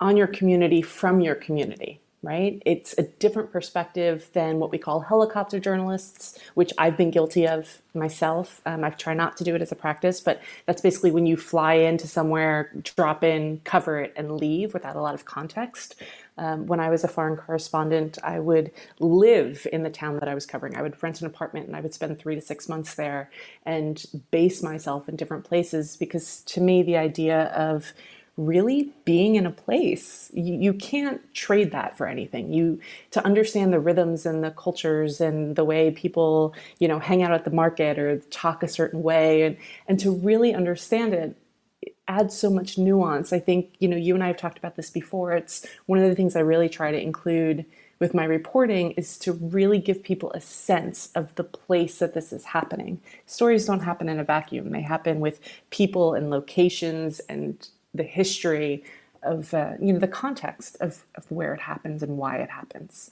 on 0.00 0.16
your 0.16 0.26
community 0.26 0.82
from 0.82 1.20
your 1.20 1.34
community, 1.34 2.00
right? 2.24 2.62
It's 2.66 2.94
a 2.98 3.04
different 3.04 3.52
perspective 3.52 4.28
than 4.32 4.58
what 4.58 4.70
we 4.70 4.78
call 4.78 5.00
helicopter 5.00 5.60
journalists, 5.60 6.38
which 6.54 6.72
I've 6.78 6.96
been 6.96 7.10
guilty 7.10 7.46
of 7.46 7.82
myself. 7.94 8.60
Um, 8.66 8.84
I've 8.84 8.96
tried 8.96 9.16
not 9.16 9.36
to 9.38 9.44
do 9.44 9.54
it 9.54 9.62
as 9.62 9.72
a 9.72 9.76
practice, 9.76 10.20
but 10.20 10.42
that's 10.66 10.80
basically 10.82 11.10
when 11.10 11.26
you 11.26 11.36
fly 11.36 11.74
into 11.74 12.08
somewhere, 12.08 12.72
drop 12.82 13.22
in, 13.24 13.60
cover 13.64 14.00
it, 14.00 14.12
and 14.16 14.32
leave 14.32 14.74
without 14.74 14.96
a 14.96 15.00
lot 15.00 15.14
of 15.14 15.24
context. 15.24 15.96
Um, 16.36 16.66
when 16.66 16.80
I 16.80 16.90
was 16.90 17.04
a 17.04 17.08
foreign 17.08 17.36
correspondent, 17.36 18.18
I 18.24 18.40
would 18.40 18.72
live 18.98 19.66
in 19.72 19.84
the 19.84 19.90
town 19.90 20.18
that 20.18 20.28
I 20.28 20.34
was 20.34 20.46
covering. 20.46 20.76
I 20.76 20.82
would 20.82 21.00
rent 21.02 21.20
an 21.20 21.26
apartment 21.28 21.68
and 21.68 21.76
I 21.76 21.80
would 21.80 21.94
spend 21.94 22.18
three 22.18 22.34
to 22.34 22.40
six 22.40 22.68
months 22.68 22.94
there 22.96 23.30
and 23.64 24.04
base 24.32 24.62
myself 24.62 25.08
in 25.08 25.16
different 25.16 25.44
places 25.44 25.96
because 25.96 26.40
to 26.46 26.60
me, 26.60 26.82
the 26.82 26.96
idea 26.96 27.44
of 27.56 27.92
really 28.36 28.92
being 29.04 29.36
in 29.36 29.46
a 29.46 29.50
place 29.50 30.30
you, 30.34 30.54
you 30.54 30.72
can't 30.72 31.32
trade 31.34 31.70
that 31.70 31.96
for 31.96 32.06
anything 32.06 32.52
you 32.52 32.80
to 33.10 33.24
understand 33.24 33.72
the 33.72 33.78
rhythms 33.78 34.26
and 34.26 34.42
the 34.42 34.50
cultures 34.50 35.20
and 35.20 35.54
the 35.54 35.64
way 35.64 35.90
people 35.92 36.52
you 36.80 36.88
know 36.88 36.98
hang 36.98 37.22
out 37.22 37.32
at 37.32 37.44
the 37.44 37.50
market 37.50 37.98
or 37.98 38.18
talk 38.30 38.62
a 38.62 38.68
certain 38.68 39.02
way 39.02 39.42
and 39.42 39.56
and 39.86 40.00
to 40.00 40.10
really 40.10 40.52
understand 40.52 41.14
it, 41.14 41.36
it 41.80 41.94
adds 42.08 42.36
so 42.36 42.50
much 42.50 42.76
nuance 42.76 43.32
i 43.32 43.38
think 43.38 43.72
you 43.78 43.86
know 43.86 43.96
you 43.96 44.14
and 44.14 44.24
i 44.24 44.26
have 44.26 44.36
talked 44.36 44.58
about 44.58 44.74
this 44.74 44.90
before 44.90 45.32
it's 45.32 45.64
one 45.86 46.00
of 46.00 46.08
the 46.08 46.14
things 46.14 46.34
i 46.34 46.40
really 46.40 46.68
try 46.68 46.90
to 46.90 47.00
include 47.00 47.64
with 48.00 48.14
my 48.14 48.24
reporting 48.24 48.90
is 48.92 49.18
to 49.18 49.32
really 49.32 49.78
give 49.78 50.02
people 50.02 50.32
a 50.32 50.40
sense 50.40 51.10
of 51.14 51.34
the 51.36 51.44
place 51.44 51.98
that 52.00 52.12
this 52.12 52.32
is 52.32 52.44
happening. 52.44 53.00
Stories 53.24 53.66
don't 53.66 53.80
happen 53.80 54.08
in 54.08 54.18
a 54.18 54.24
vacuum. 54.24 54.70
They 54.70 54.82
happen 54.82 55.20
with 55.20 55.40
people 55.70 56.14
and 56.14 56.28
locations 56.28 57.20
and 57.20 57.66
the 57.94 58.02
history 58.02 58.84
of 59.22 59.54
uh, 59.54 59.72
you 59.80 59.92
know 59.92 59.98
the 59.98 60.08
context 60.08 60.76
of, 60.80 61.04
of 61.14 61.30
where 61.30 61.54
it 61.54 61.60
happens 61.60 62.02
and 62.02 62.18
why 62.18 62.36
it 62.38 62.50
happens. 62.50 63.10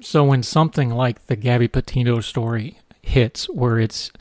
So 0.00 0.24
when 0.24 0.42
something 0.42 0.90
like 0.90 1.26
the 1.26 1.36
Gabby 1.36 1.68
Petito 1.68 2.20
story 2.20 2.78
hits, 3.02 3.48
where 3.48 3.78
it's 3.78 4.12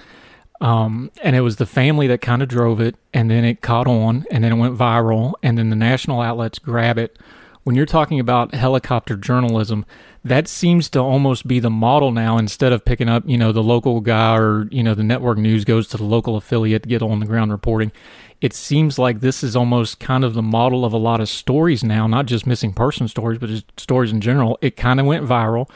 um, 0.59 1.11
and 1.21 1.35
it 1.35 1.41
was 1.41 1.57
the 1.57 1.65
family 1.65 2.07
that 2.07 2.21
kind 2.21 2.41
of 2.41 2.47
drove 2.47 2.79
it, 2.79 2.95
and 3.13 3.29
then 3.29 3.43
it 3.43 3.61
caught 3.61 3.87
on, 3.87 4.25
and 4.31 4.43
then 4.43 4.53
it 4.53 4.55
went 4.55 4.77
viral, 4.77 5.33
and 5.43 5.57
then 5.57 5.69
the 5.69 5.75
national 5.75 6.21
outlets 6.21 6.57
grab 6.57 6.97
it. 6.97 7.19
When 7.67 7.75
you're 7.75 7.85
talking 7.85 8.21
about 8.21 8.53
helicopter 8.53 9.17
journalism, 9.17 9.85
that 10.23 10.47
seems 10.47 10.87
to 10.91 10.99
almost 10.99 11.45
be 11.49 11.59
the 11.59 11.69
model 11.69 12.13
now. 12.13 12.37
Instead 12.37 12.71
of 12.71 12.85
picking 12.85 13.09
up, 13.09 13.23
you 13.27 13.37
know, 13.37 13.51
the 13.51 13.61
local 13.61 13.99
guy 13.99 14.37
or 14.37 14.69
you 14.71 14.81
know 14.81 14.93
the 14.93 15.03
network 15.03 15.37
news 15.37 15.65
goes 15.65 15.85
to 15.89 15.97
the 15.97 16.05
local 16.05 16.37
affiliate 16.37 16.83
to 16.83 16.89
get 16.89 17.01
on 17.01 17.19
the 17.19 17.25
ground 17.25 17.51
reporting 17.51 17.91
it 18.39 18.53
seems 18.53 18.99
like 18.99 19.19
this 19.19 19.43
is 19.43 19.55
almost 19.55 19.99
kind 19.99 20.23
of 20.23 20.35
the 20.35 20.43
model 20.43 20.85
of 20.85 20.93
a 20.93 20.97
lot 20.97 21.19
of 21.19 21.27
stories 21.27 21.83
now, 21.83 22.05
not 22.05 22.27
just 22.27 22.45
missing 22.45 22.71
person 22.71 23.07
stories, 23.07 23.39
but 23.39 23.49
just 23.49 23.79
stories 23.79 24.11
in 24.11 24.21
general. 24.21 24.59
It 24.61 24.77
kind 24.77 24.99
of 24.99 25.07
went 25.07 25.25
viral 25.25 25.67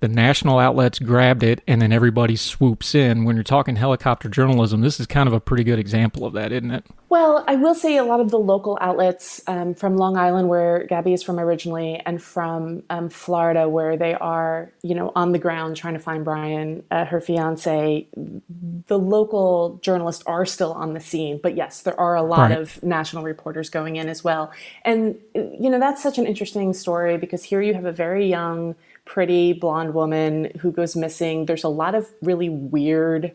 the 0.00 0.08
national 0.08 0.58
outlets 0.58 0.98
grabbed 0.98 1.42
it 1.42 1.62
and 1.66 1.80
then 1.80 1.92
everybody 1.92 2.34
swoops 2.34 2.94
in. 2.94 3.24
When 3.24 3.36
you're 3.36 3.42
talking 3.42 3.76
helicopter 3.76 4.28
journalism, 4.28 4.80
this 4.80 4.98
is 4.98 5.06
kind 5.06 5.26
of 5.26 5.34
a 5.34 5.40
pretty 5.40 5.62
good 5.62 5.78
example 5.78 6.24
of 6.24 6.32
that, 6.32 6.52
isn't 6.52 6.70
it? 6.70 6.84
Well, 7.10 7.44
I 7.48 7.56
will 7.56 7.74
say 7.74 7.96
a 7.96 8.04
lot 8.04 8.20
of 8.20 8.30
the 8.30 8.38
local 8.38 8.78
outlets 8.80 9.42
um, 9.46 9.74
from 9.74 9.96
Long 9.96 10.16
Island, 10.16 10.48
where 10.48 10.86
Gabby 10.86 11.12
is 11.12 11.22
from 11.22 11.40
originally, 11.40 12.00
and 12.06 12.22
from 12.22 12.84
um, 12.88 13.08
Florida, 13.08 13.68
where 13.68 13.96
they 13.96 14.14
are, 14.14 14.72
you 14.82 14.94
know, 14.94 15.10
on 15.16 15.32
the 15.32 15.38
ground 15.38 15.76
trying 15.76 15.94
to 15.94 16.00
find 16.00 16.24
Brian, 16.24 16.84
uh, 16.92 17.04
her 17.04 17.20
fiance. 17.20 18.06
The 18.86 18.98
local 18.98 19.80
journalists 19.82 20.22
are 20.24 20.46
still 20.46 20.72
on 20.72 20.94
the 20.94 21.00
scene, 21.00 21.40
but 21.42 21.56
yes, 21.56 21.82
there 21.82 21.98
are 21.98 22.14
a 22.14 22.22
lot 22.22 22.50
right. 22.50 22.58
of 22.58 22.80
national 22.82 23.24
reporters 23.24 23.68
going 23.70 23.96
in 23.96 24.08
as 24.08 24.22
well. 24.22 24.52
And 24.84 25.18
you 25.34 25.68
know, 25.68 25.80
that's 25.80 26.02
such 26.02 26.16
an 26.16 26.26
interesting 26.26 26.72
story 26.72 27.18
because 27.18 27.42
here 27.42 27.60
you 27.60 27.74
have 27.74 27.86
a 27.86 27.92
very 27.92 28.28
young 28.28 28.76
pretty 29.10 29.52
blonde 29.52 29.92
woman 29.92 30.52
who 30.60 30.70
goes 30.70 30.94
missing. 30.94 31.46
There's 31.46 31.64
a 31.64 31.68
lot 31.68 31.96
of 31.96 32.08
really 32.22 32.48
weird 32.48 33.32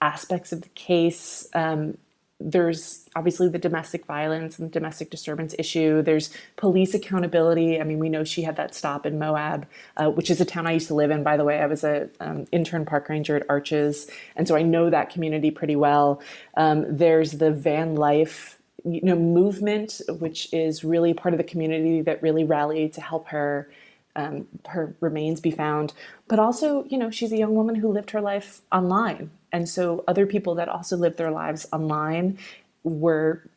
aspects 0.00 0.52
of 0.52 0.62
the 0.62 0.70
case. 0.70 1.46
Um, 1.52 1.98
there's 2.40 3.04
obviously 3.14 3.46
the 3.50 3.58
domestic 3.58 4.06
violence 4.06 4.58
and 4.58 4.70
the 4.70 4.72
domestic 4.72 5.10
disturbance 5.10 5.54
issue. 5.58 6.00
There's 6.00 6.30
police 6.56 6.94
accountability. 6.94 7.78
I 7.78 7.84
mean, 7.84 7.98
we 7.98 8.08
know 8.08 8.24
she 8.24 8.40
had 8.40 8.56
that 8.56 8.74
stop 8.74 9.04
in 9.04 9.18
Moab, 9.18 9.66
uh, 9.98 10.08
which 10.08 10.30
is 10.30 10.40
a 10.40 10.46
town 10.46 10.66
I 10.66 10.72
used 10.72 10.88
to 10.88 10.94
live 10.94 11.10
in. 11.10 11.22
By 11.22 11.36
the 11.36 11.44
way, 11.44 11.58
I 11.60 11.66
was 11.66 11.84
a 11.84 12.08
um, 12.20 12.46
intern 12.50 12.86
park 12.86 13.10
ranger 13.10 13.36
at 13.36 13.44
Arches, 13.50 14.10
and 14.34 14.48
so 14.48 14.56
I 14.56 14.62
know 14.62 14.88
that 14.88 15.10
community 15.10 15.50
pretty 15.50 15.76
well. 15.76 16.22
Um, 16.56 16.86
there's 16.88 17.32
the 17.32 17.50
van 17.50 17.96
life 17.96 18.54
you 18.84 19.02
know 19.02 19.16
movement 19.16 20.00
which 20.20 20.54
is 20.54 20.84
really 20.84 21.12
part 21.12 21.34
of 21.34 21.38
the 21.38 21.44
community 21.44 22.00
that 22.00 22.22
really 22.22 22.44
rallied 22.44 22.92
to 22.92 23.00
help 23.00 23.26
her 23.26 23.68
um, 24.18 24.48
her 24.66 24.96
remains 25.00 25.40
be 25.40 25.52
found. 25.52 25.92
But 26.26 26.40
also, 26.40 26.84
you 26.84 26.98
know, 26.98 27.08
she's 27.08 27.32
a 27.32 27.38
young 27.38 27.54
woman 27.54 27.76
who 27.76 27.88
lived 27.88 28.10
her 28.10 28.20
life 28.20 28.62
online. 28.72 29.30
And 29.52 29.68
so 29.68 30.04
other 30.08 30.26
people 30.26 30.56
that 30.56 30.68
also 30.68 30.96
lived 30.96 31.16
their 31.16 31.30
lives 31.30 31.66
online 31.72 32.36
were 32.82 33.48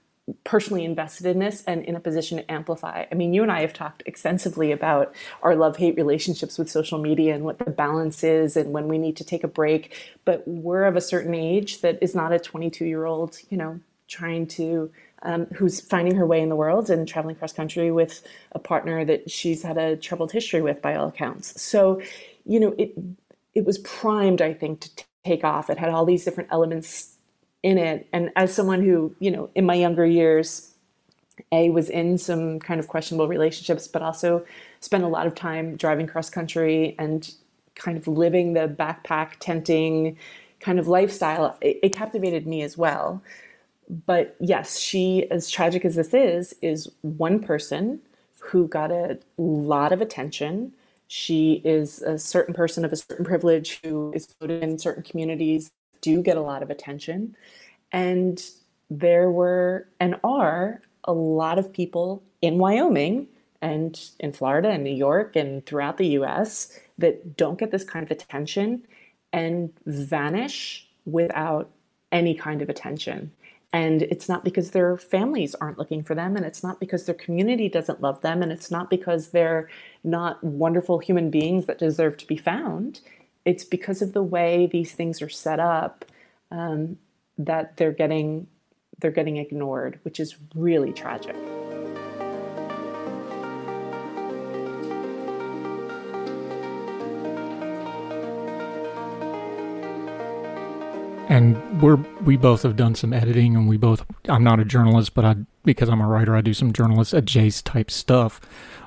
personally 0.44 0.86
invested 0.86 1.26
in 1.26 1.40
this 1.40 1.64
and 1.66 1.84
in 1.84 1.96
a 1.96 2.00
position 2.00 2.38
to 2.38 2.50
amplify. 2.50 3.06
I 3.12 3.16
mean, 3.16 3.34
you 3.34 3.42
and 3.42 3.52
I 3.52 3.62
have 3.62 3.74
talked 3.74 4.04
extensively 4.06 4.72
about 4.72 5.14
our 5.42 5.56
love 5.56 5.78
hate 5.78 5.96
relationships 5.96 6.60
with 6.60 6.70
social 6.70 7.00
media 7.00 7.34
and 7.34 7.44
what 7.44 7.58
the 7.58 7.72
balance 7.72 8.24
is 8.24 8.56
and 8.56 8.72
when 8.72 8.88
we 8.88 9.00
need 9.00 9.18
to 9.18 9.26
take 9.26 9.44
a 9.44 9.48
break. 9.48 9.98
But 10.24 10.48
we're 10.48 10.86
of 10.86 10.96
a 10.96 11.02
certain 11.02 11.34
age 11.34 11.82
that 11.82 11.98
is 12.02 12.14
not 12.14 12.32
a 12.32 12.40
22 12.40 12.86
year 12.86 13.06
old, 13.06 13.40
you 13.50 13.58
know, 13.58 13.80
trying 14.08 14.46
to 14.46 14.92
um, 15.24 15.46
who's 15.48 15.80
finding 15.80 16.16
her 16.16 16.26
way 16.26 16.42
in 16.42 16.50
the 16.50 16.56
world 16.56 16.90
and 16.90 17.08
traveling 17.08 17.36
cross 17.36 17.54
country 17.54 17.92
with 17.92 18.24
a 18.54 18.60
partner 18.60 19.06
that 19.06 19.30
she's 19.30 19.64
had 19.64 19.78
a 19.78 19.96
troubled 19.96 20.32
history 20.32 20.62
with 20.62 20.82
by 20.82 20.96
all 20.96 21.08
accounts. 21.08 21.62
So, 21.62 22.02
you 22.46 22.60
know, 22.60 22.76
it 22.78 22.94
it 23.54 23.66
was 23.66 23.80
primed, 23.80 24.42
I 24.42 24.54
think, 24.54 24.82
to 24.82 24.90
take 25.26 25.44
off. 25.44 25.70
It 25.70 25.78
had 25.78 25.90
all 25.90 26.06
these 26.06 26.24
different 26.24 26.50
elements 26.52 27.18
in 27.64 27.78
it. 27.78 28.08
And 28.14 28.32
as 28.36 28.54
someone 28.54 28.82
who, 28.82 29.16
you 29.20 29.30
know, 29.30 29.50
in 29.56 29.66
my 29.66 29.76
younger 29.76 30.06
years, 30.06 30.74
a 31.52 31.70
was 31.70 31.90
in 31.90 32.18
some 32.18 32.60
kind 32.60 32.80
of 32.80 32.88
questionable 32.88 33.28
relationships, 33.28 33.88
but 33.88 34.02
also 34.02 34.46
spent 34.80 35.04
a 35.04 35.08
lot 35.08 35.28
of 35.28 35.36
time 35.36 35.76
driving 35.76 36.08
cross 36.08 36.30
country 36.30 36.96
and 36.98 37.34
kind 37.76 37.98
of 37.98 38.08
living 38.08 38.54
the 38.54 38.68
backpack 38.68 39.34
tenting 39.40 40.18
kind 40.60 40.80
of 40.80 40.88
lifestyle. 40.88 41.58
It, 41.62 41.80
it 41.84 41.96
captivated 41.96 42.48
me 42.48 42.62
as 42.62 42.78
well 42.78 43.22
but 43.92 44.38
yes, 44.40 44.80
she, 44.80 45.30
as 45.30 45.50
tragic 45.50 45.84
as 45.84 45.96
this 45.96 46.14
is, 46.14 46.56
is 46.62 46.90
one 47.02 47.40
person 47.42 48.00
who 48.40 48.68
got 48.68 48.90
a 48.90 49.20
lot 49.38 49.92
of 49.92 50.02
attention. 50.02 50.72
She 51.08 51.62
is 51.66 52.02
a 52.02 52.18
certain 52.18 52.54
person 52.54 52.86
of 52.86 52.94
a 52.94 52.96
certain 52.96 53.26
privilege 53.26 53.82
who 53.84 54.14
is 54.14 54.34
voted 54.40 54.64
in 54.64 54.80
certain 54.80 55.04
communities 55.04 55.72
do 56.00 56.22
get 56.24 56.38
a 56.38 56.42
lot 56.42 56.64
of 56.64 56.70
attention. 56.70 57.36
And 57.92 58.42
there 58.90 59.30
were 59.30 59.88
and 60.00 60.16
are 60.24 60.82
a 61.04 61.14
lot 61.14 61.60
of 61.60 61.74
people 61.74 62.24
in 62.42 62.58
Wyoming 62.58 63.28
and 63.62 64.00
in 64.20 64.32
Florida 64.32 64.70
and 64.70 64.86
New 64.86 64.96
York 64.96 65.36
and 65.36 65.66
throughout 65.66 65.98
the 65.98 66.08
US 66.20 66.80
that 66.98 67.36
don't 67.36 67.60
get 67.60 67.72
this 67.72 67.84
kind 67.84 68.04
of 68.04 68.12
attention 68.12 68.84
and 69.34 69.72
vanish 69.86 70.88
without 71.06 71.70
any 72.12 72.34
kind 72.34 72.62
of 72.62 72.70
attention. 72.70 73.32
And 73.74 74.02
it's 74.04 74.28
not 74.28 74.44
because 74.44 74.72
their 74.72 74.98
families 74.98 75.56
aren't 75.56 75.78
looking 75.78 76.04
for 76.04 76.14
them, 76.14 76.36
and 76.36 76.46
it's 76.46 76.64
not 76.64 76.80
because 76.80 77.06
their 77.06 77.16
community 77.16 77.70
doesn't 77.70 78.02
love 78.02 78.22
them, 78.22 78.42
and 78.42 78.52
it's 78.52 78.70
not 78.70 78.90
because 78.90 79.30
they're 79.30 79.70
not 80.04 80.44
wonderful 80.44 81.00
human 81.00 81.30
beings 81.30 81.68
that 81.68 81.78
deserve 81.78 82.18
to 82.18 82.28
be 82.28 82.36
found. 82.36 83.00
It's 83.46 83.64
because 83.64 84.02
of 84.02 84.12
the 84.14 84.24
way 84.24 84.68
these 84.68 84.92
things 84.92 85.22
are 85.22 85.30
set 85.30 85.60
up 85.60 86.06
um, 86.52 86.98
that 87.38 87.78
they're 87.78 87.94
getting 87.94 88.48
they're 89.00 89.10
getting 89.10 89.38
ignored, 89.38 90.00
which 90.04 90.20
is 90.20 90.36
really 90.54 90.94
tragic. 90.94 91.36
And 101.32 101.82
we're 101.82 101.96
we 102.26 102.36
both 102.36 102.64
have 102.64 102.76
done 102.76 102.94
some 102.94 103.14
editing, 103.14 103.56
and 103.56 103.68
we 103.70 103.78
both. 103.78 104.06
I'm 104.28 104.44
not 104.44 104.60
a 104.60 104.66
journalist, 104.66 105.14
but 105.14 105.24
I 105.24 105.38
because 105.64 105.88
I'm 105.88 106.02
a 106.02 106.08
writer, 106.08 106.36
I 106.36 106.42
do 106.42 106.54
some 106.54 106.74
journalist 106.74 107.14
adjacent 107.14 107.66
type 107.66 107.90
stuff. 107.90 108.42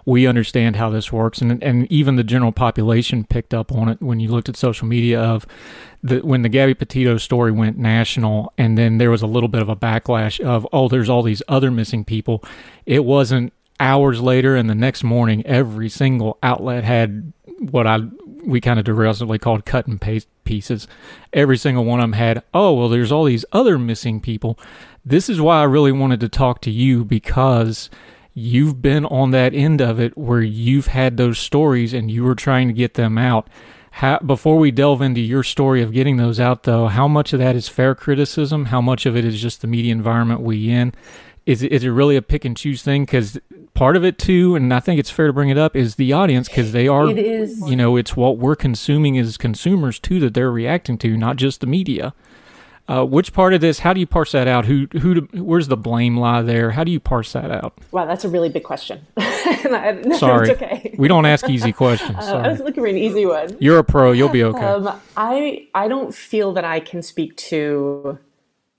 We 0.05 0.27
understand 0.27 0.77
how 0.77 0.91
this 0.91 1.11
works, 1.11 1.41
and 1.41 1.63
and 1.65 1.91
even 1.91 2.17
the 2.17 2.23
general 2.23 2.53
population 2.53 3.25
picked 3.25 3.55
up 3.55 3.73
on 3.73 3.89
it 3.89 4.03
when 4.03 4.21
you 4.21 4.29
looked 4.29 4.51
at 4.51 4.59
social 4.59 4.87
media 4.87 5.23
of 5.23 5.47
the 6.03 6.21
when 6.21 6.43
the 6.43 6.51
Gabby 6.51 6.75
Petito 6.75 7.17
story 7.17 7.51
went 7.51 7.79
national, 7.79 8.53
and 8.59 8.77
then 8.77 8.99
there 8.99 9.11
was 9.11 9.23
a 9.23 9.27
little 9.27 9.49
bit 9.49 9.63
of 9.63 9.71
a 9.71 9.77
backlash 9.77 10.39
of 10.39 10.69
oh, 10.71 10.89
there's 10.89 11.09
all 11.09 11.23
these 11.23 11.43
other 11.49 11.71
missing 11.71 12.05
people. 12.05 12.45
It 12.85 13.07
wasn't 13.07 13.55
hours 13.81 14.21
later, 14.21 14.55
and 14.55 14.69
the 14.69 14.75
next 14.75 15.03
morning, 15.03 15.47
every 15.47 15.89
single 15.89 16.37
outlet 16.43 16.85
had 16.85 17.33
what 17.59 17.87
I 17.87 18.01
we 18.45 18.61
kind 18.61 18.79
of 18.79 18.85
derisively 18.85 19.39
called 19.39 19.65
cut 19.65 19.87
and 19.87 19.99
paste 19.99 20.29
pieces. 20.45 20.87
Every 21.33 21.57
single 21.57 21.85
one 21.85 22.01
of 22.01 22.05
them 22.05 22.13
had, 22.13 22.43
oh, 22.53 22.75
well, 22.75 22.89
there's 22.89 23.13
all 23.13 23.25
these 23.25 23.45
other 23.53 23.79
missing 23.79 24.21
people. 24.21 24.59
This 25.05 25.29
is 25.29 25.41
why 25.41 25.61
I 25.61 25.65
really 25.65 25.93
wanted 25.93 26.21
to 26.21 26.29
talk 26.29 26.61
to 26.63 26.71
you 26.71 27.05
because 27.05 27.91
you've 28.35 28.83
been 28.83 29.05
on 29.07 29.31
that 29.31 29.55
end 29.55 29.81
of 29.81 30.01
it 30.01 30.17
where 30.17 30.43
you've 30.43 30.89
had 30.89 31.17
those 31.17 31.39
stories 31.39 31.95
and 31.95 32.11
you 32.11 32.25
were 32.25 32.35
trying 32.35 32.69
to 32.69 32.75
get 32.75 32.95
them 32.95 33.17
out. 33.17 33.49
How, 33.93 34.19
before 34.19 34.59
we 34.59 34.73
delve 34.73 35.03
into 35.03 35.21
your 35.21 35.45
story 35.45 35.81
of 35.81 35.93
getting 35.93 36.17
those 36.17 36.41
out, 36.41 36.65
though, 36.65 36.89
how 36.89 37.07
much 37.07 37.33
of 37.33 37.39
that 37.39 37.55
is 37.55 37.69
fair 37.69 37.95
criticism? 37.95 38.67
How 38.67 38.81
much 38.81 39.07
of 39.07 39.17
it 39.17 39.25
is 39.25 39.41
just 39.41 39.61
the 39.61 39.69
media 39.69 39.93
environment 39.93 40.41
we 40.41 40.69
in? 40.69 40.93
Is 41.47 41.63
is 41.63 41.85
it 41.85 41.91
really 41.91 42.17
a 42.17 42.23
pick 42.23 42.45
and 42.45 42.57
choose 42.57 42.83
thing? 42.83 43.05
Because 43.05 43.39
part 43.75 43.97
of 43.97 44.05
it 44.05 44.19
too, 44.19 44.55
and 44.55 44.73
I 44.73 44.81
think 44.81 44.99
it's 44.99 45.11
fair 45.11 45.27
to 45.27 45.33
bring 45.33 45.51
it 45.51 45.59
up, 45.59 45.77
is 45.77 45.97
the 45.97 46.13
audience 46.13 46.49
because 46.49 46.73
they 46.73 46.89
are, 46.89 47.11
It 47.11 47.19
is. 47.19 47.61
you 47.69 47.77
know, 47.77 47.97
it's 47.97 48.17
what 48.17 48.39
we're 48.39 48.57
consuming 48.57 49.19
as 49.19 49.37
consumers 49.37 49.99
too 49.99 50.21
that 50.21 50.35
they're 50.35 50.51
reacting 50.51 50.97
to, 50.99 51.17
not 51.17 51.37
just 51.37 51.61
the 51.61 51.67
media. 51.67 52.15
Uh, 52.87 53.03
which 53.03 53.33
part 53.33 53.55
of 53.55 53.63
this? 53.63 53.79
How 53.79 53.95
do 53.95 54.01
you 54.01 54.07
parse 54.07 54.33
that 54.33 54.47
out? 54.47 54.67
Who, 54.67 54.87
who, 54.93 55.27
where's 55.33 55.69
the 55.69 55.77
blame 55.77 56.19
lie 56.19 56.43
there? 56.43 56.73
How 56.73 56.85
do 56.85 56.93
you 56.93 57.01
parse 57.01 57.33
that 57.33 57.51
out? 57.51 57.73
Wow, 57.93 58.05
that's 58.05 58.25
a 58.27 58.29
really 58.29 58.51
big 58.51 58.63
question. 58.63 59.07
no, 59.17 60.17
Sorry, 60.19 60.51
it's 60.51 60.63
okay. 60.63 60.95
we 60.99 61.09
don't 61.09 61.25
ask 61.25 61.49
easy 61.49 61.73
questions. 61.73 62.19
Uh, 62.19 62.43
I 62.45 62.49
was 62.49 62.61
looking 62.61 62.83
for 62.83 62.87
an 62.87 62.99
easy 62.99 63.25
one. 63.25 63.57
You're 63.59 63.79
a 63.79 63.85
pro. 63.85 64.13
You'll 64.13 64.29
be 64.29 64.45
okay. 64.45 64.63
Um, 64.63 65.01
I 65.17 65.67
I 65.75 65.89
don't 65.89 66.15
feel 66.15 66.53
that 66.53 66.65
I 66.67 66.81
can 66.81 67.01
speak 67.01 67.35
to 67.39 68.19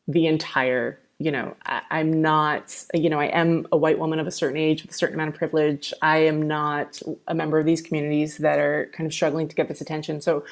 the 0.07 0.27
entire. 0.27 0.99
You 1.19 1.31
know, 1.31 1.55
I, 1.65 1.81
I'm 1.91 2.21
not. 2.21 2.85
You 2.93 3.09
know, 3.09 3.19
I 3.19 3.27
am 3.27 3.67
a 3.71 3.77
white 3.77 3.99
woman 3.99 4.19
of 4.19 4.27
a 4.27 4.31
certain 4.31 4.57
age 4.57 4.81
with 4.83 4.91
a 4.91 4.95
certain 4.95 5.15
amount 5.15 5.29
of 5.29 5.35
privilege. 5.35 5.93
I 6.01 6.17
am 6.19 6.47
not 6.47 7.01
a 7.27 7.35
member 7.35 7.57
of 7.59 7.65
these 7.65 7.81
communities 7.81 8.37
that 8.37 8.59
are 8.59 8.89
kind 8.93 9.07
of 9.07 9.13
struggling 9.13 9.47
to 9.47 9.55
get 9.55 9.67
this 9.67 9.81
attention. 9.81 10.21
So, 10.21 10.43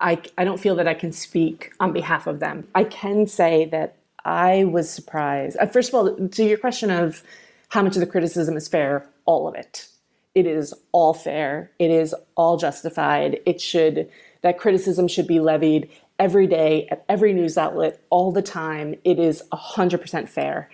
I 0.00 0.20
I 0.36 0.44
don't 0.44 0.58
feel 0.60 0.74
that 0.76 0.88
I 0.88 0.94
can 0.94 1.12
speak 1.12 1.72
on 1.80 1.92
behalf 1.92 2.26
of 2.26 2.40
them. 2.40 2.66
I 2.74 2.84
can 2.84 3.26
say 3.26 3.66
that 3.66 3.96
I 4.24 4.64
was 4.64 4.90
surprised. 4.90 5.56
Uh, 5.60 5.66
first 5.66 5.90
of 5.90 5.94
all, 5.94 6.28
to 6.28 6.44
your 6.44 6.58
question 6.58 6.90
of 6.90 7.22
how 7.68 7.82
much 7.82 7.96
of 7.96 8.00
the 8.00 8.06
criticism 8.06 8.56
is 8.56 8.68
fair, 8.68 9.06
all 9.26 9.46
of 9.48 9.54
it. 9.54 9.88
It 10.34 10.46
is 10.46 10.74
all 10.92 11.14
fair. 11.14 11.70
It 11.78 11.90
is 11.90 12.14
all 12.36 12.56
justified. 12.56 13.40
It 13.46 13.60
should 13.60 14.08
that 14.42 14.58
criticism 14.58 15.06
should 15.06 15.26
be 15.26 15.40
levied 15.40 15.90
every 16.20 16.46
day 16.46 16.86
at 16.90 17.04
every 17.08 17.32
news 17.32 17.58
outlet 17.58 18.00
all 18.10 18.30
the 18.30 18.42
time. 18.42 18.94
It 19.02 19.18
is 19.18 19.42
100% 19.52 20.28
fair. 20.28 20.70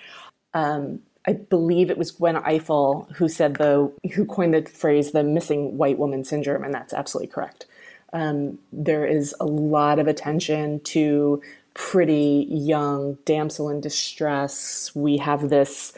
Um, 0.52 1.00
I 1.26 1.34
believe 1.34 1.88
it 1.88 1.96
was 1.98 2.10
Gwen 2.10 2.36
Ifill 2.36 3.10
who 3.16 3.28
said 3.28 3.54
the 3.54 3.92
who 4.14 4.24
coined 4.26 4.54
the 4.54 4.62
phrase 4.62 5.12
the 5.12 5.24
missing 5.24 5.78
white 5.78 5.98
woman 5.98 6.24
syndrome, 6.24 6.62
and 6.64 6.74
that's 6.74 6.92
absolutely 6.92 7.32
correct. 7.32 7.66
Um, 8.12 8.58
there 8.72 9.06
is 9.06 9.34
a 9.40 9.46
lot 9.46 9.98
of 9.98 10.06
attention 10.06 10.80
to 10.80 11.42
pretty 11.74 12.46
young 12.48 13.18
damsel 13.24 13.68
in 13.68 13.80
distress. 13.80 14.92
We 14.94 15.18
have 15.18 15.48
this 15.48 15.92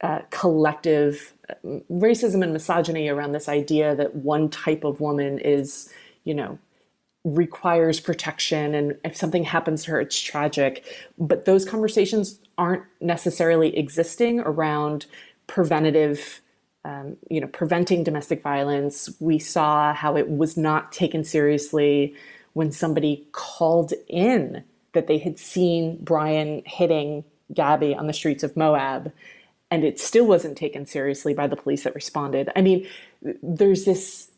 uh, 0.00 0.20
collective 0.30 1.34
um, 1.64 1.82
racism 1.90 2.42
and 2.42 2.52
misogyny 2.52 3.08
around 3.08 3.32
this 3.32 3.48
idea 3.48 3.96
that 3.96 4.14
one 4.14 4.48
type 4.48 4.84
of 4.84 5.00
woman 5.00 5.40
is, 5.40 5.92
you 6.24 6.34
know, 6.34 6.58
requires 7.34 8.00
protection 8.00 8.74
and 8.74 8.96
if 9.04 9.16
something 9.16 9.44
happens 9.44 9.84
to 9.84 9.90
her 9.92 10.00
it's 10.00 10.20
tragic. 10.20 10.84
But 11.18 11.44
those 11.44 11.64
conversations 11.64 12.38
aren't 12.56 12.84
necessarily 13.00 13.76
existing 13.76 14.40
around 14.40 15.06
preventative 15.46 16.40
um, 16.84 17.16
you 17.28 17.40
know 17.40 17.48
preventing 17.48 18.04
domestic 18.04 18.42
violence. 18.42 19.10
We 19.20 19.38
saw 19.38 19.92
how 19.92 20.16
it 20.16 20.28
was 20.28 20.56
not 20.56 20.92
taken 20.92 21.24
seriously 21.24 22.14
when 22.54 22.72
somebody 22.72 23.26
called 23.32 23.92
in 24.08 24.64
that 24.92 25.06
they 25.06 25.18
had 25.18 25.38
seen 25.38 25.98
brian 26.00 26.62
hitting 26.64 27.22
gabby 27.52 27.94
on 27.94 28.06
the 28.06 28.12
streets 28.12 28.42
of 28.42 28.56
moab 28.56 29.12
and 29.70 29.84
it 29.84 30.00
still 30.00 30.26
wasn't 30.26 30.56
taken 30.56 30.86
seriously 30.86 31.34
by 31.34 31.46
the 31.46 31.56
police 31.56 31.84
that 31.84 31.94
responded. 31.94 32.50
I 32.56 32.62
mean 32.62 32.86
there's 33.42 33.84
this 33.84 34.30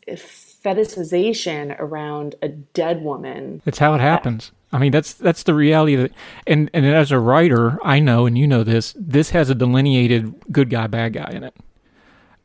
fetishization 0.63 1.75
around 1.79 2.35
a 2.41 2.49
dead 2.49 3.03
woman 3.03 3.61
It's 3.65 3.79
how 3.79 3.93
it 3.93 4.01
happens. 4.01 4.51
I 4.73 4.77
mean, 4.77 4.91
that's 4.91 5.13
that's 5.13 5.43
the 5.43 5.53
reality 5.53 5.95
that, 5.95 6.11
and 6.47 6.69
and 6.73 6.85
as 6.85 7.11
a 7.11 7.19
writer, 7.19 7.77
I 7.83 7.99
know, 7.99 8.25
and 8.25 8.37
you 8.37 8.47
know 8.47 8.63
this. 8.63 8.93
This 8.97 9.31
has 9.31 9.49
a 9.49 9.55
delineated 9.55 10.33
good 10.51 10.69
guy, 10.69 10.87
bad 10.87 11.13
guy 11.13 11.29
in 11.31 11.43
it. 11.43 11.55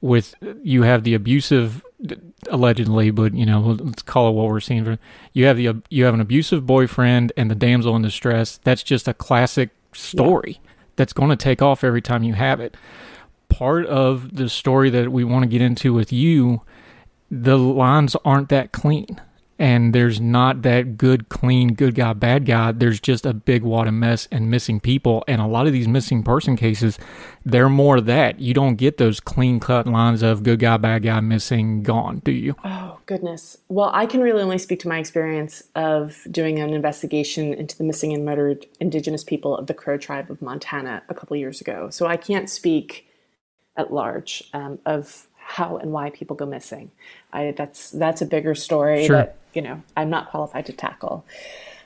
With 0.01 0.35
you 0.63 0.83
have 0.83 1.05
the 1.05 1.15
abusive, 1.15 1.85
allegedly, 2.51 3.11
but 3.11 3.35
you 3.35 3.47
know, 3.47 3.61
let's 3.61 4.03
call 4.03 4.29
it 4.29 4.33
what 4.33 4.49
we're 4.49 4.61
seeing. 4.61 4.99
You 5.33 5.47
have 5.47 5.57
the 5.57 5.83
you 5.89 6.05
have 6.05 6.15
an 6.15 6.21
abusive 6.21 6.67
boyfriend 6.67 7.33
and 7.37 7.51
the 7.51 7.55
damsel 7.55 7.95
in 7.95 8.03
distress. 8.03 8.59
That's 8.65 8.83
just 8.83 9.07
a 9.07 9.15
classic 9.15 9.71
story 9.93 10.61
that's 10.97 11.13
going 11.13 11.31
to 11.31 11.37
take 11.37 11.63
off 11.63 11.85
every 11.85 12.03
time 12.03 12.25
you 12.25 12.35
have 12.35 12.61
it. 12.61 12.77
Part 13.49 13.87
of 13.87 14.35
the 14.35 14.49
story 14.49 14.91
that 14.91 15.13
we 15.13 15.23
want 15.23 15.45
to 15.45 15.49
get 15.49 15.63
into 15.63 15.93
with 15.95 16.13
you 16.13 16.63
the 17.31 17.59
lines 17.59 18.17
aren't 18.25 18.49
that 18.49 18.73
clean 18.73 19.21
and 19.59 19.95
there's 19.95 20.21
not 20.21 20.63
that 20.63 20.99
good 20.99 21.29
clean 21.29 21.75
good 21.75 21.95
guy 21.95 22.13
bad 22.13 22.45
guy 22.45 22.73
there's 22.73 23.01
just 23.01 23.25
a 23.25 23.33
big 23.33 23.63
wad 23.63 23.89
of 23.89 23.95
mess 23.95 24.29
and 24.31 24.51
missing 24.51 24.79
people 24.79 25.25
and 25.27 25.41
a 25.41 25.47
lot 25.47 25.67
of 25.67 25.73
these 25.73 25.89
missing 25.89 26.23
person 26.23 26.57
cases 26.57 26.99
they're 27.45 27.69
more 27.69 28.01
that 28.01 28.39
you 28.39 28.53
don't 28.53 28.77
get 28.77 28.99
those 28.99 29.19
clean 29.19 29.59
cut 29.59 29.87
lines 29.87 30.23
of 30.23 30.43
good 30.43 30.59
guy 30.59 30.77
bad 30.77 31.03
guy 31.03 31.21
missing 31.21 31.83
gone 31.83 32.21
do 32.25 32.33
you 32.33 32.55
Oh, 32.87 32.99
goodness. 33.07 33.59
Well, 33.69 33.91
I 33.93 34.07
can 34.07 34.21
really 34.21 34.43
only 34.43 34.59
speak 34.59 34.81
to 34.81 34.89
my 34.89 34.99
experience 34.99 35.63
of 35.75 36.27
doing 36.31 36.59
an 36.59 36.73
investigation 36.73 37.53
into 37.53 37.77
the 37.77 37.85
missing 37.85 38.13
and 38.13 38.25
murdered 38.25 38.67
indigenous 38.81 39.25
people 39.25 39.57
of 39.57 39.67
the 39.67 39.75
Crow 39.75 39.99
tribe 39.99 40.31
of 40.31 40.41
Montana 40.41 41.03
a 41.09 41.15
couple 41.15 41.37
years 41.37 41.61
ago. 41.61 41.91
So 41.91 42.07
I 42.07 42.17
can't 42.17 42.49
speak 42.49 43.09
at 43.77 43.93
large 43.93 44.45
um, 44.53 44.79
of 44.87 45.27
how 45.47 45.77
and 45.77 45.93
why 45.93 46.11
people 46.11 46.35
go 46.37 46.45
missing. 46.45 46.91
I, 47.33 47.53
that's 47.57 47.91
that's 47.91 48.21
a 48.21 48.27
bigger 48.27 48.55
story 48.55 49.07
Sure. 49.07 49.17
that 49.17 49.37
you 49.55 49.63
know 49.63 49.83
I'm 49.97 50.11
not 50.11 50.31
qualified 50.31 50.67
to 50.67 50.73
tackle. 50.73 51.25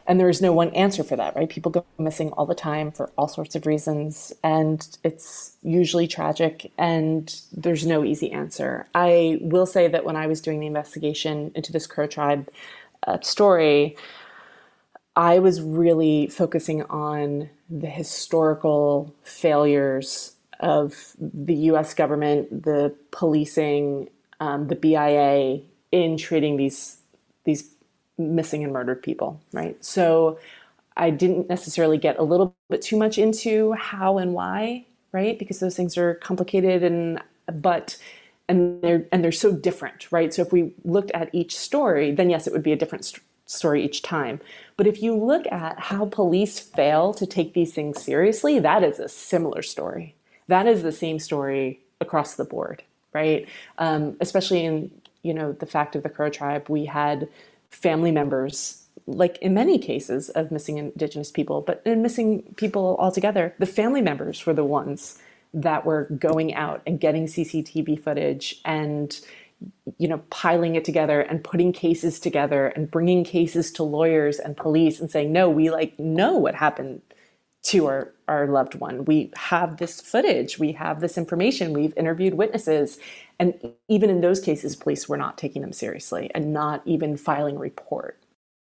And 0.06 0.18
there 0.18 0.30
is 0.30 0.42
no 0.42 0.52
one 0.52 0.70
answer 0.70 1.04
for 1.04 1.14
that, 1.14 1.36
right? 1.36 1.48
People 1.48 1.70
go 1.70 1.84
missing 1.96 2.30
all 2.32 2.46
the 2.46 2.54
time 2.54 2.90
for 2.90 3.12
all 3.16 3.28
sorts 3.28 3.54
of 3.54 3.64
reasons, 3.66 4.32
and 4.42 4.84
it's 5.04 5.52
usually 5.62 6.08
tragic, 6.08 6.72
and 6.78 7.32
there's 7.52 7.86
no 7.86 8.02
easy 8.02 8.32
answer. 8.32 8.86
I 8.92 9.38
will 9.40 9.66
say 9.66 9.86
that 9.86 10.04
when 10.04 10.16
I 10.16 10.26
was 10.26 10.40
doing 10.40 10.58
the 10.58 10.66
investigation 10.66 11.52
into 11.54 11.70
this 11.70 11.86
Crow 11.86 12.08
tribe 12.08 12.48
uh, 13.06 13.20
story, 13.20 13.96
I 15.14 15.38
was 15.38 15.60
really 15.60 16.26
focusing 16.26 16.82
on 16.84 17.50
the 17.68 17.86
historical 17.86 19.14
failures 19.22 20.32
of 20.60 21.14
the 21.20 21.54
US 21.72 21.94
government, 21.94 22.64
the 22.64 22.94
policing, 23.12 24.10
um, 24.40 24.68
the 24.68 24.76
BIA 24.76 25.60
in 25.92 26.18
treating 26.18 26.56
these 26.58 26.98
these 27.44 27.70
missing 28.18 28.64
and 28.64 28.72
murdered 28.72 29.02
people, 29.02 29.40
right? 29.52 29.82
So 29.84 30.38
I 30.96 31.10
didn't 31.10 31.48
necessarily 31.48 31.98
get 31.98 32.18
a 32.18 32.22
little 32.24 32.54
bit 32.70 32.82
too 32.82 32.96
much 32.98 33.18
into 33.18 33.72
how 33.74 34.18
and 34.18 34.34
why, 34.34 34.86
right? 35.12 35.38
Because 35.38 35.60
those 35.60 35.76
things 35.76 35.98
are 35.98 36.14
complicated 36.16 36.82
and 36.84 37.22
but 37.52 37.98
and 38.48 38.82
they're 38.82 39.06
and 39.12 39.24
they're 39.24 39.32
so 39.32 39.52
different, 39.52 40.10
right? 40.12 40.34
So 40.34 40.42
if 40.42 40.52
we 40.52 40.74
looked 40.84 41.10
at 41.12 41.30
each 41.34 41.56
story, 41.56 42.12
then 42.12 42.30
yes, 42.30 42.46
it 42.46 42.52
would 42.52 42.62
be 42.62 42.72
a 42.72 42.76
different 42.76 43.06
st- 43.06 43.24
story 43.46 43.84
each 43.84 44.02
time. 44.02 44.40
But 44.76 44.86
if 44.88 45.02
you 45.02 45.16
look 45.16 45.46
at 45.52 45.78
how 45.80 46.06
police 46.06 46.60
fail 46.60 47.14
to 47.14 47.26
take 47.26 47.54
these 47.54 47.74
things 47.74 48.02
seriously, 48.02 48.58
that 48.60 48.84
is 48.84 48.98
a 49.00 49.08
similar 49.08 49.62
story. 49.62 50.14
That 50.50 50.66
is 50.66 50.82
the 50.82 50.92
same 50.92 51.20
story 51.20 51.80
across 52.00 52.34
the 52.34 52.44
board, 52.44 52.82
right? 53.12 53.48
Um, 53.78 54.16
especially 54.20 54.64
in 54.64 54.90
you 55.22 55.32
know 55.32 55.52
the 55.52 55.66
fact 55.66 55.94
of 55.96 56.02
the 56.02 56.08
Crow 56.10 56.28
tribe, 56.28 56.68
we 56.68 56.86
had 56.86 57.28
family 57.70 58.10
members, 58.10 58.84
like 59.06 59.38
in 59.38 59.54
many 59.54 59.78
cases 59.78 60.28
of 60.30 60.50
missing 60.50 60.78
Indigenous 60.78 61.30
people, 61.30 61.60
but 61.60 61.80
in 61.84 62.02
missing 62.02 62.54
people 62.56 62.96
altogether, 62.98 63.54
the 63.60 63.66
family 63.66 64.02
members 64.02 64.44
were 64.44 64.52
the 64.54 64.64
ones 64.64 65.18
that 65.54 65.86
were 65.86 66.08
going 66.18 66.52
out 66.54 66.82
and 66.84 66.98
getting 66.98 67.26
CCTV 67.26 68.02
footage 68.02 68.60
and 68.64 69.20
you 69.98 70.08
know, 70.08 70.18
piling 70.30 70.74
it 70.74 70.84
together 70.84 71.20
and 71.20 71.44
putting 71.44 71.72
cases 71.72 72.18
together 72.18 72.68
and 72.68 72.90
bringing 72.90 73.24
cases 73.24 73.70
to 73.72 73.82
lawyers 73.82 74.38
and 74.38 74.56
police 74.56 74.98
and 75.00 75.10
saying, 75.10 75.32
no, 75.32 75.50
we 75.50 75.70
like 75.70 75.98
know 75.98 76.34
what 76.34 76.54
happened 76.54 77.02
to 77.62 77.86
our, 77.86 78.12
our 78.26 78.46
loved 78.46 78.74
one. 78.74 79.04
We 79.04 79.30
have 79.36 79.76
this 79.76 80.00
footage, 80.00 80.58
we 80.58 80.72
have 80.72 81.00
this 81.00 81.18
information, 81.18 81.72
we've 81.72 81.96
interviewed 81.96 82.34
witnesses. 82.34 82.98
And 83.38 83.54
even 83.88 84.10
in 84.10 84.20
those 84.20 84.40
cases, 84.40 84.76
police 84.76 85.08
were 85.08 85.16
not 85.16 85.36
taking 85.36 85.62
them 85.62 85.72
seriously 85.72 86.30
and 86.34 86.52
not 86.52 86.82
even 86.86 87.16
filing 87.16 87.56
a 87.56 87.60
report. 87.60 88.18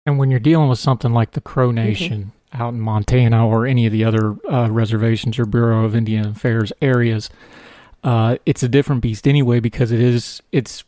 And 0.05 0.19
when 0.19 0.29
you're 0.29 0.39
dealing 0.39 0.69
with 0.69 0.79
something 0.79 1.13
like 1.13 1.31
the 1.31 1.41
Crow 1.41 1.69
mm-hmm. 1.69 1.75
Nation 1.75 2.33
mm-hmm. 2.51 2.61
out 2.61 2.73
in 2.73 2.81
Montana 2.81 3.47
or 3.47 3.65
any 3.65 3.85
of 3.85 3.91
the 3.91 4.03
other 4.03 4.35
uh, 4.49 4.69
reservations 4.69 5.39
or 5.39 5.45
Bureau 5.45 5.85
of 5.85 5.95
Indian 5.95 6.27
Affairs 6.27 6.71
areas, 6.81 7.29
uh, 8.03 8.37
it's 8.45 8.63
a 8.63 8.69
different 8.69 9.01
beast 9.01 9.27
anyway 9.27 9.59
because 9.59 9.91
it 9.91 10.01
is 10.01 10.41
it's 10.51 10.83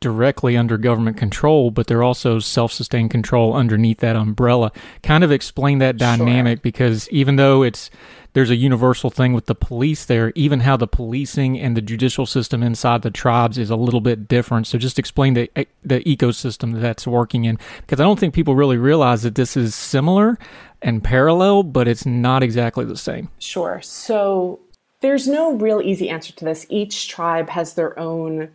directly 0.00 0.56
under 0.56 0.78
government 0.78 1.16
control, 1.16 1.70
but 1.70 1.86
they're 1.86 2.02
also 2.02 2.38
self 2.38 2.72
sustained 2.72 3.10
control 3.10 3.54
underneath 3.54 3.98
that 3.98 4.16
umbrella. 4.16 4.72
Kind 5.02 5.22
of 5.22 5.30
explain 5.30 5.78
that 5.78 5.96
dynamic 5.96 6.58
sure. 6.58 6.62
because 6.62 7.08
even 7.10 7.36
though 7.36 7.62
it's 7.62 7.90
there's 8.32 8.50
a 8.50 8.56
universal 8.56 9.10
thing 9.10 9.32
with 9.32 9.46
the 9.46 9.54
police 9.54 10.04
there, 10.04 10.32
even 10.36 10.60
how 10.60 10.76
the 10.76 10.86
policing 10.86 11.58
and 11.58 11.76
the 11.76 11.82
judicial 11.82 12.26
system 12.26 12.62
inside 12.62 13.02
the 13.02 13.10
tribes 13.10 13.58
is 13.58 13.70
a 13.70 13.76
little 13.76 14.00
bit 14.00 14.28
different. 14.28 14.66
So 14.66 14.78
just 14.78 14.98
explain 14.98 15.34
the 15.34 15.50
eh, 15.56 15.64
the 15.84 16.00
ecosystem 16.00 16.72
that 16.74 16.80
that's 16.80 17.06
working 17.06 17.44
in 17.44 17.58
because 17.80 18.00
I 18.00 18.04
don't 18.04 18.18
think 18.18 18.34
people 18.34 18.54
really 18.54 18.78
realize 18.78 19.22
that 19.22 19.34
this 19.34 19.56
is 19.56 19.74
similar 19.74 20.38
and 20.82 21.04
parallel, 21.04 21.62
but 21.62 21.88
it's 21.88 22.06
not 22.06 22.42
exactly 22.42 22.84
the 22.84 22.96
same. 22.96 23.28
Sure. 23.38 23.80
So 23.82 24.60
there's 25.00 25.26
no 25.26 25.52
real 25.52 25.80
easy 25.82 26.08
answer 26.08 26.32
to 26.32 26.44
this. 26.44 26.66
Each 26.68 27.08
tribe 27.08 27.50
has 27.50 27.74
their 27.74 27.98
own 27.98 28.50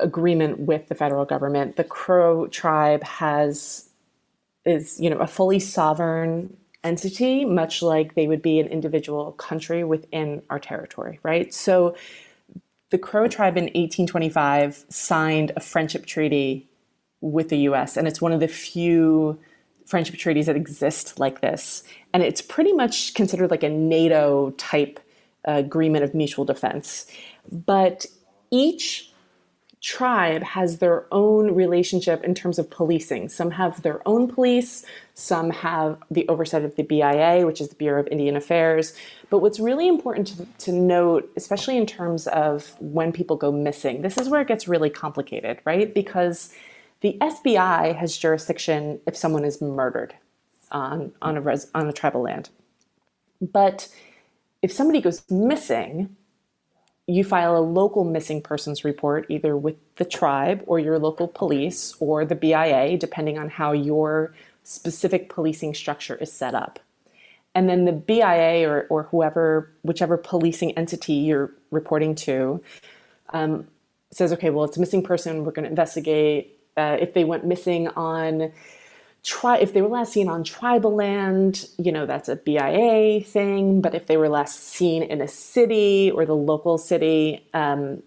agreement 0.00 0.60
with 0.60 0.88
the 0.88 0.94
federal 0.94 1.24
government. 1.24 1.76
The 1.76 1.84
Crow 1.84 2.46
tribe 2.48 3.02
has 3.04 3.88
is 4.64 5.00
you 5.00 5.10
know 5.10 5.18
a 5.18 5.26
fully 5.26 5.58
sovereign 5.58 6.56
entity, 6.82 7.44
much 7.44 7.82
like 7.82 8.14
they 8.14 8.26
would 8.26 8.42
be 8.42 8.58
an 8.58 8.66
individual 8.66 9.32
country 9.32 9.84
within 9.84 10.42
our 10.50 10.58
territory, 10.58 11.20
right? 11.22 11.52
So 11.52 11.94
the 12.90 12.98
Crow 12.98 13.28
tribe 13.28 13.56
in 13.56 13.64
1825 13.64 14.86
signed 14.88 15.52
a 15.56 15.60
friendship 15.60 16.06
treaty 16.06 16.68
with 17.20 17.50
the 17.50 17.58
US, 17.58 17.96
and 17.96 18.08
it's 18.08 18.20
one 18.20 18.32
of 18.32 18.40
the 18.40 18.48
few 18.48 19.38
friendship 19.86 20.16
treaties 20.16 20.46
that 20.46 20.56
exist 20.56 21.18
like 21.18 21.40
this. 21.40 21.82
And 22.14 22.22
it's 22.22 22.40
pretty 22.40 22.72
much 22.72 23.14
considered 23.14 23.50
like 23.50 23.64
a 23.64 23.68
NATO 23.68 24.50
type 24.52 25.00
uh, 25.46 25.52
agreement 25.52 26.04
of 26.04 26.14
mutual 26.14 26.44
defense. 26.44 27.06
But 27.50 28.06
each 28.50 29.09
tribe 29.80 30.42
has 30.42 30.78
their 30.78 31.06
own 31.10 31.54
relationship 31.54 32.22
in 32.22 32.34
terms 32.34 32.58
of 32.58 32.68
policing. 32.68 33.30
Some 33.30 33.50
have 33.52 33.80
their 33.82 34.06
own 34.06 34.28
police, 34.28 34.84
some 35.14 35.50
have 35.50 35.98
the 36.10 36.28
oversight 36.28 36.64
of 36.64 36.76
the 36.76 36.82
BIA, 36.82 37.46
which 37.46 37.60
is 37.60 37.70
the 37.70 37.74
Bureau 37.74 38.00
of 38.00 38.08
Indian 38.08 38.36
Affairs. 38.36 38.94
But 39.30 39.38
what's 39.38 39.58
really 39.58 39.88
important 39.88 40.26
to, 40.28 40.46
to 40.66 40.72
note, 40.72 41.32
especially 41.34 41.78
in 41.78 41.86
terms 41.86 42.26
of 42.26 42.74
when 42.78 43.10
people 43.10 43.36
go 43.36 43.50
missing, 43.50 44.02
this 44.02 44.18
is 44.18 44.28
where 44.28 44.42
it 44.42 44.48
gets 44.48 44.68
really 44.68 44.90
complicated, 44.90 45.60
right? 45.64 45.92
Because 45.94 46.52
the 47.00 47.16
FBI 47.20 47.96
has 47.96 48.18
jurisdiction 48.18 49.00
if 49.06 49.16
someone 49.16 49.46
is 49.46 49.62
murdered 49.62 50.14
on, 50.70 51.12
on, 51.22 51.38
a, 51.38 51.40
res, 51.40 51.70
on 51.74 51.88
a 51.88 51.92
tribal 51.92 52.20
land. 52.20 52.50
But 53.40 53.88
if 54.60 54.70
somebody 54.70 55.00
goes 55.00 55.22
missing, 55.30 56.16
you 57.10 57.24
file 57.24 57.56
a 57.56 57.60
local 57.60 58.04
missing 58.04 58.40
persons 58.40 58.84
report 58.84 59.26
either 59.28 59.56
with 59.56 59.76
the 59.96 60.04
tribe 60.04 60.62
or 60.66 60.78
your 60.78 60.98
local 60.98 61.28
police 61.28 61.94
or 61.98 62.24
the 62.24 62.34
BIA, 62.34 62.96
depending 62.96 63.38
on 63.38 63.48
how 63.48 63.72
your 63.72 64.34
specific 64.62 65.28
policing 65.28 65.74
structure 65.74 66.14
is 66.16 66.32
set 66.32 66.54
up. 66.54 66.78
And 67.54 67.68
then 67.68 67.84
the 67.84 67.92
BIA 67.92 68.68
or, 68.68 68.86
or 68.88 69.02
whoever, 69.04 69.72
whichever 69.82 70.16
policing 70.16 70.76
entity 70.78 71.14
you're 71.14 71.50
reporting 71.70 72.14
to, 72.16 72.62
um, 73.30 73.66
says, 74.12 74.32
okay, 74.32 74.50
well, 74.50 74.64
it's 74.64 74.76
a 74.76 74.80
missing 74.80 75.02
person. 75.02 75.44
We're 75.44 75.52
going 75.52 75.64
to 75.64 75.70
investigate. 75.70 76.58
Uh, 76.76 76.96
if 77.00 77.14
they 77.14 77.24
went 77.24 77.44
missing 77.44 77.88
on 77.88 78.52
Tri- 79.22 79.58
if 79.58 79.74
they 79.74 79.82
were 79.82 79.88
last 79.88 80.12
seen 80.12 80.28
on 80.28 80.44
tribal 80.44 80.94
land, 80.94 81.68
you 81.78 81.92
know, 81.92 82.06
that's 82.06 82.28
a 82.28 82.36
BIA 82.36 83.20
thing. 83.22 83.80
But 83.80 83.94
if 83.94 84.06
they 84.06 84.16
were 84.16 84.28
last 84.28 84.62
seen 84.68 85.02
in 85.02 85.20
a 85.20 85.28
city 85.28 86.10
or 86.10 86.24
the 86.24 86.36
local 86.36 86.78
city, 86.78 87.46
um, 87.52 88.02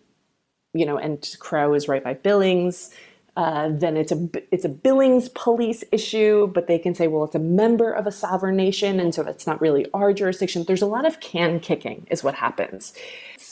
you 0.74 0.86
know, 0.86 0.98
and 0.98 1.36
Crow 1.40 1.74
is 1.76 1.88
right 1.88 2.04
by 2.04 2.16
Billings, 2.16 2.90
uh, 3.38 3.70
then 3.72 3.96
it's 3.96 4.12
a 4.12 4.30
it's 4.52 4.66
a 4.66 4.70
Billings 4.70 5.30
police 5.30 5.84
issue. 5.92 6.48
But 6.48 6.68
they 6.68 6.80
can 6.80 6.96
say, 6.96 7.08
well, 7.08 7.26
it's 7.26 7.36
a 7.36 7.40
member 7.40 7.92
of 7.92 8.08
a 8.08 8.12
sovereign 8.12 8.56
nation, 8.56 9.00
and 9.00 9.14
so 9.14 9.22
that's 9.22 9.46
not 9.46 9.62
really 9.62 9.86
our 9.94 10.14
jurisdiction. 10.14 10.64
There's 10.66 10.82
a 10.82 10.88
lot 10.88 11.06
of 11.06 11.20
can 11.20 11.60
kicking, 11.60 12.08
is 12.10 12.24
what 12.24 12.36
happens. 12.36 12.94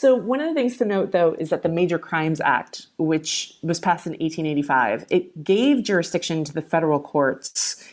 So 0.02 0.16
one 0.16 0.40
of 0.40 0.48
the 0.48 0.54
things 0.54 0.78
to 0.78 0.84
note, 0.84 1.12
though, 1.12 1.36
is 1.38 1.50
that 1.50 1.62
the 1.62 1.68
Major 1.68 1.96
Crimes 1.96 2.40
Act, 2.40 2.88
which 2.98 3.54
was 3.62 3.78
passed 3.78 4.04
in 4.04 4.14
1885, 4.14 5.06
it 5.10 5.44
gave 5.44 5.84
jurisdiction 5.84 6.42
to 6.42 6.52
the 6.52 6.60
federal 6.60 6.98
courts, 6.98 7.88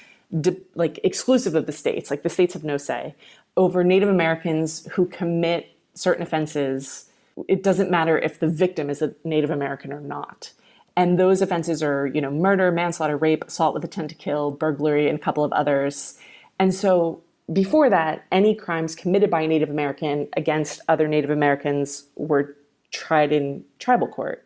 like 0.74 1.00
exclusive 1.04 1.54
of 1.54 1.68
the 1.68 1.72
states, 1.72 2.10
like 2.10 2.24
the 2.24 2.30
states 2.30 2.56
have 2.56 2.64
no 2.64 2.78
say, 2.78 3.14
over 3.58 3.84
Native 3.84 4.10
Americans 4.10 4.88
who 4.94 5.06
commit 5.06 5.78
certain 5.94 6.24
offenses. 6.24 7.12
It 7.48 7.62
doesn't 7.62 7.92
matter 7.92 8.18
if 8.18 8.40
the 8.40 8.48
victim 8.48 8.90
is 8.90 9.04
a 9.04 9.14
Native 9.24 9.52
American 9.52 9.94
or 9.94 10.02
not. 10.02 10.52
And 10.98 11.20
those 11.20 11.44
offenses 11.44 11.84
are, 11.84 12.08
you 12.08 12.22
know, 12.22 12.32
murder, 12.32 12.72
manslaughter, 12.72 13.18
rape, 13.18 13.44
assault 13.44 13.76
with 13.76 13.84
intent 13.84 14.10
to 14.10 14.16
kill, 14.16 14.50
burglary, 14.50 15.08
and 15.08 15.20
a 15.20 15.22
couple 15.22 15.44
of 15.44 15.52
others. 15.52 16.18
And 16.58 16.74
so 16.74 17.22
before 17.52 17.90
that, 17.90 18.26
any 18.32 18.54
crimes 18.54 18.96
committed 18.96 19.30
by 19.30 19.42
a 19.42 19.48
Native 19.48 19.70
American 19.70 20.28
against 20.38 20.82
other 20.88 21.08
Native 21.08 21.30
Americans 21.30 22.06
were 22.16 22.56
tried 22.92 23.32
in 23.32 23.64
tribal 23.80 24.08
court. 24.08 24.46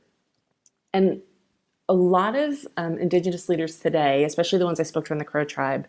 And 0.94 1.22
a 1.90 1.94
lot 1.94 2.36
of 2.36 2.66
um, 2.78 2.98
Indigenous 2.98 3.50
leaders 3.50 3.80
today, 3.80 4.24
especially 4.24 4.60
the 4.60 4.66
ones 4.66 4.80
I 4.80 4.84
spoke 4.84 5.06
to 5.06 5.14
in 5.14 5.20
the 5.20 5.26
Crow 5.26 5.44
tribe, 5.44 5.88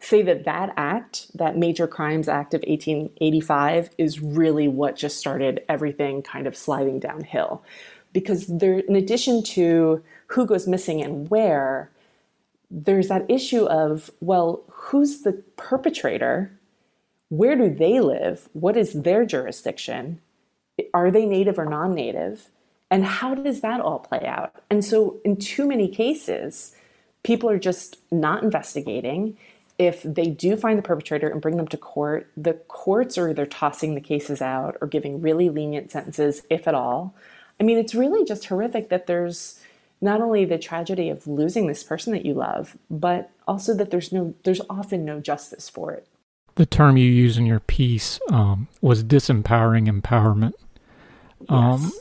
say 0.00 0.22
that 0.22 0.44
that 0.44 0.72
act, 0.76 1.26
that 1.36 1.56
Major 1.56 1.86
Crimes 1.86 2.28
Act 2.28 2.54
of 2.54 2.60
1885, 2.60 3.90
is 3.98 4.20
really 4.20 4.68
what 4.68 4.96
just 4.96 5.18
started 5.18 5.60
everything 5.68 6.22
kind 6.22 6.46
of 6.46 6.56
sliding 6.56 6.98
downhill. 6.98 7.62
Because 8.12 8.46
there, 8.46 8.78
in 8.78 8.96
addition 8.96 9.42
to 9.42 10.02
who 10.28 10.46
goes 10.46 10.66
missing 10.66 11.02
and 11.02 11.28
where, 11.28 11.90
there's 12.70 13.08
that 13.08 13.30
issue 13.30 13.64
of, 13.64 14.10
well, 14.20 14.62
who's 14.68 15.22
the 15.22 15.32
perpetrator? 15.56 16.52
Where 17.30 17.56
do 17.56 17.74
they 17.74 18.00
live? 18.00 18.48
What 18.52 18.76
is 18.76 18.92
their 18.92 19.24
jurisdiction? 19.24 20.20
Are 20.94 21.10
they 21.10 21.26
native 21.26 21.58
or 21.58 21.64
non 21.64 21.94
native? 21.94 22.48
And 22.90 23.04
how 23.04 23.34
does 23.34 23.60
that 23.60 23.80
all 23.80 23.98
play 23.98 24.24
out? 24.26 24.54
And 24.70 24.84
so, 24.84 25.18
in 25.24 25.36
too 25.36 25.66
many 25.66 25.88
cases, 25.88 26.74
people 27.22 27.50
are 27.50 27.58
just 27.58 27.98
not 28.10 28.42
investigating. 28.42 29.36
If 29.78 30.02
they 30.02 30.26
do 30.30 30.56
find 30.56 30.78
the 30.78 30.82
perpetrator 30.82 31.28
and 31.28 31.40
bring 31.40 31.56
them 31.56 31.68
to 31.68 31.76
court, 31.76 32.30
the 32.36 32.54
courts 32.54 33.16
are 33.18 33.28
either 33.28 33.46
tossing 33.46 33.94
the 33.94 34.00
cases 34.00 34.42
out 34.42 34.76
or 34.80 34.88
giving 34.88 35.20
really 35.20 35.50
lenient 35.50 35.90
sentences, 35.90 36.42
if 36.50 36.66
at 36.66 36.74
all. 36.74 37.14
I 37.60 37.64
mean, 37.64 37.78
it's 37.78 37.94
really 37.94 38.24
just 38.24 38.46
horrific 38.46 38.88
that 38.88 39.06
there's 39.06 39.60
not 40.00 40.20
only 40.20 40.44
the 40.44 40.58
tragedy 40.58 41.08
of 41.08 41.26
losing 41.26 41.66
this 41.66 41.82
person 41.82 42.12
that 42.12 42.24
you 42.24 42.34
love, 42.34 42.76
but 42.90 43.30
also 43.46 43.74
that 43.74 43.90
there's 43.90 44.12
no 44.12 44.34
there's 44.44 44.60
often 44.70 45.04
no 45.04 45.20
justice 45.20 45.68
for 45.68 45.92
it. 45.92 46.06
The 46.54 46.66
term 46.66 46.96
you 46.96 47.10
use 47.10 47.38
in 47.38 47.46
your 47.46 47.60
piece 47.60 48.18
um, 48.30 48.68
was 48.80 49.04
disempowering 49.04 49.88
empowerment. 49.88 50.54
Um, 51.48 51.82
yes. 51.82 52.00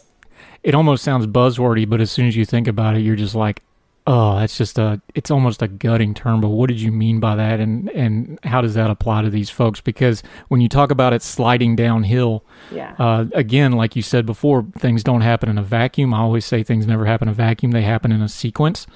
It 0.64 0.76
almost 0.76 1.04
sounds 1.04 1.28
buzzwordy, 1.28 1.88
but 1.88 2.02
as 2.02 2.10
soon 2.12 2.28
as 2.28 2.36
you 2.36 2.44
think 2.44 2.68
about 2.68 2.96
it, 2.96 3.02
you're 3.02 3.16
just 3.16 3.36
like, 3.36 3.62
oh, 4.08 4.40
that's 4.40 4.58
just 4.58 4.80
a, 4.80 5.02
it's 5.14 5.30
almost 5.30 5.62
a 5.62 5.68
gutting 5.68 6.14
term, 6.14 6.40
but 6.40 6.48
what 6.48 6.70
did 6.70 6.80
you 6.80 6.94
mean 6.94 7.20
by 7.20 7.36
that? 7.36 7.60
And, 7.60 7.90
and 7.90 8.40
how 8.44 8.62
does 8.62 8.74
that 8.76 8.90
apply 8.90 9.22
to 9.24 9.30
these 9.30 9.50
folks? 9.50 9.82
Because 9.82 10.24
when 10.48 10.62
you 10.62 10.70
talk 10.70 10.92
about 10.92 11.12
it 11.12 11.22
sliding 11.22 11.76
downhill, 11.76 12.46
yeah. 12.72 12.96
Uh, 12.98 13.26
again, 13.34 13.74
like 13.74 13.98
you 13.98 14.02
said 14.02 14.26
before, 14.26 14.66
things 14.80 15.04
don't 15.04 15.22
happen 15.22 15.50
in 15.50 15.58
a 15.58 15.64
vacuum. 15.64 16.14
I 16.14 16.20
always 16.20 16.46
say 16.46 16.64
things 16.64 16.88
never 16.88 17.06
happen 17.06 17.28
in 17.28 17.34
a 17.34 17.36
vacuum. 17.36 17.72
They 17.72 17.82
happen 17.82 18.14
in 18.14 18.22
a 18.22 18.30
sequence. 18.30 18.88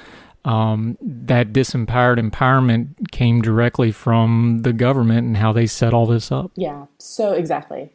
Um, 0.45 0.98
that 1.01 1.51
disempowered 1.53 2.17
empowerment 2.17 3.11
came 3.11 3.41
directly 3.41 3.91
from 3.91 4.61
the 4.64 4.73
government 4.73 5.27
and 5.27 5.38
how 5.38 5.51
they 5.51 5.67
set 5.67 5.93
all 5.93 6.06
this 6.06 6.31
up. 6.31 6.51
Yeah. 6.56 6.85
So 6.98 7.33
exactly. 7.33 7.91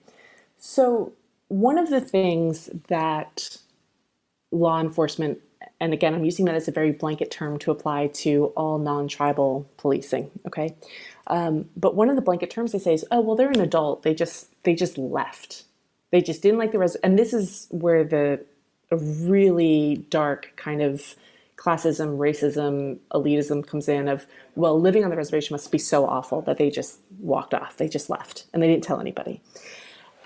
So 0.58 1.12
one 1.48 1.78
of 1.78 1.88
the 1.88 2.00
things 2.00 2.70
that 2.88 3.56
law 4.52 4.80
enforcement 4.80 5.40
and 5.80 5.92
again, 5.92 6.14
I'm 6.14 6.24
using 6.24 6.46
that 6.46 6.54
as 6.54 6.68
a 6.68 6.72
very 6.72 6.92
blanket 6.92 7.30
term 7.30 7.58
to 7.60 7.70
apply 7.70 8.08
to 8.08 8.46
all 8.56 8.78
non-tribal 8.78 9.68
policing. 9.76 10.30
Okay, 10.46 10.74
um, 11.26 11.68
but 11.76 11.94
one 11.94 12.08
of 12.08 12.16
the 12.16 12.22
blanket 12.22 12.50
terms 12.50 12.72
they 12.72 12.78
say 12.78 12.94
is, 12.94 13.04
"Oh, 13.10 13.20
well, 13.20 13.36
they're 13.36 13.50
an 13.50 13.60
adult. 13.60 14.02
They 14.02 14.14
just 14.14 14.48
they 14.64 14.74
just 14.74 14.98
left. 14.98 15.64
They 16.10 16.22
just 16.22 16.42
didn't 16.42 16.58
like 16.58 16.72
the 16.72 16.78
res." 16.78 16.96
And 16.96 17.18
this 17.18 17.32
is 17.32 17.68
where 17.70 18.04
the 18.04 18.44
really 18.90 20.06
dark 20.10 20.52
kind 20.56 20.82
of 20.82 21.16
classism, 21.56 22.18
racism, 22.18 22.98
elitism 23.12 23.66
comes 23.66 23.88
in 23.88 24.08
of, 24.08 24.26
well, 24.54 24.78
living 24.80 25.04
on 25.04 25.10
the 25.10 25.16
reservation 25.16 25.54
must 25.54 25.72
be 25.72 25.78
so 25.78 26.06
awful 26.06 26.42
that 26.42 26.58
they 26.58 26.70
just 26.70 27.00
walked 27.18 27.54
off. 27.54 27.76
They 27.76 27.88
just 27.88 28.10
left 28.10 28.44
and 28.52 28.62
they 28.62 28.68
didn't 28.68 28.84
tell 28.84 29.00
anybody. 29.00 29.40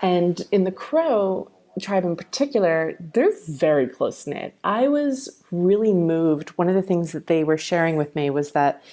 And 0.01 0.41
in 0.51 0.65
the 0.65 0.71
Crow 0.71 1.49
tribe 1.79 2.03
in 2.03 2.15
particular, 2.15 2.95
they're 2.99 3.33
very 3.47 3.87
close 3.87 4.27
knit. 4.27 4.55
I 4.63 4.87
was 4.87 5.41
really 5.51 5.93
moved. 5.93 6.49
One 6.51 6.67
of 6.67 6.75
the 6.75 6.81
things 6.81 7.11
that 7.13 7.27
they 7.27 7.43
were 7.43 7.57
sharing 7.57 7.95
with 7.95 8.15
me 8.15 8.29
was 8.29 8.51
that 8.51 8.83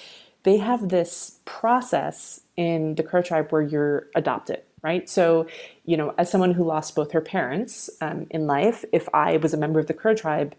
they 0.43 0.57
have 0.57 0.89
this 0.89 1.39
process 1.45 2.41
in 2.55 2.95
the 2.95 3.03
Crow 3.03 3.21
tribe 3.21 3.51
where 3.51 3.61
you're 3.61 4.07
adopted 4.15 4.61
right? 4.81 5.09
So, 5.09 5.47
you 5.85 5.97
know, 5.97 6.13
as 6.17 6.31
someone 6.31 6.53
who 6.53 6.63
lost 6.63 6.95
both 6.95 7.11
her 7.11 7.21
parents 7.21 7.89
um, 8.01 8.27
in 8.29 8.47
life, 8.47 8.85
if 8.91 9.09
I 9.13 9.37
was 9.37 9.53
a 9.53 9.57
member 9.57 9.79
of 9.79 9.87
the 9.87 9.93
Crow 9.93 10.15
tribe, 10.15 10.55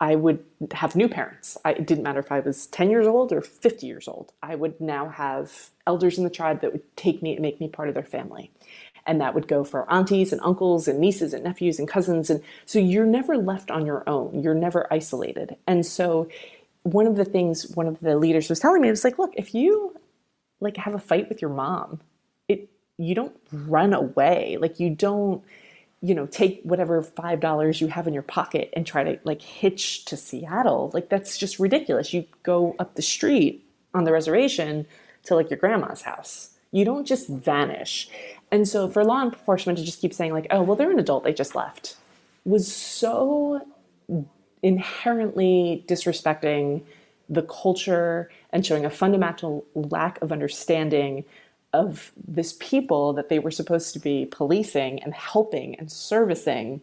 I 0.00 0.14
would 0.14 0.44
have 0.72 0.94
new 0.94 1.08
parents. 1.08 1.56
I, 1.64 1.72
it 1.72 1.86
didn't 1.86 2.04
matter 2.04 2.20
if 2.20 2.30
I 2.30 2.40
was 2.40 2.66
10 2.66 2.90
years 2.90 3.06
old 3.06 3.32
or 3.32 3.40
50 3.40 3.86
years 3.86 4.08
old. 4.08 4.32
I 4.42 4.54
would 4.54 4.78
now 4.80 5.08
have 5.08 5.70
elders 5.86 6.18
in 6.18 6.24
the 6.24 6.30
tribe 6.30 6.60
that 6.60 6.72
would 6.72 6.96
take 6.96 7.22
me 7.22 7.32
and 7.32 7.40
make 7.40 7.60
me 7.60 7.68
part 7.68 7.88
of 7.88 7.94
their 7.94 8.04
family. 8.04 8.50
And 9.06 9.20
that 9.20 9.34
would 9.34 9.48
go 9.48 9.64
for 9.64 9.90
aunties 9.90 10.32
and 10.32 10.40
uncles 10.42 10.88
and 10.88 10.98
nieces 10.98 11.32
and 11.32 11.44
nephews 11.44 11.78
and 11.78 11.88
cousins. 11.88 12.30
And 12.30 12.42
so 12.64 12.78
you're 12.78 13.06
never 13.06 13.36
left 13.36 13.70
on 13.70 13.86
your 13.86 14.02
own. 14.08 14.42
You're 14.42 14.54
never 14.54 14.92
isolated. 14.92 15.56
And 15.66 15.86
so 15.86 16.28
one 16.82 17.06
of 17.06 17.16
the 17.16 17.24
things 17.24 17.68
one 17.74 17.86
of 17.86 18.00
the 18.00 18.16
leaders 18.16 18.48
was 18.48 18.60
telling 18.60 18.82
me 18.82 18.90
was 18.90 19.04
like, 19.04 19.18
look, 19.18 19.32
if 19.36 19.54
you 19.54 19.96
like 20.60 20.76
have 20.76 20.94
a 20.94 20.98
fight 20.98 21.28
with 21.28 21.40
your 21.40 21.50
mom, 21.50 22.00
it 22.48 22.68
you 22.98 23.14
don't 23.14 23.36
run 23.52 23.92
away. 23.92 24.56
Like 24.60 24.80
you 24.80 24.90
don't 24.90 25.42
you 26.02 26.14
know, 26.14 26.26
take 26.26 26.60
whatever 26.62 27.02
five 27.02 27.40
dollars 27.40 27.80
you 27.80 27.88
have 27.88 28.06
in 28.06 28.14
your 28.14 28.22
pocket 28.22 28.70
and 28.74 28.86
try 28.86 29.02
to 29.02 29.18
like 29.24 29.42
hitch 29.42 30.04
to 30.06 30.16
Seattle. 30.16 30.90
Like 30.92 31.08
that's 31.08 31.38
just 31.38 31.58
ridiculous. 31.58 32.12
You 32.12 32.26
go 32.42 32.76
up 32.78 32.94
the 32.94 33.02
street 33.02 33.66
on 33.94 34.04
the 34.04 34.12
reservation 34.12 34.86
to 35.24 35.34
like 35.34 35.50
your 35.50 35.58
grandma's 35.58 36.02
house. 36.02 36.50
You 36.70 36.84
don't 36.84 37.06
just 37.06 37.28
vanish. 37.28 38.08
And 38.50 38.66
so 38.68 38.88
for 38.88 39.04
law 39.04 39.22
enforcement 39.22 39.78
to 39.78 39.84
just 39.84 40.00
keep 40.00 40.14
saying 40.14 40.32
like, 40.32 40.46
oh 40.50 40.62
well, 40.62 40.76
they're 40.76 40.90
an 40.90 40.98
adult, 40.98 41.24
they 41.24 41.32
just 41.32 41.54
left, 41.54 41.96
was 42.44 42.72
so 42.72 43.66
inherently 44.62 45.84
disrespecting 45.86 46.82
the 47.28 47.42
culture 47.42 48.30
and 48.50 48.64
showing 48.64 48.84
a 48.84 48.90
fundamental 48.90 49.64
lack 49.74 50.20
of 50.22 50.30
understanding 50.30 51.24
of 51.72 52.12
this 52.26 52.56
people 52.58 53.12
that 53.12 53.28
they 53.28 53.38
were 53.38 53.50
supposed 53.50 53.92
to 53.92 53.98
be 53.98 54.26
policing 54.26 55.02
and 55.02 55.12
helping 55.12 55.74
and 55.74 55.90
servicing, 55.90 56.80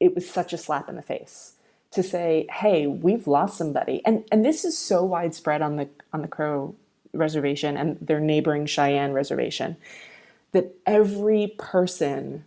it 0.00 0.14
was 0.14 0.28
such 0.28 0.52
a 0.52 0.58
slap 0.58 0.88
in 0.88 0.96
the 0.96 1.02
face 1.02 1.54
to 1.92 2.02
say, 2.02 2.46
"Hey, 2.50 2.86
we've 2.86 3.26
lost 3.26 3.58
somebody," 3.58 4.00
and 4.04 4.24
and 4.32 4.44
this 4.44 4.64
is 4.64 4.76
so 4.76 5.04
widespread 5.04 5.62
on 5.62 5.76
the 5.76 5.88
on 6.12 6.22
the 6.22 6.28
Crow 6.28 6.74
reservation 7.12 7.76
and 7.76 7.98
their 8.00 8.20
neighboring 8.20 8.66
Cheyenne 8.66 9.12
reservation 9.12 9.76
that 10.52 10.74
every 10.86 11.54
person 11.58 12.44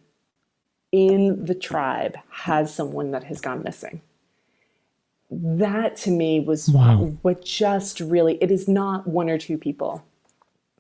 in 0.92 1.46
the 1.46 1.56
tribe 1.56 2.18
has 2.30 2.74
someone 2.74 3.12
that 3.12 3.24
has 3.24 3.42
gone 3.42 3.64
missing. 3.64 4.02
That 5.32 5.96
to 5.98 6.12
me 6.12 6.40
was 6.40 6.70
wow. 6.70 7.18
what 7.24 7.44
just 7.44 8.00
really 8.00 8.38
it 8.42 8.52
is 8.52 8.68
not 8.68 9.08
one 9.08 9.30
or 9.30 9.38
two 9.38 9.58
people 9.58 10.04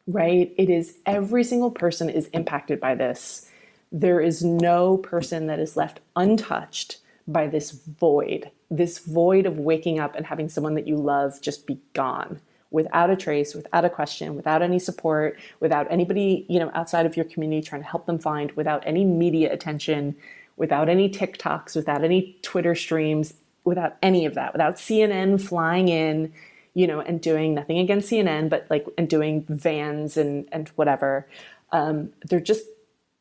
right? 0.07 0.53
It 0.57 0.69
is 0.69 0.97
every 1.05 1.43
single 1.43 1.71
person 1.71 2.09
is 2.09 2.27
impacted 2.27 2.79
by 2.79 2.95
this. 2.95 3.49
There 3.91 4.19
is 4.19 4.43
no 4.43 4.97
person 4.97 5.47
that 5.47 5.59
is 5.59 5.77
left 5.77 5.99
untouched 6.15 6.97
by 7.27 7.47
this 7.47 7.71
void, 7.71 8.51
this 8.69 8.99
void 8.99 9.45
of 9.45 9.59
waking 9.59 9.99
up 9.99 10.15
and 10.15 10.25
having 10.25 10.49
someone 10.49 10.75
that 10.75 10.87
you 10.87 10.97
love 10.97 11.41
just 11.41 11.65
be 11.65 11.79
gone 11.93 12.41
without 12.73 13.09
a 13.09 13.15
trace, 13.15 13.55
without 13.55 13.85
a 13.85 13.89
question, 13.89 14.35
without 14.35 14.61
any 14.61 14.79
support, 14.79 15.39
without 15.61 15.89
anybody, 15.89 16.45
you 16.49 16.59
know, 16.59 16.69
outside 16.73 17.05
of 17.05 17.15
your 17.15 17.25
community 17.25 17.65
trying 17.65 17.81
to 17.81 17.87
help 17.87 18.05
them 18.05 18.19
find, 18.19 18.51
without 18.53 18.83
any 18.85 19.05
media 19.05 19.53
attention, 19.53 20.13
without 20.57 20.89
any 20.89 21.09
TikToks, 21.09 21.75
without 21.75 22.03
any 22.03 22.37
Twitter 22.41 22.75
streams, 22.75 23.35
without 23.63 23.95
any 24.01 24.25
of 24.25 24.33
that, 24.33 24.53
without 24.53 24.75
CNN 24.75 25.39
flying 25.39 25.87
in 25.87 26.33
you 26.73 26.87
know, 26.87 26.99
and 26.99 27.21
doing 27.21 27.53
nothing 27.53 27.77
against 27.77 28.09
CNN, 28.09 28.49
but 28.49 28.65
like 28.69 28.85
and 28.97 29.07
doing 29.07 29.45
vans 29.47 30.17
and 30.17 30.47
and 30.51 30.69
whatever. 30.69 31.27
Um, 31.71 32.11
they're 32.27 32.39
just 32.39 32.65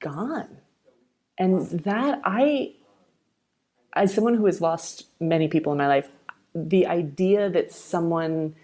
gone, 0.01 0.49
and 1.39 1.69
that 1.81 2.21
I, 2.25 2.73
as 3.95 4.15
someone 4.15 4.35
who 4.35 4.47
has 4.47 4.61
lost 4.61 5.07
many 5.21 5.49
people 5.49 5.73
in 5.73 5.79
my 5.79 5.89
life, 5.89 6.09
the 6.55 6.87
idea 6.87 7.51
that 7.51 7.73
someone 7.73 8.55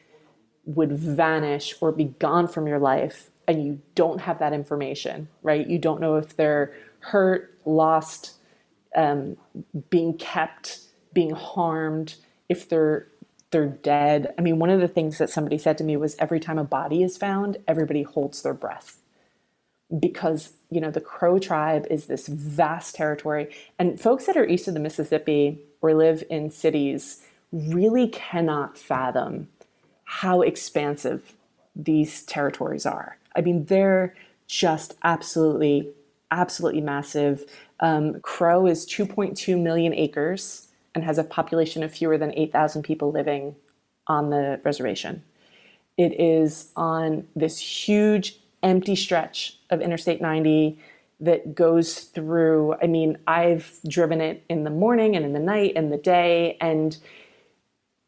would 0.68 0.92
vanish 0.92 1.74
or 1.80 1.90
be 1.90 2.04
gone 2.04 2.46
from 2.46 2.66
your 2.66 2.78
life 2.78 3.30
and 3.48 3.64
you 3.64 3.80
don't 3.94 4.20
have 4.20 4.38
that 4.38 4.52
information, 4.52 5.28
right? 5.42 5.66
You 5.66 5.78
don't 5.78 6.00
know 6.00 6.16
if 6.16 6.36
they're 6.36 6.74
hurt, 7.00 7.58
lost, 7.64 8.34
um, 8.94 9.38
being 9.88 10.18
kept, 10.18 10.80
being 11.14 11.30
harmed, 11.30 12.16
if 12.48 12.68
they're 12.68 13.08
they're 13.50 13.66
dead. 13.66 14.34
I 14.36 14.42
mean, 14.42 14.58
one 14.58 14.68
of 14.68 14.80
the 14.80 14.88
things 14.88 15.16
that 15.16 15.30
somebody 15.30 15.56
said 15.56 15.78
to 15.78 15.84
me 15.84 15.96
was 15.96 16.16
every 16.18 16.38
time 16.38 16.58
a 16.58 16.64
body 16.64 17.02
is 17.02 17.16
found, 17.16 17.56
everybody 17.66 18.02
holds 18.02 18.42
their 18.42 18.52
breath. 18.52 18.98
Because, 19.98 20.52
you 20.70 20.82
know, 20.82 20.90
the 20.90 21.00
Crow 21.00 21.38
tribe 21.38 21.86
is 21.90 22.06
this 22.06 22.26
vast 22.26 22.94
territory. 22.94 23.48
And 23.78 23.98
folks 23.98 24.26
that 24.26 24.36
are 24.36 24.44
east 24.46 24.68
of 24.68 24.74
the 24.74 24.80
Mississippi 24.80 25.60
or 25.80 25.94
live 25.94 26.22
in 26.28 26.50
cities 26.50 27.22
really 27.50 28.08
cannot 28.08 28.76
fathom 28.76 29.48
how 30.10 30.40
expansive 30.40 31.34
these 31.76 32.22
territories 32.22 32.86
are. 32.86 33.18
I 33.36 33.42
mean, 33.42 33.66
they're 33.66 34.14
just 34.46 34.94
absolutely, 35.04 35.90
absolutely 36.30 36.80
massive. 36.80 37.44
Um, 37.80 38.18
Crow 38.20 38.66
is 38.66 38.86
2.2 38.86 39.60
million 39.60 39.92
acres 39.92 40.68
and 40.94 41.04
has 41.04 41.18
a 41.18 41.24
population 41.24 41.82
of 41.82 41.92
fewer 41.92 42.16
than 42.16 42.32
8,000 42.34 42.82
people 42.82 43.12
living 43.12 43.54
on 44.06 44.30
the 44.30 44.58
reservation. 44.64 45.22
It 45.98 46.18
is 46.18 46.70
on 46.74 47.28
this 47.36 47.58
huge 47.58 48.40
empty 48.62 48.96
stretch 48.96 49.58
of 49.68 49.82
Interstate 49.82 50.22
90 50.22 50.78
that 51.20 51.54
goes 51.54 52.00
through. 52.00 52.76
I 52.82 52.86
mean, 52.86 53.18
I've 53.26 53.78
driven 53.86 54.22
it 54.22 54.42
in 54.48 54.64
the 54.64 54.70
morning 54.70 55.16
and 55.16 55.24
in 55.26 55.34
the 55.34 55.38
night 55.38 55.74
and 55.76 55.92
the 55.92 55.98
day, 55.98 56.56
and 56.62 56.96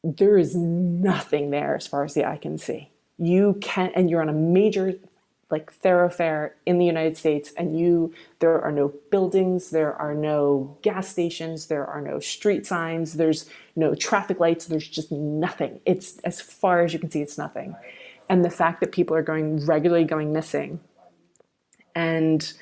there 0.02 0.38
is 0.38 0.54
nothing 0.54 1.50
there 1.50 1.76
as 1.76 1.86
far 1.86 2.04
as 2.04 2.14
the 2.14 2.24
eye 2.24 2.38
can 2.38 2.58
see. 2.58 2.90
You 3.18 3.58
can, 3.60 3.92
and 3.94 4.08
you're 4.08 4.22
on 4.22 4.28
a 4.28 4.34
major 4.34 4.94
like 5.50 5.72
thoroughfare 5.72 6.54
in 6.64 6.78
the 6.78 6.86
United 6.86 7.16
States 7.16 7.52
and 7.56 7.78
you 7.78 8.14
there 8.38 8.60
are 8.62 8.70
no 8.70 8.94
buildings, 9.10 9.70
there 9.70 9.94
are 9.94 10.14
no 10.14 10.78
gas 10.82 11.08
stations, 11.08 11.66
there 11.66 11.84
are 11.86 12.00
no 12.00 12.20
street 12.20 12.66
signs, 12.66 13.14
there's 13.14 13.50
no 13.74 13.94
traffic 13.94 14.38
lights, 14.38 14.66
there's 14.66 14.88
just 14.88 15.10
nothing. 15.10 15.80
It's 15.84 16.18
as 16.20 16.40
far 16.40 16.84
as 16.84 16.92
you 16.92 16.98
can 16.98 17.10
see 17.10 17.20
it's 17.20 17.36
nothing. 17.36 17.74
And 18.28 18.44
the 18.44 18.50
fact 18.50 18.80
that 18.80 18.92
people 18.92 19.16
are 19.16 19.22
going 19.22 19.64
regularly 19.66 20.04
going 20.04 20.32
missing 20.32 20.80
and 21.94 22.52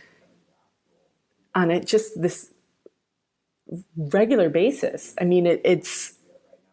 on 1.55 1.71
it 1.71 1.87
just 1.87 2.21
this 2.21 2.53
regular 3.97 4.49
basis. 4.49 5.15
I 5.21 5.25
mean 5.25 5.47
it, 5.47 5.61
it's 5.63 6.15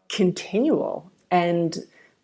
continual 0.09 1.11
and 1.31 1.77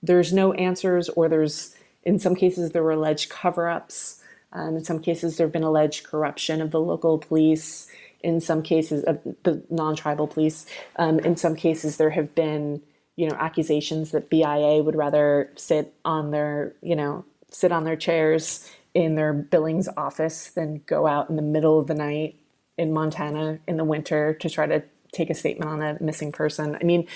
there's 0.04 0.34
no 0.34 0.54
answers 0.54 1.10
or 1.10 1.30
there's 1.30 1.76
in 2.04 2.20
some 2.20 2.36
cases, 2.36 2.72
there 2.72 2.84
were 2.84 2.92
alleged 2.92 3.30
cover 3.30 3.70
ups. 3.70 4.22
Um, 4.54 4.78
in 4.78 4.84
some 4.84 5.00
cases, 5.00 5.38
there 5.38 5.48
have 5.48 5.54
been 5.54 5.64
alleged 5.64 6.04
corruption 6.04 6.62
of 6.62 6.72
the 6.72 6.80
local 6.80 7.18
police. 7.18 7.88
In 8.24 8.42
some 8.42 8.64
cases, 8.64 9.04
of 9.04 9.20
the 9.44 9.64
non 9.70 9.96
tribal 9.96 10.28
police. 10.28 10.66
Um, 10.98 11.20
in 11.20 11.36
some 11.38 11.56
cases, 11.56 11.98
there 11.98 12.10
have 12.12 12.36
been 12.36 12.82
you 13.16 13.28
know 13.28 13.36
accusations 13.36 14.12
that 14.12 14.30
BIA 14.30 14.82
would 14.82 14.96
rather 14.96 15.52
sit 15.56 15.94
on 16.06 16.32
their 16.32 16.74
you 16.82 16.96
know 16.96 17.26
sit 17.50 17.72
on 17.72 17.84
their 17.84 17.96
chairs 17.96 18.70
in 18.94 19.16
their 19.16 19.34
Billings 19.34 19.88
office 19.98 20.50
than 20.50 20.82
go 20.86 21.08
out 21.08 21.30
in 21.30 21.36
the 21.36 21.42
middle 21.42 21.80
of 21.80 21.88
the 21.88 21.94
night 21.94 22.36
in 22.78 22.94
Montana 22.94 23.60
in 23.68 23.78
the 23.78 23.84
winter 23.84 24.34
to 24.36 24.50
try 24.50 24.66
to 24.66 24.84
take 25.14 25.30
a 25.30 25.36
statement 25.36 25.70
on 25.70 25.82
a 25.82 25.98
missing 26.02 26.32
person. 26.32 26.78
I 26.80 26.84
mean, 26.84 27.08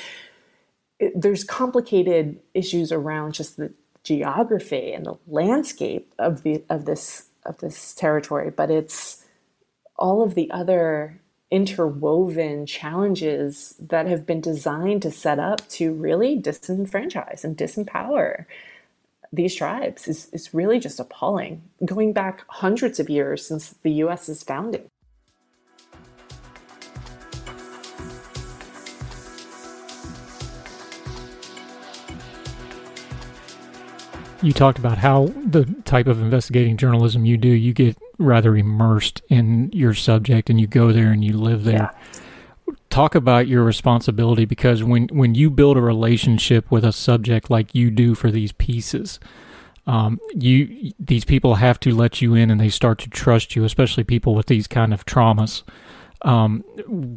it, 0.99 1.19
there's 1.19 1.43
complicated 1.43 2.40
issues 2.53 2.91
around 2.91 3.33
just 3.33 3.57
the 3.57 3.74
geography 4.03 4.93
and 4.93 5.06
the 5.06 5.17
landscape 5.27 6.14
of 6.19 6.43
the 6.43 6.64
of 6.69 6.85
this 6.85 7.30
of 7.45 7.57
this 7.59 7.93
territory, 7.93 8.49
but 8.49 8.72
it's 8.72 9.25
all 9.98 10.22
of 10.22 10.35
the 10.35 10.49
other 10.51 11.19
interwoven 11.51 12.65
challenges 12.65 13.75
that 13.80 14.07
have 14.07 14.25
been 14.25 14.41
designed 14.41 15.01
to 15.01 15.11
set 15.11 15.40
up 15.40 15.67
to 15.69 15.93
really 15.93 16.40
disenfranchise 16.40 17.43
and 17.43 17.56
disempower 17.56 18.45
these 19.32 19.56
tribes 19.56 20.07
is, 20.07 20.30
is 20.32 20.53
really 20.53 20.80
just 20.80 20.99
appalling, 20.99 21.61
going 21.83 22.14
back 22.14 22.43
hundreds 22.48 22.99
of 22.99 23.09
years 23.09 23.45
since 23.45 23.75
the 23.83 23.91
US's 23.91 24.43
founding. 24.43 24.90
You 34.45 34.53
talked 34.53 34.77
about 34.77 34.99
how 34.99 35.25
the 35.43 35.65
type 35.85 36.06
of 36.06 36.22
investigating 36.22 36.77
journalism 36.77 37.25
you 37.25 37.35
do, 37.35 37.48
you 37.48 37.74
get 37.74 37.98
rather 38.19 38.56
immersed 38.56 39.24
in 39.27 39.72
your 39.74 39.95
subject 39.95 40.49
and 40.49 40.61
you 40.61 40.67
go 40.67 40.91
there 40.91 41.11
and 41.11 41.25
you 41.25 41.35
live 41.35 41.64
there. 41.64 41.91
Yeah. 41.91 42.74
Talk 42.91 43.15
about 43.15 43.48
your 43.48 43.64
responsibility 43.64 44.45
because 44.45 44.83
when, 44.83 45.07
when 45.07 45.33
you 45.33 45.49
build 45.49 45.77
a 45.77 45.82
relationship 45.82 46.69
with 46.69 46.85
a 46.85 46.91
subject 46.91 47.49
like 47.49 47.74
you 47.74 47.90
do 47.90 48.14
for 48.14 48.30
these 48.30 48.51
pieces, 48.51 49.19
um, 49.88 50.19
you 50.35 50.93
these 50.99 51.25
people 51.25 51.56
have 51.56 51.80
to 51.82 51.93
let 51.93 52.22
you 52.22 52.35
in 52.35 52.49
and 52.51 52.61
they 52.61 52.69
start 52.69 52.99
to 52.99 53.09
trust 53.09 53.56
you, 53.56 53.64
especially 53.65 54.03
people 54.03 54.35
with 54.35 54.45
these 54.45 54.67
kind 54.67 54.93
of 54.93 55.06
traumas. 55.06 55.64
Um, 56.22 56.64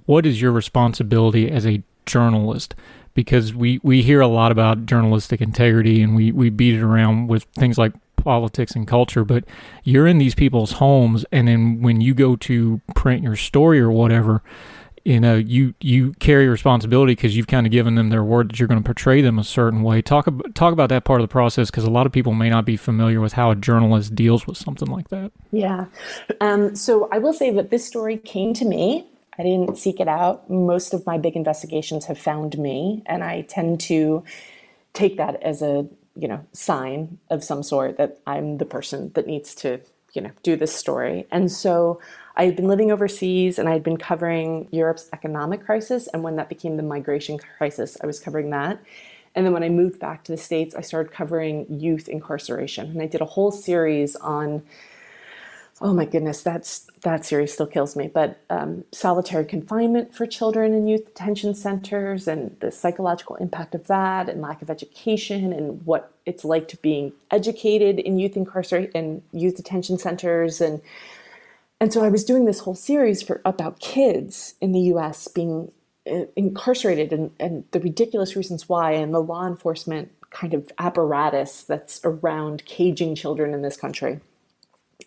what 0.06 0.26
is 0.26 0.40
your 0.40 0.52
responsibility 0.52 1.50
as 1.50 1.66
a 1.66 1.82
journalist? 2.06 2.74
Because 3.18 3.52
we, 3.52 3.80
we 3.82 4.02
hear 4.02 4.20
a 4.20 4.28
lot 4.28 4.52
about 4.52 4.86
journalistic 4.86 5.40
integrity 5.40 6.02
and 6.02 6.14
we, 6.14 6.30
we 6.30 6.50
beat 6.50 6.74
it 6.74 6.82
around 6.82 7.26
with 7.26 7.42
things 7.56 7.76
like 7.76 7.92
politics 8.14 8.76
and 8.76 8.86
culture, 8.86 9.24
but 9.24 9.42
you're 9.82 10.06
in 10.06 10.18
these 10.18 10.36
people's 10.36 10.70
homes, 10.70 11.24
and 11.32 11.48
then 11.48 11.82
when 11.82 12.00
you 12.00 12.14
go 12.14 12.36
to 12.36 12.80
print 12.94 13.24
your 13.24 13.34
story 13.34 13.80
or 13.80 13.90
whatever, 13.90 14.40
you 15.04 15.18
know 15.18 15.34
you 15.34 15.74
you 15.80 16.12
carry 16.20 16.46
responsibility 16.46 17.12
because 17.16 17.36
you've 17.36 17.48
kind 17.48 17.66
of 17.66 17.72
given 17.72 17.96
them 17.96 18.10
their 18.10 18.22
word 18.22 18.50
that 18.50 18.60
you're 18.60 18.68
going 18.68 18.80
to 18.80 18.86
portray 18.86 19.20
them 19.20 19.36
a 19.36 19.42
certain 19.42 19.82
way. 19.82 20.00
Talk 20.00 20.28
about 20.28 20.54
talk 20.54 20.72
about 20.72 20.90
that 20.90 21.04
part 21.04 21.20
of 21.20 21.28
the 21.28 21.32
process 21.32 21.72
because 21.72 21.82
a 21.82 21.90
lot 21.90 22.06
of 22.06 22.12
people 22.12 22.34
may 22.34 22.50
not 22.50 22.64
be 22.64 22.76
familiar 22.76 23.20
with 23.20 23.32
how 23.32 23.50
a 23.50 23.56
journalist 23.56 24.14
deals 24.14 24.46
with 24.46 24.56
something 24.56 24.88
like 24.88 25.08
that. 25.08 25.32
Yeah, 25.50 25.86
um, 26.40 26.76
so 26.76 27.08
I 27.10 27.18
will 27.18 27.32
say 27.32 27.50
that 27.50 27.70
this 27.70 27.84
story 27.84 28.16
came 28.16 28.54
to 28.54 28.64
me. 28.64 29.06
I 29.38 29.42
didn't 29.42 29.78
seek 29.78 30.00
it 30.00 30.08
out. 30.08 30.50
Most 30.50 30.94
of 30.94 31.06
my 31.06 31.18
big 31.18 31.36
investigations 31.36 32.06
have 32.06 32.18
found 32.18 32.58
me, 32.58 33.02
and 33.06 33.22
I 33.22 33.42
tend 33.42 33.80
to 33.82 34.24
take 34.94 35.16
that 35.16 35.42
as 35.42 35.62
a 35.62 35.86
you 36.16 36.26
know 36.26 36.44
sign 36.52 37.18
of 37.30 37.44
some 37.44 37.62
sort 37.62 37.96
that 37.98 38.18
I'm 38.26 38.58
the 38.58 38.64
person 38.64 39.12
that 39.14 39.26
needs 39.26 39.54
to 39.56 39.80
you 40.14 40.22
know 40.22 40.30
do 40.42 40.56
this 40.56 40.74
story. 40.74 41.26
And 41.30 41.50
so 41.50 42.00
I 42.38 42.44
had 42.44 42.54
been 42.54 42.68
living 42.68 42.92
overseas 42.92 43.58
and 43.58 43.68
I 43.68 43.72
had 43.72 43.82
been 43.82 43.96
covering 43.96 44.68
Europe's 44.70 45.08
economic 45.12 45.64
crisis. 45.64 46.06
And 46.06 46.22
when 46.22 46.36
that 46.36 46.48
became 46.48 46.76
the 46.76 46.84
migration 46.84 47.36
crisis, 47.36 47.96
I 48.00 48.06
was 48.06 48.20
covering 48.20 48.50
that. 48.50 48.80
And 49.34 49.44
then 49.44 49.52
when 49.52 49.64
I 49.64 49.68
moved 49.68 49.98
back 49.98 50.22
to 50.24 50.32
the 50.32 50.38
States, 50.38 50.74
I 50.76 50.80
started 50.80 51.12
covering 51.12 51.66
youth 51.68 52.08
incarceration. 52.08 52.90
And 52.90 53.02
I 53.02 53.06
did 53.06 53.20
a 53.20 53.24
whole 53.24 53.50
series 53.50 54.14
on, 54.16 54.62
oh 55.80 55.94
my 55.94 56.04
goodness, 56.04 56.42
that's 56.42 56.86
that 57.02 57.24
series 57.24 57.52
still 57.52 57.66
kills 57.66 57.94
me, 57.94 58.08
but 58.08 58.40
um, 58.50 58.84
solitary 58.92 59.44
confinement 59.44 60.12
for 60.12 60.26
children 60.26 60.74
in 60.74 60.88
youth 60.88 61.04
detention 61.06 61.54
centers 61.54 62.26
and 62.26 62.56
the 62.60 62.72
psychological 62.72 63.36
impact 63.36 63.74
of 63.74 63.86
that 63.86 64.28
and 64.28 64.42
lack 64.42 64.60
of 64.60 64.70
education 64.70 65.52
and 65.52 65.84
what 65.86 66.12
it's 66.26 66.44
like 66.44 66.66
to 66.68 66.76
being 66.78 67.12
educated 67.30 68.00
in 68.00 68.18
youth 68.18 68.36
incarceration 68.36 68.90
and 68.94 69.22
youth 69.32 69.56
detention 69.56 69.98
centers 69.98 70.60
and 70.60 70.80
and 71.80 71.92
so 71.92 72.02
I 72.04 72.08
was 72.08 72.24
doing 72.24 72.44
this 72.44 72.60
whole 72.60 72.74
series 72.74 73.22
for 73.22 73.40
about 73.44 73.78
kids 73.78 74.54
in 74.60 74.72
the 74.72 74.80
US 74.94 75.28
being 75.28 75.70
uh, 76.10 76.24
incarcerated 76.34 77.12
and, 77.12 77.30
and 77.38 77.64
the 77.70 77.78
ridiculous 77.80 78.34
reasons 78.34 78.68
why 78.68 78.92
and 78.92 79.14
the 79.14 79.20
law 79.20 79.46
enforcement 79.46 80.10
kind 80.30 80.54
of 80.54 80.70
apparatus 80.78 81.62
that's 81.62 82.00
around 82.04 82.64
caging 82.64 83.14
children 83.14 83.54
in 83.54 83.62
this 83.62 83.76
country. 83.76 84.20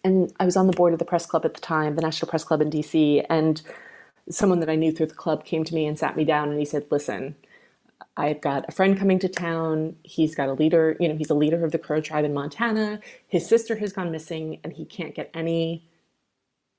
And 0.03 0.34
I 0.40 0.45
was 0.45 0.58
on 0.58 0.68
the 0.68 0.74
board 0.74 0.94
of 0.94 1.00
the 1.00 1.06
press 1.06 1.26
club 1.26 1.45
at 1.45 1.53
the 1.53 1.61
time, 1.61 1.95
the 1.95 2.02
National 2.02 2.30
Press 2.30 2.44
Club 2.44 2.61
in 2.61 2.70
DC, 2.70 3.26
and 3.30 3.61
someone 4.30 4.60
that 4.61 4.70
I 4.70 4.76
knew 4.76 4.92
through 4.92 5.08
the 5.08 5.14
club 5.16 5.45
came 5.45 5.64
to 5.64 5.76
me 5.76 5.86
and 5.86 5.98
sat 6.00 6.18
me 6.18 6.24
down 6.26 6.50
and 6.50 6.60
he 6.60 6.66
said, 6.66 6.86
Listen, 6.92 7.36
I've 8.18 8.42
got 8.42 8.66
a 8.68 8.72
friend 8.72 8.98
coming 8.98 9.20
to 9.20 9.30
town. 9.30 9.95
He's 10.03 10.36
got 10.36 10.50
a 10.50 10.53
leader, 10.53 10.98
you 11.00 11.08
know, 11.08 11.16
he's 11.16 11.30
a 11.30 11.36
leader 11.36 11.64
of 11.66 11.72
the 11.72 11.80
Crow 11.80 12.02
tribe 12.02 12.26
in 12.26 12.34
Montana. 12.34 13.00
His 13.28 13.48
sister 13.48 13.76
has 13.78 13.94
gone 13.94 14.11
missing 14.11 14.60
and 14.64 14.74
he 14.74 14.86
can't 14.86 15.16
get 15.16 15.32
any 15.34 15.88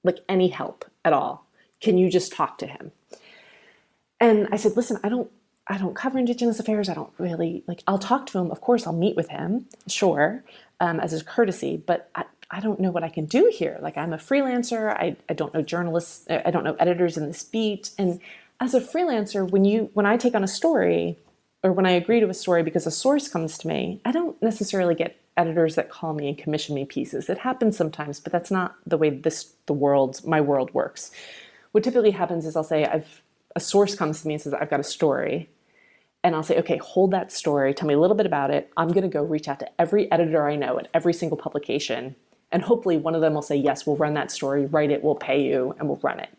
like 0.05 0.19
any 0.29 0.49
help 0.49 0.85
at 1.05 1.13
all. 1.13 1.47
Can 1.81 1.99
you 1.99 2.11
just 2.11 2.33
talk 2.33 2.59
to 2.59 2.67
him? 2.67 2.93
And 4.21 4.49
I 4.53 4.57
said, 4.57 4.77
listen, 4.77 4.99
I 5.05 5.09
don't 5.09 5.31
I 5.67 5.79
don't 5.79 5.95
cover 5.95 6.19
Indigenous 6.19 6.61
affairs. 6.61 6.89
I 6.89 6.95
don't 6.95 7.13
really 7.19 7.65
like. 7.69 7.83
I'll 7.87 7.99
talk 7.99 8.27
to 8.27 8.39
him. 8.39 8.51
Of 8.51 8.61
course, 8.61 8.87
I'll 8.87 8.93
meet 8.93 9.17
with 9.17 9.29
him, 9.29 9.67
sure, 9.87 10.45
um, 10.81 10.99
as 11.01 11.13
a 11.13 11.25
courtesy. 11.25 11.77
But 11.77 12.11
I, 12.15 12.25
I 12.53 12.61
don't 12.61 12.79
know 12.79 12.91
what 12.91 13.03
I 13.03 13.09
can 13.09 13.25
do 13.25 13.51
here. 13.53 13.79
Like, 13.81 13.97
I'm 13.97 14.13
a 14.13 14.19
freelancer. 14.19 14.91
I, 14.95 15.17
I 15.29 15.33
don't 15.33 15.55
know 15.55 15.63
journalists. 15.63 16.27
Uh, 16.29 16.43
I 16.45 16.51
don't 16.51 16.65
know 16.65 16.77
editors 16.79 17.17
in 17.17 17.27
this 17.27 17.43
beat. 17.43 17.91
And 17.99 18.21
as 18.61 18.75
a 18.75 18.81
freelancer, 18.81 19.51
when 19.51 19.65
you 19.65 19.91
when 19.95 20.05
I 20.05 20.19
take 20.19 20.35
on 20.35 20.45
a 20.45 20.49
story, 20.49 21.19
or 21.65 21.73
when 21.73 21.87
I 21.87 21.93
agree 21.93 22.21
to 22.21 22.29
a 22.29 22.35
story 22.35 22.63
because 22.63 22.87
a 22.87 22.91
source 22.91 23.29
comes 23.29 23.57
to 23.59 23.69
me, 23.69 24.01
I 24.05 24.13
don't 24.13 24.41
necessarily 24.43 24.95
get 24.95 25.17
editors 25.37 25.77
that 25.77 25.91
call 25.91 26.13
me 26.13 26.29
and 26.29 26.37
commission 26.37 26.75
me 26.75 26.85
pieces. 26.85 27.31
It 27.31 27.39
happens 27.39 27.77
sometimes, 27.77 28.21
but 28.21 28.33
that's 28.33 28.51
not 28.51 28.75
the 28.87 28.99
way 28.99 29.11
this 29.11 29.55
the 29.67 29.73
world 29.73 30.21
my 30.27 30.41
world 30.41 30.73
works. 30.75 31.11
What 31.73 31.85
typically 31.85 32.11
happens 32.11 32.45
is 32.45 32.55
I'll 32.55 32.65
say 32.65 32.85
I've 32.85 33.23
a 33.57 33.61
source 33.61 33.95
comes 33.95 34.23
to 34.23 34.29
me 34.29 34.35
and 34.35 34.43
says 34.43 34.55
I've 34.55 34.71
got 34.71 34.81
a 34.81 34.85
story, 34.85 35.49
and 36.23 36.35
I'll 36.35 36.43
say 36.43 36.59
okay, 36.59 36.79
hold 36.79 37.13
that 37.13 37.33
story, 37.33 37.73
tell 37.73 37.89
me 37.89 37.95
a 37.95 37.99
little 38.01 38.17
bit 38.17 38.27
about 38.27 38.51
it. 38.51 38.71
I'm 38.77 38.89
going 38.89 39.03
to 39.03 39.09
go 39.09 39.23
reach 39.23 39.49
out 39.49 39.61
to 39.61 39.81
every 39.81 40.11
editor 40.13 40.47
I 40.47 40.57
know 40.57 40.79
at 40.79 40.89
every 40.93 41.15
single 41.15 41.39
publication, 41.39 42.15
and 42.53 42.63
hopefully 42.63 42.97
one 42.97 43.15
of 43.15 43.21
them 43.21 43.35
will 43.35 43.43
say 43.43 43.57
yes, 43.57 43.87
we'll 43.87 43.97
run 43.97 44.15
that 44.15 44.31
story, 44.31 44.67
write 44.67 44.91
it, 44.91 45.03
we'll 45.03 45.15
pay 45.15 45.43
you, 45.43 45.75
and 45.79 45.89
we'll 45.89 46.01
run 46.03 46.21
it. 46.21 46.31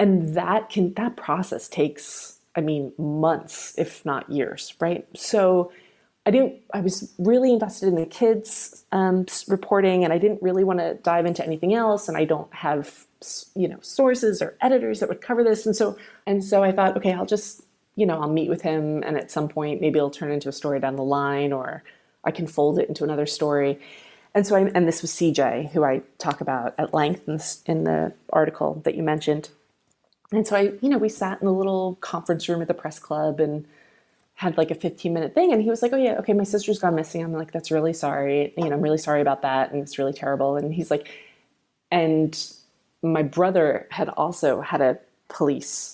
And 0.00 0.34
that 0.34 0.70
can 0.70 0.94
that 0.94 1.16
process 1.16 1.68
takes 1.68 2.38
I 2.56 2.60
mean 2.60 2.92
months, 2.98 3.74
if 3.78 4.04
not 4.04 4.30
years, 4.30 4.74
right? 4.80 5.06
So 5.14 5.70
I 6.26 6.30
didn't. 6.30 6.54
I 6.72 6.80
was 6.80 7.12
really 7.18 7.52
invested 7.52 7.88
in 7.88 7.96
the 7.96 8.06
kids 8.06 8.84
um, 8.92 9.26
reporting, 9.46 10.04
and 10.04 10.12
I 10.12 10.18
didn't 10.18 10.40
really 10.42 10.64
want 10.64 10.78
to 10.78 10.94
dive 10.94 11.26
into 11.26 11.44
anything 11.44 11.74
else. 11.74 12.08
And 12.08 12.16
I 12.16 12.24
don't 12.24 12.52
have, 12.54 13.06
you 13.54 13.68
know, 13.68 13.78
sources 13.82 14.40
or 14.40 14.56
editors 14.62 15.00
that 15.00 15.08
would 15.10 15.20
cover 15.20 15.44
this. 15.44 15.66
And 15.66 15.76
so, 15.76 15.98
and 16.26 16.42
so 16.42 16.64
I 16.64 16.72
thought, 16.72 16.96
okay, 16.96 17.12
I'll 17.12 17.26
just, 17.26 17.62
you 17.96 18.06
know, 18.06 18.20
I'll 18.20 18.32
meet 18.32 18.48
with 18.48 18.62
him, 18.62 19.02
and 19.02 19.18
at 19.18 19.30
some 19.30 19.48
point, 19.48 19.82
maybe 19.82 19.98
it'll 19.98 20.10
turn 20.10 20.32
into 20.32 20.48
a 20.48 20.52
story 20.52 20.80
down 20.80 20.96
the 20.96 21.04
line, 21.04 21.52
or 21.52 21.82
I 22.24 22.30
can 22.30 22.46
fold 22.46 22.78
it 22.78 22.88
into 22.88 23.04
another 23.04 23.26
story. 23.26 23.78
And 24.34 24.46
so, 24.46 24.56
I, 24.56 24.70
and 24.74 24.88
this 24.88 25.02
was 25.02 25.12
CJ, 25.12 25.72
who 25.72 25.84
I 25.84 26.02
talk 26.18 26.40
about 26.40 26.74
at 26.78 26.94
length 26.94 27.28
in, 27.28 27.34
this, 27.36 27.62
in 27.66 27.84
the 27.84 28.14
article 28.32 28.80
that 28.84 28.96
you 28.96 29.02
mentioned. 29.02 29.50
And 30.32 30.46
so 30.46 30.56
I, 30.56 30.72
you 30.82 30.88
know, 30.88 30.98
we 30.98 31.08
sat 31.08 31.40
in 31.40 31.48
a 31.48 31.52
little 31.52 31.96
conference 32.00 32.48
room 32.48 32.62
at 32.62 32.68
the 32.68 32.74
press 32.74 32.98
club 32.98 33.40
and 33.40 33.66
had 34.34 34.56
like 34.58 34.70
a 34.70 34.74
15 34.74 35.12
minute 35.12 35.34
thing. 35.34 35.52
And 35.52 35.62
he 35.62 35.70
was 35.70 35.82
like 35.82 35.92
oh 35.92 35.96
yeah 35.96 36.18
okay 36.18 36.32
my 36.32 36.44
sister's 36.44 36.78
gone 36.78 36.94
missing. 36.94 37.22
I'm 37.22 37.32
like 37.32 37.52
that's 37.52 37.70
really 37.70 37.92
sorry. 37.92 38.52
You 38.56 38.64
know 38.64 38.72
i'm 38.72 38.82
really 38.82 38.98
sorry 38.98 39.20
about 39.20 39.42
that 39.42 39.72
and 39.72 39.82
it's 39.82 39.98
really 39.98 40.12
terrible. 40.12 40.56
And 40.56 40.74
he's 40.74 40.90
like 40.90 41.08
and 41.90 42.36
my 43.02 43.22
brother 43.22 43.86
had 43.90 44.08
also 44.10 44.60
had 44.60 44.80
a 44.80 44.98
police 45.28 45.93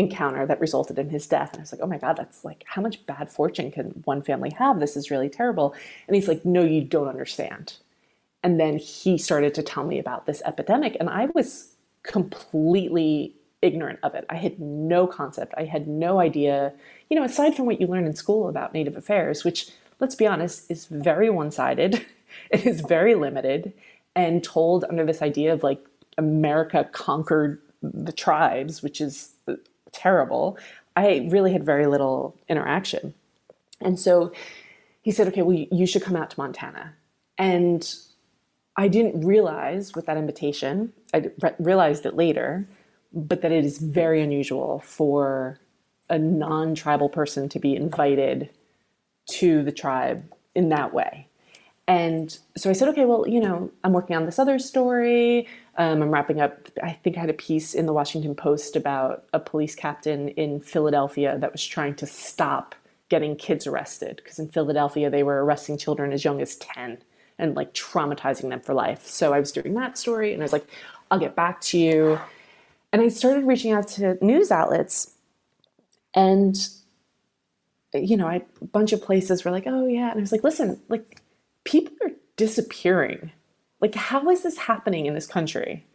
encounter 0.00 0.46
that 0.46 0.60
resulted 0.60 0.98
in 0.98 1.10
his 1.10 1.26
death. 1.26 1.50
And 1.52 1.60
i 1.60 1.62
was 1.62 1.72
like 1.72 1.80
oh 1.82 1.86
my 1.86 1.98
god 1.98 2.16
that's 2.16 2.44
like 2.44 2.64
how 2.66 2.82
much 2.82 3.04
bad 3.06 3.30
fortune 3.30 3.70
can 3.70 4.02
one 4.04 4.22
family 4.22 4.50
have? 4.58 4.80
This 4.80 4.96
is 4.96 5.10
really 5.10 5.28
terrible. 5.28 5.74
And 6.06 6.14
he's 6.16 6.28
like 6.28 6.44
no 6.44 6.62
you 6.64 6.82
don't 6.82 7.08
understand. 7.08 7.74
And 8.42 8.58
then 8.58 8.78
he 8.78 9.18
started 9.18 9.54
to 9.54 9.62
tell 9.62 9.84
me 9.84 9.98
about 9.98 10.26
this 10.26 10.42
epidemic 10.44 10.96
and 10.98 11.08
i 11.08 11.26
was 11.26 11.74
completely 12.02 13.34
ignorant 13.62 13.98
of 14.02 14.14
it. 14.14 14.24
I 14.30 14.36
had 14.36 14.58
no 14.58 15.06
concept. 15.06 15.52
I 15.54 15.64
had 15.64 15.86
no 15.86 16.18
idea 16.18 16.72
you 17.10 17.16
know, 17.16 17.24
aside 17.24 17.56
from 17.56 17.66
what 17.66 17.80
you 17.80 17.88
learn 17.88 18.06
in 18.06 18.14
school 18.14 18.48
about 18.48 18.72
Native 18.72 18.96
affairs, 18.96 19.44
which, 19.44 19.70
let's 19.98 20.14
be 20.14 20.26
honest, 20.26 20.70
is 20.70 20.86
very 20.86 21.28
one 21.28 21.50
sided, 21.50 22.06
it 22.50 22.64
is 22.64 22.80
very 22.80 23.16
limited, 23.16 23.72
and 24.14 24.42
told 24.42 24.84
under 24.88 25.04
this 25.04 25.20
idea 25.20 25.52
of 25.52 25.62
like 25.62 25.84
America 26.16 26.88
conquered 26.92 27.60
the 27.82 28.12
tribes, 28.12 28.82
which 28.82 29.00
is 29.00 29.32
terrible, 29.92 30.58
I 30.96 31.28
really 31.30 31.52
had 31.52 31.64
very 31.64 31.86
little 31.86 32.36
interaction. 32.48 33.14
And 33.80 33.98
so 33.98 34.32
he 35.02 35.10
said, 35.10 35.28
okay, 35.28 35.42
well, 35.42 35.56
you 35.56 35.86
should 35.86 36.02
come 36.02 36.16
out 36.16 36.30
to 36.30 36.40
Montana. 36.40 36.94
And 37.38 37.88
I 38.76 38.88
didn't 38.88 39.24
realize 39.24 39.94
with 39.94 40.06
that 40.06 40.16
invitation, 40.16 40.92
I 41.14 41.30
realized 41.58 42.04
it 42.06 42.14
later, 42.14 42.66
but 43.12 43.42
that 43.42 43.52
it 43.52 43.64
is 43.64 43.78
very 43.78 44.20
unusual 44.20 44.80
for 44.80 45.58
a 46.08 46.18
non-tribal 46.18 47.08
person 47.08 47.48
to 47.48 47.58
be 47.58 47.74
invited 47.74 48.50
to 49.26 49.62
the 49.62 49.72
tribe 49.72 50.24
in 50.54 50.68
that 50.68 50.92
way. 50.92 51.26
And 51.90 52.38
so 52.56 52.70
I 52.70 52.72
said, 52.72 52.88
okay, 52.90 53.04
well, 53.04 53.26
you 53.26 53.40
know, 53.40 53.68
I'm 53.82 53.92
working 53.92 54.14
on 54.14 54.24
this 54.24 54.38
other 54.38 54.60
story. 54.60 55.48
Um, 55.76 56.02
I'm 56.02 56.10
wrapping 56.12 56.40
up. 56.40 56.68
I 56.80 56.92
think 56.92 57.16
I 57.16 57.20
had 57.20 57.30
a 57.30 57.34
piece 57.34 57.74
in 57.74 57.86
the 57.86 57.92
Washington 57.92 58.36
Post 58.36 58.76
about 58.76 59.24
a 59.32 59.40
police 59.40 59.74
captain 59.74 60.28
in 60.28 60.60
Philadelphia 60.60 61.36
that 61.40 61.50
was 61.50 61.66
trying 61.66 61.96
to 61.96 62.06
stop 62.06 62.76
getting 63.08 63.34
kids 63.34 63.66
arrested 63.66 64.20
because 64.22 64.38
in 64.38 64.46
Philadelphia 64.46 65.10
they 65.10 65.24
were 65.24 65.44
arresting 65.44 65.76
children 65.76 66.12
as 66.12 66.24
young 66.24 66.40
as 66.40 66.54
10 66.58 66.98
and 67.40 67.56
like 67.56 67.74
traumatizing 67.74 68.50
them 68.50 68.60
for 68.60 68.72
life. 68.72 69.04
So 69.04 69.32
I 69.32 69.40
was 69.40 69.50
doing 69.50 69.74
that 69.74 69.98
story 69.98 70.32
and 70.32 70.40
I 70.40 70.44
was 70.44 70.52
like, 70.52 70.68
I'll 71.10 71.18
get 71.18 71.34
back 71.34 71.60
to 71.62 71.78
you. 71.78 72.20
And 72.92 73.02
I 73.02 73.08
started 73.08 73.48
reaching 73.48 73.72
out 73.72 73.88
to 73.88 74.16
news 74.24 74.52
outlets 74.52 75.14
and 76.14 76.56
you 77.92 78.16
know, 78.16 78.28
I, 78.28 78.42
a 78.62 78.64
bunch 78.66 78.92
of 78.92 79.02
places 79.02 79.44
were 79.44 79.50
like, 79.50 79.64
"Oh 79.66 79.88
yeah," 79.88 80.10
and 80.10 80.18
I 80.18 80.20
was 80.20 80.30
like, 80.30 80.44
"Listen, 80.44 80.80
like." 80.88 81.19
People 81.70 81.96
are 82.02 82.10
disappearing. 82.36 83.30
Like, 83.80 83.94
how 83.94 84.28
is 84.28 84.42
this 84.42 84.58
happening 84.58 85.06
in 85.06 85.14
this 85.14 85.26
country? 85.26 85.86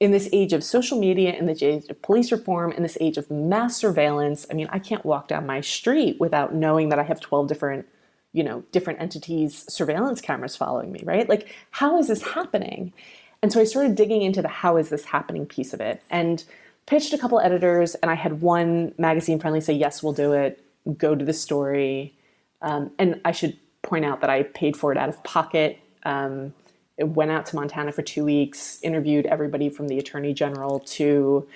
In 0.00 0.10
this 0.10 0.28
age 0.32 0.54
of 0.54 0.64
social 0.64 0.98
media, 0.98 1.34
in 1.34 1.44
this 1.44 1.62
age 1.62 1.84
of 1.90 2.00
police 2.00 2.32
reform, 2.32 2.72
in 2.72 2.82
this 2.82 2.96
age 3.00 3.18
of 3.18 3.30
mass 3.30 3.76
surveillance, 3.76 4.46
I 4.50 4.54
mean, 4.54 4.68
I 4.70 4.78
can't 4.78 5.04
walk 5.04 5.28
down 5.28 5.44
my 5.44 5.60
street 5.60 6.18
without 6.18 6.54
knowing 6.54 6.88
that 6.88 6.98
I 6.98 7.02
have 7.02 7.20
12 7.20 7.46
different, 7.46 7.86
you 8.32 8.42
know, 8.42 8.64
different 8.72 9.00
entities' 9.00 9.66
surveillance 9.68 10.22
cameras 10.22 10.56
following 10.56 10.92
me, 10.92 11.02
right? 11.04 11.28
Like, 11.28 11.54
how 11.72 11.98
is 11.98 12.08
this 12.08 12.22
happening? 12.22 12.94
And 13.42 13.52
so 13.52 13.60
I 13.60 13.64
started 13.64 13.96
digging 13.96 14.22
into 14.22 14.40
the 14.40 14.48
how 14.48 14.78
is 14.78 14.88
this 14.88 15.04
happening 15.04 15.44
piece 15.44 15.74
of 15.74 15.80
it 15.80 16.02
and 16.10 16.42
pitched 16.86 17.12
a 17.12 17.18
couple 17.18 17.38
editors. 17.38 17.96
And 17.96 18.10
I 18.10 18.14
had 18.14 18.40
one 18.40 18.94
magazine 18.96 19.38
friendly 19.38 19.60
say, 19.60 19.74
yes, 19.74 20.02
we'll 20.02 20.14
do 20.14 20.32
it, 20.32 20.64
go 20.96 21.14
to 21.14 21.24
the 21.24 21.34
story. 21.34 22.14
Um, 22.62 22.92
and 22.98 23.20
I 23.24 23.32
should 23.32 23.58
point 23.88 24.04
out 24.04 24.20
that 24.20 24.30
I 24.30 24.42
paid 24.42 24.76
for 24.76 24.92
it 24.92 24.98
out 24.98 25.08
of 25.08 25.22
pocket. 25.24 25.78
Um, 26.04 26.54
it 26.96 27.08
went 27.08 27.30
out 27.30 27.46
to 27.46 27.56
Montana 27.56 27.92
for 27.92 28.02
two 28.02 28.24
weeks, 28.24 28.80
interviewed 28.82 29.26
everybody 29.26 29.68
from 29.70 29.88
the 29.88 29.98
attorney 29.98 30.34
general 30.34 30.80
to 30.80 31.48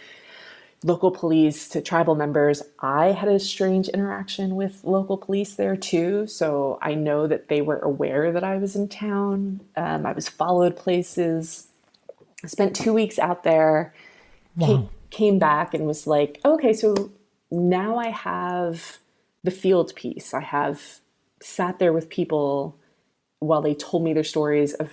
local 0.85 1.11
police 1.11 1.69
to 1.69 1.81
tribal 1.81 2.15
members. 2.15 2.62
I 2.81 3.12
had 3.12 3.28
a 3.28 3.39
strange 3.39 3.89
interaction 3.89 4.57
with 4.57 4.83
local 4.85 5.17
police 5.17 5.55
there 5.55 5.77
too. 5.77 6.27
So 6.27 6.78
I 6.83 6.94
know 6.94 7.27
that 7.27 7.49
they 7.49 7.61
were 7.61 7.78
aware 7.78 8.33
that 8.33 8.44
I 8.44 8.57
was 8.57 8.75
in 8.75 8.89
town. 8.89 9.61
Um, 9.77 10.07
I 10.07 10.12
was 10.12 10.28
followed 10.28 10.77
places. 10.77 11.69
I 12.43 12.49
spent 12.49 12.75
two 12.75 12.93
weeks 12.93 13.19
out 13.19 13.44
there, 13.44 13.94
wow. 14.57 14.67
came, 14.67 14.89
came 15.11 15.39
back 15.39 15.75
and 15.75 15.86
was 15.86 16.07
like, 16.07 16.41
okay, 16.44 16.73
so 16.73 17.12
now 17.51 17.97
I 17.97 18.09
have 18.09 18.99
the 19.44 19.51
field 19.52 19.94
piece. 19.94 20.35
I 20.35 20.41
have 20.41 21.01
sat 21.43 21.79
there 21.79 21.93
with 21.93 22.09
people 22.09 22.77
while 23.41 23.62
they 23.62 23.75
told 23.75 24.05
me 24.05 24.12
their 24.12 24.25
stories 24.25 24.75
of 24.75 24.91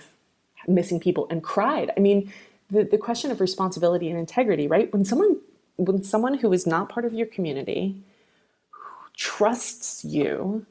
missing 0.68 1.00
people 1.00 1.26
and 1.30 1.42
cried. 1.42 1.92
I 1.96 2.00
mean, 2.00 2.32
the, 2.70 2.84
the 2.84 2.98
question 2.98 3.30
of 3.30 3.40
responsibility 3.40 4.08
and 4.10 4.18
integrity, 4.18 4.66
right? 4.68 4.92
When 4.92 5.04
someone 5.04 5.38
when 5.76 6.02
someone 6.04 6.34
who 6.34 6.52
is 6.52 6.66
not 6.66 6.90
part 6.90 7.06
of 7.06 7.14
your 7.14 7.26
community, 7.26 8.02
trusts 9.16 10.04
you, 10.04 10.66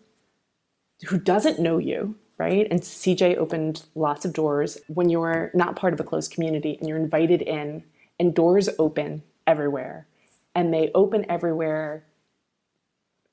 who 1.07 1.19
doesn't 1.19 1.59
know 1.59 1.77
you, 1.77 2.15
right? 2.37 2.67
And 2.69 2.81
CJ 2.81 3.37
opened 3.37 3.83
lots 3.95 4.25
of 4.25 4.33
doors 4.33 4.77
when 4.87 5.09
you're 5.09 5.51
not 5.53 5.75
part 5.75 5.93
of 5.93 5.99
a 5.99 6.03
closed 6.03 6.31
community 6.31 6.77
and 6.79 6.87
you're 6.87 6.97
invited 6.97 7.41
in, 7.41 7.83
and 8.19 8.35
doors 8.35 8.69
open 8.79 9.23
everywhere. 9.47 10.07
And 10.55 10.73
they 10.73 10.91
open 10.93 11.25
everywhere, 11.29 12.03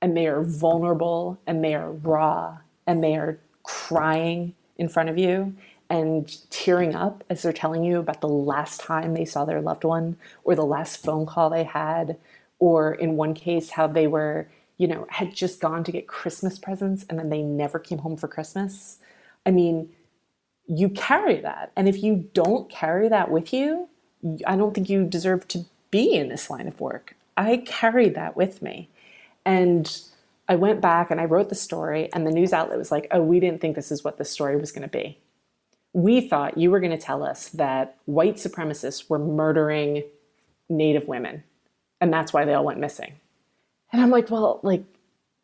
and 0.06 0.16
they 0.16 0.28
are 0.28 0.42
vulnerable, 0.42 1.38
and 1.46 1.64
they 1.64 1.74
are 1.74 1.90
raw, 1.90 2.58
and 2.86 3.02
they 3.02 3.16
are 3.16 3.40
crying 3.64 4.54
in 4.78 4.88
front 4.88 5.08
of 5.08 5.18
you 5.18 5.54
and 5.90 6.38
tearing 6.50 6.94
up 6.94 7.24
as 7.28 7.42
they're 7.42 7.52
telling 7.52 7.82
you 7.82 7.98
about 7.98 8.20
the 8.20 8.28
last 8.28 8.80
time 8.80 9.14
they 9.14 9.24
saw 9.24 9.44
their 9.44 9.60
loved 9.60 9.84
one 9.84 10.16
or 10.44 10.54
the 10.54 10.64
last 10.64 11.02
phone 11.02 11.26
call 11.26 11.50
they 11.50 11.64
had, 11.64 12.16
or 12.58 12.92
in 12.94 13.16
one 13.16 13.34
case, 13.34 13.70
how 13.70 13.86
they 13.86 14.06
were 14.06 14.48
you 14.78 14.86
know, 14.86 15.06
had 15.08 15.34
just 15.34 15.60
gone 15.60 15.84
to 15.84 15.92
get 15.92 16.06
Christmas 16.06 16.58
presents 16.58 17.04
and 17.08 17.18
then 17.18 17.30
they 17.30 17.42
never 17.42 17.78
came 17.78 17.98
home 17.98 18.16
for 18.16 18.28
Christmas. 18.28 18.98
I 19.44 19.50
mean, 19.50 19.90
you 20.66 20.88
carry 20.90 21.40
that. 21.40 21.72
And 21.76 21.88
if 21.88 22.02
you 22.02 22.28
don't 22.34 22.68
carry 22.70 23.08
that 23.08 23.30
with 23.30 23.52
you, 23.52 23.88
I 24.46 24.56
don't 24.56 24.74
think 24.74 24.90
you 24.90 25.04
deserve 25.04 25.48
to 25.48 25.64
be 25.90 26.14
in 26.14 26.28
this 26.28 26.50
line 26.50 26.68
of 26.68 26.80
work. 26.80 27.16
I 27.36 27.58
carry 27.58 28.08
that 28.10 28.36
with 28.36 28.60
me. 28.60 28.90
And 29.46 29.90
I 30.48 30.56
went 30.56 30.82
back 30.82 31.10
and 31.10 31.20
I 31.20 31.24
wrote 31.24 31.48
the 31.48 31.54
story, 31.54 32.12
and 32.12 32.26
the 32.26 32.30
news 32.30 32.52
outlet 32.52 32.78
was 32.78 32.90
like, 32.90 33.06
oh, 33.10 33.22
we 33.22 33.40
didn't 33.40 33.62
think 33.62 33.76
this 33.76 33.90
is 33.90 34.04
what 34.04 34.18
the 34.18 34.24
story 34.24 34.56
was 34.56 34.72
going 34.72 34.82
to 34.82 34.88
be. 34.88 35.18
We 35.94 36.20
thought 36.20 36.58
you 36.58 36.70
were 36.70 36.80
going 36.80 36.92
to 36.92 36.98
tell 36.98 37.22
us 37.22 37.48
that 37.50 37.96
white 38.04 38.36
supremacists 38.36 39.08
were 39.08 39.18
murdering 39.18 40.04
Native 40.68 41.08
women, 41.08 41.44
and 42.00 42.12
that's 42.12 42.32
why 42.32 42.44
they 42.44 42.52
all 42.52 42.64
went 42.64 42.80
missing. 42.80 43.14
And 43.92 44.02
I'm 44.02 44.10
like, 44.10 44.30
well, 44.30 44.60
like 44.62 44.84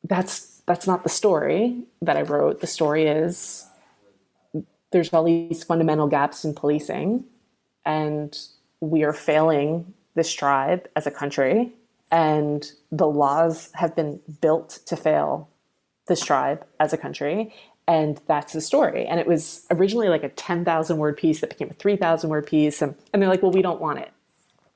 that's 0.05 0.61
that's 0.67 0.87
not 0.87 1.05
the 1.05 1.09
story 1.09 1.85
that 2.03 2.17
I 2.17 2.23
wrote. 2.23 2.61
The 2.61 2.67
story 2.67 3.07
is 3.07 3.67
there's 4.91 5.13
all 5.13 5.25
these 5.25 5.65
fundamental 5.65 6.07
gaps 6.07 6.45
in 6.45 6.55
policing 6.55 7.25
and 7.85 8.39
we 8.81 9.03
are 9.05 9.13
failing 9.13 9.95
this 10.15 10.33
tribe 10.33 10.89
as 10.95 11.07
a 11.07 11.11
country 11.11 11.73
and 12.13 12.73
the 12.93 13.09
laws 13.09 13.71
have 13.75 13.97
been 13.97 14.21
built 14.41 14.81
to 14.87 14.97
fail 14.97 15.49
this 16.09 16.25
tribe 16.25 16.65
as 16.81 16.93
a 16.93 16.99
country 16.99 17.55
and 17.89 18.21
that's 18.29 18.53
the 18.53 18.61
story 18.61 19.07
and 19.07 19.19
it 19.19 19.27
was 19.27 19.67
originally 19.73 20.09
like 20.09 20.23
a 20.23 20.29
10,000 20.29 20.99
word 20.99 21.17
piece 21.17 21.41
that 21.41 21.51
became 21.51 21.71
a 21.71 21.75
3,000 21.75 22.31
word 22.31 22.47
piece 22.47 22.83
and, 22.83 22.95
and 23.13 23.23
they're 23.23 23.31
like 23.31 23.43
well 23.43 23.53
we 23.53 23.63
don't 23.63 23.81
want 23.81 23.99
it 23.99 24.11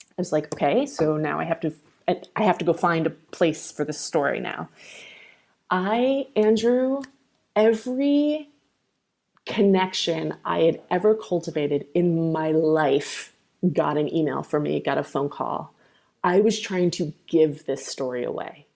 I 0.02 0.14
was 0.18 0.32
like 0.32 0.52
okay 0.54 0.86
so 0.86 1.16
now 1.16 1.38
I 1.38 1.44
have 1.44 1.60
to 1.60 1.72
I 2.08 2.44
have 2.44 2.58
to 2.58 2.64
go 2.64 2.72
find 2.72 3.06
a 3.06 3.10
place 3.10 3.72
for 3.72 3.84
this 3.84 4.00
story 4.00 4.40
now. 4.40 4.68
I, 5.70 6.28
Andrew, 6.36 7.02
every 7.56 8.50
connection 9.44 10.36
I 10.44 10.60
had 10.60 10.82
ever 10.90 11.14
cultivated 11.14 11.86
in 11.94 12.32
my 12.32 12.52
life 12.52 13.34
got 13.72 13.98
an 13.98 14.12
email 14.14 14.42
from 14.42 14.64
me, 14.64 14.80
got 14.80 14.98
a 14.98 15.02
phone 15.02 15.28
call. 15.28 15.74
I 16.26 16.40
was 16.40 16.58
trying 16.58 16.90
to 16.92 17.12
give 17.28 17.66
this 17.66 17.86
story 17.86 18.24
away. 18.24 18.66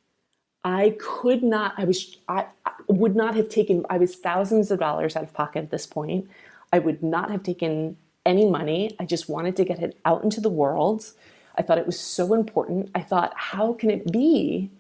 I 0.62 0.96
could 1.00 1.42
not, 1.42 1.74
I 1.76 1.84
was, 1.84 2.16
I, 2.28 2.46
I 2.64 2.72
would 2.86 3.16
not 3.16 3.34
have 3.34 3.48
taken, 3.48 3.84
I 3.90 3.98
was 3.98 4.14
thousands 4.14 4.70
of 4.70 4.78
dollars 4.78 5.16
out 5.16 5.24
of 5.24 5.32
pocket 5.34 5.64
at 5.64 5.70
this 5.72 5.84
point. 5.84 6.30
I 6.72 6.78
would 6.78 7.02
not 7.02 7.32
have 7.32 7.42
taken 7.42 7.96
any 8.24 8.48
money. 8.48 8.94
I 9.00 9.04
just 9.04 9.28
wanted 9.28 9.56
to 9.56 9.64
get 9.64 9.80
it 9.80 9.98
out 10.04 10.22
into 10.22 10.40
the 10.40 10.48
world. 10.48 11.10
I 11.58 11.62
thought 11.62 11.78
it 11.78 11.86
was 11.86 11.98
so 11.98 12.34
important. 12.34 12.88
I 12.94 13.00
thought, 13.00 13.32
how 13.34 13.72
can 13.72 13.90
it 13.90 14.12
be 14.12 14.70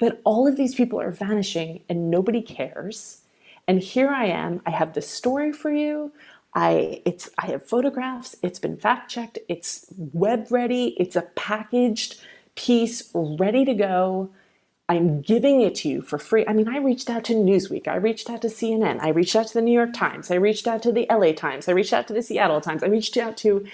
that 0.00 0.20
all 0.24 0.48
of 0.48 0.56
these 0.56 0.74
people 0.74 1.00
are 1.00 1.12
vanishing 1.12 1.84
and 1.88 2.10
nobody 2.10 2.42
cares? 2.42 3.20
And 3.68 3.78
here 3.80 4.08
I 4.08 4.24
am. 4.26 4.60
I 4.66 4.70
have 4.70 4.94
this 4.94 5.08
story 5.08 5.52
for 5.52 5.70
you. 5.70 6.10
I 6.54 7.02
it's 7.06 7.30
I 7.38 7.46
have 7.48 7.66
photographs. 7.66 8.36
It's 8.42 8.58
been 8.60 8.76
fact 8.78 9.10
checked. 9.10 9.38
It's 9.48 9.86
web 9.98 10.48
ready. 10.50 10.96
It's 10.98 11.16
a 11.16 11.22
packaged 11.36 12.20
piece 12.56 13.10
ready 13.14 13.64
to 13.64 13.74
go. 13.74 14.30
I'm 14.88 15.22
giving 15.22 15.62
it 15.62 15.74
to 15.76 15.90
you 15.90 16.02
for 16.02 16.18
free. 16.18 16.46
I 16.48 16.54
mean, 16.54 16.68
I 16.68 16.78
reached 16.78 17.10
out 17.10 17.24
to 17.26 17.34
Newsweek. 17.34 17.88
I 17.88 17.96
reached 17.96 18.30
out 18.30 18.42
to 18.42 18.48
CNN. 18.48 19.00
I 19.02 19.10
reached 19.10 19.36
out 19.36 19.48
to 19.48 19.54
the 19.54 19.62
New 19.62 19.72
York 19.72 19.94
Times. 19.94 20.30
I 20.30 20.36
reached 20.36 20.68
out 20.68 20.82
to 20.84 20.92
the 20.92 21.06
LA 21.10 21.32
Times. 21.32 21.68
I 21.68 21.72
reached 21.72 21.92
out 21.94 22.08
to 22.08 22.14
the 22.14 22.22
Seattle 22.22 22.60
Times. 22.62 22.84
I 22.84 22.88
reached 22.88 23.16
out 23.18 23.36
to 23.38 23.66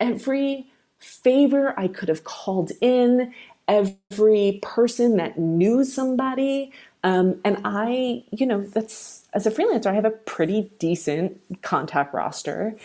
every 0.00 0.68
favor 1.00 1.78
I 1.78 1.88
could 1.88 2.10
have 2.10 2.24
called 2.24 2.72
in, 2.82 3.34
every 3.68 4.60
person 4.62 5.16
that 5.18 5.38
knew 5.38 5.84
somebody. 5.84 6.72
Um, 7.04 7.40
and 7.44 7.60
I, 7.64 8.24
you 8.32 8.46
know, 8.46 8.60
that's 8.62 9.23
as 9.34 9.46
a 9.46 9.50
freelancer, 9.50 9.86
I 9.86 9.94
have 9.94 10.04
a 10.04 10.10
pretty 10.10 10.70
decent 10.78 11.40
contact 11.62 12.14
roster. 12.14 12.76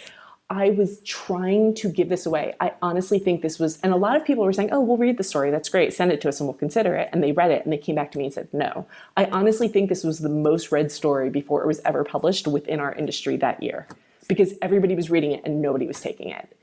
I 0.51 0.71
was 0.71 0.99
trying 1.01 1.75
to 1.75 1.89
give 1.89 2.09
this 2.09 2.25
away. 2.25 2.55
I 2.59 2.73
honestly 2.81 3.19
think 3.19 3.43
this 3.43 3.59
was, 3.59 3.79
and 3.81 3.93
a 3.93 3.97
lot 3.97 4.15
of 4.15 4.25
people 4.25 4.43
were 4.43 4.51
saying, 4.51 4.69
oh, 4.71 4.81
we'll 4.81 4.97
read 4.97 5.17
the 5.17 5.23
story. 5.23 5.51
That's 5.51 5.69
great. 5.69 5.93
Send 5.93 6.11
it 6.11 6.21
to 6.21 6.29
us 6.29 6.39
and 6.39 6.47
we'll 6.47 6.57
consider 6.57 6.95
it. 6.95 7.09
And 7.13 7.23
they 7.23 7.33
read 7.33 7.51
it 7.51 7.63
and 7.63 7.71
they 7.71 7.77
came 7.77 7.93
back 7.93 8.11
to 8.13 8.17
me 8.17 8.25
and 8.25 8.33
said, 8.33 8.49
no. 8.51 8.87
I 9.15 9.25
honestly 9.25 9.67
think 9.67 9.89
this 9.89 10.03
was 10.03 10.19
the 10.19 10.29
most 10.29 10.71
read 10.71 10.91
story 10.91 11.29
before 11.29 11.61
it 11.63 11.67
was 11.67 11.81
ever 11.85 12.03
published 12.03 12.47
within 12.47 12.79
our 12.79 12.93
industry 12.93 13.37
that 13.37 13.61
year 13.61 13.87
because 14.27 14.53
everybody 14.59 14.95
was 14.95 15.11
reading 15.11 15.33
it 15.33 15.43
and 15.45 15.61
nobody 15.61 15.85
was 15.85 16.01
taking 16.01 16.29
it. 16.29 16.57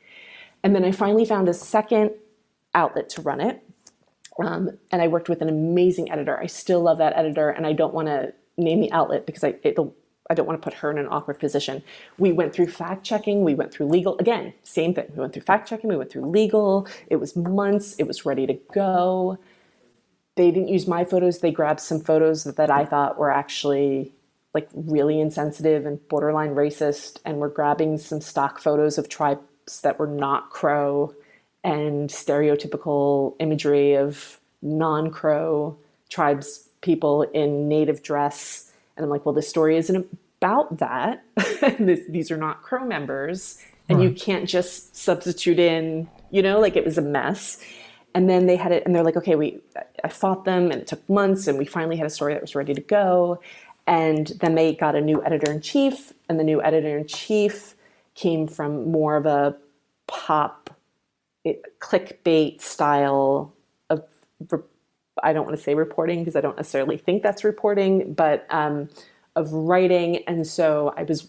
And 0.64 0.74
then 0.74 0.84
I 0.84 0.90
finally 0.90 1.24
found 1.24 1.48
a 1.48 1.54
second 1.54 2.10
outlet 2.74 3.08
to 3.10 3.22
run 3.22 3.40
it. 3.40 3.62
Um, 4.42 4.78
and 4.90 5.00
I 5.00 5.06
worked 5.06 5.28
with 5.28 5.42
an 5.42 5.48
amazing 5.48 6.10
editor. 6.10 6.38
I 6.38 6.46
still 6.46 6.82
love 6.82 6.98
that 6.98 7.16
editor, 7.16 7.48
and 7.48 7.66
I 7.66 7.72
don't 7.72 7.94
want 7.94 8.08
to 8.08 8.34
name 8.56 8.80
the 8.80 8.92
outlet 8.92 9.26
because 9.26 9.44
I 9.44 9.54
it'll 9.62 9.94
I 10.28 10.34
don't 10.34 10.46
want 10.46 10.60
to 10.60 10.64
put 10.64 10.78
her 10.78 10.90
in 10.90 10.98
an 10.98 11.06
awkward 11.08 11.38
position. 11.38 11.82
We 12.18 12.32
went 12.32 12.52
through 12.52 12.66
fact 12.68 13.04
checking, 13.04 13.44
we 13.44 13.54
went 13.54 13.72
through 13.72 13.86
legal. 13.86 14.18
Again, 14.18 14.52
same 14.64 14.92
thing. 14.92 15.06
We 15.14 15.20
went 15.20 15.32
through 15.32 15.42
fact 15.42 15.68
checking, 15.68 15.88
we 15.88 15.96
went 15.96 16.10
through 16.10 16.26
legal. 16.26 16.88
It 17.08 17.16
was 17.16 17.36
months, 17.36 17.94
it 17.98 18.06
was 18.08 18.26
ready 18.26 18.46
to 18.46 18.54
go. 18.74 19.38
They 20.36 20.50
didn't 20.50 20.68
use 20.68 20.86
my 20.86 21.04
photos, 21.04 21.40
they 21.40 21.52
grabbed 21.52 21.80
some 21.80 22.00
photos 22.00 22.44
that 22.44 22.70
I 22.70 22.84
thought 22.84 23.18
were 23.18 23.30
actually 23.30 24.12
like 24.52 24.68
really 24.74 25.20
insensitive 25.20 25.84
and 25.84 26.06
borderline 26.08 26.54
racist 26.54 27.18
and 27.24 27.38
were 27.38 27.48
grabbing 27.48 27.98
some 27.98 28.20
stock 28.20 28.58
photos 28.58 28.96
of 28.96 29.08
tribes 29.08 29.80
that 29.82 29.98
were 29.98 30.06
not 30.06 30.50
crow 30.50 31.14
and 31.62 32.08
stereotypical 32.08 33.34
imagery 33.38 33.94
of 33.96 34.40
non 34.62 35.10
crow 35.10 35.76
tribes 36.08 36.65
people 36.80 37.22
in 37.22 37.68
native 37.68 38.02
dress. 38.02 38.72
And 38.96 39.04
I'm 39.04 39.10
like, 39.10 39.26
well, 39.26 39.34
this 39.34 39.48
story 39.48 39.76
isn't 39.76 40.06
about 40.40 40.78
that. 40.78 41.24
this, 41.78 42.00
these 42.08 42.30
are 42.30 42.36
not 42.36 42.62
crow 42.62 42.84
members. 42.84 43.62
And 43.88 43.98
right. 43.98 44.08
you 44.08 44.14
can't 44.14 44.48
just 44.48 44.96
substitute 44.96 45.58
in, 45.58 46.08
you 46.30 46.42
know, 46.42 46.60
like 46.60 46.76
it 46.76 46.84
was 46.84 46.98
a 46.98 47.02
mess. 47.02 47.62
And 48.14 48.30
then 48.30 48.46
they 48.46 48.56
had 48.56 48.72
it, 48.72 48.82
and 48.86 48.94
they're 48.94 49.04
like, 49.04 49.16
okay, 49.16 49.36
we, 49.36 49.60
I 50.02 50.08
fought 50.08 50.46
them, 50.46 50.70
and 50.70 50.80
it 50.80 50.86
took 50.86 51.06
months, 51.08 51.46
and 51.46 51.58
we 51.58 51.66
finally 51.66 51.96
had 51.96 52.06
a 52.06 52.10
story 52.10 52.32
that 52.32 52.40
was 52.40 52.54
ready 52.54 52.72
to 52.72 52.80
go. 52.80 53.40
And 53.86 54.28
then 54.40 54.54
they 54.54 54.74
got 54.74 54.94
a 54.94 55.02
new 55.02 55.22
editor 55.22 55.52
in 55.52 55.60
chief, 55.60 56.14
and 56.28 56.40
the 56.40 56.44
new 56.44 56.62
editor 56.62 56.96
in 56.96 57.06
chief 57.06 57.74
came 58.14 58.48
from 58.48 58.90
more 58.90 59.16
of 59.16 59.26
a 59.26 59.56
pop 60.06 60.70
it, 61.44 61.78
clickbait 61.78 62.60
style 62.60 63.54
of 63.90 64.02
I 65.22 65.32
don't 65.32 65.44
want 65.44 65.56
to 65.56 65.62
say 65.62 65.74
reporting 65.74 66.20
because 66.20 66.36
I 66.36 66.40
don't 66.40 66.56
necessarily 66.56 66.98
think 66.98 67.22
that's 67.22 67.44
reporting, 67.44 68.14
but 68.14 68.46
um, 68.50 68.88
of 69.34 69.52
writing. 69.52 70.24
And 70.26 70.46
so 70.46 70.94
I 70.96 71.04
was, 71.04 71.28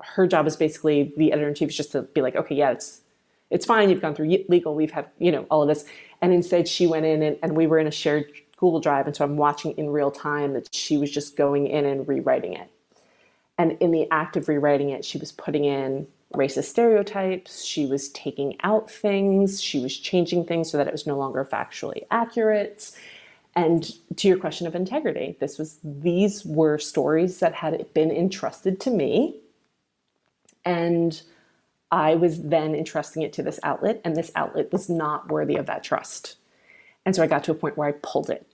her 0.00 0.26
job 0.26 0.46
is 0.46 0.56
basically 0.56 1.12
the 1.16 1.32
editor 1.32 1.48
in 1.48 1.54
chief 1.54 1.70
is 1.70 1.76
just 1.76 1.92
to 1.92 2.02
be 2.02 2.22
like, 2.22 2.36
okay, 2.36 2.54
yeah, 2.54 2.70
it's 2.70 3.00
it's 3.50 3.66
fine. 3.66 3.90
You've 3.90 4.00
gone 4.00 4.14
through 4.14 4.28
legal. 4.48 4.74
We've 4.74 4.92
had 4.92 5.06
you 5.18 5.32
know 5.32 5.44
all 5.50 5.62
of 5.62 5.68
this. 5.68 5.84
And 6.22 6.32
instead, 6.32 6.68
she 6.68 6.86
went 6.86 7.04
in 7.06 7.22
and, 7.22 7.36
and 7.42 7.56
we 7.56 7.66
were 7.66 7.78
in 7.78 7.86
a 7.86 7.90
shared 7.90 8.30
Google 8.56 8.80
Drive, 8.80 9.06
and 9.06 9.16
so 9.16 9.24
I'm 9.24 9.36
watching 9.36 9.72
in 9.72 9.90
real 9.90 10.10
time 10.10 10.52
that 10.52 10.72
she 10.74 10.96
was 10.96 11.10
just 11.10 11.36
going 11.36 11.66
in 11.66 11.84
and 11.86 12.06
rewriting 12.06 12.52
it. 12.52 12.70
And 13.58 13.72
in 13.80 13.90
the 13.90 14.06
act 14.10 14.36
of 14.36 14.48
rewriting 14.48 14.90
it, 14.90 15.04
she 15.04 15.18
was 15.18 15.32
putting 15.32 15.64
in 15.64 16.06
racist 16.34 16.64
stereotypes. 16.64 17.64
She 17.64 17.86
was 17.86 18.08
taking 18.10 18.56
out 18.62 18.90
things. 18.90 19.60
She 19.62 19.80
was 19.80 19.96
changing 19.96 20.44
things 20.44 20.70
so 20.70 20.78
that 20.78 20.86
it 20.86 20.92
was 20.92 21.06
no 21.06 21.16
longer 21.16 21.44
factually 21.44 22.06
accurate. 22.10 22.92
And 23.56 23.90
to 24.16 24.28
your 24.28 24.38
question 24.38 24.66
of 24.66 24.74
integrity, 24.74 25.36
this 25.40 25.58
was 25.58 25.78
these 25.82 26.44
were 26.44 26.78
stories 26.78 27.40
that 27.40 27.54
had 27.54 27.92
been 27.94 28.10
entrusted 28.10 28.80
to 28.80 28.90
me. 28.90 29.40
And 30.64 31.20
I 31.90 32.14
was 32.14 32.42
then 32.42 32.74
entrusting 32.76 33.22
it 33.22 33.32
to 33.32 33.42
this 33.42 33.58
outlet, 33.64 34.00
and 34.04 34.14
this 34.14 34.30
outlet 34.36 34.72
was 34.72 34.88
not 34.88 35.28
worthy 35.28 35.56
of 35.56 35.66
that 35.66 35.82
trust. 35.82 36.36
And 37.04 37.16
so 37.16 37.22
I 37.22 37.26
got 37.26 37.42
to 37.44 37.50
a 37.50 37.54
point 37.54 37.76
where 37.76 37.88
I 37.88 37.92
pulled 38.02 38.30
it. 38.30 38.46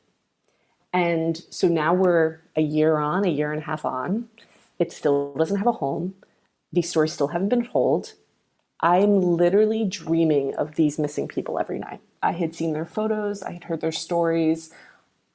And 0.93 1.43
so 1.51 1.69
now 1.69 1.93
we're 1.93 2.41
a 2.55 2.63
year 2.63 2.97
on, 2.97 3.27
a 3.27 3.31
year 3.31 3.53
and 3.53 3.61
a 3.61 3.67
half 3.67 3.85
on. 3.85 4.29
It 4.79 4.93
still 4.93 5.35
doesn't 5.35 5.59
have 5.59 5.67
a 5.67 5.73
home 5.73 6.15
these 6.77 6.91
stories 6.91 7.15
still 7.15 7.29
haven't 7.29 7.49
been 7.49 7.67
told. 7.67 8.13
I'm 8.81 9.21
literally 9.21 9.85
dreaming 9.87 10.55
of 10.57 10.77
these 10.77 10.99
missing 10.99 11.27
people 11.27 11.59
every 11.59 11.79
night. 11.79 12.01
I 12.23 12.33
had 12.33 12.55
seen 12.55 12.75
their 12.75 12.85
photos, 12.85 13.43
I 13.43 13.53
had 13.53 13.65
heard 13.65 13.81
their 13.81 13.91
stories. 13.91 14.71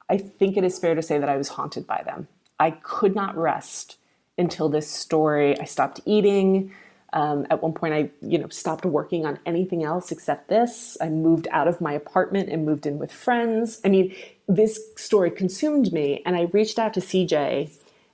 I 0.08 0.18
think 0.18 0.56
it 0.56 0.62
is 0.62 0.78
fair 0.78 0.94
to 0.94 1.02
say 1.02 1.18
that 1.18 1.28
I 1.28 1.36
was 1.36 1.48
haunted 1.48 1.86
by 1.86 2.02
them. 2.04 2.28
I 2.60 2.70
could 2.70 3.16
not 3.16 3.36
rest 3.36 3.96
until 4.38 4.68
this 4.68 4.88
story. 4.88 5.58
I 5.58 5.64
stopped 5.64 6.00
eating. 6.06 6.72
Um, 7.12 7.46
at 7.50 7.60
one 7.60 7.72
point, 7.72 7.92
I, 7.92 8.10
you 8.20 8.38
know, 8.38 8.48
stopped 8.48 8.84
working 8.84 9.26
on 9.26 9.38
anything 9.44 9.82
else 9.82 10.12
except 10.12 10.48
this. 10.48 10.96
I 11.00 11.08
moved 11.08 11.48
out 11.50 11.66
of 11.66 11.80
my 11.80 11.92
apartment 11.92 12.50
and 12.50 12.64
moved 12.64 12.86
in 12.86 12.98
with 12.98 13.12
friends. 13.12 13.80
I 13.84 13.88
mean, 13.88 14.14
this 14.46 14.80
story 14.96 15.30
consumed 15.30 15.92
me, 15.92 16.22
and 16.24 16.36
I 16.36 16.42
reached 16.52 16.78
out 16.78 16.94
to 16.94 17.00
CJ 17.00 17.70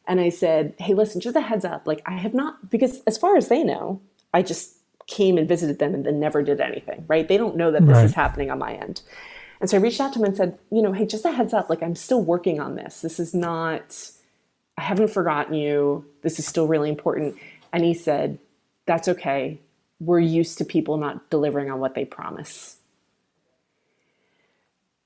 and 0.09 0.20
I 0.20 0.31
said, 0.31 0.75
hey, 0.78 0.95
listen, 0.95 1.20
just 1.20 1.37
a 1.37 1.41
heads 1.41 1.67
up. 1.67 1.87
Like, 1.87 2.03
I 2.07 2.17
have 2.17 2.33
not, 2.33 2.70
because 2.70 3.03
as 3.07 3.19
far 3.19 3.37
as 3.37 3.49
they 3.49 3.62
know, 3.62 4.01
I 4.33 4.43
just 4.43 4.75
came 5.07 5.37
and 5.37 5.47
visited 5.47 5.78
them 5.78 5.95
and 5.95 6.05
then 6.05 6.19
never 6.19 6.43
did 6.43 6.61
anything, 6.61 7.05
right? 7.07 7.28
They 7.28 7.37
don't 7.37 7.57
know 7.57 7.70
that 7.70 7.87
this 7.87 7.97
right. 7.97 8.05
is 8.07 8.15
happening 8.15 8.51
on 8.51 8.59
my 8.59 8.73
end. 8.75 9.03
And 9.61 9.69
so 9.69 9.77
I 9.77 9.81
reached 9.81 10.01
out 10.01 10.15
to 10.15 10.19
him 10.19 10.25
and 10.25 10.37
said, 10.37 10.59
you 10.70 10.81
know, 10.81 10.93
hey, 10.93 11.05
just 11.05 11.27
a 11.27 11.31
heads 11.31 11.53
up. 11.53 11.69
Like, 11.69 11.83
I'm 11.83 11.95
still 11.95 12.23
working 12.23 12.59
on 12.59 12.75
this. 12.75 13.03
This 13.03 13.20
is 13.20 13.35
not, 13.35 14.11
I 14.78 14.83
haven't 14.83 15.09
forgotten 15.09 15.55
you. 15.55 16.07
This 16.23 16.39
is 16.39 16.47
still 16.47 16.67
really 16.67 16.89
important. 16.89 17.37
And 17.73 17.85
he 17.85 17.93
said, 17.93 18.39
that's 18.87 19.09
okay. 19.09 19.61
We're 20.01 20.20
used 20.20 20.57
to 20.59 20.65
people 20.65 20.97
not 20.97 21.28
delivering 21.28 21.70
on 21.70 21.81
what 21.81 21.95
they 21.95 22.07
promise 22.07 22.78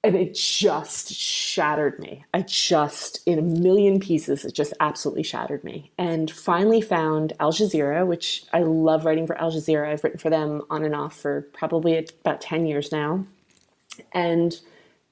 and 0.04 0.16
it 0.16 0.34
just 0.34 1.12
shattered 1.14 1.98
me. 2.00 2.24
I 2.34 2.42
just, 2.42 3.20
in 3.24 3.38
a 3.38 3.42
million 3.42 4.00
pieces, 4.00 4.44
it 4.44 4.52
just 4.52 4.74
absolutely 4.80 5.22
shattered 5.22 5.62
me. 5.62 5.92
And 5.96 6.28
finally 6.28 6.80
found 6.80 7.34
Al 7.38 7.52
Jazeera, 7.52 8.04
which 8.04 8.44
I 8.52 8.60
love 8.60 9.04
writing 9.04 9.28
for 9.28 9.38
Al 9.38 9.52
Jazeera. 9.52 9.88
I've 9.88 10.02
written 10.02 10.18
for 10.18 10.30
them 10.30 10.62
on 10.70 10.82
and 10.82 10.94
off 10.94 11.16
for 11.16 11.42
probably 11.52 12.08
about 12.22 12.40
10 12.40 12.66
years 12.66 12.90
now. 12.90 13.24
And 14.12 14.58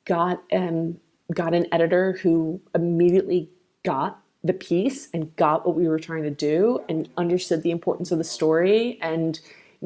got, 0.07 0.43
um, 0.53 0.99
got 1.33 1.55
an 1.55 1.67
editor 1.71 2.15
who 2.15 2.61
immediately 2.75 3.49
got 3.85 4.21
the 4.43 4.55
piece 4.55 5.09
and 5.13 5.37
got 5.37 5.67
what 5.67 5.77
we 5.77 5.87
were 5.87 6.01
trying 6.01 6.25
to 6.25 6.31
do 6.31 6.83
and 6.89 7.09
understood 7.17 7.63
the 7.63 7.71
importance 7.71 8.11
of 8.11 8.19
the 8.19 8.25
story 8.25 8.99
and 9.03 9.39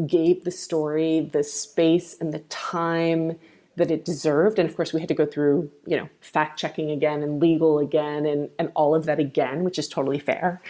gave 0.07 0.45
the 0.45 0.51
story 0.51 1.29
the 1.33 1.43
space 1.43 2.17
and 2.21 2.33
the 2.33 2.39
time 2.39 3.39
that 3.77 3.91
it 3.91 4.05
deserved. 4.05 4.59
And 4.59 4.69
of 4.69 4.77
course, 4.77 4.93
we 4.93 5.01
had 5.01 5.09
to 5.09 5.15
go 5.15 5.27
through, 5.27 5.71
you 5.87 5.97
know, 5.97 6.09
fact 6.21 6.59
checking 6.59 6.91
again 6.91 7.23
and 7.23 7.41
legal 7.41 7.79
again 7.79 8.25
and, 8.27 8.49
and 8.59 8.71
all 8.75 8.95
of 8.95 9.07
that 9.07 9.19
again, 9.19 9.65
which 9.65 9.79
is 9.79 9.89
totally 9.89 10.19
fair. 10.19 10.63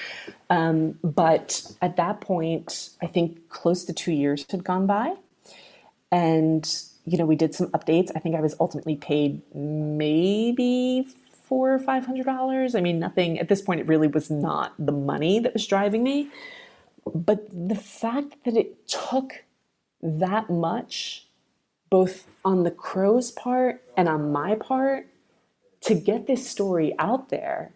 Um, 0.51 0.99
but 1.03 1.71
at 1.83 1.97
that 1.97 2.21
point, 2.21 2.91
I 3.03 3.07
think 3.07 3.49
close 3.49 3.85
to 3.85 3.93
two 3.93 4.13
years 4.13 4.47
had 4.51 4.65
gone 4.65 4.87
by. 4.87 5.15
And, 6.11 6.65
you 7.05 7.19
know, 7.19 7.27
we 7.27 7.37
did 7.37 7.55
some 7.55 7.69
updates. 7.69 8.11
I 8.15 8.21
think 8.21 8.37
I 8.37 8.41
was 8.41 8.55
ultimately 8.61 8.97
paid 8.97 9.43
maybe 9.55 11.07
four 11.43 11.75
or 11.75 11.79
five 11.79 12.07
hundred 12.07 12.25
dollars. 12.25 12.75
I 12.75 12.81
mean, 12.81 12.99
nothing 12.99 13.39
at 13.39 13.49
this 13.49 13.61
point, 13.61 13.81
it 13.81 13.87
really 13.87 14.09
was 14.09 14.31
not 14.31 14.73
the 14.79 14.93
money 14.93 15.41
that 15.41 15.53
was 15.53 15.67
driving 15.67 16.03
me. 16.03 16.29
But 17.15 17.49
the 17.51 17.75
fact 17.75 18.37
that 18.45 18.57
it 18.57 18.89
took 18.89 19.45
that 20.01 20.49
much 20.49 21.27
both 21.95 22.27
on 22.45 22.65
the 22.65 22.73
crow's 22.73 23.31
part 23.31 23.81
and 23.97 24.09
on 24.09 24.33
my 24.33 24.57
part 24.57 25.07
to 25.81 25.95
get 25.95 26.27
this 26.27 26.45
story 26.45 26.93
out 26.99 27.29
there 27.29 27.71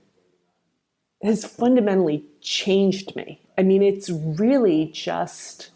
has 1.22 1.44
fundamentally 1.44 2.24
changed 2.40 3.14
me. 3.14 3.40
I 3.56 3.62
mean, 3.62 3.80
it's 3.80 4.10
really 4.10 4.86
just 4.86 5.70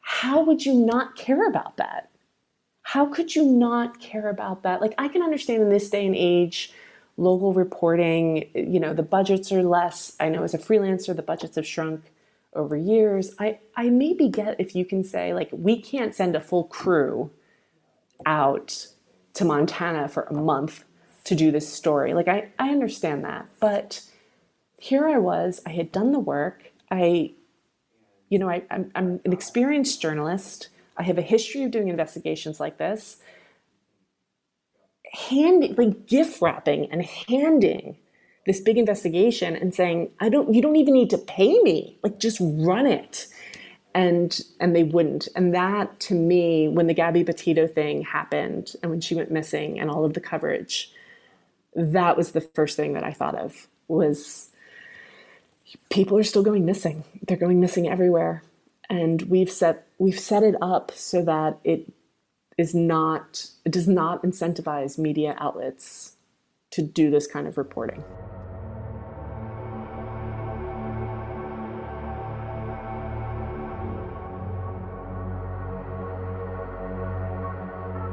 how 0.00 0.42
would 0.42 0.64
you 0.64 0.72
not 0.72 1.14
care 1.14 1.46
about 1.46 1.76
that? 1.76 2.08
How 2.80 3.04
could 3.04 3.36
you 3.36 3.44
not 3.44 4.00
care 4.00 4.30
about 4.30 4.62
that? 4.62 4.80
Like, 4.80 4.94
I 4.96 5.08
can 5.08 5.20
understand 5.20 5.62
in 5.62 5.68
this 5.68 5.90
day 5.90 6.06
and 6.06 6.16
age, 6.16 6.72
local 7.18 7.52
reporting, 7.52 8.48
you 8.54 8.80
know, 8.80 8.94
the 8.94 9.02
budgets 9.02 9.52
are 9.52 9.62
less. 9.62 10.16
I 10.18 10.30
know 10.30 10.44
as 10.44 10.54
a 10.54 10.58
freelancer, 10.58 11.14
the 11.14 11.20
budgets 11.20 11.56
have 11.56 11.66
shrunk 11.66 12.10
over 12.54 12.76
years. 12.76 13.34
I, 13.38 13.58
I 13.76 13.90
maybe 13.90 14.28
get 14.28 14.60
if 14.60 14.74
you 14.74 14.84
can 14.84 15.04
say, 15.04 15.34
like, 15.34 15.48
we 15.52 15.80
can't 15.80 16.14
send 16.14 16.36
a 16.36 16.40
full 16.40 16.64
crew 16.64 17.30
out 18.26 18.88
to 19.34 19.44
Montana 19.44 20.08
for 20.08 20.24
a 20.24 20.34
month 20.34 20.84
to 21.24 21.34
do 21.34 21.50
this 21.50 21.72
story. 21.72 22.14
Like, 22.14 22.28
I, 22.28 22.50
I 22.58 22.70
understand 22.70 23.24
that. 23.24 23.46
But 23.60 24.02
here 24.78 25.08
I 25.08 25.18
was, 25.18 25.62
I 25.64 25.70
had 25.70 25.92
done 25.92 26.12
the 26.12 26.18
work. 26.18 26.72
I, 26.90 27.32
you 28.28 28.38
know, 28.38 28.48
I, 28.48 28.64
I'm, 28.70 28.90
I'm 28.94 29.20
an 29.24 29.32
experienced 29.32 30.02
journalist. 30.02 30.68
I 30.96 31.04
have 31.04 31.18
a 31.18 31.22
history 31.22 31.64
of 31.64 31.70
doing 31.70 31.88
investigations 31.88 32.60
like 32.60 32.78
this. 32.78 33.18
Handing, 35.30 35.74
like 35.76 36.06
gift 36.06 36.42
wrapping 36.42 36.90
and 36.90 37.04
handing 37.04 37.96
this 38.46 38.60
big 38.60 38.78
investigation 38.78 39.54
and 39.54 39.74
saying, 39.74 40.10
I 40.20 40.28
don't, 40.28 40.52
you 40.52 40.60
don't 40.60 40.76
even 40.76 40.94
need 40.94 41.10
to 41.10 41.18
pay 41.18 41.60
me. 41.62 41.98
Like 42.02 42.18
just 42.18 42.38
run 42.40 42.86
it. 42.86 43.28
And 43.94 44.40
and 44.58 44.74
they 44.74 44.84
wouldn't. 44.84 45.28
And 45.36 45.54
that 45.54 46.00
to 46.00 46.14
me, 46.14 46.66
when 46.66 46.86
the 46.86 46.94
Gabby 46.94 47.24
Petito 47.24 47.66
thing 47.66 48.02
happened 48.02 48.74
and 48.82 48.90
when 48.90 49.02
she 49.02 49.14
went 49.14 49.30
missing 49.30 49.78
and 49.78 49.90
all 49.90 50.06
of 50.06 50.14
the 50.14 50.20
coverage, 50.20 50.90
that 51.76 52.16
was 52.16 52.32
the 52.32 52.40
first 52.40 52.74
thing 52.74 52.94
that 52.94 53.04
I 53.04 53.12
thought 53.12 53.34
of 53.34 53.68
was 53.88 54.50
people 55.90 56.16
are 56.16 56.22
still 56.22 56.42
going 56.42 56.64
missing. 56.64 57.04
They're 57.26 57.36
going 57.36 57.60
missing 57.60 57.86
everywhere. 57.88 58.42
And 58.88 59.22
we've 59.22 59.50
set 59.50 59.86
we've 59.98 60.18
set 60.18 60.42
it 60.42 60.54
up 60.60 60.92
so 60.94 61.22
that 61.24 61.58
it 61.62 61.92
is 62.58 62.74
not 62.74 63.46
it 63.64 63.72
does 63.72 63.88
not 63.88 64.22
incentivize 64.22 64.98
media 64.98 65.36
outlets 65.38 66.16
to 66.70 66.82
do 66.82 67.10
this 67.10 67.26
kind 67.26 67.46
of 67.46 67.56
reporting. 67.56 68.02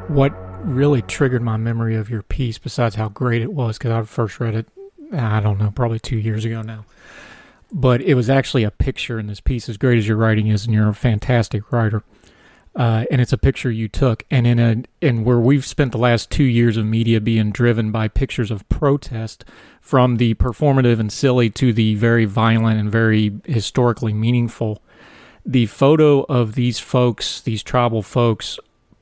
What 0.09 0.33
really 0.67 1.01
triggered 1.03 1.41
my 1.41 1.57
memory 1.57 1.95
of 1.95 2.09
your 2.09 2.23
piece, 2.23 2.57
besides 2.57 2.95
how 2.95 3.09
great 3.09 3.41
it 3.41 3.53
was, 3.53 3.77
because 3.77 3.91
I 3.91 4.01
first 4.03 4.39
read 4.39 4.55
it, 4.55 4.67
I 5.13 5.39
don't 5.39 5.57
know, 5.57 5.71
probably 5.71 5.99
two 5.99 6.17
years 6.17 6.45
ago 6.45 6.61
now. 6.61 6.85
But 7.71 8.01
it 8.01 8.15
was 8.15 8.29
actually 8.29 8.63
a 8.63 8.71
picture 8.71 9.19
in 9.19 9.27
this 9.27 9.39
piece, 9.39 9.69
as 9.69 9.77
great 9.77 9.99
as 9.99 10.07
your 10.07 10.17
writing 10.17 10.47
is, 10.47 10.65
and 10.65 10.73
you're 10.73 10.89
a 10.89 10.93
fantastic 10.93 11.71
writer. 11.71 12.03
Uh, 12.75 13.05
and 13.11 13.19
it's 13.19 13.33
a 13.33 13.37
picture 13.37 13.71
you 13.71 13.87
took, 13.87 14.23
and 14.29 14.45
in 14.45 14.59
a 14.59 14.83
in 15.01 15.23
where 15.23 15.39
we've 15.39 15.65
spent 15.65 15.91
the 15.91 15.97
last 15.97 16.29
two 16.29 16.43
years 16.43 16.77
of 16.77 16.85
media 16.85 17.19
being 17.19 17.51
driven 17.51 17.91
by 17.91 18.07
pictures 18.07 18.51
of 18.51 18.67
protest, 18.69 19.43
from 19.81 20.17
the 20.17 20.33
performative 20.35 20.99
and 20.99 21.11
silly 21.11 21.49
to 21.49 21.73
the 21.73 21.95
very 21.95 22.25
violent 22.25 22.79
and 22.79 22.91
very 22.91 23.39
historically 23.45 24.13
meaningful. 24.13 24.81
The 25.45 25.65
photo 25.65 26.21
of 26.23 26.53
these 26.53 26.79
folks, 26.79 27.41
these 27.41 27.63
tribal 27.63 28.03
folks, 28.03 28.59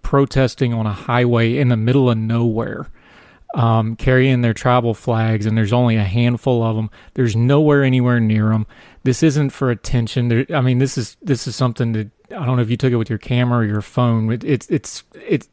protesting 0.07 0.73
on 0.73 0.85
a 0.85 0.93
highway 0.93 1.57
in 1.57 1.67
the 1.67 1.75
middle 1.75 2.09
of 2.09 2.17
nowhere 2.17 2.87
um, 3.53 3.97
carrying 3.97 4.41
their 4.41 4.53
tribal 4.53 4.93
flags, 4.93 5.45
and 5.45 5.57
there's 5.57 5.73
only 5.73 5.97
a 5.97 6.03
handful 6.03 6.63
of 6.63 6.77
them. 6.77 6.89
There's 7.15 7.35
nowhere 7.35 7.83
anywhere 7.83 8.21
near 8.21 8.49
them. 8.49 8.67
This 9.03 9.21
isn't 9.21 9.49
for 9.49 9.69
attention. 9.69 10.29
There, 10.29 10.45
I 10.53 10.61
mean, 10.61 10.77
this 10.77 10.97
is 10.97 11.17
this 11.21 11.45
is 11.45 11.57
something 11.57 11.91
that 11.91 12.09
I 12.31 12.45
don't 12.45 12.55
know 12.55 12.61
if 12.61 12.69
you 12.69 12.77
took 12.77 12.93
it 12.93 12.97
with 12.97 13.09
your 13.09 13.19
camera 13.19 13.59
or 13.59 13.65
your 13.65 13.81
phone. 13.81 14.31
It, 14.31 14.45
it's 14.45 14.67
it's 14.69 15.03
it's 15.13 15.49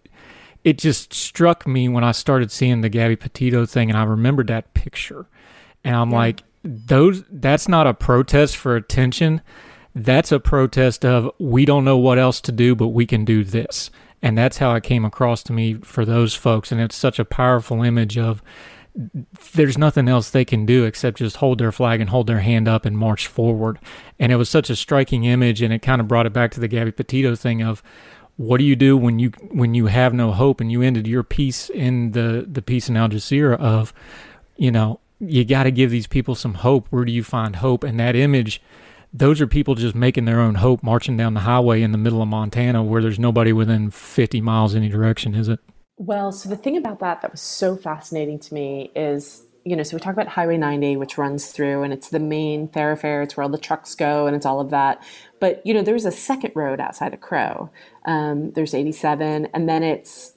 it 0.62 0.78
just 0.78 1.12
struck 1.12 1.66
me 1.66 1.88
when 1.88 2.04
I 2.04 2.12
started 2.12 2.52
seeing 2.52 2.80
the 2.80 2.88
Gabby 2.88 3.16
Petito 3.16 3.66
thing, 3.66 3.90
and 3.90 3.98
I 3.98 4.04
remembered 4.04 4.46
that 4.48 4.72
picture, 4.74 5.26
and 5.82 5.96
I'm 5.96 6.10
yeah. 6.10 6.16
like, 6.16 6.42
those 6.62 7.24
that's 7.28 7.68
not 7.68 7.88
a 7.88 7.94
protest 7.94 8.56
for 8.56 8.76
attention. 8.76 9.40
That's 9.96 10.32
a 10.32 10.40
protest 10.40 11.04
of 11.04 11.30
we 11.38 11.64
don't 11.64 11.84
know 11.84 11.98
what 11.98 12.18
else 12.18 12.40
to 12.42 12.52
do, 12.52 12.74
but 12.74 12.88
we 12.88 13.06
can 13.06 13.24
do 13.24 13.44
this. 13.44 13.90
And 14.24 14.38
that's 14.38 14.56
how 14.56 14.74
it 14.74 14.82
came 14.82 15.04
across 15.04 15.42
to 15.42 15.52
me 15.52 15.74
for 15.74 16.06
those 16.06 16.34
folks. 16.34 16.72
And 16.72 16.80
it's 16.80 16.96
such 16.96 17.18
a 17.18 17.26
powerful 17.26 17.82
image 17.82 18.16
of 18.16 18.42
there's 19.52 19.76
nothing 19.76 20.08
else 20.08 20.30
they 20.30 20.46
can 20.46 20.64
do 20.64 20.86
except 20.86 21.18
just 21.18 21.36
hold 21.36 21.58
their 21.58 21.70
flag 21.70 22.00
and 22.00 22.08
hold 22.08 22.26
their 22.26 22.40
hand 22.40 22.66
up 22.66 22.86
and 22.86 22.96
march 22.96 23.26
forward. 23.26 23.78
And 24.18 24.32
it 24.32 24.36
was 24.36 24.48
such 24.48 24.70
a 24.70 24.76
striking 24.76 25.24
image, 25.24 25.60
and 25.60 25.74
it 25.74 25.82
kind 25.82 26.00
of 26.00 26.08
brought 26.08 26.24
it 26.24 26.32
back 26.32 26.52
to 26.52 26.60
the 26.60 26.68
Gabby 26.68 26.90
Petito 26.90 27.34
thing 27.34 27.62
of 27.62 27.82
what 28.36 28.56
do 28.56 28.64
you 28.64 28.74
do 28.74 28.96
when 28.96 29.18
you 29.18 29.28
when 29.50 29.74
you 29.74 29.86
have 29.86 30.14
no 30.14 30.32
hope 30.32 30.58
and 30.58 30.72
you 30.72 30.80
ended 30.80 31.06
your 31.06 31.22
piece 31.22 31.68
in 31.68 32.12
the 32.12 32.46
the 32.50 32.62
piece 32.62 32.88
in 32.88 32.96
Al 32.96 33.10
Jazeera 33.10 33.58
of 33.60 33.92
you 34.56 34.70
know 34.72 35.00
you 35.20 35.44
got 35.44 35.64
to 35.64 35.70
give 35.70 35.90
these 35.90 36.06
people 36.06 36.34
some 36.34 36.54
hope. 36.54 36.86
Where 36.88 37.04
do 37.04 37.12
you 37.12 37.22
find 37.22 37.56
hope? 37.56 37.84
And 37.84 38.00
that 38.00 38.16
image 38.16 38.62
those 39.14 39.40
are 39.40 39.46
people 39.46 39.76
just 39.76 39.94
making 39.94 40.24
their 40.24 40.40
own 40.40 40.56
hope 40.56 40.82
marching 40.82 41.16
down 41.16 41.34
the 41.34 41.40
highway 41.40 41.82
in 41.82 41.92
the 41.92 41.98
middle 41.98 42.20
of 42.20 42.26
Montana 42.26 42.82
where 42.82 43.00
there's 43.00 43.18
nobody 43.18 43.52
within 43.52 43.90
50 43.90 44.40
miles 44.40 44.74
any 44.74 44.88
direction, 44.88 45.36
is 45.36 45.48
it? 45.48 45.60
Well, 45.96 46.32
so 46.32 46.48
the 46.48 46.56
thing 46.56 46.76
about 46.76 46.98
that 46.98 47.22
that 47.22 47.30
was 47.30 47.40
so 47.40 47.76
fascinating 47.76 48.40
to 48.40 48.52
me 48.54 48.90
is, 48.96 49.44
you 49.64 49.76
know, 49.76 49.84
so 49.84 49.96
we 49.96 50.00
talk 50.00 50.12
about 50.12 50.26
Highway 50.26 50.56
90, 50.56 50.96
which 50.96 51.16
runs 51.16 51.52
through 51.52 51.84
and 51.84 51.92
it's 51.92 52.08
the 52.10 52.18
main 52.18 52.66
thoroughfare, 52.66 53.22
it's 53.22 53.36
where 53.36 53.44
all 53.44 53.50
the 53.50 53.56
trucks 53.56 53.94
go 53.94 54.26
and 54.26 54.34
it's 54.34 54.44
all 54.44 54.60
of 54.60 54.70
that. 54.70 55.00
But, 55.38 55.64
you 55.64 55.72
know, 55.72 55.82
there's 55.82 56.04
a 56.04 56.10
second 56.10 56.50
road 56.56 56.80
outside 56.80 57.14
of 57.14 57.20
Crow. 57.20 57.70
Um, 58.06 58.50
there's 58.50 58.74
87, 58.74 59.46
and 59.54 59.68
then 59.68 59.84
it's 59.84 60.32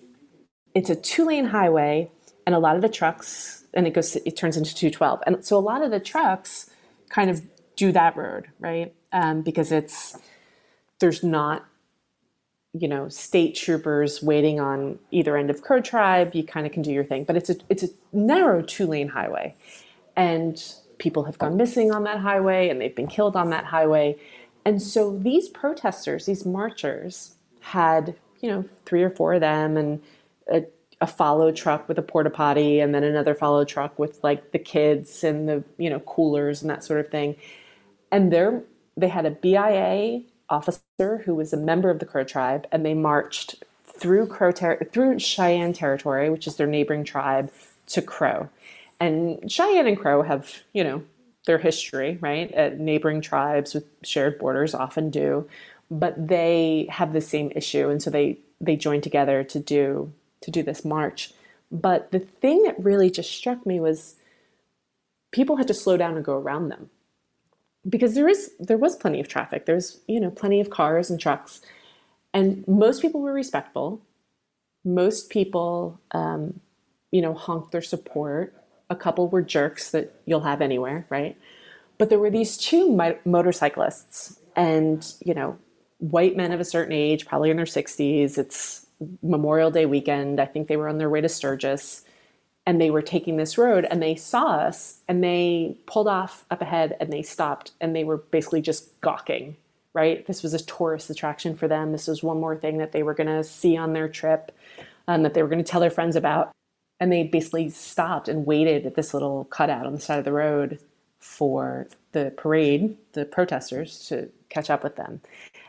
it's 0.75 0.91
a 0.91 0.95
two 0.95 1.25
lane 1.25 1.45
highway, 1.45 2.11
and 2.45 2.53
a 2.53 2.59
lot 2.59 2.75
of 2.75 2.83
the 2.83 2.89
trucks, 2.89 3.65
and 3.73 3.87
it 3.87 3.93
goes, 3.95 4.15
it 4.15 4.37
turns 4.37 4.55
into 4.55 4.75
212. 4.75 5.21
And 5.25 5.43
so 5.43 5.57
a 5.57 5.59
lot 5.59 5.81
of 5.81 5.89
the 5.89 5.99
trucks 5.99 6.69
kind 7.09 7.31
of 7.31 7.41
do 7.77 7.93
that 7.93 8.17
road, 8.17 8.47
right? 8.59 8.93
Um, 9.13 9.41
because 9.41 9.71
it's 9.71 10.17
there's 10.99 11.23
not 11.23 11.65
you 12.73 12.87
know 12.87 13.07
state 13.07 13.55
troopers 13.55 14.21
waiting 14.21 14.59
on 14.59 14.99
either 15.11 15.37
end 15.37 15.49
of 15.49 15.61
Crow 15.61 15.81
Tribe. 15.81 16.35
You 16.35 16.43
kind 16.43 16.65
of 16.65 16.73
can 16.73 16.81
do 16.81 16.91
your 16.91 17.05
thing, 17.05 17.23
but 17.23 17.37
it's 17.37 17.49
a 17.49 17.55
it's 17.69 17.83
a 17.83 17.89
narrow 18.11 18.61
two 18.61 18.87
lane 18.87 19.09
highway, 19.09 19.55
and 20.15 20.61
people 20.97 21.23
have 21.23 21.37
gone 21.37 21.55
missing 21.55 21.91
on 21.91 22.03
that 22.03 22.19
highway, 22.19 22.67
and 22.67 22.81
they've 22.81 22.95
been 22.95 23.07
killed 23.07 23.35
on 23.35 23.51
that 23.51 23.65
highway, 23.65 24.17
and 24.65 24.81
so 24.81 25.17
these 25.17 25.47
protesters, 25.47 26.25
these 26.25 26.45
marchers, 26.45 27.35
had 27.61 28.15
you 28.41 28.49
know 28.49 28.65
three 28.85 29.03
or 29.03 29.09
four 29.09 29.35
of 29.35 29.41
them, 29.41 29.77
and 29.77 30.01
a, 30.51 30.65
a 30.99 31.07
follow 31.07 31.51
truck 31.51 31.87
with 31.87 31.97
a 31.99 32.03
porta 32.03 32.31
potty, 32.31 32.79
and 32.79 32.93
then 32.93 33.03
another 33.03 33.35
follow 33.35 33.63
truck 33.63 33.97
with 33.99 34.19
like 34.23 34.51
the 34.51 34.59
kids 34.59 35.23
and 35.23 35.47
the 35.47 35.63
you 35.77 35.89
know 35.89 35.99
coolers 36.01 36.61
and 36.61 36.69
that 36.69 36.83
sort 36.83 36.99
of 36.99 37.09
thing 37.09 37.35
and 38.11 38.31
there 38.31 38.63
they 38.95 39.07
had 39.09 39.25
a 39.25 39.31
BIA 39.31 40.21
officer 40.49 41.21
who 41.25 41.35
was 41.35 41.53
a 41.53 41.57
member 41.57 41.89
of 41.89 41.99
the 41.99 42.05
Crow 42.05 42.23
tribe, 42.23 42.67
and 42.71 42.85
they 42.85 42.93
marched 42.93 43.63
through 43.83 44.27
Crow 44.27 44.51
ter- 44.51 44.83
through 44.91 45.19
Cheyenne 45.19 45.73
territory, 45.73 46.29
which 46.29 46.47
is 46.47 46.55
their 46.55 46.67
neighboring 46.67 47.03
tribe, 47.03 47.51
to 47.87 48.01
Crow. 48.01 48.49
And 48.99 49.51
Cheyenne 49.51 49.87
and 49.87 49.99
Crow 49.99 50.23
have, 50.23 50.63
you 50.73 50.83
know, 50.83 51.03
their 51.45 51.57
history, 51.57 52.17
right? 52.21 52.77
Neighboring 52.79 53.21
tribes 53.21 53.73
with 53.73 53.85
shared 54.03 54.39
borders 54.39 54.73
often 54.73 55.09
do, 55.09 55.47
but 55.89 56.27
they 56.27 56.87
have 56.89 57.13
the 57.13 57.21
same 57.21 57.51
issue, 57.55 57.89
and 57.89 58.01
so 58.01 58.09
they 58.09 58.39
they 58.59 58.75
joined 58.75 59.03
together 59.03 59.43
to 59.43 59.59
do 59.59 60.11
to 60.41 60.51
do 60.51 60.63
this 60.63 60.83
march. 60.83 61.31
But 61.71 62.11
the 62.11 62.19
thing 62.19 62.63
that 62.63 62.83
really 62.83 63.09
just 63.09 63.31
struck 63.31 63.65
me 63.65 63.79
was 63.79 64.15
people 65.31 65.57
had 65.57 65.67
to 65.67 65.73
slow 65.73 65.97
down 65.97 66.15
and 66.15 66.25
go 66.25 66.35
around 66.35 66.69
them 66.69 66.89
because 67.89 68.15
there 68.15 68.27
is 68.27 68.51
there 68.59 68.77
was 68.77 68.95
plenty 68.95 69.19
of 69.19 69.27
traffic. 69.27 69.65
There's 69.65 69.99
you 70.07 70.19
know 70.19 70.31
plenty 70.31 70.59
of 70.61 70.69
cars 70.69 71.09
and 71.09 71.19
trucks, 71.19 71.61
and 72.33 72.67
most 72.67 73.01
people 73.01 73.21
were 73.21 73.33
respectful. 73.33 74.01
Most 74.85 75.29
people, 75.29 75.99
um, 76.11 76.59
you 77.11 77.21
know, 77.21 77.33
honked 77.33 77.71
their 77.71 77.81
support. 77.81 78.53
A 78.89 78.95
couple 78.95 79.27
were 79.29 79.41
jerks 79.41 79.91
that 79.91 80.13
you'll 80.25 80.41
have 80.41 80.61
anywhere, 80.61 81.05
right? 81.09 81.37
But 81.97 82.09
there 82.09 82.19
were 82.19 82.29
these 82.31 82.57
two 82.57 82.91
mi- 82.95 83.17
motorcyclists, 83.25 84.39
and 84.55 85.13
you 85.25 85.33
know, 85.33 85.57
white 85.99 86.37
men 86.37 86.51
of 86.53 86.59
a 86.59 86.65
certain 86.65 86.93
age, 86.93 87.25
probably 87.27 87.51
in 87.51 87.57
their 87.57 87.65
sixties. 87.65 88.37
It's 88.37 88.85
Memorial 89.23 89.71
Day 89.71 89.85
weekend. 89.85 90.39
I 90.39 90.45
think 90.45 90.67
they 90.67 90.77
were 90.77 90.89
on 90.89 90.97
their 90.99 91.09
way 91.09 91.21
to 91.21 91.29
Sturgis 91.29 92.03
and 92.67 92.79
they 92.79 92.91
were 92.91 93.01
taking 93.01 93.37
this 93.37 93.57
road 93.57 93.87
and 93.89 94.03
they 94.03 94.15
saw 94.15 94.57
us 94.57 94.99
and 95.07 95.23
they 95.23 95.75
pulled 95.87 96.07
off 96.07 96.45
up 96.51 96.61
ahead 96.61 96.95
and 96.99 97.11
they 97.11 97.23
stopped 97.23 97.71
and 97.81 97.95
they 97.95 98.03
were 98.03 98.17
basically 98.17 98.61
just 98.61 99.01
gawking 99.01 99.55
right? 99.97 100.27
This 100.27 100.43
was 100.43 100.53
a 100.53 100.63
tourist 100.63 101.09
attraction 101.09 101.55
for 101.55 101.67
them. 101.67 101.91
This 101.91 102.07
was 102.07 102.21
one 102.21 102.39
more 102.39 102.55
thing 102.55 102.77
that 102.77 102.91
they 102.91 103.01
were 103.01 103.15
going 103.15 103.35
to 103.35 103.43
see 103.43 103.75
on 103.75 103.93
their 103.93 104.07
trip 104.07 104.55
um, 105.07 105.23
that 105.23 105.33
they 105.33 105.41
were 105.41 105.49
going 105.49 105.63
to 105.63 105.69
tell 105.69 105.81
their 105.81 105.89
friends 105.89 106.15
about. 106.15 106.51
And 106.99 107.11
they 107.11 107.23
basically 107.23 107.71
stopped 107.71 108.29
and 108.29 108.45
waited 108.45 108.85
at 108.85 108.93
this 108.93 109.11
little 109.11 109.45
cutout 109.45 109.87
on 109.87 109.93
the 109.93 109.99
side 109.99 110.19
of 110.19 110.25
the 110.25 110.31
road 110.31 110.79
for 111.19 111.87
the 112.11 112.31
parade 112.37 112.95
the 113.13 113.25
protesters 113.25 114.07
to 114.09 114.29
catch 114.49 114.69
up 114.69 114.83
with 114.83 114.97
them. 114.97 115.19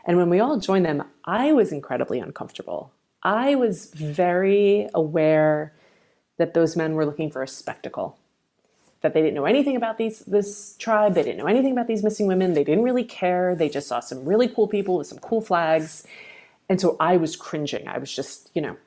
And 0.05 0.17
when 0.17 0.29
we 0.29 0.39
all 0.39 0.59
joined 0.59 0.85
them 0.85 1.03
i 1.25 1.51
was 1.51 1.71
incredibly 1.71 2.19
uncomfortable. 2.19 2.91
I 3.23 3.55
was 3.55 3.87
very 3.95 4.89
aware 4.93 5.73
that 6.39 6.53
those 6.53 6.75
men 6.75 6.95
were 6.95 7.05
looking 7.05 7.29
for 7.29 7.43
a 7.43 7.47
spectacle. 7.47 8.17
That 9.01 9.13
they 9.13 9.21
didn't 9.21 9.35
know 9.35 9.45
anything 9.45 9.75
about 9.75 9.97
these 9.97 10.19
this 10.21 10.75
tribe, 10.77 11.13
they 11.13 11.23
didn't 11.23 11.37
know 11.37 11.47
anything 11.47 11.71
about 11.71 11.87
these 11.87 12.03
missing 12.03 12.27
women, 12.27 12.53
they 12.53 12.63
didn't 12.63 12.83
really 12.83 13.03
care. 13.03 13.55
They 13.55 13.69
just 13.69 13.87
saw 13.87 13.99
some 13.99 14.25
really 14.25 14.47
cool 14.47 14.67
people 14.67 14.97
with 14.97 15.07
some 15.07 15.19
cool 15.19 15.41
flags. 15.41 16.05
And 16.67 16.81
so 16.81 16.97
I 16.99 17.17
was 17.17 17.35
cringing. 17.35 17.87
I 17.87 17.97
was 17.97 18.13
just, 18.13 18.49
you 18.53 18.61
know. 18.61 18.77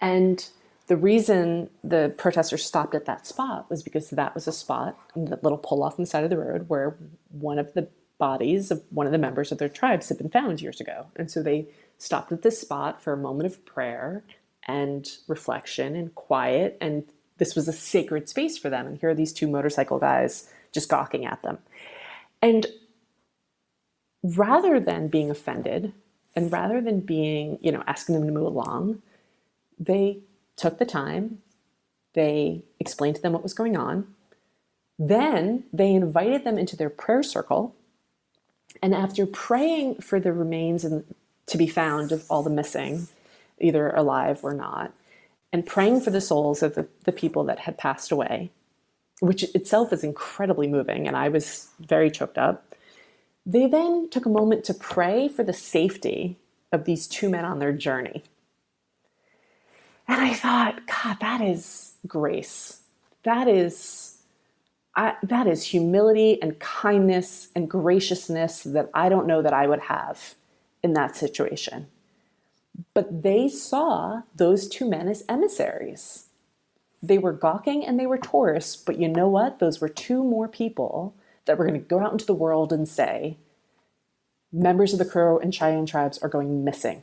And 0.00 0.48
the 0.86 0.96
reason 0.96 1.70
the 1.82 2.14
protesters 2.16 2.64
stopped 2.64 2.94
at 2.94 3.06
that 3.06 3.26
spot 3.26 3.70
was 3.70 3.82
because 3.82 4.10
that 4.10 4.34
was 4.34 4.46
a 4.46 4.52
spot, 4.52 4.98
the 5.14 5.38
little 5.42 5.58
pull 5.58 5.82
off 5.82 5.98
on 5.98 6.02
the 6.02 6.06
side 6.06 6.24
of 6.24 6.30
the 6.30 6.38
road, 6.38 6.68
where 6.68 6.96
one 7.30 7.58
of 7.58 7.72
the 7.74 7.88
bodies 8.18 8.70
of 8.70 8.82
one 8.90 9.06
of 9.06 9.12
the 9.12 9.18
members 9.18 9.50
of 9.50 9.58
their 9.58 9.68
tribes 9.68 10.08
had 10.08 10.18
been 10.18 10.28
found 10.28 10.60
years 10.60 10.80
ago. 10.80 11.06
And 11.16 11.30
so 11.30 11.42
they 11.42 11.66
stopped 11.98 12.32
at 12.32 12.42
this 12.42 12.60
spot 12.60 13.02
for 13.02 13.12
a 13.12 13.16
moment 13.16 13.46
of 13.46 13.64
prayer 13.64 14.24
and 14.66 15.08
reflection 15.28 15.96
and 15.96 16.14
quiet. 16.14 16.78
And 16.80 17.04
this 17.38 17.54
was 17.54 17.68
a 17.68 17.72
sacred 17.72 18.28
space 18.28 18.56
for 18.58 18.70
them. 18.70 18.86
And 18.86 18.98
here 18.98 19.10
are 19.10 19.14
these 19.14 19.32
two 19.32 19.48
motorcycle 19.48 19.98
guys 19.98 20.48
just 20.72 20.88
gawking 20.88 21.26
at 21.26 21.42
them. 21.42 21.58
And 22.42 22.66
rather 24.22 24.80
than 24.80 25.08
being 25.08 25.30
offended 25.30 25.92
and 26.34 26.50
rather 26.50 26.80
than 26.80 27.00
being, 27.00 27.58
you 27.60 27.70
know, 27.70 27.84
asking 27.86 28.14
them 28.14 28.26
to 28.26 28.32
move 28.32 28.46
along, 28.46 29.02
they 29.78 30.20
took 30.56 30.78
the 30.78 30.86
time, 30.86 31.38
they 32.14 32.64
explained 32.80 33.16
to 33.16 33.22
them 33.22 33.32
what 33.32 33.42
was 33.42 33.54
going 33.54 33.76
on. 33.76 34.06
Then 34.98 35.64
they 35.72 35.92
invited 35.92 36.44
them 36.44 36.58
into 36.58 36.76
their 36.76 36.90
prayer 36.90 37.22
circle. 37.22 37.74
And 38.82 38.94
after 38.94 39.26
praying 39.26 39.96
for 39.96 40.20
the 40.20 40.32
remains 40.32 40.84
and 40.84 41.04
to 41.46 41.58
be 41.58 41.66
found 41.66 42.12
of 42.12 42.24
all 42.30 42.42
the 42.42 42.50
missing, 42.50 43.08
either 43.60 43.90
alive 43.90 44.40
or 44.42 44.54
not, 44.54 44.92
and 45.52 45.66
praying 45.66 46.00
for 46.00 46.10
the 46.10 46.20
souls 46.20 46.62
of 46.62 46.74
the, 46.74 46.86
the 47.04 47.12
people 47.12 47.44
that 47.44 47.60
had 47.60 47.78
passed 47.78 48.10
away, 48.10 48.50
which 49.20 49.44
itself 49.54 49.92
is 49.92 50.04
incredibly 50.04 50.66
moving. 50.66 51.06
And 51.06 51.16
I 51.16 51.28
was 51.28 51.68
very 51.80 52.10
choked 52.10 52.38
up. 52.38 52.74
They 53.46 53.66
then 53.66 54.08
took 54.10 54.26
a 54.26 54.30
moment 54.30 54.64
to 54.64 54.74
pray 54.74 55.28
for 55.28 55.44
the 55.44 55.52
safety 55.52 56.38
of 56.72 56.84
these 56.84 57.06
two 57.06 57.28
men 57.28 57.44
on 57.44 57.58
their 57.58 57.72
journey. 57.72 58.24
And 60.08 60.20
I 60.20 60.34
thought, 60.34 60.82
God, 60.86 61.18
that 61.20 61.40
is 61.40 61.94
grace. 62.06 62.80
That 63.22 63.48
is 63.48 64.10
I, 64.96 65.14
that 65.24 65.46
is 65.46 65.64
humility 65.64 66.40
and 66.40 66.58
kindness 66.60 67.48
and 67.56 67.68
graciousness 67.68 68.62
that 68.62 68.90
I 68.94 69.08
don't 69.08 69.26
know 69.26 69.42
that 69.42 69.52
I 69.52 69.66
would 69.66 69.80
have 69.80 70.34
in 70.82 70.92
that 70.92 71.16
situation. 71.16 71.88
But 72.92 73.22
they 73.22 73.48
saw 73.48 74.22
those 74.34 74.68
two 74.68 74.88
men 74.88 75.08
as 75.08 75.24
emissaries. 75.28 76.26
They 77.02 77.18
were 77.18 77.32
gawking 77.32 77.84
and 77.84 77.98
they 78.00 78.06
were 78.06 78.18
tourists, 78.18 78.76
but 78.76 78.98
you 78.98 79.08
know 79.08 79.28
what? 79.28 79.58
Those 79.58 79.80
were 79.80 79.88
two 79.88 80.24
more 80.24 80.48
people 80.48 81.14
that 81.44 81.58
were 81.58 81.66
going 81.66 81.80
to 81.80 81.86
go 81.86 82.00
out 82.00 82.12
into 82.12 82.24
the 82.24 82.34
world 82.34 82.72
and 82.72 82.88
say, 82.88 83.36
members 84.52 84.92
of 84.92 84.98
the 84.98 85.04
Crow 85.04 85.38
and 85.38 85.54
Cheyenne 85.54 85.86
tribes 85.86 86.18
are 86.18 86.28
going 86.28 86.64
missing. 86.64 87.02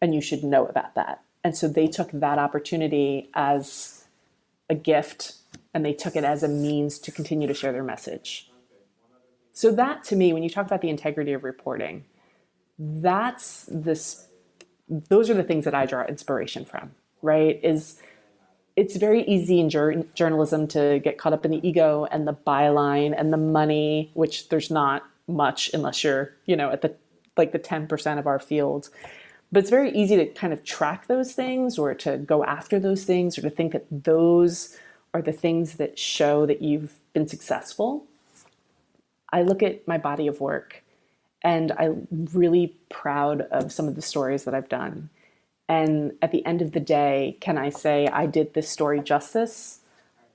And 0.00 0.14
you 0.14 0.20
should 0.20 0.44
know 0.44 0.66
about 0.66 0.94
that. 0.94 1.22
And 1.42 1.56
so 1.56 1.68
they 1.68 1.86
took 1.86 2.10
that 2.12 2.38
opportunity 2.38 3.30
as 3.34 4.04
a 4.68 4.74
gift 4.74 5.34
and 5.72 5.84
they 5.84 5.92
took 5.92 6.16
it 6.16 6.24
as 6.24 6.42
a 6.42 6.48
means 6.48 6.98
to 7.00 7.12
continue 7.12 7.46
to 7.48 7.54
share 7.54 7.72
their 7.72 7.84
message. 7.84 8.50
So, 9.52 9.70
that 9.72 10.04
to 10.04 10.16
me, 10.16 10.32
when 10.32 10.42
you 10.42 10.50
talk 10.50 10.66
about 10.66 10.82
the 10.82 10.90
integrity 10.90 11.32
of 11.32 11.44
reporting, 11.44 12.04
that's 12.78 13.66
this, 13.70 14.25
those 14.88 15.30
are 15.30 15.34
the 15.34 15.42
things 15.42 15.64
that 15.64 15.74
I 15.74 15.86
draw 15.86 16.04
inspiration 16.04 16.64
from, 16.64 16.92
right? 17.22 17.60
Is 17.62 18.00
it's 18.76 18.96
very 18.96 19.24
easy 19.24 19.58
in 19.58 19.70
jur- 19.70 20.04
journalism 20.14 20.68
to 20.68 21.00
get 21.02 21.18
caught 21.18 21.32
up 21.32 21.44
in 21.44 21.50
the 21.50 21.66
ego 21.66 22.06
and 22.10 22.28
the 22.28 22.34
byline 22.34 23.14
and 23.18 23.32
the 23.32 23.38
money, 23.38 24.10
which 24.14 24.48
there's 24.50 24.70
not 24.70 25.04
much 25.26 25.70
unless 25.72 26.04
you're, 26.04 26.34
you 26.44 26.56
know, 26.56 26.70
at 26.70 26.82
the 26.82 26.94
like 27.36 27.52
the 27.52 27.58
10% 27.58 28.18
of 28.18 28.26
our 28.26 28.38
field. 28.38 28.88
But 29.52 29.60
it's 29.60 29.70
very 29.70 29.90
easy 29.90 30.16
to 30.16 30.26
kind 30.26 30.52
of 30.52 30.64
track 30.64 31.06
those 31.06 31.32
things 31.32 31.78
or 31.78 31.94
to 31.94 32.16
go 32.16 32.44
after 32.44 32.80
those 32.80 33.04
things 33.04 33.38
or 33.38 33.42
to 33.42 33.50
think 33.50 33.72
that 33.72 33.86
those 33.90 34.76
are 35.12 35.22
the 35.22 35.32
things 35.32 35.74
that 35.74 35.98
show 35.98 36.46
that 36.46 36.62
you've 36.62 36.94
been 37.12 37.28
successful. 37.28 38.04
I 39.32 39.42
look 39.42 39.62
at 39.62 39.86
my 39.86 39.98
body 39.98 40.26
of 40.26 40.40
work 40.40 40.82
and 41.42 41.72
I'm 41.72 42.06
really 42.32 42.76
proud 42.88 43.42
of 43.42 43.72
some 43.72 43.88
of 43.88 43.94
the 43.94 44.02
stories 44.02 44.44
that 44.44 44.54
I've 44.54 44.68
done. 44.68 45.10
And 45.68 46.12
at 46.22 46.32
the 46.32 46.44
end 46.46 46.62
of 46.62 46.72
the 46.72 46.80
day, 46.80 47.36
can 47.40 47.58
I 47.58 47.70
say 47.70 48.06
I 48.08 48.26
did 48.26 48.54
this 48.54 48.68
story 48.68 49.00
justice? 49.00 49.80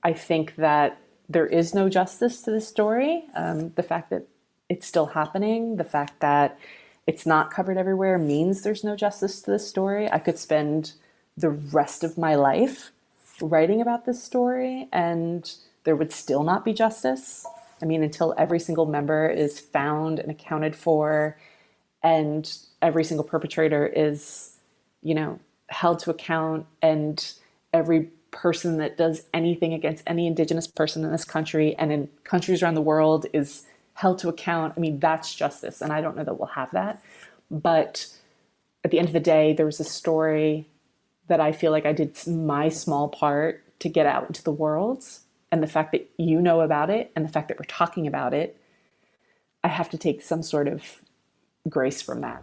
I 0.02 0.12
think 0.12 0.56
that 0.56 0.98
there 1.28 1.46
is 1.46 1.74
no 1.74 1.88
justice 1.88 2.42
to 2.42 2.50
this 2.50 2.68
story. 2.68 3.24
Um, 3.34 3.70
the 3.70 3.82
fact 3.82 4.10
that 4.10 4.26
it's 4.68 4.86
still 4.86 5.06
happening, 5.06 5.76
the 5.76 5.84
fact 5.84 6.20
that 6.20 6.58
it's 7.06 7.26
not 7.26 7.50
covered 7.50 7.76
everywhere 7.76 8.18
means 8.18 8.62
there's 8.62 8.84
no 8.84 8.96
justice 8.96 9.40
to 9.42 9.50
this 9.50 9.68
story. 9.68 10.10
I 10.10 10.18
could 10.18 10.38
spend 10.38 10.92
the 11.36 11.50
rest 11.50 12.04
of 12.04 12.18
my 12.18 12.34
life 12.34 12.92
writing 13.40 13.80
about 13.80 14.04
this 14.04 14.22
story 14.22 14.88
and 14.92 15.50
there 15.84 15.96
would 15.96 16.12
still 16.12 16.42
not 16.42 16.64
be 16.64 16.72
justice. 16.72 17.46
I 17.82 17.84
mean, 17.84 18.02
until 18.02 18.34
every 18.38 18.60
single 18.60 18.86
member 18.86 19.28
is 19.28 19.58
found 19.58 20.18
and 20.18 20.30
accounted 20.30 20.76
for 20.76 21.36
and 22.02 22.50
every 22.80 23.04
single 23.04 23.24
perpetrator 23.24 23.86
is, 23.86 24.56
you 25.02 25.14
know, 25.14 25.38
held 25.68 25.98
to 26.00 26.10
account 26.10 26.66
and 26.80 27.32
every 27.72 28.10
person 28.30 28.78
that 28.78 28.96
does 28.96 29.24
anything 29.34 29.74
against 29.74 30.02
any 30.06 30.26
indigenous 30.26 30.66
person 30.66 31.04
in 31.04 31.12
this 31.12 31.24
country 31.24 31.74
and 31.76 31.92
in 31.92 32.08
countries 32.24 32.62
around 32.62 32.74
the 32.74 32.80
world 32.80 33.26
is 33.32 33.66
held 33.94 34.18
to 34.18 34.28
account. 34.28 34.74
I 34.76 34.80
mean, 34.80 34.98
that's 34.98 35.34
justice. 35.34 35.80
And 35.80 35.92
I 35.92 36.00
don't 36.00 36.16
know 36.16 36.24
that 36.24 36.38
we'll 36.38 36.48
have 36.48 36.70
that. 36.72 37.02
But 37.50 38.06
at 38.84 38.90
the 38.90 38.98
end 38.98 39.08
of 39.08 39.12
the 39.12 39.20
day, 39.20 39.52
there 39.52 39.66
was 39.66 39.80
a 39.80 39.84
story 39.84 40.66
that 41.28 41.40
I 41.40 41.52
feel 41.52 41.70
like 41.70 41.86
I 41.86 41.92
did 41.92 42.16
my 42.26 42.68
small 42.68 43.08
part 43.08 43.62
to 43.80 43.88
get 43.88 44.06
out 44.06 44.26
into 44.26 44.42
the 44.42 44.52
world. 44.52 45.04
And 45.52 45.62
the 45.62 45.66
fact 45.66 45.92
that 45.92 46.10
you 46.16 46.40
know 46.40 46.62
about 46.62 46.88
it 46.88 47.12
and 47.14 47.24
the 47.24 47.28
fact 47.28 47.48
that 47.48 47.58
we're 47.58 47.64
talking 47.66 48.06
about 48.06 48.32
it, 48.32 48.58
I 49.62 49.68
have 49.68 49.90
to 49.90 49.98
take 49.98 50.22
some 50.22 50.42
sort 50.42 50.66
of 50.66 50.82
grace 51.68 52.00
from 52.00 52.22
that. 52.22 52.42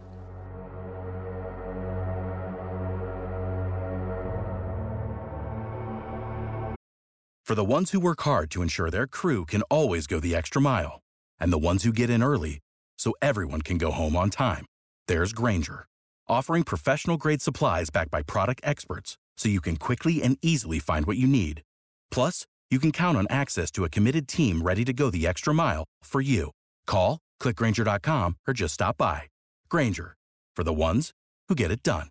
For 7.44 7.56
the 7.56 7.66
ones 7.66 7.90
who 7.90 8.00
work 8.00 8.22
hard 8.22 8.52
to 8.52 8.62
ensure 8.62 8.92
their 8.92 9.08
crew 9.08 9.44
can 9.44 9.64
always 9.64 10.06
go 10.06 10.20
the 10.20 10.36
extra 10.36 10.62
mile, 10.62 11.02
and 11.40 11.52
the 11.52 11.58
ones 11.58 11.84
who 11.84 11.92
get 11.92 12.12
in 12.12 12.22
early 12.22 12.60
so 13.00 13.16
everyone 13.24 13.64
can 13.64 13.80
go 13.80 13.90
home 13.90 14.16
on 14.16 14.30
time, 14.30 14.66
there's 15.08 15.34
Grainger, 15.34 15.88
offering 16.28 16.62
professional 16.62 17.18
grade 17.18 17.42
supplies 17.42 17.90
backed 17.90 18.12
by 18.12 18.22
product 18.22 18.62
experts 18.64 19.18
so 19.36 19.50
you 19.50 19.62
can 19.62 19.78
quickly 19.78 20.22
and 20.22 20.38
easily 20.44 20.78
find 20.78 21.08
what 21.08 21.18
you 21.18 21.26
need. 21.26 21.64
Plus, 22.12 22.46
you 22.70 22.78
can 22.80 22.92
count 22.92 23.18
on 23.18 23.26
access 23.30 23.72
to 23.72 23.84
a 23.84 23.90
committed 23.90 24.28
team 24.28 24.62
ready 24.62 24.86
to 24.86 24.94
go 24.94 25.10
the 25.10 25.26
extra 25.26 25.54
mile 25.54 25.86
for 26.04 26.22
you. 26.22 26.52
Call, 26.86 27.20
clickgrainger.com, 27.42 28.38
or 28.48 28.54
just 28.54 28.76
stop 28.76 28.98
by. 28.98 29.24
Grainger, 29.70 30.16
for 30.56 30.64
the 30.64 30.74
ones 30.74 31.12
who 31.48 31.56
get 31.56 31.72
it 31.72 31.82
done. 31.82 32.10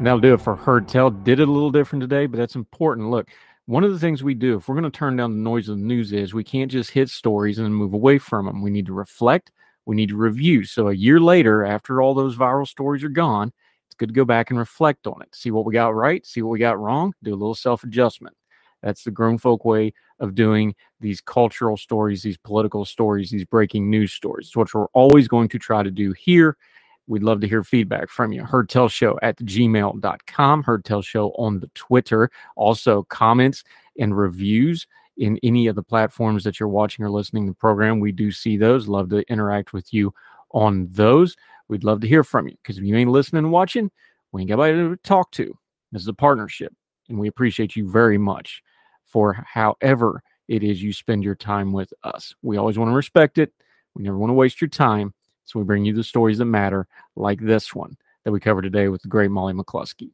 That'll 0.00 0.20
do 0.20 0.34
it 0.34 0.40
for 0.40 0.54
Heard 0.54 0.86
Tell. 0.86 1.10
Did 1.10 1.40
it 1.40 1.48
a 1.48 1.52
little 1.52 1.72
different 1.72 2.02
today, 2.02 2.26
but 2.26 2.38
that's 2.38 2.54
important. 2.54 3.10
Look, 3.10 3.28
one 3.66 3.82
of 3.82 3.90
the 3.90 3.98
things 3.98 4.22
we 4.22 4.34
do, 4.34 4.56
if 4.56 4.68
we're 4.68 4.76
going 4.76 4.90
to 4.90 4.96
turn 4.96 5.16
down 5.16 5.32
the 5.32 5.42
noise 5.42 5.68
of 5.68 5.76
the 5.76 5.84
news, 5.84 6.12
is 6.12 6.32
we 6.32 6.44
can't 6.44 6.70
just 6.70 6.92
hit 6.92 7.08
stories 7.08 7.58
and 7.58 7.74
move 7.74 7.92
away 7.92 8.18
from 8.18 8.46
them. 8.46 8.62
We 8.62 8.70
need 8.70 8.86
to 8.86 8.92
reflect, 8.92 9.50
we 9.88 9.96
need 9.96 10.10
to 10.10 10.16
review. 10.16 10.64
So 10.64 10.88
a 10.88 10.94
year 10.94 11.18
later, 11.18 11.64
after 11.64 12.02
all 12.02 12.12
those 12.12 12.36
viral 12.36 12.68
stories 12.68 13.02
are 13.02 13.08
gone, 13.08 13.50
it's 13.86 13.94
good 13.96 14.10
to 14.10 14.14
go 14.14 14.26
back 14.26 14.50
and 14.50 14.58
reflect 14.58 15.06
on 15.06 15.22
it, 15.22 15.34
see 15.34 15.50
what 15.50 15.64
we 15.64 15.72
got 15.72 15.94
right, 15.94 16.24
see 16.26 16.42
what 16.42 16.50
we 16.50 16.58
got 16.58 16.78
wrong, 16.78 17.14
do 17.22 17.32
a 17.32 17.34
little 17.34 17.54
self 17.54 17.84
adjustment. 17.84 18.36
That's 18.82 19.02
the 19.02 19.10
grown 19.10 19.38
folk 19.38 19.64
way 19.64 19.94
of 20.20 20.34
doing 20.34 20.74
these 21.00 21.22
cultural 21.22 21.78
stories, 21.78 22.22
these 22.22 22.36
political 22.36 22.84
stories, 22.84 23.30
these 23.30 23.46
breaking 23.46 23.88
news 23.88 24.12
stories. 24.12 24.48
It's 24.48 24.56
what 24.56 24.72
we're 24.74 24.88
always 24.92 25.26
going 25.26 25.48
to 25.48 25.58
try 25.58 25.82
to 25.82 25.90
do 25.90 26.12
here. 26.12 26.58
We'd 27.06 27.22
love 27.22 27.40
to 27.40 27.48
hear 27.48 27.64
feedback 27.64 28.10
from 28.10 28.30
you. 28.30 28.42
Heardtellshow 28.42 29.18
at 29.22 29.38
gmail.com, 29.38 30.64
Heardtellshow 30.64 31.32
on 31.38 31.60
the 31.60 31.70
Twitter. 31.74 32.30
Also, 32.56 33.04
comments 33.04 33.64
and 33.98 34.14
reviews 34.14 34.86
in 35.18 35.38
any 35.42 35.66
of 35.66 35.74
the 35.74 35.82
platforms 35.82 36.44
that 36.44 36.58
you're 36.58 36.68
watching 36.68 37.04
or 37.04 37.10
listening 37.10 37.46
to 37.46 37.50
the 37.50 37.56
program. 37.56 38.00
We 38.00 38.12
do 38.12 38.30
see 38.30 38.56
those. 38.56 38.88
Love 38.88 39.10
to 39.10 39.28
interact 39.30 39.72
with 39.72 39.92
you 39.92 40.14
on 40.52 40.88
those. 40.90 41.36
We'd 41.68 41.84
love 41.84 42.00
to 42.00 42.08
hear 42.08 42.24
from 42.24 42.48
you 42.48 42.56
because 42.62 42.78
if 42.78 42.84
you 42.84 42.96
ain't 42.96 43.10
listening 43.10 43.44
and 43.44 43.52
watching, 43.52 43.90
we 44.32 44.42
ain't 44.42 44.48
got 44.48 44.60
anybody 44.62 44.96
to 44.96 45.02
talk 45.02 45.30
to. 45.32 45.56
This 45.92 46.02
is 46.02 46.08
a 46.08 46.14
partnership, 46.14 46.72
and 47.08 47.18
we 47.18 47.28
appreciate 47.28 47.76
you 47.76 47.90
very 47.90 48.18
much 48.18 48.62
for 49.04 49.44
however 49.46 50.22
it 50.48 50.62
is 50.62 50.82
you 50.82 50.92
spend 50.92 51.24
your 51.24 51.34
time 51.34 51.72
with 51.72 51.92
us. 52.04 52.34
We 52.42 52.56
always 52.56 52.78
want 52.78 52.90
to 52.90 52.94
respect 52.94 53.38
it. 53.38 53.52
We 53.94 54.04
never 54.04 54.18
want 54.18 54.30
to 54.30 54.34
waste 54.34 54.60
your 54.60 54.68
time. 54.68 55.12
So 55.44 55.58
we 55.58 55.64
bring 55.64 55.84
you 55.84 55.94
the 55.94 56.04
stories 56.04 56.38
that 56.38 56.44
matter, 56.44 56.86
like 57.16 57.40
this 57.40 57.74
one 57.74 57.96
that 58.24 58.32
we 58.32 58.40
covered 58.40 58.62
today 58.62 58.88
with 58.88 59.02
the 59.02 59.08
great 59.08 59.30
Molly 59.30 59.54
McCluskey. 59.54 60.10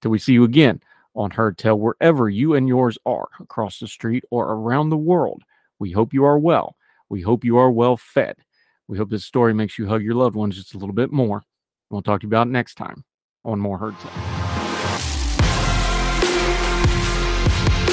Till 0.00 0.10
we 0.10 0.18
see 0.18 0.32
you 0.32 0.44
again 0.44 0.80
on 1.16 1.30
Heard 1.32 1.58
Tell, 1.58 1.78
wherever 1.78 2.28
you 2.28 2.54
and 2.54 2.68
yours 2.68 2.98
are, 3.06 3.28
across 3.40 3.80
the 3.80 3.88
street 3.88 4.24
or 4.30 4.52
around 4.52 4.90
the 4.90 4.96
world. 4.96 5.42
We 5.78 5.92
hope 5.92 6.12
you 6.12 6.24
are 6.24 6.38
well. 6.38 6.76
We 7.08 7.22
hope 7.22 7.44
you 7.44 7.56
are 7.58 7.70
well 7.70 7.96
fed. 7.96 8.36
We 8.88 8.98
hope 8.98 9.10
this 9.10 9.24
story 9.24 9.54
makes 9.54 9.78
you 9.78 9.88
hug 9.88 10.02
your 10.02 10.14
loved 10.14 10.36
ones 10.36 10.56
just 10.56 10.74
a 10.74 10.78
little 10.78 10.94
bit 10.94 11.10
more. 11.10 11.42
We'll 11.90 12.02
talk 12.02 12.20
to 12.20 12.24
you 12.24 12.28
about 12.28 12.48
next 12.48 12.74
time 12.74 13.04
on 13.44 13.58
More 13.58 13.78
Heard 13.78 13.94
Tell. 13.98 14.12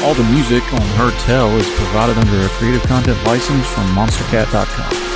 All 0.04 0.14
the 0.14 0.24
music 0.26 0.64
on 0.74 0.82
Heard 0.98 1.18
Tell 1.22 1.50
is 1.58 1.70
provided 1.76 2.18
under 2.18 2.46
a 2.46 2.50
Creative 2.50 2.84
Content 2.84 3.24
license 3.26 3.66
from 3.68 3.86
MonsterCat.com. 3.96 5.13